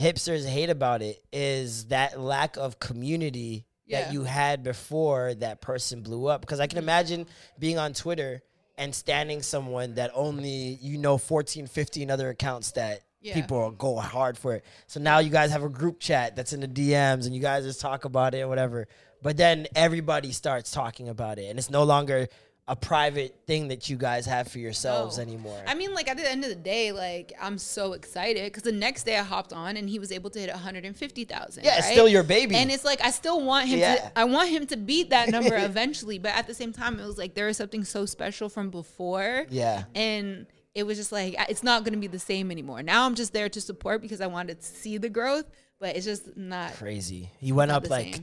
hipsters 0.00 0.44
hate 0.46 0.70
about 0.70 1.02
it 1.02 1.22
is 1.32 1.86
that 1.86 2.18
lack 2.20 2.56
of 2.56 2.78
community 2.80 3.66
Yeah. 3.86 4.02
that 4.02 4.12
you 4.12 4.24
had 4.24 4.62
before 4.62 5.34
that 5.34 5.60
person 5.60 6.02
blew 6.02 6.26
up. 6.26 6.40
Because 6.40 6.58
I 6.60 6.66
can 6.66 6.78
mm-hmm. 6.78 6.84
imagine 6.88 7.26
being 7.58 7.78
on 7.78 7.92
Twitter 7.92 8.42
and 8.76 8.94
standing 8.94 9.42
someone 9.42 9.94
that 9.94 10.10
only 10.14 10.78
you 10.80 10.98
know 10.98 11.18
14, 11.18 11.66
15 11.66 12.10
other 12.10 12.28
accounts 12.28 12.72
that 12.72 13.00
Yeah. 13.20 13.34
people 13.34 13.70
go 13.70 13.96
hard 13.96 14.36
for 14.36 14.54
it. 14.54 14.64
So 14.86 15.00
now 15.00 15.18
you 15.18 15.30
guys 15.30 15.50
have 15.52 15.62
a 15.62 15.68
group 15.68 16.00
chat 16.00 16.36
that's 16.36 16.52
in 16.52 16.60
the 16.60 16.68
DMs 16.68 17.26
and 17.26 17.34
you 17.34 17.40
guys 17.40 17.64
just 17.64 17.80
talk 17.80 18.04
about 18.04 18.34
it 18.34 18.40
or 18.42 18.48
whatever. 18.48 18.86
But 19.22 19.36
then 19.36 19.66
everybody 19.74 20.32
starts 20.32 20.70
talking 20.70 21.08
about 21.08 21.38
it 21.38 21.46
and 21.46 21.58
it's 21.58 21.70
no 21.70 21.84
longer 21.84 22.28
a 22.66 22.74
private 22.74 23.38
thing 23.46 23.68
that 23.68 23.90
you 23.90 23.96
guys 23.98 24.24
have 24.24 24.48
for 24.48 24.58
yourselves 24.58 25.18
No. 25.18 25.22
anymore. 25.22 25.62
I 25.66 25.74
mean, 25.74 25.92
like 25.92 26.08
at 26.08 26.16
the 26.16 26.30
end 26.30 26.44
of 26.44 26.48
the 26.48 26.56
day, 26.56 26.92
like 26.92 27.32
I'm 27.38 27.58
so 27.58 27.92
excited 27.92 28.44
because 28.44 28.62
the 28.62 28.72
next 28.72 29.02
day 29.04 29.18
I 29.18 29.22
hopped 29.22 29.52
on 29.52 29.76
and 29.76 29.86
he 29.88 29.98
was 29.98 30.10
able 30.10 30.30
to 30.30 30.38
hit 30.40 30.48
150,000. 30.50 31.62
Yeah, 31.62 31.76
it's 31.76 31.86
right? 31.86 31.92
still 31.92 32.08
your 32.08 32.22
baby. 32.22 32.54
and 32.56 32.70
it's 32.70 32.84
like 32.84 33.04
I 33.04 33.10
still 33.10 33.42
want 33.44 33.68
him 33.68 33.80
Yeah. 33.80 33.96
to. 33.96 34.18
I 34.18 34.24
want 34.24 34.48
him 34.48 34.66
to 34.68 34.76
beat 34.78 35.10
that 35.10 35.28
number 35.28 35.54
eventually, 35.58 36.18
but 36.18 36.32
at 36.34 36.46
the 36.46 36.54
same 36.54 36.72
time, 36.72 36.98
it 36.98 37.04
was 37.06 37.18
like 37.18 37.34
there 37.34 37.46
was 37.46 37.58
something 37.58 37.84
so 37.84 38.06
special 38.06 38.48
from 38.48 38.70
before. 38.70 39.44
Yeah. 39.50 39.84
and 39.94 40.46
it 40.74 40.84
was 40.84 40.96
just 40.96 41.12
like 41.12 41.36
it's 41.50 41.62
not 41.62 41.84
going 41.84 41.92
to 41.92 42.00
be 42.00 42.06
the 42.08 42.18
same 42.18 42.50
anymore. 42.50 42.82
Now 42.82 43.04
I'm 43.04 43.14
just 43.14 43.32
there 43.34 43.48
to 43.50 43.60
support 43.60 44.00
because 44.00 44.20
I 44.22 44.26
wanted 44.26 44.60
to 44.60 44.66
see 44.66 44.96
the 44.98 45.10
growth, 45.10 45.44
but 45.78 45.96
it's 45.96 46.06
just 46.06 46.34
not. 46.36 46.72
crazy. 46.74 47.30
He 47.38 47.52
went 47.52 47.70
up 47.70 47.90
like. 47.90 48.20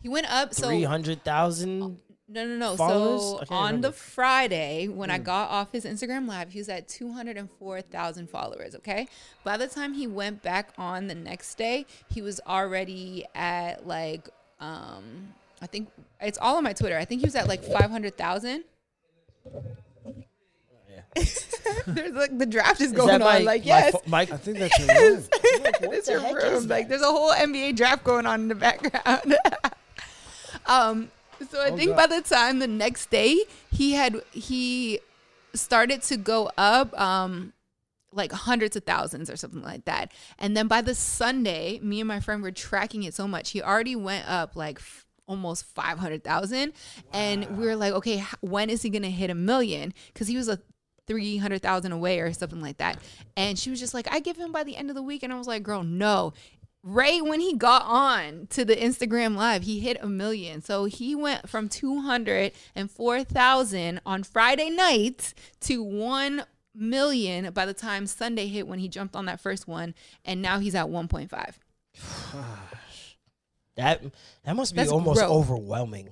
He 0.00 0.08
went 0.08 0.30
up 0.32 0.52
so 0.54 0.66
three 0.68 0.82
hundred 0.82 1.22
thousand. 1.24 1.98
No, 2.34 2.46
no, 2.46 2.56
no. 2.56 2.76
followers? 2.76 3.20
So 3.48 3.54
on 3.54 3.66
remember. 3.66 3.88
the 3.88 3.92
Friday 3.94 4.88
when 4.88 5.08
Hmm. 5.08 5.14
I 5.14 5.18
got 5.18 5.50
off 5.50 5.72
his 5.72 5.84
Instagram 5.84 6.26
live, 6.26 6.50
he 6.50 6.58
was 6.58 6.68
at 6.68 6.88
204,000 6.88 8.28
followers. 8.28 8.74
Okay. 8.74 9.08
By 9.44 9.56
the 9.56 9.66
time 9.66 9.94
he 9.94 10.06
went 10.06 10.42
back 10.42 10.70
on 10.76 11.06
the 11.06 11.14
next 11.14 11.54
day, 11.56 11.86
he 12.10 12.20
was 12.22 12.40
already 12.46 13.24
at 13.34 13.86
like, 13.86 14.28
um, 14.60 15.34
I 15.62 15.66
think 15.66 15.88
it's 16.20 16.38
all 16.38 16.56
on 16.56 16.64
my 16.64 16.72
Twitter. 16.72 16.98
I 16.98 17.04
think 17.04 17.20
he 17.20 17.26
was 17.26 17.34
at 17.36 17.48
like 17.48 17.62
500,000. 17.64 18.64
There's 21.86 22.12
like 22.12 22.36
the 22.38 22.46
draft 22.46 22.80
is 22.80 22.92
going 22.92 23.22
on. 23.22 23.44
like, 23.44 23.64
yes. 23.64 23.94
Mike. 24.06 24.32
I 24.32 24.36
think 24.36 24.58
that's 24.58 24.76
your 24.78 24.88
room. 24.88 25.24
it's 25.92 26.08
your 26.08 26.20
room. 26.20 26.66
Like 26.66 26.88
there's 26.88 27.02
a 27.02 27.06
whole 27.06 27.30
NBA 27.32 27.76
draft 27.76 28.02
going 28.04 28.26
on 28.26 28.40
in 28.42 28.48
the 28.48 28.54
background. 28.56 29.36
um, 30.66 31.10
so 31.50 31.62
I 31.62 31.70
think 31.70 31.96
by 31.96 32.06
the 32.06 32.20
time 32.20 32.58
the 32.58 32.66
next 32.66 33.10
day 33.10 33.44
he 33.70 33.92
had 33.92 34.20
he 34.32 35.00
started 35.54 36.02
to 36.02 36.16
go 36.16 36.50
up. 36.56 36.98
Um, 36.98 37.52
like 38.16 38.30
hundreds 38.32 38.76
of 38.76 38.84
thousands 38.84 39.28
or 39.28 39.36
something 39.36 39.62
like 39.62 39.84
that. 39.86 40.12
And 40.38 40.56
then 40.56 40.68
by 40.68 40.80
the 40.82 40.94
Sunday, 40.94 41.80
me 41.82 42.00
and 42.00 42.06
my 42.06 42.20
friend 42.20 42.42
were 42.42 42.52
tracking 42.52 43.02
it 43.02 43.12
so 43.12 43.26
much. 43.26 43.50
He 43.50 43.60
already 43.60 43.96
went 43.96 44.28
up 44.28 44.54
like 44.54 44.78
f- 44.78 45.04
almost 45.26 45.64
500,000. 45.64 46.72
And 47.12 47.58
we 47.58 47.66
were 47.66 47.76
like, 47.76 47.92
okay, 47.94 48.24
when 48.40 48.70
is 48.70 48.82
he 48.82 48.90
going 48.90 49.02
to 49.02 49.10
hit 49.10 49.30
a 49.30 49.34
million? 49.34 49.92
Because 50.12 50.28
he 50.28 50.36
was 50.36 50.48
a 50.48 50.60
300,000 51.06 51.92
away 51.92 52.20
or 52.20 52.32
something 52.32 52.60
like 52.60 52.78
that. 52.78 52.98
And 53.36 53.58
she 53.58 53.70
was 53.70 53.80
just 53.80 53.94
like, 53.94 54.06
I 54.12 54.20
give 54.20 54.36
him 54.36 54.52
by 54.52 54.64
the 54.64 54.76
end 54.76 54.90
of 54.90 54.96
the 54.96 55.02
week. 55.02 55.22
And 55.22 55.32
I 55.32 55.36
was 55.36 55.46
like, 55.46 55.62
girl, 55.62 55.82
no. 55.82 56.32
Right 56.86 57.24
when 57.24 57.40
he 57.40 57.54
got 57.56 57.80
on 57.86 58.46
to 58.50 58.62
the 58.62 58.76
Instagram 58.76 59.36
live, 59.36 59.62
he 59.62 59.80
hit 59.80 59.96
a 60.02 60.06
million. 60.06 60.60
So 60.60 60.84
he 60.84 61.14
went 61.14 61.48
from 61.48 61.70
204,000 61.70 64.00
on 64.04 64.22
Friday 64.22 64.68
night 64.68 65.32
to 65.60 65.82
1 65.82 66.42
million 66.74 67.50
by 67.54 67.64
the 67.64 67.72
time 67.72 68.06
Sunday 68.06 68.48
hit 68.48 68.68
when 68.68 68.80
he 68.80 68.88
jumped 68.88 69.16
on 69.16 69.24
that 69.26 69.40
first 69.40 69.66
one. 69.66 69.94
And 70.26 70.42
now 70.42 70.58
he's 70.58 70.74
at 70.74 70.88
1.5. 70.88 71.54
That 73.76 74.04
that 74.44 74.54
must 74.54 74.72
be 74.72 74.76
That's 74.76 74.92
almost 74.92 75.18
growth. 75.18 75.32
overwhelming. 75.32 76.10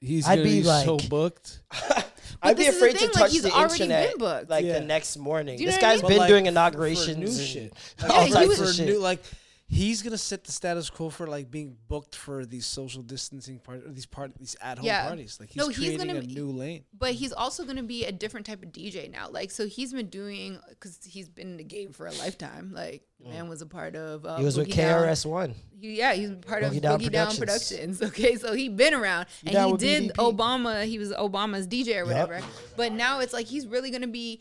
He's 0.00 0.26
I'd 0.26 0.38
gonna 0.38 0.48
be 0.48 0.62
be, 0.62 0.64
so 0.64 0.96
like- 0.96 1.08
booked. 1.08 1.60
I'd 2.42 2.56
be 2.56 2.64
this 2.64 2.74
is 2.74 2.80
the 2.80 2.86
afraid 2.86 2.98
thing, 2.98 3.08
to 3.10 3.14
like, 3.14 3.22
touch 3.24 3.32
he's 3.32 3.42
the 3.42 3.52
already 3.52 3.74
internet 3.84 4.10
been 4.10 4.18
booked. 4.18 4.50
like 4.50 4.64
Yeah. 4.64 4.80
the 4.80 4.84
next 4.84 5.16
morning. 5.16 5.58
Do 5.58 5.62
you 5.62 5.70
This 5.70 5.80
know 5.80 5.88
what 5.88 5.98
I 5.98 6.02
mean? 6.02 6.08
been 6.08 6.18
like, 6.18 6.28
doing 6.28 6.44
for 6.44 6.48
inaugurations 6.50 7.16
new 7.16 7.26
and 7.26 7.36
shit. 7.36 7.72
all 8.02 8.08
Yeah, 8.08 8.24
he 8.24 8.32
types 8.32 8.48
was- 8.48 8.60
of 8.60 8.66
for 8.66 8.72
shit. 8.72 8.86
new, 8.88 8.98
like 8.98 9.22
he's 9.70 10.00
gonna 10.02 10.16
set 10.18 10.44
the 10.44 10.50
status 10.52 10.88
quo 10.88 11.10
for 11.10 11.26
like 11.26 11.50
being 11.50 11.76
booked 11.88 12.16
for 12.16 12.46
these 12.46 12.64
social 12.64 13.02
distancing 13.02 13.58
part 13.58 13.84
or 13.86 13.90
these 13.92 14.06
part 14.06 14.32
these 14.38 14.56
at 14.62 14.78
home 14.78 14.86
Yeah. 14.86 15.06
parties. 15.06 15.36
Like 15.38 15.50
he's 15.50 15.56
No, 15.56 15.68
he's 15.68 15.76
creating 15.76 15.98
gonna 16.06 16.18
a 16.20 16.22
be- 16.22 16.34
new 16.34 16.50
lane. 16.50 16.84
But 16.96 17.12
he's 17.12 17.32
also 17.32 17.64
going 17.64 17.76
to 17.76 17.82
be 17.82 18.04
a 18.04 18.12
different 18.12 18.46
type 18.46 18.62
of 18.62 18.70
DJ 18.72 19.08
now. 19.10 19.28
Like, 19.30 19.50
so 19.50 19.66
he's 19.66 19.92
been 19.92 20.08
doing, 20.08 20.58
because 20.70 20.98
he's 21.04 21.28
been 21.28 21.48
in 21.50 21.56
the 21.58 21.64
game 21.64 21.92
for 21.92 22.06
a 22.06 22.12
lifetime. 22.12 22.72
Like, 22.74 23.02
the 23.20 23.28
man 23.28 23.48
was 23.48 23.62
a 23.62 23.66
part 23.66 23.94
of. 23.94 24.24
Uh, 24.24 24.36
he 24.38 24.44
was 24.44 24.56
with 24.56 24.68
Boogie 24.68 24.76
Down. 24.76 25.02
KRS 25.06 25.26
One. 25.26 25.54
He, 25.80 25.98
yeah, 25.98 26.12
he's 26.14 26.30
part 26.46 26.62
of 26.64 26.72
Boogie 26.72 26.76
Boogie 26.80 27.10
Down 27.10 27.28
Down, 27.28 27.36
Productions. 27.36 27.98
Productions. 27.98 28.02
Okay, 28.08 28.36
so 28.36 28.52
he's 28.54 28.70
been 28.70 28.94
around 28.94 29.26
and 29.46 29.56
he 29.56 29.76
did 29.76 30.12
BDP? 30.12 30.34
Obama. 30.36 30.84
He 30.86 30.98
was 30.98 31.12
Obama's 31.12 31.66
DJ 31.68 31.96
or 31.98 32.06
whatever. 32.06 32.40
But 32.76 32.92
now 32.92 33.20
it's 33.20 33.32
like 33.32 33.46
he's 33.46 33.66
really 33.66 33.90
gonna 33.90 34.06
be 34.08 34.40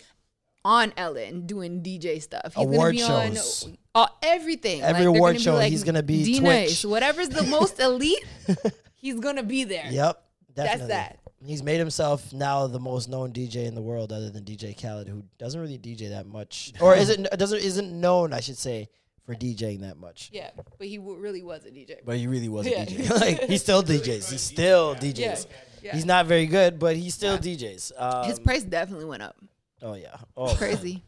on 0.68 0.92
Ellen 0.98 1.46
doing 1.48 1.82
DJ 1.82 2.22
stuff. 2.22 2.54
He's 2.54 2.66
Award 2.66 2.98
gonna 2.98 3.30
be 3.30 3.36
shows. 3.38 3.64
on 3.64 3.78
uh, 3.96 4.08
everything. 4.22 4.82
Every 4.82 5.00
they're 5.04 5.08
award 5.08 5.30
gonna 5.36 5.40
be 5.40 5.44
show, 5.44 5.54
like, 5.56 5.70
he's 5.72 5.86
gonna 5.86 6.04
be 6.04 6.26
D-Nice. 6.26 6.82
Twitch. 6.82 6.92
Whatever's 6.92 7.30
the 7.30 7.44
most 7.44 7.80
elite, 7.80 8.24
he's 8.96 9.20
gonna 9.22 9.44
be 9.44 9.64
there. 9.64 9.88
Yep, 9.90 10.22
That's 10.56 10.88
that. 10.88 11.20
He's 11.46 11.64
made 11.64 11.78
himself 11.78 12.34
now 12.34 12.68
the 12.68 12.80
most 12.82 13.08
known 13.08 13.32
DJ 13.32 13.66
in 13.68 13.76
the 13.76 13.82
world, 13.82 14.12
other 14.12 14.30
than 14.30 14.44
DJ 14.44 14.80
Khaled, 14.80 15.08
who 15.08 15.24
doesn't 15.38 15.60
really 15.62 15.78
DJ 15.78 16.10
that 16.10 16.28
much, 16.28 16.74
or 16.82 16.96
isn't 16.98 17.30
doesn't 17.32 17.60
isn't 17.60 18.02
known, 18.02 18.34
I 18.34 18.42
should 18.42 18.58
say, 18.58 18.90
for 19.26 19.36
DJing 19.36 19.82
that 19.82 19.98
much. 19.98 20.30
Yeah, 20.34 20.50
but 20.78 20.88
he 20.88 20.98
w- 20.98 21.18
really 21.18 21.44
was 21.44 21.64
a 21.64 21.70
DJ. 21.70 21.98
But 22.04 22.18
he 22.18 22.28
really 22.28 22.50
was 22.50 22.68
a 22.68 22.72
Yeah. 22.72 22.86
DJ. 22.86 23.10
like 23.22 23.44
he 23.44 23.58
still 23.58 23.84
DJs. 23.84 24.30
He 24.32 24.38
still 24.38 24.96
DJs. 24.96 25.18
Yeah, 25.20 25.36
yeah. 25.82 25.96
He's 25.96 26.06
not 26.06 26.26
very 26.26 26.48
good, 26.48 26.78
but 26.78 26.98
he 26.98 27.10
still 27.10 27.38
DJs. 27.38 27.94
Um, 27.98 28.26
His 28.28 28.40
price 28.40 28.64
definitely 28.64 29.06
went 29.06 29.24
up. 29.24 29.38
Oh 29.82 29.94
yeah. 29.94 30.18
Oh 30.36 30.56
Crazy. 30.56 31.04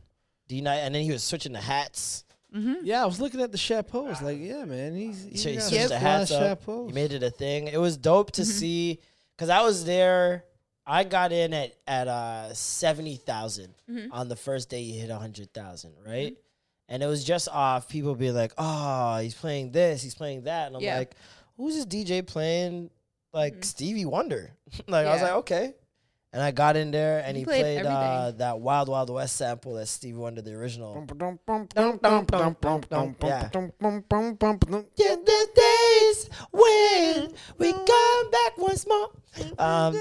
D 0.47 0.61
night, 0.61 0.77
and 0.77 0.93
then 0.95 1.03
he 1.03 1.11
was 1.11 1.23
switching 1.23 1.53
the 1.53 1.61
hats. 1.61 2.23
Mm-hmm. 2.55 2.83
Yeah, 2.83 3.03
I 3.03 3.05
was 3.05 3.21
looking 3.21 3.41
at 3.41 3.51
the 3.51 3.57
chapeaus. 3.57 4.21
Like, 4.21 4.39
yeah, 4.39 4.65
man, 4.65 4.95
he's 4.95 5.23
He, 5.23 5.29
he's 5.29 5.43
he 5.43 5.59
switched 5.59 5.85
a 5.85 5.89
the 5.89 5.99
hats 5.99 6.31
up. 6.31 6.41
chapeau. 6.41 6.87
He 6.87 6.93
made 6.93 7.11
it 7.13 7.21
a 7.21 7.29
thing. 7.29 7.67
It 7.67 7.79
was 7.79 7.97
dope 7.97 8.31
to 8.33 8.41
mm-hmm. 8.41 8.51
see 8.51 8.99
because 9.35 9.49
I 9.49 9.61
was 9.61 9.85
there. 9.85 10.45
I 10.85 11.03
got 11.03 11.31
in 11.31 11.53
at 11.53 11.75
at 11.87 12.07
uh 12.07 12.53
seventy 12.55 13.21
mm-hmm. 13.27 14.11
on 14.11 14.27
the 14.27 14.35
first 14.35 14.69
day. 14.69 14.83
He 14.83 14.97
hit 14.97 15.11
hundred 15.11 15.53
thousand, 15.53 15.93
right? 16.05 16.35
And 16.87 17.03
it 17.03 17.05
was 17.05 17.23
just 17.23 17.47
off 17.47 17.87
people 17.87 18.15
be 18.15 18.31
like, 18.31 18.53
"Oh, 18.57 19.17
he's 19.17 19.35
playing 19.35 19.71
this, 19.71 20.01
he's 20.01 20.15
playing 20.15 20.45
that," 20.45 20.67
and 20.67 20.77
I'm 20.77 20.81
Yeah. 20.81 20.97
like, 20.97 21.13
"Who's 21.57 21.75
this 21.75 21.85
DJ 21.85 22.25
playing 22.25 22.89
like 23.31 23.63
Stevie 23.63 24.05
Wonder?" 24.05 24.49
like 24.87 25.05
I 25.05 25.13
was 25.13 25.21
like, 25.21 25.33
"Okay." 25.33 25.75
And 26.31 26.43
I 26.43 26.51
got 26.51 26.75
in 26.75 26.91
there 26.91 27.23
and 27.25 27.35
He 27.35 27.41
he, 27.41 27.45
played 27.45 27.81
played, 27.81 27.85
uh, 27.87 28.31
that 28.37 28.59
Wild 28.59 28.87
Wild 28.87 29.09
West 29.09 29.35
sample 29.35 29.73
that 29.75 29.87
Stevie 29.87 30.17
Wonder, 30.17 30.43
the 30.43 30.53
original. 30.53 30.93
Yeah, 34.95 35.15
the 35.15 35.47
days 35.55 36.29
when 36.51 37.33
we 37.57 37.73
come 37.73 38.31
back 38.31 38.57
once 38.57 38.85
more. 38.87 39.09
Um, 39.57 39.99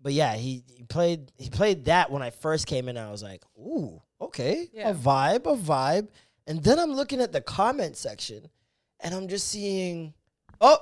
but 0.00 0.12
yeah, 0.14 0.34
he, 0.34 0.64
he 0.74 0.82
played 0.84 1.30
he 1.36 1.50
played 1.50 1.84
that 1.86 2.10
when 2.10 2.22
I 2.22 2.30
first 2.30 2.66
came 2.66 2.88
in. 2.88 2.96
I 2.96 3.10
was 3.10 3.22
like, 3.22 3.42
ooh, 3.58 4.00
okay, 4.20 4.68
Yeah. 4.72 4.90
a 4.90 4.94
vibe, 4.94 5.44
a 5.46 5.56
vibe. 5.56 6.08
And 6.46 6.62
then 6.64 6.78
I'm 6.78 6.92
looking 6.94 7.20
at 7.20 7.32
the 7.32 7.40
comment 7.40 7.96
section, 7.96 8.48
and 9.00 9.14
I'm 9.14 9.28
just 9.28 9.46
seeing, 9.48 10.14
oh, 10.60 10.78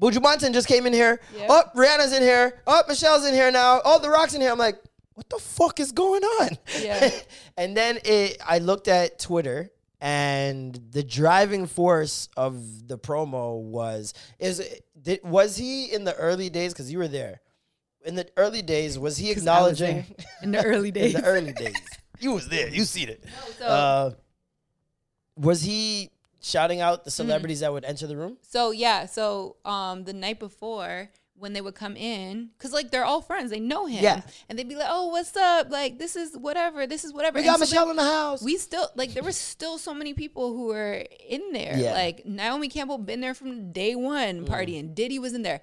Buju 0.00 0.18
Banton 0.22 0.52
just 0.52 0.66
came 0.68 0.86
in 0.86 0.92
here. 0.92 1.20
Yep. 1.36 1.46
Oh, 1.50 1.62
Rihanna's 1.76 2.12
in 2.12 2.22
here. 2.22 2.60
Oh, 2.66 2.82
Michelle's 2.88 3.26
in 3.26 3.34
here 3.34 3.50
now. 3.50 3.80
Oh, 3.84 3.98
The 4.00 4.08
Rock's 4.10 4.34
in 4.34 4.40
here. 4.40 4.50
I'm 4.50 4.58
like, 4.58 4.82
what 5.14 5.28
the 5.28 5.38
fuck 5.38 5.78
is 5.80 5.92
going 5.92 6.24
on? 6.24 6.50
Yeah. 6.80 7.10
and 7.56 7.76
then 7.76 7.98
it, 8.04 8.38
I 8.44 8.58
looked 8.58 8.88
at 8.88 9.18
Twitter, 9.18 9.70
and 10.00 10.74
the 10.90 11.02
driving 11.02 11.66
force 11.66 12.28
of 12.36 12.88
the 12.88 12.98
promo 12.98 13.60
was 13.60 14.14
is 14.40 14.60
did, 15.00 15.20
was 15.22 15.56
he 15.56 15.92
in 15.92 16.02
the 16.04 16.14
early 16.16 16.48
days 16.50 16.72
because 16.72 16.90
you 16.90 16.98
were 16.98 17.06
there 17.08 17.40
in 18.04 18.16
the 18.16 18.26
early 18.36 18.62
days 18.62 18.98
was 18.98 19.16
he 19.16 19.28
I 19.28 19.34
was 19.34 19.38
acknowledging 19.38 20.04
in 20.42 20.50
the 20.50 20.64
early 20.64 20.90
days. 20.90 21.14
in 21.14 21.20
the 21.22 21.26
early 21.28 21.52
days 21.52 21.76
you 22.18 22.32
was 22.32 22.48
there 22.48 22.68
you 22.68 22.82
seen 22.84 23.10
it 23.10 23.22
So- 23.60 23.64
uh, 23.66 24.10
was 25.36 25.62
he 25.62 26.10
shouting 26.42 26.80
out 26.80 27.04
the 27.04 27.10
Mm-hmm. 27.10 27.16
celebrities 27.28 27.60
that 27.60 27.72
would 27.72 27.84
enter 27.84 28.06
the 28.06 28.16
room 28.16 28.36
So 28.42 28.70
yeah, 28.72 29.06
so 29.06 29.56
um 29.64 30.04
the 30.04 30.12
night 30.12 30.38
before 30.38 31.08
when 31.34 31.54
they 31.54 31.60
would 31.60 31.74
come 31.74 31.96
in, 31.96 32.50
cause 32.58 32.72
like 32.72 32.90
they're 32.92 33.04
all 33.04 33.20
friends, 33.20 33.50
they 33.50 33.58
know 33.58 33.86
him, 33.86 34.04
Yeah. 34.04 34.20
and 34.48 34.56
they'd 34.56 34.68
be 34.68 34.76
like, 34.76 34.86
"Oh, 34.88 35.08
what's 35.08 35.34
up? 35.36 35.70
Like 35.70 35.98
this 35.98 36.14
is 36.14 36.36
whatever, 36.36 36.86
this 36.86 37.04
is 37.04 37.12
whatever." 37.12 37.36
we 37.36 37.40
And 37.40 37.46
got 37.46 37.54
so 37.58 37.60
Michelle 37.64 37.86
then 37.86 37.92
in 37.92 37.96
the 37.96 38.04
house 38.04 38.42
We 38.42 38.56
still 38.58 38.86
like 38.94 39.12
there 39.14 39.24
were 39.24 39.32
still 39.32 39.76
so 39.78 39.92
many 39.92 40.14
people 40.14 40.52
who 40.52 40.66
were 40.66 41.04
in 41.28 41.52
there. 41.52 41.74
Yeah. 41.76 41.94
Like 41.94 42.24
Naomi 42.26 42.68
Campbell 42.68 42.98
been 42.98 43.20
there 43.20 43.34
from 43.34 43.72
day 43.72 43.94
one 43.96 44.44
Mm. 44.44 44.46
partying. 44.46 44.94
Diddy 44.94 45.18
was 45.18 45.32
in 45.32 45.42
there. 45.42 45.60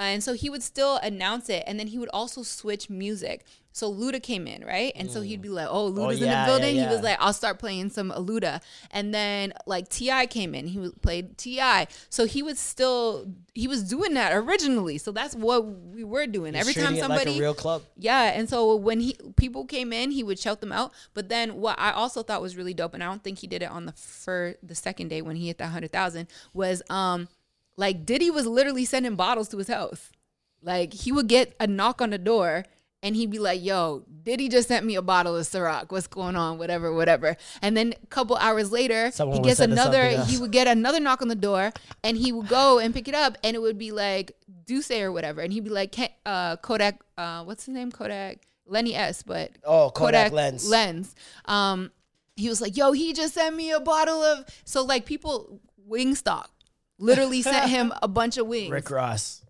And 0.00 0.22
so 0.22 0.32
he 0.34 0.48
would 0.48 0.62
still 0.62 0.96
announce 1.10 1.48
it, 1.50 1.64
and 1.66 1.78
then 1.78 1.88
he 1.88 1.98
would 1.98 2.08
also 2.10 2.42
switch 2.44 2.88
music. 2.88 3.44
So 3.72 3.92
Luda 3.92 4.20
came 4.20 4.46
in, 4.46 4.64
right? 4.64 4.92
And 4.96 5.10
so 5.10 5.20
he'd 5.20 5.40
be 5.40 5.48
like, 5.48 5.68
"Oh, 5.70 5.90
Luda's 5.90 6.20
in 6.20 6.26
yeah, 6.26 6.32
yeah, 6.32 6.44
the 6.44 6.50
building." 6.50 6.74
He 6.74 6.80
yeah. 6.80 6.90
was 6.90 7.02
like, 7.02 7.16
"I'll 7.20 7.32
start 7.32 7.58
playing 7.58 7.90
some 7.90 8.10
Luda." 8.10 8.60
And 8.90 9.14
then 9.14 9.52
like 9.66 9.88
T.I. 9.88 10.26
came 10.26 10.54
in, 10.54 10.66
he 10.66 10.90
played 11.00 11.38
Ti. 11.38 11.86
So 12.10 12.24
he 12.24 12.42
was 12.42 12.58
still 12.58 13.26
he 13.54 13.68
was 13.68 13.84
doing 13.84 14.14
that 14.14 14.32
originally. 14.32 14.98
So 14.98 15.12
that's 15.12 15.34
what 15.34 15.64
we 15.64 16.02
were 16.02 16.26
doing. 16.26 16.54
He's 16.54 16.68
Every 16.68 16.82
time 16.82 16.96
somebody 16.96 17.30
like 17.30 17.38
a 17.38 17.42
real 17.42 17.54
club 17.54 17.82
yeah, 17.96 18.32
and 18.34 18.48
so 18.48 18.74
when 18.74 19.00
he 19.00 19.16
people 19.36 19.64
came 19.64 19.92
in, 19.92 20.10
he 20.10 20.22
would 20.24 20.38
shout 20.38 20.60
them 20.60 20.72
out. 20.72 20.92
But 21.14 21.28
then 21.28 21.56
what 21.56 21.78
I 21.78 21.92
also 21.92 22.22
thought 22.22 22.42
was 22.42 22.56
really 22.56 22.74
dope, 22.74 22.94
and 22.94 23.02
I 23.02 23.06
don't 23.06 23.22
think 23.22 23.38
he 23.38 23.46
did 23.46 23.62
it 23.62 23.70
on 23.70 23.86
the 23.86 23.92
first, 23.92 24.58
the 24.62 24.74
second 24.74 25.08
day 25.08 25.22
when 25.22 25.36
he 25.36 25.46
hit 25.46 25.58
that 25.58 25.68
hundred 25.68 25.92
thousand, 25.92 26.28
was 26.52 26.82
um 26.90 27.28
like 27.76 28.04
Diddy 28.04 28.30
was 28.30 28.46
literally 28.46 28.84
sending 28.84 29.14
bottles 29.14 29.48
to 29.50 29.58
his 29.58 29.68
house. 29.68 30.10
Like 30.62 30.92
he 30.92 31.12
would 31.12 31.28
get 31.28 31.54
a 31.60 31.66
knock 31.66 32.02
on 32.02 32.10
the 32.10 32.18
door 32.18 32.64
and 33.02 33.14
he'd 33.14 33.30
be 33.30 33.38
like, 33.38 33.62
"Yo, 33.64 34.04
Diddy 34.22 34.48
just 34.48 34.68
sent 34.68 34.84
me 34.84 34.96
a 34.96 35.02
bottle 35.02 35.36
of 35.36 35.46
Ciroc. 35.46 35.90
What's 35.90 36.06
going 36.06 36.36
on? 36.36 36.58
Whatever, 36.58 36.92
whatever." 36.92 37.36
And 37.62 37.76
then 37.76 37.94
a 38.02 38.06
couple 38.06 38.36
hours 38.36 38.72
later, 38.72 39.10
Someone 39.12 39.38
he 39.38 39.42
gets 39.42 39.60
another. 39.60 40.08
He 40.24 40.36
would 40.38 40.50
get 40.52 40.66
another 40.66 41.00
knock 41.00 41.22
on 41.22 41.28
the 41.28 41.34
door, 41.36 41.72
and 42.02 42.16
he 42.16 42.32
would 42.32 42.48
go 42.48 42.78
and 42.78 42.92
pick 42.92 43.08
it 43.08 43.14
up, 43.14 43.38
and 43.44 43.54
it 43.54 43.60
would 43.60 43.78
be 43.78 43.92
like 43.92 44.32
Duce 44.66 44.90
or 44.90 45.12
whatever, 45.12 45.40
and 45.40 45.52
he'd 45.52 45.64
be 45.64 45.70
like, 45.70 45.92
"Ken- 45.92 46.10
uh, 46.26 46.56
"Kodak, 46.56 47.00
uh, 47.16 47.44
what's 47.44 47.66
his 47.66 47.74
name? 47.74 47.92
Kodak." 47.92 48.38
Lenny 48.70 48.94
S, 48.94 49.22
but 49.22 49.52
Oh, 49.64 49.90
Kodak 49.90 50.30
Lens. 50.30 50.68
Lens. 50.68 51.14
Um, 51.46 51.90
he 52.36 52.48
was 52.50 52.60
like, 52.60 52.76
"Yo, 52.76 52.92
he 52.92 53.14
just 53.14 53.32
sent 53.34 53.56
me 53.56 53.70
a 53.70 53.80
bottle 53.80 54.22
of." 54.22 54.44
So 54.64 54.84
like 54.84 55.06
people, 55.06 55.60
Wingstop, 55.88 56.46
literally 56.98 57.40
sent 57.42 57.70
him 57.76 57.94
a 58.02 58.08
bunch 58.08 58.36
of 58.36 58.46
wings. 58.46 58.70
Rick 58.70 58.90
Ross 58.90 59.42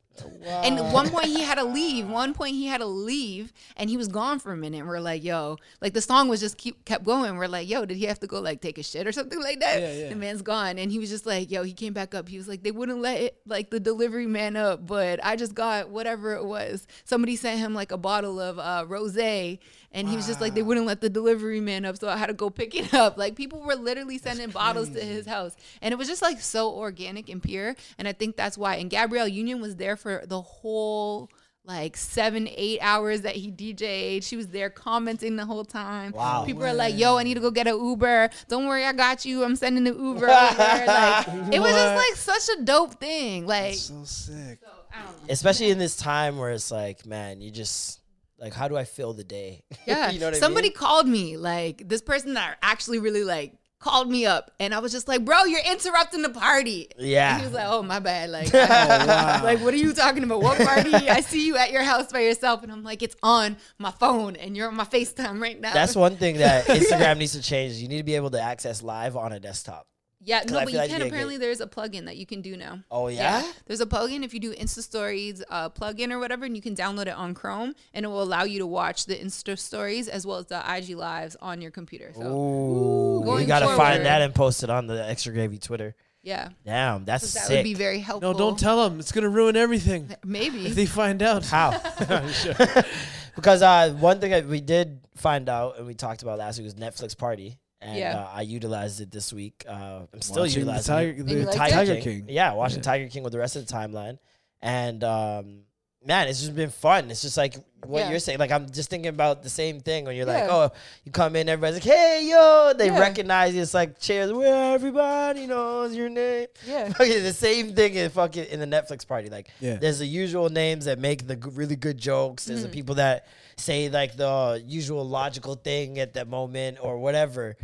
And 0.46 0.92
one 0.92 1.10
point 1.10 1.26
he 1.26 1.42
had 1.42 1.58
to 1.58 1.64
leave. 1.64 2.08
One 2.08 2.34
point 2.34 2.54
he 2.54 2.66
had 2.66 2.78
to 2.78 2.86
leave, 2.86 3.52
and 3.76 3.88
he 3.90 3.96
was 3.96 4.08
gone 4.08 4.38
for 4.38 4.52
a 4.52 4.56
minute. 4.56 4.78
And 4.78 4.88
we're 4.88 5.00
like, 5.00 5.22
"Yo," 5.24 5.56
like 5.80 5.94
the 5.94 6.00
song 6.00 6.28
was 6.28 6.40
just 6.40 6.56
keep 6.56 6.84
kept 6.84 7.04
going. 7.04 7.36
We're 7.36 7.46
like, 7.48 7.68
"Yo, 7.68 7.84
did 7.84 7.96
he 7.96 8.04
have 8.06 8.20
to 8.20 8.26
go 8.26 8.40
like 8.40 8.60
take 8.60 8.78
a 8.78 8.82
shit 8.82 9.06
or 9.06 9.12
something 9.12 9.40
like 9.40 9.60
that?" 9.60 9.80
Yeah, 9.80 9.92
yeah. 9.92 10.08
The 10.08 10.16
man's 10.16 10.42
gone, 10.42 10.78
and 10.78 10.90
he 10.90 10.98
was 10.98 11.10
just 11.10 11.26
like, 11.26 11.50
"Yo," 11.50 11.62
he 11.62 11.72
came 11.72 11.92
back 11.92 12.14
up. 12.14 12.28
He 12.28 12.36
was 12.36 12.48
like, 12.48 12.62
"They 12.62 12.70
wouldn't 12.70 13.00
let 13.00 13.20
it 13.20 13.38
like 13.46 13.70
the 13.70 13.80
delivery 13.80 14.26
man 14.26 14.56
up, 14.56 14.86
but 14.86 15.20
I 15.24 15.36
just 15.36 15.54
got 15.54 15.90
whatever 15.90 16.34
it 16.34 16.44
was. 16.44 16.86
Somebody 17.04 17.36
sent 17.36 17.58
him 17.60 17.74
like 17.74 17.92
a 17.92 17.98
bottle 17.98 18.40
of 18.40 18.58
uh, 18.58 18.84
rosé." 18.88 19.58
And 19.92 20.08
he 20.08 20.16
was 20.16 20.26
just 20.26 20.40
like, 20.40 20.54
they 20.54 20.62
wouldn't 20.62 20.86
let 20.86 21.00
the 21.00 21.08
delivery 21.08 21.60
man 21.60 21.84
up, 21.84 21.96
so 21.98 22.08
I 22.08 22.16
had 22.16 22.26
to 22.26 22.34
go 22.34 22.50
pick 22.50 22.74
it 22.74 22.92
up. 22.92 23.16
Like 23.16 23.34
people 23.36 23.60
were 23.60 23.74
literally 23.74 24.18
sending 24.18 24.50
bottles 24.50 24.90
to 24.90 25.00
his 25.00 25.26
house, 25.26 25.56
and 25.80 25.92
it 25.92 25.96
was 25.96 26.08
just 26.08 26.20
like 26.22 26.40
so 26.40 26.70
organic 26.72 27.28
and 27.28 27.42
pure. 27.42 27.74
And 27.96 28.06
I 28.06 28.12
think 28.12 28.36
that's 28.36 28.58
why. 28.58 28.76
And 28.76 28.90
Gabrielle 28.90 29.28
Union 29.28 29.60
was 29.60 29.76
there 29.76 29.96
for 29.96 30.24
the 30.26 30.40
whole 30.42 31.30
like 31.64 31.96
seven, 31.98 32.48
eight 32.56 32.78
hours 32.80 33.22
that 33.22 33.36
he 33.36 33.52
DJ'd. 33.52 34.24
She 34.24 34.36
was 34.36 34.48
there 34.48 34.70
commenting 34.70 35.36
the 35.36 35.44
whole 35.44 35.66
time. 35.66 36.12
Wow. 36.12 36.44
People 36.46 36.64
are 36.64 36.72
like, 36.72 36.96
yo, 36.96 37.18
I 37.18 37.22
need 37.24 37.34
to 37.34 37.40
go 37.40 37.50
get 37.50 37.66
an 37.66 37.78
Uber. 37.78 38.30
Don't 38.48 38.66
worry, 38.66 38.84
I 38.86 38.92
got 38.94 39.26
you. 39.26 39.44
I'm 39.44 39.54
sending 39.54 39.84
the 39.84 39.92
Uber 39.92 40.28
over. 40.28 40.28
Like, 40.88 41.28
it 41.52 41.60
was 41.60 41.72
just 41.72 41.94
like 41.96 42.16
such 42.16 42.58
a 42.58 42.62
dope 42.62 42.94
thing. 42.94 43.46
Like, 43.46 43.74
So 43.74 44.02
sick. 44.04 44.60
I. 44.90 45.02
Especially 45.28 45.70
in 45.70 45.78
this 45.78 45.96
time 45.96 46.38
where 46.38 46.50
it's 46.50 46.70
like, 46.70 47.04
man, 47.04 47.42
you 47.42 47.50
just 47.50 48.00
like, 48.38 48.54
how 48.54 48.68
do 48.68 48.76
I 48.76 48.84
fill 48.84 49.12
the 49.12 49.24
day? 49.24 49.64
Yeah. 49.86 50.10
you 50.10 50.20
know 50.20 50.32
Somebody 50.32 50.68
I 50.68 50.70
mean? 50.70 50.76
called 50.76 51.08
me, 51.08 51.36
like 51.36 51.88
this 51.88 52.02
person 52.02 52.34
that 52.34 52.58
actually 52.62 52.98
really 52.98 53.24
like 53.24 53.54
called 53.80 54.10
me 54.10 54.26
up 54.26 54.50
and 54.60 54.74
I 54.74 54.80
was 54.80 54.92
just 54.92 55.08
like, 55.08 55.24
bro, 55.24 55.44
you're 55.44 55.64
interrupting 55.70 56.22
the 56.22 56.30
party. 56.30 56.90
Yeah. 56.98 57.30
And 57.30 57.40
he 57.40 57.46
was 57.46 57.54
like, 57.54 57.66
oh, 57.68 57.82
my 57.82 58.00
bad. 58.00 58.28
Like, 58.30 58.50
oh, 58.54 58.58
like, 59.44 59.60
what 59.60 59.72
are 59.72 59.78
you 59.78 59.92
talking 59.92 60.24
about? 60.24 60.42
What 60.42 60.58
party? 60.58 60.92
I 60.94 61.20
see 61.20 61.46
you 61.46 61.56
at 61.56 61.70
your 61.70 61.82
house 61.82 62.12
by 62.12 62.20
yourself. 62.20 62.62
And 62.62 62.70
I'm 62.72 62.82
like, 62.82 63.02
it's 63.02 63.16
on 63.22 63.56
my 63.78 63.90
phone 63.92 64.36
and 64.36 64.56
you're 64.56 64.68
on 64.68 64.76
my 64.76 64.84
FaceTime 64.84 65.40
right 65.40 65.58
now. 65.58 65.72
That's 65.72 65.96
one 65.96 66.16
thing 66.16 66.38
that 66.38 66.66
Instagram 66.66 67.18
needs 67.18 67.32
to 67.32 67.42
change. 67.42 67.74
You 67.74 67.88
need 67.88 67.98
to 67.98 68.04
be 68.04 68.16
able 68.16 68.30
to 68.30 68.40
access 68.40 68.82
live 68.82 69.16
on 69.16 69.32
a 69.32 69.40
desktop. 69.40 69.86
Yeah, 70.28 70.40
'Cause 70.42 70.50
no, 70.50 70.58
but 70.64 70.72
you 70.72 70.78
like 70.78 70.90
can. 70.90 70.98
you 70.98 71.04
get 71.04 71.08
Apparently, 71.08 71.34
good- 71.36 71.42
there's 71.42 71.60
a 71.62 71.66
plugin 71.66 72.04
that 72.04 72.18
you 72.18 72.26
can 72.26 72.42
do 72.42 72.54
now. 72.56 72.80
Oh 72.90 73.08
yeah. 73.08 73.50
There's 73.66 73.80
a 73.80 73.86
plugin 73.86 74.22
if 74.24 74.34
you 74.34 74.40
do 74.40 74.52
Insta 74.54 74.82
Stories 74.82 75.42
uh, 75.48 75.70
plugin 75.70 76.12
or 76.12 76.18
whatever, 76.18 76.44
and 76.44 76.54
you 76.54 76.60
can 76.60 76.76
download 76.76 77.06
it 77.06 77.14
on 77.16 77.32
Chrome, 77.32 77.74
and 77.94 78.04
it 78.04 78.08
will 78.08 78.22
allow 78.22 78.42
you 78.44 78.58
to 78.58 78.66
watch 78.66 79.06
the 79.06 79.14
Insta 79.16 79.58
Stories 79.58 80.06
as 80.06 80.26
well 80.26 80.36
as 80.36 80.46
the 80.46 80.58
IG 80.70 80.94
lives 80.96 81.34
on 81.40 81.62
your 81.62 81.70
computer. 81.70 82.12
So, 82.14 82.26
Ooh, 82.30 83.40
you 83.40 83.46
gotta 83.46 83.64
forward- 83.66 83.78
find 83.78 84.04
that 84.04 84.20
and 84.20 84.34
post 84.34 84.62
it 84.62 84.68
on 84.68 84.86
the 84.86 85.02
extra 85.08 85.32
gravy 85.32 85.56
Twitter. 85.58 85.94
yeah, 86.22 86.50
Damn, 86.66 87.06
that's 87.06 87.32
that 87.32 87.44
sick. 87.46 87.56
would 87.58 87.64
be 87.64 87.72
very 87.72 88.00
helpful. 88.00 88.30
No, 88.32 88.38
don't 88.38 88.58
tell 88.58 88.86
them. 88.86 89.00
It's 89.00 89.12
gonna 89.12 89.30
ruin 89.30 89.56
everything 89.56 90.14
Maybe. 90.24 90.66
if 90.66 90.74
they 90.74 90.84
find 90.84 91.22
out. 91.22 91.46
How? 91.46 91.70
because 93.34 93.62
uh, 93.62 93.94
one 93.98 94.20
thing 94.20 94.32
that 94.32 94.46
we 94.46 94.60
did 94.60 95.00
find 95.16 95.48
out 95.48 95.78
and 95.78 95.86
we 95.86 95.94
talked 95.94 96.22
about 96.22 96.38
last 96.38 96.58
week 96.58 96.64
was 96.64 96.74
Netflix 96.74 97.16
Party, 97.16 97.58
and 97.80 97.96
Yeah. 97.98 98.18
uh, 98.20 98.28
I 98.34 98.42
utilized 98.42 99.00
it 99.00 99.10
this 99.10 99.32
week. 99.32 99.64
Uh, 99.68 100.00
I'm 100.12 100.20
still 100.22 100.42
Watching 100.42 100.54
the 100.66 100.72
utilizing 100.72 100.94
Tiger, 100.94 101.10
it. 101.10 101.26
the 101.26 101.34
you 101.34 101.44
liked 101.44 101.72
Tiger, 101.72 101.92
it? 101.92 102.02
King. 102.02 102.24
Yeah, 102.28 102.52
watching 102.54 102.80
Tiger 102.82 103.08
King 103.08 103.22
with 103.22 103.32
the 103.32 103.38
rest 103.38 103.56
of 103.56 103.66
the 103.66 103.72
timeline, 103.72 104.18
and 104.60 105.02
um, 105.04 105.60
man, 106.04 106.28
it's 106.28 106.40
just 106.40 106.54
been 106.54 106.70
fun. 106.70 107.10
It's 107.10 107.22
just 107.22 107.36
like 107.36 107.54
what 107.84 108.00
Yeah. 108.00 108.10
you're 108.10 108.18
saying. 108.18 108.38
Like 108.40 108.50
I'm 108.50 108.68
just 108.70 108.90
thinking 108.90 109.08
about 109.10 109.42
the 109.44 109.48
same 109.48 109.78
thing 109.80 110.04
when 110.04 110.16
you're 110.16 110.26
like, 110.26 110.44
oh, 110.48 110.70
you 111.04 111.12
come 111.12 111.36
in, 111.36 111.48
everybody's 111.48 111.76
like, 111.76 111.94
hey 111.94 112.26
yo, 112.28 112.72
they 112.76 112.86
Yeah. 112.86 112.98
recognize 112.98 113.54
you. 113.54 113.62
It's 113.62 113.74
like 113.74 114.00
cheers, 114.00 114.32
where 114.32 114.74
everybody 114.74 115.46
knows 115.46 115.94
your 115.94 116.08
name. 116.08 116.46
Yeah. 116.66 116.88
Okay, 117.00 117.20
the 117.20 117.32
same 117.32 117.74
thing 117.74 117.94
in 117.94 118.10
fucking 118.10 118.46
in 118.46 118.58
the 118.58 118.66
Netflix 118.66 119.06
party. 119.06 119.28
Like, 119.28 119.50
Yeah. 119.60 119.76
there's 119.76 120.00
the 120.00 120.06
usual 120.06 120.48
names 120.48 120.86
that 120.86 120.98
make 120.98 121.26
the 121.28 121.36
g- 121.36 121.50
really 121.52 121.76
good 121.76 121.98
jokes. 121.98 122.46
There's 122.46 122.60
Mm-hmm. 122.60 122.68
the 122.70 122.74
people 122.74 122.94
that 122.96 123.26
say 123.58 123.88
like 123.88 124.16
the 124.16 124.62
usual 124.66 125.06
logical 125.08 125.54
thing 125.54 125.98
at 125.98 126.14
that 126.14 126.28
moment 126.28 126.78
or 126.80 126.98
whatever. 126.98 127.56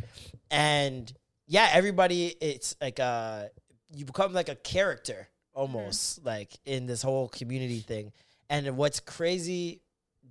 And 0.51 1.13
yeah, 1.47 1.69
everybody, 1.73 2.35
it's 2.41 2.77
like 2.81 3.01
uh, 3.01 3.45
you 3.95 4.05
become 4.05 4.33
like 4.33 4.49
a 4.49 4.57
character 4.57 5.29
almost 5.55 6.19
Mm-hmm. 6.19 6.27
like 6.29 6.53
in 6.65 6.87
this 6.87 7.03
whole 7.03 7.29
community 7.29 7.81
thing. 7.81 8.13
And 8.51 8.77
what's 8.77 9.01
crazy 9.01 9.81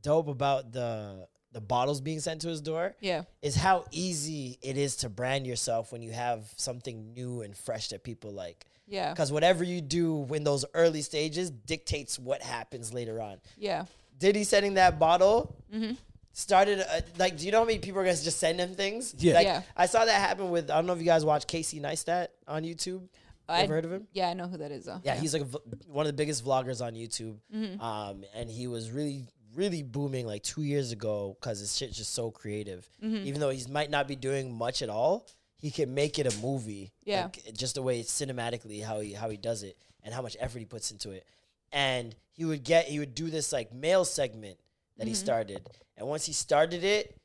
dope 0.02 0.27
about 0.27 0.72
the 0.72 1.27
the 1.53 1.61
bottles 1.61 2.02
being 2.02 2.19
sent 2.19 2.41
to 2.41 2.48
his 2.48 2.61
door 2.61 2.95
Yeah. 2.99 3.23
is 3.44 3.56
how 3.56 3.85
easy 3.91 4.57
it 4.64 4.76
is 4.76 4.95
to 4.98 5.10
brand 5.10 5.45
yourself 5.45 5.91
when 5.91 6.02
you 6.02 6.11
have 6.11 6.52
something 6.57 7.14
new 7.14 7.44
and 7.44 7.56
fresh 7.56 7.90
that 7.90 8.03
people 8.03 8.31
like. 8.31 8.65
Yeah. 8.88 9.11
Because 9.14 9.31
whatever 9.31 9.64
you 9.64 9.80
do 9.80 10.26
in 10.34 10.44
those 10.44 10.65
early 10.73 11.03
stages 11.03 11.52
dictates 11.52 12.18
what 12.18 12.41
happens 12.41 12.91
later 12.91 13.22
on. 13.22 13.38
Yeah. 13.56 13.85
Diddy 14.23 14.43
sending 14.43 14.73
that 14.75 14.97
bottle 14.99 15.55
Mm-hmm. 15.73 15.93
started 16.33 16.79
uh, 16.81 17.01
like, 17.17 17.35
do 17.37 17.45
you 17.45 17.51
know 17.51 17.59
how 17.59 17.65
many 17.65 17.79
people 17.79 17.99
are 17.99 18.03
gonna 18.05 18.15
just 18.15 18.39
send 18.39 18.59
him 18.59 18.73
things? 18.75 19.13
Yeah. 19.17 19.33
like, 19.33 19.45
Yeah. 19.47 19.61
I 19.75 19.85
saw 19.87 20.05
that 20.05 20.19
happen 20.27 20.49
with. 20.51 20.69
I 20.69 20.75
don't 20.75 20.85
know 20.85 20.93
if 20.93 20.99
you 20.99 21.05
guys 21.05 21.25
watch 21.25 21.47
Casey 21.47 21.79
Neistat 21.79 22.27
on 22.47 22.63
YouTube. 22.63 23.07
I- 23.49 23.63
Ever 23.63 23.73
heard 23.75 23.85
of 23.85 23.91
him? 23.91 24.07
Yeah, 24.13 24.29
I 24.29 24.33
know 24.33 24.47
who 24.47 24.57
that 24.57 24.71
is 24.71 24.85
though. 24.85 25.01
Yeah, 25.03 25.15
he's 25.15 25.33
like 25.33 25.41
a, 25.41 25.45
v- 25.45 25.57
one 25.87 26.05
of 26.05 26.11
the 26.11 26.15
biggest 26.21 26.45
vloggers 26.45 26.79
on 26.85 26.93
YouTube. 26.93 27.37
Mm-hmm. 27.53 27.81
Um, 27.81 28.23
and 28.35 28.49
he 28.49 28.67
was 28.67 28.89
really, 28.91 29.25
really 29.55 29.83
booming 29.83 30.25
like 30.27 30.43
two 30.43 30.61
years 30.63 30.91
ago 30.91 31.35
because 31.39 31.59
his 31.59 31.75
shit's 31.75 31.97
just 31.97 32.13
so 32.13 32.31
creative. 32.31 32.87
Mm-hmm. 33.03 33.27
Even 33.27 33.39
though 33.41 33.49
he 33.49 33.63
might 33.69 33.89
not 33.89 34.07
be 34.07 34.15
doing 34.15 34.53
much 34.53 34.81
at 34.81 34.89
all, 34.89 35.27
he 35.57 35.71
can 35.71 35.93
make 35.93 36.19
it 36.19 36.31
a 36.33 36.37
movie. 36.41 36.91
Yeah. 37.03 37.23
like, 37.23 37.53
just 37.53 37.75
the 37.75 37.81
way 37.81 37.99
it's 37.99 38.11
cinematically 38.13 38.81
how 38.83 38.99
he 39.01 39.11
how 39.13 39.29
he 39.29 39.37
does 39.37 39.63
it 39.63 39.75
and 40.03 40.13
how 40.13 40.21
much 40.21 40.37
effort 40.39 40.59
he 40.59 40.65
puts 40.65 40.91
into 40.91 41.09
it. 41.11 41.25
And 41.73 42.15
he 42.31 42.45
would 42.45 42.63
get 42.63 42.85
he 42.85 42.99
would 42.99 43.13
do 43.15 43.29
this 43.29 43.51
like 43.51 43.73
mail 43.73 44.05
segment 44.05 44.57
that 44.97 45.07
he 45.07 45.13
started, 45.15 45.67
and 45.97 46.07
once 46.07 46.25
he 46.25 46.33
started 46.33 46.83
it, 46.83 47.17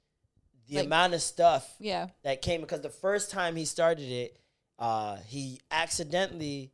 the 0.67 0.75
Mm-hmm. 0.75 0.77
Like- 0.79 0.87
amount 0.87 1.15
of 1.15 1.23
stuff 1.23 1.75
Yeah. 1.79 2.09
that 2.25 2.43
came 2.43 2.61
because 2.63 2.81
the 2.81 2.91
first 2.91 3.31
time 3.31 3.57
he 3.57 3.65
started 3.65 4.11
it, 4.11 4.39
uh, 4.79 5.17
he 5.27 5.61
accidentally, 5.71 6.73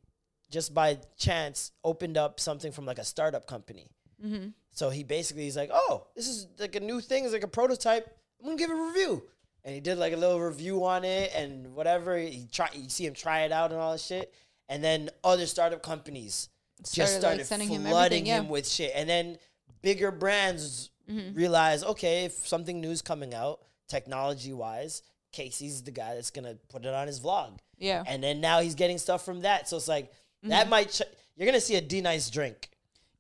just 0.51 0.73
by 0.75 0.99
chance, 1.17 1.73
opened 1.85 2.17
up 2.17 2.39
something 2.41 2.71
from 2.73 2.87
like 2.87 2.99
a 2.99 3.05
startup 3.05 3.47
company. 3.47 3.91
Mm-hmm. 4.25 4.49
So 4.73 4.91
he 4.91 5.03
basically 5.05 5.45
he's 5.45 5.57
like, 5.57 5.71
"Oh, 5.73 6.07
this 6.17 6.29
is 6.29 6.47
like 6.59 6.75
a 6.77 6.81
new 6.81 7.01
thing. 7.01 7.25
It's 7.25 7.33
like 7.33 7.45
a 7.45 7.49
prototype. 7.49 8.07
I'm 8.41 8.47
gonna 8.47 8.57
give 8.59 8.71
it 8.71 8.77
a 8.79 8.83
review." 8.83 9.23
And 9.65 9.75
he 9.75 9.81
did 9.81 9.97
like 9.99 10.13
a 10.13 10.17
little 10.17 10.41
review 10.41 10.85
on 10.85 11.05
it 11.05 11.33
and 11.35 11.75
whatever. 11.75 12.19
He 12.19 12.47
try, 12.53 12.69
you 12.75 12.89
see 12.91 13.07
him 13.07 13.15
try 13.15 13.43
it 13.43 13.53
out 13.53 13.73
and 13.73 13.81
all 13.81 13.93
this 13.93 14.05
shit. 14.05 14.33
And 14.69 14.83
then 14.85 15.11
other 15.23 15.47
startup 15.47 15.83
companies 15.83 16.49
just 16.83 16.95
Started, 16.95 17.15
like, 17.15 17.21
started 17.21 17.47
sending 17.47 17.69
him 17.69 17.83
flooding 17.83 18.23
everything, 18.23 18.25
him, 18.25 18.27
yeah. 18.27 18.41
Mm-hmm. 18.43 18.51
with 18.51 18.69
shit. 18.69 18.93
And 18.95 19.09
then 19.09 19.39
bigger 19.83 20.11
brands 20.11 20.91
realize, 21.09 21.85
okay, 21.85 22.25
if 22.25 22.47
something 22.47 22.81
new's 22.81 23.03
coming 23.03 23.35
out, 23.35 23.61
technology 23.89 24.53
wise, 24.53 25.03
Casey's 25.33 25.83
the 25.83 25.91
guy 25.91 26.15
that's 26.15 26.31
gonna 26.31 26.55
put 26.69 26.85
it 26.85 26.95
on 26.95 27.07
his 27.07 27.21
vlog. 27.21 27.59
Yeah. 27.79 28.03
And 28.07 28.23
then 28.23 28.41
now 28.41 28.61
he's 28.61 28.75
getting 28.75 28.99
stuff 28.99 29.25
from 29.25 29.41
that. 29.43 29.69
So 29.69 29.77
it's 29.77 29.89
like 29.89 30.13
that 30.45 30.69
might 30.69 30.91
ch- 30.91 31.03
you're 31.37 31.47
gonna 31.47 31.61
see 31.61 31.77
a 31.77 31.81
D-Nice 31.81 32.31
drink. 32.31 32.71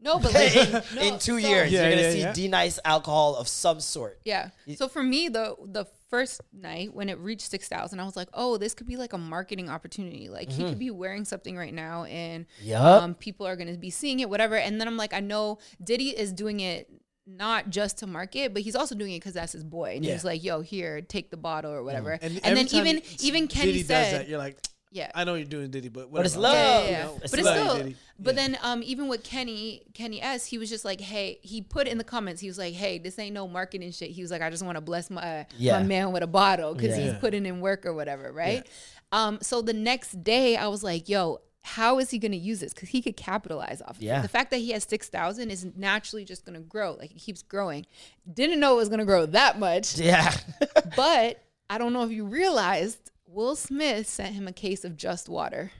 No, 0.00 0.18
but 0.18 0.32
like, 0.34 0.54
in, 0.56 0.72
no, 0.94 1.02
in 1.02 1.18
two 1.18 1.40
so- 1.40 1.48
years, 1.48 1.72
Yeah, 1.72 1.82
you're 1.82 1.90
gonna 1.90 2.02
yeah, 2.02 2.10
see 2.12 2.20
yeah. 2.20 2.32
D 2.32 2.48
nice 2.48 2.78
alcohol 2.84 3.36
of 3.36 3.48
some 3.48 3.80
sort. 3.80 4.20
Yeah. 4.24 4.50
So 4.76 4.86
for 4.88 5.02
me, 5.02 5.28
the 5.28 5.56
the 5.64 5.86
first 6.14 6.40
night 6.52 6.94
when 6.94 7.08
it 7.08 7.18
reached 7.18 7.50
six 7.50 7.68
thousand, 7.68 7.98
I 8.00 8.04
was 8.04 8.14
like, 8.16 8.28
oh, 8.34 8.56
this 8.56 8.72
could 8.74 8.86
be 8.86 8.96
like 8.96 9.12
a 9.12 9.18
marketing 9.18 9.68
opportunity. 9.68 10.28
Like 10.28 10.50
he 10.52 10.62
could 10.64 10.78
be 10.78 10.90
wearing 10.90 11.24
something 11.24 11.56
right 11.56 11.74
now, 11.74 12.04
and 12.04 12.46
Yup. 12.62 13.02
um, 13.02 13.14
people 13.14 13.46
are 13.46 13.56
gonna 13.56 13.76
be 13.76 13.90
seeing 13.90 14.20
it, 14.20 14.30
whatever. 14.30 14.56
And 14.56 14.80
then 14.80 14.86
I'm 14.86 14.96
like, 14.96 15.12
I 15.12 15.20
know 15.20 15.58
Diddy 15.82 16.10
is 16.10 16.32
doing 16.32 16.60
it 16.60 16.88
not 17.26 17.70
just 17.70 17.98
to 17.98 18.06
market, 18.06 18.52
but 18.52 18.62
he's 18.62 18.76
also 18.76 18.94
doing 18.94 19.12
it 19.12 19.20
because 19.20 19.32
that's 19.34 19.52
his 19.52 19.64
boy, 19.64 19.94
and 19.96 20.04
Yeah. 20.04 20.12
he's 20.12 20.24
like, 20.24 20.44
yo, 20.44 20.60
here, 20.60 21.00
take 21.00 21.30
the 21.30 21.36
bottle 21.36 21.72
or 21.72 21.82
whatever. 21.82 22.12
And, 22.12 22.40
And, 22.44 22.56
then 22.56 22.68
even 22.72 23.02
even 23.20 23.48
Kenny 23.48 23.72
Diddy 23.72 23.82
said, 23.82 24.02
does 24.02 24.12
that, 24.20 24.28
you're 24.28 24.38
like, 24.38 24.58
yeah. 24.94 25.10
I 25.14 25.24
know 25.24 25.34
you're 25.34 25.44
doing 25.44 25.70
Diddy, 25.70 25.88
but 25.88 26.10
But 26.10 26.24
it's 26.24 26.36
whatever. 26.36 26.54
love. 26.56 26.84
Yeah, 26.86 26.90
yeah, 26.90 26.90
yeah. 27.06 27.10
It's 27.22 27.30
but 27.30 27.38
it's 27.40 27.46
love. 27.48 27.76
still. 27.78 27.92
But 28.18 28.34
Yeah. 28.36 28.40
then, 28.48 28.58
um, 28.62 28.82
even 28.82 29.08
with 29.08 29.22
Kenny, 29.24 29.82
Kenny 29.92 30.22
S, 30.22 30.46
he 30.46 30.56
was 30.56 30.70
just 30.70 30.84
like, 30.84 31.00
"Hey," 31.00 31.38
he 31.42 31.60
put 31.60 31.86
in 31.88 31.98
the 31.98 32.04
comments, 32.04 32.40
he 32.40 32.48
was 32.48 32.58
like, 32.58 32.72
"Hey, 32.74 32.98
this 32.98 33.18
ain't 33.18 33.34
no 33.34 33.46
marketing 33.46 33.90
shit." 33.92 34.10
He 34.10 34.22
was 34.22 34.30
like, 34.30 34.40
"I 34.40 34.48
just 34.50 34.62
want 34.62 34.76
to 34.76 34.80
bless 34.80 35.10
my 35.10 35.46
Yeah. 35.58 35.78
my 35.78 35.82
man 35.84 36.12
with 36.12 36.22
a 36.22 36.26
bottle 36.28 36.74
because 36.74 36.96
Yeah. 36.96 37.04
he's 37.10 37.14
putting 37.18 37.44
in 37.44 37.60
work 37.60 37.84
or 37.84 37.92
whatever, 37.92 38.32
right?" 38.32 38.66
Um, 39.12 39.38
so 39.42 39.60
the 39.62 39.72
next 39.74 40.22
day, 40.24 40.56
I 40.56 40.68
was 40.68 40.82
like, 40.82 41.08
"Yo." 41.08 41.40
How 41.66 41.98
is 41.98 42.10
he 42.10 42.18
going 42.18 42.32
to 42.32 42.36
use 42.36 42.60
this? 42.60 42.74
Because 42.74 42.90
he 42.90 43.00
could 43.00 43.16
capitalize 43.16 43.80
off 43.80 43.96
of 43.96 44.02
Yeah. 44.02 44.18
it. 44.18 44.22
The 44.22 44.28
fact 44.28 44.50
that 44.50 44.58
he 44.58 44.72
has 44.72 44.84
6,000 44.84 45.50
is 45.50 45.64
naturally 45.74 46.22
just 46.22 46.44
going 46.44 46.56
to 46.56 46.60
grow. 46.60 46.92
Like 46.92 47.10
it 47.10 47.14
keeps 47.16 47.40
growing. 47.40 47.86
Didn't 48.30 48.60
know 48.60 48.74
it 48.74 48.76
was 48.76 48.90
going 48.90 48.98
to 48.98 49.06
grow 49.06 49.24
that 49.24 49.58
much. 49.58 49.96
Yeah. 49.96 50.30
But 50.94 51.42
I 51.70 51.78
don't 51.78 51.94
know 51.94 52.02
if 52.04 52.10
you 52.10 52.26
realized 52.26 53.10
Will 53.34 53.56
Smith 53.56 54.06
sent 54.08 54.34
him 54.34 54.46
a 54.48 54.52
case 54.52 54.84
of 54.84 54.96
just 54.96 55.28
water. 55.28 55.72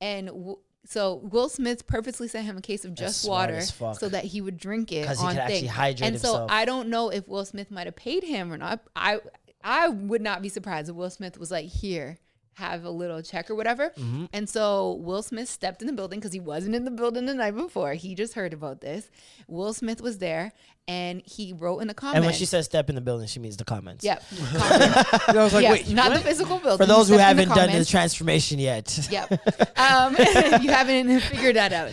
And 0.00 0.28
w- 0.28 0.58
so 0.86 1.16
Will 1.16 1.48
Smith 1.48 1.86
purposely 1.86 2.26
sent 2.28 2.46
him 2.46 2.56
a 2.56 2.60
case 2.62 2.84
of 2.84 2.94
just 2.94 3.22
smart 3.22 3.48
water 3.50 3.58
as 3.58 3.70
fuck. 3.70 3.98
so 4.00 4.08
that 4.08 4.24
he 4.24 4.40
would 4.40 4.56
drink 4.56 4.92
it 4.92 5.06
'Cause 5.06 5.20
he 5.20 5.26
on 5.26 5.32
could 5.32 5.40
actually 5.40 5.60
thing. 5.60 5.68
hydrate 5.68 6.08
and 6.12 6.20
so 6.20 6.28
himself. 6.28 6.50
I 6.50 6.64
don't 6.64 6.88
know 6.88 7.10
if 7.10 7.28
Will 7.28 7.44
Smith 7.44 7.70
might 7.70 7.86
have 7.86 7.96
paid 7.96 8.22
him 8.24 8.52
or 8.52 8.56
not. 8.56 8.80
I 8.96 9.20
I 9.62 9.88
would 9.88 10.22
not 10.22 10.40
be 10.40 10.48
surprised 10.48 10.88
if 10.88 10.96
Will 10.96 11.10
Smith 11.10 11.36
was 11.38 11.50
like, 11.50 11.66
"Here, 11.66 12.16
have 12.60 12.84
a 12.84 12.90
little 12.90 13.22
check 13.22 13.50
or 13.50 13.54
whatever." 13.56 13.90
Mm-hmm. 13.90 14.26
And 14.32 14.48
so 14.48 14.94
Will 15.00 15.22
Smith 15.22 15.48
stepped 15.48 15.80
in 15.82 15.86
the 15.86 15.92
building 15.92 16.20
because 16.20 16.32
he 16.32 16.40
wasn't 16.40 16.74
in 16.76 16.84
the 16.84 16.90
building 16.90 17.26
the 17.26 17.34
night 17.34 17.56
before. 17.56 17.94
He 17.94 18.14
just 18.14 18.34
heard 18.34 18.52
about 18.52 18.80
this. 18.80 19.10
Will 19.48 19.72
Smith 19.72 20.00
was 20.00 20.18
there, 20.18 20.52
and 20.86 21.22
he 21.24 21.52
wrote 21.52 21.78
in 21.78 21.88
the 21.88 21.94
comments. 21.94 22.16
and 22.16 22.24
when 22.24 22.34
she 22.34 22.44
says 22.46 22.64
step 22.66 22.88
in 22.88 22.94
the 22.94 23.00
building, 23.00 23.26
she 23.26 23.40
means 23.40 23.56
the 23.56 23.64
comments. 23.64 24.04
Yep. 24.04 24.22
Comments. 24.54 24.96
I 25.28 25.32
was 25.34 25.52
like, 25.54 25.62
yeah, 25.64 25.72
wait, 25.72 25.88
not 25.90 26.10
what? 26.10 26.18
the 26.18 26.24
physical 26.24 26.58
building. 26.58 26.78
For 26.78 26.86
those 26.86 27.08
who 27.08 27.14
Step 27.14 27.30
in 27.32 27.36
the 27.36 27.42
haven't 27.42 27.56
done 27.68 27.78
the 27.78 27.84
transformation 27.84 28.58
yet, 28.58 29.08
Yep. 29.10 29.30
Um, 29.76 30.14
you 30.62 30.70
haven't 30.70 31.20
figured 31.20 31.56
that 31.56 31.72
out. 31.72 31.90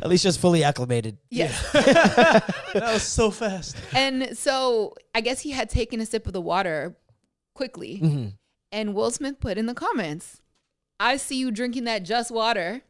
Alicia's 0.00 0.36
fully 0.36 0.62
acclimated. 0.64 1.18
yes. 1.30 1.72
that 1.72 2.74
was 2.74 3.02
so 3.02 3.30
fast. 3.30 3.76
And 3.94 4.36
so 4.36 4.94
I 5.14 5.20
guess 5.20 5.40
he 5.40 5.50
had 5.50 5.70
taken 5.70 6.00
a 6.00 6.06
sip 6.06 6.26
of 6.26 6.32
the 6.32 6.40
water 6.40 6.96
quickly. 7.54 8.00
Mm-hmm. 8.02 8.28
And 8.70 8.94
Will 8.94 9.10
Smith 9.10 9.40
put 9.40 9.58
in 9.58 9.66
the 9.66 9.74
comments, 9.74 10.40
I 11.00 11.16
see 11.16 11.36
you 11.36 11.50
drinking 11.50 11.84
that 11.84 12.02
just 12.02 12.30
water. 12.30 12.82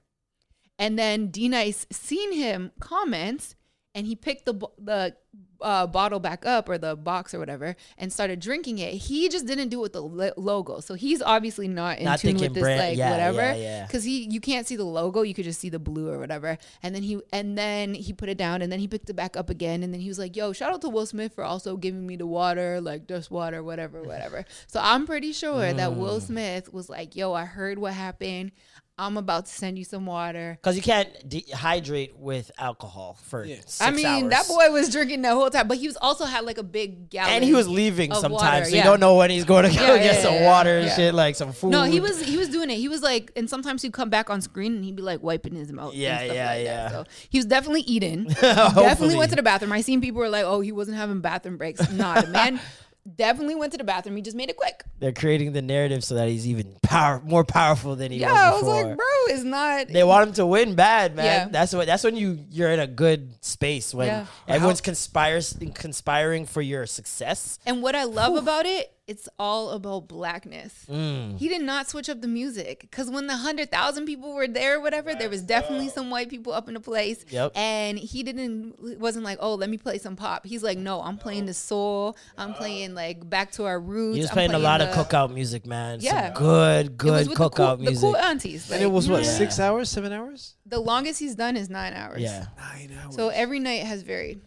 And 0.78 0.98
then 0.98 1.28
D-Nice 1.28 1.86
seen 1.90 2.32
him 2.32 2.72
comments, 2.80 3.56
and 3.94 4.06
he 4.06 4.14
picked 4.14 4.44
the 4.44 4.55
the 4.78 5.16
uh, 5.60 5.86
bottle 5.86 6.20
back 6.20 6.47
up 6.47 6.68
or 6.68 6.78
the 6.78 6.94
box 6.94 7.35
or 7.35 7.39
whatever 7.39 7.74
and 7.98 8.12
started 8.12 8.39
drinking 8.40 8.78
it. 8.78 8.93
He 8.94 9.28
just 9.28 9.47
didn't 9.47 9.70
do 9.70 9.78
it 9.80 9.82
with 9.82 9.93
the 9.94 10.02
lo- 10.02 10.32
logo, 10.36 10.80
so 10.80 10.94
he's 10.94 11.20
obviously 11.20 11.66
not 11.68 11.98
in 11.98 12.05
Not 12.05 12.20
tune 12.20 12.36
with 12.36 12.55
this 12.55 12.62
brand- 12.62 12.78
like 12.80 12.97
yeah, 12.98 13.10
whatever. 13.10 13.40
yeah, 13.40 13.55
yeah. 13.55 13.86
Because 13.86 14.05
he 14.05 14.28
you 14.30 14.40
can't 14.40 14.66
see 14.66 14.76
the 14.76 14.85
logo, 14.85 15.22
you 15.22 15.35
could 15.35 15.44
just 15.44 15.60
see 15.60 15.68
the 15.68 15.78
blue 15.78 16.09
or 16.10 16.18
whatever. 16.18 16.59
And 16.82 16.94
then 16.94 17.02
he 17.02 17.20
and 17.32 17.59
then 17.59 17.94
he 17.94 18.12
put 18.12 18.28
it 18.28 18.39
down, 18.39 18.62
and 18.62 18.70
then 18.70 18.78
he 18.78 18.86
picked 18.89 19.10
it 19.10 19.14
back 19.16 19.36
up 19.36 19.51
again, 19.51 19.82
and 19.82 19.93
then 19.93 20.01
he 20.01 20.09
was 20.09 20.18
like, 20.18 20.36
"Yo, 20.36 20.52
shout 20.52 20.72
out 20.72 20.80
to 20.82 20.89
Will 20.89 21.06
Smith 21.06 21.35
for 21.35 21.43
also 21.44 21.76
giving 21.76 22.06
me 22.06 22.16
the 22.16 22.26
water, 22.26 22.80
like 22.80 23.06
just 23.09 23.30
water, 23.30 23.62
whatever, 23.62 24.02
whatever." 24.02 24.44
So 24.68 24.80
I'm 24.82 25.06
pretty 25.06 25.32
sure 25.32 25.72
that 25.72 25.90
Mm. 25.90 25.97
Will 25.97 26.20
Smith 26.20 26.72
was 26.72 26.89
like, 26.89 27.16
"Yo, 27.16 27.32
I 27.32 27.44
heard 27.47 27.78
what 27.78 27.94
happened. 27.94 28.52
I'm 28.98 29.16
about 29.16 29.46
to 29.46 29.52
send 29.52 29.78
you 29.78 29.84
some 29.84 30.06
water." 30.06 30.58
Because 30.60 30.76
you 30.76 30.82
can't 30.82 31.08
dehydrate 31.28 32.14
with 32.16 32.50
alcohol 32.58 33.16
for 33.24 33.46
six 33.46 33.80
I 33.80 33.90
mean, 33.90 34.06
hours. 34.06 34.30
that 34.30 34.48
boy 34.48 34.70
was 34.72 34.90
drinking 34.90 35.22
the 35.22 35.30
whole 35.34 35.50
time, 35.50 35.68
but 35.68 35.78
he 35.78 35.86
was 35.86 35.96
also 35.96 36.24
had 36.24 36.44
like 36.44 36.58
a 36.58 36.62
big 36.62 37.10
gallon. 37.10 37.34
and 37.34 37.44
he 37.44 37.52
was 37.54 37.68
leaving 37.68 38.12
sometimes, 38.12 38.32
water, 38.32 38.64
so 38.66 38.76
you 38.76 38.82
don't 38.82 39.00
know 39.00 39.14
when 39.16 39.30
he's 39.30 39.44
going 39.44 39.70
to 39.70 39.76
go 39.76 39.94
Yeah, 39.94 40.02
get 40.02 40.14
yeah, 40.16 40.22
some 40.22 40.34
yeah, 40.34 40.46
water 40.46 40.78
and 40.78 40.90
shit, 40.92 41.14
like 41.14 41.36
some 41.36 41.52
food. 41.52 41.70
No, 41.70 41.84
he 41.84 42.00
was 42.00 42.20
he 42.22 42.36
was 42.36 42.48
doing 42.48 42.70
it. 42.70 42.76
He 42.76 42.88
was 42.88 43.02
like, 43.02 43.30
and 43.36 43.48
sometimes 43.48 43.82
he'd 43.82 43.92
come 43.92 44.10
back 44.10 44.30
on 44.30 44.40
screen 44.40 44.74
and 44.76 44.84
he'd 44.84 44.96
be 44.96 45.02
like 45.02 45.22
wiping 45.22 45.54
his 45.54 45.72
mouth. 45.72 45.92
and 45.92 46.00
Yeah, 46.00 46.18
stuff 46.24 46.34
yeah, 46.36 46.46
like 46.50 46.64
yeah. 46.64 46.88
That. 46.88 46.92
So 46.92 47.04
he 47.30 47.38
was 47.38 47.46
definitely 47.46 47.82
eating. 47.82 48.24
Definitely 48.40 49.16
went 49.16 49.30
to 49.30 49.36
the 49.36 49.42
bathroom. 49.42 49.72
I 49.72 49.80
seen 49.80 50.00
people 50.00 50.20
were 50.20 50.28
like, 50.28 50.44
"Oh, 50.44 50.60
he 50.60 50.72
wasn't 50.72 50.96
having 50.96 51.20
bathroom 51.20 51.56
breaks." 51.56 51.90
Nah, 51.90 52.20
the 52.22 52.26
man 52.28 52.60
definitely 53.16 53.55
went 53.55 53.72
to 53.72 53.78
the 53.78 53.85
bathroom. 53.85 54.16
He 54.16 54.22
just 54.22 54.36
made 54.36 54.51
it 54.51 54.56
quick. 54.56 54.85
They're 54.98 55.12
creating 55.12 55.52
the 55.52 55.62
narrative 55.62 56.05
so 56.05 56.14
that 56.16 56.28
he's 56.28 56.47
even 56.47 56.76
power 56.82 57.20
more 57.24 57.44
powerful 57.44 57.97
than 57.97 58.10
he 58.12 58.18
was. 58.18 58.30
Yeah, 58.30 58.51
I 58.51 58.52
was 58.52 58.62
was 58.62 58.85
like, 58.85 58.97
bro, 58.97 59.06
it's 59.28 59.44
not. 59.44 59.89
they 59.89 60.05
want 60.05 60.28
him 60.28 60.35
to 60.35 60.47
win 60.47 60.74
bad, 60.74 61.14
man. 61.16 61.24
Yeah. 61.24 61.48
That's 61.51 61.72
what. 61.74 61.86
That's 61.86 62.05
when 62.05 62.16
you 62.16 62.39
you're 62.51 62.70
in 62.70 62.80
a 62.80 62.86
good 62.86 63.32
space 63.44 63.94
when 63.94 64.09
Yeah. 64.09 64.26
everyone's 64.47 64.80
conspires 64.80 65.56
conspiring 65.74 66.47
for 66.47 66.62
your 66.62 66.86
success. 66.86 67.59
And 67.66 67.82
what 67.82 67.94
I 67.94 68.05
love 68.05 68.36
about 68.36 68.66
it, 68.66 68.93
it's 69.09 69.26
all 69.39 69.70
about 69.70 70.06
blackness. 70.06 70.85
Mm. 70.89 71.39
He 71.39 71.48
did 71.48 71.62
not 71.62 71.89
switch 71.89 72.10
up 72.10 72.20
the 72.20 72.28
music 72.28 72.82
because 72.82 73.10
when 73.10 73.26
the 73.26 73.36
hundred 73.39 73.70
thousand 73.70 74.05
people 74.05 74.35
were 74.35 74.47
there, 74.47 74.76
or 74.76 74.80
whatever, 74.82 75.14
there 75.14 75.30
was 75.30 75.40
definitely 75.43 75.89
some 75.89 76.10
white 76.10 76.28
people 76.28 76.52
up 76.52 76.68
in 76.68 76.74
the 76.74 76.80
place. 76.80 77.24
Yep. 77.30 77.52
And 77.56 77.98
he 77.98 78.22
didn't 78.22 79.01
wasn't 79.01 79.24
like, 79.24 79.39
oh, 79.40 79.55
let 79.55 79.70
me 79.70 79.78
play 79.78 79.97
some 79.98 80.14
pop. 80.14 80.44
He's 80.44 80.62
like, 80.62 80.76
no, 80.76 81.01
I'm 81.01 81.16
playing 81.16 81.47
the 81.47 81.55
soul. 81.55 82.16
I'm 82.36 82.52
playing 82.52 82.94
like 82.94 83.28
back 83.28 83.51
to 83.52 83.64
our 83.64 83.80
roots. 83.80 84.16
He 84.16 84.20
was 84.20 84.30
I'm 84.30 84.35
playing 84.35 84.52
a 84.55 84.59
lot 84.59 84.82
of 84.82 84.94
the- 84.94 85.02
cookout 85.02 85.32
music, 85.32 85.66
man. 85.66 86.01
Yeah. 86.02 86.35
Some 86.35 86.43
good, 86.44 86.86
It 86.86 86.90
was 86.90 86.97
good 86.98 87.12
with 87.12 87.28
the 87.30 87.35
cool, 87.35 87.51
cookout 87.51 87.76
the 87.78 87.82
music. 87.85 88.01
cool 88.02 88.16
aunties. 88.16 88.70
And 88.70 88.82
it 88.82 88.90
was 88.93 89.09
what 89.09 89.24
yeah. 89.24 89.30
six 89.30 89.59
hours, 89.59 89.89
seven 89.89 90.12
hours, 90.12 90.55
The 90.66 90.78
longest 90.78 91.18
he's 91.18 91.35
done 91.35 91.56
is 91.56 91.70
nine 91.70 91.94
hours. 91.94 92.20
yeah. 92.20 92.47
nine 92.59 92.93
hours. 93.02 93.16
So 93.16 93.28
every 93.30 93.59
night 93.59 93.85
has 93.85 94.02
varied. 94.02 94.43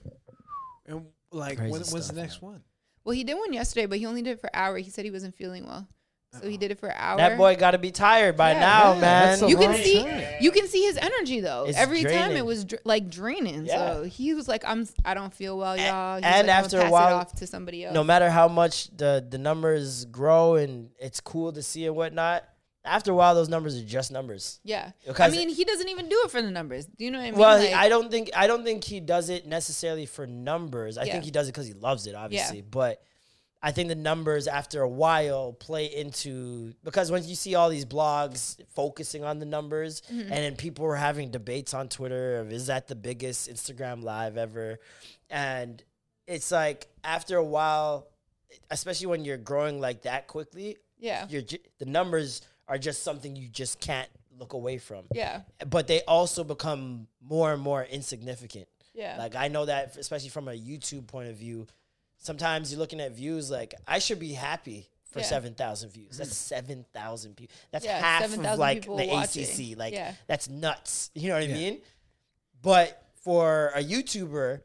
and 0.86 1.06
like, 1.32 1.58
Crazy 1.58 1.72
when, 1.72 1.82
when's 1.82 2.08
the 2.10 2.14
next 2.22 2.42
one? 2.44 2.62
Well, 3.04 3.16
he 3.16 3.24
did 3.24 3.36
one 3.36 3.54
yesterday, 3.54 3.86
but 3.88 3.98
he 3.98 4.06
only 4.06 4.22
did 4.22 4.32
it 4.32 4.40
for 4.42 4.48
an 4.48 4.52
hour. 4.62 4.78
He 4.78 4.90
said 4.90 5.06
he 5.06 5.12
wasn't 5.12 5.36
feeling 5.36 5.66
well, 5.66 5.88
so 6.40 6.48
he 6.48 6.56
did 6.58 6.70
it 6.72 6.80
for 6.80 6.88
an 6.90 6.96
hour. 6.98 7.18
That 7.18 7.38
boy 7.38 7.56
got 7.56 7.72
to 7.72 7.78
be 7.80 7.92
tired 7.92 8.38
by 8.38 8.52
Yeah. 8.52 8.60
now, 8.60 8.94
Yeah, 8.94 9.00
man. 9.02 9.50
you 9.50 9.58
can 9.58 9.74
see 9.76 10.04
time. 10.04 10.24
you 10.40 10.52
can 10.52 10.68
see 10.68 10.84
his 10.84 10.98
energy 10.98 11.40
though. 11.40 11.66
It's 11.68 11.78
Every 11.78 12.04
time 12.04 12.32
it 12.34 12.46
was 12.46 12.64
dr- 12.66 12.82
like 12.86 13.10
draining. 13.10 13.66
Yeah. 13.66 13.94
So 13.96 14.04
he 14.04 14.34
was 14.36 14.48
like, 14.48 14.64
"I'm 14.66 14.88
I 15.04 15.14
don't 15.16 15.34
feel 15.34 15.58
well, 15.58 15.76
y'all." 15.76 16.18
He's 16.18 16.26
and 16.26 16.48
like, 16.48 16.56
after 16.56 16.80
a 16.80 16.90
while- 16.92 17.16
off 17.18 17.34
to 17.38 17.48
somebody 17.48 17.86
else. 17.86 17.94
no 17.96 18.04
matter 18.04 18.30
how 18.30 18.48
much 18.48 18.96
the 18.96 19.26
the 19.28 19.38
numbers 19.40 20.06
grow 20.06 20.56
and 20.56 20.92
it's 21.00 21.20
cool 21.20 21.52
to 21.54 21.64
see 21.64 21.86
and 21.88 21.96
whatnot, 21.96 22.44
after 22.84 23.12
a 23.12 23.16
while 23.16 23.36
those 23.36 23.50
numbers 23.50 23.78
are 23.80 23.84
just 23.86 24.12
numbers. 24.12 24.60
yeah, 24.64 24.92
I 25.20 25.30
mean, 25.30 25.50
he 25.50 25.64
doesn't 25.66 25.88
even 25.90 26.10
do 26.10 26.20
it 26.26 26.32
for 26.32 26.42
the 26.42 26.52
numbers. 26.52 26.86
Do 26.86 27.06
you 27.06 27.12
know 27.12 27.20
what 27.20 27.26
I 27.28 27.32
mean? 27.32 27.40
Well, 27.40 27.58
Like, 27.60 27.74
I 27.74 27.90
don't 27.90 28.10
think 28.10 28.30
I 28.36 28.48
don't 28.48 28.64
think 28.64 28.84
he 28.84 29.00
does 29.00 29.30
it 29.30 29.46
necessarily 29.46 30.06
for 30.06 30.26
numbers. 30.28 30.98
I 30.98 31.04
Yeah. 31.04 31.12
think 31.14 31.26
he 31.26 31.32
does 31.32 31.48
it 31.48 31.52
because 31.54 31.68
he 31.68 31.74
loves 31.74 32.08
it, 32.08 32.16
obviously. 32.16 32.62
But 32.62 33.04
I 33.64 33.72
think 33.72 33.90
the 33.90 33.96
numbers 33.96 34.48
after 34.48 34.82
a 34.82 34.90
while 34.90 35.54
play 35.54 35.86
into 35.86 36.74
because 36.84 37.12
when 37.12 37.24
you 37.24 37.36
see 37.36 37.54
all 37.54 37.70
these 37.70 37.86
blogs 37.86 38.60
focusing 38.74 39.24
on 39.24 39.38
the 39.38 39.46
numbers, 39.46 40.02
Mm-hmm. 40.12 40.20
and 40.22 40.32
then 40.32 40.56
people 40.56 40.84
were 40.86 40.96
having 40.96 41.30
debates 41.30 41.76
on 41.76 41.88
Twitter 41.88 42.40
of 42.40 42.52
is 42.52 42.66
that 42.68 42.88
the 42.88 42.96
biggest 42.96 43.48
Instagram 43.48 44.02
live 44.04 44.36
ever, 44.38 44.80
and 45.30 45.84
it's 46.26 46.52
like 46.52 46.88
after 47.04 47.38
a 47.38 47.44
while, 47.44 48.08
especially 48.72 49.08
when 49.08 49.26
you're 49.26 49.38
growing 49.38 49.80
like 49.80 50.02
that 50.04 50.28
quickly, 50.28 50.78
yeah, 50.98 51.28
you're 51.30 51.44
the 51.78 51.86
numbers 51.86 52.42
are 52.72 52.78
just 52.78 53.04
something 53.04 53.36
you 53.36 53.50
just 53.50 53.80
can't 53.82 54.08
look 54.40 54.54
away 54.54 54.78
from 54.78 55.04
yeah, 55.14 55.42
but 55.68 55.88
they 55.88 56.02
also 56.08 56.44
become 56.44 57.08
more 57.22 57.52
and 57.54 57.62
more 57.62 57.84
insignificant. 57.84 58.68
yeah, 58.94 59.18
Like 59.20 59.36
I 59.36 59.50
know 59.50 59.66
that, 59.66 59.98
especially 59.98 60.30
from 60.30 60.48
a 60.48 60.54
YouTube 60.54 61.06
point 61.08 61.30
of 61.30 61.36
view, 61.36 61.68
sometimes 62.18 62.72
you're 62.72 62.80
looking 62.80 63.02
at 63.02 63.12
views. 63.12 63.52
Like 63.52 63.74
I 63.88 64.00
should 64.00 64.20
be 64.20 64.34
happy 64.34 64.88
for 65.12 65.20
Yeah. 65.20 65.26
seven 65.26 65.54
thousand 65.54 65.90
views. 65.92 66.18
That's 66.18 66.36
seven 66.36 66.86
thousand 66.94 67.36
people. 67.36 67.54
That's 67.72 67.84
Yeah, 67.86 68.00
half 68.00 68.22
7,000 68.22 68.54
of 68.54 68.60
like 68.60 68.84
the 68.86 69.08
watching. 69.14 69.44
ACC. 69.44 69.78
Like 69.78 69.94
Yeah. 69.94 70.14
that's 70.28 70.48
nuts. 70.50 71.12
You 71.14 71.28
know 71.30 71.36
what 71.36 71.44
I 71.44 71.48
mean? 71.48 71.82
But 72.62 73.04
for 73.24 73.72
a 73.76 73.84
YouTuber, 73.84 74.62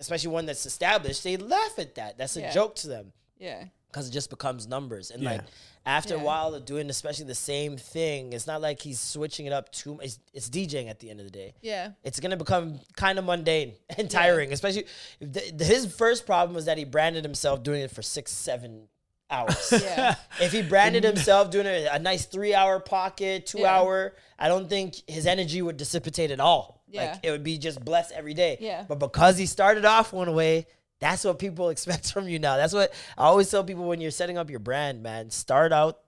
especially 0.00 0.30
one 0.30 0.46
that's 0.46 0.66
established, 0.66 1.22
they 1.24 1.36
laugh 1.36 1.78
at 1.78 1.94
that. 1.94 2.18
That's 2.18 2.36
a 2.36 2.40
Yeah. 2.40 2.52
joke 2.52 2.74
to 2.76 2.88
them 2.88 3.12
yeah, 3.38 3.64
because 3.88 4.08
it 4.08 4.12
just 4.12 4.28
becomes 4.30 4.66
numbers. 4.66 5.10
And 5.10 5.22
Yeah. 5.22 5.32
like 5.32 5.42
after 5.86 6.14
Yeah. 6.14 6.20
a 6.20 6.24
while 6.24 6.54
of 6.54 6.64
doing 6.64 6.88
especially 6.90 7.26
the 7.26 7.34
same 7.34 7.76
thing, 7.76 8.32
it's 8.32 8.46
not 8.46 8.60
like 8.62 8.80
he's 8.80 8.98
switching 9.00 9.46
it 9.46 9.52
up 9.52 9.70
too 9.70 9.94
much. 9.94 10.04
It's, 10.06 10.18
it's 10.32 10.48
DJing 10.50 10.88
at 10.88 10.98
the 11.00 11.10
end 11.10 11.20
of 11.20 11.26
the 11.26 11.30
day. 11.32 11.54
yeah, 11.62 11.90
It's 12.02 12.20
gonna 12.20 12.36
become 12.36 12.80
kind 12.96 13.18
of 13.18 13.24
mundane 13.24 13.74
and 13.98 14.10
tiring, 14.10 14.52
especially 14.52 14.86
if 15.20 15.32
the, 15.32 15.50
the- 15.52 15.64
his 15.64 15.86
first 15.94 16.24
problem 16.26 16.54
was 16.54 16.64
that 16.66 16.78
he 16.78 16.84
branded 16.84 17.24
himself 17.24 17.62
doing 17.62 17.82
it 17.82 17.90
for 17.90 18.02
six, 18.02 18.32
seven 18.32 18.88
hours. 19.30 19.72
yeah, 19.72 20.14
if 20.40 20.52
he 20.52 20.62
branded 20.62 21.04
himself 21.12 21.50
doing 21.50 21.66
it 21.66 21.88
a 21.90 21.98
nice 21.98 22.24
three 22.26 22.54
hour 22.54 22.80
pocket, 22.80 23.46
two 23.46 23.60
Yeah. 23.60 23.76
hour, 23.78 24.14
I 24.38 24.48
don't 24.48 24.68
think 24.68 24.96
his 25.06 25.26
energy 25.26 25.60
would 25.62 25.76
dissipate 25.76 26.30
at 26.30 26.40
all. 26.40 26.82
Yeah. 26.88 27.12
Like 27.12 27.20
it 27.24 27.30
would 27.30 27.42
be 27.44 27.58
just 27.58 27.84
blessed 27.84 28.12
every 28.12 28.34
day. 28.34 28.56
Yeah. 28.60 28.84
But 28.88 29.00
because 29.00 29.36
he 29.36 29.46
started 29.46 29.84
off 29.84 30.12
one 30.12 30.32
way, 30.34 30.66
that's 31.04 31.22
what 31.24 31.38
people 31.38 31.68
expect 31.74 32.12
from 32.12 32.28
you 32.28 32.38
now. 32.38 32.56
That's 32.56 32.72
what 32.72 32.92
I 33.18 33.24
always 33.24 33.50
tell 33.50 33.62
people 33.62 33.84
when 33.84 34.00
you're 34.00 34.10
setting 34.10 34.38
up 34.38 34.48
your 34.48 34.58
brand, 34.58 35.02
man. 35.02 35.30
Start 35.30 35.72
out 35.72 35.98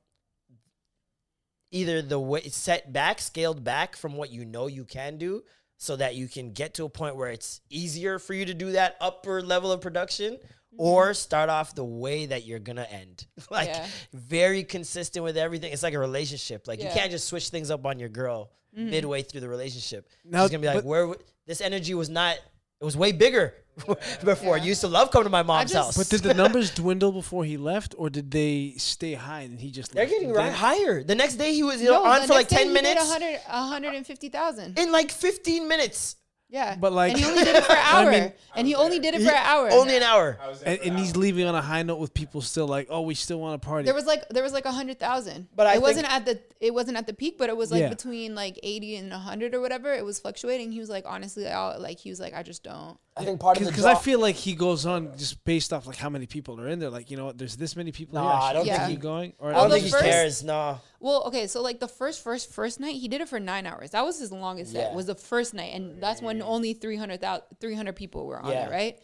either 1.70 2.00
the 2.00 2.18
way 2.18 2.42
set 2.48 2.92
back, 2.92 3.20
scaled 3.20 3.62
back 3.62 3.94
from 3.96 4.16
what 4.16 4.30
you 4.30 4.44
know 4.44 4.66
you 4.66 4.84
can 4.84 5.18
do, 5.18 5.42
so 5.76 5.96
that 5.96 6.14
you 6.14 6.28
can 6.28 6.52
get 6.52 6.74
to 6.74 6.84
a 6.84 6.88
point 6.88 7.16
where 7.16 7.30
it's 7.30 7.60
easier 7.68 8.18
for 8.18 8.32
you 8.32 8.46
to 8.46 8.54
do 8.54 8.72
that 8.72 8.96
upper 9.00 9.42
level 9.42 9.70
of 9.70 9.82
production, 9.82 10.34
mm-hmm. 10.34 10.76
or 10.78 11.12
start 11.12 11.50
off 11.50 11.74
the 11.74 11.84
way 11.84 12.24
that 12.24 12.46
you're 12.46 12.58
gonna 12.58 12.86
end. 12.90 13.26
like 13.50 13.68
Yeah. 13.68 13.86
very 14.14 14.64
consistent 14.64 15.24
with 15.24 15.36
everything. 15.36 15.72
It's 15.72 15.82
like 15.82 15.94
a 15.94 15.98
relationship. 15.98 16.66
Like 16.66 16.80
you 16.80 16.88
can't 16.88 17.10
just 17.10 17.28
switch 17.28 17.50
things 17.50 17.70
up 17.70 17.84
on 17.84 17.98
your 17.98 18.08
girl 18.08 18.50
mm-hmm. 18.74 18.88
midway 18.88 19.22
through 19.22 19.42
the 19.42 19.48
relationship. 19.48 20.08
Now- 20.24 20.44
She's 20.44 20.52
gonna 20.52 20.62
be 20.62 20.74
like, 20.74 20.84
where 20.84 21.02
w- 21.02 21.20
this 21.46 21.60
energy 21.60 21.92
was 21.92 22.08
not. 22.08 22.36
It 22.78 22.84
was 22.84 22.96
way 22.96 23.12
bigger 23.12 23.54
before. 24.24 24.54
I 24.54 24.58
used 24.62 24.80
to 24.80 24.88
love 24.88 25.10
coming 25.10 25.24
to 25.24 25.30
my 25.30 25.42
mom's 25.42 25.72
just- 25.72 25.84
house. 25.84 25.96
But 25.96 26.08
did 26.08 26.22
the 26.22 26.34
numbers 26.34 26.70
dwindle 26.74 27.12
before 27.12 27.44
he 27.44 27.56
left, 27.56 27.94
or 27.98 28.08
did 28.10 28.30
they 28.30 28.74
stay 28.78 29.14
high 29.14 29.42
and 29.42 29.60
he 29.60 29.70
just? 29.70 29.92
They're 29.92 30.04
left? 30.04 30.12
getting 30.12 30.32
Then- 30.32 30.36
right 30.46 30.52
higher. 30.52 31.02
The 31.02 31.14
next 31.14 31.34
day 31.36 31.52
he 31.54 31.62
was 31.62 31.80
you 31.80 31.90
No, 31.90 32.02
know, 32.04 32.10
on 32.10 32.26
for 32.26 32.34
like 32.34 32.48
ten 32.48 32.72
minutes. 32.72 33.00
100, 33.00 33.40
150,000. 33.48 34.78
In 34.78 34.92
like 34.92 35.10
fifteen 35.10 35.68
minutes. 35.68 36.16
Yeah, 36.48 36.76
But, 36.78 36.92
like- 36.92 37.10
and 37.10 37.18
he 37.20 37.26
only 37.26 37.42
did 37.42 37.56
it 37.56 37.64
for 37.64 37.72
an 37.72 37.78
I 37.78 38.02
hour, 38.04 38.10
mean- 38.12 38.32
and 38.54 38.66
he 38.68 38.76
only 38.76 39.00
did 39.00 39.14
it 39.14 39.22
for 39.22 39.30
an 39.30 39.34
hour. 39.34 39.68
Only 39.72 39.96
an 39.96 40.04
hour. 40.04 40.38
I 40.40 40.48
was 40.48 40.60
there 40.60 40.74
And, 40.74 40.80
and 40.82 40.96
that 40.96 41.00
he's 41.00 41.16
leaving 41.16 41.44
on 41.44 41.56
a 41.56 41.60
high 41.60 41.82
note 41.82 41.96
with 41.98 42.14
people 42.14 42.40
still 42.40 42.68
like, 42.68 42.86
oh, 42.88 43.00
we 43.00 43.16
still 43.16 43.40
want 43.40 43.60
to 43.60 43.66
party. 43.66 43.84
There 43.84 43.94
was 43.94 44.06
like 44.06 44.28
there 44.28 44.44
was 44.44 44.52
like 44.52 44.64
a 44.64 44.70
hundred 44.70 45.00
thousand, 45.00 45.48
But 45.56 45.66
I 45.66 45.70
it 45.70 45.72
think- 45.74 45.82
wasn't 45.82 46.06
at 46.12 46.24
the 46.24 46.40
it 46.60 46.72
wasn't 46.72 46.98
at 46.98 47.08
the 47.08 47.14
peak, 47.14 47.36
but 47.36 47.50
it 47.50 47.56
was 47.56 47.72
like 47.72 47.80
Yeah. 47.80 47.88
between 47.88 48.36
like 48.36 48.60
eighty 48.62 48.94
and 48.94 49.12
hundred 49.12 49.56
or 49.56 49.60
whatever. 49.60 49.92
It 49.92 50.04
was 50.04 50.20
fluctuating. 50.20 50.70
He 50.70 50.78
was 50.78 50.88
like, 50.88 51.04
honestly, 51.04 51.48
I'll, 51.48 51.80
like 51.80 51.98
he 51.98 52.10
was 52.10 52.20
like, 52.20 52.32
I 52.32 52.44
just 52.44 52.62
don't. 52.62 52.96
I 53.18 53.24
think 53.24 53.40
part 53.40 53.56
of 53.58 53.64
the 53.64 53.70
because 53.70 53.86
I 53.86 53.94
feel 53.94 54.20
like 54.20 54.34
he 54.36 54.54
goes 54.54 54.84
on 54.84 55.16
just 55.16 55.42
based 55.44 55.72
off 55.72 55.86
like 55.86 55.96
how 55.96 56.10
many 56.10 56.26
people 56.26 56.60
are 56.60 56.68
in 56.68 56.78
there. 56.78 56.90
Like 56.90 57.10
you 57.10 57.16
know, 57.16 57.26
what, 57.26 57.38
there's 57.38 57.56
this 57.56 57.74
many 57.74 57.90
people. 57.90 58.14
Nah, 58.14 58.40
here. 58.40 58.50
I 58.50 58.52
don't 58.52 58.64
should 58.66 58.74
think 58.76 58.88
keep 58.88 58.98
he- 58.98 59.02
going. 59.02 59.32
Or 59.38 59.48
I 59.48 59.52
don't 59.54 59.62
Although 59.62 59.74
think 59.76 59.84
he 59.86 59.90
first- 59.90 60.04
cares. 60.04 60.44
No. 60.44 60.80
Well, 61.00 61.24
okay, 61.28 61.46
so 61.46 61.62
like 61.62 61.80
the 61.80 61.88
first 61.88 62.22
first 62.22 62.52
first 62.52 62.78
night, 62.78 62.96
he 62.96 63.08
did 63.08 63.20
it 63.22 63.28
for 63.28 63.40
nine 63.40 63.64
hours. 63.66 63.92
That 63.92 64.04
was 64.04 64.18
his 64.18 64.32
longest 64.32 64.72
set. 64.72 64.90
Yeah. 64.90 64.94
Was 64.94 65.06
the 65.06 65.14
first 65.14 65.54
night, 65.54 65.72
and 65.74 66.02
that's 66.02 66.20
when 66.20 66.42
only 66.42 66.74
300, 66.74 67.24
300 67.60 67.96
people 67.96 68.26
were 68.26 68.38
on 68.38 68.50
Yeah. 68.52 68.66
it, 68.66 68.70
right? 68.70 68.98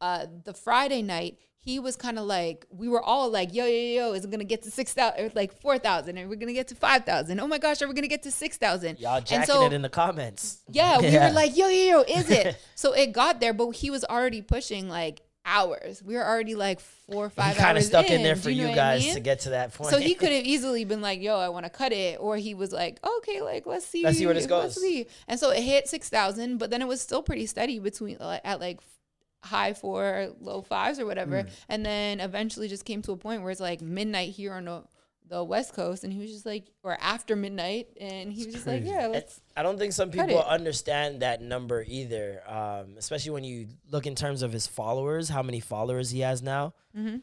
Uh, 0.00 0.26
the 0.44 0.52
Friday 0.52 1.02
night, 1.02 1.38
he 1.64 1.78
was 1.78 1.96
kind 1.96 2.18
of 2.18 2.26
like 2.26 2.66
we 2.70 2.88
were 2.88 3.02
all 3.02 3.30
like, 3.30 3.54
yo, 3.54 3.64
yo, 3.64 4.08
yo, 4.08 4.12
is 4.12 4.24
it 4.24 4.30
gonna 4.30 4.44
get 4.44 4.62
to 4.64 4.70
six 4.70 4.92
thousand, 4.92 5.34
like 5.34 5.52
four 5.52 5.78
thousand, 5.78 6.18
and 6.18 6.28
we're 6.28 6.36
gonna 6.36 6.52
get 6.52 6.68
to 6.68 6.74
five 6.74 7.04
thousand? 7.04 7.40
Oh 7.40 7.46
my 7.46 7.58
gosh, 7.58 7.80
are 7.80 7.88
we 7.88 7.94
gonna 7.94 8.06
get 8.06 8.22
to 8.24 8.30
six 8.30 8.58
thousand? 8.58 8.98
Y'all 9.00 9.16
and 9.16 9.26
jacking 9.26 9.46
so, 9.54 9.62
it 9.66 9.72
in 9.72 9.80
the 9.82 9.88
comments. 9.88 10.62
Yeah, 10.70 11.00
we 11.00 11.08
Yeah. 11.08 11.28
were 11.28 11.34
like, 11.34 11.56
yo, 11.56 11.68
yo, 11.68 11.98
yo, 11.98 12.00
is 12.02 12.30
it? 12.30 12.56
so 12.74 12.92
it 12.92 13.12
got 13.12 13.40
there, 13.40 13.54
but 13.54 13.70
he 13.70 13.90
was 13.90 14.04
already 14.04 14.42
pushing 14.42 14.88
like 14.88 15.22
hours. 15.46 16.02
We 16.02 16.14
were 16.14 16.26
already 16.26 16.54
like 16.54 16.80
four 16.80 17.26
or 17.26 17.28
He 17.28 17.34
five 17.36 17.56
kind 17.56 17.76
of 17.78 17.84
stuck 17.84 18.06
in, 18.06 18.14
in 18.16 18.22
there 18.22 18.36
for 18.36 18.50
know 18.50 18.64
you 18.64 18.68
I 18.68 18.74
guys 18.74 19.04
mean? 19.04 19.14
to 19.14 19.20
get 19.20 19.40
to 19.40 19.50
that 19.50 19.72
point. 19.74 19.90
So 19.90 19.98
he 19.98 20.14
could 20.14 20.32
have 20.32 20.44
easily 20.44 20.84
been 20.84 21.00
like, 21.00 21.20
"Yo, 21.22 21.36
I 21.38 21.48
want 21.48 21.64
to 21.66 21.70
cut 21.70 21.92
it," 21.92 22.18
or 22.20 22.36
he 22.36 22.54
was 22.54 22.72
like, 22.72 22.98
"Okay, 23.18 23.40
like 23.42 23.66
let's 23.66 23.86
see, 23.86 24.02
Let's 24.02 24.18
see 24.18 24.26
where 24.26 24.34
this 24.34 24.48
let's 24.48 24.74
goes. 24.74 24.82
see." 24.82 25.06
And 25.28 25.38
so 25.38 25.50
it 25.50 25.62
hit 25.62 25.88
six 25.88 26.08
thousand, 26.08 26.58
but 26.58 26.70
then 26.70 26.80
it 26.82 26.88
was 26.88 27.00
still 27.00 27.22
pretty 27.22 27.46
steady 27.46 27.78
between 27.78 28.16
at 28.20 28.60
like 28.60 28.80
high 29.44 29.74
four, 29.74 30.30
low 30.40 30.62
fives 30.62 30.98
or 30.98 31.06
whatever, 31.06 31.42
Mm. 31.44 31.50
and 31.68 31.86
then 31.86 32.20
eventually 32.20 32.68
just 32.68 32.84
came 32.84 33.02
to 33.02 33.12
a 33.12 33.16
point 33.16 33.42
where 33.42 33.50
it's 33.50 33.60
like 33.60 33.80
midnight 33.80 34.30
here 34.30 34.54
on 34.54 34.64
the 34.64 34.82
the 35.26 35.42
West 35.42 35.72
Coast, 35.72 36.04
and 36.04 36.12
he 36.12 36.18
was 36.18 36.30
just 36.30 36.44
like, 36.44 36.66
or 36.82 36.98
after 37.00 37.34
midnight, 37.34 37.88
and 37.98 38.30
he 38.30 38.44
was 38.44 38.54
just 38.54 38.66
like, 38.66 38.84
"Yeah, 38.84 39.06
let's." 39.06 39.40
I 39.56 39.62
don't 39.62 39.78
think 39.78 39.94
some 39.94 40.10
people 40.10 40.38
it. 40.38 40.46
understand 40.46 41.20
that 41.22 41.40
number 41.40 41.82
either, 41.88 42.42
um, 42.46 42.96
especially 42.98 43.30
when 43.30 43.42
you 43.42 43.68
look 43.90 44.06
in 44.06 44.14
terms 44.16 44.42
of 44.42 44.52
his 44.52 44.66
followers, 44.66 45.30
how 45.30 45.42
many 45.42 45.60
followers 45.60 46.10
he 46.10 46.20
has 46.20 46.42
now. 46.42 46.74
Mm-hmm. 46.94 47.16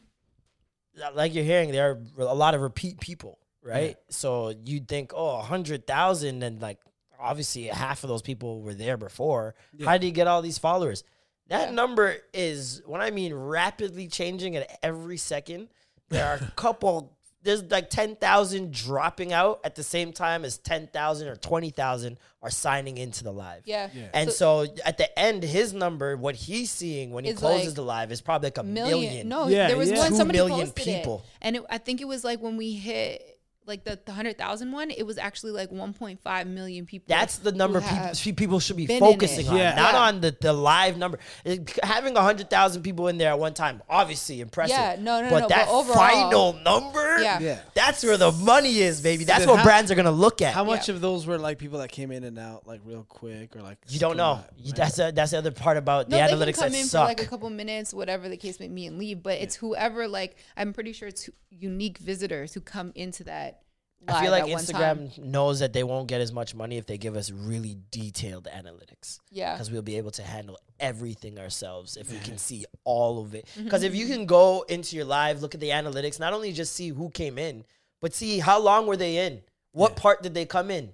Like 1.14 1.32
you're 1.34 1.44
hearing, 1.44 1.70
there 1.72 1.90
are 1.92 2.00
a 2.24 2.34
lot 2.34 2.54
of 2.54 2.60
repeat 2.60 3.00
people, 3.00 3.38
right? 3.62 3.96
So 4.10 4.52
you'd 4.64 4.88
think, 4.88 5.12
oh, 5.14 5.30
a 5.30 5.36
100,000, 5.38 6.42
and 6.42 6.60
like 6.60 6.78
obviously 7.18 7.64
half 7.68 8.02
of 8.04 8.08
those 8.08 8.20
people 8.22 8.62
were 8.62 8.74
there 8.74 8.96
before. 8.96 9.54
How 9.84 9.92
did 9.92 10.02
he 10.02 10.10
get 10.10 10.26
all 10.26 10.42
these 10.42 10.58
followers? 10.58 11.04
That 11.52 11.68
Yeah. 11.68 11.74
number 11.74 12.16
is, 12.32 12.82
when 12.86 13.00
I 13.00 13.10
mean 13.10 13.32
rapidly 13.34 14.08
changing 14.08 14.56
at 14.56 14.78
every 14.82 15.18
second, 15.18 15.68
there 16.08 16.26
are 16.26 16.34
a 16.36 16.52
couple 16.56 17.12
there's 17.44 17.64
like 17.72 17.90
10,000 17.90 18.72
dropping 18.72 19.32
out 19.32 19.58
at 19.64 19.74
the 19.74 19.82
same 19.82 20.12
time 20.12 20.44
as 20.44 20.58
10,000 20.58 21.26
or 21.26 21.34
20,000 21.34 22.16
are 22.40 22.50
signing 22.50 22.98
into 22.98 23.24
the 23.24 23.32
live. 23.32 23.62
Yeah. 23.64 23.88
And 24.14 24.30
so, 24.30 24.66
at 24.84 24.96
the 24.96 25.18
end, 25.18 25.42
his 25.42 25.72
number, 25.72 26.16
what 26.16 26.36
he's 26.36 26.70
seeing 26.70 27.10
when 27.10 27.24
he 27.24 27.32
closes 27.32 27.66
like 27.66 27.74
the 27.74 27.82
live 27.82 28.12
is 28.12 28.20
probably 28.20 28.46
like 28.46 28.58
a 28.58 28.62
million. 28.62 29.00
million. 29.00 29.28
No, 29.28 29.48
Yeah, 29.48 29.66
there 29.66 29.76
was 29.76 29.90
yeah. 29.90 29.98
one 29.98 30.14
somebody 30.14 30.38
million 30.38 30.68
posted 30.68 30.84
people. 30.84 31.24
it, 31.24 31.30
and 31.42 31.56
it, 31.56 31.62
I 31.68 31.78
think 31.78 32.00
it 32.00 32.06
was 32.06 32.22
like 32.22 32.40
when 32.40 32.56
we 32.56 32.74
hit 32.74 33.31
like 33.66 33.84
the, 33.84 33.98
the 34.04 34.12
hundred 34.12 34.38
thousand 34.38 34.72
one, 34.72 34.90
it 34.90 35.04
was 35.04 35.18
actually 35.18 35.52
like 35.52 35.70
1.5 35.70 36.46
million 36.46 36.84
people. 36.86 37.06
That's 37.08 37.38
the 37.38 37.52
number 37.52 37.80
have- 37.80 38.18
people, 38.18 38.36
people 38.36 38.60
should 38.60 38.76
be 38.76 38.86
been 38.86 38.96
in 38.98 39.02
it. 39.04 39.12
focusing 39.12 39.48
on, 39.48 39.56
Yeah. 39.56 39.74
not 39.74 39.94
Yeah. 39.94 40.00
on 40.00 40.20
the, 40.20 40.36
the 40.40 40.52
live 40.52 40.96
number. 40.98 41.18
It- 41.44 41.78
having 41.82 42.14
100,000 42.14 42.82
people 42.82 43.08
in 43.08 43.18
there 43.18 43.30
at 43.30 43.38
one 43.38 43.54
time, 43.54 43.82
obviously 43.88 44.40
impressive. 44.40 44.76
Yeah, 44.76 44.96
no, 44.98 45.22
no, 45.22 45.30
but 45.30 45.40
no, 45.42 45.48
that 45.48 45.66
but 45.68 45.72
overall- 45.74 45.96
final 45.96 46.52
number, 46.54 47.20
Yeah. 47.20 47.38
Yeah. 47.40 47.58
that's 47.74 48.02
where 48.02 48.16
the 48.16 48.32
money 48.32 48.78
is, 48.80 49.00
baby. 49.00 49.24
That's 49.24 49.40
Then 49.40 49.48
what 49.50 49.58
how- 49.58 49.64
brands 49.64 49.90
are 49.90 49.94
going 49.94 50.06
to 50.06 50.10
look 50.10 50.42
at. 50.42 50.54
How 50.54 50.64
much 50.64 50.88
Yeah. 50.88 50.94
of 50.96 51.00
those 51.00 51.26
were 51.26 51.38
like 51.38 51.58
people 51.58 51.78
that 51.78 51.90
came 51.92 52.10
in 52.10 52.24
and 52.24 52.38
out 52.38 52.66
like 52.66 52.80
real 52.84 53.04
quick 53.08 53.54
or 53.56 53.62
like 53.62 53.78
you 53.88 53.98
don't 54.00 54.16
know. 54.16 54.40
scat, 54.42 54.52
You, 54.58 54.64
right? 54.72 54.76
that's 54.76 54.98
a, 54.98 55.12
that's 55.14 55.30
the 55.30 55.38
other 55.38 55.50
part 55.52 55.76
about 55.76 56.08
No, 56.08 56.16
the 56.16 56.26
they 56.26 56.32
analytics 56.32 56.54
can 56.54 56.62
come 56.64 56.72
that 56.72 56.78
in 56.80 56.86
suck. 56.86 57.02
for 57.02 57.08
like 57.08 57.22
a 57.22 57.26
couple 57.26 57.48
minutes, 57.50 57.94
whatever 57.94 58.28
the 58.28 58.36
case 58.36 58.58
may 58.58 58.68
be, 58.68 58.86
and 58.86 58.98
leave. 58.98 59.22
But 59.22 59.38
it's 59.38 59.54
whoever 59.56 60.08
like 60.08 60.36
I'm 60.56 60.72
pretty 60.72 60.92
sure 60.92 61.08
it's 61.08 61.30
unique 61.50 61.98
visitors 61.98 62.54
who 62.54 62.60
come 62.60 62.92
into 62.94 63.24
that. 63.24 63.60
Live 64.06 64.16
I 64.16 64.22
feel 64.22 64.30
like 64.32 64.42
at 64.42 64.48
one 64.48 64.64
time. 64.64 64.98
Instagram 64.98 65.18
knows 65.24 65.60
that 65.60 65.72
they 65.72 65.84
won't 65.84 66.08
get 66.08 66.20
as 66.20 66.32
much 66.32 66.54
money 66.54 66.76
if 66.76 66.86
they 66.86 66.98
give 66.98 67.16
us 67.16 67.30
really 67.30 67.76
detailed 67.90 68.48
analytics. 68.52 69.20
Yeah. 69.30 69.54
Because 69.54 69.70
we'll 69.70 69.82
be 69.82 69.96
able 69.96 70.10
to 70.12 70.22
handle 70.22 70.58
everything 70.80 71.38
ourselves 71.38 71.96
if 71.96 72.10
we 72.10 72.18
can 72.18 72.36
see 72.36 72.64
all 72.84 73.20
of 73.20 73.34
it. 73.34 73.46
Mm-hmm. 73.52 73.64
Because 73.64 73.84
if 73.84 73.94
you 73.94 74.06
can 74.06 74.26
go 74.26 74.64
into 74.68 74.96
your 74.96 75.04
live, 75.04 75.40
look 75.40 75.54
at 75.54 75.60
the 75.60 75.70
analytics, 75.70 76.18
not 76.18 76.32
only 76.32 76.52
just 76.52 76.74
see 76.74 76.88
who 76.88 77.10
came 77.10 77.38
in, 77.38 77.64
but 78.00 78.12
see 78.14 78.40
how 78.40 78.58
long 78.60 78.86
were 78.86 78.96
they 78.96 79.26
in? 79.26 79.40
What 79.70 79.96
part 79.96 80.22
did 80.22 80.34
they 80.34 80.46
come 80.46 80.70
in? 80.70 80.92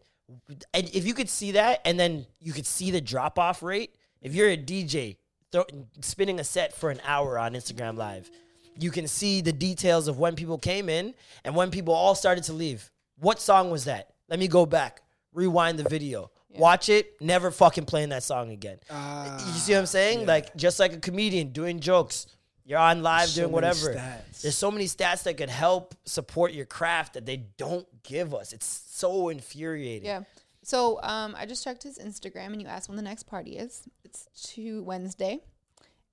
And 0.75 0.91
if 0.95 1.07
you 1.07 1.15
could 1.15 1.31
see 1.31 1.53
that 1.53 1.81
and 1.87 1.99
then 1.99 2.27
you 2.41 2.53
could 2.53 2.67
see 2.67 2.91
the 2.91 3.01
drop 3.01 3.39
off 3.39 3.63
rate, 3.63 3.95
if 4.21 4.35
you're 4.35 4.51
a 4.51 4.57
DJ 4.57 5.17
throw, 5.51 5.65
spinning 6.03 6.39
a 6.39 6.45
set 6.45 6.75
for 6.75 6.91
an 6.91 7.01
hour 7.05 7.39
on 7.39 7.55
Instagram 7.55 7.97
Live, 7.97 8.31
you 8.79 8.91
can 8.91 9.09
see 9.09 9.41
the 9.41 9.53
details 9.53 10.07
of 10.07 10.19
when 10.19 10.37
people 10.37 10.59
came 10.59 10.89
in 10.89 11.15
and 11.45 11.57
when 11.57 11.71
people 11.71 11.95
all 11.95 12.15
started 12.15 12.45
to 12.45 12.53
leave. 12.53 12.91
What 13.21 13.41
song 13.41 13.71
was 13.71 13.85
that? 13.85 14.11
Let 14.29 14.39
me 14.39 14.49
go 14.49 14.67
back, 14.67 15.01
rewind 15.33 15.79
the 15.79 15.89
video, 15.89 16.31
watch 16.51 16.89
it, 16.89 17.15
never 17.21 17.51
fucking 17.51 17.85
playing 17.87 18.11
that 18.11 18.23
song 18.23 18.51
again. 18.51 18.79
you 18.91 19.53
see 19.55 19.73
what 19.73 19.81
I'm 19.81 19.87
saying? 19.87 20.27
Like 20.27 20.55
just 20.57 20.79
like 20.79 20.93
a 20.93 20.99
comedian 20.99 21.49
doing 21.53 21.81
jokes. 21.81 22.27
You're 22.65 22.79
on 22.79 23.03
live 23.03 23.29
So 23.31 23.41
doing 23.43 23.53
many 23.53 23.67
whatever. 23.67 23.95
stats. 23.95 24.43
There's 24.43 24.57
so 24.57 24.71
many 24.71 24.85
stats 24.85 25.23
that 25.23 25.39
could 25.39 25.49
help 25.49 25.95
support 26.05 26.53
your 26.53 26.67
craft 26.67 27.15
that 27.15 27.25
they 27.25 27.39
don't 27.57 27.87
give 28.03 28.35
us. 28.35 28.53
It's 28.53 28.67
so 28.91 29.31
infuriating. 29.31 30.05
Yeah. 30.07 30.25
So 30.63 31.01
um, 31.03 31.35
I 31.39 31.47
just 31.47 31.65
checked 31.65 31.83
his 31.83 31.99
Instagram, 31.99 32.49
and 32.53 32.61
you 32.61 32.69
asked 32.69 32.91
when 32.91 32.97
the 32.97 33.03
next 33.03 33.23
party 33.23 33.57
is. 33.57 33.89
It's 34.05 34.29
to 34.53 34.83
Wednesday 34.83 35.41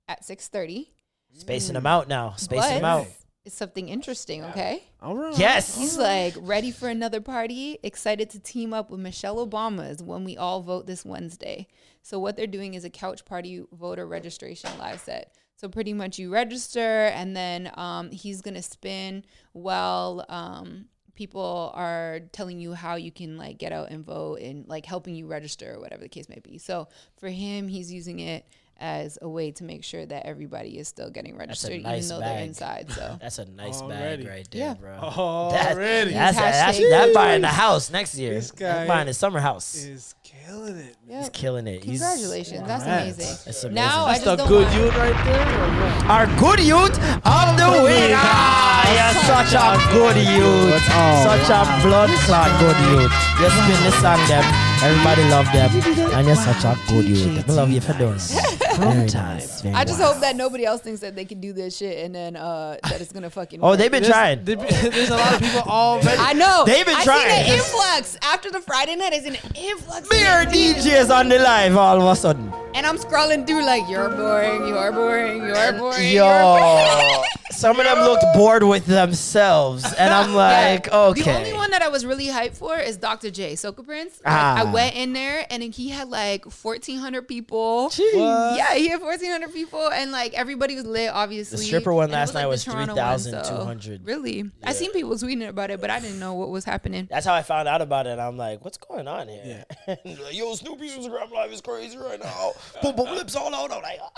at 0.08 0.24
six 0.24 0.48
thirty. 0.48 0.94
Spacing 1.34 1.74
them 1.74 1.86
out 1.86 2.08
now. 2.08 2.32
Spacing 2.38 2.76
them 2.76 2.84
out. 2.86 3.06
It's 3.46 3.56
something 3.56 3.88
interesting. 3.88 4.44
Okay. 4.46 4.82
All 5.00 5.16
right. 5.16 5.38
Yes. 5.38 5.78
He's 5.78 5.96
like 5.96 6.34
ready 6.40 6.72
for 6.72 6.88
another 6.88 7.20
party, 7.20 7.78
excited 7.84 8.28
to 8.30 8.40
team 8.40 8.74
up 8.74 8.90
with 8.90 8.98
Michelle 8.98 9.46
Obama's 9.46 10.02
when 10.02 10.24
we 10.24 10.36
all 10.36 10.62
vote 10.62 10.88
this 10.88 11.04
Wednesday. 11.04 11.68
So 12.02 12.18
what 12.18 12.36
they're 12.36 12.48
doing 12.48 12.74
is 12.74 12.84
a 12.84 12.90
couch 12.90 13.24
party 13.24 13.62
voter 13.72 14.04
registration 14.04 14.70
live 14.80 14.98
set. 14.98 15.32
So 15.54 15.68
pretty 15.68 15.92
much 15.92 16.18
you 16.18 16.32
register 16.32 17.06
and 17.06 17.36
then 17.36 17.70
um, 17.74 18.10
he's 18.10 18.42
gonna 18.42 18.62
spin 18.62 19.24
while 19.52 20.26
um, 20.28 20.86
people 21.14 21.70
are 21.72 22.22
telling 22.32 22.58
you 22.58 22.74
how 22.74 22.96
you 22.96 23.12
can 23.12 23.38
like 23.38 23.58
get 23.58 23.70
out 23.70 23.90
and 23.90 24.04
vote 24.04 24.40
and 24.40 24.66
like 24.66 24.84
helping 24.84 25.14
you 25.14 25.28
register 25.28 25.74
or 25.74 25.80
whatever 25.80 26.02
the 26.02 26.08
case 26.08 26.28
may 26.28 26.40
be. 26.40 26.58
So 26.58 26.88
for 27.16 27.28
him, 27.28 27.68
he's 27.68 27.92
using 27.92 28.18
it 28.18 28.44
as 28.78 29.18
a 29.22 29.28
way 29.28 29.50
to 29.52 29.64
make 29.64 29.82
sure 29.84 30.04
that 30.04 30.26
everybody 30.26 30.78
is 30.78 30.86
still 30.86 31.08
getting 31.10 31.36
registered, 31.36 31.82
nice 31.82 32.04
even 32.06 32.16
though 32.16 32.20
bag. 32.20 32.36
they're 32.36 32.44
inside. 32.46 32.90
So 32.92 33.16
That's 33.22 33.38
a 33.38 33.46
nice 33.46 33.80
Already. 33.80 34.24
bag 34.24 34.32
right 34.32 34.48
there, 34.50 34.60
Yeah. 34.60 34.74
bro. 34.74 34.92
Already. 34.98 36.12
That's, 36.12 36.36
that's, 36.36 36.78
Hashtag- 36.78 36.90
that 36.90 37.14
buying 37.14 37.40
the 37.40 37.48
house 37.48 37.90
next 37.90 38.16
year. 38.18 38.34
This 38.34 38.50
That's 38.50 38.60
guy 38.60 38.86
buying 38.86 39.08
a 39.08 39.14
summer 39.14 39.40
house. 39.40 39.74
is 39.76 40.14
killing 40.22 40.76
it. 40.76 40.96
man. 41.06 41.18
He's 41.20 41.28
killing 41.30 41.66
it. 41.66 41.82
He's 41.84 42.00
Congratulations. 42.00 42.66
That's 42.66 42.82
Congrats. 42.84 43.02
amazing. 43.16 43.36
That's 43.46 43.64
amazing. 43.64 43.74
Now 43.74 44.04
I 44.04 44.12
That's 44.18 44.24
just 44.24 44.38
the 44.38 44.46
good 44.46 44.66
want, 44.68 44.76
youth 44.76 44.96
right 44.96 45.24
there. 45.24 45.48
or 45.48 45.68
what? 45.80 46.06
our 46.10 46.26
good 46.38 46.60
youth 46.60 46.96
of 47.24 47.46
the 47.56 47.70
week. 47.86 48.12
Ah, 48.12 48.84
you're 48.92 49.16
such 49.24 49.52
a 49.56 49.72
good 49.92 50.16
youth. 50.20 50.82
Such 51.24 51.48
a 51.48 51.64
blood 51.86 52.10
clot 52.28 52.50
good 52.60 52.76
youth. 52.92 53.12
You 53.40 53.48
spin 53.48 53.80
the 53.84 53.92
song 54.00 54.20
them. 54.28 54.44
Everybody 54.86 55.22
love 55.28 55.46
them. 55.52 55.70
And 56.14 56.26
you're 56.26 56.36
such 56.36 56.62
a 56.64 56.76
good 56.88 57.04
youth. 57.06 57.48
I 57.50 57.52
love 57.52 57.70
you 57.70 57.80
for 57.80 57.92
doing 57.94 58.14
it. 58.16 58.76
Very 58.76 59.06
nice. 59.08 59.62
Very 59.62 59.74
I 59.74 59.84
just 59.84 59.98
nice. 59.98 60.12
hope 60.12 60.20
that 60.20 60.36
nobody 60.36 60.64
else 60.64 60.80
thinks 60.82 61.00
that 61.00 61.16
they 61.16 61.24
can 61.24 61.40
do 61.40 61.52
this 61.52 61.76
shit 61.78 62.04
and 62.04 62.14
then 62.14 62.36
uh 62.36 62.76
that 62.84 63.00
it's 63.00 63.10
gonna 63.12 63.30
fucking. 63.30 63.60
Oh, 63.62 63.70
work. 63.70 63.78
they've 63.78 63.90
been 63.90 64.02
There's- 64.02 64.14
trying. 64.14 64.44
there- 64.44 64.56
There's 64.90 65.08
a 65.10 65.16
lot 65.16 65.34
of 65.34 65.40
people 65.40 65.62
already. 65.62 66.18
I 66.18 66.32
know. 66.34 66.64
They've 66.66 66.84
been 66.86 66.94
I 66.94 67.02
trying. 67.04 67.30
seen 67.44 67.52
an 67.54 67.58
influx 67.58 68.18
after 68.22 68.50
the 68.50 68.60
Friday 68.60 68.94
night. 68.96 69.12
Is 69.14 69.24
an 69.26 69.36
influx. 69.56 70.08
Beer 70.08 70.44
DJs 70.46 71.10
on 71.10 71.28
the 71.30 71.38
live 71.38 71.76
all 71.76 72.00
of 72.00 72.06
a 72.06 72.14
sudden. 72.16 72.52
And 72.74 72.84
I'm 72.86 72.98
scrolling 72.98 73.46
through 73.46 73.64
like 73.64 73.88
you're 73.88 74.10
boring, 74.10 74.68
you're 74.68 74.92
boring, 74.92 75.38
you're 75.42 75.72
boring. 75.72 76.12
you're 76.12 76.42
boring." 76.42 77.22
Yo, 77.50 77.56
some 77.56 77.78
of 77.78 77.84
them 77.86 77.98
looked 78.00 78.24
bored 78.34 78.62
with 78.62 78.86
themselves, 78.86 79.84
and 79.94 80.12
I'm 80.12 80.34
like, 80.46 80.86
Yeah. 80.86 80.98
okay. 80.98 81.22
The 81.22 81.36
only 81.38 81.52
one 81.52 81.70
that 81.70 81.82
I 81.82 81.88
was 81.88 82.04
really 82.04 82.26
hyped 82.26 82.56
for 82.56 82.78
is 82.78 82.96
Dr. 82.96 83.30
J, 83.30 83.54
Soca 83.54 83.84
Prince. 83.84 84.20
Like, 84.24 84.34
Ah. 84.34 84.56
I 84.58 84.64
went 84.72 84.94
in 84.96 85.12
there 85.12 85.46
and 85.50 85.62
then 85.62 85.72
he 85.72 85.88
had 85.90 86.08
like 86.08 86.44
1,400 86.44 87.28
people. 87.28 87.84
What? 87.84 88.56
Yeah, 88.56 88.74
he 88.74 88.88
had 88.88 89.00
1,400 89.00 89.52
people 89.52 89.88
and 89.90 90.10
like 90.12 90.34
everybody 90.34 90.74
was 90.74 90.84
lit, 90.86 91.10
obviously. 91.12 91.58
The 91.58 91.64
stripper 91.64 91.92
one 91.92 92.04
And 92.04 92.12
it 92.12 92.16
last 92.16 92.34
night 92.34 92.40
like, 92.40 92.44
the 92.46 92.48
was 92.48 92.64
Toronto 92.64 92.94
one, 92.96 93.18
so- 93.18 93.30
3,200. 93.30 94.06
Really? 94.06 94.50
I 94.64 94.72
seen 94.72 94.92
people 94.92 95.12
tweeting 95.14 95.48
about 95.48 95.70
it, 95.70 95.80
but 95.80 95.90
I 95.90 96.00
didn't 96.00 96.18
know 96.18 96.34
what 96.34 96.50
was 96.50 96.64
happening. 96.64 97.06
That's 97.10 97.26
how 97.26 97.34
I 97.34 97.42
found 97.42 97.68
out 97.68 97.82
about 97.82 98.06
it. 98.06 98.18
I'm 98.18 98.36
like, 98.36 98.64
what's 98.64 98.78
going 98.78 99.08
on 99.08 99.28
here? 99.28 99.64
And 99.86 99.98
like, 100.20 100.34
Yo, 100.36 100.54
Snoopy's 100.54 100.92
Instagram 100.96 101.30
live 101.30 101.52
is 101.52 101.60
crazy 101.60 101.96
right 101.96 102.20
now. 102.20 102.52
boom, 102.82 102.96
boom, 102.96 103.14
lips 103.14 103.34
all 103.36 103.54
out. 103.54 103.72
I'm 103.72 103.82
like, 103.82 103.98
ah. 104.02 104.10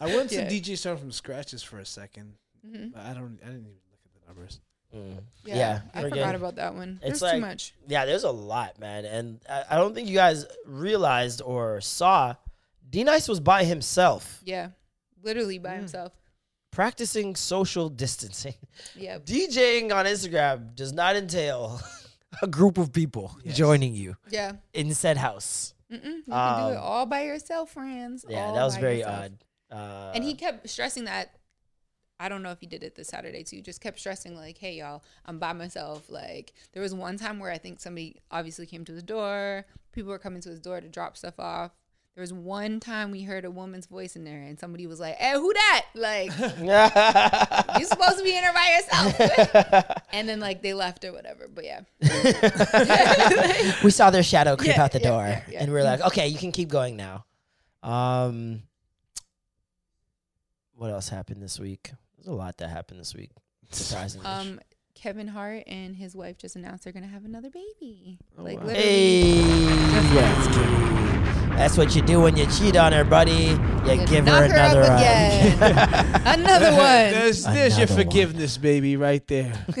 I 0.00 0.06
went 0.14 0.30
to 0.30 0.36
Yeah. 0.36 0.48
DJ 0.48 0.76
Start 0.76 0.98
from 0.98 1.12
scratch 1.12 1.48
just 1.52 1.66
for 1.66 1.78
a 1.78 1.82
2nd 1.82 2.32
Mm-hmm. 2.66 2.88
but 2.94 3.02
I 3.02 3.14
don't. 3.14 3.38
I 3.42 3.46
didn't 3.46 3.60
even 3.66 3.72
look 3.90 4.00
at 4.04 4.12
the 4.20 4.26
numbers. 4.26 4.60
Yeah, 5.44 5.56
Yeah, 5.56 5.80
I 5.94 6.02
forgot 6.02 6.14
getting- 6.16 6.34
about 6.36 6.56
that 6.56 6.74
one. 6.74 7.00
It's 7.02 7.20
There's 7.20 7.22
like, 7.22 7.34
too 7.34 7.40
much. 7.40 7.74
yeah, 7.86 8.06
there's 8.06 8.24
a 8.24 8.30
lot, 8.30 8.78
man. 8.78 9.04
And 9.04 9.40
I, 9.48 9.64
I 9.70 9.76
don't 9.76 9.94
think 9.94 10.08
you 10.08 10.14
guys 10.14 10.46
realized 10.64 11.42
or 11.42 11.80
saw 11.82 12.34
D-Nice 12.88 13.28
was 13.28 13.40
by 13.40 13.64
himself 13.64 14.40
Yeah, 14.44 14.70
literally 15.22 15.58
by 15.58 15.74
himself. 15.74 16.12
practicing 16.70 17.36
social 17.36 17.88
distancing. 17.88 18.54
Yeah, 18.94 19.18
DJing 19.18 19.92
on 19.94 20.06
Instagram 20.06 20.74
does 20.74 20.92
not 20.92 21.16
entail 21.16 21.80
a 22.42 22.46
group 22.46 22.78
of 22.78 22.92
people 22.92 23.36
joining 23.46 23.94
you 23.94 24.16
yeah. 24.30 24.52
in 24.72 24.94
said 24.94 25.16
house. 25.16 25.74
Mm-mm, 25.92 26.04
you 26.04 26.22
can 26.22 26.22
do 26.24 26.32
Um, 26.32 26.72
it 26.72 26.76
all 26.76 27.06
by 27.06 27.22
yourself, 27.24 27.70
friends. 27.72 28.24
Yeah, 28.28 28.46
all 28.46 28.54
that 28.54 28.64
was 28.64 28.76
very 28.76 28.98
yourself. 28.98 29.24
odd. 29.24 29.32
Uh, 29.78 30.12
And 30.14 30.24
he 30.24 30.34
kept 30.34 30.68
stressing 30.70 31.04
that. 31.04 31.35
I 32.18 32.28
don't 32.28 32.42
know 32.42 32.50
if 32.50 32.60
he 32.60 32.66
did 32.66 32.82
it 32.82 32.94
this 32.94 33.08
Saturday 33.08 33.42
too. 33.42 33.60
Just 33.60 33.80
kept 33.80 33.98
stressing 33.98 34.34
like, 34.36 34.58
"Hey 34.58 34.74
y'all, 34.74 35.02
I'm 35.26 35.38
by 35.38 35.52
myself." 35.52 36.08
Like 36.08 36.54
there 36.72 36.82
was 36.82 36.94
one 36.94 37.16
time 37.18 37.38
where 37.38 37.50
I 37.50 37.58
think 37.58 37.80
somebody 37.80 38.16
obviously 38.30 38.66
came 38.66 38.84
to 38.86 38.92
his 38.92 39.02
door. 39.02 39.66
People 39.92 40.10
were 40.10 40.18
coming 40.18 40.40
to 40.42 40.48
his 40.50 40.60
door 40.60 40.80
to 40.80 40.88
drop 40.88 41.16
stuff 41.16 41.38
off. 41.38 41.72
There 42.14 42.22
was 42.22 42.32
one 42.32 42.80
time 42.80 43.10
we 43.10 43.24
heard 43.24 43.44
a 43.44 43.50
woman's 43.50 43.84
voice 43.84 44.16
in 44.16 44.24
there, 44.24 44.40
and 44.40 44.58
somebody 44.58 44.86
was 44.86 44.98
like, 44.98 45.16
"Hey, 45.16 45.34
who 45.34 45.52
that?" 45.52 45.84
Like, 45.94 46.30
you're 47.78 47.86
supposed 47.86 48.16
to 48.16 48.24
be 48.24 48.34
in 48.34 48.40
there 48.40 48.54
by 48.54 48.80
yourself. 48.80 50.00
and 50.12 50.26
then 50.26 50.40
like 50.40 50.62
they 50.62 50.72
left 50.72 51.04
or 51.04 51.12
whatever. 51.12 51.46
But 51.52 51.64
yeah, 51.64 51.80
we 53.84 53.90
saw 53.90 54.08
their 54.08 54.22
shadow 54.22 54.56
creep 54.56 54.76
Yeah, 54.76 54.82
out 54.84 54.92
the 54.92 55.00
yeah, 55.00 55.08
door, 55.10 55.42
yeah, 55.50 55.62
and 55.62 55.70
we 55.70 55.78
are 55.78 55.84
like, 55.84 56.00
okay, 56.00 56.26
you 56.28 56.38
can 56.38 56.52
keep 56.52 56.70
going 56.70 56.96
now. 56.96 57.26
Um, 57.82 58.62
what 60.74 60.90
else 60.90 61.10
happened 61.10 61.42
this 61.42 61.60
week? 61.60 61.90
There's 62.26 62.34
a 62.34 62.36
lot 62.38 62.56
that 62.58 62.68
happened 62.70 62.98
this 62.98 63.14
week. 63.14 63.30
Surprisingly. 63.70 64.26
um, 64.26 64.60
Kevin 64.96 65.28
Hart 65.28 65.62
and 65.68 65.94
his 65.94 66.16
wife 66.16 66.38
just 66.38 66.56
announced 66.56 66.82
they're 66.84 66.92
gonna 66.92 67.06
have 67.06 67.24
another 67.24 67.50
baby. 67.50 68.18
like 68.36 68.58
wow. 68.58 68.64
literally, 68.66 68.90
hey, 68.90 69.34
yes, 70.14 70.46
Kitty. 70.48 71.56
That's 71.56 71.76
what 71.78 71.94
you 71.94 72.02
do 72.02 72.20
when 72.20 72.36
you 72.36 72.46
cheat 72.46 72.76
on 72.76 72.92
her, 72.92 73.04
buddy. 73.04 73.32
You 73.86 73.92
You 73.92 74.06
give 74.06 74.24
knock 74.24 74.42
her 74.42 74.48
her 74.48 74.58
up 74.58 74.72
another 74.72 74.82
again. 74.82 75.58
another 76.26 76.70
one. 76.72 77.12
There's, 77.12 77.44
there's 77.44 77.78
your 77.78 77.84
Another 77.86 77.94
one. 77.94 78.04
forgiveness, 78.04 78.58
baby, 78.58 78.96
right 78.96 79.26
there. 79.28 79.52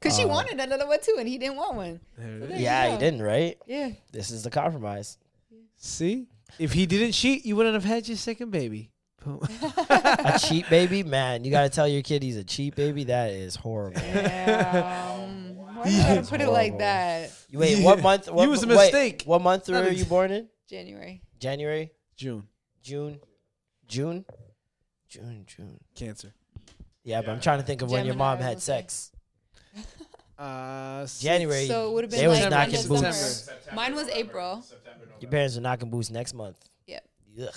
Because 0.00 0.18
Uh, 0.18 0.22
she 0.22 0.24
wanted 0.26 0.58
another 0.58 0.86
one 0.88 0.98
too, 1.00 1.14
and 1.20 1.28
he 1.28 1.38
didn't 1.38 1.56
want 1.56 1.76
one. 1.76 2.00
There 2.18 2.26
it 2.36 2.40
There 2.40 2.50
is. 2.50 2.58
you 2.58 2.64
yeah, 2.64 2.92
he 2.92 2.98
didn't, 2.98 3.22
right? 3.22 3.56
Yeah. 3.68 3.90
This 4.10 4.30
is 4.32 4.42
the 4.42 4.50
compromise. 4.50 5.16
See, 5.76 6.26
if 6.58 6.72
he 6.72 6.86
didn't 6.86 7.12
cheat, 7.12 7.44
you 7.46 7.54
wouldn't 7.54 7.74
have 7.74 7.84
had 7.84 8.08
your 8.08 8.16
second 8.16 8.50
baby. 8.50 8.90
Boom. 9.24 9.40
A 9.88 10.38
cheat 10.42 10.68
baby, 10.70 11.02
man. 11.02 11.44
You 11.44 11.50
got 11.50 11.62
to 11.62 11.68
tell 11.68 11.86
your 11.88 12.02
kid 12.02 12.22
he's 12.22 12.36
a 12.36 12.44
cheat 12.44 12.74
baby. 12.74 13.04
That 13.04 13.30
is 13.30 13.56
horrible. 13.56 14.00
Um, 14.00 15.56
why 15.56 15.84
you 15.88 16.02
gotta 16.02 16.22
put 16.22 16.40
it 16.40 16.48
like 16.48 16.78
that? 16.78 17.32
You 17.48 17.58
wait, 17.58 17.82
what 17.84 18.00
month? 18.02 18.30
What, 18.30 18.44
You 18.44 18.50
was 18.50 18.62
a 18.62 18.66
wait, 18.68 18.76
mistake. 18.76 19.22
what 19.26 19.42
month 19.42 19.68
were 19.68 19.88
you 19.88 20.04
born 20.04 20.30
in? 20.30 20.48
January. 20.68 21.22
January, 21.38 21.90
June 22.16 22.46
June, 22.82 23.20
June, 23.88 24.24
June, 25.08 25.44
June. 25.46 25.80
cancer. 25.94 26.32
Yeah, 27.04 27.20
but 27.22 27.30
I'm 27.32 27.40
trying 27.40 27.58
to 27.58 27.64
think 27.64 27.82
of 27.82 27.90
when 27.90 28.06
your 28.06 28.14
mom 28.14 28.38
had 28.38 28.46
gonna 28.48 28.60
sex. 28.60 29.10
Uh, 30.38 31.06
January. 31.20 31.66
So 31.68 31.88
it 31.90 31.92
would 31.94 32.04
have 32.04 32.10
They 32.10 32.22
been 32.22 32.30
was 32.30 32.40
like 32.40 32.50
knocking 32.50 32.74
end 32.74 32.84
of 32.84 32.88
boots. 32.88 33.16
summer. 33.44 33.58
Mine 33.76 33.94
was 33.94 34.08
April. 34.08 34.60
September, 34.62 35.04
Your 35.20 35.30
parents 35.30 35.56
are 35.56 35.60
knocking 35.60 35.88
boots 35.88 36.10
next 36.10 36.34
month. 36.34 36.58
Yep. 37.34 37.54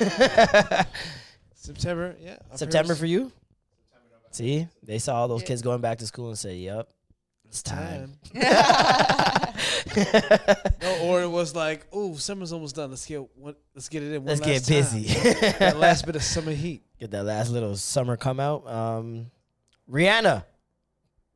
Ugh. 0.00 0.86
September. 1.54 2.16
Yeah. 2.20 2.36
our 2.50 2.56
September 2.58 2.94
for 2.94 3.06
you? 3.06 3.32
See, 4.32 4.66
they 4.82 4.98
saw 4.98 5.16
all 5.16 5.28
those 5.28 5.42
Yeah. 5.42 5.48
kids 5.48 5.62
going 5.62 5.80
back 5.80 5.98
to 5.98 6.06
school 6.06 6.28
and 6.28 6.38
say, 6.38 6.56
"Yep, 6.58 6.88
it's 7.48 7.62
time." 7.62 8.12
No, 10.82 10.98
or 11.02 11.20
it 11.22 11.28
was 11.28 11.54
like, 11.54 11.86
oh, 11.92 12.14
summer's 12.16 12.52
almost 12.52 12.76
done. 12.76 12.90
Let's 12.90 13.04
get 13.06 13.20
one, 13.36 13.54
let's 13.74 13.88
get 13.88 14.02
it 14.02 14.12
in. 14.14 14.22
One 14.24 14.26
Let's 14.26 14.40
get 14.40 14.68
last 14.68 14.68
time. 14.68 15.02
busy. 15.02 15.50
that 15.58 15.76
last 15.78 16.06
bit 16.06 16.16
of 16.16 16.22
summer 16.22 16.52
heat. 16.52 16.82
Get 16.98 17.10
that 17.10 17.24
last 17.24 17.50
little 17.50 17.76
summer 17.76 18.16
come 18.16 18.40
out. 18.40 18.66
Um, 18.68 19.30
Rihanna, 19.90 20.44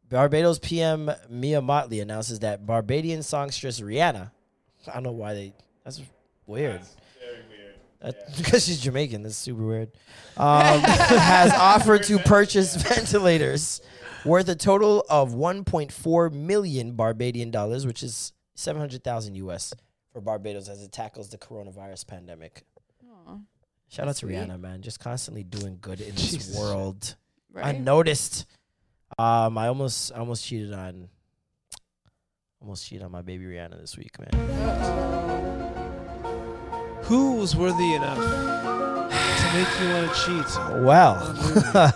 Barbados 0.08 0.58
PM 0.60 1.10
Mia 1.28 1.60
Mottley 1.60 2.00
announces 2.00 2.38
that 2.40 2.64
Barbadian 2.64 3.22
songstress 3.22 3.80
Rihanna. 3.80 4.30
I 4.88 4.94
don't 4.94 5.02
know 5.02 5.12
why 5.12 5.34
they. 5.34 5.52
That's 5.84 6.00
weird. 6.46 6.80
Very 6.80 6.86
weird. 8.04 8.36
because 8.36 8.64
she's 8.66 8.80
Jamaican. 8.80 9.22
That's 9.22 9.36
super 9.36 9.64
weird. 9.64 9.90
Um, 10.36 10.80
has 10.80 11.52
offered 11.52 12.02
to 12.04 12.18
purchase 12.18 12.74
ventilators 12.82 13.80
worth 14.24 14.48
a 14.48 14.56
total 14.56 15.04
of 15.08 15.32
1.4 15.32 16.32
million 16.32 16.92
Barbadian 16.96 17.52
dollars, 17.52 17.86
which 17.86 18.02
is 18.02 18.32
700,000 18.56 19.36
US 19.36 19.72
for 20.12 20.20
Barbados 20.20 20.68
as 20.68 20.82
it 20.82 20.90
tackles 20.90 21.28
the 21.28 21.38
coronavirus 21.38 22.08
pandemic. 22.08 22.64
Aw, 23.08 23.38
Shout 23.86 24.08
out 24.08 24.16
to 24.16 24.26
Sweet. 24.26 24.34
Rihanna, 24.34 24.58
man. 24.60 24.82
Just 24.82 24.98
constantly 24.98 25.44
doing 25.44 25.78
good 25.80 26.00
in 26.00 26.16
this 26.16 26.32
Jesus. 26.32 26.58
world. 26.58 27.14
I 27.54 27.60
right? 27.60 27.80
noticed. 27.80 28.46
Um, 29.16 29.56
I 29.56 29.68
almost, 29.68 30.10
I 30.12 30.18
almost 30.18 30.44
cheated 30.44 30.72
on, 30.72 31.08
almost 32.60 32.88
cheated 32.88 33.04
on 33.04 33.12
my 33.12 33.22
baby 33.22 33.44
Rihanna 33.44 33.80
this 33.80 33.96
week, 33.96 34.16
man. 34.18 35.43
Who 37.06 37.36
was 37.36 37.54
worthy 37.54 37.94
enough 37.94 38.16
to 38.18 39.50
make 39.54 39.68
you 39.80 39.88
want 39.94 40.14
to 40.14 40.20
cheat? 40.24 40.82
Well, 40.82 41.16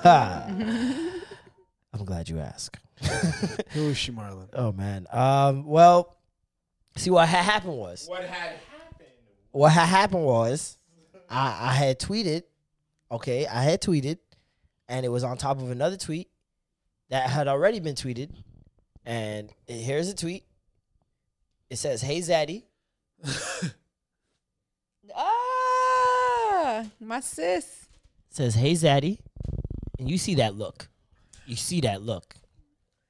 I'm 1.95 2.05
glad 2.05 2.29
you 2.29 2.39
asked. 2.39 2.79
Who 3.71 3.89
is 3.89 3.97
she, 3.99 4.13
Marlon? 4.13 4.49
Oh 4.53 4.73
man. 4.73 5.07
Um. 5.11 5.65
Well, 5.67 6.15
see 6.97 7.11
what 7.11 7.29
had 7.29 7.45
happened 7.45 7.75
was 7.79 8.07
What 8.09 8.21
had 8.23 8.31
happened? 8.31 9.09
what 9.53 9.73
had 9.73 9.87
happened 9.87 10.25
was 10.25 10.79
I 11.31 11.69
I 11.71 11.73
had 11.73 11.99
tweeted. 11.99 12.43
Okay, 13.11 13.47
I 13.47 13.63
had 13.63 13.81
tweeted, 13.81 14.19
and 14.89 15.07
it 15.07 15.09
was 15.09 15.25
on 15.25 15.39
top 15.39 15.59
of 15.61 15.71
another 15.71 15.97
tweet 15.97 16.29
that 17.09 17.31
had 17.31 17.49
already 17.49 17.81
been 17.81 17.95
tweeted. 17.95 18.31
And 19.07 19.51
here's 19.67 20.09
a 20.11 20.15
tweet. 20.15 20.45
It 21.71 21.77
says, 21.77 22.03
"Hey 22.03 22.19
Zaddy, 22.21 22.65
My 27.01 27.21
sis. 27.21 27.87
Says, 28.31 28.55
"Hey 28.55 28.73
Zaddy," 28.73 29.19
and 29.99 30.11
you 30.11 30.19
see 30.19 30.35
that 30.37 30.55
look. 30.55 30.89
You 31.47 31.57
see 31.57 31.81
that 31.83 32.03
look. 32.03 32.35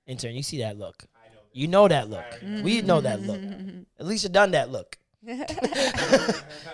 Intern, 0.06 0.34
you 0.34 0.42
see 0.42 0.58
that 0.60 0.78
look. 0.78 1.04
You 1.52 1.66
know 1.66 1.88
that 1.88 2.08
look. 2.08 2.24
We 2.62 2.82
know 2.82 3.00
that 3.00 3.22
look. 3.22 3.40
Alicia 3.98 4.28
done 4.28 4.52
that 4.52 4.70
look. 4.70 4.96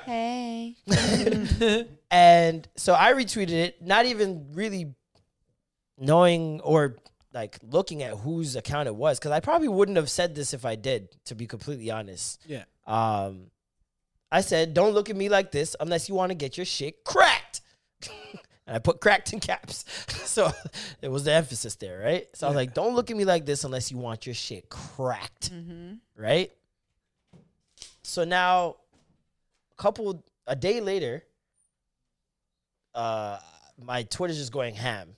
Hey. 0.04 0.76
And 2.10 2.68
so 2.76 2.94
I 2.94 3.12
retweeted 3.12 3.50
it, 3.50 3.82
not 3.82 4.06
even 4.06 4.48
really 4.52 4.94
knowing 5.98 6.60
or 6.60 6.96
like 7.32 7.58
looking 7.62 8.04
at 8.04 8.12
whose 8.12 8.54
account 8.54 8.86
it 8.86 8.94
was, 8.94 9.18
because 9.18 9.32
I 9.32 9.40
probably 9.40 9.66
wouldn't 9.66 9.96
have 9.96 10.08
said 10.08 10.34
this 10.36 10.54
if 10.54 10.64
I 10.64 10.76
did, 10.76 11.08
to 11.24 11.34
be 11.34 11.46
completely 11.48 11.90
honest. 11.90 12.40
Yeah. 12.46 12.64
Um, 12.86 13.50
I 14.30 14.40
said, 14.40 14.74
"Don't 14.74 14.94
look 14.94 15.10
at 15.10 15.16
me 15.16 15.28
like 15.28 15.52
this 15.52 15.76
unless 15.78 16.08
you 16.08 16.14
want 16.14 16.30
to 16.30 16.34
get 16.34 16.56
your 16.56 16.66
shit 16.66 17.04
cracked." 17.04 17.60
and 18.66 18.76
I 18.76 18.78
put 18.78 19.00
cracked 19.00 19.32
in 19.32 19.40
caps, 19.40 19.84
so 20.24 20.50
it 21.02 21.08
was 21.08 21.24
the 21.24 21.32
emphasis 21.32 21.76
there, 21.76 22.00
right? 22.00 22.26
So 22.34 22.46
I 22.46 22.50
was 22.50 22.56
like, 22.56 22.74
"Don't 22.74 22.94
look 22.94 23.10
at 23.10 23.16
me 23.16 23.24
like 23.24 23.46
this 23.46 23.64
unless 23.64 23.90
you 23.90 23.98
want 23.98 24.26
your 24.26 24.34
shit 24.34 24.68
cracked," 24.68 25.50
right? 26.16 26.50
So 28.02 28.24
now, 28.24 28.76
a 29.72 29.82
couple 29.82 30.22
a 30.46 30.54
day 30.56 30.80
later, 30.80 31.22
uh, 32.94 33.38
my 33.82 34.02
Twitter's 34.04 34.38
just 34.38 34.52
going 34.52 34.74
ham, 34.74 35.16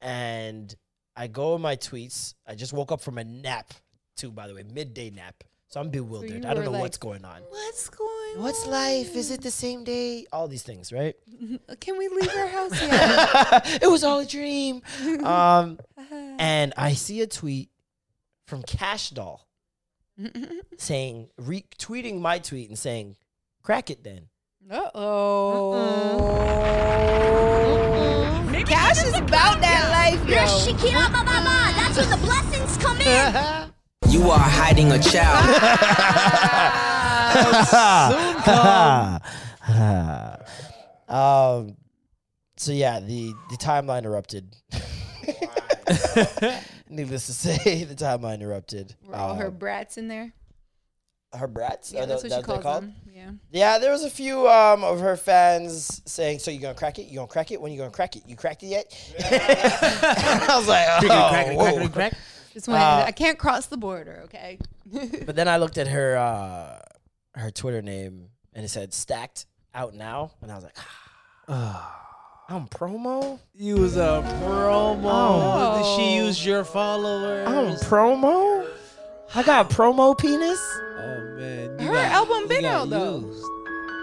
and 0.00 0.74
I 1.16 1.26
go 1.26 1.54
in 1.56 1.62
my 1.62 1.76
tweets. 1.76 2.34
I 2.46 2.54
just 2.54 2.72
woke 2.72 2.92
up 2.92 3.00
from 3.00 3.18
a 3.18 3.24
nap, 3.24 3.74
too, 4.16 4.30
by 4.30 4.46
the 4.46 4.54
way, 4.54 4.62
midday 4.62 5.10
nap. 5.10 5.44
So 5.70 5.80
I'm 5.80 5.90
bewildered. 5.90 6.44
you 6.44 6.48
I 6.50 6.54
don't 6.54 6.64
know 6.64 6.70
like, 6.70 6.80
what's 6.80 6.96
going 6.96 7.24
on. 7.26 7.42
What's 7.50 7.90
going 7.90 8.38
What's 8.40 8.64
on? 8.64 8.70
life? 8.70 9.14
Is 9.14 9.30
it 9.30 9.42
the 9.42 9.50
same 9.50 9.84
day? 9.84 10.24
All 10.32 10.48
these 10.48 10.62
things, 10.62 10.92
right? 10.92 11.14
Can 11.80 11.98
we 11.98 12.08
leave 12.08 12.30
our 12.34 12.46
house 12.46 12.72
yet? 12.82 13.82
it 13.82 13.90
was 13.90 14.02
all 14.02 14.20
a 14.20 14.26
dream. 14.26 14.80
Um, 15.22 15.78
and 16.38 16.72
I 16.76 16.94
see 16.94 17.20
a 17.20 17.26
tweet 17.26 17.68
from 18.46 18.62
Kash 18.62 19.10
Doll 19.10 19.46
saying, 20.78 21.28
retweeting 21.38 22.18
my 22.20 22.38
tweet 22.38 22.68
and 22.70 22.78
saying, 22.78 23.16
"Crack 23.62 23.90
it 23.90 24.02
then." 24.02 24.28
Uh 24.70 24.90
oh. 24.94 25.74
Kash 28.66 29.04
is 29.04 29.14
about 29.16 29.60
that 29.60 29.90
life, 29.90 30.28
You're 30.28 30.38
yo. 30.38 30.46
Shakira 30.46 31.10
Mama. 31.12 31.72
That's 31.76 31.96
when 31.98 32.10
the 32.10 32.16
blessings 32.26 32.76
come 32.78 33.00
in. 33.00 33.72
You 34.08 34.30
are 34.30 34.38
hiding 34.38 34.90
a 34.92 34.98
child. 34.98 35.44
um. 41.08 41.76
So 42.56 42.72
yeah, 42.72 43.00
the 43.00 43.34
the 43.50 43.56
timeline 43.56 44.04
erupted. 44.04 44.56
Needless 46.90 47.26
to 47.26 47.32
say, 47.34 47.84
the 47.84 47.94
timeline 47.94 48.40
erupted. 48.40 48.94
Were 49.06 49.14
all 49.14 49.34
her 49.34 49.48
Um, 49.48 49.58
brats 49.58 49.98
in 49.98 50.08
there? 50.08 50.32
her 51.34 51.46
brats. 51.46 51.92
Yeah, 51.92 52.04
Are 52.04 52.06
that's 52.06 52.22
tho- 52.22 52.28
what 52.30 52.36
she 52.36 52.40
that 52.46 52.62
they're 52.62 52.72
them. 52.80 52.94
Yeah. 53.14 53.30
Yeah, 53.52 53.78
there 53.78 53.92
was 53.92 54.02
a 54.02 54.08
few 54.10 54.48
um, 54.48 54.82
of 54.82 55.00
her 55.00 55.14
fans 55.16 56.00
saying, 56.06 56.38
"So 56.38 56.50
you 56.50 56.58
gonna 56.60 56.72
crack 56.74 56.98
it? 56.98 57.08
You 57.08 57.16
gonna 57.16 57.28
crack 57.28 57.50
it? 57.52 57.60
When 57.60 57.70
you 57.70 57.76
gonna 57.78 57.90
crack 57.90 58.16
it? 58.16 58.22
You 58.26 58.34
cracked 58.34 58.62
it 58.62 58.68
yet?" 58.68 58.86
I 59.30 60.54
was 60.56 60.66
like, 60.66 60.86
"Oh, 61.04 61.54
whoa." 61.54 61.88
Just 62.58 62.66
went, 62.66 62.82
Uh, 62.82 63.04
I 63.06 63.12
can't 63.12 63.38
cross 63.38 63.66
the 63.66 63.76
border, 63.76 64.22
okay? 64.24 64.58
But 65.26 65.36
then 65.36 65.46
I 65.46 65.58
looked 65.58 65.78
at 65.78 65.86
her 65.86 66.16
uh, 66.16 66.80
her 67.38 67.52
Twitter 67.52 67.82
name 67.82 68.30
and 68.52 68.64
it 68.64 68.68
said 68.68 68.92
"stacked 68.92 69.46
out 69.72 69.94
now," 69.94 70.32
and 70.42 70.50
I 70.50 70.56
was 70.56 70.64
like, 70.64 70.76
"I'm 72.48 72.66
promo. 72.68 73.38
You 73.54 73.76
was 73.76 73.96
a 73.96 74.24
promo. 74.42 75.00
Oh. 75.04 75.96
She 75.96 76.16
used 76.16 76.44
your 76.44 76.64
followers. 76.64 77.46
I'm 77.46 77.76
promo. 77.88 78.66
I 79.36 79.42
got 79.44 79.70
promo 79.70 80.18
penis." 80.18 80.58
oh 80.98 81.36
man. 81.38 81.78
Her 81.78 81.86
Her 81.86 81.92
got- 81.92 82.12
album 82.12 82.42
he 82.42 82.48
been 82.48 82.64
out, 82.64 82.90
though. 82.90 83.20
used. 83.20 83.44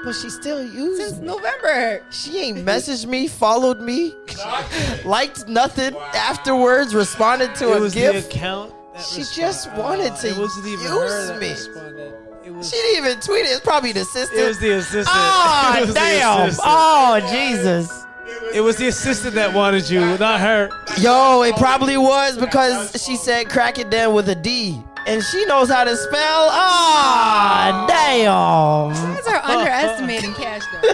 But 0.06 0.14
she 0.16 0.30
still 0.30 0.64
used 0.64 1.02
Since 1.02 1.20
me. 1.20 1.28
November. 1.28 2.04
She 2.12 2.40
ain't 2.40 2.60
messaged 2.60 3.08
me, 3.08 3.28
followed 3.28 3.82
me, 3.82 4.14
liked 5.04 5.48
nothing 5.48 5.96
afterwards, 6.14 6.94
responded 6.94 7.56
to 7.56 7.72
It 7.74 7.78
a 7.78 7.80
was 7.80 7.94
the 7.96 8.06
account. 8.20 8.72
that 8.94 9.04
She 9.04 9.22
respond- 9.22 9.36
just 9.36 9.74
wanted 9.74 10.16
to 10.18 10.28
It 10.30 10.38
wasn't 10.38 10.68
even 10.68 10.80
use 10.84 10.92
her 10.92 11.28
that 11.28 11.40
me. 11.42 11.50
responded. 11.50 12.14
It 12.46 12.54
was. 12.54 12.70
She 12.70 12.78
didn't 12.78 13.06
even 13.06 13.20
tweet 13.20 13.46
it. 13.46 13.50
It's 13.50 13.60
probably 13.62 13.92
the 13.94 14.02
assistant. 14.02 14.40
It 14.40 14.48
was 14.48 14.60
the 14.60 14.72
assistant. 14.74 15.08
Ah, 15.10 15.78
It 15.78 15.82
was 15.82 15.90
the 15.90 15.94
damn. 15.96 16.42
assistant. 16.42 16.68
Oh, 16.70 17.28
Jesus. 17.32 18.06
It 18.54 18.62
was 18.62 18.76
the 18.78 18.88
assistant 18.88 19.34
that 19.36 19.54
wanted 19.54 19.90
you, 19.90 20.02
not 20.20 20.40
her. 20.40 20.70
Yo, 21.00 21.42
it 21.42 21.56
probably 21.56 21.98
was 21.98 22.38
because 22.38 22.92
she 23.04 23.16
said 23.18 23.50
crack 23.50 23.80
it 23.80 23.90
down 23.90 24.14
with 24.14 24.30
a 24.30 24.36
D. 24.36 24.80
And 25.08 25.24
she 25.24 25.46
knows 25.46 25.70
how 25.70 25.84
to 25.84 25.96
spell. 25.96 26.48
Ah, 26.52 27.86
damn. 27.88 29.15
You 29.36 29.42
are 29.42 29.58
underestimating 29.60 30.34
Kash 30.34 30.64
though. 30.72 30.94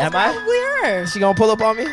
Am 0.00 0.14
I? 0.14 0.32
Her. 0.84 1.06
She 1.06 1.18
gonna 1.20 1.34
pull 1.36 1.50
up 1.50 1.60
on 1.60 1.76
me? 1.76 1.86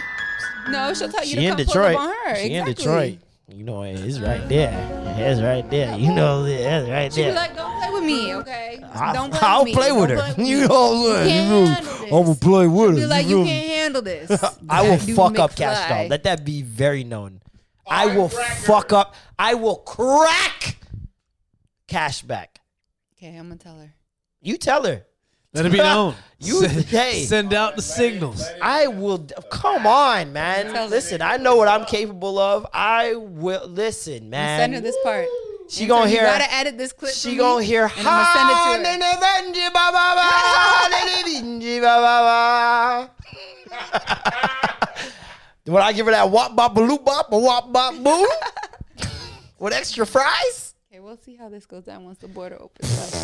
No, 0.69 0.93
she'll 0.93 1.09
tell 1.09 1.21
you 1.23 1.29
She 1.31 1.35
to 1.37 1.41
in 1.43 1.49
come 1.49 1.57
Detroit. 1.57 1.95
pull 1.95 2.05
up 2.05 2.09
on 2.09 2.27
her. 2.29 2.35
She 2.35 2.53
in 2.53 2.67
exactly. 2.67 2.73
Detroit. 2.73 3.17
You 3.51 3.63
know, 3.63 3.81
it's 3.83 4.19
right 4.19 4.37
uh-huh. 4.41 4.47
there. 4.47 5.15
It's 5.31 5.41
right 5.41 5.69
there. 5.71 5.97
You 5.97 6.13
know, 6.13 6.45
it's 6.45 6.87
right 6.89 7.11
She 7.11 7.21
be 7.21 7.25
there. 7.25 7.33
like, 7.35 7.55
don't 7.55 7.77
play 7.79 7.89
with 7.91 8.03
me, 8.03 8.35
okay? 8.35 8.79
I, 8.93 9.11
don't 9.13 9.31
play 9.31 9.39
I'll 9.41 9.59
with 9.63 9.65
me. 9.65 9.73
play 9.73 9.91
with 9.91 10.09
Don't 10.09 10.19
her. 10.19 10.33
play 10.35 10.45
You 10.45 10.61
me. 10.61 10.67
know 10.67 10.91
what 10.91 11.17
I'm 11.19 11.25
saying? 11.25 11.29
can't 11.29 11.43
You 11.45 11.49
know, 11.49 11.65
handle. 11.65 12.17
I'm 12.19 12.23
gonna 12.25 12.35
play 12.35 12.67
with 12.67 12.89
her. 12.91 12.95
Be 12.95 13.05
like, 13.07 13.25
You 13.25 13.29
you 13.31 13.37
know? 13.43 13.49
can't 13.49 13.67
handle 13.69 14.01
this. 14.03 14.43
I 14.69 14.81
will 14.83 14.97
fuck 14.99 15.39
up 15.39 15.55
Kash 15.55 15.77
McFly. 15.77 15.89
Doll. 15.89 16.07
Let 16.09 16.23
that 16.23 16.45
be 16.45 16.61
very 16.61 17.03
known. 17.03 17.41
I 17.89 18.15
will 18.15 18.29
fuck 18.29 18.93
up. 18.93 19.15
I 19.39 19.55
will 19.55 19.77
crack 19.77 20.77
Kash 21.87 22.21
back. 22.21 22.59
Okay, 23.17 23.35
I'm 23.35 23.47
gonna 23.47 23.57
tell 23.57 23.77
her. 23.79 23.93
You 24.41 24.57
tell 24.57 24.85
her. 24.85 25.05
Let 25.53 25.65
it 25.65 25.71
be 25.71 25.77
known. 25.89 26.15
You- 26.39 26.65
send, 26.65 26.85
hey. 26.85 27.23
send 27.25 27.53
out 27.53 27.75
the 27.75 27.81
signals. 27.81 28.45
I 28.61 28.87
will. 28.87 29.27
Come 29.51 29.85
on, 29.85 30.31
man. 30.31 30.89
Listen, 30.89 31.21
I 31.21 31.37
know 31.37 31.55
what 31.57 31.67
I'm 31.67 31.85
capable 31.85 32.37
of. 32.39 32.65
I 32.73 33.15
will 33.15 33.67
listen, 33.67 34.29
man. 34.29 34.59
Send 34.59 34.73
her 34.75 34.79
this 34.81 34.95
part. 35.03 35.27
She 35.67 35.83
And 35.83 35.89
gonna 35.89 36.03
so 36.05 36.09
hear. 36.09 36.21
You 36.21 36.27
gotta 36.27 36.53
edit 36.53 36.77
this 36.77 36.93
clip. 36.93 37.13
She 37.13 37.31
for 37.35 37.37
gonna 37.39 37.59
me, 37.59 37.65
hear. 37.65 37.83
And 37.83 37.91
I'm 37.97 38.03
gonna 38.05 38.25
send 38.33 38.49
it 38.49 38.53
to 38.53 38.59
her. 38.59 38.65
"Ha, 38.65 39.69
ba, 39.73 39.91
ba, 39.91 40.15
ba, 40.15 40.29
ba, 41.81 41.95
ba, 42.01 43.09
ba." 43.69 44.69
When 45.71 45.83
I 45.83 45.93
give 45.93 46.07
her 46.07 46.11
that 46.11 46.29
wop 46.31 46.55
bop 46.55 46.75
loop 46.75 47.05
bop 47.05 47.31
or 47.31 47.41
wop 47.43 47.71
bop 47.71 47.93
boo 48.03 48.27
with 49.59 49.71
extra 49.73 50.03
fries, 50.07 50.65
Okay, 50.65 50.68
we'll 51.09 51.17
see 51.17 51.35
how 51.35 51.49
this 51.49 51.65
goes 51.65 51.85
down 51.85 52.05
once 52.05 52.19
the 52.19 52.27
border 52.27 52.55
opens 52.61 53.15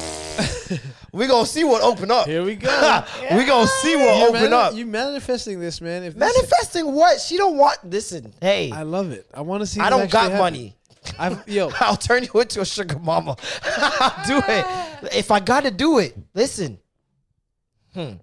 up. 0.72 0.80
we 1.11 1.27
gonna 1.27 1.45
see 1.45 1.64
what 1.64 1.83
open 1.83 2.09
up. 2.09 2.25
Here 2.25 2.43
we 2.43 2.55
go. 2.55 3.03
we 3.35 3.45
gonna 3.45 3.67
see 3.67 3.95
what 3.95 4.17
You 4.17 4.23
open 4.27 4.41
mani- 4.41 4.53
up. 4.53 4.73
You 4.73 4.88
manifesting 4.88 5.59
this, 5.59 5.80
man. 5.81 6.01
If 6.03 6.15
this- 6.15 6.19
Manifesting 6.19 6.91
what? 6.91 7.22
She 7.22 7.38
don't 7.38 7.57
want. 7.57 7.77
Listen, 7.88 8.33
hey, 8.41 8.72
I 8.72 8.81
love 8.81 9.11
it. 9.11 9.27
I 9.31 9.41
want 9.41 9.61
to 9.61 9.67
see. 9.67 9.80
I 9.81 9.91
don't 9.91 10.09
got 10.09 10.23
happen. 10.31 10.39
money. 10.39 10.75
I've, 11.19 11.47
yo, 11.47 11.69
I'll 11.80 11.95
turn 11.95 12.23
you 12.23 12.41
into 12.41 12.61
a 12.61 12.65
sugar 12.65 12.97
mama. 12.97 13.38
I'll 13.64 14.25
do 14.25 14.41
it. 14.47 14.65
If 15.15 15.30
I 15.30 15.39
gotta 15.39 15.69
do 15.69 15.99
it, 15.99 16.17
listen. 16.33 16.80
Hmm. 17.93 18.14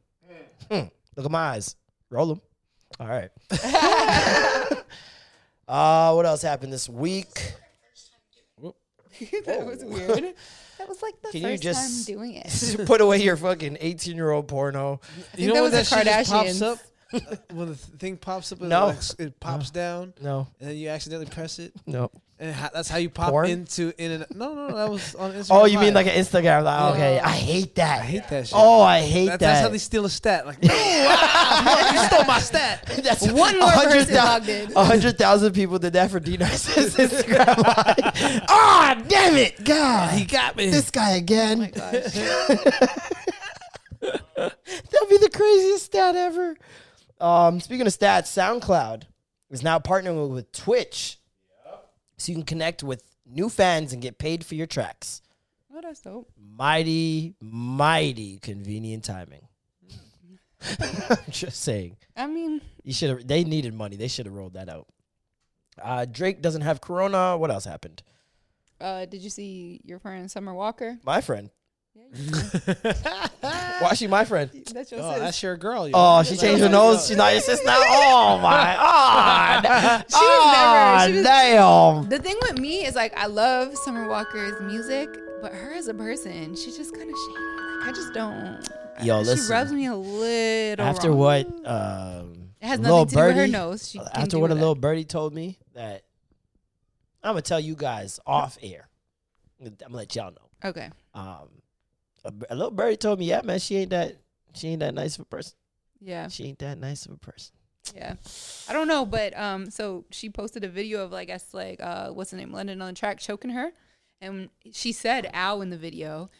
Hmm. 0.68 0.86
Look 1.16 1.24
at 1.24 1.30
my 1.30 1.50
eyes. 1.50 1.76
Roll 2.10 2.26
them. 2.26 2.40
All 2.98 3.06
right. 3.06 3.30
uh, 5.68 6.12
what 6.14 6.26
else 6.26 6.42
happened 6.42 6.72
this 6.72 6.88
week? 6.88 7.54
that 9.46 9.66
was 9.66 9.84
weird. 9.84 10.34
That 10.78 10.88
was 10.88 11.00
like 11.02 11.14
the 11.22 11.28
Can 11.30 11.42
you 11.42 11.46
first 11.48 11.62
just- 11.62 12.06
time 12.08 12.16
doing 12.16 12.34
it. 12.34 12.86
Put 12.86 13.00
away 13.00 13.18
your 13.22 13.36
fucking 13.36 13.76
18 13.80 14.16
year 14.16 14.30
old 14.32 14.48
porno. 14.48 15.00
you 15.36 15.46
that 15.46 15.54
know 15.54 15.62
when 15.62 15.62
was 15.70 15.88
the 15.88 15.96
that 15.96 16.04
shit 16.04 16.04
just 16.06 16.30
pops 16.32 16.50
Kardashians. 16.50 16.62
up? 16.62 16.78
Uh, 17.14 17.36
when 17.52 17.68
the 17.68 17.74
th- 17.74 17.98
thing 18.00 18.16
pops 18.16 18.52
up, 18.52 18.60
and 18.60 18.70
No. 18.70 18.88
it, 18.88 18.96
like, 19.18 19.20
it 19.20 19.38
pops 19.38 19.70
down, 19.70 20.14
No, 20.18 20.46
and 20.58 20.70
then 20.70 20.76
you 20.78 20.88
accidentally 20.88 21.26
press 21.30 21.58
it, 21.58 21.70
no. 21.86 22.10
That's 22.42 22.88
how 22.88 22.96
you 22.98 23.08
pop 23.08 23.30
Porn? 23.30 23.48
into 23.48 23.92
in 23.98 24.10
and 24.10 24.26
no, 24.34 24.52
no, 24.52 24.66
no, 24.68 24.76
that 24.76 24.90
was 24.90 25.14
on 25.14 25.32
Instagram. 25.34 25.46
Oh, 25.52 25.64
you 25.64 25.78
mean 25.78 25.94
Live. 25.94 26.06
like 26.06 26.14
an 26.16 26.20
Instagram? 26.20 26.64
Like, 26.64 26.94
okay, 26.94 27.20
I 27.20 27.30
hate 27.30 27.76
that. 27.76 28.00
I 28.00 28.04
hate 28.04 28.28
that 28.30 28.46
shit. 28.48 28.54
Oh, 28.58 28.82
I 28.82 29.00
hate 29.00 29.26
That- 29.26 29.38
that. 29.40 29.46
That's 29.46 29.60
how 29.60 29.68
they 29.68 29.78
steal 29.78 30.04
a 30.04 30.10
stat. 30.10 30.44
Like, 30.46 30.60
no, 30.62 30.70
ah, 30.72 31.92
no, 31.94 32.00
you 32.00 32.06
stole 32.08 32.24
my 32.24 32.40
stat. 32.40 32.84
That's 33.04 33.22
One 33.30 33.60
more 33.60 33.70
person 33.70 34.14
logged 34.16 34.48
in. 34.48 34.72
A 34.74 34.84
hundred 34.84 35.18
thousand 35.18 35.52
people 35.52 35.78
did 35.78 35.92
that 35.92 36.10
for 36.10 36.18
D-Nice's 36.18 36.96
Instagram 36.96 37.46
live. 37.58 38.42
Ah, 38.48 39.00
damn 39.06 39.36
it, 39.36 39.62
God, 39.64 40.18
He 40.18 40.24
got 40.24 40.56
me. 40.56 40.68
this 40.70 40.90
guy 40.90 41.12
again. 41.12 41.70
Oh. 41.76 41.90
That'll 44.00 45.08
be 45.08 45.18
the 45.18 45.30
craziest 45.32 45.84
stat 45.86 46.16
ever. 46.16 46.56
Um, 47.20 47.60
speaking 47.60 47.86
of 47.86 47.92
stats, 47.96 48.26
SoundCloud 48.26 49.04
is 49.50 49.62
now 49.62 49.78
partnering 49.78 50.30
with 50.30 50.50
Twitch, 50.50 51.18
so 52.16 52.30
you 52.32 52.36
can 52.36 52.44
connect 52.44 52.82
with 52.82 53.02
new 53.26 53.48
fans 53.48 53.92
and 53.92 54.00
get 54.02 54.18
paid 54.18 54.44
for 54.44 54.54
your 54.54 54.66
tracks. 54.66 55.22
Oh, 55.74 55.80
that's 55.82 56.00
dope. 56.00 56.28
Mighty, 56.38 57.34
mighty 57.40 58.38
convenient 58.38 59.04
timing. 59.04 59.48
I'm 60.80 61.18
just 61.30 61.60
saying. 61.62 61.96
I 62.16 62.26
mean, 62.26 62.60
You 62.84 62.92
should 62.92 63.10
have. 63.10 63.26
They 63.26 63.42
needed 63.44 63.74
money. 63.74 63.96
They 63.96 64.08
should 64.08 64.26
have 64.26 64.34
rolled 64.34 64.54
that 64.54 64.68
out. 64.68 64.86
Uh, 65.82 66.04
Drake 66.04 66.42
doesn't 66.42 66.62
have 66.62 66.80
Corona. 66.80 67.36
What 67.36 67.50
else 67.50 67.64
happened? 67.64 68.02
uh, 68.80 69.04
did 69.06 69.22
you 69.22 69.30
see 69.30 69.80
your 69.84 69.98
friend 69.98 70.30
Summer 70.30 70.52
Walker? 70.54 70.98
My 71.04 71.20
friend. 71.20 71.50
Why 73.80 73.88
is 73.92 73.98
she 73.98 74.06
my 74.06 74.24
friend? 74.24 74.50
That's 74.74 74.90
your 74.92 75.00
Oh, 75.02 75.12
sis. 75.12 75.20
that's 75.20 75.42
your 75.42 75.56
girl. 75.56 75.88
yo. 75.88 75.92
Oh, 75.96 76.22
she 76.22 76.36
changed 76.36 76.62
her 76.62 76.68
nose. 76.68 77.06
She's 77.06 77.16
not 77.16 77.32
your 77.32 77.40
sister 77.42 77.64
now. 77.66 77.78
Oh 77.84 78.38
my 78.38 78.74
god. 78.74 80.04
She 80.08 80.16
was 80.16 80.52
never- 80.52 81.06
she 81.08 81.12
was- 81.16 81.24
damn. 81.24 82.08
The 82.08 82.18
thing 82.18 82.36
with 82.42 82.58
me 82.58 82.84
is 82.84 82.94
like 82.94 83.16
I 83.16 83.26
love 83.26 83.76
Summer 83.78 84.08
Walker's 84.08 84.60
music, 84.62 85.08
but 85.40 85.52
her 85.52 85.72
as 85.74 85.88
a 85.88 85.94
person, 85.94 86.54
she's 86.56 86.76
just 86.76 86.94
kind 86.94 87.10
of 87.10 87.16
shady. 87.16 87.38
Like 87.80 87.88
I 87.88 87.92
just 87.94 88.12
don't. 88.14 88.68
Yo, 89.02 89.22
she 89.22 89.30
listen. 89.30 89.52
rubs 89.52 89.72
me 89.72 89.86
a 89.86 89.96
little. 89.96 90.84
After 90.84 91.08
wrong. 91.10 91.18
what? 91.18 91.46
Um, 91.66 92.48
It 92.60 92.66
has 92.68 92.78
Lil 92.80 92.98
nothing 93.04 93.08
to 93.08 93.14
do 93.14 93.20
with 93.20 93.34
her 93.36 93.40
Birdie- 93.42 93.52
nose. 93.52 93.88
She 93.90 93.98
can 93.98 94.08
after 94.14 94.26
do 94.30 94.40
what 94.40 94.50
a 94.50 94.54
that. 94.54 94.60
little 94.60 94.74
birdie 94.74 95.04
told 95.04 95.34
me 95.34 95.58
that 95.74 96.02
I'm 97.22 97.32
gonna 97.32 97.42
tell 97.42 97.60
you 97.60 97.74
guys 97.74 98.20
off 98.26 98.58
air. 98.62 98.88
I'm 99.60 99.74
gonna 99.78 99.96
let 99.96 100.14
y'all 100.14 100.30
know. 100.32 100.68
Okay. 100.70 100.90
Um, 101.14 101.48
a, 102.24 102.54
little 102.54 102.70
birdie 102.70 102.96
told 102.96 103.18
me, 103.18 103.26
yeah, 103.26 103.42
man, 103.42 103.58
she 103.58 103.76
ain't 103.78 103.90
that. 103.90 104.16
She 104.54 104.68
ain't 104.68 104.80
that 104.80 104.94
nice 104.94 105.16
of 105.16 105.22
a 105.22 105.24
person. 105.24 105.54
Yeah. 106.00 106.28
She 106.28 106.44
ain't 106.44 106.58
that 106.60 106.78
nice 106.78 107.06
of 107.06 107.12
a 107.12 107.16
person. 107.16 107.54
Yeah. 107.96 108.14
I 108.68 108.72
don't 108.72 108.86
know, 108.86 109.04
but 109.06 109.36
um, 109.36 109.70
so 109.70 110.04
she 110.10 110.28
posted 110.30 110.62
a 110.62 110.68
video 110.68 111.02
of 111.04 111.10
like, 111.10 111.28
I 111.28 111.32
guess 111.32 111.52
like, 111.54 111.80
uh, 111.82 112.10
what's 112.10 112.30
the 112.30 112.36
name, 112.36 112.52
London 112.52 112.80
on 112.82 112.88
the 112.88 112.98
track 112.98 113.18
choking 113.18 113.50
her, 113.50 113.72
and 114.20 114.50
she 114.72 114.92
said 114.92 115.28
"ow" 115.34 115.60
in 115.62 115.70
the 115.70 115.76
video, 115.76 116.30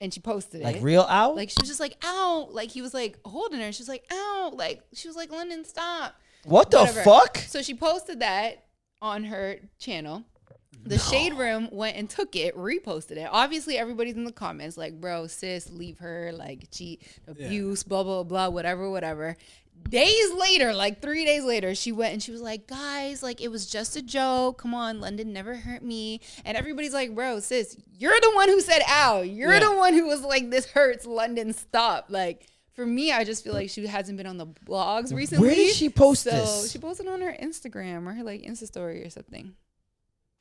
and 0.00 0.12
she 0.12 0.20
posted 0.20 0.62
Like 0.62 0.76
it. 0.76 0.82
real 0.82 1.02
out. 1.08 1.36
Like 1.36 1.50
she 1.50 1.56
was 1.60 1.68
just 1.68 1.80
like 1.80 1.96
"ow," 2.04 2.48
like 2.50 2.70
he 2.70 2.82
was 2.82 2.94
like 2.94 3.18
holding 3.24 3.60
her. 3.60 3.70
She's 3.72 3.88
like 3.88 4.04
"ow," 4.12 4.52
like 4.54 4.82
she 4.92 5.06
was 5.08 5.16
like 5.16 5.30
London, 5.30 5.64
stop. 5.64 6.14
what 6.44 6.70
the 6.70 6.86
fuck? 6.86 7.36
So 7.38 7.62
she 7.62 7.74
posted 7.74 8.20
that 8.20 8.64
on 9.02 9.24
her 9.24 9.58
channel. 9.78 10.24
The 10.84 10.98
Shade 10.98 11.34
Room 11.34 11.68
went 11.70 11.96
and 11.96 12.08
took 12.08 12.34
it, 12.34 12.56
reposted 12.56 13.18
it. 13.18 13.28
Obviously, 13.30 13.76
everybody's 13.76 14.14
in 14.14 14.24
the 14.24 14.32
comments 14.32 14.76
like, 14.76 15.00
bro, 15.00 15.26
sis, 15.26 15.70
leave 15.70 15.98
her, 15.98 16.32
like, 16.32 16.70
cheat, 16.70 17.02
abuse, 17.26 17.82
blah, 17.82 18.02
blah, 18.02 18.22
blah, 18.22 18.48
whatever, 18.48 18.90
whatever. 18.90 19.36
Days 19.88 20.32
later, 20.34 20.74
like 20.74 21.00
three 21.00 21.24
days 21.24 21.44
later, 21.44 21.72
she 21.74 21.92
went 21.92 22.12
and 22.12 22.22
she 22.22 22.32
was 22.32 22.40
like, 22.40 22.66
guys, 22.66 23.22
like, 23.22 23.40
it 23.40 23.48
was 23.48 23.66
just 23.66 23.96
a 23.96 24.02
joke. 24.02 24.58
Come 24.62 24.74
on, 24.74 25.00
London 25.00 25.32
never 25.32 25.54
hurt 25.54 25.82
me. 25.82 26.20
And 26.44 26.56
everybody's 26.56 26.92
like, 26.92 27.14
bro, 27.14 27.38
sis, 27.40 27.76
you're 27.96 28.18
the 28.20 28.32
one 28.34 28.48
who 28.48 28.60
said, 28.60 28.82
ow. 28.88 29.20
You're 29.20 29.52
Yeah. 29.52 29.60
the 29.60 29.76
one 29.76 29.94
who 29.94 30.06
was 30.06 30.22
like, 30.22 30.50
this 30.50 30.66
hurts, 30.66 31.06
London, 31.06 31.52
stop. 31.52 32.06
Like, 32.08 32.46
for 32.72 32.84
me, 32.86 33.12
I 33.12 33.24
just 33.24 33.44
feel 33.44 33.52
like 33.52 33.70
she 33.70 33.86
hasn't 33.86 34.16
been 34.18 34.26
on 34.26 34.36
the 34.36 34.46
blogs 34.46 35.14
recently. 35.14 35.46
Where 35.46 35.54
did 35.56 35.74
she 35.74 35.88
post 35.90 36.24
so 36.24 36.30
this? 36.30 36.72
She 36.72 36.78
posted 36.78 37.06
on 37.06 37.20
her 37.20 37.36
Instagram 37.40 38.06
or 38.06 38.14
her 38.14 38.24
like 38.24 38.42
Insta 38.42 38.66
story 38.66 39.04
or 39.04 39.10
something. 39.10 39.52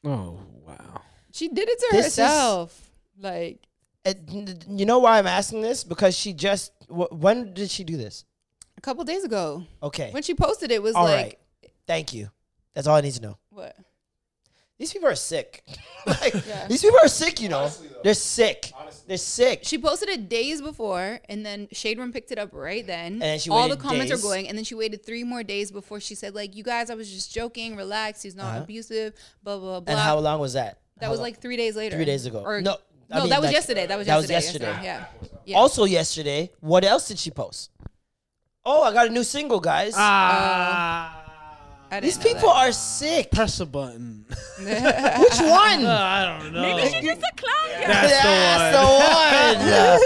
Oh 0.06 0.40
wow. 0.66 1.02
She 1.32 1.48
did 1.50 1.68
it 1.70 1.80
to 1.80 1.88
This 1.92 2.08
is- 2.08 2.16
herself. 2.18 2.90
Like 3.20 3.60
It- 4.06 4.20
you 4.70 4.86
know 4.86 5.00
why 5.00 5.20
I'm 5.20 5.28
asking 5.28 5.62
this? 5.62 5.84
Because 5.84 6.16
she 6.16 6.34
just. 6.34 6.72
wh- 6.88 7.12
When 7.12 7.54
did 7.54 7.70
she 7.70 7.84
do 7.84 7.98
this? 7.98 8.26
a 8.78 8.82
couple 8.82 9.04
days 9.04 9.24
ago. 9.24 9.64
Okay. 9.82 10.12
When 10.12 10.22
she 10.24 10.36
posted 10.36 10.72
it 10.72 10.82
was 10.84 10.94
All 10.96 11.04
like 11.06 11.16
right. 11.16 11.40
Thank 11.88 12.14
you. 12.14 12.30
That's 12.76 12.86
all 12.88 12.96
I 12.96 13.02
need 13.02 13.14
to 13.14 13.22
know. 13.22 13.38
what? 13.50 13.76
These 14.78 14.94
people 14.94 15.10
are 15.10 15.16
sick. 15.16 15.64
like, 16.06 16.34
Yeah. 16.48 16.68
These 16.68 16.82
people 16.84 17.00
are 17.00 17.08
sick, 17.08 17.42
you 17.42 17.50
know. 17.50 17.70
They're 18.04 18.14
sick. 18.14 18.72
They're 19.08 19.18
sick. 19.18 19.62
She 19.64 19.78
posted 19.80 20.10
it 20.10 20.30
days 20.30 20.62
before 20.62 21.20
and 21.30 21.46
then 21.46 21.68
Shade 21.72 21.98
Room 21.98 22.12
picked 22.12 22.32
it 22.32 22.38
up 22.38 22.50
right 22.54 22.86
then. 22.86 23.20
then 23.20 23.40
she 23.40 23.50
All 23.50 23.68
the 23.70 23.78
comments 23.78 24.12
days. 24.12 24.20
are 24.20 24.22
going 24.22 24.48
and 24.48 24.58
then 24.58 24.64
she 24.66 24.76
waited 24.76 25.04
three 25.06 25.24
more 25.24 25.42
days 25.44 25.72
before 25.72 26.00
she 26.00 26.14
said 26.14 26.36
like 26.36 26.56
you 26.56 26.64
guys 26.64 26.90
I 26.90 26.96
was 26.96 27.12
just 27.12 27.34
joking, 27.34 27.76
relax, 27.76 28.22
he's 28.22 28.36
not 28.36 28.46
Uh-huh. 28.54 28.64
abusive, 28.64 29.14
blah 29.44 29.58
blah 29.58 29.80
blah. 29.80 29.92
and 29.94 30.00
how 30.00 30.20
long 30.20 30.40
was 30.40 30.54
that? 30.54 30.80
that 31.00 31.06
How 31.06 31.12
was 31.12 31.20
long? 31.20 31.28
like 31.30 31.42
3 31.42 31.58
days 31.58 31.76
later. 31.76 31.96
three 31.96 32.06
days 32.06 32.26
ago. 32.26 32.44
Or 32.46 32.62
no, 32.62 32.74
I 33.12 33.16
No, 33.16 33.22
mean, 33.22 33.30
that 33.30 33.40
was 33.42 33.48
like, 33.48 33.54
yesterday. 33.56 33.86
That 33.88 33.98
was 33.98 34.08
that 34.08 34.18
was 34.18 34.30
yesterday. 34.30 34.66
yesterday. 34.66 34.86
Yeah. 34.86 35.06
yeah. 35.46 35.58
Also 35.58 35.86
yesterday, 35.86 36.52
what 36.60 36.84
else 36.84 37.08
did 37.08 37.18
she 37.18 37.32
post? 37.32 37.72
Oh, 38.66 38.84
I 38.84 38.92
got 38.94 39.08
a 39.08 39.10
new 39.10 39.24
single, 39.24 39.60
guys. 39.62 39.94
Ah. 39.96 41.17
I 41.90 42.00
These 42.02 42.18
people 42.18 42.50
that. 42.50 42.68
are 42.68 42.72
sick. 42.74 43.32
Press 43.32 43.60
a 43.62 43.66
button. 43.66 44.26
Which 44.60 44.68
one? 44.68 45.86
Uh, 45.86 46.00
I 46.02 46.40
don't 46.42 46.52
know. 46.54 46.62
Maybe 46.62 46.82
she's 46.90 47.04
just 47.06 47.22
a 47.22 47.32
clown 47.36 47.80
girl. 47.80 47.88
That's 47.88 48.76
the 48.76 48.84
one. 49.08 49.68
That's 49.68 50.06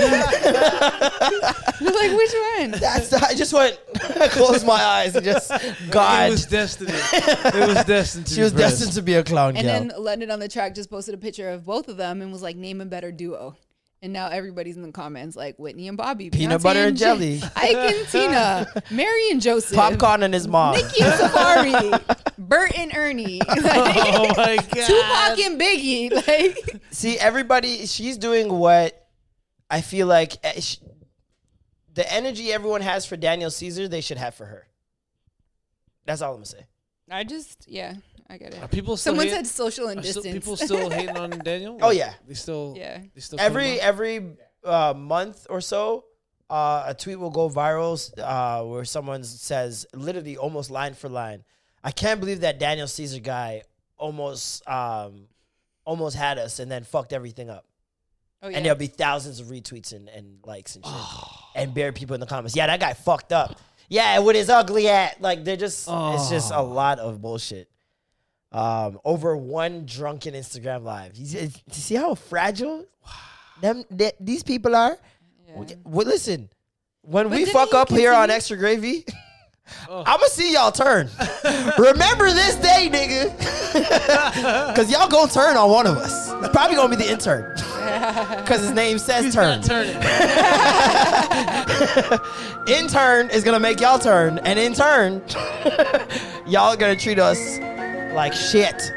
the 1.79 1.85
one. 1.85 1.93
like 1.93 2.11
which 2.17 2.33
one? 2.59 2.71
That's 2.79 3.07
the, 3.09 3.25
I 3.27 3.33
just 3.33 3.53
went, 3.53 3.79
I 4.21 4.27
closed 4.27 4.65
my 4.65 4.73
eyes 4.81 5.15
and 5.15 5.25
just, 5.25 5.49
It 5.51 5.75
God. 5.89 6.29
was 6.31 6.45
destiny. 6.45 6.91
It 6.93 7.67
was 7.67 7.83
destined 7.85 8.27
to 8.27 8.33
she 8.33 8.39
be 8.39 8.43
was 8.43 8.53
pressed. 8.53 8.73
destined 8.79 8.93
to 8.95 9.01
be 9.01 9.13
a 9.15 9.23
clown 9.23 9.57
And 9.57 9.65
girl. 9.65 9.73
then 9.79 9.91
London 10.03 10.29
on 10.31 10.39
the 10.39 10.47
track 10.47 10.75
just 10.75 10.89
posted 10.89 11.15
a 11.15 11.17
picture 11.17 11.49
of 11.49 11.65
both 11.65 11.87
of 11.87 11.97
them 11.97 12.21
and 12.21 12.31
was 12.31 12.41
like, 12.43 12.55
"Name 12.55 12.81
a 12.81 12.85
better 12.85 13.11
duo." 13.11 13.55
And 14.03 14.13
now 14.13 14.29
everybody's 14.29 14.77
in 14.77 14.81
the 14.81 14.91
comments 14.91 15.35
like 15.35 15.59
Whitney 15.59 15.87
and 15.87 15.95
Bobby, 15.95 16.31
Peanut 16.31 16.59
Beyonce 16.59 16.63
butter 16.63 16.79
and 16.85 16.97
J- 16.97 17.05
jelly. 17.05 17.41
Ike 17.55 17.75
and 17.75 18.07
Tina, 18.11 18.73
Mary 18.89 19.29
and 19.29 19.39
Joseph, 19.39 19.75
Popcorn 19.77 20.23
and 20.23 20.33
his 20.33 20.47
mom. 20.47 20.73
Nicki 20.73 21.03
and 21.03 21.13
Safaree, 21.13 22.35
Bert 22.39 22.71
and 22.75 22.91
Ernie, 22.95 23.39
like, 23.47 23.59
Oh 23.63 24.33
my 24.35 24.55
god. 24.55 24.87
Tupac 24.87 25.39
and 25.45 25.61
Biggie. 25.61 26.11
Like, 26.27 26.81
See, 26.89 27.19
everybody, 27.19 27.85
she's 27.85 28.17
doing 28.17 28.51
what 28.51 29.07
I 29.69 29.81
feel 29.81 30.07
like 30.07 30.35
eh, 30.43 30.59
sh- 30.61 30.77
the 31.93 32.11
energy 32.11 32.51
everyone 32.51 32.81
has 32.81 33.05
for 33.05 33.17
Daniel 33.17 33.51
Caesar, 33.51 33.87
they 33.87 34.01
should 34.01 34.17
have 34.17 34.33
for 34.33 34.45
her. 34.45 34.67
That's 36.07 36.23
all 36.23 36.31
I'm 36.31 36.37
gonna 36.37 36.45
say. 36.47 36.65
I 37.11 37.23
just, 37.23 37.67
yeah, 37.67 37.95
I 38.31 38.37
get 38.37 38.55
Are 38.57 38.63
it. 38.65 38.71
people 38.71 38.95
still 38.97 39.11
Someone 39.11 39.27
hate- 39.27 39.33
said 39.35 39.47
social 39.47 39.87
and 39.87 39.99
are 39.99 40.03
still- 40.03 40.23
distance. 40.23 40.45
people 40.45 40.55
still 40.57 40.89
hating 40.89 41.17
on 41.17 41.29
Daniel? 41.43 41.77
Oh, 41.81 41.87
Like, 41.89 41.97
yeah. 41.97 42.13
They 42.27 42.33
still 42.33 42.73
Yeah. 42.77 42.99
They 43.13 43.19
still 43.21 43.37
come 43.37 43.45
Every 43.45 43.79
up? 43.81 43.85
every 43.87 44.37
uh, 44.63 44.93
month 44.95 45.47
or 45.49 45.59
so, 45.61 46.05
uh, 46.49 46.83
a 46.87 46.93
tweet 46.93 47.19
will 47.19 47.29
go 47.31 47.49
viral 47.49 47.95
uh, 48.19 48.63
where 48.65 48.85
someone 48.85 49.23
says, 49.23 49.85
literally 49.93 50.37
almost 50.37 50.69
line 50.69 50.93
for 50.93 51.09
line, 51.09 51.43
"I 51.83 51.91
can't 51.91 52.19
believe 52.19 52.41
that 52.41 52.59
Daniel 52.59 52.87
Caesar 52.87 53.19
guy 53.19 53.63
almost 53.97 54.67
um, 54.69 55.27
almost 55.85 56.15
had 56.15 56.37
us 56.37 56.59
and 56.59 56.69
then 56.69 56.83
fucked 56.83 57.13
everything 57.13 57.49
up." 57.49 57.65
oh, 58.43 58.49
yeah. 58.49 58.57
And 58.57 58.65
there'll 58.65 58.77
be 58.77 58.87
thousands 58.87 59.39
of 59.39 59.47
retweets 59.47 59.93
and, 59.93 60.09
and 60.09 60.39
likes 60.45 60.75
and 60.75 60.85
shit. 60.85 60.93
And 61.55 61.73
bare 61.73 61.91
people 61.93 62.13
in 62.15 62.19
the 62.19 62.25
comments. 62.27 62.55
Yeah, 62.55 62.67
that 62.67 62.79
guy 62.79 62.93
fucked 62.93 63.31
up. 63.31 63.59
Yeah, 63.89 64.19
with 64.19 64.35
his 64.35 64.49
ugly 64.49 64.87
ass. 64.89 65.15
Like 65.19 65.43
they're 65.43 65.57
just 65.57 65.87
it's 65.89 66.29
just 66.29 66.51
a 66.51 66.61
lot 66.61 66.99
of 66.99 67.21
bullshit. 67.21 67.69
Um, 68.53 68.99
over 69.05 69.37
one 69.37 69.85
drunken 69.85 70.33
Instagram 70.33 70.83
live. 70.83 71.15
You 71.15 71.25
see, 71.25 71.39
you 71.39 71.51
see 71.73 71.95
how 71.95 72.15
fragile 72.15 72.85
them 73.61 73.85
th- 73.97 74.15
these 74.19 74.43
people 74.43 74.75
are? 74.75 74.97
Yeah. 75.47 75.75
Well, 75.85 76.05
listen, 76.05 76.49
when 77.01 77.29
we 77.29 77.45
fuck 77.45 77.73
up 77.73 77.89
here 77.89 78.13
on 78.13 78.29
extra 78.29 78.57
gravy, 78.57 79.05
I'ma 79.89 80.25
see 80.25 80.53
y'all 80.53 80.71
turn. 80.71 81.09
Remember 81.77 82.29
this 82.31 82.55
day, 82.57 82.89
nigga. 82.91 84.75
Cause 84.75 84.91
y'all 84.91 85.07
gonna 85.07 85.31
turn 85.31 85.55
on 85.55 85.69
one 85.69 85.87
of 85.87 85.95
us. 85.97 86.31
It's 86.43 86.49
probably 86.49 86.75
gonna 86.75 86.89
be 86.89 87.01
the 87.01 87.09
intern. 87.09 87.55
Cause 88.45 88.61
his 88.61 88.71
name 88.71 88.99
says 88.99 89.33
turn. 89.33 89.59
intern 92.67 93.29
is 93.29 93.43
gonna 93.45 93.59
make 93.59 93.79
y'all 93.79 93.99
turn, 93.99 94.39
and 94.39 94.59
in 94.59 94.73
turn, 94.73 95.21
y'all 96.45 96.75
gonna 96.75 96.97
treat 96.97 97.17
us 97.17 97.59
like 98.13 98.33
shit. 98.33 98.91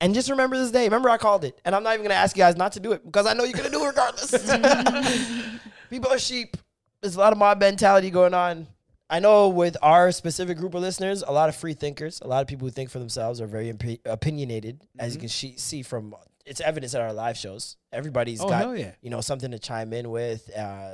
And 0.00 0.12
just 0.14 0.28
remember 0.28 0.56
this 0.56 0.70
day. 0.70 0.84
Remember 0.84 1.08
I 1.08 1.16
called 1.16 1.44
it, 1.44 1.58
and 1.64 1.74
I'm 1.74 1.82
not 1.82 1.94
even 1.94 2.04
gonna 2.04 2.14
ask 2.14 2.36
you 2.36 2.42
guys 2.42 2.56
not 2.56 2.72
to 2.72 2.80
do 2.80 2.92
it 2.92 3.04
because 3.04 3.26
I 3.26 3.32
know 3.32 3.44
you're 3.44 3.56
gonna 3.56 3.70
do 3.70 3.84
it 3.84 3.88
regardless. 3.88 4.30
People 5.90 6.12
are 6.12 6.18
sheep. 6.18 6.56
There's 7.00 7.16
a 7.16 7.18
lot 7.18 7.32
of 7.32 7.38
mob 7.38 7.60
mentality 7.60 8.10
going 8.10 8.34
on. 8.34 8.66
I 9.08 9.20
know 9.20 9.48
with 9.48 9.76
our 9.82 10.10
specific 10.12 10.56
group 10.58 10.74
of 10.74 10.80
listeners, 10.82 11.22
a 11.26 11.30
lot 11.32 11.48
of 11.48 11.56
free 11.56 11.74
thinkers, 11.74 12.20
a 12.22 12.26
lot 12.26 12.40
of 12.40 12.48
people 12.48 12.66
who 12.66 12.70
think 12.72 12.90
for 12.90 12.98
themselves 12.98 13.40
are 13.40 13.46
very 13.46 13.68
impi- 13.68 14.00
opinionated, 14.04 14.80
as 14.98 15.14
you 15.14 15.20
can 15.20 15.28
she- 15.28 15.56
see 15.56 15.82
from 15.82 16.14
it's 16.46 16.60
evidence 16.60 16.94
at 16.94 17.00
our 17.00 17.12
live 17.12 17.36
shows. 17.38 17.76
Everybody's 17.92 18.40
Oh, 18.40 18.48
got 18.48 18.76
yeah. 18.78 18.92
you 19.00 19.08
know 19.10 19.20
something 19.20 19.50
to 19.52 19.58
chime 19.58 19.92
in 19.92 20.10
with, 20.10 20.50
uh, 20.56 20.90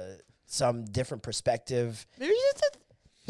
some 0.46 0.84
different 0.84 1.22
perspective. 1.22 2.06
Maybe 2.18 2.34
just 2.52 2.76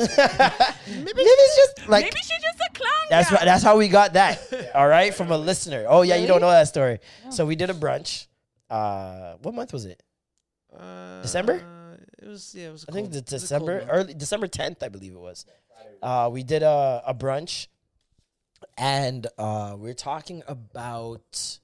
Maybe 0.87 1.12
it's 1.17 1.57
just 1.57 1.89
like 1.89 2.05
maybe 2.05 2.17
she's 2.17 2.29
just 2.29 2.61
a 2.61 2.73
clown 2.79 2.91
that's 3.11 3.33
right. 3.33 3.45
That's 3.45 3.62
how 3.62 3.77
we 3.77 3.89
got 3.89 4.12
that. 4.15 4.70
All 4.75 4.87
right, 4.89 5.12
from 5.15 5.31
a 5.31 5.37
listener. 5.39 5.87
Oh 5.89 6.03
yeah, 6.03 6.17
you 6.17 6.27
don't 6.27 6.41
know 6.41 6.51
that 6.51 6.69
story. 6.69 7.01
So 7.31 7.45
we 7.47 7.57
did 7.57 7.70
a 7.70 7.75
brunch. 7.75 8.27
Uh, 8.69 9.35
what 9.43 9.55
month 9.55 9.73
was 9.73 9.85
it? 9.85 10.03
Uh, 10.77 11.20
December? 11.23 11.61
It 12.23 12.29
was 12.29 12.55
yeah. 12.57 12.69
It 12.69 12.73
was. 12.73 12.87
I 12.89 12.93
think 12.93 13.12
cold- 13.12 13.15
the 13.15 13.19
a 13.19 13.23
cold 13.23 13.41
December 13.41 13.87
early 13.91 14.15
December 14.15 14.47
tenth, 14.47 14.83
I 14.83 14.89
believe 14.89 15.12
it 15.12 15.19
was. 15.20 15.45
Uh, 16.03 16.31
we 16.33 16.43
did 16.45 16.62
a, 16.62 17.03
a 17.07 17.15
brunch, 17.15 17.67
and 18.79 19.27
uh, 19.39 19.77
we 19.79 19.91
are 19.91 19.95
talking 19.95 20.43
about. 20.47 21.59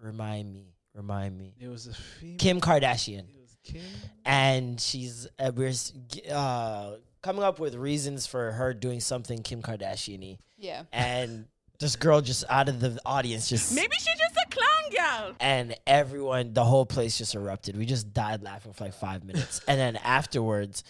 Remind 0.00 0.52
me, 0.52 0.74
remind 0.94 1.36
me. 1.38 1.54
It 1.60 1.68
was 1.68 1.86
a 1.86 1.94
female. 1.94 2.38
Kim 2.38 2.60
Kardashian, 2.60 3.20
It 3.28 3.40
was 3.40 3.56
Kim. 3.62 3.82
and 4.24 4.80
she's 4.80 5.28
uh, 5.38 5.52
we're 5.54 5.72
uh, 6.32 6.92
coming 7.22 7.42
up 7.42 7.58
with 7.58 7.74
reasons 7.74 8.26
for 8.26 8.52
her 8.52 8.74
doing 8.74 9.00
something 9.00 9.42
Kim 9.42 9.62
Kardashian-y, 9.62 10.38
yeah. 10.58 10.82
and 10.92 11.46
this 11.78 11.96
girl 11.96 12.20
just 12.20 12.44
out 12.48 12.68
of 12.68 12.80
the 12.80 12.98
audience 13.06 13.48
just 13.48 13.74
Maybe 13.74 13.94
she's 13.96 14.04
just 14.18 14.36
a 14.36 14.48
clown 14.50 15.22
girl. 15.28 15.34
and 15.40 15.74
everyone, 15.86 16.52
the 16.52 16.64
whole 16.64 16.86
place 16.86 17.18
just 17.18 17.34
erupted. 17.34 17.76
We 17.76 17.86
just 17.86 18.12
died 18.12 18.42
laughing 18.42 18.72
for 18.72 18.84
like 18.84 18.94
five 18.94 19.24
minutes. 19.24 19.60
and 19.66 19.78
then 19.80 19.96
afterwards, 19.96 20.84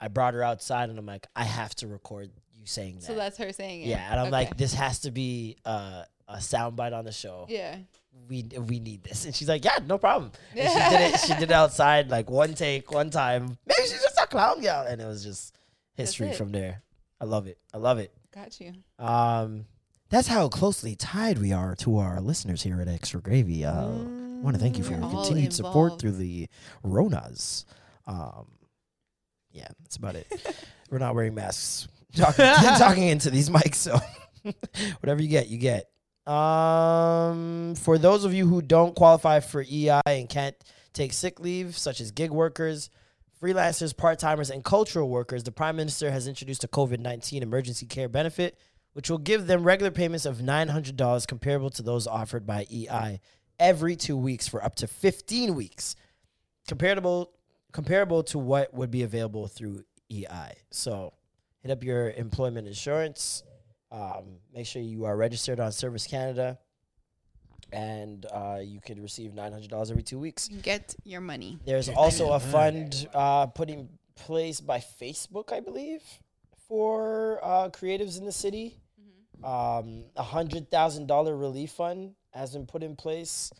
I 0.00 0.08
brought 0.08 0.34
her 0.34 0.42
outside 0.42 0.88
and 0.90 0.98
I'm 0.98 1.06
like, 1.06 1.26
I 1.34 1.44
have 1.44 1.74
to 1.76 1.86
record 1.88 2.30
you 2.54 2.66
saying 2.66 2.96
that. 2.96 3.04
So 3.04 3.14
that's 3.14 3.38
her 3.38 3.52
saying 3.52 3.82
it. 3.82 3.88
yeah, 3.88 4.06
and 4.10 4.20
I'm 4.20 4.26
Okay. 4.26 4.32
like, 4.32 4.56
this 4.56 4.72
has 4.74 5.00
to 5.00 5.10
be 5.10 5.56
uh, 5.64 6.04
a 6.28 6.36
soundbite 6.36 6.92
on 6.96 7.04
the 7.04 7.12
show. 7.12 7.46
Yeah. 7.48 7.76
We 8.28 8.44
we 8.68 8.80
need 8.80 9.02
this. 9.02 9.24
And 9.24 9.34
she's 9.34 9.48
like, 9.48 9.64
yeah, 9.64 9.78
no 9.86 9.98
problem. 9.98 10.30
And 10.56 10.68
she 10.68 10.90
did 10.96 11.14
it. 11.14 11.20
She 11.26 11.32
did 11.34 11.42
it 11.44 11.52
outside, 11.52 12.08
like 12.10 12.28
one 12.30 12.54
take, 12.54 12.92
one 12.92 13.10
time. 13.10 13.56
Maybe 13.66 13.82
she's 13.82 14.02
just 14.02 14.18
a 14.22 14.26
clown 14.26 14.60
girl, 14.60 14.84
and 14.86 15.00
it 15.00 15.06
was 15.06 15.24
just 15.24 15.56
history 15.94 16.32
from 16.32 16.52
there. 16.52 16.82
I 17.20 17.24
love 17.24 17.46
it. 17.46 17.58
I 17.74 17.78
love 17.78 17.98
it. 17.98 18.12
Got 18.34 18.60
you. 18.60 18.72
Um, 18.98 19.66
that's 20.08 20.28
how 20.28 20.48
closely 20.48 20.96
tied 20.96 21.38
we 21.38 21.52
are 21.52 21.76
to 21.76 21.98
our 21.98 22.20
listeners 22.20 22.62
here 22.62 22.80
at 22.80 22.88
Extra 22.88 23.20
Gravy. 23.20 23.64
Uh, 23.64 23.88
I 23.88 24.42
want 24.42 24.56
to 24.56 24.60
thank 24.60 24.78
you 24.78 24.84
for 24.84 24.92
your 24.92 25.00
We're 25.00 25.08
all 25.08 25.24
continued 25.24 25.52
support 25.52 26.00
through 26.00 26.12
the 26.12 26.48
Ronas. 26.84 27.64
Um, 28.06 28.46
yeah, 29.52 29.68
that's 29.82 29.96
about 29.96 30.16
it. 30.16 30.26
We're 30.90 30.98
not 30.98 31.14
wearing 31.14 31.34
masks. 31.34 31.88
Talking, 32.16 32.44
talking 32.78 33.04
into 33.04 33.30
these 33.30 33.50
mics, 33.50 33.76
so 33.76 33.98
whatever 35.00 35.22
you 35.22 35.28
get, 35.28 35.48
you 35.48 35.58
get. 35.58 35.90
Um, 36.26 37.74
for 37.76 37.98
those 37.98 38.24
of 38.24 38.34
you 38.34 38.46
who 38.46 38.62
don't 38.62 38.94
qualify 38.94 39.40
for 39.40 39.62
EI 39.62 40.00
and 40.06 40.28
can't 40.28 40.56
take 40.92 41.12
sick 41.12 41.40
leave, 41.40 41.76
such 41.76 42.00
as 42.00 42.10
gig 42.10 42.30
workers, 42.30 42.90
freelancers, 43.42 43.96
part 43.96 44.18
timers, 44.18 44.50
and 44.50 44.64
cultural 44.64 45.08
workers, 45.08 45.42
the 45.44 45.52
Prime 45.52 45.76
Minister 45.76 46.10
has 46.10 46.28
introduced 46.28 46.64
a 46.64 46.68
COVID 46.68 47.00
19 47.00 47.42
emergency 47.42 47.86
care 47.86 48.08
benefit, 48.08 48.58
which 48.92 49.08
will 49.08 49.18
give 49.18 49.46
them 49.46 49.64
regular 49.64 49.90
payments 49.90 50.26
of 50.26 50.38
$900 50.38 51.26
comparable 51.26 51.70
to 51.70 51.82
those 51.82 52.06
offered 52.06 52.46
by 52.46 52.66
EI 52.70 53.20
every 53.58 53.96
two 53.96 54.16
weeks 54.16 54.48
for 54.48 54.62
up 54.64 54.74
to 54.76 54.86
15 54.86 55.54
weeks, 55.54 55.96
comparable, 56.66 57.32
comparable 57.72 58.22
to 58.24 58.38
what 58.38 58.72
would 58.74 58.90
be 58.90 59.02
available 59.02 59.46
through 59.46 59.84
EI. 60.10 60.54
So 60.70 61.12
hit 61.62 61.70
up 61.70 61.84
your 61.84 62.10
employment 62.10 62.66
insurance. 62.66 63.42
Um, 63.92 64.38
make 64.54 64.66
sure 64.66 64.82
you 64.82 65.04
are 65.04 65.16
registered 65.16 65.60
on 65.60 65.72
Service 65.72 66.06
Canada. 66.06 66.58
And 67.72 68.26
uh, 68.32 68.58
you 68.62 68.80
could 68.80 68.98
receive 69.00 69.30
$900 69.32 69.90
every 69.90 70.02
two 70.02 70.18
weeks. 70.18 70.48
Get 70.48 70.94
your 71.04 71.20
money. 71.20 71.58
There's 71.64 71.88
also 71.88 72.32
a 72.32 72.40
fund 72.40 73.08
uh, 73.14 73.46
put 73.46 73.70
in 73.70 73.88
place 74.16 74.60
by 74.60 74.78
Facebook, 74.78 75.52
I 75.52 75.60
believe, 75.60 76.02
for 76.68 77.38
uh, 77.42 77.68
creatives 77.70 78.18
in 78.18 78.24
the 78.24 78.32
city. 78.32 78.76
Um, 79.42 80.04
a 80.16 80.22
hundred 80.22 80.70
thousand 80.70 81.06
dollar 81.06 81.34
relief 81.34 81.70
fund 81.70 82.12
has 82.34 82.52
been 82.52 82.66
put 82.66 82.82
in 82.82 82.94
place 82.96 83.50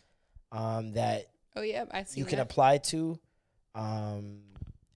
um, 0.51 0.93
that 0.93 1.25
Oh 1.55 1.61
yeah, 1.61 1.85
I 1.89 2.03
see. 2.03 2.19
you 2.19 2.25
can 2.25 2.35
that. 2.37 2.43
apply 2.43 2.77
to. 2.77 3.17
Um, 3.73 4.41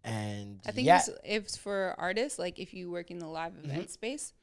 and 0.04 0.60
I 0.68 0.72
think 0.72 0.86
yeah, 0.86 0.98
it's, 1.00 1.10
it's 1.24 1.58
for 1.58 1.96
artists, 1.98 2.38
like 2.38 2.60
if 2.60 2.74
you 2.74 2.92
work 2.92 3.10
in 3.10 3.18
the 3.18 3.28
live 3.28 3.54
Mm-hmm. 3.54 3.72
event 3.72 3.90
space. 3.90 4.34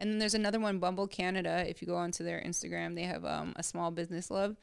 And 0.00 0.10
then 0.10 0.18
there's 0.18 0.34
another 0.34 0.58
one, 0.58 0.78
Bumble 0.78 1.06
Canada. 1.06 1.64
If 1.68 1.82
you 1.82 1.86
go 1.86 1.96
onto 1.96 2.24
their 2.24 2.40
Instagram, 2.40 2.94
they 2.94 3.02
have 3.02 3.24
um, 3.24 3.52
a 3.56 3.62
small 3.62 3.90
business 3.90 4.30
love, 4.30 4.56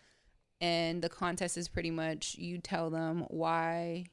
and 0.59 1.01
the 1.01 1.09
contest 1.09 1.57
is 1.57 1.67
pretty 1.67 1.91
much 1.91 2.35
you 2.39 2.57
tell 2.57 2.89
them 2.89 3.23
why, 3.29 4.05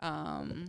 um, 0.00 0.66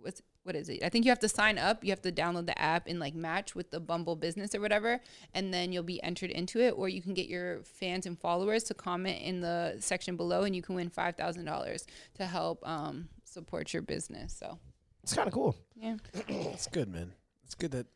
what's 0.00 0.22
what 0.44 0.54
is 0.54 0.68
it? 0.68 0.84
I 0.84 0.90
think 0.90 1.06
you 1.06 1.10
have 1.10 1.18
to 1.20 1.28
sign 1.28 1.58
up. 1.58 1.82
You 1.82 1.90
have 1.90 2.02
to 2.02 2.12
download 2.12 2.46
the 2.46 2.56
app 2.60 2.86
and 2.86 3.00
like 3.00 3.14
match 3.14 3.54
with 3.56 3.70
the 3.70 3.80
Bumble 3.80 4.14
business 4.14 4.54
or 4.54 4.60
whatever, 4.60 5.00
and 5.32 5.52
then 5.52 5.72
you'll 5.72 5.82
be 5.82 6.00
entered 6.02 6.30
into 6.30 6.60
it. 6.60 6.72
Or 6.76 6.88
you 6.88 7.02
can 7.02 7.14
get 7.14 7.26
your 7.28 7.62
fans 7.64 8.06
and 8.06 8.16
followers 8.16 8.62
to 8.64 8.74
comment 8.74 9.22
in 9.22 9.40
the 9.40 9.76
section 9.80 10.16
below, 10.16 10.42
and 10.42 10.54
you 10.54 10.62
can 10.62 10.76
win 10.76 10.88
five 10.90 11.16
thousand 11.16 11.46
dollars 11.46 11.84
to 12.14 12.26
help 12.26 12.60
um, 12.68 13.08
support 13.24 13.72
your 13.72 13.82
business. 13.82 14.36
So 14.38 14.58
It's 15.02 15.14
kind 15.14 15.26
of 15.26 15.34
cool. 15.34 15.56
yeah, 15.74 15.96
It's 16.28 16.68
good, 16.68 16.92
man. 16.92 17.12
It's 17.44 17.54
good 17.56 17.72
that 17.72 17.86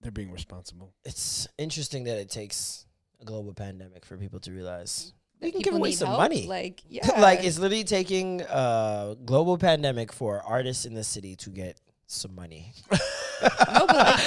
they're 0.00 0.12
being 0.12 0.32
responsible. 0.32 0.92
It's 1.04 1.48
interesting 1.58 2.04
that 2.04 2.18
it 2.18 2.30
takes 2.30 2.86
a 3.20 3.24
global 3.24 3.54
pandemic 3.54 4.04
for 4.04 4.16
people 4.16 4.40
to 4.40 4.52
realize 4.52 5.12
we 5.40 5.50
can 5.50 5.60
give 5.60 5.64
people 5.72 5.78
away 5.78 5.92
some 5.92 6.08
help, 6.08 6.20
money. 6.20 6.46
Like 6.46 6.82
yeah, 6.88 7.20
like 7.20 7.44
it's 7.44 7.58
literally 7.58 7.84
taking 7.84 8.42
a 8.42 9.16
global 9.24 9.58
pandemic 9.58 10.12
for 10.12 10.42
artists 10.42 10.84
in 10.84 10.94
the 10.94 11.04
city 11.04 11.36
to 11.36 11.50
get 11.50 11.80
some 12.06 12.34
money. 12.34 12.72
no, 12.92 13.86
but 13.86 13.96
like, 13.96 14.20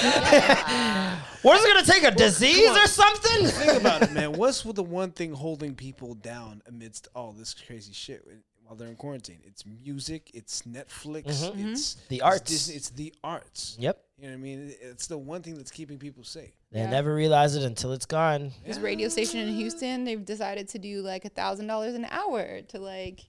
What 1.42 1.58
is 1.58 1.66
it 1.66 1.74
gonna 1.74 1.86
take? 1.86 2.04
A 2.04 2.12
disease 2.12 2.70
or 2.70 2.88
something? 2.88 3.48
Think 3.48 3.80
about 3.80 4.02
it, 4.04 4.12
man. 4.12 4.34
What's 4.38 4.64
the 4.64 4.84
one 4.84 5.12
thing 5.12 5.34
holding 5.34 5.76
people 5.76 6.14
down 6.16 6.62
amidst 6.68 7.08
all 7.16 7.32
this 7.32 7.54
crazy 7.54 7.94
shit 7.94 8.24
while 8.68 8.76
they're 8.76 8.88
in 8.90 8.96
quarantine? 8.96 9.40
It's 9.46 9.66
music. 9.66 10.30
It's 10.34 10.64
Netflix. 10.64 11.24
Mhm. 11.26 11.72
It's 11.72 11.96
The 12.10 12.16
it's 12.18 12.24
arts. 12.24 12.52
Disney, 12.52 12.76
it's 12.76 12.90
the 12.90 13.14
arts. 13.24 13.78
Yep. 13.80 14.04
You 14.18 14.24
know 14.26 14.30
what 14.32 14.34
I 14.40 14.42
mean? 14.42 14.76
It's 14.82 15.08
the 15.08 15.18
one 15.18 15.42
thing 15.42 15.56
that's 15.56 15.72
keeping 15.72 15.98
people 15.98 16.24
safe. 16.24 16.52
They 16.72 16.80
Yeah. 16.80 16.90
never 16.90 17.14
realize 17.16 17.56
it 17.56 17.64
until 17.64 17.94
it's 17.94 18.06
gone. 18.06 18.52
this 18.66 18.78
radio 18.80 19.10
station 19.10 19.40
in 19.40 19.54
Houston, 19.56 20.04
they've 20.04 20.24
decided 20.24 20.68
to 20.70 20.80
do 20.80 21.02
like 21.02 21.24
a 21.26 21.30
thousand 21.30 21.68
dollars 21.68 21.96
an 21.96 22.06
hour 22.10 22.62
to 22.64 22.80
like 22.80 23.22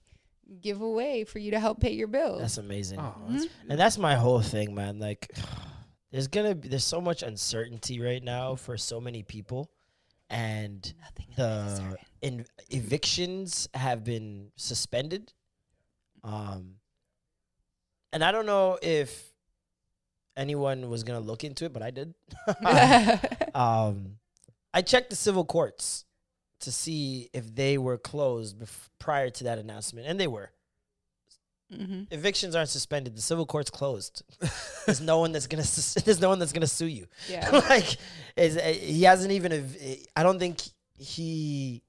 give 0.60 0.81
away 0.81 1.25
for 1.25 1.39
you 1.39 1.50
to 1.52 1.60
help 1.60 1.78
pay 1.81 1.92
your 1.92 2.08
bills. 2.08 2.41
That's 2.41 2.58
amazing. 2.58 2.99
Oh, 2.99 3.15
that's 3.28 3.47
And 3.68 3.78
that's 3.78 3.99
my 3.99 4.15
whole 4.17 4.41
thing, 4.41 4.75
man. 4.75 4.99
Like, 4.99 5.31
there's 6.10 6.26
gonna 6.26 6.55
be 6.55 6.68
there's 6.68 6.84
so 6.84 7.00
much 7.00 7.23
uncertainty 7.23 8.00
right 8.00 8.23
now 8.23 8.55
for 8.57 8.76
so 8.78 9.00
many 9.00 9.23
people, 9.23 9.70
and 10.31 10.94
Nothing 11.00 11.26
the 11.36 11.97
in, 12.20 12.47
evictions 12.70 13.68
have 13.74 14.05
been 14.05 14.50
suspended. 14.57 15.32
Um, 16.24 16.74
and 18.12 18.23
I 18.24 18.32
don't 18.32 18.47
know 18.47 18.78
if 18.82 19.32
anyone 20.36 20.89
was 20.90 21.02
gonna 21.05 21.20
look 21.20 21.44
into 21.44 21.65
it, 21.65 21.73
but 21.73 21.82
I 21.82 21.90
did. 21.90 22.15
um, 23.55 24.18
I 24.73 24.82
checked 24.82 25.10
the 25.10 25.16
civil 25.16 25.44
courts 25.44 26.05
to 26.60 26.73
see 26.73 27.31
if 27.32 27.55
they 27.55 27.78
were 27.78 27.98
closed 27.98 28.58
bef- 28.58 28.89
prior 28.98 29.31
to 29.31 29.44
that 29.44 29.58
announcement, 29.58 30.07
and 30.07 30.18
they 30.18 30.26
were. 30.26 30.50
Hmm 31.74 32.02
Evictions 32.10 32.55
aren't 32.55 32.70
suspended. 32.70 33.16
The 33.16 33.22
civil 33.22 33.44
court's 33.47 33.70
closed. 33.70 34.22
there's 34.86 35.00
no 35.00 35.18
one 35.18 35.32
that's 35.32 35.47
gonna. 35.47 35.64
sus- 35.76 36.02
There's 36.02 36.20
no 36.20 36.28
one 36.28 36.38
that's 36.38 36.52
gonna 36.52 36.66
sue 36.66 36.86
you. 36.86 37.06
Yeah. 37.28 37.48
like, 37.68 37.97
is 38.36 38.56
uh, 38.56 38.60
he 38.62 39.02
hasn't 39.02 39.32
even. 39.32 39.52
ev- 39.52 39.76
I 40.16 40.22
don't 40.22 40.38
think 40.38 40.60
he 40.98 41.82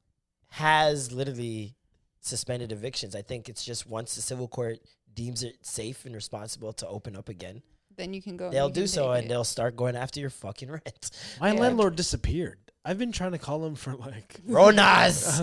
has 0.49 1.11
literally 1.11 1.75
suspended 2.21 2.71
evictions. 2.71 3.15
I 3.15 3.21
think 3.21 3.47
it's 3.49 3.63
just 3.63 3.87
once 3.87 4.15
the 4.15 4.21
civil 4.21 4.47
court 4.47 4.79
deems 5.13 5.43
it 5.43 5.55
safe 5.61 6.05
and 6.05 6.13
responsible 6.15 6.73
to 6.73 6.87
open 6.87 7.15
up 7.15 7.29
again, 7.29 7.61
Then 7.95 8.13
you 8.13 8.21
can 8.21 8.35
go. 8.37 8.49
they'll 8.49 8.67
you 8.67 8.73
do 8.73 8.87
so, 8.87 9.11
and 9.11 9.25
it. 9.25 9.29
they'll 9.29 9.43
start 9.43 9.75
going 9.75 9.95
after 9.95 10.19
your 10.19 10.29
fucking 10.29 10.69
rent. 10.71 11.11
My 11.39 11.53
Yeah. 11.53 11.59
landlord 11.61 11.95
disappeared. 11.95 12.59
I've 12.85 12.97
been 12.97 13.11
trying 13.11 13.31
to 13.33 13.37
call 13.37 13.65
him 13.65 13.75
for 13.75 13.93
like. 13.95 14.39
Ronas. 14.49 15.39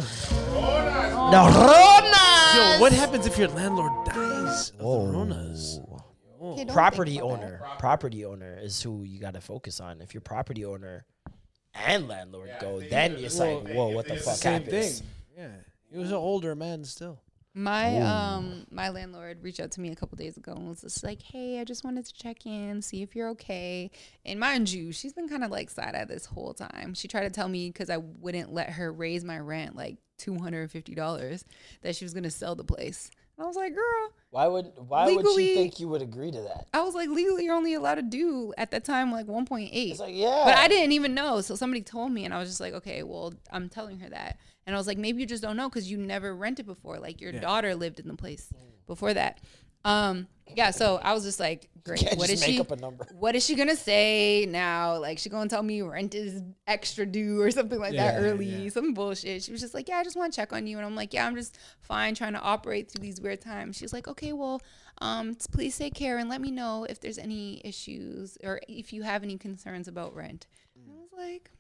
no, 1.31 1.49
Ronas. 1.51 2.55
Yo, 2.57 2.81
what 2.81 2.93
happens 2.93 3.27
if 3.27 3.37
your 3.39 3.49
landlord 3.49 3.93
dies 4.07 4.17
of 4.73 4.79
the 4.79 4.85
Whoa. 4.85 5.07
Ronas? 5.07 6.01
Okay, 6.41 6.65
don't 6.65 6.75
property 6.75 7.13
think 7.13 7.23
about 7.25 7.43
owner. 7.43 7.63
Property 7.79 8.25
owner 8.25 8.59
is 8.61 8.83
who 8.83 9.05
you 9.05 9.19
got 9.19 9.35
to 9.35 9.41
focus 9.41 9.81
on. 9.81 10.01
If 10.01 10.13
your 10.15 10.21
property 10.21 10.65
owner 10.65 11.07
and 11.75 12.09
landlord 12.09 12.51
go, 12.61 12.81
then 12.81 13.19
you're 13.19 13.31
like, 13.31 13.69
whoa, 13.69 13.89
what 13.89 14.07
the 14.07 14.17
fuck 14.17 14.37
Same 14.37 14.63
happens? 14.65 15.01
thing. 15.01 15.09
Yeah, 15.37 15.49
he 15.91 15.99
was 15.99 16.11
an 16.11 16.17
older 16.17 16.55
man 16.55 16.85
still. 16.85 17.21
My 17.59 17.97
um 18.01 18.67
my 18.71 18.91
landlord 18.91 19.43
reached 19.43 19.61
out 19.61 19.71
to 19.73 19.81
me 19.81 19.91
a 19.91 19.95
couple 19.97 20.17
days 20.17 20.37
ago 20.37 20.53
and 20.53 20.69
was 20.69 20.83
just 20.83 21.03
like, 21.03 21.23
"Hey, 21.23 21.59
I 21.59 21.65
just 21.65 21.85
wanted 21.85 22.05
to 22.05 22.13
check 22.13 22.45
in, 22.45 22.83
see 22.83 23.01
if 23.01 23.17
you're 23.17 23.31
okay." 23.31 23.91
And 24.27 24.39
mind 24.39 24.71
you, 24.71 24.93
she's 24.93 25.15
been 25.15 25.27
kind 25.27 25.43
of 25.43 25.51
like 25.51 25.71
side 25.71 25.95
eye 25.95 26.05
this 26.05 26.27
whole 26.27 26.53
time. 26.53 26.93
She 26.93 27.09
tried 27.09 27.23
to 27.23 27.31
tell 27.31 27.49
me 27.49 27.71
because 27.71 27.89
I 27.89 27.97
wouldn't 27.97 28.53
let 28.53 28.69
her 28.73 28.93
raise 28.93 29.25
my 29.25 29.39
rent 29.39 29.75
like 29.75 29.97
two 30.19 30.39
hundred 30.39 30.63
and 30.63 30.71
fifty 30.71 30.95
dollars 30.95 31.47
that 31.81 31.97
she 31.97 32.05
was 32.05 32.13
gonna 32.13 32.31
sell 32.31 32.55
the 32.57 32.63
place. 32.65 33.11
And 33.37 33.45
I 33.45 33.47
was 33.47 33.57
like, 33.57 33.75
"Girl," 33.75 34.13
Why 34.31 34.49
would 34.49 34.73
why 34.77 35.13
would 35.13 35.27
she 35.35 35.55
think 35.55 35.81
you 35.81 35.89
would 35.89 36.03
agree 36.03 36.31
to 36.31 36.41
that? 36.43 36.67
I 36.75 36.83
was 36.83 36.95
like, 36.95 37.09
"Legally, 37.09 37.45
you're 37.45 37.55
only 37.55 37.75
allowed 37.75 37.95
to 37.95 38.03
do 38.03 38.53
at 38.59 38.71
that 38.71 38.85
time 38.85 39.11
like 39.11 39.27
one 39.27 39.47
point 39.47 39.71
eight. 39.73 39.93
It's 39.93 40.01
like, 40.01 40.15
yeah. 40.15 40.43
But 40.45 40.57
I 40.59 40.69
didn't 40.69 40.93
even 40.93 41.15
know. 41.15 41.41
So 41.41 41.55
somebody 41.55 41.83
told 41.83 42.13
me, 42.13 42.25
and 42.25 42.35
I 42.35 42.39
was 42.39 42.49
just 42.49 42.61
like, 42.61 42.75
okay, 42.75 43.03
well, 43.03 43.33
I'm 43.51 43.69
telling 43.69 44.01
her 44.01 44.11
that. 44.11 44.39
And 44.67 44.75
I 44.75 44.79
was 44.79 44.87
like, 44.87 44.99
maybe 44.99 45.21
you 45.21 45.27
just 45.27 45.43
don't 45.43 45.57
know 45.57 45.69
because 45.69 45.91
you 45.91 45.97
never 45.97 46.35
rented 46.35 46.67
before. 46.67 46.99
Like 46.99 47.21
your 47.21 47.33
daughter 47.33 47.75
lived 47.75 48.01
in 48.01 48.09
the 48.09 48.17
place 48.17 48.53
mm. 48.55 48.87
before 48.87 49.15
that. 49.15 49.41
Um, 49.87 50.27
yeah. 50.55 50.71
So 50.71 50.97
I 51.03 51.13
was 51.13 51.23
just 51.25 51.39
like, 51.41 51.69
great. 51.85 52.01
can't 52.01 52.19
What 52.19 52.29
just 52.29 52.43
is 52.43 52.49
make 52.49 52.57
she? 52.57 52.61
up 52.61 52.71
a 52.71 52.77
number. 52.77 53.07
What 53.19 53.35
is 53.37 53.45
she 53.45 53.55
gonna 53.55 53.77
say 53.77 54.47
now? 54.49 54.99
Like 54.99 55.19
she 55.19 55.29
gonna 55.29 55.49
tell 55.49 55.63
me 55.63 55.83
rent 55.83 56.15
is 56.15 56.43
extra 56.67 57.07
due 57.07 57.41
or 57.41 57.51
something 57.51 57.79
like 57.79 57.95
that 57.95 58.21
early, 58.21 58.47
yeah. 58.65 58.71
some 58.71 58.95
bullshit. 58.95 59.43
She 59.45 59.53
was 59.53 59.61
just 59.61 59.75
like, 59.75 59.89
yeah, 59.89 59.99
I 59.99 60.05
just 60.05 60.17
want 60.17 60.33
to 60.33 60.37
check 60.37 60.53
on 60.53 60.67
you, 60.67 60.77
and 60.79 60.87
I'm 60.87 60.97
like, 60.97 61.13
yeah, 61.15 61.27
I'm 61.27 61.37
just 61.37 61.59
fine, 61.81 62.15
trying 62.15 62.33
to 62.33 62.41
operate 62.41 62.91
through 62.91 63.03
these 63.03 63.21
weird 63.21 63.41
times. 63.41 63.77
She's 63.77 63.93
like, 63.93 64.09
okay, 64.09 64.33
well, 64.33 64.61
um, 64.99 65.37
please 65.53 65.77
take 65.79 65.95
care 65.95 66.19
and 66.19 66.29
let 66.29 66.41
me 66.41 66.51
know 66.51 66.85
if 66.85 67.01
there's 67.01 67.19
any 67.19 67.61
issues 67.65 68.39
or 68.43 68.61
if 68.69 68.93
you 68.93 69.03
have 69.03 69.23
any 69.23 69.37
concerns 69.37 69.89
about 69.89 70.15
rent. 70.15 70.47
And 70.75 70.85
I 70.91 70.95
was 71.01 71.11
like, 71.17 71.51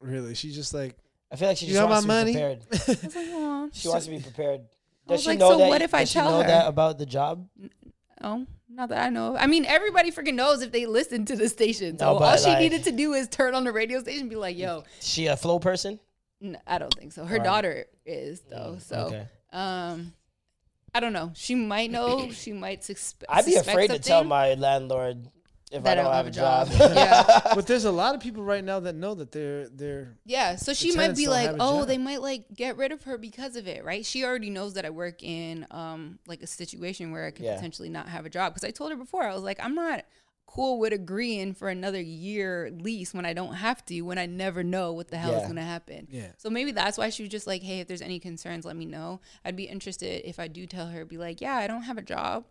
Really, 0.00 0.34
she's 0.34 0.54
just 0.54 0.72
like, 0.74 0.96
I 1.32 1.36
feel 1.36 1.48
like 1.48 1.56
she 1.56 1.66
You 1.66 1.72
just 1.74 1.82
got 1.82 1.90
wants 1.90 2.06
my 2.06 2.20
to 2.20 2.26
be 2.26 2.32
money? 2.34 2.56
prepared. 2.56 2.88
Like, 2.88 3.26
oh, 3.32 3.70
She 3.72 3.88
wants 3.88 4.04
to 4.06 4.10
be 4.12 4.18
prepared. 4.20 4.60
I 5.06 5.10
Does 5.10 5.18
was 5.18 5.22
she 5.22 5.28
like, 5.30 5.38
know 5.38 5.50
so 5.52 5.58
that? 5.58 5.68
what 5.68 5.82
if 5.82 5.94
I 5.94 6.04
tell 6.04 6.30
know 6.30 6.40
her? 6.42 6.46
that 6.46 6.66
about 6.66 6.98
the 6.98 7.06
job? 7.06 7.46
oh, 8.22 8.46
not 8.68 8.88
that 8.88 9.04
I 9.06 9.10
know. 9.10 9.36
I 9.36 9.46
mean, 9.46 9.64
everybody 9.66 10.10
freaking 10.10 10.34
knows 10.34 10.62
if 10.62 10.72
they 10.72 10.86
listen 10.86 11.24
to 11.26 11.36
the 11.36 11.48
station. 11.48 11.98
So 11.98 12.04
No, 12.18 12.24
all 12.24 12.36
she 12.36 12.48
like- 12.48 12.60
needed 12.60 12.84
to 12.84 12.92
do 12.92 13.12
is 13.12 13.28
turn 13.28 13.54
on 13.54 13.64
the 13.64 13.72
radio 13.72 14.00
station 14.00 14.22
and 14.22 14.30
be 14.30 14.36
like, 14.36 14.56
yo, 14.56 14.84
She 15.00 15.26
a 15.26 15.36
flow 15.36 15.58
person? 15.58 16.00
I 16.66 16.78
don't 16.78 16.92
think 16.94 17.12
so. 17.12 17.24
Her 17.24 17.36
Right. 17.36 17.44
daughter 17.44 17.86
is 18.04 18.40
though. 18.50 18.76
So, 18.80 18.96
okay. 19.06 19.26
um, 19.52 20.12
I 20.94 21.00
don't 21.00 21.12
know. 21.12 21.32
She 21.34 21.54
might 21.54 21.90
know. 21.90 22.28
She 22.32 22.52
might 22.52 22.80
suspe- 22.82 23.24
I'd 23.28 23.44
be 23.46 23.52
suspect 23.52 23.68
afraid 23.74 23.90
to 23.90 23.98
tell 23.98 24.24
my 24.24 24.54
landlord 24.54 25.28
if 25.74 25.82
That 25.82 25.90
I 25.90 25.92
I 25.92 25.94
don't 25.96 26.04
don't 26.04 26.14
have 26.14 26.26
a 26.26 26.30
job. 26.30 26.68
yeah, 26.96 27.40
but 27.54 27.66
there's 27.66 27.84
a 27.84 27.90
lot 27.92 28.14
of 28.14 28.20
people 28.20 28.42
right 28.44 28.62
now 28.64 28.80
that 28.80 28.94
know 28.94 29.14
that 29.14 29.32
they're 29.32 29.68
they're 29.68 30.16
yeah. 30.24 30.56
So 30.56 30.72
she 30.72 30.94
might 30.96 31.16
be 31.16 31.26
like, 31.28 31.50
oh, 31.60 31.80
job. 31.80 31.88
they 31.88 31.98
might 31.98 32.22
like 32.22 32.46
get 32.54 32.76
rid 32.76 32.92
of 32.92 33.02
her 33.04 33.18
because 33.18 33.56
of 33.56 33.66
it, 33.66 33.84
right? 33.84 34.06
She 34.06 34.24
already 34.24 34.50
knows 34.50 34.74
that 34.74 34.84
I 34.86 34.90
work 34.90 35.22
in 35.22 35.66
um 35.70 36.18
like 36.26 36.42
a 36.42 36.46
situation 36.46 37.10
where 37.12 37.26
I 37.26 37.30
could 37.32 37.44
Yeah. 37.44 37.56
potentially 37.56 37.88
not 37.90 38.08
have 38.08 38.24
a 38.24 38.30
job 38.30 38.54
because 38.54 38.66
I 38.66 38.70
told 38.70 38.90
her 38.92 38.96
before 38.96 39.24
I 39.24 39.34
was 39.34 39.42
like, 39.42 39.58
I'm 39.62 39.74
not 39.74 40.04
cool 40.46 40.78
with 40.78 40.92
agreeing 40.92 41.52
for 41.52 41.68
another 41.68 42.00
year 42.00 42.70
lease 42.78 43.12
when 43.12 43.26
I 43.26 43.32
don't 43.32 43.54
have 43.54 43.84
to 43.86 44.00
when 44.02 44.18
I 44.18 44.26
never 44.26 44.62
know 44.62 44.92
what 44.92 45.08
the 45.08 45.16
hell 45.16 45.34
is 45.34 45.44
gonna 45.48 45.64
happen. 45.64 46.06
Yeah. 46.08 46.28
So 46.38 46.48
maybe 46.48 46.70
that's 46.70 46.96
why 46.96 47.10
she 47.10 47.24
was 47.24 47.30
just 47.30 47.48
like, 47.48 47.62
hey, 47.62 47.80
if 47.80 47.88
there's 47.88 48.02
any 48.02 48.20
concerns, 48.20 48.64
let 48.64 48.76
me 48.76 48.84
know. 48.84 49.20
I'd 49.44 49.56
be 49.56 49.64
interested 49.64 50.22
if 50.28 50.38
I 50.38 50.46
do 50.46 50.66
tell 50.66 50.86
her, 50.86 51.04
be 51.04 51.18
like, 51.18 51.40
yeah, 51.40 51.56
I 51.56 51.66
don't 51.66 51.82
have 51.82 51.98
a 51.98 52.02
job. 52.02 52.44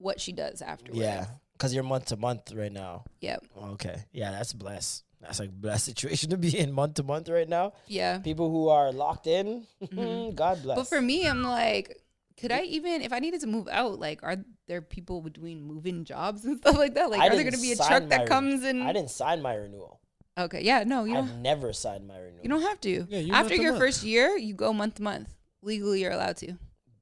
What 0.00 0.20
she 0.20 0.30
does 0.30 0.62
afterwards. 0.62 1.00
yeah, 1.00 1.26
because 1.58 1.74
you're 1.74 1.82
month 1.82 2.06
to 2.06 2.16
month 2.16 2.52
right 2.54 2.72
now. 2.72 3.04
Yep. 3.20 3.44
Oh, 3.56 3.70
okay. 3.70 4.04
Yeah, 4.12 4.30
that's 4.30 4.52
blessed. 4.52 5.04
That's 5.20 5.40
like 5.40 5.50
blessed 5.50 5.86
situation 5.86 6.30
to 6.30 6.36
be 6.36 6.56
in 6.56 6.72
month 6.72 6.94
to 6.94 7.02
month 7.02 7.28
right 7.28 7.48
now. 7.48 7.72
Yeah. 7.88 8.18
People 8.18 8.50
who 8.50 8.68
are 8.68 8.92
locked 8.92 9.26
in, 9.26 9.66
mm-hmm. 9.82 10.34
God 10.34 10.62
bless. 10.62 10.78
But 10.78 10.86
for 10.86 11.00
me, 11.00 11.26
I'm 11.26 11.42
like, 11.42 12.00
could 12.38 12.52
I 12.52 12.62
even, 12.62 13.02
if 13.02 13.12
I 13.12 13.18
needed 13.18 13.40
to 13.40 13.48
move 13.48 13.66
out, 13.68 13.98
like, 13.98 14.22
are 14.22 14.36
there 14.68 14.80
people 14.80 15.20
doing 15.22 15.66
moving 15.66 16.04
jobs 16.04 16.44
and 16.44 16.58
stuff 16.60 16.76
like 16.78 16.94
that? 16.94 17.10
Like, 17.10 17.20
I 17.20 17.26
are 17.26 17.30
there 17.30 17.42
going 17.42 17.54
to 17.54 17.60
be 17.60 17.72
a 17.72 17.76
truck 17.76 18.08
that 18.08 18.28
comes 18.28 18.62
and? 18.62 18.84
I 18.84 18.92
didn't 18.92 19.10
sign 19.10 19.42
my 19.42 19.54
renewal. 19.54 20.00
Okay. 20.38 20.62
Yeah. 20.62 20.84
No, 20.84 21.02
you 21.02 21.16
I've 21.16 21.26
don't. 21.26 21.42
never 21.42 21.72
signed 21.72 22.06
my 22.06 22.16
renewal. 22.16 22.40
You 22.44 22.48
don't 22.48 22.62
have 22.62 22.80
to. 22.82 23.06
Yeah, 23.08 23.18
you 23.18 23.32
After 23.34 23.56
your 23.56 23.72
month. 23.72 23.82
first 23.82 24.04
year, 24.04 24.36
you 24.36 24.54
go 24.54 24.72
month 24.72 24.94
to 24.94 25.02
month. 25.02 25.34
Legally, 25.62 26.02
you're 26.02 26.12
allowed 26.12 26.36
to. 26.36 26.56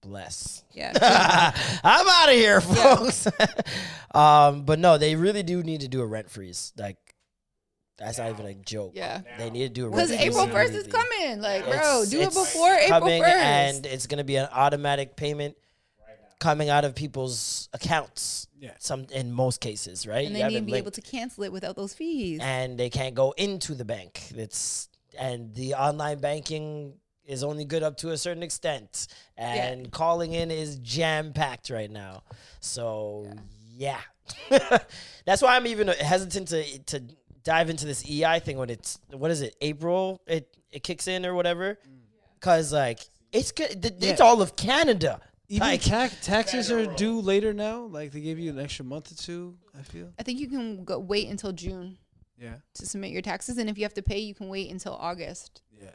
Bless. 0.06 0.64
Yeah. 0.72 0.92
I'm 1.84 2.06
out 2.08 2.28
of 2.28 2.34
here, 2.34 2.60
folks. 2.60 3.26
um, 4.14 4.62
but 4.64 4.78
no, 4.78 4.98
they 4.98 5.16
really 5.16 5.42
do 5.42 5.62
need 5.62 5.80
to 5.82 5.88
do 5.88 6.00
a 6.00 6.06
rent 6.06 6.30
freeze. 6.30 6.72
Like, 6.76 6.96
that's 7.98 8.18
not 8.18 8.30
even 8.30 8.46
a 8.46 8.54
joke. 8.54 8.92
Yeah. 8.94 9.22
They 9.38 9.50
need 9.50 9.68
to 9.68 9.72
do 9.72 9.86
a 9.86 9.88
rent 9.88 10.10
Because. 10.10 10.24
April 10.26 10.46
1st 10.46 10.74
is 10.74 10.86
coming. 10.86 11.40
Like, 11.40 11.64
bro, 11.64 11.72
It's- 11.74 12.10
do 12.10 12.20
it 12.20 12.26
it's 12.26 12.34
before 12.38 12.74
April 12.74 13.00
coming 13.00 13.22
1st. 13.22 13.28
and 13.28 13.86
it's 13.86 14.06
gonna 14.06 14.24
be 14.24 14.36
an 14.36 14.48
automatic 14.52 15.16
payment 15.16 15.56
coming 16.38 16.68
out 16.68 16.84
of 16.84 16.94
people's 16.94 17.68
accounts. 17.72 18.46
Yeah. 18.58 18.72
Some 18.78 19.06
in 19.12 19.32
most 19.32 19.60
cases, 19.60 20.06
right? 20.06 20.26
and 20.26 20.34
they 20.36 20.40
have 20.40 20.52
need 20.52 20.60
to 20.60 20.66
be 20.66 20.74
able 20.74 20.90
to 20.90 21.00
cancel 21.00 21.44
it 21.44 21.52
without 21.52 21.76
those 21.76 21.94
fees. 21.94 22.40
and 22.42 22.78
they 22.78 22.90
can't 22.90 23.14
go 23.14 23.32
into 23.36 23.74
the 23.74 23.84
bank. 23.84 24.20
It's 24.34 24.88
and 25.18 25.54
the 25.54 25.74
online 25.74 26.18
banking 26.18 26.94
is 27.26 27.42
only 27.42 27.64
good 27.64 27.82
up 27.82 27.96
to 27.98 28.10
a 28.10 28.16
certain 28.18 28.42
extent, 28.42 29.08
and 29.36 29.90
calling 29.90 30.32
in 30.32 30.50
is 30.50 30.76
jam 30.76 31.32
packed 31.32 31.70
right 31.70 31.90
now. 31.90 32.22
So 32.60 33.26
Yeah, 33.76 34.00
that's 35.24 35.42
why 35.42 35.56
I'm 35.56 35.66
even 35.66 35.88
hesitant 35.88 36.48
to 36.48 36.78
to 36.84 37.02
dive 37.42 37.70
into 37.70 37.86
this 37.86 38.08
EI 38.08 38.40
thing 38.40 38.58
when 38.58 38.70
it's 38.70 38.98
what 39.12 39.30
is 39.30 39.40
it 39.42 39.54
April 39.60 40.20
it 40.26 40.48
it 40.70 40.82
kicks 40.82 41.06
in 41.08 41.24
or 41.26 41.34
whatever, 41.34 41.74
mm. 41.74 41.98
because 42.34 42.72
like 42.72 43.00
it's 43.32 43.52
good. 43.52 43.82
th- 43.82 43.94
It's 43.98 44.20
Yeah. 44.20 44.26
all 44.26 44.40
of 44.42 44.56
Canada. 44.56 45.20
Even 45.48 45.68
like, 45.68 45.80
tax 45.82 46.26
taxes 46.26 46.72
are 46.72 46.86
due 46.86 47.20
later 47.20 47.52
now. 47.52 47.82
Like 47.82 48.10
they 48.10 48.20
gave 48.20 48.38
you 48.38 48.50
an 48.50 48.58
extra 48.58 48.84
month 48.84 49.12
or 49.12 49.14
two. 49.14 49.56
I 49.78 49.82
feel. 49.82 50.12
I 50.18 50.22
think 50.24 50.40
you 50.40 50.48
can 50.48 50.84
go 50.84 50.98
wait 50.98 51.28
until 51.28 51.52
June 51.52 51.98
Yeah. 52.36 52.56
to 52.74 52.86
submit 52.86 53.10
your 53.12 53.22
taxes, 53.22 53.56
and 53.58 53.70
if 53.70 53.78
you 53.78 53.84
have 53.84 53.94
to 53.94 54.02
pay, 54.02 54.18
you 54.18 54.34
can 54.34 54.48
wait 54.48 54.70
until 54.70 54.94
August. 54.94 55.62
Yeah. 55.80 55.90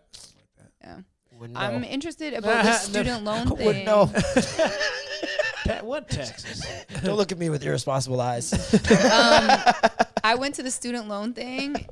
Yeah. 0.82 1.00
Wouldn't 1.42 1.58
I'm 1.58 1.82
know. 1.82 1.88
interested 1.88 2.36
about 2.36 2.64
the 2.64 2.74
student 2.90 3.24
loan 3.24 3.48
thing. 3.58 3.66
Wouldn't 3.66 3.86
know. 3.86 4.06
Ta- 5.66 5.80
what 5.84 6.08
taxes? 6.08 6.64
Don't 7.04 7.18
look 7.18 7.32
at 7.32 7.40
me 7.40 7.50
with 7.50 7.64
irresponsible 7.66 8.22
eyes. 8.22 8.54
I 10.24 10.36
went 10.38 10.56
to 10.56 10.64
the 10.64 10.70
student 10.72 11.08
loan 11.08 11.34
thing. 11.34 11.86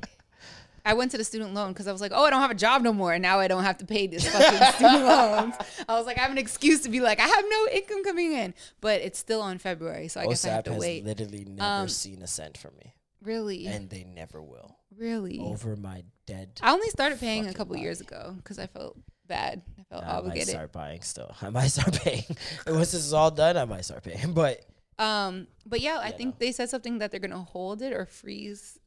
I 0.84 0.94
went 0.94 1.10
to 1.10 1.18
the 1.18 1.24
student 1.24 1.52
loan 1.52 1.72
because 1.72 1.86
I 1.88 1.92
was 1.92 2.00
like, 2.00 2.12
oh, 2.14 2.24
I 2.24 2.30
don't 2.30 2.40
have 2.40 2.50
a 2.50 2.54
job 2.54 2.82
no 2.82 2.92
more. 2.92 3.12
And 3.12 3.20
now 3.22 3.38
I 3.40 3.48
don't 3.48 3.64
have 3.64 3.78
to 3.78 3.84
pay 3.86 4.06
this 4.06 4.26
fucking 4.26 4.68
student 4.74 5.04
loans. 5.04 5.54
I 5.88 5.94
was 5.96 6.06
like, 6.06 6.16
I 6.16 6.22
have 6.22 6.30
an 6.30 6.38
excuse 6.38 6.80
to 6.82 6.88
be 6.88 7.00
like, 7.00 7.18
I 7.20 7.26
have 7.26 7.44
no 7.48 7.66
income 7.72 8.02
coming 8.04 8.32
in. 8.32 8.54
But 8.80 9.00
it's 9.02 9.18
still 9.18 9.42
on 9.42 9.58
February. 9.58 10.08
So 10.08 10.20
I 10.20 10.26
guess 10.26 10.44
I 10.44 10.50
have 10.50 10.64
to 10.64 10.72
has 10.72 10.80
wait. 10.80 11.04
literally 11.04 11.44
never 11.44 11.82
Um, 11.82 11.88
seen 11.88 12.22
a 12.22 12.26
cent 12.26 12.56
from 12.56 12.70
me, 12.78 12.94
Really? 13.20 13.66
and 13.66 13.90
they 13.90 14.04
never 14.04 14.40
will. 14.40 14.76
really? 14.96 15.38
Over 15.40 15.76
my 15.76 16.02
dead. 16.26 16.50
I 16.62 16.72
only 16.72 16.88
started 16.88 17.18
paying 17.20 17.40
a 17.40 17.44
fucking 17.46 17.56
couple 17.56 17.74
body. 17.74 17.82
years 17.82 18.00
ago 18.00 18.34
because 18.36 18.58
I 18.58 18.66
felt 18.66 18.96
bad. 19.30 19.62
I 19.78 19.82
felt 19.84 20.04
I 20.04 20.20
might 20.20 20.42
start 20.46 20.72
buying 20.72 21.00
still. 21.02 21.34
I 21.42 21.48
might 21.50 21.68
start 21.68 21.94
paying. 22.02 22.24
Once 22.66 22.92
this 22.92 23.04
is 23.06 23.12
all 23.14 23.30
done, 23.30 23.56
I 23.56 23.64
might 23.64 23.84
start 23.86 24.02
paying. 24.04 24.32
But 24.34 24.60
Um, 24.98 25.46
but 25.64 25.80
yeah, 25.80 25.98
I 25.98 26.08
Yeah, 26.10 26.16
think 26.18 26.38
they 26.38 26.52
said 26.52 26.68
something 26.68 26.98
that 26.98 27.10
they're 27.10 27.20
gonna 27.20 27.42
hold 27.42 27.80
it 27.80 27.92
or 27.94 28.04
freeze 28.04 28.78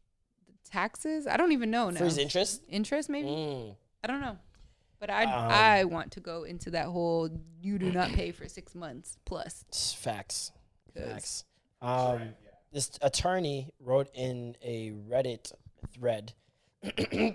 the 0.46 0.54
taxes. 0.70 1.26
I 1.26 1.38
don't 1.38 1.52
even 1.54 1.72
know 1.72 1.90
now. 1.90 2.00
freeze 2.00 2.18
interest. 2.20 2.62
Interest, 2.70 3.10
maybe. 3.10 3.30
Mm. 3.30 3.76
I 4.04 4.08
don't 4.08 4.22
know. 4.22 4.38
But 5.00 5.10
I 5.10 5.24
Um, 5.24 5.52
I 5.52 5.84
want 5.86 6.12
to 6.14 6.20
go 6.22 6.44
into 6.44 6.70
that 6.72 6.86
whole 6.88 7.30
you 7.60 7.78
do 7.80 7.92
not 7.92 8.10
pay 8.12 8.32
for 8.32 8.48
six 8.48 8.76
months 8.76 9.18
plus. 9.26 9.66
It's 9.70 9.94
Facts. 9.94 10.52
'Cause- 10.94 11.04
Facts. 11.12 11.44
Um, 11.82 12.36
this 12.72 12.92
attorney 13.02 13.72
wrote 13.80 14.10
in 14.14 14.56
a 14.62 14.92
Reddit 14.92 15.52
thread. 15.94 16.34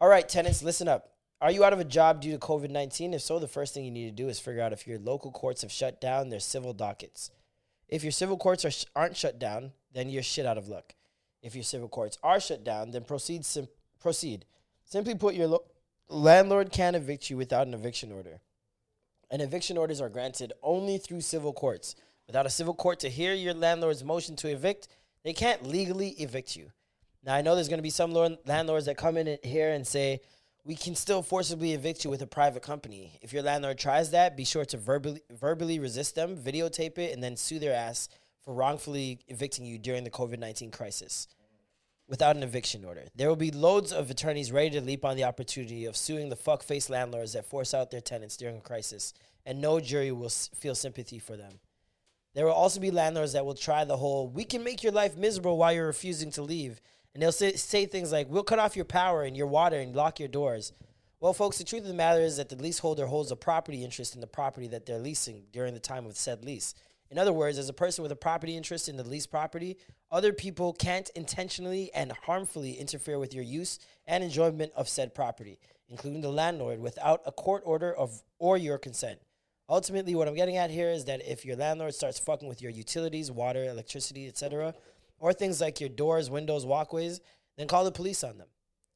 All 0.00 0.08
right, 0.08 0.28
tenants, 0.28 0.62
listen 0.62 0.88
up. 0.88 1.12
Are 1.40 1.50
you 1.50 1.64
out 1.64 1.72
of 1.72 1.80
a 1.80 1.84
job 1.84 2.20
due 2.20 2.32
to 2.32 2.38
COVID 2.38 2.70
19? 2.70 3.14
If 3.14 3.22
so, 3.22 3.38
the 3.38 3.48
first 3.48 3.72
thing 3.72 3.84
you 3.84 3.90
need 3.90 4.04
to 4.04 4.22
do 4.22 4.28
is 4.28 4.38
figure 4.38 4.62
out 4.62 4.74
if 4.74 4.86
your 4.86 4.98
local 4.98 5.30
courts 5.30 5.62
have 5.62 5.72
shut 5.72 6.00
down 6.00 6.28
their 6.28 6.40
civil 6.40 6.74
dockets. 6.74 7.30
If 7.88 8.02
your 8.02 8.12
civil 8.12 8.36
courts 8.36 8.64
are 8.64 8.70
sh- 8.70 8.84
aren't 8.94 9.16
shut 9.16 9.38
down, 9.38 9.72
then 9.92 10.10
you're 10.10 10.22
shit 10.22 10.44
out 10.44 10.58
of 10.58 10.68
luck. 10.68 10.94
If 11.42 11.54
your 11.54 11.64
civil 11.64 11.88
courts 11.88 12.18
are 12.22 12.40
shut 12.40 12.62
down, 12.62 12.90
then 12.90 13.04
proceed. 13.04 13.46
Sim- 13.46 13.68
proceed. 13.98 14.44
Simply 14.84 15.14
put, 15.14 15.34
your 15.34 15.46
lo- 15.46 15.64
landlord 16.08 16.72
can't 16.72 16.96
evict 16.96 17.30
you 17.30 17.38
without 17.38 17.66
an 17.66 17.74
eviction 17.74 18.12
order. 18.12 18.40
And 19.30 19.40
eviction 19.40 19.78
orders 19.78 20.00
are 20.00 20.08
granted 20.10 20.52
only 20.62 20.98
through 20.98 21.22
civil 21.22 21.54
courts. 21.54 21.94
Without 22.26 22.46
a 22.46 22.50
civil 22.50 22.74
court 22.74 23.00
to 23.00 23.08
hear 23.08 23.32
your 23.32 23.54
landlord's 23.54 24.04
motion 24.04 24.36
to 24.36 24.48
evict, 24.48 24.88
they 25.24 25.32
can't 25.32 25.66
legally 25.66 26.10
evict 26.10 26.54
you. 26.54 26.70
Now, 27.24 27.34
I 27.34 27.42
know 27.42 27.54
there's 27.54 27.68
going 27.68 27.78
to 27.78 27.82
be 27.82 27.90
some 27.90 28.12
lord- 28.12 28.38
landlords 28.44 28.86
that 28.86 28.96
come 28.98 29.16
in 29.16 29.38
here 29.42 29.70
and 29.72 29.86
say, 29.86 30.20
we 30.64 30.74
can 30.74 30.94
still 30.94 31.22
forcibly 31.22 31.72
evict 31.72 32.04
you 32.04 32.10
with 32.10 32.22
a 32.22 32.26
private 32.26 32.62
company. 32.62 33.18
If 33.22 33.32
your 33.32 33.42
landlord 33.42 33.78
tries 33.78 34.10
that, 34.10 34.36
be 34.36 34.44
sure 34.44 34.64
to 34.66 34.76
verbally, 34.76 35.22
verbally 35.30 35.78
resist 35.78 36.14
them, 36.14 36.36
videotape 36.36 36.98
it, 36.98 37.12
and 37.12 37.22
then 37.22 37.36
sue 37.36 37.58
their 37.58 37.74
ass 37.74 38.08
for 38.42 38.54
wrongfully 38.54 39.20
evicting 39.28 39.64
you 39.64 39.78
during 39.78 40.04
the 40.04 40.10
COVID 40.10 40.38
19 40.38 40.70
crisis 40.70 41.28
without 42.08 42.36
an 42.36 42.42
eviction 42.42 42.84
order. 42.84 43.04
There 43.14 43.28
will 43.28 43.36
be 43.36 43.52
loads 43.52 43.92
of 43.92 44.10
attorneys 44.10 44.50
ready 44.50 44.70
to 44.70 44.80
leap 44.80 45.04
on 45.04 45.16
the 45.16 45.24
opportunity 45.24 45.84
of 45.84 45.96
suing 45.96 46.28
the 46.28 46.36
fuck-faced 46.36 46.90
landlords 46.90 47.34
that 47.34 47.46
force 47.46 47.72
out 47.72 47.90
their 47.90 48.00
tenants 48.00 48.36
during 48.36 48.56
a 48.56 48.60
crisis, 48.60 49.14
and 49.46 49.60
no 49.60 49.78
jury 49.78 50.10
will 50.10 50.26
s- 50.26 50.50
feel 50.54 50.74
sympathy 50.74 51.20
for 51.20 51.36
them. 51.36 51.60
There 52.34 52.44
will 52.44 52.52
also 52.52 52.80
be 52.80 52.90
landlords 52.90 53.32
that 53.32 53.46
will 53.46 53.54
try 53.54 53.84
the 53.84 53.96
whole 53.96 54.28
"we 54.28 54.44
can 54.44 54.64
make 54.64 54.82
your 54.82 54.92
life 54.92 55.16
miserable 55.16 55.56
while 55.56 55.72
you're 55.72 55.86
refusing 55.86 56.30
to 56.32 56.42
leave," 56.42 56.80
and 57.14 57.22
they'll 57.22 57.32
say, 57.32 57.52
say 57.52 57.86
things 57.86 58.12
like 58.12 58.28
"we'll 58.28 58.42
cut 58.42 58.58
off 58.58 58.76
your 58.76 58.84
power 58.84 59.22
and 59.22 59.36
your 59.36 59.46
water 59.46 59.78
and 59.78 59.94
lock 59.94 60.18
your 60.18 60.28
doors." 60.28 60.72
Well, 61.20 61.34
folks, 61.34 61.58
the 61.58 61.64
truth 61.64 61.82
of 61.82 61.88
the 61.88 61.94
matter 61.94 62.22
is 62.22 62.38
that 62.38 62.48
the 62.48 62.56
leaseholder 62.56 63.06
holds 63.06 63.30
a 63.30 63.36
property 63.36 63.84
interest 63.84 64.14
in 64.14 64.22
the 64.22 64.26
property 64.26 64.66
that 64.68 64.86
they're 64.86 64.98
leasing 64.98 65.44
during 65.52 65.74
the 65.74 65.80
time 65.80 66.06
of 66.06 66.16
said 66.16 66.44
lease. 66.44 66.74
In 67.10 67.18
other 67.18 67.32
words, 67.32 67.58
as 67.58 67.68
a 67.68 67.74
person 67.74 68.02
with 68.02 68.12
a 68.12 68.16
property 68.16 68.56
interest 68.56 68.88
in 68.88 68.96
the 68.96 69.04
leased 69.04 69.30
property, 69.30 69.76
other 70.10 70.32
people 70.32 70.72
can't 70.72 71.10
intentionally 71.10 71.90
and 71.92 72.12
harmfully 72.24 72.72
interfere 72.72 73.18
with 73.18 73.34
your 73.34 73.44
use 73.44 73.78
and 74.06 74.24
enjoyment 74.24 74.72
of 74.76 74.88
said 74.88 75.14
property, 75.14 75.58
including 75.88 76.20
the 76.20 76.30
landlord, 76.30 76.80
without 76.80 77.20
a 77.26 77.32
court 77.32 77.62
order 77.66 77.92
of 77.92 78.22
or 78.38 78.56
your 78.56 78.78
consent. 78.78 79.20
Ultimately, 79.68 80.14
what 80.14 80.26
I'm 80.26 80.34
getting 80.34 80.56
at 80.56 80.70
here 80.70 80.90
is 80.90 81.04
that 81.04 81.20
if 81.28 81.44
your 81.44 81.56
landlord 81.56 81.94
starts 81.94 82.18
fucking 82.18 82.48
with 82.48 82.62
your 82.62 82.70
utilities, 82.72 83.30
water, 83.30 83.64
electricity, 83.64 84.26
etc., 84.26 84.74
or 85.20 85.32
things 85.32 85.60
like 85.60 85.78
your 85.78 85.88
doors, 85.88 86.28
windows, 86.30 86.66
walkways, 86.66 87.20
then 87.56 87.68
call 87.68 87.84
the 87.84 87.92
police 87.92 88.24
on 88.24 88.38
them. 88.38 88.48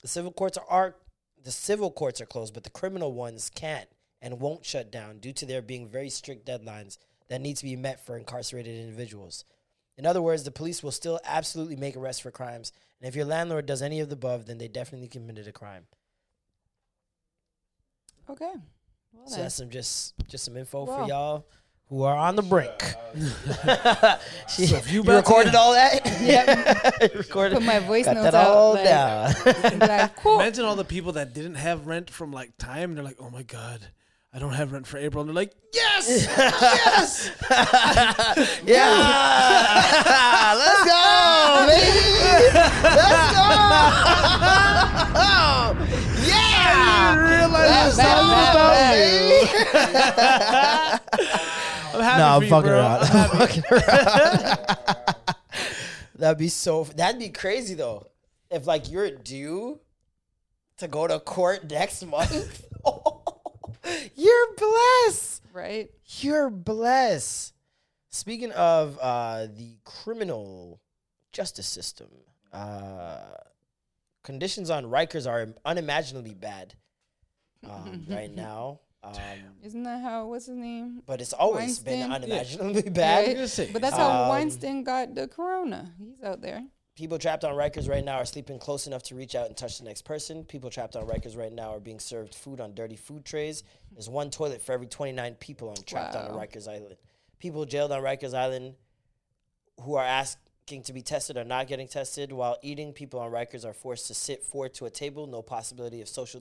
The 0.02 0.08
civil 0.08 0.32
courts 0.32 0.58
are 0.68 0.96
the 1.42 1.52
civil 1.52 1.90
courts 1.90 2.20
are 2.20 2.26
closed, 2.26 2.54
but 2.54 2.64
the 2.64 2.70
criminal 2.70 3.12
ones 3.12 3.50
can't 3.54 3.88
and 4.20 4.40
won't 4.40 4.64
shut 4.64 4.90
down 4.90 5.18
due 5.18 5.32
to 5.34 5.46
there 5.46 5.60
being 5.62 5.86
very 5.86 6.08
strict 6.08 6.46
deadlines 6.46 6.96
that 7.28 7.40
need 7.40 7.56
to 7.58 7.64
be 7.64 7.76
met 7.76 8.04
for 8.04 8.16
incarcerated 8.16 8.80
individuals. 8.80 9.44
In 9.96 10.06
other 10.06 10.22
words, 10.22 10.42
the 10.42 10.50
police 10.50 10.82
will 10.82 10.90
still 10.90 11.20
absolutely 11.24 11.76
make 11.76 11.96
arrests 11.96 12.22
for 12.22 12.30
crimes, 12.30 12.72
and 13.00 13.08
if 13.08 13.14
your 13.14 13.26
landlord 13.26 13.66
does 13.66 13.82
any 13.82 14.00
of 14.00 14.08
the 14.08 14.14
above, 14.14 14.46
then 14.46 14.58
they 14.58 14.68
definitely 14.68 15.08
committed 15.08 15.46
a 15.46 15.52
crime. 15.52 15.86
Okay. 18.28 18.52
Well, 19.12 19.26
So 19.26 19.36
then. 19.36 19.44
that's 19.44 19.54
some 19.56 19.70
just 19.70 20.14
just 20.28 20.44
some 20.44 20.56
info 20.56 20.84
Wow. 20.84 20.96
for 21.02 21.08
y'all 21.08 21.46
who 21.88 22.02
are 22.02 22.16
on 22.16 22.34
the 22.36 22.42
brink. 22.42 22.94
She- 24.48 24.66
So 24.66 24.76
if 24.76 24.88
you 24.90 24.96
you, 24.96 25.00
about 25.02 25.12
to- 25.12 25.16
recorded 25.18 25.54
all 25.54 25.72
that? 25.74 26.00
Yep. 26.20 27.14
recorded. 27.14 27.54
Put 27.58 27.64
my 27.64 27.78
voice 27.80 28.04
Got 28.06 28.14
notes 28.16 28.30
that 28.32 28.46
all 28.46 28.76
out. 28.76 28.84
down. 28.84 29.34
Like, 29.44 29.88
like, 29.88 30.16
cool. 30.16 30.34
Imagine 30.40 30.64
all 30.64 30.76
the 30.76 30.84
people 30.84 31.12
that 31.12 31.34
didn't 31.34 31.56
have 31.56 31.86
rent 31.86 32.10
from 32.10 32.32
like 32.32 32.56
time. 32.58 32.90
And 32.90 32.96
they're 32.96 33.04
like, 33.04 33.16
oh 33.20 33.30
my 33.30 33.42
god, 33.42 33.80
I 34.32 34.38
don't 34.38 34.52
have 34.54 34.72
rent 34.72 34.86
for 34.86 34.98
April. 34.98 35.20
And 35.22 35.28
they're 35.28 35.34
like, 35.34 35.52
yes, 35.72 36.26
yes. 36.26 37.30
yeah. 38.64 40.54
Let's 40.56 40.84
go, 40.84 41.66
baby. 41.68 42.54
Let's 42.82 43.32
go. 43.34 43.44
yeah. 46.28 47.38
realize 47.38 47.96
Back, 47.96 48.16
back, 48.54 48.54
back. 49.74 51.00
I'm 51.14 51.43
happy 52.04 52.18
No, 52.18 52.26
for 52.26 52.36
I'm 52.36 52.42
you, 52.42 52.48
fucking 52.50 52.70
bro. 52.70 52.78
around. 52.78 53.02
I'm 53.02 53.30
I'm 53.30 53.38
fucking 53.38 53.64
around. 55.06 55.14
That'd 56.16 56.38
be 56.38 56.48
so. 56.48 56.84
That'd 56.84 57.18
be 57.18 57.28
crazy 57.30 57.74
though. 57.74 58.06
If 58.50 58.66
like 58.66 58.90
you're 58.90 59.10
due 59.10 59.80
to 60.78 60.88
go 60.88 61.06
to 61.06 61.18
court 61.20 61.68
next 61.70 62.04
month, 62.06 62.64
you're 64.16 64.46
blessed. 64.56 65.42
right? 65.52 65.90
You're 66.20 66.50
blessed. 66.50 67.52
Speaking 68.10 68.52
of 68.52 68.98
uh, 69.02 69.46
the 69.56 69.76
criminal 69.84 70.80
justice 71.32 71.66
system, 71.66 72.08
uh, 72.52 73.18
conditions 74.22 74.70
on 74.70 74.84
Rikers 74.84 75.28
are 75.28 75.48
unimaginably 75.64 76.34
bad 76.34 76.74
um, 77.68 78.06
right 78.08 78.32
now. 78.32 78.78
Um, 79.04 79.14
Isn't 79.62 79.82
that 79.84 80.00
how? 80.02 80.26
What's 80.28 80.46
his 80.46 80.56
name? 80.56 81.02
but 81.06 81.20
it's 81.20 81.32
always 81.32 81.78
been 81.78 82.00
Weinstein? 82.08 82.12
unimaginably 82.32 82.90
bad. 82.90 83.38
Right? 83.38 83.70
But 83.72 83.82
that's 83.82 83.96
how 83.96 84.22
Um, 84.24 84.28
Weinstein 84.28 84.82
got 84.84 85.14
the 85.14 85.28
corona. 85.28 85.92
He's 85.98 86.22
out 86.22 86.40
there. 86.40 86.62
People 86.96 87.18
trapped 87.18 87.44
on 87.44 87.54
Rikers 87.56 87.88
right 87.88 88.04
now 88.04 88.18
are 88.18 88.24
sleeping 88.24 88.58
close 88.60 88.86
enough 88.86 89.02
to 89.04 89.16
reach 89.16 89.34
out 89.34 89.48
and 89.48 89.56
touch 89.56 89.78
the 89.78 89.84
next 89.84 90.02
person. 90.02 90.44
People 90.44 90.70
trapped 90.70 90.94
on 90.94 91.04
Rikers 91.06 91.36
right 91.36 91.52
now 91.52 91.70
are 91.74 91.80
being 91.80 91.98
served 91.98 92.34
food 92.36 92.60
on 92.60 92.72
dirty 92.74 92.94
food 92.94 93.24
trays. 93.24 93.64
There's 93.90 94.08
one 94.08 94.30
toilet 94.30 94.62
for 94.62 94.72
every 94.72 94.86
29 94.86 95.34
people 95.40 95.68
on 95.70 95.74
trapped 95.86 96.14
on 96.14 96.32
Wow. 96.34 96.40
Rikers 96.40 96.68
Island. 96.68 96.96
People 97.40 97.64
jailed 97.64 97.90
on 97.90 98.00
Rikers 98.02 98.32
Island 98.32 98.74
who 99.80 99.96
are 99.96 100.04
asking 100.04 100.40
to 100.66 100.92
be 100.92 101.02
tested 101.02 101.36
are 101.36 101.44
not 101.44 101.66
getting 101.66 101.88
tested. 101.88 102.32
While 102.32 102.56
eating, 102.62 102.92
people 102.92 103.20
on 103.20 103.30
Rikers 103.30 103.64
are 103.64 103.74
forced 103.74 104.06
to 104.06 104.14
sit 104.14 104.42
forward 104.42 104.74
to 104.74 104.86
a 104.86 104.90
table, 104.90 105.26
no 105.26 105.42
possibility 105.42 106.00
of 106.00 106.08
social 106.08 106.40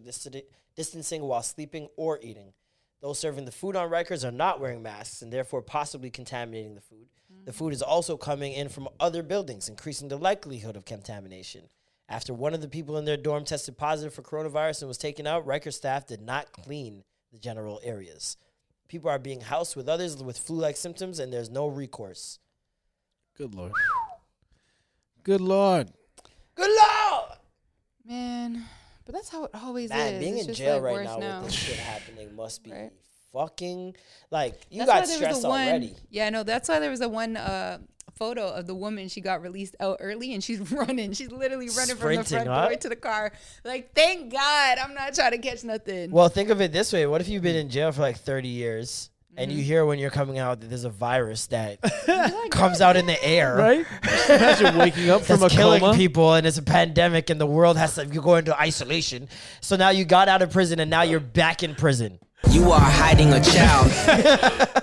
distancing 0.76 1.24
while 1.24 1.44
sleeping 1.44 1.90
or 1.98 2.20
eating. 2.22 2.54
Those 3.02 3.20
serving 3.20 3.44
the 3.44 3.52
food 3.52 3.76
on 3.76 3.90
Rikers 3.90 4.24
are 4.26 4.32
not 4.32 4.62
wearing 4.62 4.82
masks 4.82 5.22
and 5.22 5.32
therefore 5.32 5.62
possibly 5.62 6.10
contaminating 6.10 6.74
the 6.74 6.82
food. 6.82 7.08
The 7.44 7.52
mm. 7.52 7.56
food 7.56 7.74
is 7.74 7.82
also 7.82 8.16
coming 8.16 8.54
in 8.54 8.70
from 8.70 8.88
other 8.98 9.24
buildings, 9.24 9.68
increasing 9.68 10.08
the 10.08 10.18
likelihood 10.18 10.78
of 10.78 10.86
contamination. 10.86 11.64
After 12.08 12.34
one 12.34 12.54
of 12.54 12.62
the 12.62 12.70
people 12.70 12.98
in 12.98 13.04
their 13.04 13.18
dorm 13.18 13.44
tested 13.44 13.78
positive 13.78 14.14
for 14.14 14.22
coronavirus 14.22 14.84
and 14.84 14.88
was 14.88 14.98
taken 14.98 15.28
out, 15.28 15.46
Riker 15.46 15.72
staff 15.72 16.08
did 16.08 16.22
not 16.22 16.54
clean 16.54 17.04
the 17.34 17.40
general 17.40 17.82
areas. 17.84 18.38
people 18.88 19.10
are 19.10 19.20
being 19.20 19.42
housed 19.42 19.76
with 19.76 19.90
others 19.90 20.22
with 20.24 20.38
flu-like 20.38 20.78
symptoms, 20.78 21.20
and 21.20 21.34
there's 21.34 21.50
no 21.50 21.68
recourse. 21.68 22.40
Good 23.36 23.56
lord. 23.56 23.72
Good 25.24 25.42
lord. 25.42 25.90
Good 26.56 26.70
lord, 26.70 27.30
Man, 28.06 28.64
but 29.06 29.16
that's 29.16 29.30
how 29.30 29.46
it 29.46 29.52
always 29.56 29.90
man! 29.90 30.16
is. 30.16 30.20
Being 30.20 30.34
It's 30.38 30.42
in 30.44 30.48
just, 30.50 30.60
jail 30.60 30.76
like, 30.76 30.84
right 30.84 30.94
worse 30.94 31.06
now, 31.08 31.18
now. 31.18 31.40
with 31.42 31.50
this 31.52 31.60
shit 31.60 31.78
happening 31.78 32.36
must 32.36 32.64
be 32.64 32.72
Right. 32.72 32.92
fucking 33.32 33.96
like 34.30 34.60
you 34.70 34.80
That's 34.86 34.90
why 34.90 35.00
got 35.00 35.08
there 35.08 35.18
was 35.30 35.38
stress 35.38 35.44
a 35.46 35.50
one, 35.50 35.68
already. 35.68 35.96
Yeah, 36.10 36.30
no, 36.30 36.44
that's 36.44 36.68
why 36.70 36.80
there 36.80 36.92
was 36.92 37.02
a 37.02 37.10
one 37.10 37.38
uh, 37.38 37.80
photo 38.16 38.50
of 38.50 38.68
the 38.68 38.76
woman. 38.76 39.08
She 39.08 39.22
got 39.22 39.42
released 39.42 39.76
out 39.80 39.98
early 40.02 40.34
and 40.34 40.44
she's 40.44 40.60
running. 40.72 41.14
She's 41.14 41.32
literally 41.32 41.70
running 41.70 41.96
from 41.96 42.14
the 42.16 42.24
Sprinting, 42.24 42.26
front 42.26 42.50
huh? 42.50 42.68
door 42.68 42.78
to 42.78 42.90
the 42.90 42.96
car. 42.98 43.32
Like, 43.64 43.94
thank 43.96 44.32
God 44.32 44.78
I'm 44.78 44.94
not 44.94 45.14
trying 45.16 45.32
to 45.32 45.38
catch 45.40 45.64
nothing. 45.64 46.12
Well, 46.12 46.30
think 46.30 46.50
of 46.50 46.60
it 46.62 46.72
this 46.74 46.92
way: 46.94 47.08
What 47.08 47.22
if 47.22 47.30
you've 47.30 47.44
been 47.44 47.56
in 47.56 47.70
jail 47.70 47.92
for 47.94 48.02
like 48.02 48.18
thirty 48.18 48.50
years? 48.50 49.10
And 49.36 49.50
Mm-hmm. 49.50 49.58
you 49.58 49.64
hear 49.66 49.86
when 49.86 49.98
you're 49.98 50.12
coming 50.12 50.38
out 50.38 50.62
that 50.62 50.68
there's 50.70 50.84
a 50.84 50.90
virus 50.92 51.48
that 51.48 51.80
comes 52.52 52.82
out 52.82 52.96
in 52.98 53.08
the 53.08 53.22
air, 53.24 53.56
Right? 53.56 53.86
Just 54.04 54.30
imagine 54.30 54.78
waking 54.78 55.10
up 55.10 55.24
from 55.24 55.42
a 55.42 55.50
killing 55.50 55.80
coma. 55.80 55.96
people 55.98 56.36
and 56.36 56.46
it's 56.46 56.58
a 56.60 56.62
pandemic 56.64 57.30
and 57.32 57.42
the 57.42 57.48
world 57.48 57.76
has 57.78 57.96
to 57.96 58.06
you 58.06 58.22
go 58.22 58.36
into 58.36 58.56
isolation. 58.60 59.28
So 59.60 59.76
now 59.76 59.90
you 59.90 60.06
got 60.06 60.28
out 60.28 60.42
of 60.44 60.52
prison 60.52 60.80
and 60.80 60.90
now 60.92 61.02
you're 61.02 61.20
back 61.20 61.64
in 61.64 61.74
prison. 61.76 62.20
You 62.50 62.72
are 62.72 62.80
hiding 62.80 63.34
a 63.34 63.42
child. 63.42 63.92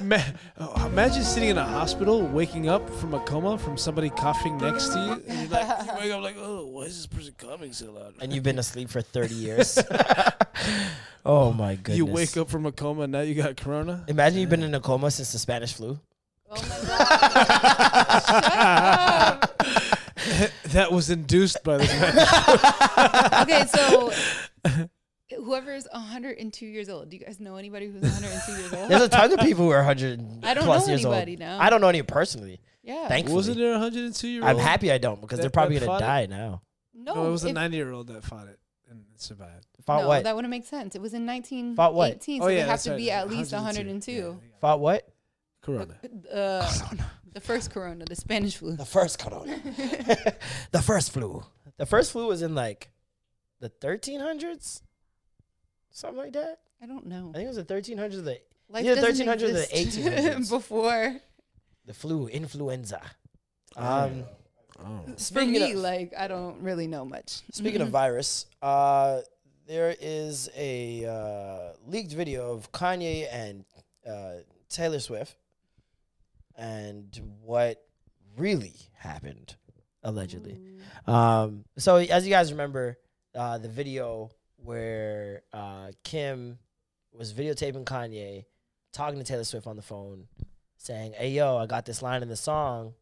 Oh, 0.59 0.87
imagine 0.87 1.23
sitting 1.23 1.51
in 1.51 1.59
a 1.59 1.65
hospital, 1.65 2.23
waking 2.27 2.69
up 2.69 2.89
from 2.91 3.15
a 3.15 3.21
coma 3.21 3.57
from 3.59 3.77
somebody 3.79 4.11
coughing 4.11 4.59
next 4.59 4.89
to 4.89 4.99
you. 4.99 5.23
And 5.29 5.39
you're 5.41 5.49
like, 5.49 5.69
you 5.87 5.93
wake 5.99 6.11
up 6.13 6.23
like, 6.23 6.37
oh, 6.39 6.67
why 6.67 6.83
is 6.83 6.97
this 6.97 7.07
person 7.07 7.33
coughing 7.39 7.73
so 7.73 7.93
loud? 7.93 8.15
And 8.21 8.33
you've 8.33 8.43
been 8.43 8.59
asleep 8.59 8.89
for 8.91 9.01
30 9.01 9.35
years. 9.35 9.79
oh 11.25 11.53
my 11.53 11.77
goodness. 11.77 11.97
you 11.97 12.07
wake 12.07 12.37
up 12.37 12.51
from 12.51 12.67
a 12.67 12.73
coma 12.73 13.03
and 13.03 13.13
now 13.13 13.21
you 13.21 13.35
got 13.35 13.57
corona. 13.57 14.05
Imagine 14.09 14.41
you've 14.41 14.51
been 14.51 14.63
in 14.65 14.75
a 14.75 14.81
coma 14.81 15.11
since 15.11 15.33
the 15.33 15.39
Spanish 15.39 15.73
flu. 15.75 15.99
oh 16.51 16.63
my 16.63 16.89
God. 16.89 17.01
That 20.71 20.93
was 20.93 21.11
induced 21.11 21.63
by 21.65 21.79
the 21.79 21.85
man. 21.85 22.17
okay, 23.43 23.67
so 23.67 24.13
whoever 25.51 25.75
is 25.75 25.89
102 25.91 26.65
years 26.67 26.89
old, 26.89 27.11
do 27.11 27.17
you 27.17 27.25
guys 27.25 27.41
know 27.41 27.57
anybody 27.57 27.87
who's 27.91 28.03
102 28.23 28.53
years 28.53 28.73
old? 28.73 28.89
There's 28.89 29.03
a 29.03 29.09
ton 29.09 29.33
of 29.33 29.41
people 29.41 29.65
who 29.65 29.71
are 29.71 29.79
100 29.79 30.21
I 30.45 30.55
don't 30.55 30.65
plus 30.65 30.87
know 30.87 30.93
years 30.93 31.05
anybody 31.05 31.33
old. 31.33 31.41
now. 31.41 31.61
I 31.61 31.71
don't 31.71 31.81
know 31.81 31.89
any 31.89 32.03
personally. 32.03 32.61
yeah. 32.85 33.09
Thankfully. 33.09 33.35
Wasn't 33.35 33.57
there 33.59 33.71
a 33.71 33.79
102 33.81 34.29
year 34.29 34.43
old? 34.43 34.51
I'm 34.51 34.59
happy 34.59 34.93
I 34.93 34.99
don't 34.99 35.21
because 35.21 35.39
that- 35.39 35.43
they're 35.43 35.51
probably 35.51 35.79
going 35.81 35.91
to 35.91 35.99
die 35.99 36.21
it? 36.21 36.31
now. 36.31 36.63
No, 36.95 37.15
No, 37.15 37.27
it 37.27 37.31
was 37.33 37.43
a 37.45 37.53
90 37.53 37.77
year 37.77 37.91
old 37.93 38.07
that 38.09 38.23
fought 38.25 38.47
it 38.47 38.59
and 38.89 39.05
survived. 39.17 39.67
Fought 39.87 40.03
no, 40.03 40.09
what? 40.09 40.25
that 40.25 40.37
wouldn't 40.37 40.51
make 40.51 40.67
sense. 40.67 40.95
It 40.95 41.01
was 41.03 41.15
in 41.15 41.27
1918, 41.27 41.75
Fought 41.75 41.95
what? 41.95 42.23
so 42.23 42.33
Oh, 42.43 42.47
they 42.47 42.61
have 42.61 42.83
to 42.83 42.91
right. 42.91 42.97
be 42.97 43.11
at 43.11 43.29
least 43.29 43.53
102. 43.53 44.23
102. 44.23 44.41
Fought 44.61 44.81
what? 44.81 45.09
Corona. 45.63 45.95
Uh, 46.33 46.71
the 47.33 47.41
first 47.41 47.71
corona, 47.71 48.05
the 48.05 48.15
Spanish 48.17 48.57
flu. 48.57 48.77
The 48.77 48.85
first 48.85 49.19
corona. 49.19 49.59
the 50.71 50.83
first 50.83 51.13
flu. 51.13 51.43
The 51.77 51.87
first 51.87 52.13
flu 52.13 52.27
was 52.27 52.43
in 52.43 52.55
like 52.55 52.91
the 53.61 53.71
1300s? 53.71 54.83
Something 55.91 56.19
like 56.19 56.33
that? 56.33 56.61
I 56.83 56.87
don't 56.87 57.07
know. 57.07 57.31
I 57.35 57.39
think 57.39 57.45
it 57.47 57.57
was 57.57 57.57
the 57.57 57.65
1300s 57.65 58.15
or 58.15 58.23
the, 58.23 58.41
Life 58.69 58.85
either 58.87 59.01
doesn't 59.01 59.27
1300s 59.27 59.43
or 59.43 59.53
the 59.53 59.81
exist 59.81 59.99
1800s. 60.07 60.51
before. 60.51 61.17
the 61.87 61.95
flu, 61.95 62.27
influenza. 62.29 63.01
Um, 63.77 64.25
Oh. 64.83 65.03
For 65.13 65.19
speaking 65.19 65.53
me, 65.53 65.73
of, 65.73 65.79
like 65.81 66.15
I 66.17 66.27
don't 66.27 66.63
really 66.63 66.87
know 66.87 67.05
much. 67.05 67.43
Speaking 67.53 67.83
of 67.83 67.91
virus, 67.91 68.47
uh, 68.63 69.21
there 69.67 69.95
is 70.01 70.49
a 70.57 71.05
uh, 71.05 71.77
leaked 71.87 72.13
video 72.13 72.53
of 72.53 72.73
Kanye 72.73 73.27
and 73.31 73.65
uh, 74.09 74.37
Taylor 74.71 75.01
Swift 75.01 75.37
and 76.57 77.21
what 77.43 77.85
really 78.39 78.75
happened, 78.95 79.55
allegedly. 80.03 80.61
Um, 81.07 81.65
so, 81.77 81.97
as 81.97 82.25
you 82.25 82.31
guys 82.31 82.51
remember, 82.51 82.99
uh, 83.35 83.59
the 83.59 83.69
video 83.69 84.31
where 84.63 85.43
uh, 85.53 85.93
Kim 86.05 86.59
was 87.13 87.33
videotaping 87.33 87.85
Kanye 87.85 88.45
talking 88.93 89.19
to 89.19 89.25
Taylor 89.25 89.45
Swift 89.45 89.67
on 89.67 89.77
the 89.77 89.83
phone, 89.83 90.27
saying, 90.77 91.15
"Hey, 91.15 91.31
yo, 91.31 91.57
I 91.57 91.67
got 91.67 91.87
this 91.87 92.03
line 92.03 92.23
in 92.23 92.29
the 92.29 92.37
song." 92.37 92.95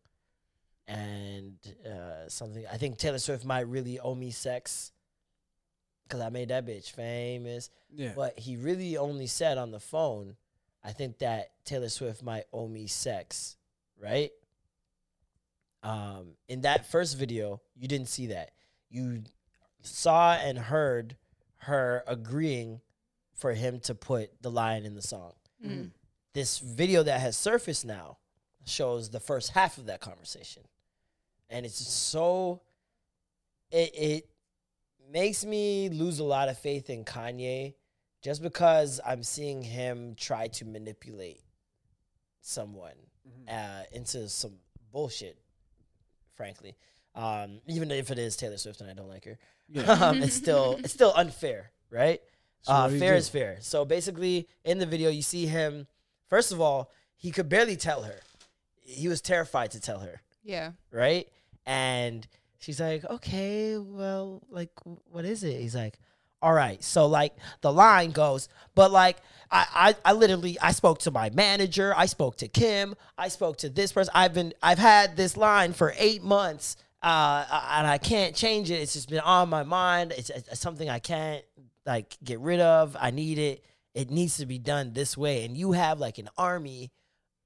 and 0.89 1.55
uh, 1.87 2.29
something. 2.29 2.65
I 2.73 2.79
think 2.79 2.99
Taylor 2.99 3.19
Swift 3.19 3.45
might 3.45 3.69
really 3.69 4.01
owe 4.01 4.15
me 4.15 4.31
sex 4.31 4.93
because 6.05 6.21
I 6.21 6.31
made 6.31 6.49
that 6.49 6.67
bitch 6.67 6.91
famous. 6.91 7.71
Yeah. 7.95 8.13
But 8.17 8.39
he 8.39 8.57
really 8.57 8.97
only 8.97 9.27
said 9.27 9.59
on 9.59 9.71
the 9.71 9.81
phone, 9.81 10.37
I 10.83 10.93
think 10.93 11.19
that 11.19 11.51
Taylor 11.65 11.91
Swift 11.91 12.23
might 12.23 12.45
owe 12.53 12.67
me 12.67 12.87
sex, 12.87 13.57
right? 14.03 14.31
Um, 15.83 16.29
in 16.49 16.63
that 16.63 16.91
first 16.91 17.19
video, 17.19 17.61
you 17.77 17.87
didn't 17.87 18.09
see 18.09 18.29
that. 18.29 18.53
You 18.91 19.23
saw 19.83 20.33
and 20.33 20.59
heard 20.59 21.17
her 21.59 22.05
agreeing 22.07 22.81
for 23.35 23.53
him 23.53 23.81
to 23.81 23.95
put 23.95 24.31
the 24.43 24.51
line 24.51 24.85
in 24.85 24.95
the 24.95 25.03
song. 25.03 25.33
Mm. 25.65 25.91
This 26.35 26.59
video 26.59 27.03
that 27.03 27.21
has 27.21 27.37
surfaced 27.37 27.85
now 27.85 28.19
shows 28.65 29.11
the 29.11 29.21
first 29.21 29.51
half 29.53 29.79
of 29.79 29.87
that 29.87 30.01
conversation. 30.01 30.63
And 31.49 31.65
it's 31.65 31.87
so 31.87 32.63
it 33.71 33.91
it 33.95 34.29
makes 35.11 35.45
me 35.45 35.89
lose 35.89 36.19
a 36.19 36.25
lot 36.25 36.49
of 36.49 36.59
faith 36.59 36.91
in 36.91 37.05
Kanye 37.05 37.75
just 38.23 38.43
because 38.43 39.01
I'm 39.07 39.23
seeing 39.23 39.63
him 39.63 40.15
try 40.17 40.49
to 40.49 40.65
manipulate 40.65 41.41
someone 42.41 42.97
uh, 43.49 43.83
into 43.93 44.29
some 44.29 44.55
bullshit, 44.93 45.39
frankly. 46.35 46.77
Um, 47.19 47.61
even 47.67 47.91
if 47.91 48.11
it 48.13 48.19
is 48.19 48.37
Taylor 48.37 48.57
Swift 48.59 48.81
and 48.81 48.89
I 48.89 48.95
don't 48.95 49.09
like 49.09 49.25
her, 49.25 49.39
um, 50.05 50.23
it's 50.23 50.35
still 50.35 50.79
it's 50.79 50.93
still 50.93 51.13
unfair, 51.17 51.71
right? 51.91 52.21
So 52.63 52.73
uh, 52.73 52.83
what 52.83 52.89
do 52.89 52.95
you 52.95 53.01
fair 53.01 53.15
is 53.17 53.29
fair. 53.29 53.57
So 53.61 53.85
basically, 53.85 54.49
in 54.65 54.79
the 54.79 54.87
video, 54.87 55.11
you 55.11 55.23
see 55.23 55.47
him. 55.47 55.87
First 56.29 56.53
of 56.53 56.61
all, 56.61 56.91
he 57.17 57.31
could 57.31 57.49
barely 57.49 57.77
tell 57.77 58.03
her. 58.03 58.21
He 58.81 59.09
was 59.09 59.21
terrified 59.21 59.73
to 59.73 59.81
tell 59.81 59.99
her 60.01 60.21
Yeah. 60.45 60.73
right? 60.93 61.27
And 61.67 62.27
she's 62.59 62.81
like, 62.81 63.05
okay, 63.05 63.77
well, 63.79 64.43
like, 64.49 64.71
what 65.11 65.25
is 65.25 65.43
it? 65.45 65.61
He's 65.61 65.75
like, 65.75 65.99
all 66.41 66.53
right. 66.53 66.83
So 66.85 67.07
like 67.07 67.35
the 67.63 67.73
line 67.73 68.13
goes, 68.13 68.49
but 68.75 68.91
like 68.93 69.17
I, 69.51 69.95
I, 70.05 70.11
I 70.11 70.13
literally 70.13 70.57
I 70.61 70.71
spoke 70.73 71.01
to 71.01 71.11
my 71.11 71.31
manager, 71.31 71.93
I 71.97 72.07
spoke 72.07 72.37
to 72.39 72.49
Kim, 72.49 72.95
I 73.19 73.29
spoke 73.29 73.57
to 73.59 73.69
this 73.69 73.91
person. 73.93 74.13
I've 74.15 74.35
been 74.35 74.53
I've 74.63 74.79
had 74.79 75.17
this 75.17 75.37
line 75.37 75.73
for 75.73 75.95
eight 75.99 76.23
months, 76.23 76.77
uh, 77.03 77.45
and 77.73 77.87
I 77.87 77.99
can't 77.99 78.35
change 78.35 78.71
it. 78.71 78.75
It's 78.75 78.95
just 78.95 79.09
been 79.09 79.21
on 79.21 79.49
my 79.49 79.63
mind. 79.63 80.13
It's, 80.17 80.31
it's 80.31 80.61
something 80.61 80.89
I 80.89 80.99
can't 80.99 81.45
like 81.87 82.17
get 82.23 82.41
rid 82.41 82.61
of. 82.61 82.97
I 82.99 83.11
need 83.11 83.39
it. 83.39 83.65
It 83.95 84.11
needs 84.11 84.37
to 84.39 84.47
be 84.47 84.59
done 84.59 84.93
this 84.93 85.17
way. 85.17 85.45
And 85.45 85.57
you 85.57 85.73
have 85.73 85.99
like 85.99 86.19
an 86.19 86.29
army 86.37 86.91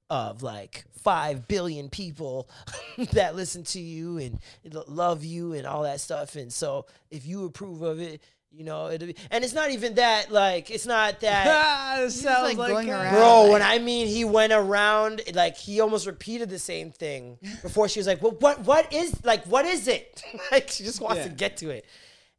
of 0.09 0.43
like 0.43 0.85
5 1.01 1.47
billion 1.47 1.89
people 1.89 2.49
that 3.13 3.35
listen 3.35 3.63
to 3.63 3.79
you 3.79 4.17
and 4.17 4.39
love 4.87 5.23
you 5.23 5.53
and 5.53 5.65
all 5.65 5.83
that 5.83 6.01
stuff 6.01 6.35
and 6.35 6.51
so 6.51 6.85
if 7.09 7.25
you 7.25 7.45
approve 7.45 7.81
of 7.81 7.99
it 7.99 8.21
you 8.55 8.63
know 8.63 8.89
it'll 8.89 9.07
be 9.07 9.15
and 9.31 9.43
it's 9.43 9.53
not 9.53 9.71
even 9.71 9.95
that 9.95 10.31
like 10.31 10.69
it's 10.69 10.85
not 10.85 11.19
that 11.21 11.99
it 11.99 12.11
sounds 12.11 12.55
like, 12.55 12.69
going 12.69 12.89
uh, 12.89 12.93
around. 12.93 13.13
bro 13.13 13.41
like- 13.41 13.51
when 13.51 13.61
i 13.61 13.79
mean 13.79 14.07
he 14.07 14.23
went 14.23 14.53
around 14.53 15.21
like 15.33 15.57
he 15.57 15.81
almost 15.81 16.05
repeated 16.05 16.49
the 16.49 16.59
same 16.59 16.91
thing 16.91 17.37
before 17.61 17.89
she 17.89 17.99
was 17.99 18.07
like 18.07 18.21
well 18.21 18.35
what 18.39 18.59
what 18.61 18.91
is 18.93 19.13
like 19.25 19.43
what 19.45 19.65
is 19.65 19.87
it 19.87 20.21
like 20.51 20.69
she 20.69 20.83
just 20.83 21.01
wants 21.01 21.23
to 21.23 21.29
get 21.29 21.57
to 21.57 21.69
it 21.69 21.85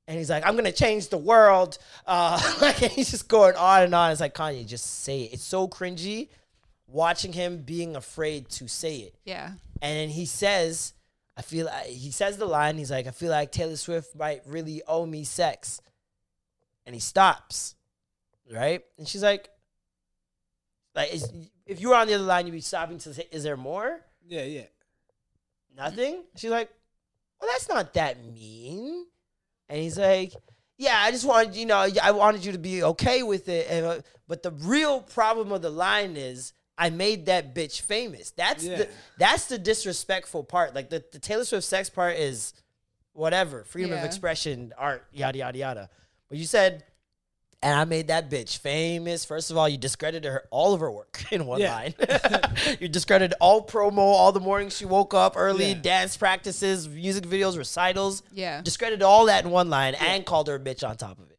and 0.06 0.18
he's 0.18 0.28
like, 0.28 0.46
I'm 0.46 0.54
gonna 0.54 0.70
change 0.70 1.08
the 1.08 1.16
world. 1.16 1.78
Uh, 2.06 2.38
like 2.60 2.82
and 2.82 2.92
he's 2.92 3.10
just 3.10 3.26
going 3.26 3.56
on 3.56 3.84
and 3.84 3.94
on. 3.94 4.12
It's 4.12 4.20
like 4.20 4.34
Kanye, 4.34 4.66
just 4.66 5.02
say 5.02 5.22
it. 5.22 5.32
It's 5.32 5.42
so 5.42 5.66
cringy 5.66 6.28
watching 6.86 7.32
him 7.32 7.58
being 7.58 7.96
afraid 7.96 8.48
to 8.50 8.68
say 8.68 8.96
it. 8.96 9.14
Yeah. 9.24 9.52
And 9.80 9.96
then 9.96 10.08
he 10.10 10.26
says, 10.26 10.92
I 11.36 11.42
feel 11.42 11.66
like 11.66 11.86
he 11.86 12.10
says 12.10 12.36
the 12.36 12.46
line, 12.46 12.78
he's 12.78 12.90
like, 12.90 13.06
I 13.06 13.10
feel 13.10 13.30
like 13.30 13.50
Taylor 13.50 13.76
Swift 13.76 14.14
might 14.14 14.42
really 14.46 14.82
owe 14.86 15.06
me 15.06 15.24
sex. 15.24 15.80
And 16.86 16.94
he 16.94 17.00
stops. 17.00 17.74
Right? 18.52 18.82
And 18.98 19.08
she's 19.08 19.22
like, 19.22 19.48
like 20.94 21.12
is, 21.12 21.30
if 21.66 21.80
you 21.80 21.88
were 21.90 21.94
on 21.96 22.06
the 22.06 22.14
other 22.14 22.24
line, 22.24 22.46
you'd 22.46 22.52
be 22.52 22.60
stopping 22.60 22.98
to 22.98 23.14
say, 23.14 23.26
is 23.32 23.42
there 23.42 23.56
more? 23.56 24.00
Yeah, 24.26 24.44
yeah. 24.44 24.64
Nothing? 25.76 26.22
She's 26.36 26.50
like, 26.50 26.70
Well, 27.40 27.50
that's 27.52 27.68
not 27.68 27.94
that 27.94 28.24
mean. 28.32 29.06
And 29.68 29.80
he's 29.80 29.98
like, 29.98 30.32
Yeah, 30.78 30.96
I 30.96 31.10
just 31.10 31.24
wanted, 31.26 31.56
you 31.56 31.66
know, 31.66 31.88
I 32.02 32.10
wanted 32.12 32.44
you 32.44 32.52
to 32.52 32.58
be 32.58 32.82
okay 32.82 33.22
with 33.22 33.48
it. 33.48 33.66
And, 33.68 33.86
uh, 33.86 33.98
but 34.28 34.42
the 34.42 34.52
real 34.52 35.00
problem 35.00 35.52
of 35.52 35.62
the 35.62 35.70
line 35.70 36.16
is 36.16 36.52
I 36.78 36.90
made 36.90 37.26
that 37.26 37.54
bitch 37.54 37.80
famous. 37.80 38.30
That's 38.30 38.64
Yeah. 38.64 38.76
the 38.76 38.88
that's 39.18 39.46
the 39.46 39.58
disrespectful 39.58 40.44
part. 40.44 40.74
Like 40.74 40.90
the, 40.90 41.02
the 41.12 41.18
Taylor 41.18 41.44
Swift 41.44 41.64
sex 41.64 41.90
part 41.90 42.16
is 42.16 42.52
whatever, 43.12 43.64
freedom 43.64 43.92
of 43.92 44.04
expression, 44.04 44.72
art, 44.78 45.06
yada 45.12 45.38
yada 45.38 45.58
yada. 45.58 45.90
But 46.28 46.38
you 46.38 46.44
said 46.44 46.84
And 47.62 47.72
I 47.78 47.84
made 47.86 48.08
that 48.08 48.28
bitch 48.30 48.58
famous. 48.58 49.24
First 49.24 49.50
of 49.50 49.56
all, 49.56 49.66
you 49.66 49.78
discredited 49.78 50.30
her 50.30 50.44
all 50.50 50.74
of 50.74 50.80
her 50.80 50.90
work 50.90 51.24
in 51.32 51.46
one 51.46 51.60
Yeah. 51.60 51.74
line. 51.74 51.94
you 52.80 52.88
discredited 52.88 53.34
all 53.40 53.66
promo, 53.66 53.98
all 53.98 54.32
the 54.32 54.40
mornings 54.40 54.76
she 54.76 54.84
woke 54.84 55.14
up 55.14 55.32
early, 55.36 55.68
Yeah. 55.68 55.80
dance 55.80 56.16
practices, 56.16 56.86
music 56.86 57.24
videos, 57.24 57.56
recitals. 57.56 58.22
Yeah. 58.32 58.60
Discredited 58.60 59.02
all 59.02 59.26
that 59.26 59.44
in 59.46 59.50
one 59.50 59.70
line 59.70 59.94
and 59.94 60.26
called 60.26 60.48
her 60.48 60.56
a 60.56 60.60
bitch 60.60 60.86
on 60.86 60.96
top 60.98 61.18
of 61.18 61.30
it. 61.30 61.38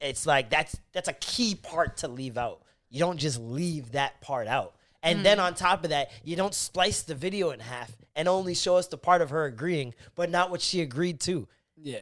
It's 0.00 0.26
like 0.26 0.50
that's 0.50 0.76
that's 0.92 1.08
a 1.08 1.12
key 1.14 1.54
part 1.54 1.98
to 1.98 2.08
leave 2.08 2.36
out. 2.36 2.62
You 2.90 3.00
don't 3.00 3.18
just 3.18 3.38
leave 3.40 3.92
that 3.92 4.20
part 4.20 4.46
out. 4.46 4.74
And 5.02 5.24
then 5.24 5.38
mm-hmm. 5.38 5.46
on 5.46 5.54
top 5.54 5.84
of 5.84 5.90
that, 5.90 6.10
you 6.24 6.34
don't 6.34 6.52
splice 6.54 7.02
the 7.02 7.14
video 7.14 7.50
in 7.50 7.60
half 7.60 7.96
and 8.16 8.26
only 8.28 8.54
show 8.54 8.76
us 8.76 8.88
the 8.88 8.98
part 8.98 9.22
of 9.22 9.30
her 9.30 9.44
agreeing, 9.44 9.94
but 10.16 10.30
not 10.30 10.50
what 10.50 10.60
she 10.60 10.80
agreed 10.80 11.20
to 11.20 11.46
Yeah. 11.80 12.00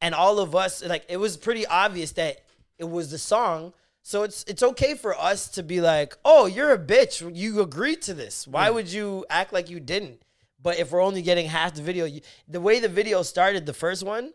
And 0.00 0.14
all 0.14 0.38
of 0.38 0.54
us 0.54 0.84
like 0.84 1.04
it 1.08 1.16
was 1.16 1.36
pretty 1.36 1.66
obvious 1.66 2.12
that 2.12 2.42
it 2.78 2.88
was 2.88 3.10
the 3.10 3.18
song. 3.18 3.72
So 4.02 4.22
it's 4.22 4.44
it's 4.48 4.62
okay 4.62 4.94
for 4.94 5.18
us 5.18 5.48
to 5.50 5.62
be 5.62 5.80
like 5.80 6.16
oh 6.24 6.46
you're 6.46 6.72
a 6.72 6.78
bitch. 6.78 7.34
You 7.34 7.60
agreed 7.60 8.02
to 8.02 8.14
this. 8.14 8.46
Why 8.46 8.68
mm. 8.68 8.74
would 8.74 8.92
you 8.92 9.24
act 9.28 9.52
like 9.52 9.70
you 9.70 9.80
didn't? 9.80 10.22
But 10.60 10.78
if 10.78 10.90
we're 10.90 11.02
only 11.02 11.22
getting 11.22 11.46
half 11.46 11.74
the 11.74 11.82
video 11.82 12.04
you, 12.04 12.20
the 12.48 12.60
way 12.60 12.80
the 12.80 12.88
video 12.88 13.22
started 13.22 13.66
the 13.66 13.72
first 13.72 14.02
one 14.02 14.32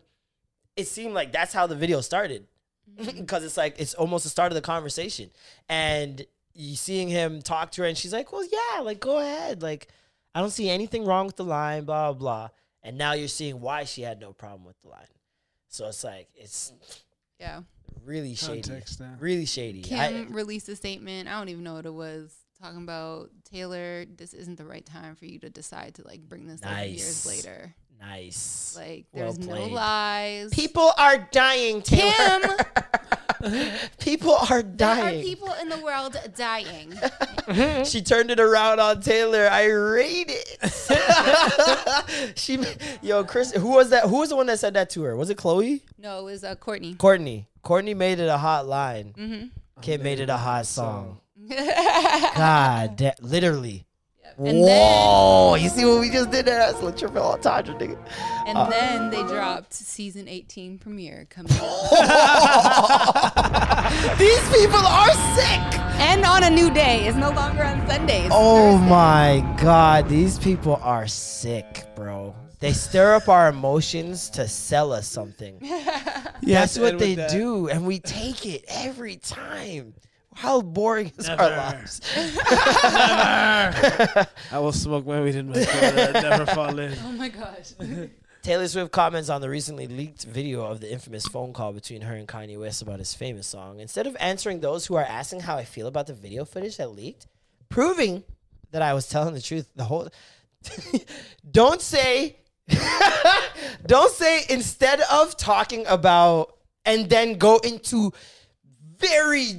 it 0.76 0.88
seemed 0.88 1.14
like 1.14 1.32
that's 1.32 1.52
how 1.52 1.66
the 1.66 1.76
video 1.76 2.00
started. 2.00 2.46
Mm-hmm. 2.98 3.18
Because 3.20 3.44
it's 3.44 3.56
like 3.56 3.76
it's 3.78 3.94
almost 3.94 4.24
the 4.24 4.30
start 4.30 4.52
of 4.52 4.56
the 4.56 4.62
conversation. 4.62 5.30
And 5.68 6.24
you 6.52 6.76
seeing 6.76 7.08
him 7.08 7.42
talk 7.42 7.72
to 7.72 7.82
her 7.82 7.88
and 7.88 7.98
she's 7.98 8.12
like 8.12 8.32
well 8.32 8.44
yeah 8.44 8.80
like 8.80 9.00
go 9.00 9.18
ahead. 9.18 9.62
Like 9.62 9.88
i 10.34 10.40
don't 10.40 10.50
see 10.50 10.68
anything 10.68 11.04
wrong 11.04 11.26
with 11.26 11.36
the 11.36 11.44
line 11.44 11.84
blah 11.84 12.12
blah 12.12 12.18
blah. 12.18 12.48
And 12.82 12.98
now 12.98 13.14
you're 13.14 13.28
seeing 13.28 13.60
why 13.60 13.84
she 13.84 14.02
had 14.02 14.20
no 14.20 14.32
problem 14.32 14.64
with 14.64 14.80
the 14.82 14.88
line 14.88 15.06
so 15.74 15.88
it's 15.88 16.04
like 16.04 16.28
it's 16.36 16.72
Yeah. 17.40 17.62
really 18.04 18.34
shady 18.36 18.62
Context 18.62 19.00
now. 19.00 19.16
really 19.18 19.44
shady 19.46 19.82
Kim 19.82 19.98
I- 19.98 20.32
released 20.32 20.68
a 20.68 20.76
statement. 20.76 21.28
I 21.28 21.32
don't 21.32 21.48
even 21.48 21.64
know 21.64 21.74
what 21.74 21.86
it 21.86 21.92
was 21.94 22.32
talking 22.62 22.82
about. 22.82 23.30
Taylor, 23.44 24.04
this 24.04 24.34
isn't 24.34 24.56
the 24.56 24.64
right 24.64 24.86
time 24.86 25.16
for 25.16 25.26
you 25.26 25.38
to 25.40 25.50
decide 25.50 25.96
to 25.96 26.06
like 26.06 26.20
bring 26.28 26.46
this 26.46 26.62
up 26.62 26.86
years 26.86 27.26
later. 27.26 27.74
nice 28.00 28.74
Like 28.76 29.06
Well 29.12 29.32
there's 29.32 29.46
no 29.46 29.66
lies. 29.66 30.50
people 30.52 30.92
are 30.96 31.28
dying 31.32 31.82
Taylor. 31.82 32.12
Kim, 32.12 32.42
people 33.98 34.32
are 34.32 34.62
there 34.62 34.88
are 34.88 35.02
dying 35.02 35.22
people 35.22 35.52
in 35.60 35.68
the 35.68 35.78
world 35.78 36.16
dying. 36.36 36.94
she 37.84 38.02
turned 38.02 38.30
it 38.30 38.40
around 38.40 38.80
on 38.80 39.00
Taylor. 39.00 39.48
I 39.50 39.66
rate 39.66 40.30
it. 40.30 42.32
she, 42.38 42.58
yo, 43.02 43.24
Chris, 43.24 43.52
who 43.52 43.70
was 43.70 43.90
that? 43.90 44.04
Who 44.04 44.18
was 44.18 44.30
the 44.30 44.36
one 44.36 44.46
that 44.46 44.58
said 44.58 44.74
that 44.74 44.90
to 44.90 45.02
her? 45.02 45.16
Was 45.16 45.30
it 45.30 45.36
Chloe? 45.36 45.82
No, 45.98 46.20
it 46.20 46.24
was 46.24 46.44
uh, 46.44 46.54
Courtney. 46.56 46.94
Courtney. 46.94 47.46
Courtney 47.62 47.94
made 47.94 48.18
it 48.18 48.28
a 48.28 48.38
hot 48.38 48.66
line. 48.66 49.14
Mm-hmm. 49.16 49.80
Kid 49.80 50.02
made 50.02 50.20
it 50.20 50.30
a 50.30 50.36
hot 50.36 50.66
song. 50.66 51.18
God, 51.48 52.96
da- 52.96 53.14
literally. 53.20 53.86
And 54.38 54.58
Whoa! 54.60 55.54
you 55.54 55.68
see 55.68 55.84
what 55.84 56.00
we 56.00 56.10
just 56.10 56.30
did 56.30 56.46
there? 56.46 56.58
That's 56.58 56.80
a 56.82 56.92
triple 56.92 57.22
entendre, 57.22 57.74
nigga. 57.74 57.96
And 58.46 58.58
Uh. 58.58 58.68
then 58.68 59.10
they 59.10 59.22
dropped 59.22 59.72
season 59.72 60.28
18 60.28 60.78
premiere 60.78 61.26
coming 61.30 61.52
up. 61.52 61.60
These 64.18 64.48
people 64.50 64.84
are 64.84 65.12
sick. 65.36 65.80
and 66.00 66.24
on 66.24 66.42
a 66.42 66.50
new 66.50 66.70
day. 66.72 67.06
It's 67.06 67.16
no 67.16 67.30
longer 67.30 67.62
on 67.64 67.86
Sundays. 67.86 68.30
Oh 68.32 68.76
my 68.78 69.44
god, 69.62 70.08
these 70.08 70.38
people 70.38 70.76
are 70.82 71.06
sick, 71.06 71.84
bro. 71.94 72.34
They 72.58 72.72
stir 72.72 73.14
up 73.14 73.28
our 73.28 73.48
emotions 73.48 74.28
to 74.30 74.48
sell 74.48 74.92
us 74.92 75.06
something. 75.06 75.58
That's 76.42 76.78
what 76.78 76.98
they 76.98 77.14
do, 77.14 77.68
and 77.68 77.86
we 77.86 78.00
take 78.00 78.44
it 78.46 78.64
every 78.68 79.16
time. 79.16 79.94
How 80.34 80.60
boring 80.60 81.12
is 81.16 81.28
our 81.28 81.36
Never. 81.36 81.56
lives? 81.56 82.00
I 82.16 84.26
will 84.52 84.72
smoke 84.72 85.06
my 85.06 85.22
weed 85.22 85.36
in 85.36 85.48
my 85.48 85.64
car. 85.64 85.92
Never 86.12 86.46
fall 86.46 86.78
in. 86.78 86.96
Oh 87.04 87.12
my 87.12 87.28
gosh. 87.28 87.72
Taylor 88.42 88.68
Swift 88.68 88.92
comments 88.92 89.30
on 89.30 89.40
the 89.40 89.48
recently 89.48 89.86
leaked 89.86 90.24
video 90.24 90.66
of 90.66 90.80
the 90.80 90.92
infamous 90.92 91.26
phone 91.26 91.54
call 91.54 91.72
between 91.72 92.02
her 92.02 92.14
and 92.14 92.28
Kanye 92.28 92.60
West 92.60 92.82
about 92.82 92.98
his 92.98 93.14
famous 93.14 93.46
song. 93.46 93.80
Instead 93.80 94.06
of 94.06 94.14
answering 94.20 94.60
those 94.60 94.84
who 94.84 94.96
are 94.96 95.04
asking 95.04 95.40
how 95.40 95.56
I 95.56 95.64
feel 95.64 95.86
about 95.86 96.08
the 96.08 96.12
video 96.12 96.44
footage 96.44 96.76
that 96.76 96.90
leaked, 96.90 97.26
proving 97.70 98.22
that 98.72 98.82
I 98.82 98.92
was 98.92 99.08
telling 99.08 99.32
the 99.32 99.40
truth 99.40 99.70
the 99.76 99.84
whole 99.84 100.10
Don't 101.50 101.80
say 101.80 102.36
don't 103.86 104.10
say 104.10 104.42
instead 104.48 105.00
of 105.10 105.36
talking 105.36 105.86
about 105.86 106.56
and 106.84 107.08
then 107.08 107.38
go 107.38 107.58
into 107.58 108.12
very 108.98 109.52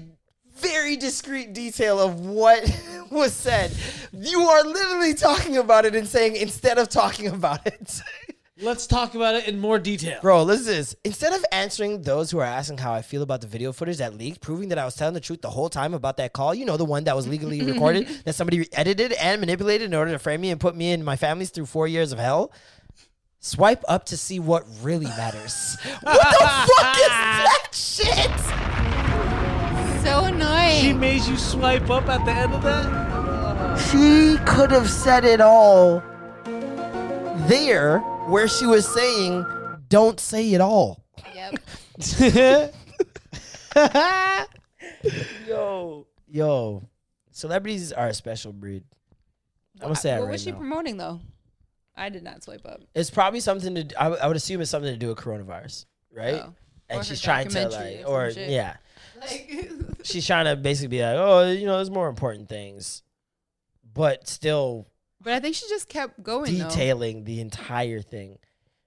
very 0.56 0.95
discreet 0.95 1.53
detail 1.53 2.00
of 2.00 2.19
what 2.19 2.64
was 3.11 3.34
said. 3.34 3.72
You 4.14 4.42
are 4.42 4.64
literally 4.64 5.14
talking 5.14 5.58
about 5.58 5.85
it 5.85 5.95
and 5.95 6.08
saying 6.08 6.35
instead 6.35 6.77
of 6.77 6.90
talking 6.90 7.27
about 7.27 7.66
it. 7.66 8.01
Let's 8.61 8.88
talk 8.88 9.16
about 9.16 9.35
it 9.35 9.50
in 9.50 9.59
more 9.59 9.77
detail. 9.80 10.17
Bro, 10.22 10.43
listen 10.43 10.67
to 10.67 10.72
this. 10.72 10.95
Instead 11.03 11.34
of 11.34 11.43
answering 11.51 12.03
those 12.03 12.32
who 12.32 12.40
are 12.40 12.45
asking 12.45 12.77
how 12.77 12.93
I 12.93 13.01
feel 13.01 13.22
about 13.22 13.42
the 13.42 13.48
video 13.48 13.74
footage 13.74 13.98
that 13.98 14.17
leaked, 14.17 14.40
proving 14.40 14.69
that 14.69 14.77
I 14.77 14.85
was 14.85 14.95
telling 14.95 15.14
the 15.14 15.19
truth 15.19 15.42
the 15.42 15.50
whole 15.50 15.69
time 15.69 15.93
about 15.93 16.16
that 16.17 16.32
call, 16.32 16.56
you 16.56 16.64
know, 16.64 16.77
the 16.77 16.85
one 16.85 17.03
that 17.03 17.17
was 17.17 17.27
legally 17.27 17.61
recorded, 17.72 18.08
that 18.24 18.34
somebody 18.34 18.66
edited 18.72 19.11
and 19.11 19.42
manipulated 19.42 19.88
in 19.88 19.93
order 19.93 20.11
to 20.11 20.19
frame 20.19 20.40
me 20.40 20.51
and 20.51 20.61
put 20.61 20.74
me 20.74 20.93
and 20.93 21.03
my 21.03 21.17
families 21.17 21.50
through 21.50 21.66
four 21.66 21.85
years 21.85 22.14
of 22.14 22.19
hell, 22.19 22.53
swipe 23.42 23.84
up 23.90 24.06
to 24.06 24.16
see 24.16 24.40
what 24.40 24.66
really 24.82 25.08
matters. 25.08 25.75
what 26.01 26.14
the 26.14 26.74
fuck 26.77 26.98
is 26.98 27.08
that 27.08 27.67
shit? 27.74 28.75
So 30.06 30.25
annoying. 30.25 30.82
She 30.82 30.93
made 30.93 31.24
you 31.24 31.35
swipe 31.35 31.90
up 31.90 32.08
at 32.08 32.24
the 32.25 32.32
end 32.32 32.53
of 32.53 32.61
that? 32.64 33.77
She 33.90 34.38
could 34.45 34.72
have 34.72 34.90
said 34.90 35.25
it 35.25 35.42
all 35.42 36.01
there 37.48 38.00
where 38.30 38.48
she 38.48 38.66
was 38.66 38.88
saying, 38.88 39.45
don't 39.90 40.19
say 40.19 40.53
it 40.53 40.61
all. 40.61 41.03
yep. 41.34 41.56
yo, 45.48 46.08
yo, 46.27 46.84
celebrities 47.32 47.92
are 47.92 48.08
a 48.08 48.14
special 48.14 48.53
breed. 48.53 48.84
I'm 49.82 49.88
gonna 49.88 49.95
say 49.95 50.09
that 50.11 50.19
what 50.19 50.25
right 50.27 50.32
was 50.34 50.43
she 50.43 50.51
now. 50.51 50.58
promoting 50.58 50.98
though? 50.98 51.19
I 51.95 52.09
did 52.09 52.24
not 52.24 52.43
swipe 52.43 52.66
up. 52.66 52.82
it's 52.93 53.09
probably 53.09 53.40
something 53.40 53.74
to. 53.75 53.84
d- 53.85 53.95
I 53.95 54.09
would- 54.09 54.19
I 54.19 54.27
would 54.27 54.38
assume 54.38 54.61
it's 54.61 54.69
something 54.72 54.92
to 54.92 54.98
do 55.00 55.08
with 55.09 55.17
coronavirus, 55.17 55.85
right? 56.11 56.35
Oh. 56.35 56.48
Or 56.48 56.53
And 56.90 56.98
her 57.00 57.03
she's 57.03 57.22
trying 57.22 57.48
to 57.50 57.53
documentary 57.53 57.98
like, 57.98 58.08
or 58.08 58.25
or 58.27 58.32
some 58.32 58.35
shit. 58.43 58.50
yeah, 58.51 58.75
Like, 59.22 59.52
she's 60.03 60.26
trying 60.27 60.45
to 60.45 60.56
basically 60.56 60.98
be 60.98 61.02
like, 61.02 61.16
oh, 61.18 61.50
you 61.52 61.66
know, 61.66 61.77
there's 61.77 61.90
more 61.90 62.10
important 62.10 62.50
things, 62.50 63.02
but 63.94 64.27
still 64.27 64.88
but 65.26 65.34
I 65.34 65.40
think 65.40 65.56
she 65.56 65.68
just 65.68 65.90
kept 65.90 66.22
going. 66.22 66.58
though. 66.58 66.69
detailing 66.69 67.24
the 67.24 67.42
entire 67.42 68.02
thing. 68.02 68.38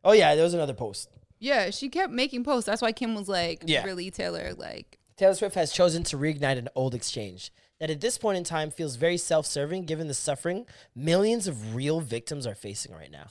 Oh 0.05 0.12
yeah, 0.12 0.34
there 0.36 0.44
was 0.44 0.55
another 0.55 0.74
post. 0.74 1.10
Yeah, 1.40 1.70
she 1.70 1.89
kept 1.89 2.12
making 2.12 2.44
posts. 2.44 2.66
That's 2.66 2.81
why 2.82 2.92
Kim 2.92 3.15
was 3.15 3.28
like, 3.28 3.65
Yeah. 3.66 3.84
really, 3.84 4.10
Taylor, 4.10 4.55
like, 4.55 4.98
Taylor 5.16 5.34
Swift 5.34 5.57
has 5.57 5.73
chosen 5.73 6.05
to 6.05 6.16
reignite 6.16 6.58
an 6.58 6.68
old 6.76 6.94
exchange 6.94 7.52
that 7.81 7.90
at 7.90 8.00
this 8.00 8.18
point 8.18 8.39
in 8.39 8.44
time 8.44 8.70
feels 8.70 8.97
very 8.97 9.16
self 9.16 9.47
serving 9.47 9.84
given 9.84 10.07
the 10.08 10.15
suffering 10.15 10.66
millions 10.94 11.48
of 11.48 11.74
real 11.74 12.00
victims 12.00 12.47
are 12.47 12.55
facing 12.55 12.92
right 12.94 13.10
now. 13.10 13.26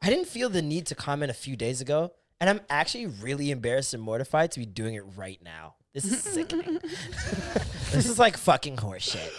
I 0.00 0.08
didn't 0.08 0.28
feel 0.28 0.48
the 0.48 0.62
need 0.62 0.86
to 0.86 0.94
comment 0.94 1.30
a 1.30 1.34
few 1.34 1.56
days 1.56 1.80
ago, 1.80 2.12
and 2.40 2.48
I'm 2.48 2.60
actually 2.70 3.06
really 3.06 3.50
embarrassed 3.50 3.92
and 3.92 4.02
mortified 4.02 4.52
to 4.52 4.60
be 4.60 4.66
doing 4.66 4.94
it 4.94 5.04
right 5.16 5.40
now. 5.42 5.74
This 5.94 6.04
is 6.04 6.22
sickening. 6.22 6.78
this 7.92 8.06
is 8.06 8.18
like 8.18 8.36
fucking 8.36 8.76
horseshit. 8.76 9.30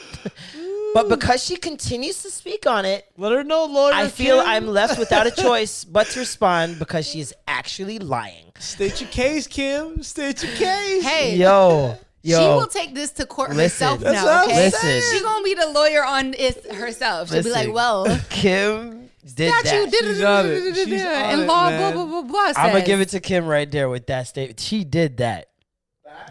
but 0.94 1.08
because 1.08 1.44
she 1.44 1.56
continues 1.56 2.22
to 2.24 2.30
speak 2.32 2.66
on 2.66 2.86
it, 2.86 3.06
Let 3.18 3.32
her 3.32 3.44
know, 3.44 3.66
Lord. 3.66 3.94
I 3.94 4.08
feel 4.08 4.40
I'm 4.40 4.68
left 4.68 4.98
without 5.00 5.28
a 5.28 5.32
choice 5.44 5.84
but 5.84 6.08
to 6.10 6.20
respond 6.20 6.80
because 6.80 7.08
she 7.08 7.20
is 7.20 7.34
actually 7.48 8.00
lying. 8.00 8.46
State 8.60 9.00
your 9.00 9.10
case, 9.10 9.48
Kim. 9.48 10.02
State 10.04 10.44
your 10.44 10.52
case. 10.54 11.04
hey, 11.04 11.36
Yo, 11.38 11.98
yo. 12.24 12.40
she 12.40 12.46
will 12.46 12.68
take 12.68 12.94
this 12.96 13.12
to 13.12 13.26
court 13.26 13.52
Listen. 13.52 13.88
herself 13.88 14.00
That's 14.02 14.16
now. 14.16 14.26
what 14.26 14.34
I'm 14.46 14.50
Okay, 14.50 14.70
saying. 14.72 15.04
she 15.14 15.22
gonna 15.24 15.44
be 15.44 15.54
the 15.54 15.68
lawyer 15.70 16.04
on 16.04 16.34
it 16.34 16.66
herself. 16.74 17.30
She'll 17.30 17.44
be 17.44 17.50
Listen, 17.52 17.68
like, 17.68 17.74
well, 17.76 18.06
Kim 18.30 19.10
did 19.36 19.50
got 19.52 19.64
you, 19.66 19.86
that. 19.86 19.92
did 19.92 20.04
She's 20.06 20.22
on 20.24 20.46
it. 20.48 20.76
She's 20.76 21.02
and 21.02 21.34
on 21.34 21.40
it, 21.42 21.46
law, 21.46 21.70
man. 21.70 21.94
blah 21.94 22.04
blah 22.06 22.22
blah 22.22 22.22
blah. 22.24 22.40
I'm 22.58 22.72
gonna 22.72 22.80
says. 22.80 22.88
give 22.88 23.02
it 23.02 23.10
to 23.10 23.20
Kim 23.20 23.46
right 23.46 23.70
there 23.72 23.88
with 23.88 24.08
that 24.08 24.28
statement. 24.28 24.60
She 24.60 24.84
did 24.84 25.18
that. 25.18 25.49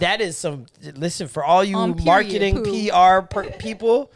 That 0.01 0.21
is 0.21 0.37
some. 0.37 0.67
Listen 0.95 1.29
for 1.29 1.45
all 1.45 1.65
you 1.65 1.77
marketing 1.77 2.63
poo. 2.63 2.89
PR 2.89 3.27
per, 3.27 3.51
people. 3.59 4.13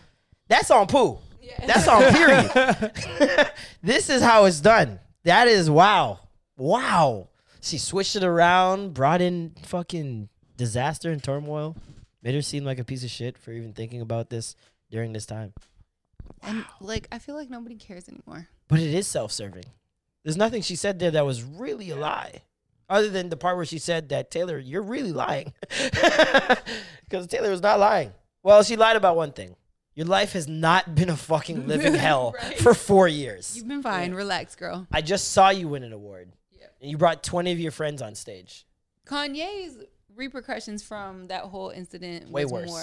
That's 0.49 0.71
on 0.71 0.87
poo. 0.87 1.19
That's 1.67 1.89
on 1.89 2.03
period. 2.13 3.53
this 3.83 4.11
is 4.11 4.23
how 4.23 4.45
it's 4.45 4.61
done. 4.61 5.01
That 5.25 5.49
is 5.49 5.71
wow, 5.71 6.21
wow. 6.57 7.29
She 7.61 7.79
switched 7.79 8.17
it 8.17 8.25
around, 8.25 8.95
brought 8.95 9.21
in 9.21 9.55
fucking 9.63 10.29
disaster 10.57 11.11
and 11.13 11.23
turmoil, 11.23 11.77
made 12.23 12.35
her 12.35 12.43
seem 12.43 12.65
like 12.65 12.81
a 12.81 12.85
piece 12.85 13.05
of 13.05 13.11
shit 13.11 13.39
for 13.39 13.53
even 13.53 13.73
thinking 13.73 14.01
about 14.01 14.31
this 14.31 14.57
during 14.91 15.13
this 15.13 15.27
time. 15.27 15.53
And 16.43 16.65
like, 16.81 17.07
I 17.13 17.19
feel 17.19 17.37
like 17.37 17.51
nobody 17.51 17.77
cares 17.77 18.09
anymore. 18.09 18.49
But 18.67 18.81
it 18.81 18.93
is 18.93 19.07
self-serving. 19.07 19.65
There's 20.25 20.37
nothing 20.37 20.63
she 20.63 20.77
said 20.77 20.99
there 20.99 21.13
that 21.13 21.27
was 21.27 21.43
really 21.43 21.91
a 21.91 21.97
lie. 21.97 22.43
Other 22.93 23.09
than 23.09 23.31
the 23.31 23.37
part 23.39 23.57
where 23.57 23.65
she 23.65 23.79
said 23.79 24.11
that 24.11 24.31
Taylor, 24.31 24.59
you're 24.59 24.83
really 24.83 25.13
lying, 25.13 25.55
because 27.09 27.27
Taylor 27.27 27.51
was 27.51 27.63
not 27.63 27.79
lying. 27.79 28.13
Well, 28.43 28.63
she 28.63 28.77
lied 28.77 28.97
about 28.97 29.17
one 29.17 29.33
thing. 29.33 29.57
Your 29.95 30.07
life 30.07 30.33
has 30.33 30.49
not 30.49 30.95
been 30.95 31.09
a 31.11 31.17
fucking 31.17 31.67
living 31.69 31.95
hell 31.95 32.35
Right. 32.41 32.59
for 32.59 32.75
four 32.75 33.09
years. 33.09 33.57
You've 33.57 33.69
been 33.69 33.83
fine. 33.83 34.15
Relax, 34.15 34.55
girl. 34.57 34.87
I 34.93 35.01
just 35.01 35.33
saw 35.33 35.51
you 35.51 35.69
win 35.69 35.83
an 35.85 35.93
award, 35.93 36.33
Yeah. 36.51 36.67
and 36.81 36.91
you 36.91 36.97
brought 36.99 37.23
twenty 37.23 37.53
of 37.53 37.59
your 37.61 37.73
friends 37.73 38.03
on 38.03 38.15
stage. 38.15 38.67
Kanye's 39.07 39.77
repercussions 40.15 40.83
from 40.83 41.29
that 41.29 41.45
whole 41.45 41.71
incident 41.71 42.31
Way 42.31 42.45
was 42.45 42.53
worse. 42.53 42.69
more. 42.69 42.83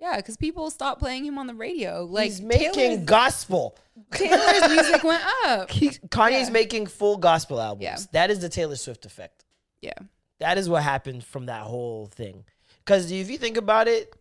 Yeah, 0.00 0.16
because 0.16 0.38
people 0.38 0.70
stopped 0.70 0.98
playing 0.98 1.26
him 1.26 1.36
on 1.36 1.46
the 1.46 1.54
radio. 1.54 2.04
Like 2.04 2.24
He's 2.24 2.40
making 2.40 2.72
Taylor's, 2.72 3.04
gospel. 3.04 3.76
Taylor's 4.12 4.70
music 4.70 5.04
went 5.04 5.22
up. 5.44 5.70
He, 5.70 5.90
Kanye's 5.90 6.48
Yeah. 6.48 6.50
making 6.50 6.86
full 6.86 7.18
gospel 7.18 7.60
albums. 7.60 7.84
Yeah. 7.84 7.98
That 8.12 8.30
is 8.30 8.38
the 8.40 8.48
Taylor 8.48 8.76
Swift 8.76 9.04
effect. 9.04 9.44
Yeah. 9.82 9.92
That 10.38 10.56
is 10.56 10.70
what 10.70 10.82
happened 10.82 11.22
from 11.22 11.46
that 11.46 11.64
whole 11.64 12.06
thing. 12.06 12.44
Because 12.78 13.12
if 13.12 13.30
you 13.30 13.36
think 13.36 13.58
about 13.58 13.88
it, 13.88 14.14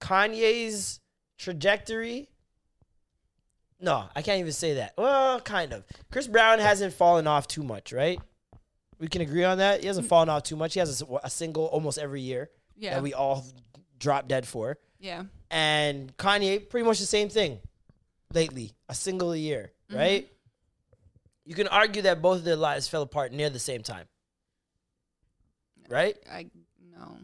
Kanye's 0.00 0.98
trajectory. 1.38 2.28
No, 3.80 4.06
I 4.16 4.22
can't 4.22 4.40
even 4.40 4.52
say 4.52 4.74
that. 4.74 4.94
Well, 4.98 5.40
kind 5.40 5.72
of. 5.72 5.84
Chris 6.10 6.26
Brown 6.26 6.58
hasn't 6.58 6.94
fallen 6.94 7.28
off 7.28 7.46
too 7.46 7.62
much, 7.62 7.92
right? 7.92 8.18
We 8.98 9.06
can 9.06 9.20
agree 9.20 9.44
on 9.44 9.58
that. 9.58 9.82
He 9.82 9.86
hasn't 9.86 10.06
mm. 10.06 10.10
fallen 10.10 10.28
off 10.28 10.42
too 10.42 10.56
much. 10.56 10.74
He 10.74 10.80
has 10.80 11.00
a, 11.00 11.06
a 11.22 11.30
single 11.30 11.66
almost 11.66 11.96
every 11.96 12.22
year 12.22 12.50
Yeah. 12.76 12.94
that 12.94 13.02
we 13.04 13.14
all 13.14 13.44
drop 14.00 14.26
dead 14.26 14.48
for. 14.48 14.78
Yeah. 14.98 15.24
And 15.50 16.16
Kanye, 16.16 16.68
pretty 16.68 16.84
much 16.86 16.98
the 16.98 17.06
same 17.06 17.28
thing 17.28 17.58
lately, 18.32 18.72
a 18.88 18.94
single 18.94 19.32
a 19.32 19.36
year, 19.36 19.72
Mm-hmm. 19.90 19.98
right? 19.98 20.28
You 21.44 21.54
can 21.54 21.68
argue 21.68 22.02
that 22.02 22.20
both 22.20 22.38
of 22.38 22.44
their 22.44 22.56
lives 22.56 22.88
fell 22.88 23.02
apart 23.02 23.32
near 23.32 23.48
the 23.50 23.60
same 23.60 23.82
time, 23.84 24.06
right? 25.88 26.16
I 26.30 26.46
no. 26.98 27.16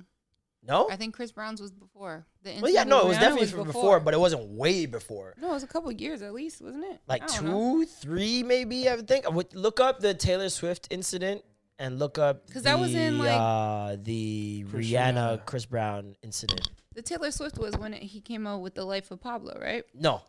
No? 0.65 0.89
I 0.89 0.95
think 0.95 1.15
Chris 1.17 1.33
Brown's 1.33 1.61
was 1.61 1.73
before. 1.73 2.25
The 2.45 2.51
incident. 2.51 2.63
Well, 2.63 2.73
yeah, 2.73 2.85
no, 2.85 3.01
it 3.01 3.09
was 3.09 3.19
definitely 3.19 3.49
from 3.49 3.67
before, 3.67 3.99
but 3.99 4.15
it 4.15 4.21
wasn't 4.21 4.47
way 4.51 4.87
before. 4.87 5.35
no, 5.41 5.51
it 5.51 5.55
was 5.55 5.65
a 5.65 5.67
couple 5.67 5.91
years 5.91 6.23
at 6.23 6.33
least, 6.33 6.63
wasn't 6.63 6.85
it? 6.85 7.01
Like 7.09 7.25
I 7.25 7.27
don't 7.27 7.45
know. 7.47 7.51
two, 7.81 7.87
three, 7.87 8.45
maybe. 8.45 8.89
I 8.89 8.95
would 8.95 9.09
think. 9.09 9.27
I 9.27 9.31
would 9.31 9.53
look 9.57 9.81
up 9.81 9.99
the 9.99 10.15
Taylor 10.15 10.49
Swift 10.51 10.87
incident 10.91 11.43
and 11.81 11.99
look 11.99 12.17
up 12.17 12.49
'Cause 12.53 12.63
that 12.63 12.79
was 12.79 12.95
in, 12.95 13.19
like- 13.19 13.31
uh, 13.33 13.97
the 14.01 14.65
Rihanna. 14.69 15.45
Chris 15.47 15.67
Brown 15.67 16.15
incident. 16.23 16.69
The 16.95 17.03
Taylor 17.03 17.31
Swift 17.31 17.59
was 17.59 17.77
when 17.77 17.95
it, 17.95 18.03
he 18.03 18.21
came 18.21 18.47
out 18.47 18.61
with 18.61 18.75
the 18.75 18.85
Life 18.85 19.11
of 19.11 19.21
Pablo, 19.21 19.59
right? 19.61 19.85
No, 19.95 20.23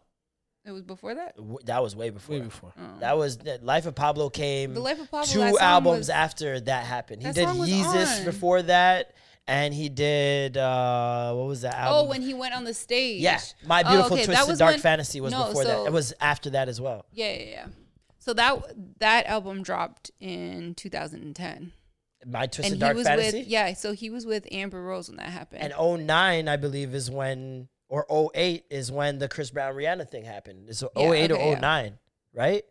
It 0.66 0.72
was 0.72 0.83
before 0.83 1.14
that. 1.16 1.35
w- 1.35 1.58
that 1.66 1.83
was 1.83 1.95
way 1.95 2.09
before. 2.09 2.35
Way 2.38 2.42
before. 2.42 2.74
Oh. 2.77 3.00
That 3.00 3.17
was 3.17 3.38
the 3.38 3.59
Life 3.61 3.85
of 3.85 3.95
Pablo 3.95 4.30
came. 4.30 4.74
The 4.74 4.80
Life 4.80 5.00
of 5.00 5.11
Pablo, 5.11 5.25
two 5.32 5.58
albums 5.59 5.98
was- 6.00 6.09
after 6.09 6.59
that 6.61 6.85
happened. 6.85 7.22
He 7.22 7.27
That 7.27 7.35
did 7.35 7.48
song 7.48 7.59
was 7.59 7.69
Yeezus 7.69 8.19
on. 8.19 8.25
before 8.25 8.61
that, 8.64 9.14
and 9.45 9.74
he 9.74 9.90
did 9.90 10.56
uh 10.56 11.33
what 11.33 11.48
was 11.48 11.61
that 11.64 11.75
album? 11.75 12.06
Oh, 12.06 12.09
when 12.09 12.22
he 12.22 12.33
went 12.33 12.56
on 12.56 12.64
the 12.64 12.74
stage. 12.74 13.22
yeah, 13.22 13.42
My 13.66 13.82
Oh, 13.85 13.90
Beautiful 13.90 14.14
okay, 14.17 14.25
Twisted 14.25 14.58
Dark 14.58 14.72
when- 14.75 14.80
Fantasy 14.80 15.19
was 15.19 15.33
no, 15.33 15.48
before 15.48 15.66
that. 15.66 15.85
It 15.88 15.92
was 15.92 16.14
after 16.22 16.50
that 16.51 16.69
as 16.69 16.80
well. 16.80 17.06
Yeah, 17.11 17.33
yeah, 17.33 17.43
yeah. 17.50 17.66
So 18.19 18.33
that 18.35 19.00
that 19.00 19.25
album 19.25 19.64
dropped 19.64 20.11
in 20.22 20.75
2010, 20.75 21.74
My 22.25 22.45
Twisted 22.47 22.65
and 22.65 22.73
he 22.75 22.79
Dark 22.79 22.95
was 22.97 23.07
Fantasy. 23.07 23.39
with 23.39 23.47
yeah. 23.47 23.73
So 23.73 23.91
he 23.93 24.09
was 24.09 24.25
with 24.25 24.47
Amber 24.51 24.81
Rose 24.81 25.07
when 25.09 25.17
that 25.17 25.29
happened. 25.29 25.61
And 25.63 25.73
09, 26.07 26.47
I 26.47 26.55
believe, 26.57 26.93
is 26.95 27.09
when, 27.11 27.67
or 27.89 28.05
08 28.35 28.65
is 28.69 28.91
when 28.91 29.19
the 29.19 29.27
Chris 29.27 29.51
Brown 29.51 29.73
Rihanna 29.75 30.09
thing 30.09 30.23
happened. 30.25 30.65
It's 30.69 30.83
08 30.83 30.89
Yeah, 30.95 31.03
or 31.07 31.13
okay, 31.35 31.49
yeah. 31.51 31.59
09, 31.59 31.99
right? 32.33 32.63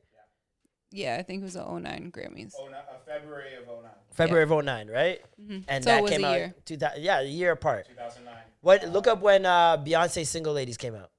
yeah, 0.91 1.17
I 1.19 1.23
think 1.23 1.41
it 1.41 1.45
was 1.45 1.55
the 1.55 1.65
09 1.65 2.13
Grammys. 2.13 2.53
Oh, 2.59 2.69
uh, 2.69 2.75
February 3.07 3.55
of 3.55 3.67
09, 3.67 3.91
February 4.11 4.43
of 4.45 4.65
09, 4.65 4.89
right? 4.89 5.21
And 5.39 5.49
Mm-hmm. 5.49 5.73
So 5.75 5.81
that 5.91 5.99
it 5.99 6.03
was 6.03 6.11
came 6.11 6.25
a 6.25 6.27
out 6.29 6.37
year. 6.37 6.55
2000, 6.67 7.03
yeah, 7.03 7.21
a 7.21 7.25
year 7.25 7.53
apart. 7.53 7.87
2009. 7.89 8.35
What? 8.61 8.89
Look 8.89 9.07
up 9.07 9.21
when 9.23 9.47
uh, 9.47 9.79
Beyonce 9.79 10.27
Single 10.27 10.53
Ladies 10.53 10.77
came 10.77 10.95
out 10.95 11.11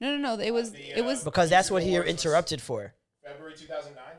No, 0.00 0.16
no, 0.16 0.36
no. 0.36 0.42
It 0.42 0.52
was 0.52 0.72
The, 0.72 0.98
it 0.98 1.00
uh, 1.00 1.04
was 1.04 1.24
because 1.24 1.48
that's 1.50 1.70
what 1.70 1.82
he 1.82 1.98
was- 1.98 2.06
interrupted 2.06 2.60
for. 2.60 2.92
February 3.24 3.54
2009, 3.56 3.96
the 3.96 3.96
musical. 3.96 4.13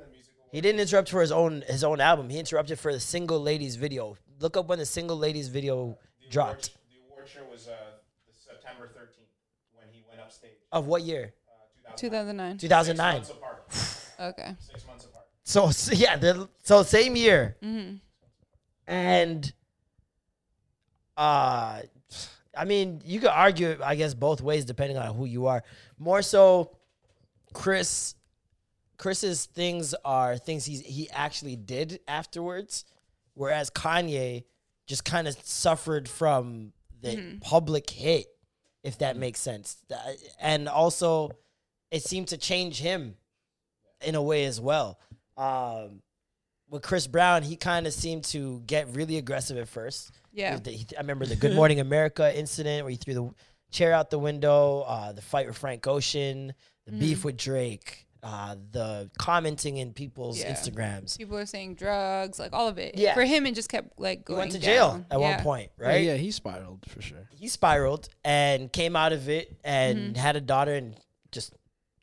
He 0.56 0.62
didn't 0.62 0.80
interrupt 0.80 1.10
for 1.10 1.20
his 1.20 1.34
own 1.34 1.66
his 1.68 1.84
own 1.84 2.00
album. 2.00 2.30
He 2.30 2.40
interrupted 2.40 2.80
for 2.80 2.94
the 2.94 3.00
Single 3.02 3.42
Ladies 3.42 3.76
video. 3.76 4.16
Look 4.40 4.56
up 4.56 4.68
when 4.68 4.80
the 4.80 4.86
Single 4.86 5.18
Ladies 5.18 5.50
video 5.50 5.98
the 6.24 6.30
dropped. 6.30 6.70
Award, 6.70 6.80
the 6.90 7.12
award 7.14 7.28
show 7.28 7.42
was 7.52 7.68
uh, 7.68 7.74
September 8.40 8.88
13th 8.88 9.28
when 9.74 9.88
he 9.92 10.02
went 10.08 10.22
upstage. 10.22 10.52
Of 10.72 10.88
what 10.88 11.02
year? 11.02 11.34
Uh, 11.86 11.92
2009. 11.98 12.58
2009. 12.58 12.58
2009. 12.58 13.26
Six 13.26 13.28
months 13.28 13.38
apart. 13.38 13.62
Okay. 14.40 14.56
Six 14.62 14.88
months 14.88 15.06
apart. 15.08 15.26
So 15.44 15.68
s- 15.68 15.92
yeah, 15.94 16.16
the, 16.16 16.48
so 16.64 16.84
same 16.84 17.18
year, 17.18 17.58
Mm-hmm. 17.62 17.96
and 18.88 19.54
uh, 21.18 21.82
I 22.58 22.66
mean, 22.66 23.02
you 23.04 23.20
could 23.20 23.30
argue, 23.30 23.78
I 23.84 23.96
guess, 23.96 24.14
both 24.14 24.40
ways 24.40 24.64
depending 24.64 24.98
on 24.98 25.14
who 25.16 25.26
you 25.26 25.48
are. 25.48 25.64
More 26.00 26.22
so, 26.22 26.78
Chris, 27.52 28.16
Chris's 28.98 29.46
things 29.46 29.94
are 30.06 30.38
things 30.38 30.66
he 30.66 30.78
he 30.78 31.10
actually 31.12 31.56
did 31.56 32.00
afterwards, 32.08 32.86
whereas 33.34 33.70
Kanye 33.70 34.44
just 34.88 35.04
kind 35.06 35.28
of 35.28 35.36
suffered 35.44 36.08
from 36.08 36.72
the 37.02 37.38
public 37.42 37.90
hit, 37.90 38.28
if 38.84 38.98
that 39.00 39.18
makes 39.18 39.40
sense, 39.40 39.78
and 40.40 40.68
also 40.70 41.32
it 41.92 42.04
seemed 42.04 42.28
to 42.30 42.38
change 42.38 42.80
him 42.80 43.16
in 44.02 44.16
a 44.16 44.22
way 44.22 44.46
as 44.46 44.60
well. 44.60 45.00
Um, 45.38 46.02
with 46.70 46.82
Chris 46.82 47.06
Brown, 47.08 47.44
he 47.44 47.56
kind 47.56 47.86
of 47.88 47.94
seemed 47.94 48.24
to 48.26 48.62
get 48.66 48.88
really 48.96 49.18
aggressive 49.18 49.58
at 49.58 49.68
first. 49.68 50.12
Yeah. 50.34 50.58
I 50.66 51.02
remember 51.02 51.26
the 51.26 51.36
Good 51.44 51.54
Morning 51.56 51.80
America 51.80 52.36
incident 52.38 52.84
where 52.84 52.92
he 52.92 52.98
threw 52.98 53.14
the 53.14 53.30
chair 53.72 53.94
out 53.94 54.10
the 54.10 54.20
window, 54.20 54.82
uh, 54.82 55.12
the 55.12 55.22
fight 55.22 55.48
with 55.48 55.58
Frank 55.58 55.86
Ocean, 55.88 56.54
the 56.86 56.92
Mm-hmm. 56.92 57.00
beef 57.00 57.26
with 57.26 57.38
Drake, 57.38 58.05
uh, 58.28 58.56
the 58.72 59.08
commenting 59.20 59.78
in 59.78 59.94
people's 59.94 60.40
Yeah. 60.40 60.52
Instagrams. 60.52 61.16
People 61.16 61.38
are 61.38 61.46
saying 61.46 61.76
drugs, 61.76 62.40
like 62.40 62.54
all 62.54 62.68
of 62.68 62.80
it. 62.80 62.98
Yeah. 62.98 63.14
For 63.14 63.24
him, 63.24 63.46
it 63.46 63.54
just 63.54 63.70
kept 63.70 64.00
like 64.00 64.26
going. 64.26 64.26
He 64.26 64.26
going. 64.26 64.40
went 64.40 64.52
to 64.54 64.60
jail 64.60 65.06
at 65.12 65.20
Yeah. 65.20 65.36
one 65.36 65.44
point, 65.44 65.72
right? 65.78 66.04
yeah, 66.04 66.16
he 66.16 66.32
spiraled 66.32 66.84
for 66.90 67.02
sure. 67.04 67.30
He 67.32 67.48
spiraled 67.48 68.10
and 68.24 68.74
came 68.74 68.96
out 68.96 69.14
of 69.14 69.30
it 69.30 69.56
and 69.64 69.98
Mm-hmm. 70.00 70.16
had 70.16 70.36
a 70.36 70.42
daughter 70.42 70.74
and 70.74 70.96
just 71.32 71.54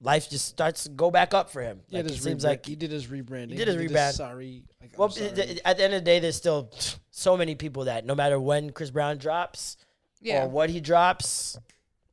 life 0.00 0.30
just 0.30 0.46
starts 0.46 0.84
to 0.84 0.90
go 0.90 1.10
back 1.10 1.34
up 1.34 1.50
for 1.50 1.60
him. 1.60 1.80
He 1.88 1.96
Like, 1.96 2.04
did 2.04 2.12
it 2.12 2.14
his 2.14 2.22
seems 2.24 2.44
rebrand- 2.44 2.48
like 2.48 2.66
he 2.66 2.76
did 2.76 2.90
his 2.92 3.06
rebranding. 3.08 3.50
He 3.50 3.56
did 3.56 3.66
his 3.68 3.76
rebrand. 3.76 4.12
sorry. 4.12 4.62
Like, 4.80 4.90
I'm 4.94 4.98
Well, 4.98 5.10
sorry. 5.10 5.60
at 5.64 5.76
the 5.76 5.82
end 5.84 5.94
of 5.94 6.00
the 6.00 6.04
day, 6.04 6.20
there's 6.20 6.36
still 6.36 6.70
so 7.10 7.36
many 7.36 7.54
people 7.56 7.84
that 7.86 8.04
no 8.06 8.14
matter 8.14 8.38
when 8.40 8.70
Chris 8.70 8.90
Brown 8.90 9.18
drops 9.18 9.76
Yeah. 10.20 10.44
or 10.44 10.48
what 10.48 10.70
he 10.70 10.80
drops, 10.80 11.58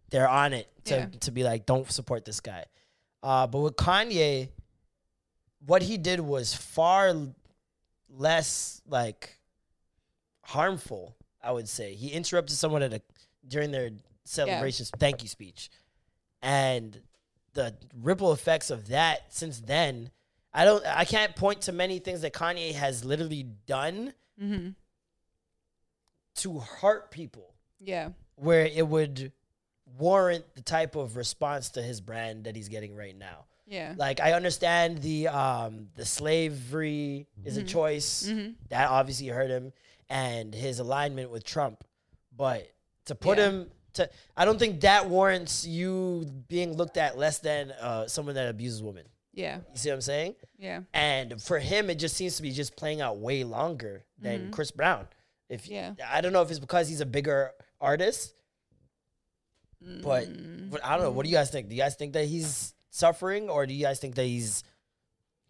they're 0.10 0.28
on 0.28 0.54
it 0.54 0.68
to, 0.86 0.96
Yeah. 0.96 1.06
to 1.20 1.32
be 1.32 1.44
like, 1.44 1.68
don't 1.68 1.92
support 1.92 2.26
this 2.26 2.40
guy. 2.40 2.66
Uh, 3.22 3.48
but 3.48 3.60
with 3.60 3.76
Kanye, 3.76 4.50
what 5.66 5.82
he 5.82 5.98
did 5.98 6.20
was 6.20 6.54
far 6.54 7.14
less 8.10 8.82
like 8.88 9.38
harmful. 10.44 11.16
I 11.42 11.52
would 11.52 11.70
say 11.70 11.94
he 11.96 12.10
interrupted 12.10 12.56
someone 12.56 12.82
at 12.84 12.94
a 12.94 13.02
during 13.48 13.72
their 13.72 13.90
celebrations 14.26 14.92
thank 15.00 15.22
you 15.24 15.30
speech, 15.30 15.70
and 16.42 17.02
the 17.54 17.76
ripple 18.02 18.32
effects 18.34 18.70
of 18.70 18.88
that 18.90 19.34
since 19.34 19.60
then. 19.60 20.12
I 20.54 20.66
don't. 20.66 20.84
I 20.86 21.06
can't 21.06 21.36
point 21.36 21.62
to 21.64 21.72
many 21.72 22.00
things 22.00 22.22
that 22.22 22.34
Kanye 22.34 22.74
has 22.74 23.04
literally 23.06 23.44
done 23.68 24.14
Mm-hmm. 24.42 24.70
to 26.36 26.60
hurt 26.60 27.12
people 27.12 27.54
Yeah. 27.82 28.10
where 28.36 28.66
it 28.66 28.88
would 28.88 29.34
warrant 29.98 30.46
the 30.56 30.62
type 30.62 30.96
of 30.96 31.16
response 31.16 31.70
to 31.72 31.82
his 31.82 32.02
brand 32.02 32.44
that 32.46 32.56
he's 32.56 32.70
getting 32.70 32.96
right 32.96 33.18
now. 33.18 33.46
Yeah. 33.68 33.94
Like 33.98 34.20
I 34.20 34.34
understand 34.34 35.00
the 35.02 35.28
um 35.28 35.88
the 35.96 36.06
slavery 36.06 37.28
is 37.46 37.58
Mm-hmm. 37.58 37.66
a 37.66 37.70
choice 37.70 38.32
that 38.70 38.90
obviously 38.90 39.28
hurt 39.28 39.50
him 39.50 39.74
and 40.10 40.54
his 40.54 40.80
alignment 40.80 41.30
with 41.30 41.44
Trump, 41.44 41.84
but 42.36 42.68
to 43.06 43.16
put 43.16 43.38
Yeah. 43.38 43.46
him 43.50 43.72
to 43.94 44.10
I 44.36 44.46
don't 44.46 44.58
think 44.60 44.82
that 44.82 45.08
warrants 45.10 45.66
you 45.66 46.26
being 46.48 46.74
looked 46.78 46.98
at 46.98 47.18
less 47.18 47.40
than 47.40 47.72
uh 47.72 48.08
someone 48.08 48.36
that 48.36 48.48
abuses 48.50 48.82
women. 48.82 49.06
Yeah. 49.34 49.58
You 49.58 49.64
see 49.76 49.90
what 49.90 49.96
I'm 49.96 50.02
saying? 50.02 50.36
Yeah. 50.58 50.82
And 50.94 51.42
for 51.42 51.60
him, 51.60 51.90
it 51.90 51.96
just 51.96 52.18
seems 52.18 52.36
to 52.38 52.42
be 52.42 52.52
just 52.52 52.76
playing 52.76 53.02
out 53.02 53.18
way 53.20 53.44
longer 53.44 54.04
than 54.20 54.52
Chris 54.52 54.72
Brown. 54.72 55.08
If 55.48 55.66
Mm-hmm. 55.66 55.74
Yeah. 55.74 55.94
I 56.10 56.22
don't 56.22 56.34
know 56.34 56.42
if 56.42 56.50
it's 56.50 56.60
because 56.60 56.90
he's 56.90 57.02
a 57.02 57.06
bigger 57.06 57.52
artist, 57.80 58.34
but, 59.82 60.28
but 60.70 60.84
I 60.84 60.96
don't 60.96 61.04
know. 61.04 61.12
What 61.12 61.24
do 61.26 61.30
you 61.30 61.36
guys 61.36 61.50
think? 61.50 61.70
Do 61.70 61.76
you 61.76 61.82
guys 61.82 61.96
think 61.96 62.14
that 62.14 62.26
he's 62.26 62.74
suffering, 62.90 63.50
or 63.50 63.66
do 63.66 63.74
you 63.74 63.84
guys 63.84 64.00
think 64.00 64.16
that 64.16 64.26
he's 64.26 64.64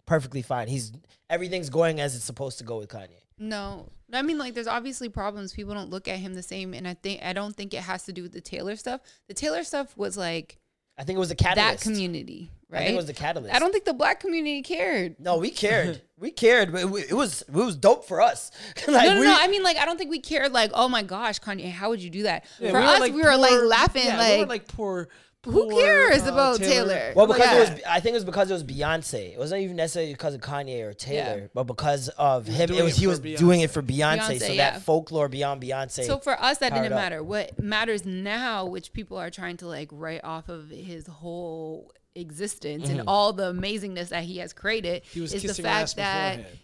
perfectly 0.05 0.41
fine? 0.41 0.67
He's 0.67 0.91
everything's 1.29 1.69
going 1.69 1.99
as 1.99 2.15
it's 2.15 2.25
supposed 2.25 2.57
to 2.59 2.63
go 2.63 2.79
with 2.79 2.89
Kanye. 2.89 3.21
No, 3.37 3.87
I 4.11 4.21
mean 4.21 4.37
like 4.37 4.53
there's 4.53 4.67
obviously 4.67 5.09
problems. 5.09 5.53
People 5.53 5.73
don't 5.73 5.89
look 5.89 6.07
at 6.07 6.17
him 6.19 6.33
the 6.33 6.43
same, 6.43 6.73
and 6.73 6.87
I 6.87 6.95
think 6.95 7.23
I 7.23 7.33
don't 7.33 7.55
think 7.55 7.73
it 7.73 7.81
has 7.81 8.03
to 8.03 8.13
do 8.13 8.23
with 8.23 8.33
the 8.33 8.41
Taylor 8.41 8.75
stuff. 8.75 9.01
The 9.27 9.33
Taylor 9.33 9.63
stuff 9.63 9.95
was 9.97 10.17
like 10.17 10.57
I 10.97 11.03
think 11.03 11.15
it 11.15 11.19
was 11.19 11.29
the 11.29 11.35
that 11.35 11.79
community, 11.79 12.51
right? 12.69 12.81
I 12.81 12.85
think 12.85 12.93
it 12.93 12.97
was 12.97 13.05
the 13.07 13.13
catalyst. 13.13 13.53
I 13.53 13.59
don't 13.59 13.71
think 13.71 13.85
the 13.85 13.93
black 13.93 14.19
community 14.19 14.61
cared. 14.61 15.15
No, 15.19 15.37
we 15.37 15.49
cared. 15.51 16.01
we 16.19 16.31
cared, 16.31 16.71
but 16.71 16.83
it, 16.83 17.09
it 17.09 17.13
was 17.13 17.41
it 17.41 17.51
was 17.51 17.75
dope 17.75 18.05
for 18.05 18.21
us. 18.21 18.51
like 18.87 19.07
no, 19.07 19.13
no, 19.15 19.19
we, 19.19 19.25
no. 19.25 19.37
I 19.39 19.47
mean, 19.47 19.63
like, 19.63 19.77
I 19.77 19.85
don't 19.85 19.97
think 19.97 20.09
we 20.09 20.19
cared. 20.19 20.51
Like, 20.51 20.71
oh 20.73 20.89
my 20.89 21.03
gosh, 21.03 21.39
Kanye, 21.39 21.71
how 21.71 21.89
would 21.89 22.01
you 22.03 22.09
do 22.09 22.23
that? 22.23 22.45
Yeah, 22.59 22.71
For 22.71 22.77
us, 22.77 23.09
we 23.09 23.21
were 23.21 23.37
like 23.37 23.61
laughing, 23.63 24.05
yeah, 24.05 24.17
like, 24.17 24.33
we 24.33 24.39
were 24.41 24.45
like 24.49 24.67
poor. 24.67 25.09
who 25.45 25.69
poor, 25.69 25.81
cares 25.81 26.23
uh, 26.23 26.33
about 26.33 26.57
Taylor? 26.59 27.13
well, 27.15 27.25
because 27.25 27.45
Yeah. 27.45 27.55
it 27.55 27.59
was, 27.59 27.81
I 27.87 27.99
think 28.01 28.11
it 28.13 28.17
was 28.17 28.25
because 28.25 28.49
it 28.49 28.53
was 28.53 28.63
Beyonce. 28.65 29.33
It 29.33 29.39
wasn't 29.39 29.61
even 29.61 29.77
necessarily 29.77 30.11
because 30.11 30.33
of 30.33 30.41
Kanye 30.41 30.83
or 30.83 30.93
Taylor, 30.93 31.41
Yeah. 31.41 31.47
but 31.53 31.63
because 31.63 32.09
of 32.09 32.45
him. 32.45 32.69
It 32.71 32.83
was 32.83 32.97
it 32.97 32.99
he 32.99 33.07
was 33.07 33.21
Beyonce. 33.21 33.37
doing 33.37 33.61
it 33.61 33.71
for 33.71 33.81
Beyonce. 33.81 34.19
Beyonce, 34.19 34.39
so 34.39 34.51
yeah. 34.51 34.71
that 34.71 34.81
folklore 34.81 35.29
beyond 35.29 35.61
Beyonce. 35.63 36.05
So 36.05 36.19
for 36.19 36.39
us, 36.41 36.57
that 36.57 36.73
didn't 36.73 36.91
up. 36.91 36.99
matter. 36.99 37.23
What 37.23 37.57
matters 37.57 38.05
now, 38.05 38.65
which 38.65 38.91
people 38.91 39.17
are 39.17 39.29
trying 39.29 39.55
to 39.57 39.67
like 39.67 39.87
write 39.93 40.25
off 40.25 40.49
of 40.49 40.69
his 40.69 41.07
whole 41.07 41.93
existence 42.15 42.83
Mm-hmm. 42.89 42.99
and 42.99 43.07
all 43.09 43.33
the 43.33 43.53
amazingness 43.53 44.09
that 44.09 44.23
he 44.23 44.37
has 44.37 44.53
created, 44.53 45.03
He 45.11 45.21
was 45.21 45.33
is 45.33 45.41
the 45.41 45.47
kissing 45.49 45.65
her 45.65 45.71
ass 45.71 45.93
fact 45.93 45.95
that 45.97 46.37
beforehand. 46.37 46.59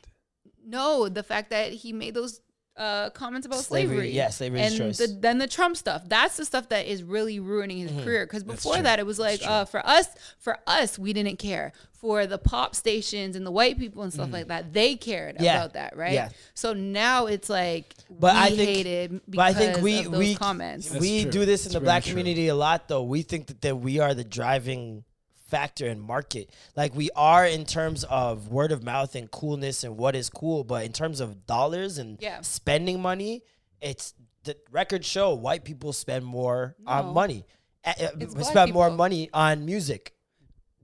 no, 0.67 1.09
the 1.09 1.24
fact 1.24 1.49
that 1.51 1.72
he 1.72 1.93
made 1.93 2.14
those 2.14 2.41
uh, 2.77 3.09
comments 3.11 3.45
about 3.48 3.59
Slavery, 3.59 3.95
slavery. 3.95 4.11
yeah, 4.11 4.27
slavery's 4.30 4.61
and 4.74 4.77
choice. 4.77 4.98
The, 4.98 5.07
then 5.07 5.38
the 5.38 5.48
Trump 5.48 5.77
stuff. 5.77 6.01
That's 6.09 6.35
the 6.35 6.43
stuff 6.43 6.67
that 6.69 6.85
is 6.88 7.03
really 7.03 7.40
ruining 7.40 7.77
his 7.77 8.03
career. 8.03 8.25
Because 8.25 8.43
before 8.43 8.77
that, 8.82 8.99
it 8.99 9.06
was 9.06 9.17
like 9.17 9.40
uh, 9.48 9.64
for 9.64 9.80
us, 9.88 10.07
for 10.40 10.57
us, 10.67 10.99
we 10.99 11.14
didn't 11.14 11.38
care. 11.40 11.72
For 11.93 12.27
the 12.27 12.38
pop 12.38 12.75
stations 12.75 13.38
and 13.38 13.45
the 13.48 13.51
white 13.51 13.80
people 13.80 14.03
and 14.03 14.11
stuff 14.11 14.30
like 14.33 14.49
that, 14.49 14.74
they 14.74 14.95
cared 14.95 15.38
Yeah, 15.40 15.56
about 15.59 15.74
that, 15.75 15.95
right? 15.95 16.11
yeah. 16.11 16.30
So 16.53 16.74
now 16.74 17.27
it's 17.27 17.49
like 17.49 17.95
But 18.09 18.33
we 18.33 18.40
I 18.41 18.49
think- 18.49 18.59
hated 18.69 19.11
because 19.11 19.22
but 19.38 19.41
I 19.41 19.53
think 19.53 19.77
we 19.82 19.99
of 19.99 20.11
those 20.11 20.19
we 20.19 20.35
comments. 20.35 20.90
That's 20.90 21.01
we 21.01 21.22
true. 21.24 21.32
do 21.32 21.45
this 21.45 21.65
in 21.65 21.69
That's 21.69 21.74
the 21.75 21.80
very 21.80 21.85
black 21.85 22.03
true. 22.03 22.11
community 22.11 22.49
a 22.49 22.56
lot 22.56 22.90
though. 22.90 23.03
We 23.03 23.22
think 23.22 23.48
that, 23.48 23.61
that 23.61 23.77
we 23.77 23.99
are 23.99 24.14
the 24.14 24.25
driving 24.25 25.06
factor 25.56 25.88
in 25.88 26.00
market. 26.01 26.50
Like 26.75 26.93
we 26.93 27.09
are 27.16 27.45
in 27.45 27.64
terms 27.66 28.03
of 28.06 28.50
word 28.50 28.74
of 28.74 28.84
mouth 28.84 29.16
and 29.16 29.32
coolness 29.32 29.85
and 29.85 29.95
what 29.98 30.14
is 30.16 30.30
cool, 30.30 30.66
but 30.66 30.84
in 30.85 30.92
terms 30.92 31.22
of 31.22 31.45
dollars 31.48 31.98
and 31.98 32.17
Yeah. 32.22 32.42
spending 32.42 33.01
money, 33.01 33.42
it's 33.80 34.14
the 34.43 34.58
records 34.69 35.08
show 35.08 35.34
white 35.34 35.64
people 35.64 35.93
spend 35.93 36.25
more 36.25 36.75
on 36.85 37.14
money. 37.14 37.45
Uh, 37.85 37.93
It's 38.19 38.48
spend 38.50 38.74
more 38.74 38.90
money 38.92 39.30
on 39.34 39.66
music. 39.66 40.11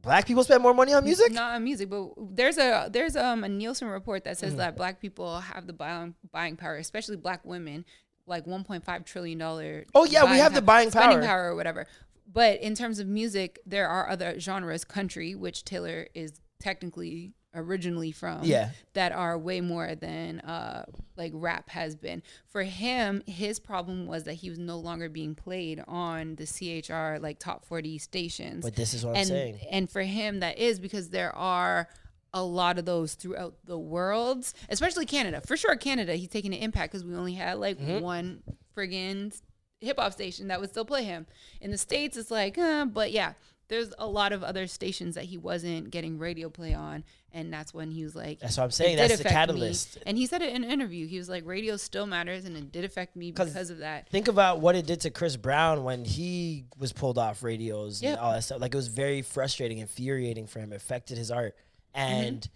Black 0.02 0.26
people 0.26 0.44
spend 0.44 0.64
more 0.64 0.74
money 0.74 0.94
on 0.94 1.04
music? 1.04 1.32
Not 1.34 1.56
on 1.56 1.64
music, 1.64 1.90
but 1.90 2.14
there's 2.18 2.58
a 2.58 2.90
there's 2.92 3.16
um 3.18 3.44
a 3.44 3.50
Nielsen 3.50 3.88
report 3.90 4.24
that 4.24 4.38
says 4.38 4.56
that 4.56 4.76
black 4.78 5.00
people 5.02 5.40
have 5.42 5.68
the 5.68 5.74
buying 5.74 6.16
buying 6.32 6.56
power, 6.56 6.78
especially 6.78 7.18
black 7.18 7.42
women, 7.46 7.84
like 8.26 8.46
1.5 8.46 9.06
trillion 9.06 9.38
dollar. 9.38 9.86
Oh, 9.94 10.06
yeah, 10.06 10.24
we 10.32 10.38
have 10.40 10.54
the 10.54 10.62
buying 10.62 10.90
power, 10.92 11.04
spending 11.04 11.28
power 11.28 11.44
or 11.52 11.56
whatever. 11.56 11.86
But 12.32 12.62
in 12.62 12.76
terms 12.76 13.00
of 13.00 13.08
music, 13.08 13.60
there 13.66 13.88
are 13.88 14.08
other 14.10 14.40
genres, 14.40 14.84
country, 14.86 15.36
which 15.36 15.64
Taylor 15.66 16.08
is 16.14 16.40
technically 16.60 17.34
originally 17.54 18.12
from, 18.14 18.44
Yeah. 18.46 18.70
that 18.94 19.12
are 19.12 19.38
way 19.38 19.60
more 19.60 19.94
than 19.96 20.40
uh 20.40 20.86
like 21.18 21.34
rap 21.36 21.70
has 21.72 21.96
been. 21.98 22.24
For 22.48 22.64
him, 22.64 23.22
his 23.28 23.60
problem 23.60 24.06
was 24.08 24.24
that 24.24 24.36
he 24.36 24.50
was 24.50 24.58
no 24.58 24.80
longer 24.80 25.10
being 25.10 25.36
played 25.36 25.84
on 25.88 26.36
the 26.36 26.46
CHR 26.46 27.20
like 27.20 27.40
top 27.40 27.66
40 27.66 27.98
stations. 27.98 28.64
But 28.64 28.76
this 28.78 28.94
is 28.94 29.04
what 29.06 29.12
I'm 29.12 29.18
and, 29.18 29.28
saying. 29.28 29.60
And 29.70 29.90
for 29.90 30.02
him, 30.02 30.40
that 30.40 30.58
is 30.60 30.80
because 30.80 31.10
there 31.10 31.36
are 31.36 31.90
a 32.34 32.42
lot 32.42 32.80
of 32.80 32.86
those 32.86 33.16
throughout 33.16 33.56
the 33.66 33.78
world, 33.78 34.46
especially 34.70 35.06
Canada. 35.06 35.42
For 35.46 35.58
sure, 35.58 35.76
Canada, 35.76 36.16
he's 36.16 36.30
taking 36.30 36.54
an 36.54 36.62
impact 36.62 36.94
because 36.94 37.04
we 37.04 37.14
only 37.16 37.34
had 37.34 37.58
like 37.58 37.78
Mm-hmm. 37.78 38.00
one 38.00 38.44
friggin' 38.78 39.38
hip 39.82 40.00
hop 40.00 40.14
station 40.14 40.48
that 40.48 40.62
would 40.62 40.70
still 40.70 40.86
play 40.86 41.04
him. 41.04 41.26
In 41.60 41.72
the 41.72 41.78
States, 41.78 42.16
it's 42.16 42.32
like, 42.32 42.58
uh, 42.58 42.86
but 42.86 43.12
yeah, 43.12 43.34
there's 43.68 43.94
a 43.98 44.06
lot 44.06 44.34
of 44.34 44.44
other 44.44 44.68
stations 44.68 45.16
that 45.16 45.26
he 45.26 45.38
wasn't 45.38 45.92
getting 45.92 46.18
radio 46.20 46.50
play 46.50 46.74
on. 46.74 47.04
And 47.34 47.54
that's 47.54 47.74
when 47.74 47.90
he 47.92 48.04
was 48.04 48.14
like, 48.14 48.42
That's 48.42 48.58
what 48.58 48.66
I'm 48.66 48.72
saying. 48.72 48.98
That's 48.98 49.14
the 49.14 49.22
affect 49.22 49.30
me." 49.30 49.32
catalyst. 49.32 49.98
And 50.06 50.18
he 50.18 50.26
said 50.26 50.42
it 50.42 50.54
in 50.54 50.66
an 50.66 50.70
interview. 50.70 51.08
He 51.08 51.18
was 51.18 51.30
like, 51.30 51.46
radio 51.46 51.78
still 51.78 52.06
matters 52.06 52.44
and 52.44 52.58
it 52.58 52.74
did 52.74 52.84
affect 52.84 53.16
me 53.16 53.32
because 53.32 53.70
of 53.70 53.78
that. 53.78 54.10
Think 54.10 54.28
about 54.28 54.60
what 54.60 54.76
it 54.76 54.86
did 54.86 55.00
to 55.02 55.10
Chris 55.10 55.38
Brown 55.38 55.86
when 55.86 56.04
he 56.04 56.66
was 56.78 56.92
pulled 56.92 57.18
off 57.18 57.42
radios 57.44 58.04
and 58.04 58.18
all 58.20 58.34
that 58.34 58.44
stuff. 58.44 58.60
Like 58.60 58.74
it 58.74 58.78
was 58.78 58.90
very 58.90 59.22
frustrating, 59.22 59.78
infuriating 59.78 60.48
for 60.48 60.60
him. 60.60 60.74
It 60.74 60.76
affected 60.76 61.18
his 61.18 61.32
art. 61.32 61.56
Mm-hmm. 61.96 62.12
And 62.12 62.50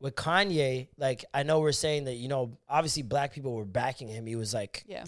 with 0.00 0.16
Kanye, 0.16 0.88
like 0.96 1.24
I 1.32 1.44
know 1.44 1.60
we're 1.60 1.70
saying 1.70 2.06
that 2.06 2.14
you 2.14 2.26
know 2.28 2.58
obviously 2.68 3.02
black 3.04 3.32
people 3.32 3.54
were 3.54 3.64
backing 3.64 4.08
him. 4.08 4.26
He 4.26 4.34
was 4.34 4.52
like, 4.52 4.82
Yeah. 4.88 5.04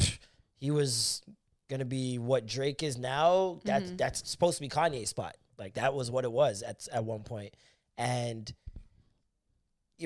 he 0.61 0.71
was 0.71 1.23
gonna 1.71 1.87
be 1.87 2.19
what 2.19 2.45
Drake 2.47 2.83
is 2.83 2.99
now. 2.99 3.61
That's 3.65 3.87
Mm-hmm. 3.87 3.97
that's 3.97 4.29
supposed 4.31 4.59
to 4.59 4.61
be 4.63 4.69
Kanye's 4.69 5.09
spot. 5.09 5.37
Like 5.59 5.75
that 5.75 5.95
was 5.95 6.11
what 6.11 6.25
it 6.25 6.33
was 6.33 6.63
at 6.63 6.87
at 6.93 7.05
one 7.05 7.23
point. 7.23 7.55
And 7.97 8.53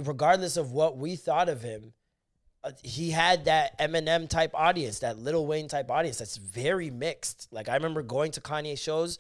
regardless 0.03 0.57
of 0.57 0.73
what 0.73 0.97
we 0.97 1.17
thought 1.17 1.49
of 1.49 1.63
him, 1.63 1.93
uh, 2.63 2.73
he 2.83 3.11
had 3.11 3.45
that 3.45 3.79
Eminem 3.79 4.29
type 4.29 4.51
audience, 4.55 5.01
that 5.01 5.19
Little 5.19 5.47
Wayne 5.47 5.69
type 5.69 5.91
audience 5.91 6.19
that's 6.19 6.37
very 6.37 6.91
mixed. 6.91 7.49
Like 7.53 7.69
I 7.69 7.75
remember 7.75 8.03
going 8.03 8.33
to 8.33 8.41
Kanye 8.41 8.79
shows, 8.79 9.19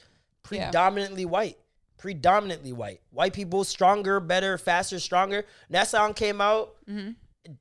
Yeah. 0.50 0.66
predominantly 0.66 1.24
white, 1.24 1.58
predominantly 1.98 2.72
white. 2.72 3.00
White 3.10 3.32
people 3.34 3.64
stronger, 3.64 4.18
better, 4.20 4.58
faster, 4.58 4.98
stronger. 4.98 5.36
When 5.68 5.72
that 5.72 5.88
song 5.88 6.14
came 6.14 6.40
out, 6.40 6.74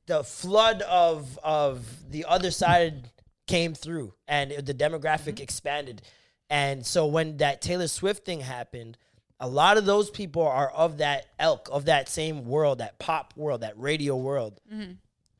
the 0.06 0.24
flood 0.24 0.82
of 0.82 1.38
of 1.44 2.10
the 2.10 2.24
other 2.24 2.50
side 2.50 3.10
came 3.46 3.74
through, 3.74 4.14
and 4.26 4.52
it- 4.52 4.66
the 4.66 4.74
demographic 4.74 5.40
expanded. 5.40 6.02
And 6.50 6.86
so 6.86 7.06
when 7.06 7.38
that 7.38 7.60
Taylor 7.62 7.88
Swift 7.88 8.24
thing 8.24 8.40
happened, 8.40 8.96
a 9.40 9.48
lot 9.48 9.76
of 9.76 9.84
those 9.84 10.10
people 10.10 10.42
are 10.46 10.70
of 10.70 10.98
that 10.98 11.26
elk, 11.38 11.68
of 11.72 11.86
that 11.86 12.08
same 12.08 12.44
world, 12.46 12.78
that 12.78 12.98
pop 12.98 13.34
world, 13.36 13.62
that 13.62 13.78
radio 13.78 14.16
world. 14.16 14.60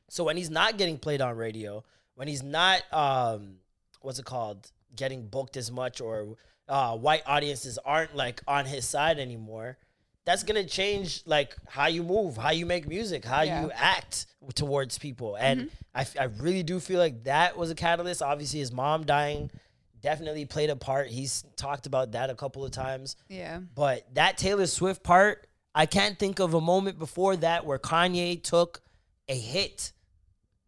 So 0.09 0.23
when 0.23 0.37
he's 0.37 0.49
not 0.49 0.77
getting 0.77 0.97
played 0.97 1.21
on 1.21 1.35
radio, 1.35 1.83
when 2.15 2.27
he's 2.27 2.43
not, 2.43 2.81
um, 2.93 3.57
what's 4.01 4.19
it 4.19 4.25
called, 4.25 4.71
getting 4.95 5.27
booked 5.27 5.57
as 5.57 5.71
much, 5.71 5.99
or 6.01 6.37
uh, 6.67 6.95
white 6.97 7.23
audiences 7.25 7.77
aren't 7.79 8.15
like 8.15 8.41
on 8.47 8.65
his 8.65 8.85
side 8.85 9.19
anymore, 9.19 9.77
that's 10.25 10.43
gonna 10.43 10.65
change 10.65 11.21
like 11.25 11.55
how 11.67 11.87
you 11.87 12.03
move, 12.03 12.35
how 12.37 12.51
you 12.51 12.65
make 12.65 12.87
music, 12.87 13.23
how 13.25 13.43
Yeah. 13.43 13.63
you 13.63 13.71
act 13.73 14.25
towards 14.55 14.97
people. 14.97 15.35
And 15.35 15.61
mm-hmm. 15.61 16.17
I 16.19 16.23
I 16.23 16.25
really 16.25 16.63
do 16.63 16.79
feel 16.79 16.99
like 16.99 17.23
that 17.25 17.57
was 17.57 17.69
a 17.71 17.75
catalyst. 17.75 18.21
Obviously, 18.21 18.59
his 18.59 18.71
mom 18.71 19.05
dying 19.05 19.51
definitely 20.01 20.45
played 20.45 20.69
a 20.69 20.75
part. 20.75 21.07
He's 21.07 21.43
talked 21.55 21.85
about 21.87 22.11
that 22.11 22.29
a 22.29 22.35
couple 22.35 22.63
of 22.65 22.71
times. 22.71 23.15
Yeah. 23.29 23.59
But 23.73 24.05
that 24.15 24.37
Taylor 24.37 24.67
Swift 24.67 25.01
part, 25.03 25.47
I 25.73 25.85
can't 25.87 26.17
think 26.19 26.39
of 26.39 26.53
a 26.53 26.61
moment 26.61 26.99
before 26.99 27.35
that 27.37 27.65
where 27.65 27.79
Kanye 27.79 28.41
took 28.41 28.81
a 29.27 29.35
hit, 29.35 29.93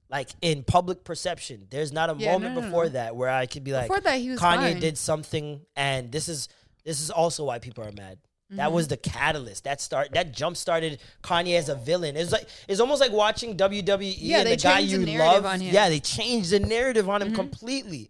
like 0.09 0.29
in 0.41 0.63
public 0.63 1.03
perception. 1.03 1.67
There's 1.69 1.91
not 1.91 2.09
a 2.09 2.15
Yeah, 2.17 2.31
moment 2.33 2.55
no, 2.55 2.61
no, 2.61 2.67
before 2.67 2.83
no. 2.85 2.89
that 2.91 3.15
where 3.15 3.29
I 3.29 3.45
could 3.45 3.63
be 3.63 3.73
like, 3.73 3.87
Before 3.87 4.01
that, 4.01 4.19
he 4.19 4.29
was 4.31 4.39
Kanye 4.39 4.71
fine. 4.73 4.79
did 4.79 4.97
something, 4.97 5.61
and 5.75 6.11
this 6.11 6.27
is 6.27 6.49
this 6.83 6.99
is 7.01 7.11
also 7.11 7.43
why 7.45 7.59
people 7.59 7.83
are 7.83 7.91
mad. 7.91 8.17
Mm-hmm. 8.47 8.57
That 8.57 8.71
was 8.71 8.87
the 8.87 8.95
catalyst. 8.95 9.65
That 9.65 9.81
start 9.81 10.13
that 10.13 10.31
jump 10.31 10.55
started 10.55 10.99
Kanye 11.21 11.57
as 11.57 11.67
a 11.67 11.75
villain. 11.75 12.15
It's 12.15 12.31
like 12.31 12.47
it's 12.69 12.79
almost 12.79 13.01
like 13.01 13.11
watching 13.11 13.57
WWE 13.57 14.15
Yeah, 14.17 14.37
and 14.39 14.47
they 14.47 14.55
the 14.55 14.61
guy 14.61 14.81
the 14.81 14.87
you 14.87 14.97
narrative 14.99 15.43
love. 15.43 15.59
Mm-hmm. 15.59 15.73
Yeah, 15.73 15.89
they 15.89 15.99
changed 15.99 16.51
the 16.51 16.59
narrative 16.61 17.09
on 17.09 17.21
him 17.21 17.33
completely. 17.35 18.09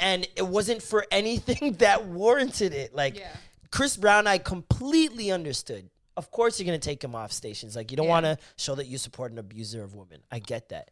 And 0.00 0.26
it 0.36 0.46
wasn't 0.46 0.82
for 0.82 1.06
anything 1.12 1.72
that 1.78 2.06
warranted 2.06 2.72
it. 2.74 2.92
Like 2.94 3.18
Yeah. 3.18 3.28
Chris 3.70 3.96
Brown, 3.96 4.26
I 4.26 4.38
completely 4.38 5.30
understood. 5.30 5.88
Of 6.16 6.32
course, 6.32 6.58
you're 6.58 6.66
gonna 6.66 6.78
take 6.80 7.02
him 7.04 7.14
off 7.14 7.30
stations. 7.30 7.76
Like 7.76 7.92
you 7.92 7.96
don't 7.96 8.06
Yeah. 8.06 8.10
want 8.12 8.26
to 8.26 8.38
show 8.56 8.74
that 8.74 8.86
you 8.88 8.98
support 8.98 9.30
an 9.30 9.38
abuser 9.38 9.84
of 9.84 9.94
women. 9.94 10.18
I 10.32 10.40
get 10.40 10.70
that. 10.70 10.90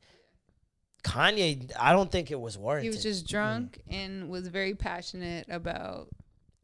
Kanye, 1.03 1.71
I 1.79 1.93
don't 1.93 2.11
think 2.11 2.31
it 2.31 2.41
was 2.41 2.59
warranted. 2.59 2.85
He 2.85 2.89
was 2.97 3.03
just 3.03 3.29
drunk 3.29 3.81
and 3.89 4.29
was 4.29 4.49
very 4.49 4.75
passionate 4.75 5.47
about 5.49 6.09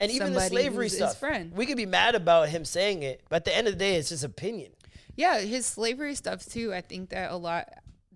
and 0.03 0.13
even 0.13 0.33
the 0.35 0.41
slavery 0.41 0.89
stuff. 0.89 1.19
friend. 1.19 1.53
We 1.53 1.67
could 1.67 1.77
be 1.77 1.87
mad 1.87 2.15
about 2.15 2.49
him 2.49 2.65
saying 2.65 3.03
it, 3.03 3.23
but 3.29 3.37
at 3.37 3.45
the 3.45 3.57
end 3.57 3.67
of 3.69 3.75
the 3.75 3.79
day, 3.79 3.97
it's 3.97 4.09
just 4.11 4.25
opinion. 4.25 4.73
Yeah, 5.17 5.41
his 5.41 5.67
slavery 5.67 6.15
stuff 6.15 6.45
too. 6.47 6.73
I 6.75 6.81
think 6.81 7.11
that 7.11 7.31
a 7.31 7.37
lot. 7.37 7.69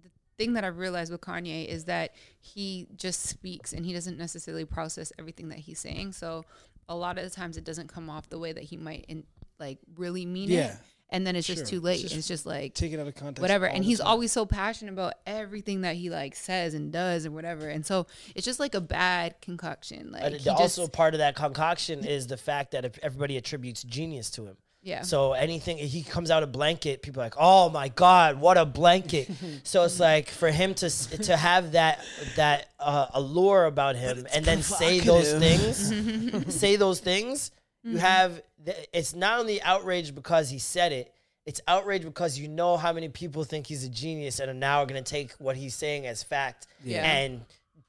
The 0.02 0.10
thing 0.38 0.52
that 0.54 0.64
I've 0.64 0.78
realized 0.78 1.10
with 1.12 1.20
Kanye 1.22 1.66
is 1.66 1.84
that 1.84 2.14
he 2.40 2.86
just 2.96 3.22
speaks 3.22 3.72
and 3.72 3.84
he 3.86 3.92
doesn't 3.92 4.18
necessarily 4.18 4.64
process 4.64 5.12
everything 5.18 5.48
that 5.48 5.58
he's 5.58 5.78
saying. 5.78 6.12
So 6.12 6.44
a 6.88 6.94
lot 6.94 7.18
of 7.18 7.24
the 7.24 7.30
times 7.30 7.56
it 7.56 7.64
doesn't 7.64 7.88
come 7.88 8.10
off 8.10 8.28
the 8.28 8.38
way 8.38 8.52
that 8.52 8.62
he 8.64 8.76
might 8.76 9.06
in, 9.08 9.24
like 9.58 9.78
really 9.96 10.24
mean 10.26 10.50
Yeah. 10.50 10.72
it. 10.72 10.76
And 11.08 11.24
then 11.24 11.36
it's 11.36 11.46
Sure. 11.46 11.54
just 11.56 11.70
too 11.70 11.80
late. 11.80 11.96
It's 12.02 12.04
It's 12.04 12.14
just 12.14 12.28
just, 12.28 12.46
like 12.46 12.74
Take 12.74 12.92
it 12.92 12.98
out 12.98 13.06
of 13.06 13.14
context. 13.14 13.40
whatever. 13.40 13.66
And 13.66 13.84
he's 13.84 13.98
time. 13.98 14.08
always 14.08 14.32
so 14.32 14.44
passionate 14.44 14.90
about 14.92 15.14
everything 15.24 15.82
that 15.82 15.94
he 15.94 16.10
like 16.10 16.34
says 16.34 16.74
and 16.74 16.92
does 16.92 17.24
and 17.24 17.34
whatever. 17.34 17.68
And 17.68 17.86
so 17.86 18.06
it's 18.34 18.44
just 18.44 18.58
like 18.58 18.74
a 18.74 18.80
bad 18.80 19.40
concoction. 19.40 20.10
Like 20.10 20.22
But 20.22 20.32
he 20.32 20.38
it- 20.38 20.42
just, 20.44 20.60
also, 20.60 20.88
part 20.88 21.14
of 21.14 21.18
that 21.18 21.36
concoction 21.36 22.04
is 22.04 22.26
the 22.26 22.36
fact 22.36 22.72
that 22.72 22.98
everybody 23.02 23.36
attributes 23.36 23.84
genius 23.84 24.30
to 24.32 24.46
him. 24.46 24.56
yeah. 24.82 25.02
So 25.02 25.32
anything 25.32 25.78
he 25.78 26.02
comes 26.02 26.30
out 26.30 26.42
a 26.42 26.46
blanket, 26.48 27.02
people 27.02 27.20
are 27.22 27.26
like, 27.26 27.34
"Oh 27.38 27.68
my 27.70 27.88
God, 27.88 28.40
what 28.40 28.56
a 28.58 28.64
blanket!" 28.66 29.28
so 29.64 29.82
it's 29.84 29.98
like 30.00 30.28
for 30.28 30.50
him 30.50 30.74
to 30.74 30.90
to 30.90 31.36
have 31.36 31.72
that 31.72 32.00
that 32.36 32.68
uh, 32.80 33.06
allure 33.14 33.64
about 33.66 33.94
him, 33.96 34.26
and 34.32 34.44
then 34.44 34.62
say 34.62 35.00
those 35.00 35.32
things, 35.34 36.54
say 36.54 36.76
those 36.76 37.00
things. 37.00 37.50
You 37.86 37.92
mm-hmm. 37.92 38.00
have 38.00 38.42
th- 38.64 38.88
it's 38.92 39.14
not 39.14 39.38
only 39.38 39.62
outrage 39.62 40.14
because 40.14 40.50
he 40.50 40.58
said 40.58 40.92
it. 40.92 41.12
It's 41.44 41.60
outrage 41.68 42.02
because 42.02 42.36
you 42.36 42.48
know 42.48 42.76
how 42.76 42.92
many 42.92 43.08
people 43.08 43.44
think 43.44 43.68
he's 43.68 43.84
a 43.84 43.88
genius 43.88 44.40
and 44.40 44.50
are 44.50 44.54
now 44.54 44.84
going 44.84 45.02
to 45.02 45.08
take 45.08 45.32
what 45.34 45.56
he's 45.56 45.74
saying 45.74 46.04
as 46.04 46.24
fact 46.24 46.66
Yeah. 46.82 47.04
and 47.04 47.42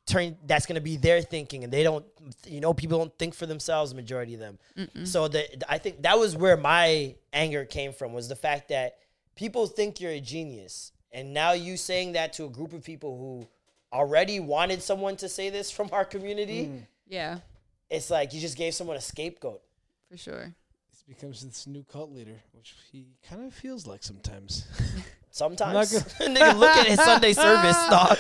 turn 0.06 0.38
that's 0.45 0.67
going 0.67 0.76
to 0.76 0.82
be 0.82 0.95
their 0.98 1.22
thinking 1.22 1.64
and 1.64 1.74
they 1.74 1.84
don't 1.84 2.06
you 2.45 2.61
know 2.61 2.74
people 2.74 2.98
don't 3.00 3.17
think 3.17 3.34
for 3.34 3.45
themselves 3.48 3.93
majority 3.95 4.35
of 4.35 4.40
them. 4.40 4.59
So 5.06 5.27
the 5.27 5.43
I 5.67 5.80
think 5.80 6.03
that 6.03 6.19
was 6.19 6.38
where 6.38 6.56
my 6.56 7.16
anger 7.34 7.66
came 7.66 7.92
from 7.92 8.14
was 8.14 8.30
the 8.30 8.35
fact 8.35 8.69
that 8.69 9.00
people 9.35 9.66
think 9.66 10.00
you're 10.00 10.11
a 10.11 10.22
genius 10.22 10.92
and 11.11 11.34
now 11.34 11.53
you 11.53 11.76
saying 11.76 12.11
that 12.11 12.34
to 12.34 12.45
a 12.45 12.50
group 12.50 12.74
of 12.74 12.84
people 12.84 13.17
who 13.17 13.48
already 13.92 14.40
wanted 14.40 14.82
someone 14.84 15.16
to 15.17 15.30
say 15.30 15.50
this 15.50 15.72
from 15.72 15.90
our 15.92 16.06
community. 16.06 16.85
Yeah, 17.09 17.40
It's 17.90 18.09
like 18.09 18.34
you 18.34 18.42
just 18.42 18.58
gave 18.58 18.74
someone 18.74 18.98
a 18.98 19.01
scapegoat. 19.01 19.61
For 20.09 20.17
sure. 20.17 20.55
He 21.05 21.13
becomes 21.13 21.41
this 21.45 21.67
new 21.67 21.83
cult 21.83 22.11
leader, 22.11 22.41
which 22.51 22.75
he 22.91 23.07
kind 23.29 23.45
of 23.45 23.53
feels 23.53 23.87
like 23.87 24.03
sometimes. 24.03 24.67
Sometimes, 25.29 25.93
I'm 26.19 26.33
nigga, 26.35 26.57
look 26.57 26.75
at 26.75 26.87
his 26.87 26.99
Sunday 26.99 27.31
service, 27.33 27.75
dog. 27.89 28.17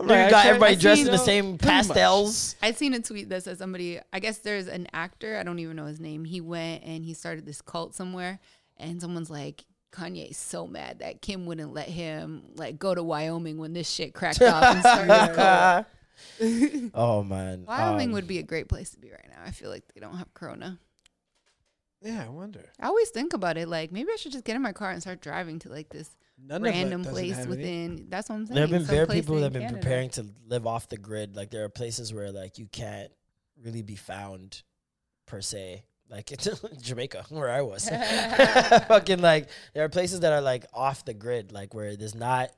Nigga 0.00 0.30
got 0.30 0.46
everybody 0.46 0.72
I've 0.72 0.80
dressed 0.80 0.98
seen- 0.98 1.06
in 1.06 1.12
the 1.12 1.18
same 1.18 1.58
Pretty 1.58 1.76
much. 1.76 1.86
pastels. 1.88 2.56
I'd 2.60 2.76
seen 2.76 2.92
a 2.94 3.00
tweet 3.00 3.28
that 3.28 3.44
said 3.44 3.58
somebody, 3.58 4.00
I 4.12 4.18
guess 4.18 4.38
there's 4.38 4.66
an 4.66 4.88
actor, 4.92 5.36
I 5.38 5.44
don't 5.44 5.60
even 5.60 5.76
know 5.76 5.84
his 5.86 6.00
name. 6.00 6.24
He 6.24 6.40
went 6.40 6.82
and 6.82 7.04
he 7.04 7.14
started 7.14 7.46
this 7.46 7.60
cult 7.62 7.94
somewhere, 7.94 8.40
and 8.78 9.00
someone's 9.00 9.30
like, 9.30 9.64
Kanye's 9.92 10.36
so 10.38 10.66
mad 10.66 10.98
that 10.98 11.22
Kim 11.22 11.46
wouldn't 11.46 11.72
let 11.72 11.88
him 11.88 12.42
like 12.56 12.80
go 12.80 12.92
to 12.96 13.02
Wyoming 13.02 13.58
when 13.58 13.72
this 13.72 13.88
shit 13.88 14.12
cracked 14.12 14.42
off 14.42 14.64
and 14.64 14.80
start 14.80 15.08
his 15.28 15.36
cult. 15.36 16.90
oh 16.94 17.22
man, 17.22 17.64
Wyoming 17.66 18.08
Um, 18.08 18.12
would 18.14 18.26
be 18.26 18.38
a 18.38 18.42
great 18.42 18.68
place 18.68 18.90
to 18.90 18.98
be 18.98 19.10
right 19.12 19.28
now. 19.28 19.42
I 19.44 19.52
feel 19.52 19.70
like 19.70 19.84
they 19.94 20.00
don't 20.00 20.16
have 20.16 20.34
corona. 20.34 20.80
Yeah, 22.02 22.24
I 22.24 22.28
wonder. 22.28 22.64
I 22.80 22.86
always 22.86 23.10
think 23.10 23.32
about 23.32 23.56
it 23.56 23.68
like 23.68 23.92
maybe 23.92 24.10
I 24.12 24.16
should 24.16 24.32
just 24.32 24.44
get 24.44 24.56
in 24.56 24.62
my 24.62 24.72
car 24.72 24.90
and 24.90 25.00
start 25.00 25.20
driving 25.20 25.58
to 25.60 25.68
like 25.68 25.88
this 25.88 26.10
None 26.38 26.62
random 26.62 27.02
place 27.02 27.36
have 27.36 27.46
any. 27.46 27.56
within. 27.56 28.06
That's 28.08 28.28
what 28.28 28.36
I'm 28.36 28.46
saying. 28.46 28.54
There 28.54 28.62
have 28.64 28.70
been 28.70 28.84
some 28.84 28.94
very 28.94 29.06
people 29.06 29.36
that 29.36 29.44
have 29.44 29.52
been 29.52 29.62
Canada. 29.62 29.80
preparing 29.80 30.10
to 30.10 30.26
live 30.46 30.66
off 30.66 30.88
the 30.88 30.98
grid. 30.98 31.34
Like 31.34 31.50
there 31.50 31.64
are 31.64 31.68
places 31.68 32.12
where 32.12 32.30
like 32.30 32.58
you 32.58 32.66
can't 32.66 33.10
really 33.64 33.82
be 33.82 33.96
found, 33.96 34.62
per 35.26 35.40
se. 35.40 35.84
Like 36.08 36.30
it's 36.32 36.46
Jamaica, 36.82 37.24
where 37.30 37.50
I 37.50 37.62
was. 37.62 37.88
Fucking 38.88 39.20
like 39.20 39.48
there 39.74 39.84
are 39.84 39.88
places 39.88 40.20
that 40.20 40.32
are 40.32 40.42
like 40.42 40.66
off 40.72 41.04
the 41.04 41.14
grid, 41.14 41.52
like 41.52 41.74
where 41.74 41.96
there's 41.96 42.14
not, 42.14 42.50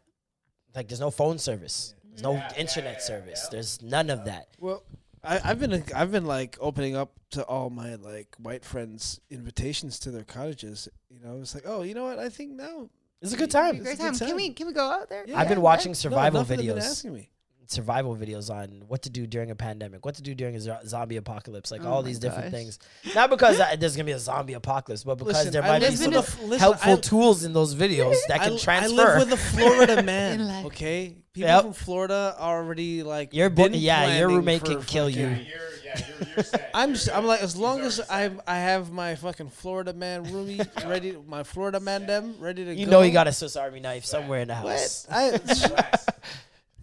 like 0.74 0.88
there's 0.88 1.00
no 1.00 1.10
phone 1.10 1.38
service, 1.38 1.94
there's 2.04 2.22
no 2.22 2.42
internet 2.56 3.00
service, 3.02 3.48
there's 3.50 3.80
none 3.80 4.10
of 4.10 4.24
that. 4.26 4.48
Well, 4.58 4.82
I, 5.24 5.40
I've 5.44 5.60
been 5.60 5.84
I've 5.94 6.12
been 6.12 6.26
like 6.26 6.56
opening 6.60 6.96
up 6.96 7.12
to 7.30 7.44
all 7.44 7.70
my 7.70 7.96
like 7.96 8.34
white 8.38 8.64
friends 8.64 9.20
invitations 9.30 9.98
to 10.00 10.10
their 10.10 10.24
cottages. 10.24 10.88
You 11.10 11.20
know, 11.20 11.38
it's 11.40 11.54
like, 11.54 11.64
oh, 11.66 11.82
you 11.82 11.94
know 11.94 12.04
what? 12.04 12.18
I 12.18 12.28
think 12.28 12.52
now 12.52 12.88
It's 13.20 13.32
a 13.32 13.36
good 13.36 13.50
time. 13.50 13.74
be 13.74 13.80
a 13.80 13.82
great 13.82 13.92
It's 13.92 14.00
a 14.00 14.18
time. 14.18 14.28
Can 14.28 14.36
we 14.36 14.50
can 14.50 14.66
we 14.66 14.72
go 14.72 14.90
out 14.90 15.08
there? 15.08 15.24
Yeah. 15.26 15.38
I've 15.38 15.48
been 15.48 15.60
watching 15.62 15.94
survival 15.94 16.40
enough 16.40 16.50
of 16.50 16.56
them 16.56 16.66
been 16.66 16.76
videos. 16.76 16.82
asking 16.90 17.14
me. 17.14 17.30
Survival 17.70 18.16
videos 18.16 18.50
on 18.50 18.82
what 18.88 19.02
to 19.02 19.10
do 19.10 19.26
during 19.26 19.50
a 19.50 19.54
pandemic, 19.54 20.04
what 20.04 20.14
to 20.16 20.22
do 20.22 20.34
during 20.34 20.56
a 20.56 20.60
zo- 20.60 20.78
zombie 20.86 21.16
apocalypse, 21.18 21.70
like 21.70 21.84
Oh 21.84 21.88
all 21.92 22.02
my 22.02 22.08
these 22.08 22.18
different 22.18 22.46
gosh. 22.46 22.52
things. 22.52 22.78
Not 23.14 23.28
because 23.30 23.60
uh, 23.60 23.76
there's 23.78 23.94
gonna 23.94 24.04
be 24.06 24.12
a 24.12 24.18
zombie 24.18 24.54
apocalypse, 24.54 25.04
but 25.04 25.16
because 25.18 25.34
Listen, 25.34 25.52
there 25.52 25.62
might 25.62 25.80
be 25.80 25.94
some 25.94 26.12
with 26.12 26.16
a 26.16 26.18
f- 26.20 26.42
listen, 26.42 26.58
helpful 26.58 26.92
I- 26.94 26.96
tools 27.00 27.44
in 27.44 27.52
those 27.52 27.74
videos 27.74 28.16
that 28.28 28.40
can 28.42 28.52
l- 28.54 28.58
transfer. 28.58 29.00
I 29.00 29.18
live 29.18 29.28
with 29.28 29.32
a 29.32 29.36
Florida 29.52 30.02
man. 30.02 30.66
okay, 30.66 31.16
people 31.34 31.48
Yep. 31.50 31.62
from 31.62 31.72
Florida 31.74 32.34
are 32.38 32.58
already 32.58 33.02
like 33.02 33.34
Your 33.34 33.50
bo- 33.50 33.64
been 33.68 33.74
yeah, 33.74 34.16
your 34.18 34.28
roommate 34.28 34.64
can 34.64 34.82
kill 34.82 35.08
you. 35.10 35.28
fucking- 35.28 35.46
You're, 35.46 35.58
yeah, 35.84 36.06
you're, 36.20 36.28
you're 36.36 36.44
set. 36.44 36.70
I'm 36.74 36.94
just. 36.94 37.10
I'm 37.14 37.26
like 37.26 37.42
as 37.42 37.54
long 37.56 37.80
as. 37.82 38.00
I 38.08 38.30
I 38.46 38.56
have 38.56 38.90
my 38.90 39.14
fucking 39.14 39.50
Florida 39.50 39.92
man 39.92 40.24
roomie 40.24 40.58
ready, 40.88 41.16
my 41.26 41.42
Florida 41.42 41.80
man 41.80 42.06
them 42.06 42.34
ready 42.40 42.64
to 42.64 42.74
go. 42.74 42.80
you 42.80 42.86
go. 42.86 42.92
know 42.92 43.02
you 43.02 43.12
got 43.12 43.26
a 43.28 43.32
Swiss 43.32 43.56
Army 43.56 43.80
knife 43.80 44.04
somewhere 44.06 44.40
in 44.40 44.48
the 44.48 44.54
house. 44.54 45.06
What? 45.08 45.16
I, 45.16 45.28
Relax. 45.30 46.06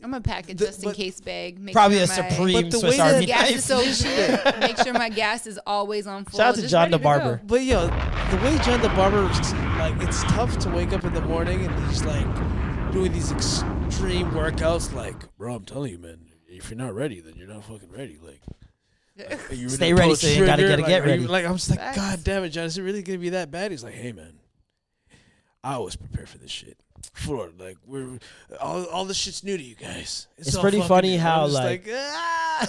I'm 0.06 0.12
gonna 0.12 0.22
pack 0.22 0.46
a 0.50 0.54
The- 0.54 0.66
just 0.66 0.84
in 0.84 0.92
case 0.94 1.20
bag. 1.20 1.60
Make 1.60 1.74
Probably 1.74 1.98
sure 1.98 2.16
a 2.16 2.24
my 2.24 2.30
supreme 2.30 2.54
But 2.62 2.72
the 2.72 2.80
Swiss 2.80 2.92
way 2.92 2.98
that 2.98 3.14
Army 3.16 3.26
gas 3.26 3.42
knife. 3.42 3.56
is 3.56 3.66
so 3.66 3.82
cheap. 4.54 4.60
Make 4.60 4.78
sure 4.78 4.94
my 4.94 5.10
gas 5.10 5.48
is 5.48 5.60
always 5.66 6.06
on 6.08 6.26
full. 6.26 6.38
Shout 6.40 6.50
out 6.50 6.56
to 6.56 6.62
just 6.62 6.72
John 6.72 6.82
ready 6.84 6.92
the. 6.92 7.00
Barber. 7.00 7.42
But 7.44 7.64
yo, 7.64 7.88
the 7.88 8.40
way 8.44 8.58
John 8.64 8.82
the 8.82 8.90
Barber, 8.90 9.24
like, 9.80 10.00
it's 10.08 10.22
tough 10.24 10.58
to 10.60 10.70
wake 10.70 10.94
up 10.94 11.04
in 11.04 11.14
the 11.14 11.22
morning 11.22 11.66
and 11.66 11.88
he's 11.90 12.04
like 12.06 12.92
doing 12.92 13.12
these 13.12 13.32
extreme 13.32 14.30
workouts. 14.32 14.94
Like, 14.94 15.36
bro, 15.38 15.56
I'm 15.56 15.66
telling 15.66 15.92
you, 15.92 15.98
man, 15.98 16.20
if 16.48 16.70
you're 16.70 16.78
not 16.78 16.94
ready, 16.94 17.20
then 17.20 17.34
you're 17.36 17.48
not 17.48 17.66
fucking 17.66 17.90
ready. 17.92 18.20
Like, 18.24 18.42
like, 19.18 19.40
you 19.58 19.70
Stay 19.70 19.94
ready 19.94 20.14
so 20.16 20.28
you 20.28 20.46
gotta 20.46 20.62
get- 20.64 20.78
like, 20.80 20.88
get 20.88 21.02
are 21.02 21.06
you- 21.06 21.12
ready. 21.12 21.28
Like, 21.28 21.46
I'm 21.46 21.56
just 21.56 21.70
like, 21.72 21.80
Facts. 21.80 21.98
God 21.98 22.24
damn 22.24 22.44
it, 22.44 22.50
John, 22.50 22.66
is 22.66 22.78
it 22.78 22.84
really 22.84 23.02
gonna 23.02 23.18
be 23.18 23.30
that 23.30 23.50
bad? 23.50 23.72
He's 23.72 23.84
like, 23.84 23.94
hey, 23.96 24.12
man, 24.12 24.34
I 25.64 25.74
always 25.74 25.96
prepare 25.96 26.26
for 26.28 26.38
this 26.38 26.52
shit. 26.52 26.78
Florida, 27.16 27.54
like 27.58 27.78
we're 27.86 28.20
all, 28.60 28.86
all 28.88 29.06
this 29.06 29.18
shit's 29.18 29.44
new 29.44 29.58
to 29.58 29.64
you 29.64 29.76
guys. 29.76 30.28
It's 30.38 30.56
all 30.56 30.62
pretty 30.62 30.82
funny 30.82 31.12
new. 31.14 31.20
How, 31.20 31.48
just 31.48 31.56
like- 31.56 31.88
ah! 31.92 32.68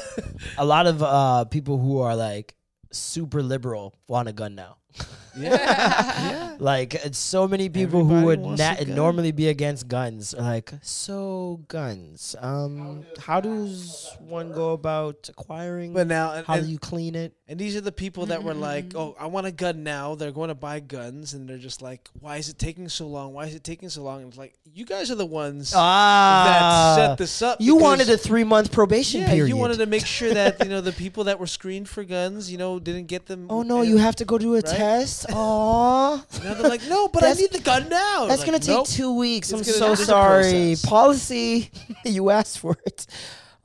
a 0.59 0.65
lot 0.65 0.87
of 0.87 1.03
uh, 1.03 1.45
people 1.47 1.79
who 1.79 2.01
are 2.01 2.15
like 2.17 2.55
super 2.93 3.43
liberal 3.43 3.95
want 4.09 4.29
a 4.29 4.33
gun 4.33 4.55
now. 4.55 4.77
yeah. 5.39 6.57
Like 6.59 6.95
it's 6.95 7.19
so 7.19 7.47
many 7.47 7.69
people 7.69 8.01
Everybody 8.01 8.21
who 8.21 8.27
would 8.27 8.59
na- 8.59 8.95
normally 8.95 9.31
be 9.31 9.49
against 9.49 9.89
guns. 9.89 10.35
Like 10.39 10.73
so, 10.81 11.61
guns. 11.69 12.35
Um, 12.41 13.05
how 13.19 13.41
does 13.43 14.11
one 14.21 14.53
go 14.53 14.73
about 14.73 15.29
acquiring? 15.29 15.93
But 15.93 16.07
now, 16.07 16.33
and, 16.33 16.47
how 16.47 16.55
and- 16.55 16.65
do 16.65 16.73
you 16.73 16.79
clean 16.79 17.15
it? 17.15 17.35
And 17.49 17.59
these 17.61 17.77
are 17.77 17.83
the 17.83 17.93
people 17.93 18.27
that 18.27 18.43
were 18.43 18.55
like, 18.55 18.95
"Oh, 18.97 19.15
I 19.21 19.27
want 19.27 19.47
a 19.47 19.53
gun 19.53 19.85
now." 19.85 20.15
They're 20.15 20.33
going 20.33 20.49
to 20.49 20.55
buy 20.55 20.81
guns, 20.81 21.35
and 21.35 21.47
they're 21.47 21.59
just 21.59 21.83
like, 21.83 22.09
"Why 22.21 22.39
is 22.39 22.49
it 22.49 22.59
taking 22.59 22.89
so 22.89 23.07
long? 23.07 23.35
Why 23.35 23.45
is 23.45 23.55
it 23.55 23.63
taking 23.63 23.91
so 23.91 24.03
long?" 24.03 24.21
And 24.23 24.29
it's 24.31 24.39
like, 24.39 24.55
you 24.75 24.85
guys 24.87 25.11
are 25.11 25.15
the 25.15 25.27
ones 25.27 25.73
Ah, 25.77 26.95
that 26.97 27.09
set 27.11 27.19
this 27.19 27.43
up. 27.43 27.61
You 27.61 27.77
wanted 27.77 28.09
a 28.09 28.17
three 28.17 28.45
month 28.45 28.73
probation 28.73 29.21
yeah, 29.21 29.31
period. 29.31 29.49
you 29.49 29.57
wanted 29.59 29.79
to 29.79 29.87
make 29.87 30.07
sure 30.07 30.33
that 30.35 30.65
you 30.65 30.71
know 30.71 30.81
the 30.81 30.93
people 30.93 31.25
that 31.25 31.39
were 31.39 31.47
screened 31.47 31.89
for 31.89 32.03
guns, 32.03 32.51
you 32.51 32.57
know, 32.59 32.79
didn't 32.81 33.07
get 33.07 33.27
them. 33.27 33.47
Oh 33.51 33.63
no, 33.63 33.83
you 33.83 33.99
have 33.99 34.17
to 34.17 34.25
go 34.25 34.39
do 34.39 34.55
a 34.55 34.57
Right? 34.57 34.65
test. 34.67 35.26
Aw, 35.33 36.17
Now 36.45 36.55
they're 36.55 36.69
like, 36.69 36.87
"No, 36.89 37.09
but 37.09 37.25
I 37.25 37.33
need 37.33 37.53
the 37.53 37.61
gun 37.61 37.89
now." 37.89 38.27
that's 38.27 38.41
Like, 38.41 38.47
gonna 38.47 38.59
take 38.59 38.69
nope. 38.77 38.89
two 38.89 39.17
weeks. 39.17 39.51
I'm 39.53 39.61
gonna- 39.61 39.73
so 39.73 39.87
there's 39.87 40.01
a 40.01 40.05
sorry. 40.07 40.43
process. 40.43 40.85
Policy, 40.85 41.71
you 42.05 42.31
asked 42.31 42.59
for 42.59 42.77
it. 42.87 43.07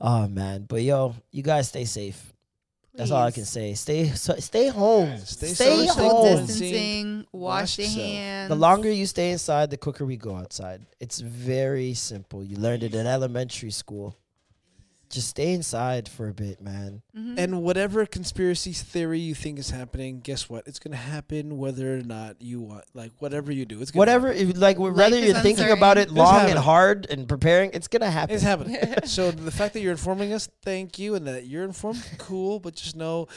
Oh 0.00 0.26
man, 0.28 0.64
but 0.68 0.82
yo, 0.82 1.14
you 1.30 1.42
guys 1.42 1.68
stay 1.68 1.84
safe. 1.84 2.32
That's 2.94 3.10
all 3.10 3.22
I 3.22 3.30
can 3.30 3.44
Please. 3.44 3.48
say. 3.48 3.72
Stay, 3.74 4.08
so, 4.10 4.34
stay 4.36 4.68
home. 4.68 5.16
Stay 5.24 5.54
stay 5.54 5.86
social 5.86 5.94
home. 5.94 6.24
distancing. 6.36 6.70
distancing, 6.72 7.26
wash, 7.32 7.60
Wash 7.62 7.78
your 7.78 7.86
yourself. 7.86 8.06
hands. 8.06 8.48
The 8.50 8.54
longer 8.56 8.90
you 8.90 9.06
stay 9.06 9.30
inside, 9.30 9.70
the 9.70 9.78
quicker 9.78 10.04
we 10.04 10.18
go 10.18 10.36
outside. 10.36 10.84
It's 11.00 11.18
very 11.20 11.94
simple. 11.94 12.44
You 12.44 12.56
learned 12.58 12.82
it 12.82 12.94
in 12.94 13.06
elementary 13.06 13.70
school. 13.70 14.14
Just 15.12 15.28
stay 15.28 15.52
inside 15.52 16.08
for 16.08 16.26
a 16.28 16.32
bit, 16.32 16.62
man. 16.62 17.02
And 17.14 17.62
whatever 17.62 18.06
conspiracy 18.06 18.72
theory 18.72 19.18
you 19.20 19.34
think 19.34 19.58
is 19.58 19.68
happening, 19.68 20.20
guess 20.20 20.48
what? 20.48 20.66
It's 20.66 20.78
gonna 20.78 20.96
happen 20.96 21.58
whether 21.58 21.94
or 21.98 22.00
not 22.02 22.40
you 22.40 22.62
want. 22.62 22.84
Like 22.94 23.12
whatever 23.18 23.52
you 23.52 23.66
do, 23.66 23.82
it's 23.82 23.90
gonna 23.90 23.98
Whatever, 24.00 24.28
happen. 24.32 24.50
if, 24.50 24.56
like 24.56 24.78
whether 24.78 25.14
is 25.16 25.26
you're 25.26 25.40
thinking 25.40 25.70
about 25.70 25.98
it 25.98 26.10
long 26.10 26.48
and 26.48 26.58
hard 26.58 27.06
and 27.10 27.28
preparing, 27.28 27.70
it's 27.74 27.88
gonna 27.88 28.10
happen. 28.10 28.34
It's 28.34 28.42
happening. 28.42 28.78
so 29.04 29.30
the 29.30 29.50
fact 29.50 29.74
that 29.74 29.80
you're 29.80 29.92
informing 29.92 30.32
us, 30.32 30.48
thank 30.62 30.98
you, 30.98 31.14
and 31.14 31.26
that 31.26 31.46
you're 31.46 31.64
informed, 31.64 32.02
cool. 32.16 32.58
But 32.58 32.74
just 32.76 32.96
know, 32.96 33.28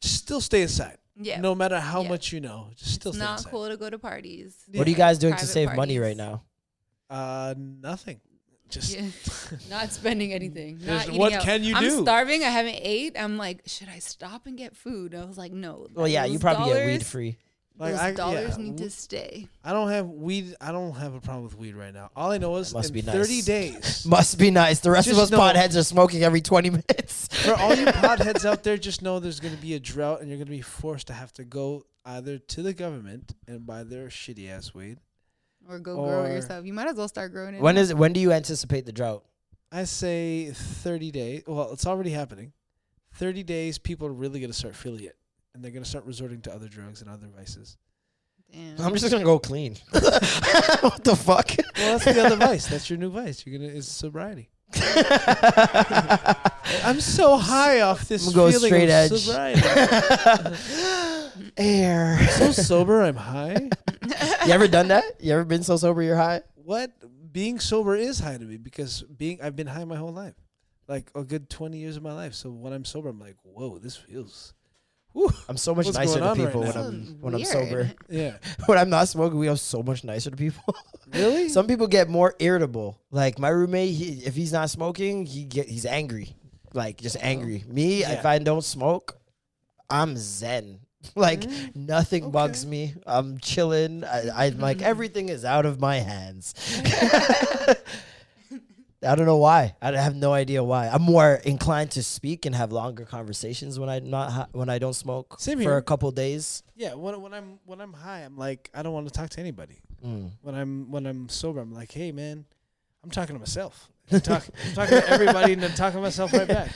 just 0.00 0.16
still 0.16 0.40
stay 0.40 0.62
inside. 0.62 0.98
Yeah. 1.14 1.40
No 1.40 1.54
matter 1.54 1.78
how 1.78 2.02
Yeah. 2.02 2.08
much 2.08 2.32
you 2.32 2.40
know, 2.40 2.70
just 2.74 2.94
still 2.94 3.10
it's 3.10 3.18
stay 3.18 3.24
not 3.24 3.38
inside. 3.38 3.50
cool 3.50 3.68
to 3.68 3.76
go 3.76 3.88
to 3.88 3.98
parties. 4.00 4.56
What 4.72 4.84
are 4.84 4.90
you 4.90 4.96
guys 4.96 5.18
doing 5.18 5.34
to 5.34 5.36
Private 5.38 5.52
save 5.52 5.74
money 5.76 5.98
right 6.00 6.16
now? 6.16 6.42
Uh, 7.08 7.54
nothing. 7.56 8.20
Just 8.70 8.94
Yeah. 8.96 9.06
not 9.68 9.92
spending 9.92 10.32
anything. 10.32 10.78
Not 10.84 11.06
eating 11.08 11.18
what 11.18 11.32
out. 11.32 11.42
can 11.42 11.64
you 11.64 11.74
do? 11.78 11.96
I'm 11.98 12.02
starving. 12.02 12.42
I 12.42 12.50
haven't 12.50 12.78
ate. 12.80 13.16
I'm 13.18 13.36
like, 13.36 13.62
should 13.66 13.88
I 13.88 13.98
stop 13.98 14.46
and 14.46 14.56
get 14.56 14.76
food? 14.76 15.14
I 15.14 15.24
was 15.24 15.36
like, 15.38 15.52
no. 15.52 15.88
Well, 15.94 16.06
yeah, 16.08 16.24
you 16.24 16.32
those 16.34 16.40
probably 16.42 16.72
get 16.74 16.86
weed 16.86 17.04
free. 17.06 17.36
Like, 17.78 17.92
those 17.92 18.00
I- 18.00 18.12
dollars 18.12 18.58
yeah, 18.58 18.64
need 18.64 18.76
to 18.78 18.90
stay. 18.90 19.48
I 19.64 19.72
don't 19.72 19.88
have 19.90 20.06
weed. 20.06 20.54
I 20.60 20.70
don't 20.70 20.92
have 20.96 21.14
a 21.14 21.20
problem 21.20 21.44
with 21.44 21.56
weed 21.56 21.74
right 21.74 21.94
now. 21.94 22.10
All 22.14 22.30
I 22.30 22.36
know 22.36 22.54
is 22.56 22.74
must 22.74 22.90
in 22.90 22.94
be 22.94 23.02
nice. 23.02 23.14
30 23.14 23.42
days. 23.42 24.06
Must 24.06 24.38
be 24.38 24.50
nice. 24.50 24.80
The 24.80 24.90
rest 24.90 25.08
of 25.08 25.14
us 25.14 25.30
Just 25.30 25.32
know- 25.32 25.38
potheads 25.40 25.76
are 25.76 25.82
smoking 25.82 26.22
every 26.22 26.42
20 26.42 26.68
minutes. 26.70 27.28
For 27.46 27.54
all 27.54 27.74
you 27.74 27.86
potheads 27.86 28.44
out 28.44 28.64
there, 28.64 28.76
just 28.76 29.00
know 29.00 29.18
there's 29.18 29.40
going 29.40 29.54
to 29.56 29.60
be 29.62 29.74
a 29.74 29.80
drought, 29.80 30.20
and 30.20 30.28
you're 30.28 30.36
going 30.36 30.46
to 30.46 30.50
be 30.50 30.60
forced 30.60 31.06
to 31.06 31.14
have 31.14 31.32
to 31.34 31.44
go 31.44 31.86
either 32.04 32.36
to 32.38 32.62
the 32.62 32.74
government 32.74 33.32
and 33.48 33.64
buy 33.66 33.82
their 33.82 34.08
shitty 34.08 34.50
ass 34.50 34.74
weed. 34.74 34.98
Or 35.70 35.78
go 35.78 35.94
grow 35.94 36.04
Or- 36.22 36.26
it 36.28 36.34
yourself. 36.34 36.66
You 36.66 36.72
might 36.72 36.88
as 36.88 36.96
well 36.96 37.08
start 37.08 37.32
growing 37.32 37.54
it. 37.54 37.60
when 37.60 37.76
now. 37.76 37.80
is 37.82 37.94
when 37.94 38.12
do 38.12 38.20
you 38.20 38.32
anticipate 38.32 38.84
the 38.86 38.92
drought? 38.92 39.24
I 39.72 39.84
say 39.84 40.50
30 40.52 41.10
days. 41.12 41.42
Well, 41.46 41.72
it's 41.72 41.86
already 41.86 42.10
happening. 42.10 42.52
30 43.14 43.42
days, 43.44 43.78
people 43.78 44.06
are 44.08 44.12
really 44.12 44.40
going 44.40 44.50
to 44.50 44.56
start 44.56 44.74
feeling 44.74 45.04
it. 45.04 45.16
And 45.54 45.62
they're 45.64 45.70
going 45.70 45.84
to 45.84 45.88
start 45.88 46.04
resorting 46.06 46.40
to 46.42 46.52
other 46.52 46.68
drugs 46.68 47.00
and 47.02 47.10
other 47.10 47.28
vices. 47.28 47.76
Damn. 48.52 48.80
I'm 48.84 48.94
just 48.96 49.08
gonna 49.12 49.22
go 49.22 49.38
clean. 49.38 49.76
what 49.90 51.04
the 51.04 51.14
fuck? 51.16 51.50
Well, 51.78 51.98
that's 51.98 52.04
the 52.04 52.20
other 52.26 52.34
vice. 52.34 52.66
That's 52.66 52.90
your 52.90 52.98
new 52.98 53.10
vice. 53.10 53.46
You're 53.46 53.56
going 53.56 53.70
to, 53.70 53.76
is 53.76 53.86
sobriety. 53.86 54.50
I'm 56.84 57.00
so 57.00 57.36
high 57.36 57.80
off 57.82 58.08
this 58.08 58.26
I'm 58.26 58.32
gonna 58.34 58.50
go 58.52 58.58
feeling 58.58 58.68
straight 58.70 58.84
of 58.84 58.90
edge. 58.90 59.20
sobriety. 59.20 59.60
air. 61.56 62.18
So 62.30 62.52
sober, 62.52 63.02
I'm 63.02 63.16
high. 63.16 63.70
you 64.46 64.52
ever 64.52 64.68
done 64.68 64.88
that? 64.88 65.04
You 65.20 65.32
ever 65.32 65.44
been 65.44 65.62
so 65.62 65.76
sober 65.76 66.02
you're 66.02 66.16
high? 66.16 66.42
What 66.54 66.92
being 67.32 67.60
sober 67.60 67.96
is 67.96 68.18
high 68.18 68.36
to 68.36 68.44
me 68.44 68.56
because 68.56 69.02
being 69.02 69.40
I've 69.42 69.56
been 69.56 69.66
high 69.66 69.84
my 69.84 69.96
whole 69.96 70.12
life, 70.12 70.34
like 70.88 71.10
a 71.14 71.24
good 71.24 71.50
twenty 71.50 71.78
years 71.78 71.96
of 71.96 72.02
my 72.02 72.12
life. 72.12 72.34
So 72.34 72.50
when 72.50 72.72
I'm 72.72 72.84
sober, 72.84 73.08
I'm 73.08 73.20
like, 73.20 73.36
whoa, 73.42 73.78
this 73.78 73.96
feels. 73.96 74.54
Whew. 75.12 75.30
I'm 75.48 75.56
so 75.56 75.74
much 75.74 75.92
nicer 75.92 76.20
to 76.20 76.24
on 76.24 76.38
right 76.38 76.46
people 76.46 76.60
when? 76.60 76.76
I'm 76.76 77.16
when 77.20 77.34
I'm 77.34 77.44
sober. 77.44 77.90
Yeah, 78.08 78.36
when 78.66 78.78
I'm 78.78 78.90
not 78.90 79.08
smoking, 79.08 79.38
we 79.38 79.48
are 79.48 79.56
so 79.56 79.82
much 79.82 80.04
nicer 80.04 80.30
to 80.30 80.36
people. 80.36 80.74
really. 81.12 81.48
Some 81.48 81.66
people 81.66 81.88
get 81.88 82.08
more 82.08 82.34
irritable. 82.38 83.00
Like 83.10 83.38
my 83.38 83.48
roommate, 83.48 83.94
he, 83.94 84.22
if 84.24 84.34
he's 84.36 84.52
not 84.52 84.70
smoking, 84.70 85.26
he 85.26 85.44
get 85.44 85.68
he's 85.68 85.86
angry, 85.86 86.36
like 86.72 87.00
just 87.00 87.16
oh. 87.16 87.22
angry. 87.22 87.64
Me, 87.66 88.04
if 88.04 88.24
I 88.24 88.38
don't 88.38 88.62
smoke, 88.62 89.18
I'm 89.88 90.16
zen. 90.16 90.80
Like 91.16 91.44
nothing 91.74 92.30
bugs 92.30 92.66
me. 92.66 92.94
I'm 93.06 93.38
chilling. 93.38 94.04
I, 94.04 94.46
I'm 94.46 94.58
like 94.58 94.82
everything 94.82 95.28
is 95.30 95.44
out 95.44 95.64
of 95.64 95.80
my 95.80 95.96
hands. 95.96 96.54
I 99.02 99.14
don't 99.14 99.24
know 99.24 99.38
why. 99.38 99.74
I 99.80 99.92
have 99.92 100.14
no 100.14 100.34
idea 100.34 100.62
why. 100.62 100.88
I'm 100.88 101.00
more 101.02 101.34
inclined 101.44 101.92
to 101.92 102.02
speak 102.02 102.44
and 102.44 102.54
have 102.54 102.70
longer 102.70 103.06
conversations 103.06 103.78
when 103.78 103.88
I 103.88 104.00
not 104.00 104.30
ha- 104.30 104.48
when 104.52 104.68
I 104.68 104.78
don't 104.78 104.92
smoke 104.92 105.36
Same 105.40 105.56
for 105.58 105.62
here. 105.62 105.76
a 105.78 105.82
couple 105.82 106.10
days. 106.10 106.62
yeah, 106.76 106.92
when 106.92 107.20
when 107.22 107.32
I'm 107.32 107.58
when 107.64 107.80
I'm 107.80 107.94
high, 107.94 108.20
I'm 108.20 108.36
like 108.36 108.70
I 108.74 108.82
don't 108.82 108.92
want 108.92 109.08
to 109.08 109.12
talk 109.12 109.30
to 109.30 109.40
anybody. 109.40 109.78
Mm. 110.04 110.30
When 110.42 110.54
I'm 110.54 110.90
when 110.90 111.06
I'm 111.06 111.30
sober, 111.30 111.60
I'm 111.60 111.72
like, 111.72 111.90
hey 111.92 112.12
man, 112.12 112.44
I'm 113.02 113.10
talking 113.10 113.34
to 113.34 113.40
myself. 113.40 113.90
I'm, 114.12 114.20
talk, 114.20 114.44
I'm 114.66 114.74
talking 114.74 114.98
to 114.98 115.08
everybody 115.08 115.54
and 115.54 115.62
then 115.62 115.70
talking 115.70 115.98
to 115.98 116.02
myself 116.02 116.32
right 116.32 116.46
back. 116.48 116.70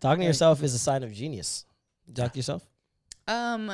Talking 0.00 0.20
to 0.20 0.26
yourself 0.26 0.62
is 0.62 0.72
a 0.72 0.78
sign 0.78 1.02
of 1.02 1.12
genius. 1.12 1.66
Talk 2.14 2.32
to 2.32 2.38
yourself. 2.38 2.66
Um, 3.28 3.72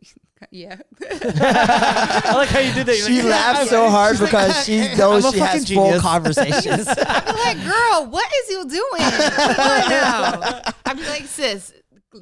yeah. 0.50 0.76
I 1.10 2.32
like 2.34 2.48
how 2.48 2.58
you 2.60 2.72
did 2.74 2.86
that. 2.86 2.98
You're 2.98 3.06
She 3.06 3.22
like, 3.22 3.30
laughs 3.30 3.70
so 3.70 3.88
hard 3.88 4.18
because 4.18 4.64
she 4.64 4.94
knows 4.96 5.30
she 5.30 5.38
has 5.38 5.62
fucking 5.62 5.76
full 5.76 6.00
conversations. 6.00 6.88
I'm 6.98 7.36
like, 7.36 7.64
girl, 7.64 8.06
what 8.10 8.30
is 8.42 8.50
you 8.50 8.68
doing? 8.68 9.10
Come 9.30 9.50
on 9.60 9.88
now. 9.90 10.60
I'd 10.84 10.96
be 10.96 11.06
like, 11.06 11.26
sis, 11.26 11.72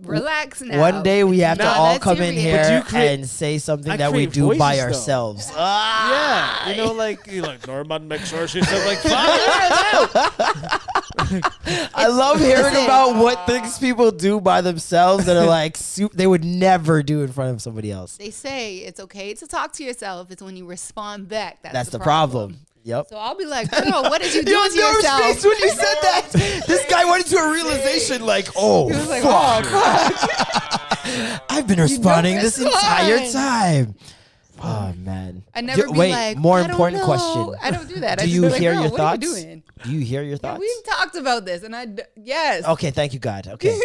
relax 0.02 0.60
now. 0.60 0.81
One 0.81 1.02
day 1.02 1.25
we 1.25 1.41
have 1.41 1.59
to 1.59 1.67
all 1.67 1.93
that's 1.93 2.05
come 2.05 2.19
in 2.19 2.35
serious. 2.36 2.67
here 2.69 2.78
you 2.78 2.83
create- 2.85 3.15
and 3.20 3.28
say 3.28 3.59
something 3.59 3.91
I 3.93 3.97
that 3.99 4.12
we 4.12 4.27
create 4.27 4.33
do 4.33 4.49
by 4.59 4.77
voices, 4.77 4.78
though. 4.81 4.86
ourselves. 4.86 5.52
Ah! 5.55 6.65
Yeah, 6.67 6.70
you 6.73 6.77
know, 6.77 6.93
like 6.93 7.27
you 7.27 7.43
like 7.43 7.67
Norman 7.67 8.07
make 8.09 8.20
sure 8.23 8.47
she 8.49 8.62
said 8.62 8.86
like 8.86 8.99
fuck. 9.02 10.81
I 11.94 12.07
love 12.09 12.41
hearing 12.41 12.75
about 12.85 13.17
what 13.17 13.47
things 13.47 13.78
people 13.78 14.10
do 14.10 14.41
by 14.41 14.60
themselves 14.60 15.27
that 15.27 15.36
are 15.36 15.47
like 15.47 15.77
soup 15.78 16.12
they 16.12 16.27
would 16.27 16.44
never 16.44 17.02
do 17.02 17.23
in 17.23 17.33
front 17.33 17.55
of 17.55 17.62
somebody 17.62 17.91
else. 17.91 18.17
They 18.17 18.31
say 18.31 18.77
it's 18.78 19.01
okay 19.01 19.35
to 19.35 19.47
talk 19.47 19.73
to 19.75 19.85
yourself. 19.85 20.31
It's 20.31 20.43
when 20.43 20.57
you 20.57 20.67
respond 20.67 21.28
back. 21.28 21.59
That's, 21.62 21.73
That's 21.73 21.91
the 21.91 21.99
problem. 21.99 22.59
Yep. 22.83 23.09
So 23.10 23.17
I'll 23.18 23.36
be 23.36 23.44
like, 23.44 23.70
girl, 23.70 24.02
what 24.05 24.23
did 24.23 24.33
you 24.34 24.42
do 24.44 24.52
Yo, 24.52 24.57
to 24.68 24.76
Nora's 24.76 24.94
yourself? 24.97 25.20
face 25.23 25.44
when 25.44 25.59
you 25.59 25.68
said 25.70 25.97
that. 26.02 26.26
This 26.67 26.84
guy 26.89 27.05
went 27.05 27.25
into 27.25 27.36
a 27.36 27.52
realization 27.52 28.25
like, 28.25 28.49
oh, 28.57 28.89
fuck. 28.91 29.65
Oh, 29.70 31.41
I've 31.50 31.67
been 31.67 31.81
responding 31.81 32.36
this 32.36 32.59
entire 32.59 33.31
time. 33.31 33.94
Oh 34.62 34.92
man. 34.99 35.42
I 35.55 35.62
never 35.62 35.83
Do- 35.86 35.92
be 35.92 35.99
wait, 35.99 36.12
like, 36.12 36.36
more 36.36 36.59
I 36.59 36.62
don't 36.62 36.70
important 36.73 37.00
know. 37.00 37.07
question. 37.07 37.55
I 37.62 37.70
don't 37.70 37.89
do 37.89 38.00
that. 38.00 38.20
I 38.20 38.23
Do 38.23 38.28
just 38.28 38.34
you 38.34 38.41
be 38.42 38.49
like, 38.50 38.60
hear 38.60 38.73
girl, 38.75 38.83
your 38.83 38.91
what 38.91 38.99
thoughts? 38.99 39.25
Are 39.25 39.26
you 39.39 39.44
doing? 39.47 39.62
Do 39.84 39.91
you 39.92 40.00
hear 40.00 40.23
your 40.23 40.36
thoughts? 40.36 40.60
We 40.60 40.83
talked 40.86 41.17
about 41.17 41.47
this, 41.47 41.62
and 41.62 41.75
I 41.75 41.86
d- 41.86 42.02
yes, 42.17 42.67
Okay, 42.67 42.91
thank 42.91 43.15
you, 43.15 43.18
God. 43.20 43.47
Okay. 43.49 43.81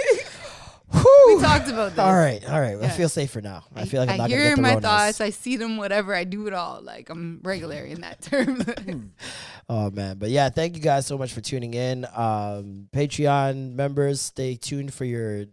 We 0.94 1.42
talked 1.42 1.68
about 1.70 1.92
this. 1.92 2.00
All 2.00 2.14
right, 2.14 2.44
all 2.50 2.60
right. 2.60 2.78
I 2.78 2.82
Yeah. 2.82 2.90
feel 2.90 3.10
safer 3.10 3.42
now. 3.42 3.64
I, 3.76 3.86
feel 3.86 4.02
like 4.02 4.10
I'm 4.10 4.16
I 4.16 4.18
not 4.18 4.30
hear 4.30 4.40
gonna 4.40 4.50
get 4.50 4.56
the 4.58 4.62
my 4.62 4.76
Ronas. 4.76 4.82
thoughts. 4.82 5.22
I 5.22 5.30
see 5.32 5.58
them. 5.58 5.78
Whatever 5.78 6.14
I 6.14 6.24
do 6.24 6.48
it 6.48 6.54
all. 6.54 6.82
Like 6.82 7.10
I'm 7.10 7.40
regular 7.44 7.78
in 7.84 8.02
that 8.02 8.22
term. 8.22 9.12
Oh 9.68 9.90
man, 9.90 10.18
but 10.20 10.30
yeah, 10.30 10.50
thank 10.50 10.76
you 10.76 10.82
guys 10.82 11.08
so 11.08 11.18
much 11.18 11.34
for 11.34 11.42
tuning 11.42 11.74
in. 11.74 12.06
Um, 12.16 12.88
Patreon 12.94 13.74
members, 13.74 14.22
stay 14.22 14.56
tuned 14.56 14.94
for 14.94 15.06
your 15.06 15.46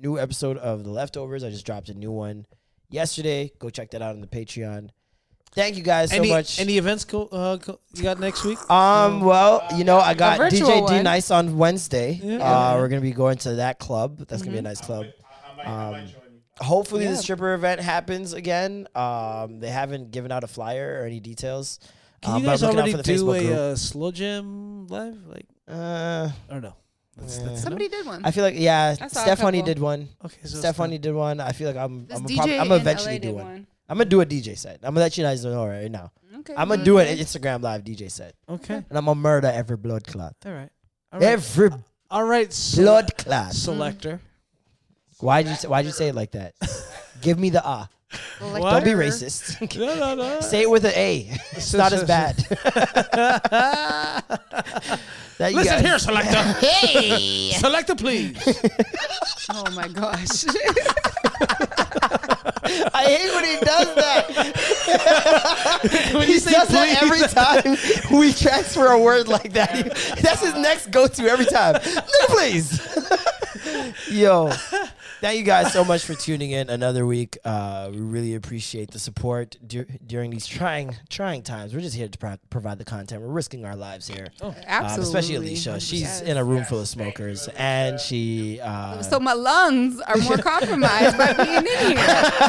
new 0.00 0.18
episode 0.18 0.56
of 0.56 0.82
the 0.84 0.90
leftovers. 0.90 1.44
I 1.44 1.50
just 1.50 1.66
dropped 1.66 1.90
a 1.90 1.94
new 1.94 2.10
one 2.10 2.46
yesterday. 2.88 3.52
Go 3.58 3.68
check 3.68 3.90
that 3.90 4.00
out 4.00 4.14
on 4.14 4.22
the 4.22 4.26
Patreon. 4.26 4.88
Thank 5.52 5.76
you 5.76 5.82
guys 5.82 6.10
so 6.10 6.16
any 6.16 6.28
much. 6.30 6.60
any 6.60 6.78
events 6.78 7.04
go, 7.04 7.26
uh, 7.26 7.56
go, 7.56 7.80
you 7.94 8.02
got 8.04 8.20
next 8.20 8.44
week? 8.44 8.58
um, 8.70 9.20
well, 9.20 9.66
you 9.76 9.82
know, 9.84 9.98
I 9.98 10.14
got 10.14 10.38
DJ 10.38 10.58
D 10.66 10.80
one. 10.82 11.02
Nice 11.04 11.30
on 11.32 11.56
Wednesday. 11.58 12.20
Yeah. 12.22 12.36
Uh, 12.38 12.76
we're 12.76 12.88
gonna 12.88 13.00
be 13.00 13.10
going 13.12 13.36
to 13.38 13.54
that 13.56 13.78
club. 13.80 14.18
That's 14.28 14.42
gonna 14.42 14.52
be 14.52 14.58
a 14.58 14.60
Mm-hmm. 14.60 14.64
nice 14.68 14.80
club. 14.80 15.06
I 15.52 15.56
might, 15.56 15.66
I 15.66 15.90
might 15.90 16.00
join 16.06 16.06
you. 16.34 16.40
Hopefully, 16.60 17.06
the 17.06 17.16
stripper 17.16 17.54
event 17.54 17.80
happens 17.80 18.32
again. 18.32 18.86
Um, 18.94 19.58
they 19.60 19.70
haven't 19.70 20.12
given 20.12 20.30
out 20.30 20.44
a 20.44 20.46
flyer 20.46 21.00
or 21.00 21.06
any 21.06 21.18
details. 21.18 21.80
Can 22.22 22.34
Um, 22.34 22.40
you 22.42 22.46
but 22.46 22.52
guys 22.52 22.62
I'm 22.62 22.66
looking 22.68 22.78
out 22.78 22.82
already 22.82 22.92
for 22.92 22.96
the 22.98 23.02
do 23.02 23.24
Facebook 23.24 23.50
a 23.50 23.60
uh, 23.72 23.76
slow 23.76 24.10
jam 24.12 24.86
live? 24.88 25.16
Like 25.26 25.46
Uh, 25.66 26.28
I 26.48 26.52
don't 26.52 26.62
know. 26.62 26.76
That's, 27.16 27.38
Yeah. 27.38 27.44
that's 27.46 27.62
Somebody 27.62 27.88
did 27.88 28.06
one. 28.06 28.20
I 28.24 28.30
feel 28.30 28.44
like 28.44 28.54
yeah, 28.56 28.94
I 29.00 29.08
saw 29.08 29.20
a 29.20 29.22
Stephanie 29.24 29.58
couple. 29.60 29.74
did 29.74 29.78
one. 29.80 30.08
okay. 30.24 30.36
So 30.42 30.48
it's 30.48 30.58
Stephanie 30.58 30.98
did 30.98 31.14
one. 31.14 31.40
I 31.40 31.52
feel 31.52 31.66
like 31.68 31.76
I'm 31.76 32.06
This 32.06 32.18
I'm, 32.18 32.26
DJ 32.26 32.36
prob- 32.36 32.48
I'm 32.48 32.52
in 32.60 32.68
gonna 32.68 32.74
eventually 32.76 33.14
LA 33.14 33.18
do 33.20 33.28
did 33.28 33.34
one. 33.34 33.66
I'm 33.90 33.96
gonna 33.98 34.08
do 34.08 34.20
a 34.20 34.26
DJ 34.26 34.56
set. 34.56 34.76
I'm 34.84 34.94
gonna 34.94 35.00
let 35.00 35.18
you 35.18 35.24
guys 35.24 35.44
know 35.44 35.66
right 35.66 35.90
now. 35.90 36.12
Okay. 36.38 36.54
I'm 36.56 36.68
gonna 36.68 36.84
do 36.84 36.98
an 36.98 37.08
Instagram 37.08 37.60
live 37.60 37.82
DJ 37.82 38.08
set, 38.08 38.34
okay. 38.48 38.76
and 38.76 38.96
I'm 38.96 39.04
gonna 39.04 39.16
murder 39.16 39.48
every 39.52 39.76
blood 39.76 40.06
clot. 40.06 40.36
All 40.46 40.52
right. 40.52 40.70
All 41.12 41.18
right. 41.18 41.28
Every 41.28 41.70
All 42.08 42.22
right. 42.24 42.52
So 42.52 42.82
blood 42.82 43.16
clot. 43.18 43.52
selector. 43.52 44.20
Why'd 45.18 45.48
you 45.48 45.54
say, 45.56 45.66
Why'd 45.66 45.86
you 45.86 45.90
say 45.92 46.06
it 46.08 46.14
like 46.14 46.30
that? 46.32 46.54
Give 47.20 47.36
me 47.38 47.50
the 47.50 47.62
ah. 47.64 47.88
Like 48.40 48.62
Don't 48.62 48.84
be 48.84 48.92
racist. 48.92 49.58
No, 49.78 49.94
no, 49.96 50.14
no. 50.14 50.40
say 50.40 50.62
it 50.62 50.70
with 50.70 50.84
an 50.84 50.92
A. 50.94 51.28
It's 51.52 51.74
not 51.74 51.92
as 51.92 52.04
bad. 52.04 52.36
that 55.38 55.50
you 55.50 55.56
Listen 55.56 55.74
guys- 55.74 55.84
here, 55.84 55.98
selector. 55.98 56.42
Hey. 56.64 57.50
selector, 57.58 57.94
please. 57.96 58.36
Oh 59.50 59.68
my 59.72 59.88
gosh. 59.88 60.44
I 62.94 63.04
hate 63.04 63.34
when 63.34 63.44
he 63.44 63.56
does 63.60 63.94
that. 63.94 64.28
when 66.14 66.26
He 66.26 66.34
does 66.34 66.68
that 66.68 67.02
every 67.02 67.20
time 67.28 67.76
we 68.18 68.32
transfer 68.32 68.86
a 68.88 68.98
word 68.98 69.28
like 69.28 69.52
that. 69.54 69.74
He- 69.76 69.82
that's 70.22 70.40
his 70.42 70.54
next 70.54 70.90
go-to 70.90 71.26
every 71.28 71.46
time. 71.46 71.74
Nigga, 71.76 72.26
please. 72.28 72.80
Yo, 74.10 74.50
thank 75.20 75.38
you 75.38 75.44
guys 75.44 75.72
so 75.72 75.84
much 75.84 76.04
for 76.04 76.14
tuning 76.14 76.50
in 76.50 76.70
another 76.70 77.06
week. 77.06 77.38
Uh, 77.44 77.88
we 77.92 77.98
really 77.98 78.34
appreciate 78.34 78.90
the 78.90 78.98
support 78.98 79.56
dur- 79.66 79.86
during 80.06 80.30
these 80.30 80.46
trying 80.46 80.96
trying 81.08 81.42
times. 81.42 81.74
We're 81.74 81.80
just 81.80 81.96
here 81.96 82.08
to 82.08 82.18
pro- 82.18 82.36
provide 82.50 82.78
the 82.78 82.84
content. 82.84 83.22
We're 83.22 83.28
risking 83.28 83.64
our 83.64 83.76
lives 83.76 84.06
here, 84.08 84.28
um, 84.40 84.54
Absolutely. 84.66 85.04
especially 85.04 85.34
Alicia. 85.36 85.80
She's 85.80 86.00
Yes. 86.02 86.22
in 86.22 86.36
a 86.36 86.44
room 86.44 86.64
full 86.64 86.80
of 86.80 86.88
smokers, 86.88 87.48
and 87.56 88.00
she. 88.00 88.60
Uh, 88.60 89.02
So 89.02 89.18
my 89.20 89.32
lungs 89.32 90.00
are 90.00 90.16
more 90.18 90.36
compromised 90.52 91.16
by 91.18 91.32
being 91.32 91.56
in 91.56 91.66
here. 91.66 91.98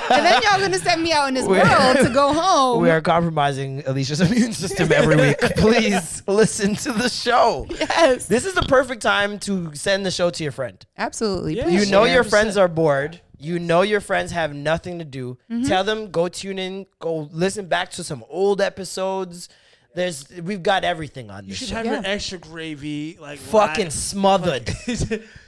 And 0.10 0.26
then 0.26 0.42
y'all 0.44 0.60
gonna 0.60 0.78
send 0.80 1.02
me 1.04 1.12
out 1.12 1.28
in 1.28 1.34
this 1.34 1.46
world 1.48 1.98
to 1.98 2.10
go 2.14 2.34
home. 2.34 2.82
we 2.82 2.90
are 2.90 3.02
compromising 3.02 3.84
Alicia's 3.86 4.22
immune 4.22 4.54
system 4.54 4.92
every 4.92 5.16
week. 5.16 5.38
Please 5.58 6.24
listen 6.28 6.76
to 6.76 6.92
the 6.92 7.10
show. 7.10 7.66
yes. 7.70 8.26
This 8.28 8.46
is 8.46 8.54
the 8.54 8.62
perfect 8.64 9.02
time 9.02 9.40
to 9.40 9.74
send 9.76 10.06
the 10.06 10.12
show 10.12 10.30
to 10.30 10.44
your 10.44 10.52
friend. 10.52 10.84
Absolutely. 10.98 11.58
Yeah. 11.58 11.64
Please 11.64 11.86
You 11.86 11.92
know 11.92 12.04
your 12.06 12.24
friends 12.24 12.58
are 12.58 12.61
bored. 12.68 13.22
You 13.40 13.58
know 13.58 13.82
your 13.82 14.02
friends 14.02 14.32
have 14.32 14.54
nothing 14.54 15.00
to 15.00 15.06
do. 15.06 15.38
Mm-hmm. 15.50 15.64
Tell 15.64 15.84
them 15.84 16.12
go 16.12 16.28
tune 16.28 16.60
in, 16.60 16.86
go 17.00 17.28
listen 17.32 17.66
back 17.68 17.90
to 17.92 18.04
some 18.04 18.24
old 18.30 18.62
episodes. 18.62 19.50
There's 19.96 20.30
we've 20.42 20.64
got 20.64 20.84
everything 20.84 21.30
on 21.32 21.46
You 21.46 21.54
should 21.54 21.68
show. 21.70 21.76
have 21.76 21.86
Yeah. 21.86 21.94
your 21.96 22.06
extra 22.06 22.38
gravy, 22.38 23.18
like 23.20 23.40
Fucking 23.40 23.86
live. 23.86 23.94
smothered. 23.94 24.66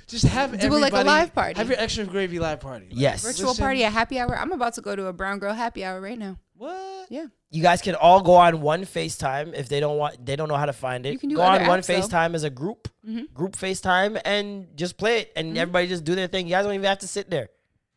Just 0.07 0.25
have 0.25 0.59
Do 0.59 0.67
it 0.75 0.79
like 0.79 0.91
a 0.93 1.01
live 1.03 1.33
party. 1.33 1.57
Have 1.57 1.69
your 1.69 1.79
extra 1.79 2.03
gravy 2.03 2.39
live 2.39 2.59
party. 2.59 2.87
Like, 2.89 2.99
Yes. 2.99 3.23
Virtual 3.23 3.49
listen- 3.49 3.63
party 3.63 3.83
at 3.85 3.93
happy 3.93 4.19
hour. 4.19 4.37
I'm 4.37 4.51
about 4.51 4.73
to 4.73 4.81
go 4.81 4.95
to 4.95 5.05
a 5.07 5.13
brown 5.13 5.39
girl 5.39 5.53
happy 5.53 5.85
hour 5.85 6.01
right 6.01 6.19
now. 6.19 6.37
What? 6.57 7.07
Yeah. 7.09 7.27
You 7.53 7.61
guys 7.61 7.81
can 7.81 7.93
all 7.95 8.21
go 8.21 8.33
on 8.33 8.61
one 8.61 8.81
FaceTime 8.83 9.53
if 9.53 9.69
they 9.69 9.79
don't 9.79 9.97
want 9.97 10.25
they 10.25 10.35
don't 10.35 10.49
know 10.49 10.55
how 10.57 10.65
to 10.65 10.73
find 10.73 11.05
it. 11.05 11.13
You 11.13 11.19
can 11.19 11.29
do 11.29 11.35
go 11.37 11.43
on 11.43 11.61
other 11.61 11.67
one 11.69 11.79
apps, 11.79 11.85
though. 11.87 12.01
FaceTime 12.01 12.33
as 12.35 12.43
a 12.43 12.49
group. 12.49 12.87
Group 13.33 13.53
FaceTime 13.55 14.19
and 14.25 14.75
just 14.75 14.97
play 14.97 15.19
it 15.21 15.31
and 15.35 15.57
everybody 15.57 15.87
just 15.87 16.03
do 16.03 16.15
their 16.15 16.27
thing. 16.27 16.47
You 16.47 16.51
guys 16.55 16.65
don't 16.65 16.73
even 16.73 16.85
have 16.85 16.99
to 16.99 17.07
sit 17.07 17.29
there. 17.29 17.49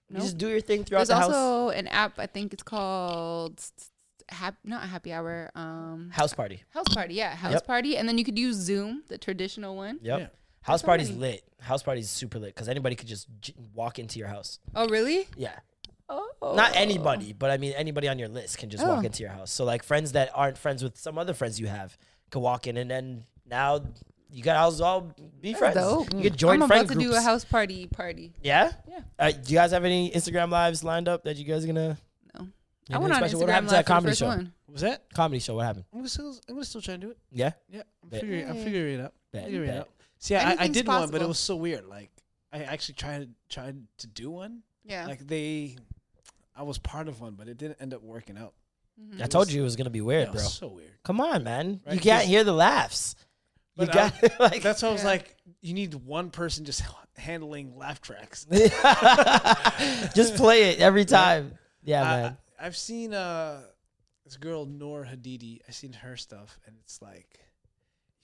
You 0.09 0.15
Nope. 0.15 0.23
just 0.23 0.39
do 0.39 0.49
your 0.49 0.61
thing 0.61 0.85
throughout 0.85 1.01
There's 1.07 1.09
the 1.09 1.17
house. 1.17 1.33
also 1.33 1.71
an 1.71 1.89
app. 1.89 2.19
I 2.19 2.27
think 2.27 2.53
it's 2.53 2.63
called 2.63 3.61
hap- 4.29 4.59
not 4.65 4.83
happy 4.83 5.13
hour. 5.13 5.51
Um, 5.55 6.11
House 6.13 6.35
party. 6.35 6.63
house 6.71 6.89
party. 6.93 7.15
Yeah, 7.15 7.35
house 7.35 7.53
Yep. 7.55 7.67
party. 7.67 7.97
And 7.97 8.09
then 8.09 8.19
you 8.19 8.25
could 8.25 8.39
use 8.39 8.57
Zoom, 8.57 9.05
the 9.09 9.17
traditional 9.19 9.75
one. 9.75 9.99
Yep. 10.03 10.19
Yeah. 10.21 10.27
House 10.63 10.81
so 10.83 10.87
party's 10.87 11.09
many. 11.11 11.21
lit. 11.21 11.45
House 11.61 11.83
party's 11.83 12.11
super 12.11 12.39
lit 12.39 12.55
because 12.55 12.69
anybody 12.69 12.95
could 12.97 13.09
just 13.09 13.27
j- 13.41 13.55
walk 13.75 13.99
into 13.99 14.19
your 14.19 14.29
house. 14.29 14.59
Oh, 14.75 14.89
really? 14.89 15.27
Yeah. 15.37 15.59
Oh. 16.09 16.55
Not 16.55 16.77
anybody, 16.77 17.33
but 17.33 17.51
I 17.51 17.57
mean 17.57 17.73
anybody 17.77 18.09
on 18.09 18.19
your 18.19 18.29
list 18.29 18.59
can 18.59 18.71
just 18.71 18.87
walk 18.87 19.03
Oh. 19.03 19.07
into 19.07 19.23
your 19.23 19.33
house. 19.33 19.51
So 19.51 19.65
like 19.65 19.83
friends 19.83 20.13
that 20.13 20.31
aren't 20.35 20.57
friends 20.59 20.83
with 20.83 20.97
some 20.99 21.19
other 21.19 21.35
friends 21.35 21.59
you 21.59 21.67
have 21.67 21.97
could 22.31 22.41
walk 22.41 22.67
in, 22.67 22.77
and 22.77 22.91
then 22.91 23.25
now 23.49 23.81
You 24.29 24.43
guys 24.43 24.81
all 24.81 25.03
be 25.41 25.53
That's 25.53 25.59
friends. 25.61 25.77
dope. 25.77 26.13
You 26.15 26.23
can 26.31 26.37
join 26.37 26.61
I'm 26.63 26.69
friend 26.69 26.85
about 26.91 26.99
to 27.01 27.07
do 27.07 27.15
a 27.15 27.21
house 27.21 27.45
party 27.45 27.87
party. 27.87 28.35
Yeah. 28.43 28.73
Yeah. 28.89 29.01
Uh, 29.19 29.31
do 29.31 29.53
you 29.53 29.57
guys 29.59 29.71
have 29.71 29.85
any 29.85 30.11
Instagram 30.11 30.51
lives 30.51 30.83
lined 30.83 31.07
up 31.09 31.23
that 31.25 31.37
you 31.37 31.45
guys 31.45 31.63
are 31.63 31.69
gonna? 31.69 31.97
No. 32.35 32.41
I 32.41 32.95
Anything 32.97 33.03
went 33.03 33.15
on 33.15 33.19
special? 33.21 33.41
What 33.41 33.49
Instagram 33.49 33.53
happened 33.53 33.69
to 33.69 33.71
live 33.71 33.71
that 33.71 33.77
for 33.77 33.83
the 33.83 33.95
comedy 33.95 34.11
first 34.11 34.19
show? 34.19 34.27
one. 34.27 34.53
What 34.67 34.73
was 34.73 34.83
that? 34.83 35.15
Comedy 35.15 35.39
show. 35.41 35.55
What 35.55 35.67
happened? 35.67 35.85
I'm 35.93 35.99
gonna 36.01 36.09
still, 36.09 36.35
I'm 36.49 36.55
gonna 36.57 36.65
still 36.65 36.81
try 36.81 36.95
and 36.95 37.01
do 37.03 37.11
it. 37.11 37.19
Yeah. 37.31 37.53
Yeah, 37.71 37.83
I'm 38.03 38.09
Bet. 38.09 38.21
figuring, 38.21 38.49
I'm 38.51 38.57
figuring 38.57 38.95
it 38.99 39.01
out. 39.03 39.15
Bet, 39.33 39.45
figuring 39.45 39.67
bet. 39.69 39.77
it 39.77 39.81
out. 39.81 39.89
See, 40.19 40.35
I, 40.35 40.39
I 40.41 40.43
Anything's 40.51 40.75
did 40.77 40.87
one, 40.89 41.01
but 41.03 41.07
it 41.07 41.11
possible. 41.13 41.29
was 41.29 41.39
so 41.39 41.57
weird. 41.57 41.87
Like, 41.87 42.11
I 42.53 42.63
actually 42.65 42.95
tried 42.95 43.29
tried 43.49 43.77
to 43.99 44.07
do 44.09 44.31
one. 44.31 44.63
Yeah. 44.85 45.07
Like 45.07 45.25
they, 45.27 45.77
I 46.57 46.63
was 46.63 46.79
part 46.79 47.09
of 47.09 47.21
one, 47.21 47.35
but 47.35 47.49
it 47.49 47.59
didn't 47.59 47.81
end 47.81 47.93
up 47.95 48.03
working 48.03 48.37
out. 48.39 48.55
Mm-hmm. 49.01 49.23
I 49.23 49.27
told 49.27 49.51
you 49.53 49.61
it 49.61 49.65
was 49.65 49.77
gonna 49.77 49.91
be 49.91 50.01
weird, 50.01 50.23
Yeah, 50.25 50.29
it 50.31 50.33
bro. 50.33 50.43
was 50.43 50.55
so 50.55 50.69
weird. 50.69 50.93
Come 51.05 51.21
on, 51.21 51.45
man. 51.45 51.81
Right, 51.85 51.95
You 51.95 52.01
can't 52.01 52.25
hear 52.27 52.45
the 52.45 52.53
laughs. 52.55 53.15
You 53.77 53.87
got 53.87 54.15
I- 54.25 54.31
like 54.41 54.63
That's 54.63 54.83
why 54.83 54.89
I 54.89 54.93
was 54.93 55.03
Yeah. 55.03 55.09
like, 55.09 55.37
you 55.61 55.75
need 55.75 55.93
one 55.95 56.31
person 56.31 56.65
just 56.65 56.83
handling 57.17 57.77
laugh 57.77 58.01
tracks. 58.01 58.47
just 60.15 60.37
play 60.37 60.71
it 60.71 60.81
every 60.81 61.05
time. 61.05 61.53
Yeah, 61.85 62.03
I- 62.03 62.05
man. 62.23 62.37
I, 62.59 62.65
have 62.65 62.77
seen 62.77 63.13
uh, 63.13 63.61
this 64.25 64.39
girl 64.39 64.65
Noor 64.65 65.05
Hadidi. 65.05 65.61
I've 65.69 65.75
seen 65.75 65.93
her 65.93 66.17
stuff, 66.17 66.59
and 66.67 66.75
it's 66.83 67.03
like, 67.03 67.39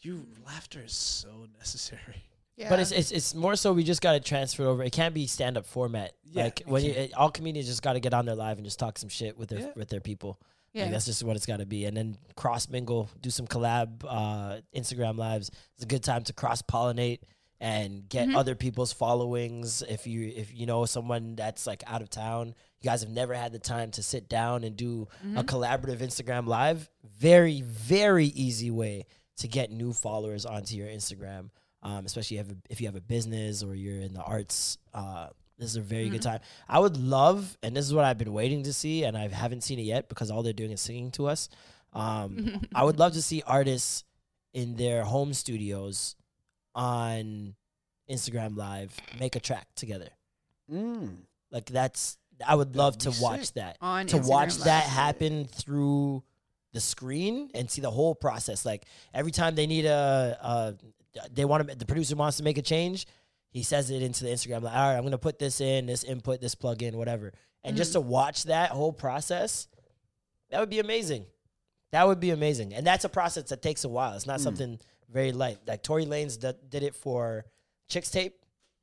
you 0.01 0.27
laughter 0.47 0.81
is 0.83 0.95
so 0.95 1.47
necessary. 1.59 2.25
Yeah. 2.57 2.69
But 2.69 2.81
it's, 2.81 2.91
it's 2.93 3.11
it's 3.11 3.35
more 3.35 3.57
so 3.57 3.73
we 3.73 3.83
just 3.85 4.03
got 4.03 4.13
to 4.13 4.21
transfer 4.21 4.65
it 4.65 4.67
over. 4.67 4.83
It 4.83 4.93
can't 4.93 5.15
be 5.15 5.27
stand 5.27 5.57
up 5.57 5.67
format. 5.67 6.13
Yeah, 6.25 6.45
like 6.45 6.63
when 6.67 6.85
you, 6.85 6.91
it, 6.93 7.15
all 7.15 7.31
comedians 7.31 7.67
just 7.69 7.83
got 7.83 7.95
to 7.95 8.01
get 8.01 8.15
on 8.15 8.27
their 8.27 8.35
live 8.35 8.59
and 8.59 8.65
just 8.65 8.79
talk 8.79 8.99
some 8.99 9.09
shit 9.09 9.39
with 9.39 9.49
their 9.49 9.61
Yeah. 9.61 9.71
with 9.77 9.89
their 9.89 10.01
people. 10.01 10.39
yeah. 10.73 10.83
Like 10.85 10.93
that's 10.93 11.07
just 11.07 11.23
what 11.25 11.37
it's 11.37 11.47
got 11.47 11.59
to 11.61 11.67
be. 11.67 11.85
And 11.87 11.97
then 11.97 12.17
cross 12.37 12.69
mingle, 12.69 13.09
do 13.21 13.31
some 13.31 13.47
collab 13.47 14.05
uh, 14.09 14.61
Instagram 14.77 15.17
lives. 15.19 15.51
It's 15.77 15.85
a 15.85 15.87
good 15.87 16.03
time 16.03 16.23
to 16.25 16.33
cross 16.33 16.63
pollinate 16.63 17.21
and 17.61 18.09
get 18.09 18.27
Mm-hmm. 18.29 18.37
other 18.37 18.55
people's 18.55 18.93
followings. 18.93 19.83
If 19.89 20.07
you 20.07 20.33
if 20.35 20.55
you 20.55 20.67
know 20.67 20.85
someone 20.85 21.37
that's 21.37 21.67
like 21.67 21.83
out 21.87 22.03
of 22.03 22.11
town, 22.11 22.55
you 22.81 22.89
guys 22.91 23.03
have 23.03 23.11
never 23.11 23.35
had 23.35 23.53
the 23.53 23.59
time 23.59 23.91
to 23.93 24.03
sit 24.03 24.29
down 24.29 24.65
and 24.65 24.77
do 24.77 25.09
Mm-hmm. 25.25 25.39
a 25.39 25.45
collaborative 25.45 25.99
Instagram 25.99 26.47
live. 26.47 26.91
Very 27.19 27.61
very 27.63 28.27
easy 28.27 28.71
way 28.71 29.07
to 29.39 29.49
get 29.49 29.71
new 29.71 29.93
followers 29.93 30.45
onto 30.45 30.77
your 30.77 30.89
Instagram. 30.89 31.51
Um, 31.83 32.07
especially 32.07 32.39
if, 32.39 32.47
if 32.71 32.81
you 32.81 32.87
have 32.87 32.97
a 32.97 33.01
business 33.01 33.63
or 33.63 33.75
you're 33.75 34.01
in 34.01 34.15
the 34.15 34.23
arts, 34.23 34.79
uh, 34.95 35.29
this 35.59 35.71
is 35.71 35.77
a 35.77 35.81
very 35.81 36.09
good 36.09 36.23
time. 36.23 36.41
I 36.69 36.79
would 36.79 36.97
love, 36.97 37.57
and 37.63 37.77
this 37.77 37.85
is 37.85 37.95
what 37.95 38.05
I've 38.05 38.19
been 38.19 38.33
waiting 38.33 38.65
to 38.65 38.73
see, 38.73 39.05
and 39.05 39.17
I 39.17 39.29
haven't 39.29 39.63
seen 39.63 39.79
it 39.79 39.83
yet 39.83 40.09
because 40.09 40.31
all 40.31 40.43
they're 40.43 40.53
doing 40.53 40.71
is 40.71 40.81
singing 40.81 41.11
to 41.13 41.27
us. 41.27 41.49
Um, 41.93 42.63
I 42.75 42.85
would 42.85 42.99
love 42.99 43.13
to 43.13 43.23
see 43.23 43.43
artists 43.47 44.05
in 44.55 44.77
their 44.77 45.05
home 45.05 45.33
studios 45.33 46.17
on 46.75 47.55
Instagram 48.11 48.57
Live 48.57 48.97
make 49.19 49.37
a 49.37 49.41
track 49.41 49.67
together. 49.77 50.09
Mm. 50.71 51.19
Like 51.51 51.67
that's, 51.67 52.19
I 52.47 52.55
would 52.55 52.77
love 52.77 52.99
to 52.99 53.13
watch 53.21 53.53
that. 53.55 53.77
On 53.81 54.07
to 54.07 54.17
Instagram 54.17 54.29
watch 54.29 54.57
Live. 54.57 54.65
that 54.65 54.85
happen 54.85 55.45
through 55.47 56.23
the 56.73 56.81
screen 56.81 57.51
and 57.55 57.71
see 57.71 57.81
the 57.83 57.91
whole 57.91 58.15
process. 58.15 58.65
Like 58.65 58.87
every 59.15 59.33
time 59.33 59.55
they 59.55 59.67
need 59.67 59.85
a, 59.85 60.39
a 60.41 60.75
they 61.33 61.45
want 61.45 61.69
to, 61.69 61.75
the 61.75 61.87
producer 61.87 62.17
wants 62.17 62.37
to 62.39 62.43
make 62.43 62.59
a 62.59 62.63
change, 62.63 63.07
he 63.51 63.63
says 63.63 63.91
it 63.91 64.03
into 64.03 64.25
the 64.25 64.31
Instagram. 64.31 64.63
Like, 64.63 64.75
all 64.75 64.89
right, 64.91 64.97
I'm 64.97 65.03
gonna 65.05 65.19
put 65.19 65.39
this 65.39 65.61
in, 65.61 65.87
this 65.87 66.05
input, 66.05 66.41
this 66.41 66.55
plug 66.55 66.83
in, 66.83 66.97
whatever. 66.97 67.33
And 67.65 67.77
just 67.77 67.93
to 67.93 68.01
Mm-hmm. 68.01 68.09
watch 68.09 68.45
that 68.45 68.71
whole 68.71 68.93
process, 68.93 69.69
that 70.51 70.59
would 70.61 70.71
be 70.71 70.79
amazing. 70.81 71.27
That 71.93 72.07
would 72.07 72.21
be 72.21 72.31
amazing. 72.31 72.73
And 72.75 72.87
that's 72.87 73.05
a 73.05 73.09
process 73.09 73.51
that 73.51 73.61
takes 73.63 73.85
a 73.85 73.89
while. 73.89 74.15
It's 74.15 74.27
not 74.27 74.41
Mm. 74.41 74.45
something 74.45 74.81
very 75.11 75.33
light. 75.33 75.59
Like 75.67 75.83
Tory 75.83 76.07
Lanez 76.07 76.41
d- 76.41 76.59
did 76.69 76.83
it 76.83 76.95
for 76.95 77.45
Chixtape. 77.91 78.33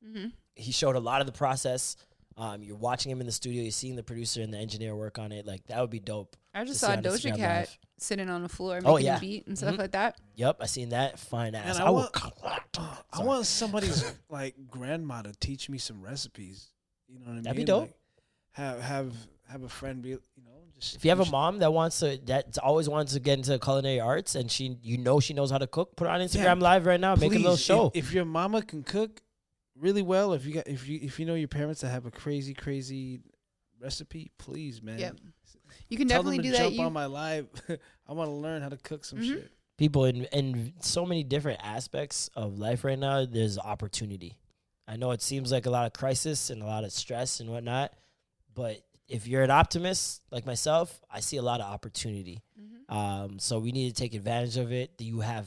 Mm-hmm. 0.06 0.28
He 0.54 0.72
showed 0.72 0.94
a 0.96 1.00
lot 1.00 1.20
of 1.20 1.26
the 1.26 1.32
process. 1.32 1.96
Um, 2.36 2.62
you're 2.62 2.76
watching 2.76 3.10
him 3.10 3.20
in 3.20 3.26
the 3.26 3.32
studio. 3.32 3.62
You're 3.62 3.72
seeing 3.72 3.96
the 3.96 4.02
producer 4.04 4.40
and 4.40 4.54
the 4.54 4.58
engineer 4.58 4.94
work 4.94 5.18
on 5.18 5.32
it. 5.32 5.44
Like 5.46 5.66
that 5.66 5.80
would 5.80 5.90
be 5.90 5.98
dope. 6.00 6.36
I 6.54 6.64
just 6.64 6.80
saw 6.80 6.88
see 6.88 6.92
on 6.94 7.02
Doja 7.02 7.32
Instagram 7.32 7.36
Cat 7.36 7.58
Live. 7.68 7.78
sitting 7.98 8.28
on 8.30 8.42
the 8.42 8.48
floor 8.48 8.80
Oh, 8.84 8.94
making 8.94 9.06
yeah. 9.06 9.16
a 9.16 9.20
beat 9.20 9.46
and 9.46 9.56
stuff 9.56 9.74
Mhm. 9.74 9.78
like 9.78 9.92
that. 9.92 10.20
Yep, 10.36 10.56
I 10.60 10.66
seen 10.66 10.88
that. 10.90 11.18
Fine 11.18 11.54
ass. 11.54 11.78
I 11.78 11.84
I, 11.86 11.90
will. 11.90 12.10
want- 12.12 12.16
I 13.12 13.22
want 13.24 13.46
somebody's 13.46 14.04
like 14.28 14.54
grandma 14.68 15.22
to 15.22 15.32
teach 15.32 15.68
me 15.68 15.78
some 15.78 16.00
recipes. 16.02 16.72
You 17.08 17.18
know 17.18 17.26
what 17.26 17.30
I 17.30 17.34
mean? 17.34 17.42
That'd 17.44 17.56
be 17.56 17.64
dope. 17.64 17.82
Like, 17.82 17.94
have 18.52 18.80
have 18.80 19.14
have 19.48 19.62
a 19.62 19.68
friend 19.68 20.02
be 20.02 20.10
you 20.10 20.20
know 20.44 20.50
just 20.78 20.96
If 20.96 21.04
you 21.04 21.10
have 21.10 21.20
a 21.20 21.26
mom 21.30 21.58
that 21.60 21.72
wants 21.72 21.98
to, 22.00 22.18
that's 22.24 22.58
always 22.58 22.88
wants 22.88 23.12
to 23.12 23.20
get 23.20 23.38
into 23.38 23.58
culinary 23.58 24.00
arts, 24.00 24.34
and 24.34 24.50
she, 24.50 24.78
you 24.82 24.96
know, 24.98 25.20
she 25.20 25.34
knows 25.34 25.50
how 25.50 25.58
to 25.58 25.66
cook, 25.66 25.94
put 25.96 26.06
her 26.06 26.10
on 26.10 26.20
Instagram 26.20 26.60
Live 26.60 26.86
right 26.86 27.00
now. 27.00 27.14
Make 27.16 27.32
a 27.34 27.38
little 27.38 27.56
show. 27.56 27.90
If, 27.94 28.06
if 28.08 28.12
your 28.12 28.24
mama 28.24 28.62
can 28.62 28.82
cook 28.82 29.20
really 29.76 30.02
well, 30.02 30.32
if 30.32 30.46
you 30.46 30.52
got 30.54 30.66
if 30.68 30.88
you 30.88 30.98
if 31.02 31.18
you 31.20 31.26
know 31.26 31.34
your 31.34 31.48
parents 31.48 31.80
that 31.82 31.90
have 31.90 32.06
a 32.06 32.10
crazy 32.10 32.54
crazy 32.54 33.20
recipe, 33.80 34.30
please 34.38 34.82
man. 34.82 34.98
Yep. 34.98 35.16
You 35.88 35.96
can 35.96 36.06
Tell 36.08 36.22
definitely 36.22 36.36
them 36.38 36.44
to 36.44 36.50
do 36.50 36.52
that. 36.56 36.62
jump 36.64 36.74
You, 36.76 36.82
on 36.84 36.92
my 36.92 37.06
live. 37.06 37.46
I 38.08 38.12
want 38.12 38.28
to 38.28 38.34
learn 38.34 38.62
how 38.62 38.68
to 38.68 38.76
cook 38.76 39.04
some 39.04 39.18
Mhm. 39.20 39.24
shit. 39.26 39.50
People 39.76 40.04
in 40.04 40.24
in 40.26 40.74
so 40.80 41.06
many 41.06 41.24
different 41.24 41.60
aspects 41.62 42.28
of 42.34 42.58
life 42.58 42.84
right 42.84 42.98
now, 42.98 43.24
there's 43.24 43.58
opportunity. 43.58 44.36
I 44.86 44.96
know 44.96 45.12
it 45.12 45.22
seems 45.22 45.50
like 45.52 45.66
a 45.66 45.70
lot 45.70 45.86
of 45.86 45.92
crisis 45.92 46.50
and 46.50 46.62
a 46.62 46.66
lot 46.66 46.84
of 46.84 46.92
stress 46.92 47.40
and 47.40 47.48
whatnot, 47.50 47.92
but 48.54 48.82
if 49.08 49.26
you're 49.26 49.42
an 49.42 49.50
optimist 49.50 50.22
like 50.30 50.44
myself, 50.46 51.00
I 51.10 51.20
see 51.20 51.36
a 51.38 51.42
lot 51.42 51.60
of 51.60 51.72
opportunity. 51.72 52.42
Mm-hmm. 52.60 52.94
Um, 52.94 53.38
so 53.38 53.58
we 53.58 53.72
need 53.72 53.88
to 53.88 53.94
take 53.94 54.14
advantage 54.14 54.56
of 54.56 54.70
it. 54.72 54.90
You 54.98 55.20
have 55.20 55.46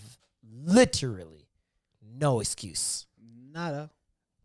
literally 0.66 1.48
no 2.02 2.40
excuse. 2.40 3.06
Nada. 3.52 3.92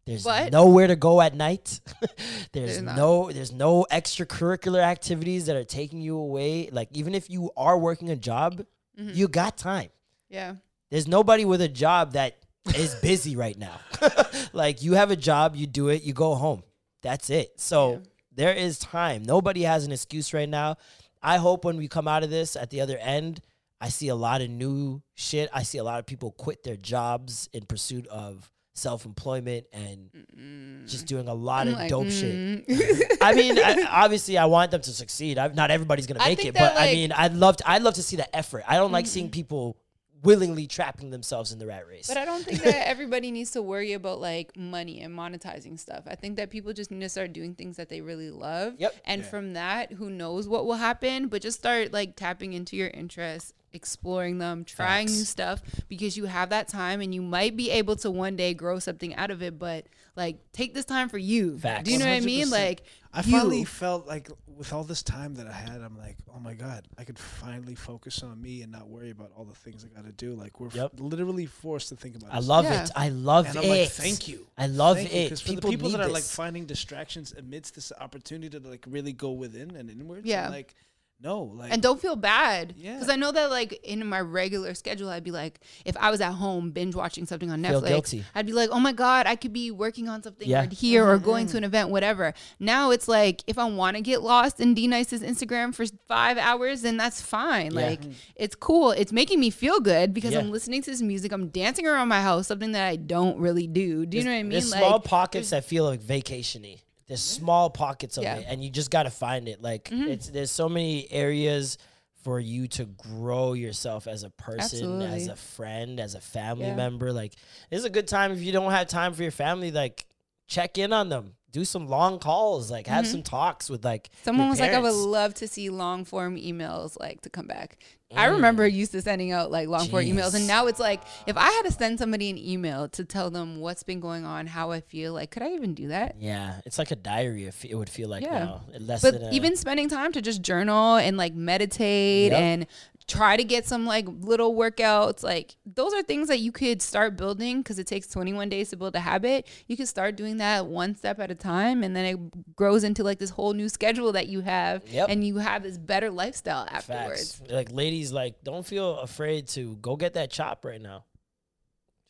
There's 0.08 0.24
But- 0.24 0.52
nowhere 0.52 0.86
to 0.88 0.96
go 0.96 1.20
at 1.20 1.34
night. 1.34 1.80
there's 2.52 2.80
There's 2.80 2.82
no 2.82 3.30
there's 3.30 3.52
no 3.52 3.86
extracurricular 3.90 4.82
activities 4.82 5.46
that 5.46 5.56
are 5.56 5.64
taking 5.64 6.00
you 6.00 6.16
away. 6.16 6.68
Like 6.72 6.88
even 6.92 7.14
if 7.14 7.28
you 7.30 7.50
are 7.56 7.78
working 7.78 8.10
a 8.10 8.16
job, 8.16 8.64
Mm-hmm. 8.98 9.14
you 9.14 9.28
got 9.28 9.56
time. 9.56 9.90
yeah. 10.28 10.54
There's 10.90 11.06
nobody 11.06 11.44
with 11.44 11.60
a 11.60 11.68
job 11.68 12.14
that 12.14 12.36
is 12.74 12.94
busy 13.02 13.36
right 13.36 13.56
now. 13.56 13.78
like 14.52 14.82
you 14.82 14.94
have 14.94 15.10
a 15.12 15.16
job, 15.16 15.54
you 15.54 15.66
do 15.68 15.88
it, 15.88 16.02
you 16.02 16.12
go 16.14 16.34
home. 16.34 16.62
That's 17.02 17.30
it. 17.30 17.60
So 17.60 17.92
Yeah. 17.92 17.98
there 18.34 18.54
is 18.54 18.78
time. 18.78 19.22
Nobody 19.22 19.62
has 19.62 19.84
an 19.84 19.92
excuse 19.92 20.34
right 20.34 20.48
now. 20.48 20.78
I 21.22 21.36
hope 21.36 21.64
when 21.64 21.76
we 21.76 21.86
come 21.86 22.08
out 22.08 22.24
of 22.24 22.30
this 22.30 22.56
at 22.56 22.70
the 22.70 22.80
other 22.80 22.98
end, 22.98 23.40
I 23.80 23.88
see 23.90 24.08
a 24.08 24.16
lot 24.16 24.40
of 24.40 24.50
new 24.50 25.00
shit. 25.14 25.48
I 25.52 25.62
see 25.62 25.78
a 25.78 25.84
lot 25.84 26.00
of 26.00 26.06
people 26.06 26.32
quit 26.32 26.64
their 26.64 26.76
jobs 26.76 27.48
in 27.52 27.66
pursuit 27.66 28.06
of 28.08 28.50
self-employment 28.78 29.66
and 29.72 30.84
just 30.86 31.06
doing 31.06 31.28
a 31.28 31.34
lot 31.34 31.66
I'm 31.66 31.74
of 31.74 31.78
like, 31.78 31.90
dope 31.90 32.10
shit. 32.10 32.66
mm. 32.66 33.16
I 33.20 33.34
mean, 33.34 33.58
I, 33.58 33.86
obviously, 33.90 34.38
I 34.38 34.46
want 34.46 34.70
them 34.70 34.80
to 34.80 34.90
succeed. 34.90 35.38
I, 35.38 35.48
not 35.48 35.70
everybody's 35.70 36.06
gonna 36.06 36.20
make 36.20 36.44
it, 36.44 36.54
that, 36.54 36.74
but 36.74 36.80
I 36.80 36.92
mean, 36.92 37.12
I'd 37.12 37.34
love 37.34 37.56
to. 37.58 37.70
I'd 37.70 37.82
love 37.82 37.94
to 37.94 38.02
see 38.02 38.16
the 38.16 38.34
effort. 38.36 38.64
I 38.66 38.76
don't 38.76 38.92
like 38.92 39.06
seeing 39.06 39.30
people 39.30 39.76
willingly 40.22 40.66
trapping 40.66 41.10
themselves 41.10 41.52
in 41.52 41.58
the 41.58 41.66
rat 41.66 41.86
race. 41.86 42.08
But 42.08 42.16
I 42.16 42.24
don't 42.24 42.44
think 42.44 42.62
that 42.62 42.88
everybody 42.88 43.30
needs 43.30 43.52
to 43.52 43.62
worry 43.62 43.92
about 43.92 44.20
like 44.20 44.56
money 44.56 45.00
and 45.00 45.16
monetizing 45.16 45.78
stuff. 45.78 46.04
I 46.06 46.14
think 46.14 46.36
that 46.36 46.50
people 46.50 46.72
just 46.72 46.90
need 46.90 47.00
to 47.00 47.08
start 47.08 47.32
doing 47.32 47.54
things 47.54 47.76
that 47.76 47.88
they 47.88 48.00
really 48.00 48.30
love. 48.30 48.74
Yep. 48.78 48.94
And 49.04 49.24
from 49.24 49.52
that, 49.54 49.92
who 49.92 50.10
knows 50.10 50.48
what 50.48 50.66
will 50.66 50.74
happen, 50.74 51.28
but 51.28 51.42
just 51.42 51.58
start 51.58 51.92
like 51.92 52.16
tapping 52.16 52.52
into 52.52 52.76
your 52.76 52.88
interests, 52.88 53.52
exploring 53.72 54.38
them, 54.38 54.64
trying 54.64 55.06
new 55.06 55.24
stuff 55.24 55.62
because 55.88 56.16
you 56.16 56.24
have 56.26 56.50
that 56.50 56.68
time 56.68 57.00
and 57.00 57.14
you 57.14 57.22
might 57.22 57.56
be 57.56 57.70
able 57.70 57.96
to 57.96 58.10
one 58.10 58.36
day 58.36 58.54
grow 58.54 58.78
something 58.78 59.14
out 59.14 59.30
of 59.30 59.42
it, 59.42 59.58
but 59.58 59.86
like 60.16 60.38
take 60.52 60.74
this 60.74 60.84
time 60.84 61.08
for 61.08 61.18
you. 61.18 61.58
Facts. 61.58 61.84
Do 61.84 61.92
you 61.92 61.98
know 61.98 62.06
what 62.06 62.12
I 62.14 62.20
mean? 62.20 62.50
Like 62.50 62.82
I 63.12 63.20
you. 63.20 63.32
finally 63.32 63.64
felt 63.64 64.06
like 64.06 64.30
with 64.46 64.72
all 64.72 64.82
this 64.84 65.02
time 65.04 65.34
that 65.36 65.46
I 65.46 65.52
had, 65.52 65.80
I'm 65.82 65.96
like, 65.96 66.16
oh 66.34 66.40
my 66.40 66.54
god, 66.54 66.88
I 66.98 67.04
could 67.04 67.18
finally 67.18 67.74
focus 67.76 68.22
on 68.24 68.40
me 68.42 68.62
and 68.62 68.72
not 68.72 68.88
worry 68.88 69.10
about 69.10 69.30
all 69.36 69.44
the 69.44 69.54
things 69.54 69.84
I 69.84 69.94
got 69.94 70.04
to 70.06 70.12
do. 70.12 70.34
Like 70.34 70.58
we're 70.58 70.68
f- 70.74 70.90
literally 70.98 71.46
forced 71.46 71.90
to 71.90 71.96
think 71.96 72.16
about. 72.16 72.32
I 72.32 72.36
this. 72.38 72.48
love 72.48 72.64
Yeah. 72.64 72.82
it. 72.84 72.90
I 72.96 73.08
love 73.10 73.46
and 73.46 73.56
it. 73.56 73.62
I'm 73.62 73.68
like, 73.68 73.88
thank 73.90 74.26
you. 74.28 74.46
I 74.56 74.66
love 74.66 74.96
Thank 74.96 75.12
you. 75.14 75.20
it. 75.20 75.28
'Cause 75.28 75.40
for 75.42 75.48
People, 75.50 75.70
the 75.70 75.76
people 75.76 75.90
that 75.90 76.00
are 76.00 76.08
like 76.08 76.24
finding 76.24 76.66
distractions 76.66 77.32
amidst 77.38 77.74
this 77.76 77.92
opportunity 78.00 78.58
to 78.58 78.66
like 78.68 78.84
really 78.88 79.12
go 79.12 79.30
within 79.32 79.76
and 79.76 79.88
inwards. 79.90 80.26
Yeah. 80.26 80.46
I'm 80.46 80.52
like 80.52 80.74
no, 81.20 81.42
like 81.42 81.72
and 81.72 81.82
don't 81.82 82.00
feel 82.00 82.14
bad. 82.14 82.74
Yeah. 82.76 82.94
Because 82.94 83.08
I 83.08 83.16
know 83.16 83.32
that 83.32 83.50
like 83.50 83.80
in 83.82 84.06
my 84.06 84.20
regular 84.20 84.74
schedule, 84.74 85.08
I'd 85.08 85.24
be 85.24 85.32
like, 85.32 85.60
if 85.84 85.96
I 85.96 86.10
was 86.10 86.20
at 86.20 86.32
home 86.32 86.70
binge 86.70 86.94
watching 86.94 87.26
something 87.26 87.50
on 87.50 87.62
Feel 87.64 87.82
Netflix, 87.82 87.88
guilty. 87.88 88.24
I'd 88.36 88.46
be 88.46 88.52
like, 88.52 88.70
oh 88.70 88.78
my 88.78 88.92
God, 88.92 89.26
I 89.26 89.34
could 89.34 89.52
be 89.52 89.72
working 89.72 90.08
on 90.08 90.22
something 90.22 90.48
Yeah. 90.48 90.60
right 90.60 90.72
here 90.72 91.04
or 91.08 91.18
going 91.18 91.46
mm-hmm. 91.46 91.52
to 91.52 91.58
an 91.58 91.64
event, 91.64 91.88
whatever. 91.90 92.34
Now 92.60 92.92
it's 92.92 93.08
like, 93.08 93.42
if 93.48 93.58
I 93.58 93.64
want 93.64 93.96
to 93.96 94.02
get 94.02 94.22
lost 94.22 94.60
in 94.60 94.74
D-Nice's 94.74 95.22
Instagram 95.22 95.74
for 95.74 95.86
five 96.06 96.38
hours, 96.38 96.82
then 96.82 96.96
that's 96.96 97.20
fine. 97.20 97.72
Yeah. 97.72 97.80
Like, 97.80 98.02
it's 98.36 98.54
cool. 98.54 98.92
It's 98.92 99.12
making 99.12 99.40
me 99.40 99.50
feel 99.50 99.80
good 99.80 100.14
because 100.14 100.34
Yeah. 100.34 100.38
I'm 100.38 100.52
listening 100.52 100.82
to 100.82 100.90
this 100.90 101.02
music. 101.02 101.32
I'm 101.32 101.48
dancing 101.48 101.86
around 101.86 102.06
my 102.08 102.22
house, 102.22 102.46
something 102.46 102.72
that 102.72 102.86
I 102.86 102.94
don't 102.94 103.38
really 103.38 103.66
do. 103.66 104.06
Do 104.06 104.18
you 104.18 104.24
know 104.24 104.30
what 104.30 104.36
I 104.36 104.42
mean? 104.44 104.52
There's 104.52 104.70
like, 104.70 104.80
small 104.80 105.00
pockets 105.00 105.50
that 105.50 105.64
feel 105.64 105.84
like 105.84 106.00
vacationy. 106.00 106.82
There's 107.08 107.20
small 107.22 107.70
pockets 107.70 108.16
of 108.18 108.22
Yeah. 108.24 108.34
Mm-hmm. 108.36 108.42
it, 108.42 108.46
and 108.50 108.64
you 108.64 108.70
just 108.70 108.90
got 108.90 109.02
to 109.04 109.10
find 109.10 109.48
it. 109.48 109.60
Like 109.62 109.88
it's 109.90 110.28
there's 110.28 110.50
so 110.50 110.68
many 110.68 111.10
areas 111.10 111.78
for 112.24 112.38
you 112.40 112.66
to 112.68 112.84
grow 112.84 113.52
yourself 113.54 114.06
as 114.06 114.22
a 114.24 114.30
person, 114.30 115.00
as 115.02 115.28
Absolutely. 115.28 115.28
a 115.32 115.36
friend, 115.36 116.00
as 116.00 116.14
a 116.14 116.20
family 116.20 116.66
Yeah. 116.66 116.74
member. 116.74 117.12
Like, 117.12 117.34
it's 117.70 117.84
a 117.84 117.90
good 117.90 118.08
time 118.08 118.32
if 118.32 118.40
you 118.40 118.50
don't 118.52 118.70
have 118.72 118.88
time 118.88 119.14
for 119.14 119.22
your 119.22 119.30
family. 119.32 119.70
Like, 119.70 120.04
check 120.48 120.78
in 120.78 120.92
on 120.92 121.08
them, 121.10 121.34
do 121.52 121.64
some 121.64 121.86
long 121.86 122.18
calls, 122.18 122.70
like 122.70 122.86
have 122.88 123.06
some 123.06 123.22
talks 123.22 123.70
with 123.70 123.84
like 123.84 124.08
Mm-hmm. 124.08 124.24
Someone 124.24 124.46
your 124.46 124.50
was 124.50 124.60
like, 124.60 124.72
I 124.72 124.78
would 124.80 124.88
parents. 124.88 125.06
love 125.06 125.34
to 125.34 125.48
see 125.48 125.70
long 125.70 126.04
form 126.04 126.36
emails 126.36 126.98
like 126.98 127.20
to 127.22 127.30
come 127.30 127.46
back. 127.46 127.78
I 128.16 128.26
remember 128.26 128.66
used 128.66 128.92
to 128.92 129.02
sending 129.02 129.32
out 129.32 129.50
like 129.50 129.68
long 129.68 129.88
form 129.88 130.04
emails, 130.04 130.34
and 130.34 130.46
now 130.46 130.66
it's 130.66 130.80
like 130.80 131.02
if 131.26 131.36
I 131.36 131.50
had 131.50 131.62
to 131.64 131.70
send 131.72 131.98
somebody 131.98 132.30
an 132.30 132.38
email 132.38 132.88
to 132.90 133.04
tell 133.04 133.30
them 133.30 133.60
what's 133.60 133.82
been 133.82 134.00
going 134.00 134.24
on, 134.24 134.46
how 134.46 134.70
I 134.70 134.80
feel, 134.80 135.12
like 135.12 135.30
could 135.30 135.42
I 135.42 135.50
even 135.52 135.74
do 135.74 135.88
that? 135.88 136.16
Yeah, 136.18 136.60
it's 136.64 136.78
like 136.78 136.90
a 136.90 136.96
diary. 136.96 137.44
If 137.44 137.64
it 137.66 137.74
would 137.74 137.90
feel 137.90 138.08
like 138.08 138.22
Yeah. 138.24 138.38
now, 138.44 138.60
less 138.78 139.02
But 139.02 139.14
than 139.14 139.22
a, 139.24 139.32
even 139.32 139.56
spending 139.56 139.88
time 139.90 140.12
to 140.12 140.22
just 140.22 140.40
journal 140.40 140.96
and 140.96 141.16
like 141.18 141.34
meditate 141.34 142.32
Yep. 142.32 142.40
and 142.40 142.66
try 143.08 143.36
to 143.38 143.42
get 143.42 143.66
some 143.66 143.86
like 143.86 144.06
little 144.06 144.54
workouts, 144.54 145.22
like 145.22 145.56
those 145.64 145.94
are 145.94 146.02
things 146.02 146.28
that 146.28 146.40
you 146.40 146.52
could 146.52 146.82
start 146.82 147.16
building 147.16 147.58
because 147.62 147.78
it 147.78 147.86
takes 147.86 148.06
21 148.08 148.50
days 148.50 148.68
to 148.68 148.76
build 148.76 148.94
a 148.94 149.00
habit. 149.00 149.46
You 149.66 149.76
could 149.78 149.88
start 149.88 150.14
doing 150.14 150.36
that 150.36 150.66
one 150.66 150.94
step 150.94 151.18
at 151.18 151.30
a 151.30 151.34
time, 151.34 151.82
and 151.82 151.96
then 151.96 152.04
it 152.04 152.54
grows 152.54 152.84
into 152.84 153.02
like 153.02 153.18
this 153.18 153.30
whole 153.30 153.54
new 153.54 153.68
schedule 153.70 154.12
that 154.12 154.28
you 154.28 154.40
have, 154.42 154.86
Yep. 154.88 155.08
and 155.08 155.26
you 155.26 155.38
have 155.38 155.62
this 155.62 155.78
better 155.78 156.10
lifestyle 156.10 156.66
afterwards. 156.70 157.36
Facts. 157.36 157.50
Like 157.50 157.72
ladies, 157.72 158.12
like 158.12 158.44
don't 158.44 158.64
feel 158.66 158.98
afraid 158.98 159.48
to 159.48 159.76
go 159.76 159.96
get 159.96 160.14
that 160.14 160.30
chop 160.30 160.64
right 160.64 160.80
now. 160.80 161.04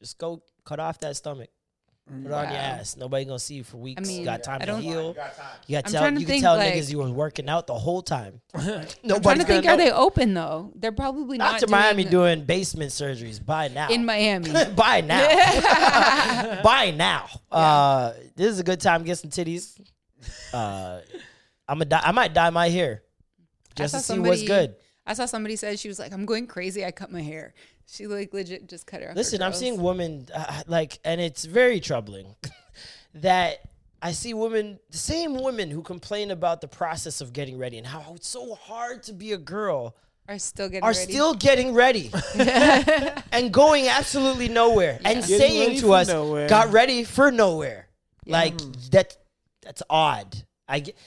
Just 0.01 0.19
go 0.19 0.43
cut 0.65 0.81
off 0.81 0.99
that 1.01 1.17
stomach. 1.17 1.51
Put 2.09 2.31
it 2.31 2.33
on 2.33 2.49
your 2.49 2.57
ass. 2.59 2.97
Nobody 2.97 3.25
gonna 3.27 3.39
see 3.39 3.55
you 3.57 3.65
for 3.65 3.77
weeks. 3.77 4.07
mean, 4.09 4.21
you 4.21 4.25
got 4.25 4.43
time 4.43 4.61
to 4.61 4.77
heal. 4.79 5.09
You 5.09 5.15
got 5.15 5.35
time. 5.37 5.47
You 5.67 5.77
got 5.77 5.85
tell 5.87 6.13
you 6.19 6.27
can 6.27 6.41
tell 6.41 6.57
like- 6.57 6.73
niggas 6.75 6.91
you 6.91 6.99
were 6.99 7.11
working 7.11 7.49
out 7.49 7.67
the 7.67 7.75
whole 7.75 8.01
time. 8.03 8.41
I'm 8.55 8.63
trying 8.63 9.39
to 9.39 9.45
think, 9.45 9.65
gonna 9.65 9.75
are 9.75 9.77
they 9.77 9.93
open 9.93 10.33
though? 10.35 10.73
They're 10.75 10.91
probably 10.93 11.37
not. 11.39 11.53
Not 11.53 11.61
to 11.61 11.67
Miami 11.69 12.05
doing- 12.05 12.11
doing 12.39 12.45
basement 12.47 12.93
surgeries. 12.93 13.45
Buy 13.45 13.69
now. 13.69 13.89
in 13.91 14.05
Miami. 14.07 14.51
Buy 14.77 15.03
now. 15.03 16.63
Buy 16.63 16.93
now. 16.97 17.29
Uh, 17.53 18.13
this 18.37 18.49
is 18.49 18.59
a 18.59 18.65
good 18.65 18.81
time 18.81 19.03
to 19.03 19.07
get 19.07 19.19
some 19.19 19.31
titties. 19.31 19.79
Uh, 20.53 21.01
I'm 21.69 21.83
a 21.83 21.85
di- 21.85 22.03
I 22.03 22.13
might 22.13 22.33
dye 22.33 22.51
my 22.51 22.69
hair 22.71 23.03
just 23.77 23.95
to 23.95 24.01
saw 24.01 24.15
see 24.15 24.19
what's 24.19 24.43
good. 24.43 24.75
I 25.07 25.15
saw 25.15 25.27
somebody 25.27 25.57
said 25.57 25.79
she 25.79 25.89
was 25.89 25.99
like, 25.99 26.13
"I'm 26.13 26.27
going 26.27 26.47
crazy. 26.47 26.85
I 26.85 26.91
cut 26.91 27.11
my 27.13 27.23
hair." 27.23 27.55
She 27.91 28.07
like 28.07 28.35
legit 28.35 28.69
just 28.69 28.87
cut 28.87 29.03
her. 29.03 29.11
Off. 29.11 29.17
Listen, 29.17 29.41
her 29.41 29.47
I'm 29.47 29.55
seeing 29.55 29.81
women 29.83 30.29
uh, 30.35 30.63
like, 30.67 30.99
and 31.05 31.21
it's 31.21 31.45
very 31.45 31.81
troubling 31.81 32.35
that 33.15 33.61
I 34.03 34.13
see 34.13 34.35
women, 34.35 34.79
the 34.91 34.99
same 34.99 35.35
women 35.35 35.71
who 35.71 35.83
complain 35.83 36.31
about 36.31 36.61
the 36.61 36.69
process 36.69 37.21
of 37.21 37.33
getting 37.33 37.59
ready 37.59 37.79
and 37.79 37.87
how 37.87 38.13
it's 38.15 38.29
so 38.29 38.55
hard 38.55 39.03
to 39.05 39.13
be 39.13 39.33
a 39.33 39.39
girl 39.39 39.97
are 40.29 40.39
still 40.39 40.69
getting 40.69 40.85
are 40.85 40.91
ready. 40.91 41.13
still 41.13 41.35
getting 41.35 41.73
ready 41.73 42.13
and 43.33 43.51
going 43.51 43.89
absolutely 43.89 44.49
nowhere 44.49 45.01
and 45.05 45.21
Getting 45.21 45.39
saying 45.39 45.81
to 45.81 45.95
us, 45.95 46.09
nowhere. 46.09 46.47
"Got 46.49 46.71
ready 46.71 47.05
for 47.05 47.31
nowhere." 47.31 47.89
Like 48.27 48.59
that, 48.91 49.17
that's 49.63 49.83
odd. 49.89 50.37
I 50.69 50.81
get, 50.81 50.99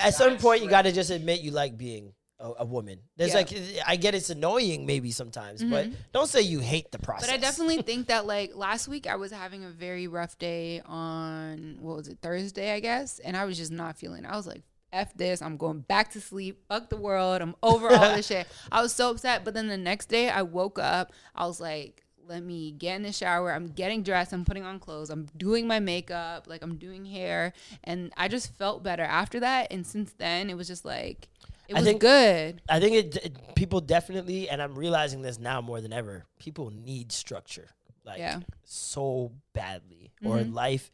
at 0.00 0.14
some 0.14 0.38
point 0.38 0.62
you 0.62 0.70
got 0.70 0.82
to 0.82 0.92
just 0.92 1.10
admit 1.10 1.40
you 1.40 1.50
like 1.50 1.76
being 1.76 2.12
a, 2.40 2.52
a 2.60 2.64
woman. 2.64 2.98
There's 3.16 3.34
Yeah. 3.34 3.42
Mm-hmm. 3.42 3.76
like 3.76 3.84
I 3.86 3.96
get 3.96 4.14
it's 4.14 4.30
annoying 4.30 4.86
maybe 4.86 5.10
sometimes, 5.10 5.62
but 5.62 5.88
don't 6.12 6.28
say 6.28 6.40
you 6.40 6.60
hate 6.60 6.90
the 6.90 6.98
process. 6.98 7.28
But 7.28 7.34
I 7.34 7.38
definitely 7.38 7.82
think 7.90 8.08
that 8.08 8.26
like 8.26 8.56
last 8.56 8.88
week 8.88 9.06
I 9.06 9.16
was 9.16 9.30
having 9.30 9.64
a 9.64 9.70
very 9.70 10.08
rough 10.08 10.38
day 10.38 10.80
on 10.86 11.76
what 11.80 11.96
was 11.96 12.08
it 12.08 12.18
Thursday 12.22 12.72
I 12.72 12.80
guess, 12.80 13.18
and 13.18 13.36
I 13.36 13.44
was 13.44 13.56
just 13.56 13.70
not 13.72 13.96
feeling. 13.98 14.24
I 14.26 14.36
was 14.36 14.46
like, 14.46 14.62
"F 14.92 15.14
this! 15.14 15.42
I'm 15.42 15.56
going 15.56 15.80
back 15.80 16.10
to 16.12 16.20
sleep. 16.20 16.62
Fuck 16.68 16.88
the 16.88 16.96
world. 16.96 17.42
I'm 17.42 17.54
over 17.62 17.88
all 17.92 18.16
this 18.16 18.26
shit." 18.26 18.46
I 18.72 18.82
was 18.82 18.92
so 18.92 19.10
upset. 19.10 19.44
But 19.44 19.54
then 19.54 19.68
the 19.68 19.76
next 19.76 20.06
day 20.08 20.30
I 20.30 20.42
woke 20.42 20.78
up. 20.78 21.12
I 21.34 21.46
was 21.46 21.60
like. 21.60 22.04
Let 22.28 22.44
me 22.44 22.70
get 22.70 22.94
in 22.94 23.02
the 23.02 23.10
shower. 23.10 23.52
I'm 23.52 23.66
getting 23.66 24.04
dressed. 24.04 24.32
I'm 24.32 24.44
putting 24.44 24.62
on 24.62 24.78
clothes. 24.78 25.10
I'm 25.10 25.26
doing 25.36 25.66
my 25.66 25.80
makeup. 25.80 26.46
Like 26.46 26.62
I'm 26.62 26.76
doing 26.76 27.04
hair. 27.04 27.52
And 27.82 28.12
I 28.16 28.28
just 28.28 28.52
felt 28.54 28.84
better 28.84 29.02
after 29.02 29.40
that. 29.40 29.72
And 29.72 29.84
since 29.84 30.12
then, 30.12 30.48
it 30.48 30.56
was 30.56 30.68
just 30.68 30.84
like, 30.84 31.26
it 31.70 31.76
I 31.80 31.82
think- 31.82 32.00
good. 32.00 32.62
I 32.68 32.80
think 32.80 32.94
it, 32.96 33.16
it- 33.24 33.54
people 33.54 33.80
definitely, 33.80 34.48
and 34.48 34.60
I'm 34.62 34.74
realizing 34.74 35.22
this 35.22 35.38
now 35.38 35.60
more 35.60 35.80
than 35.80 35.92
ever. 35.92 36.24
People 36.38 36.70
need 36.70 37.12
structure, 37.12 37.68
like 38.04 38.18
Yeah. 38.18 38.34
Mm-hmm. 38.36 38.42
so 38.64 39.32
badly, 39.52 40.12
or 40.24 40.40
life 40.42 40.90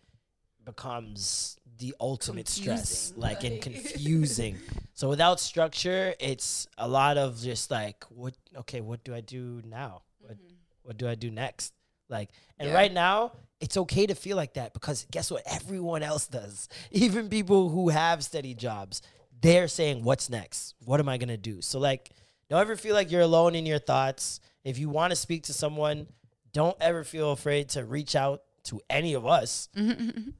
becomes 0.64 1.56
the 1.78 1.94
ultimate 2.00 2.48
stress, 2.48 3.12
Confusing, 3.12 3.20
like 3.20 3.44
and 3.44 3.60
confusing. 3.68 4.56
so 4.94 5.08
without 5.08 5.40
structure, 5.40 6.14
it's 6.18 6.66
a 6.78 6.88
lot 6.88 7.18
of 7.18 7.40
just 7.40 7.70
like, 7.70 8.04
what? 8.10 8.34
Okay, 8.56 8.80
what 8.80 9.04
do 9.04 9.14
I 9.14 9.20
do 9.20 9.62
now? 9.64 10.02
What 10.20 10.36
What 10.82 10.96
do 10.98 11.08
I 11.08 11.14
do 11.14 11.30
next? 11.30 11.72
Like, 12.08 12.30
and 12.58 12.66
Mm-hmm. 12.68 12.74
Yeah. 12.74 12.80
right 12.80 12.92
now, 12.92 13.32
it's 13.60 13.76
okay 13.76 14.06
to 14.06 14.14
feel 14.14 14.36
like 14.36 14.54
that 14.54 14.72
because 14.74 15.06
guess 15.10 15.30
what? 15.30 15.42
Everyone 15.46 16.02
else 16.02 16.26
does. 16.26 16.68
Even 16.90 17.28
people 17.28 17.68
who 17.68 17.88
have 17.90 18.22
steady 18.24 18.54
jobs, 18.54 19.02
they're 19.40 19.68
saying, 19.68 20.02
"What's 20.04 20.28
next? 20.30 20.74
What 20.84 21.00
am 21.00 21.08
I 21.08 21.18
gonna 21.18 21.36
do?" 21.36 21.60
So 21.62 21.78
like, 21.78 22.10
don't 22.48 22.60
ever 22.60 22.76
feel 22.76 22.94
like 22.94 23.10
you're 23.10 23.20
alone 23.22 23.54
in 23.54 23.66
your 23.66 23.78
thoughts. 23.78 24.40
If 24.64 24.78
you 24.78 24.88
want 24.88 25.10
to 25.10 25.16
speak 25.16 25.44
to 25.44 25.52
someone, 25.52 26.06
don't 26.52 26.76
ever 26.80 27.04
feel 27.04 27.32
afraid 27.32 27.68
to 27.70 27.84
reach 27.84 28.16
out 28.16 28.42
to 28.64 28.80
any 28.90 29.14
of 29.14 29.26
us 29.26 29.68
and 29.76 30.34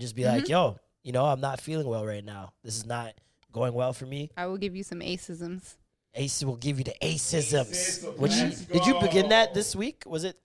just 0.00 0.14
be 0.16 0.24
like, 0.24 0.48
"Yo, 0.48 0.76
you 1.02 1.12
know, 1.12 1.24
I'm 1.24 1.40
not 1.40 1.60
feeling 1.60 1.86
well 1.86 2.04
right 2.06 2.24
now. 2.24 2.52
This 2.62 2.76
is 2.76 2.86
not 2.86 3.14
going 3.52 3.72
well 3.74 3.92
for 3.92 4.06
me." 4.06 4.30
I 4.36 4.46
will 4.46 4.58
give 4.58 4.74
you 4.76 4.82
some 4.82 5.00
acisms. 5.00 5.76
Ace 6.14 6.42
will 6.42 6.56
give 6.56 6.78
you 6.78 6.84
the 6.84 6.94
acisms. 7.02 7.70
Acisms, 7.70 8.18
Which 8.18 8.32
you, 8.34 8.50
did 8.72 8.84
you 8.86 9.00
begin 9.00 9.28
that 9.28 9.54
this 9.54 9.76
week? 9.76 10.02
Was 10.06 10.24
it? 10.24 10.36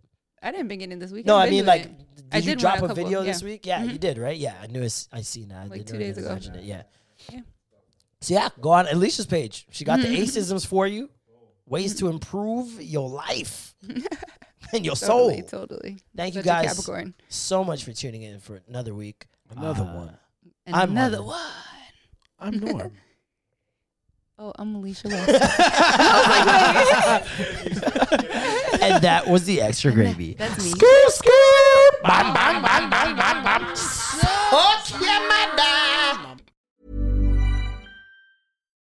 I 0.43 0.51
didn't 0.51 0.67
begin 0.67 0.91
it 0.91 0.99
this 0.99 1.11
week. 1.11 1.25
No, 1.25 1.37
I've 1.37 1.43
I 1.43 1.45
been 1.49 1.53
mean 1.55 1.65
like, 1.65 1.85
it. 1.85 2.15
did 2.15 2.25
I 2.31 2.37
you 2.37 2.43
did 2.43 2.59
drop 2.59 2.75
one 2.75 2.81
a, 2.81 2.85
a 2.85 2.87
couple- 2.89 3.03
video 3.03 3.19
yeah. 3.21 3.23
Mm-hmm. 3.23 3.27
this 3.33 3.43
week? 3.43 3.65
Yeah, 3.65 3.83
you 3.83 3.97
did, 3.97 4.17
right? 4.19 4.37
Yeah, 4.37 4.53
I 4.61 4.67
knew 4.67 4.83
it's, 4.83 5.09
I 5.11 5.21
seen 5.21 5.47
that. 5.47 5.57
I 5.57 5.61
Like 5.63 5.71
didn't 5.71 5.87
two 5.87 5.93
know 5.93 5.99
days 5.99 6.17
ago. 6.19 6.33
It. 6.35 6.63
Yeah. 6.63 6.83
Yeah. 7.31 7.39
So 8.21 8.33
yeah, 8.33 8.49
go 8.61 8.71
on 8.71 8.87
Alicia's 8.87 9.25
page. 9.25 9.65
She 9.71 9.83
got 9.85 9.99
the 9.99 10.07
Mm-hmm. 10.07 10.23
acisms 10.23 10.65
for 10.65 10.87
you, 10.87 11.09
ways 11.67 11.95
to 11.95 12.07
improve 12.07 12.81
your 12.81 13.09
life 13.09 13.75
and 14.73 14.85
your 14.85 14.95
Totally, 14.95 15.41
soul. 15.41 15.65
totally. 15.67 15.97
Thank 16.15 16.33
you 16.35 16.41
Such 16.41 16.45
a 16.45 16.47
guys 16.47 16.67
Capricorn. 16.75 17.13
so 17.29 17.63
much 17.63 17.83
for 17.83 17.91
tuning 17.93 18.23
in 18.23 18.39
for 18.39 18.61
another 18.67 18.93
week. 18.95 19.27
Another 19.55 19.83
Uh, 19.83 19.95
one. 19.95 20.17
And 20.65 20.75
I'm 20.75 20.91
another 20.91 21.17
Marvin. 21.21 21.27
one. 21.27 21.51
I'm 22.39 22.59
Norm. 22.59 22.91
Oh, 24.37 24.51
I'm 24.59 24.75
Alicia 24.75 25.07
West. 25.07 25.29
and 28.81 29.01
that 29.01 29.23
was 29.27 29.45
the 29.45 29.61
extra 29.61 29.93
gravy. 29.93 30.33
That's 30.33 30.61
me. 30.61 30.71
Scoop, 30.71 31.09
scoop. 31.09 32.03
Bam, 32.03 32.33
bam, 32.33 32.61
bam, 32.61 32.89
bam, 32.89 33.15
bam, 33.15 33.43
bam. 33.45 33.73
Suck 33.77 34.91
ya, 35.01 35.19
madam. 35.29 35.84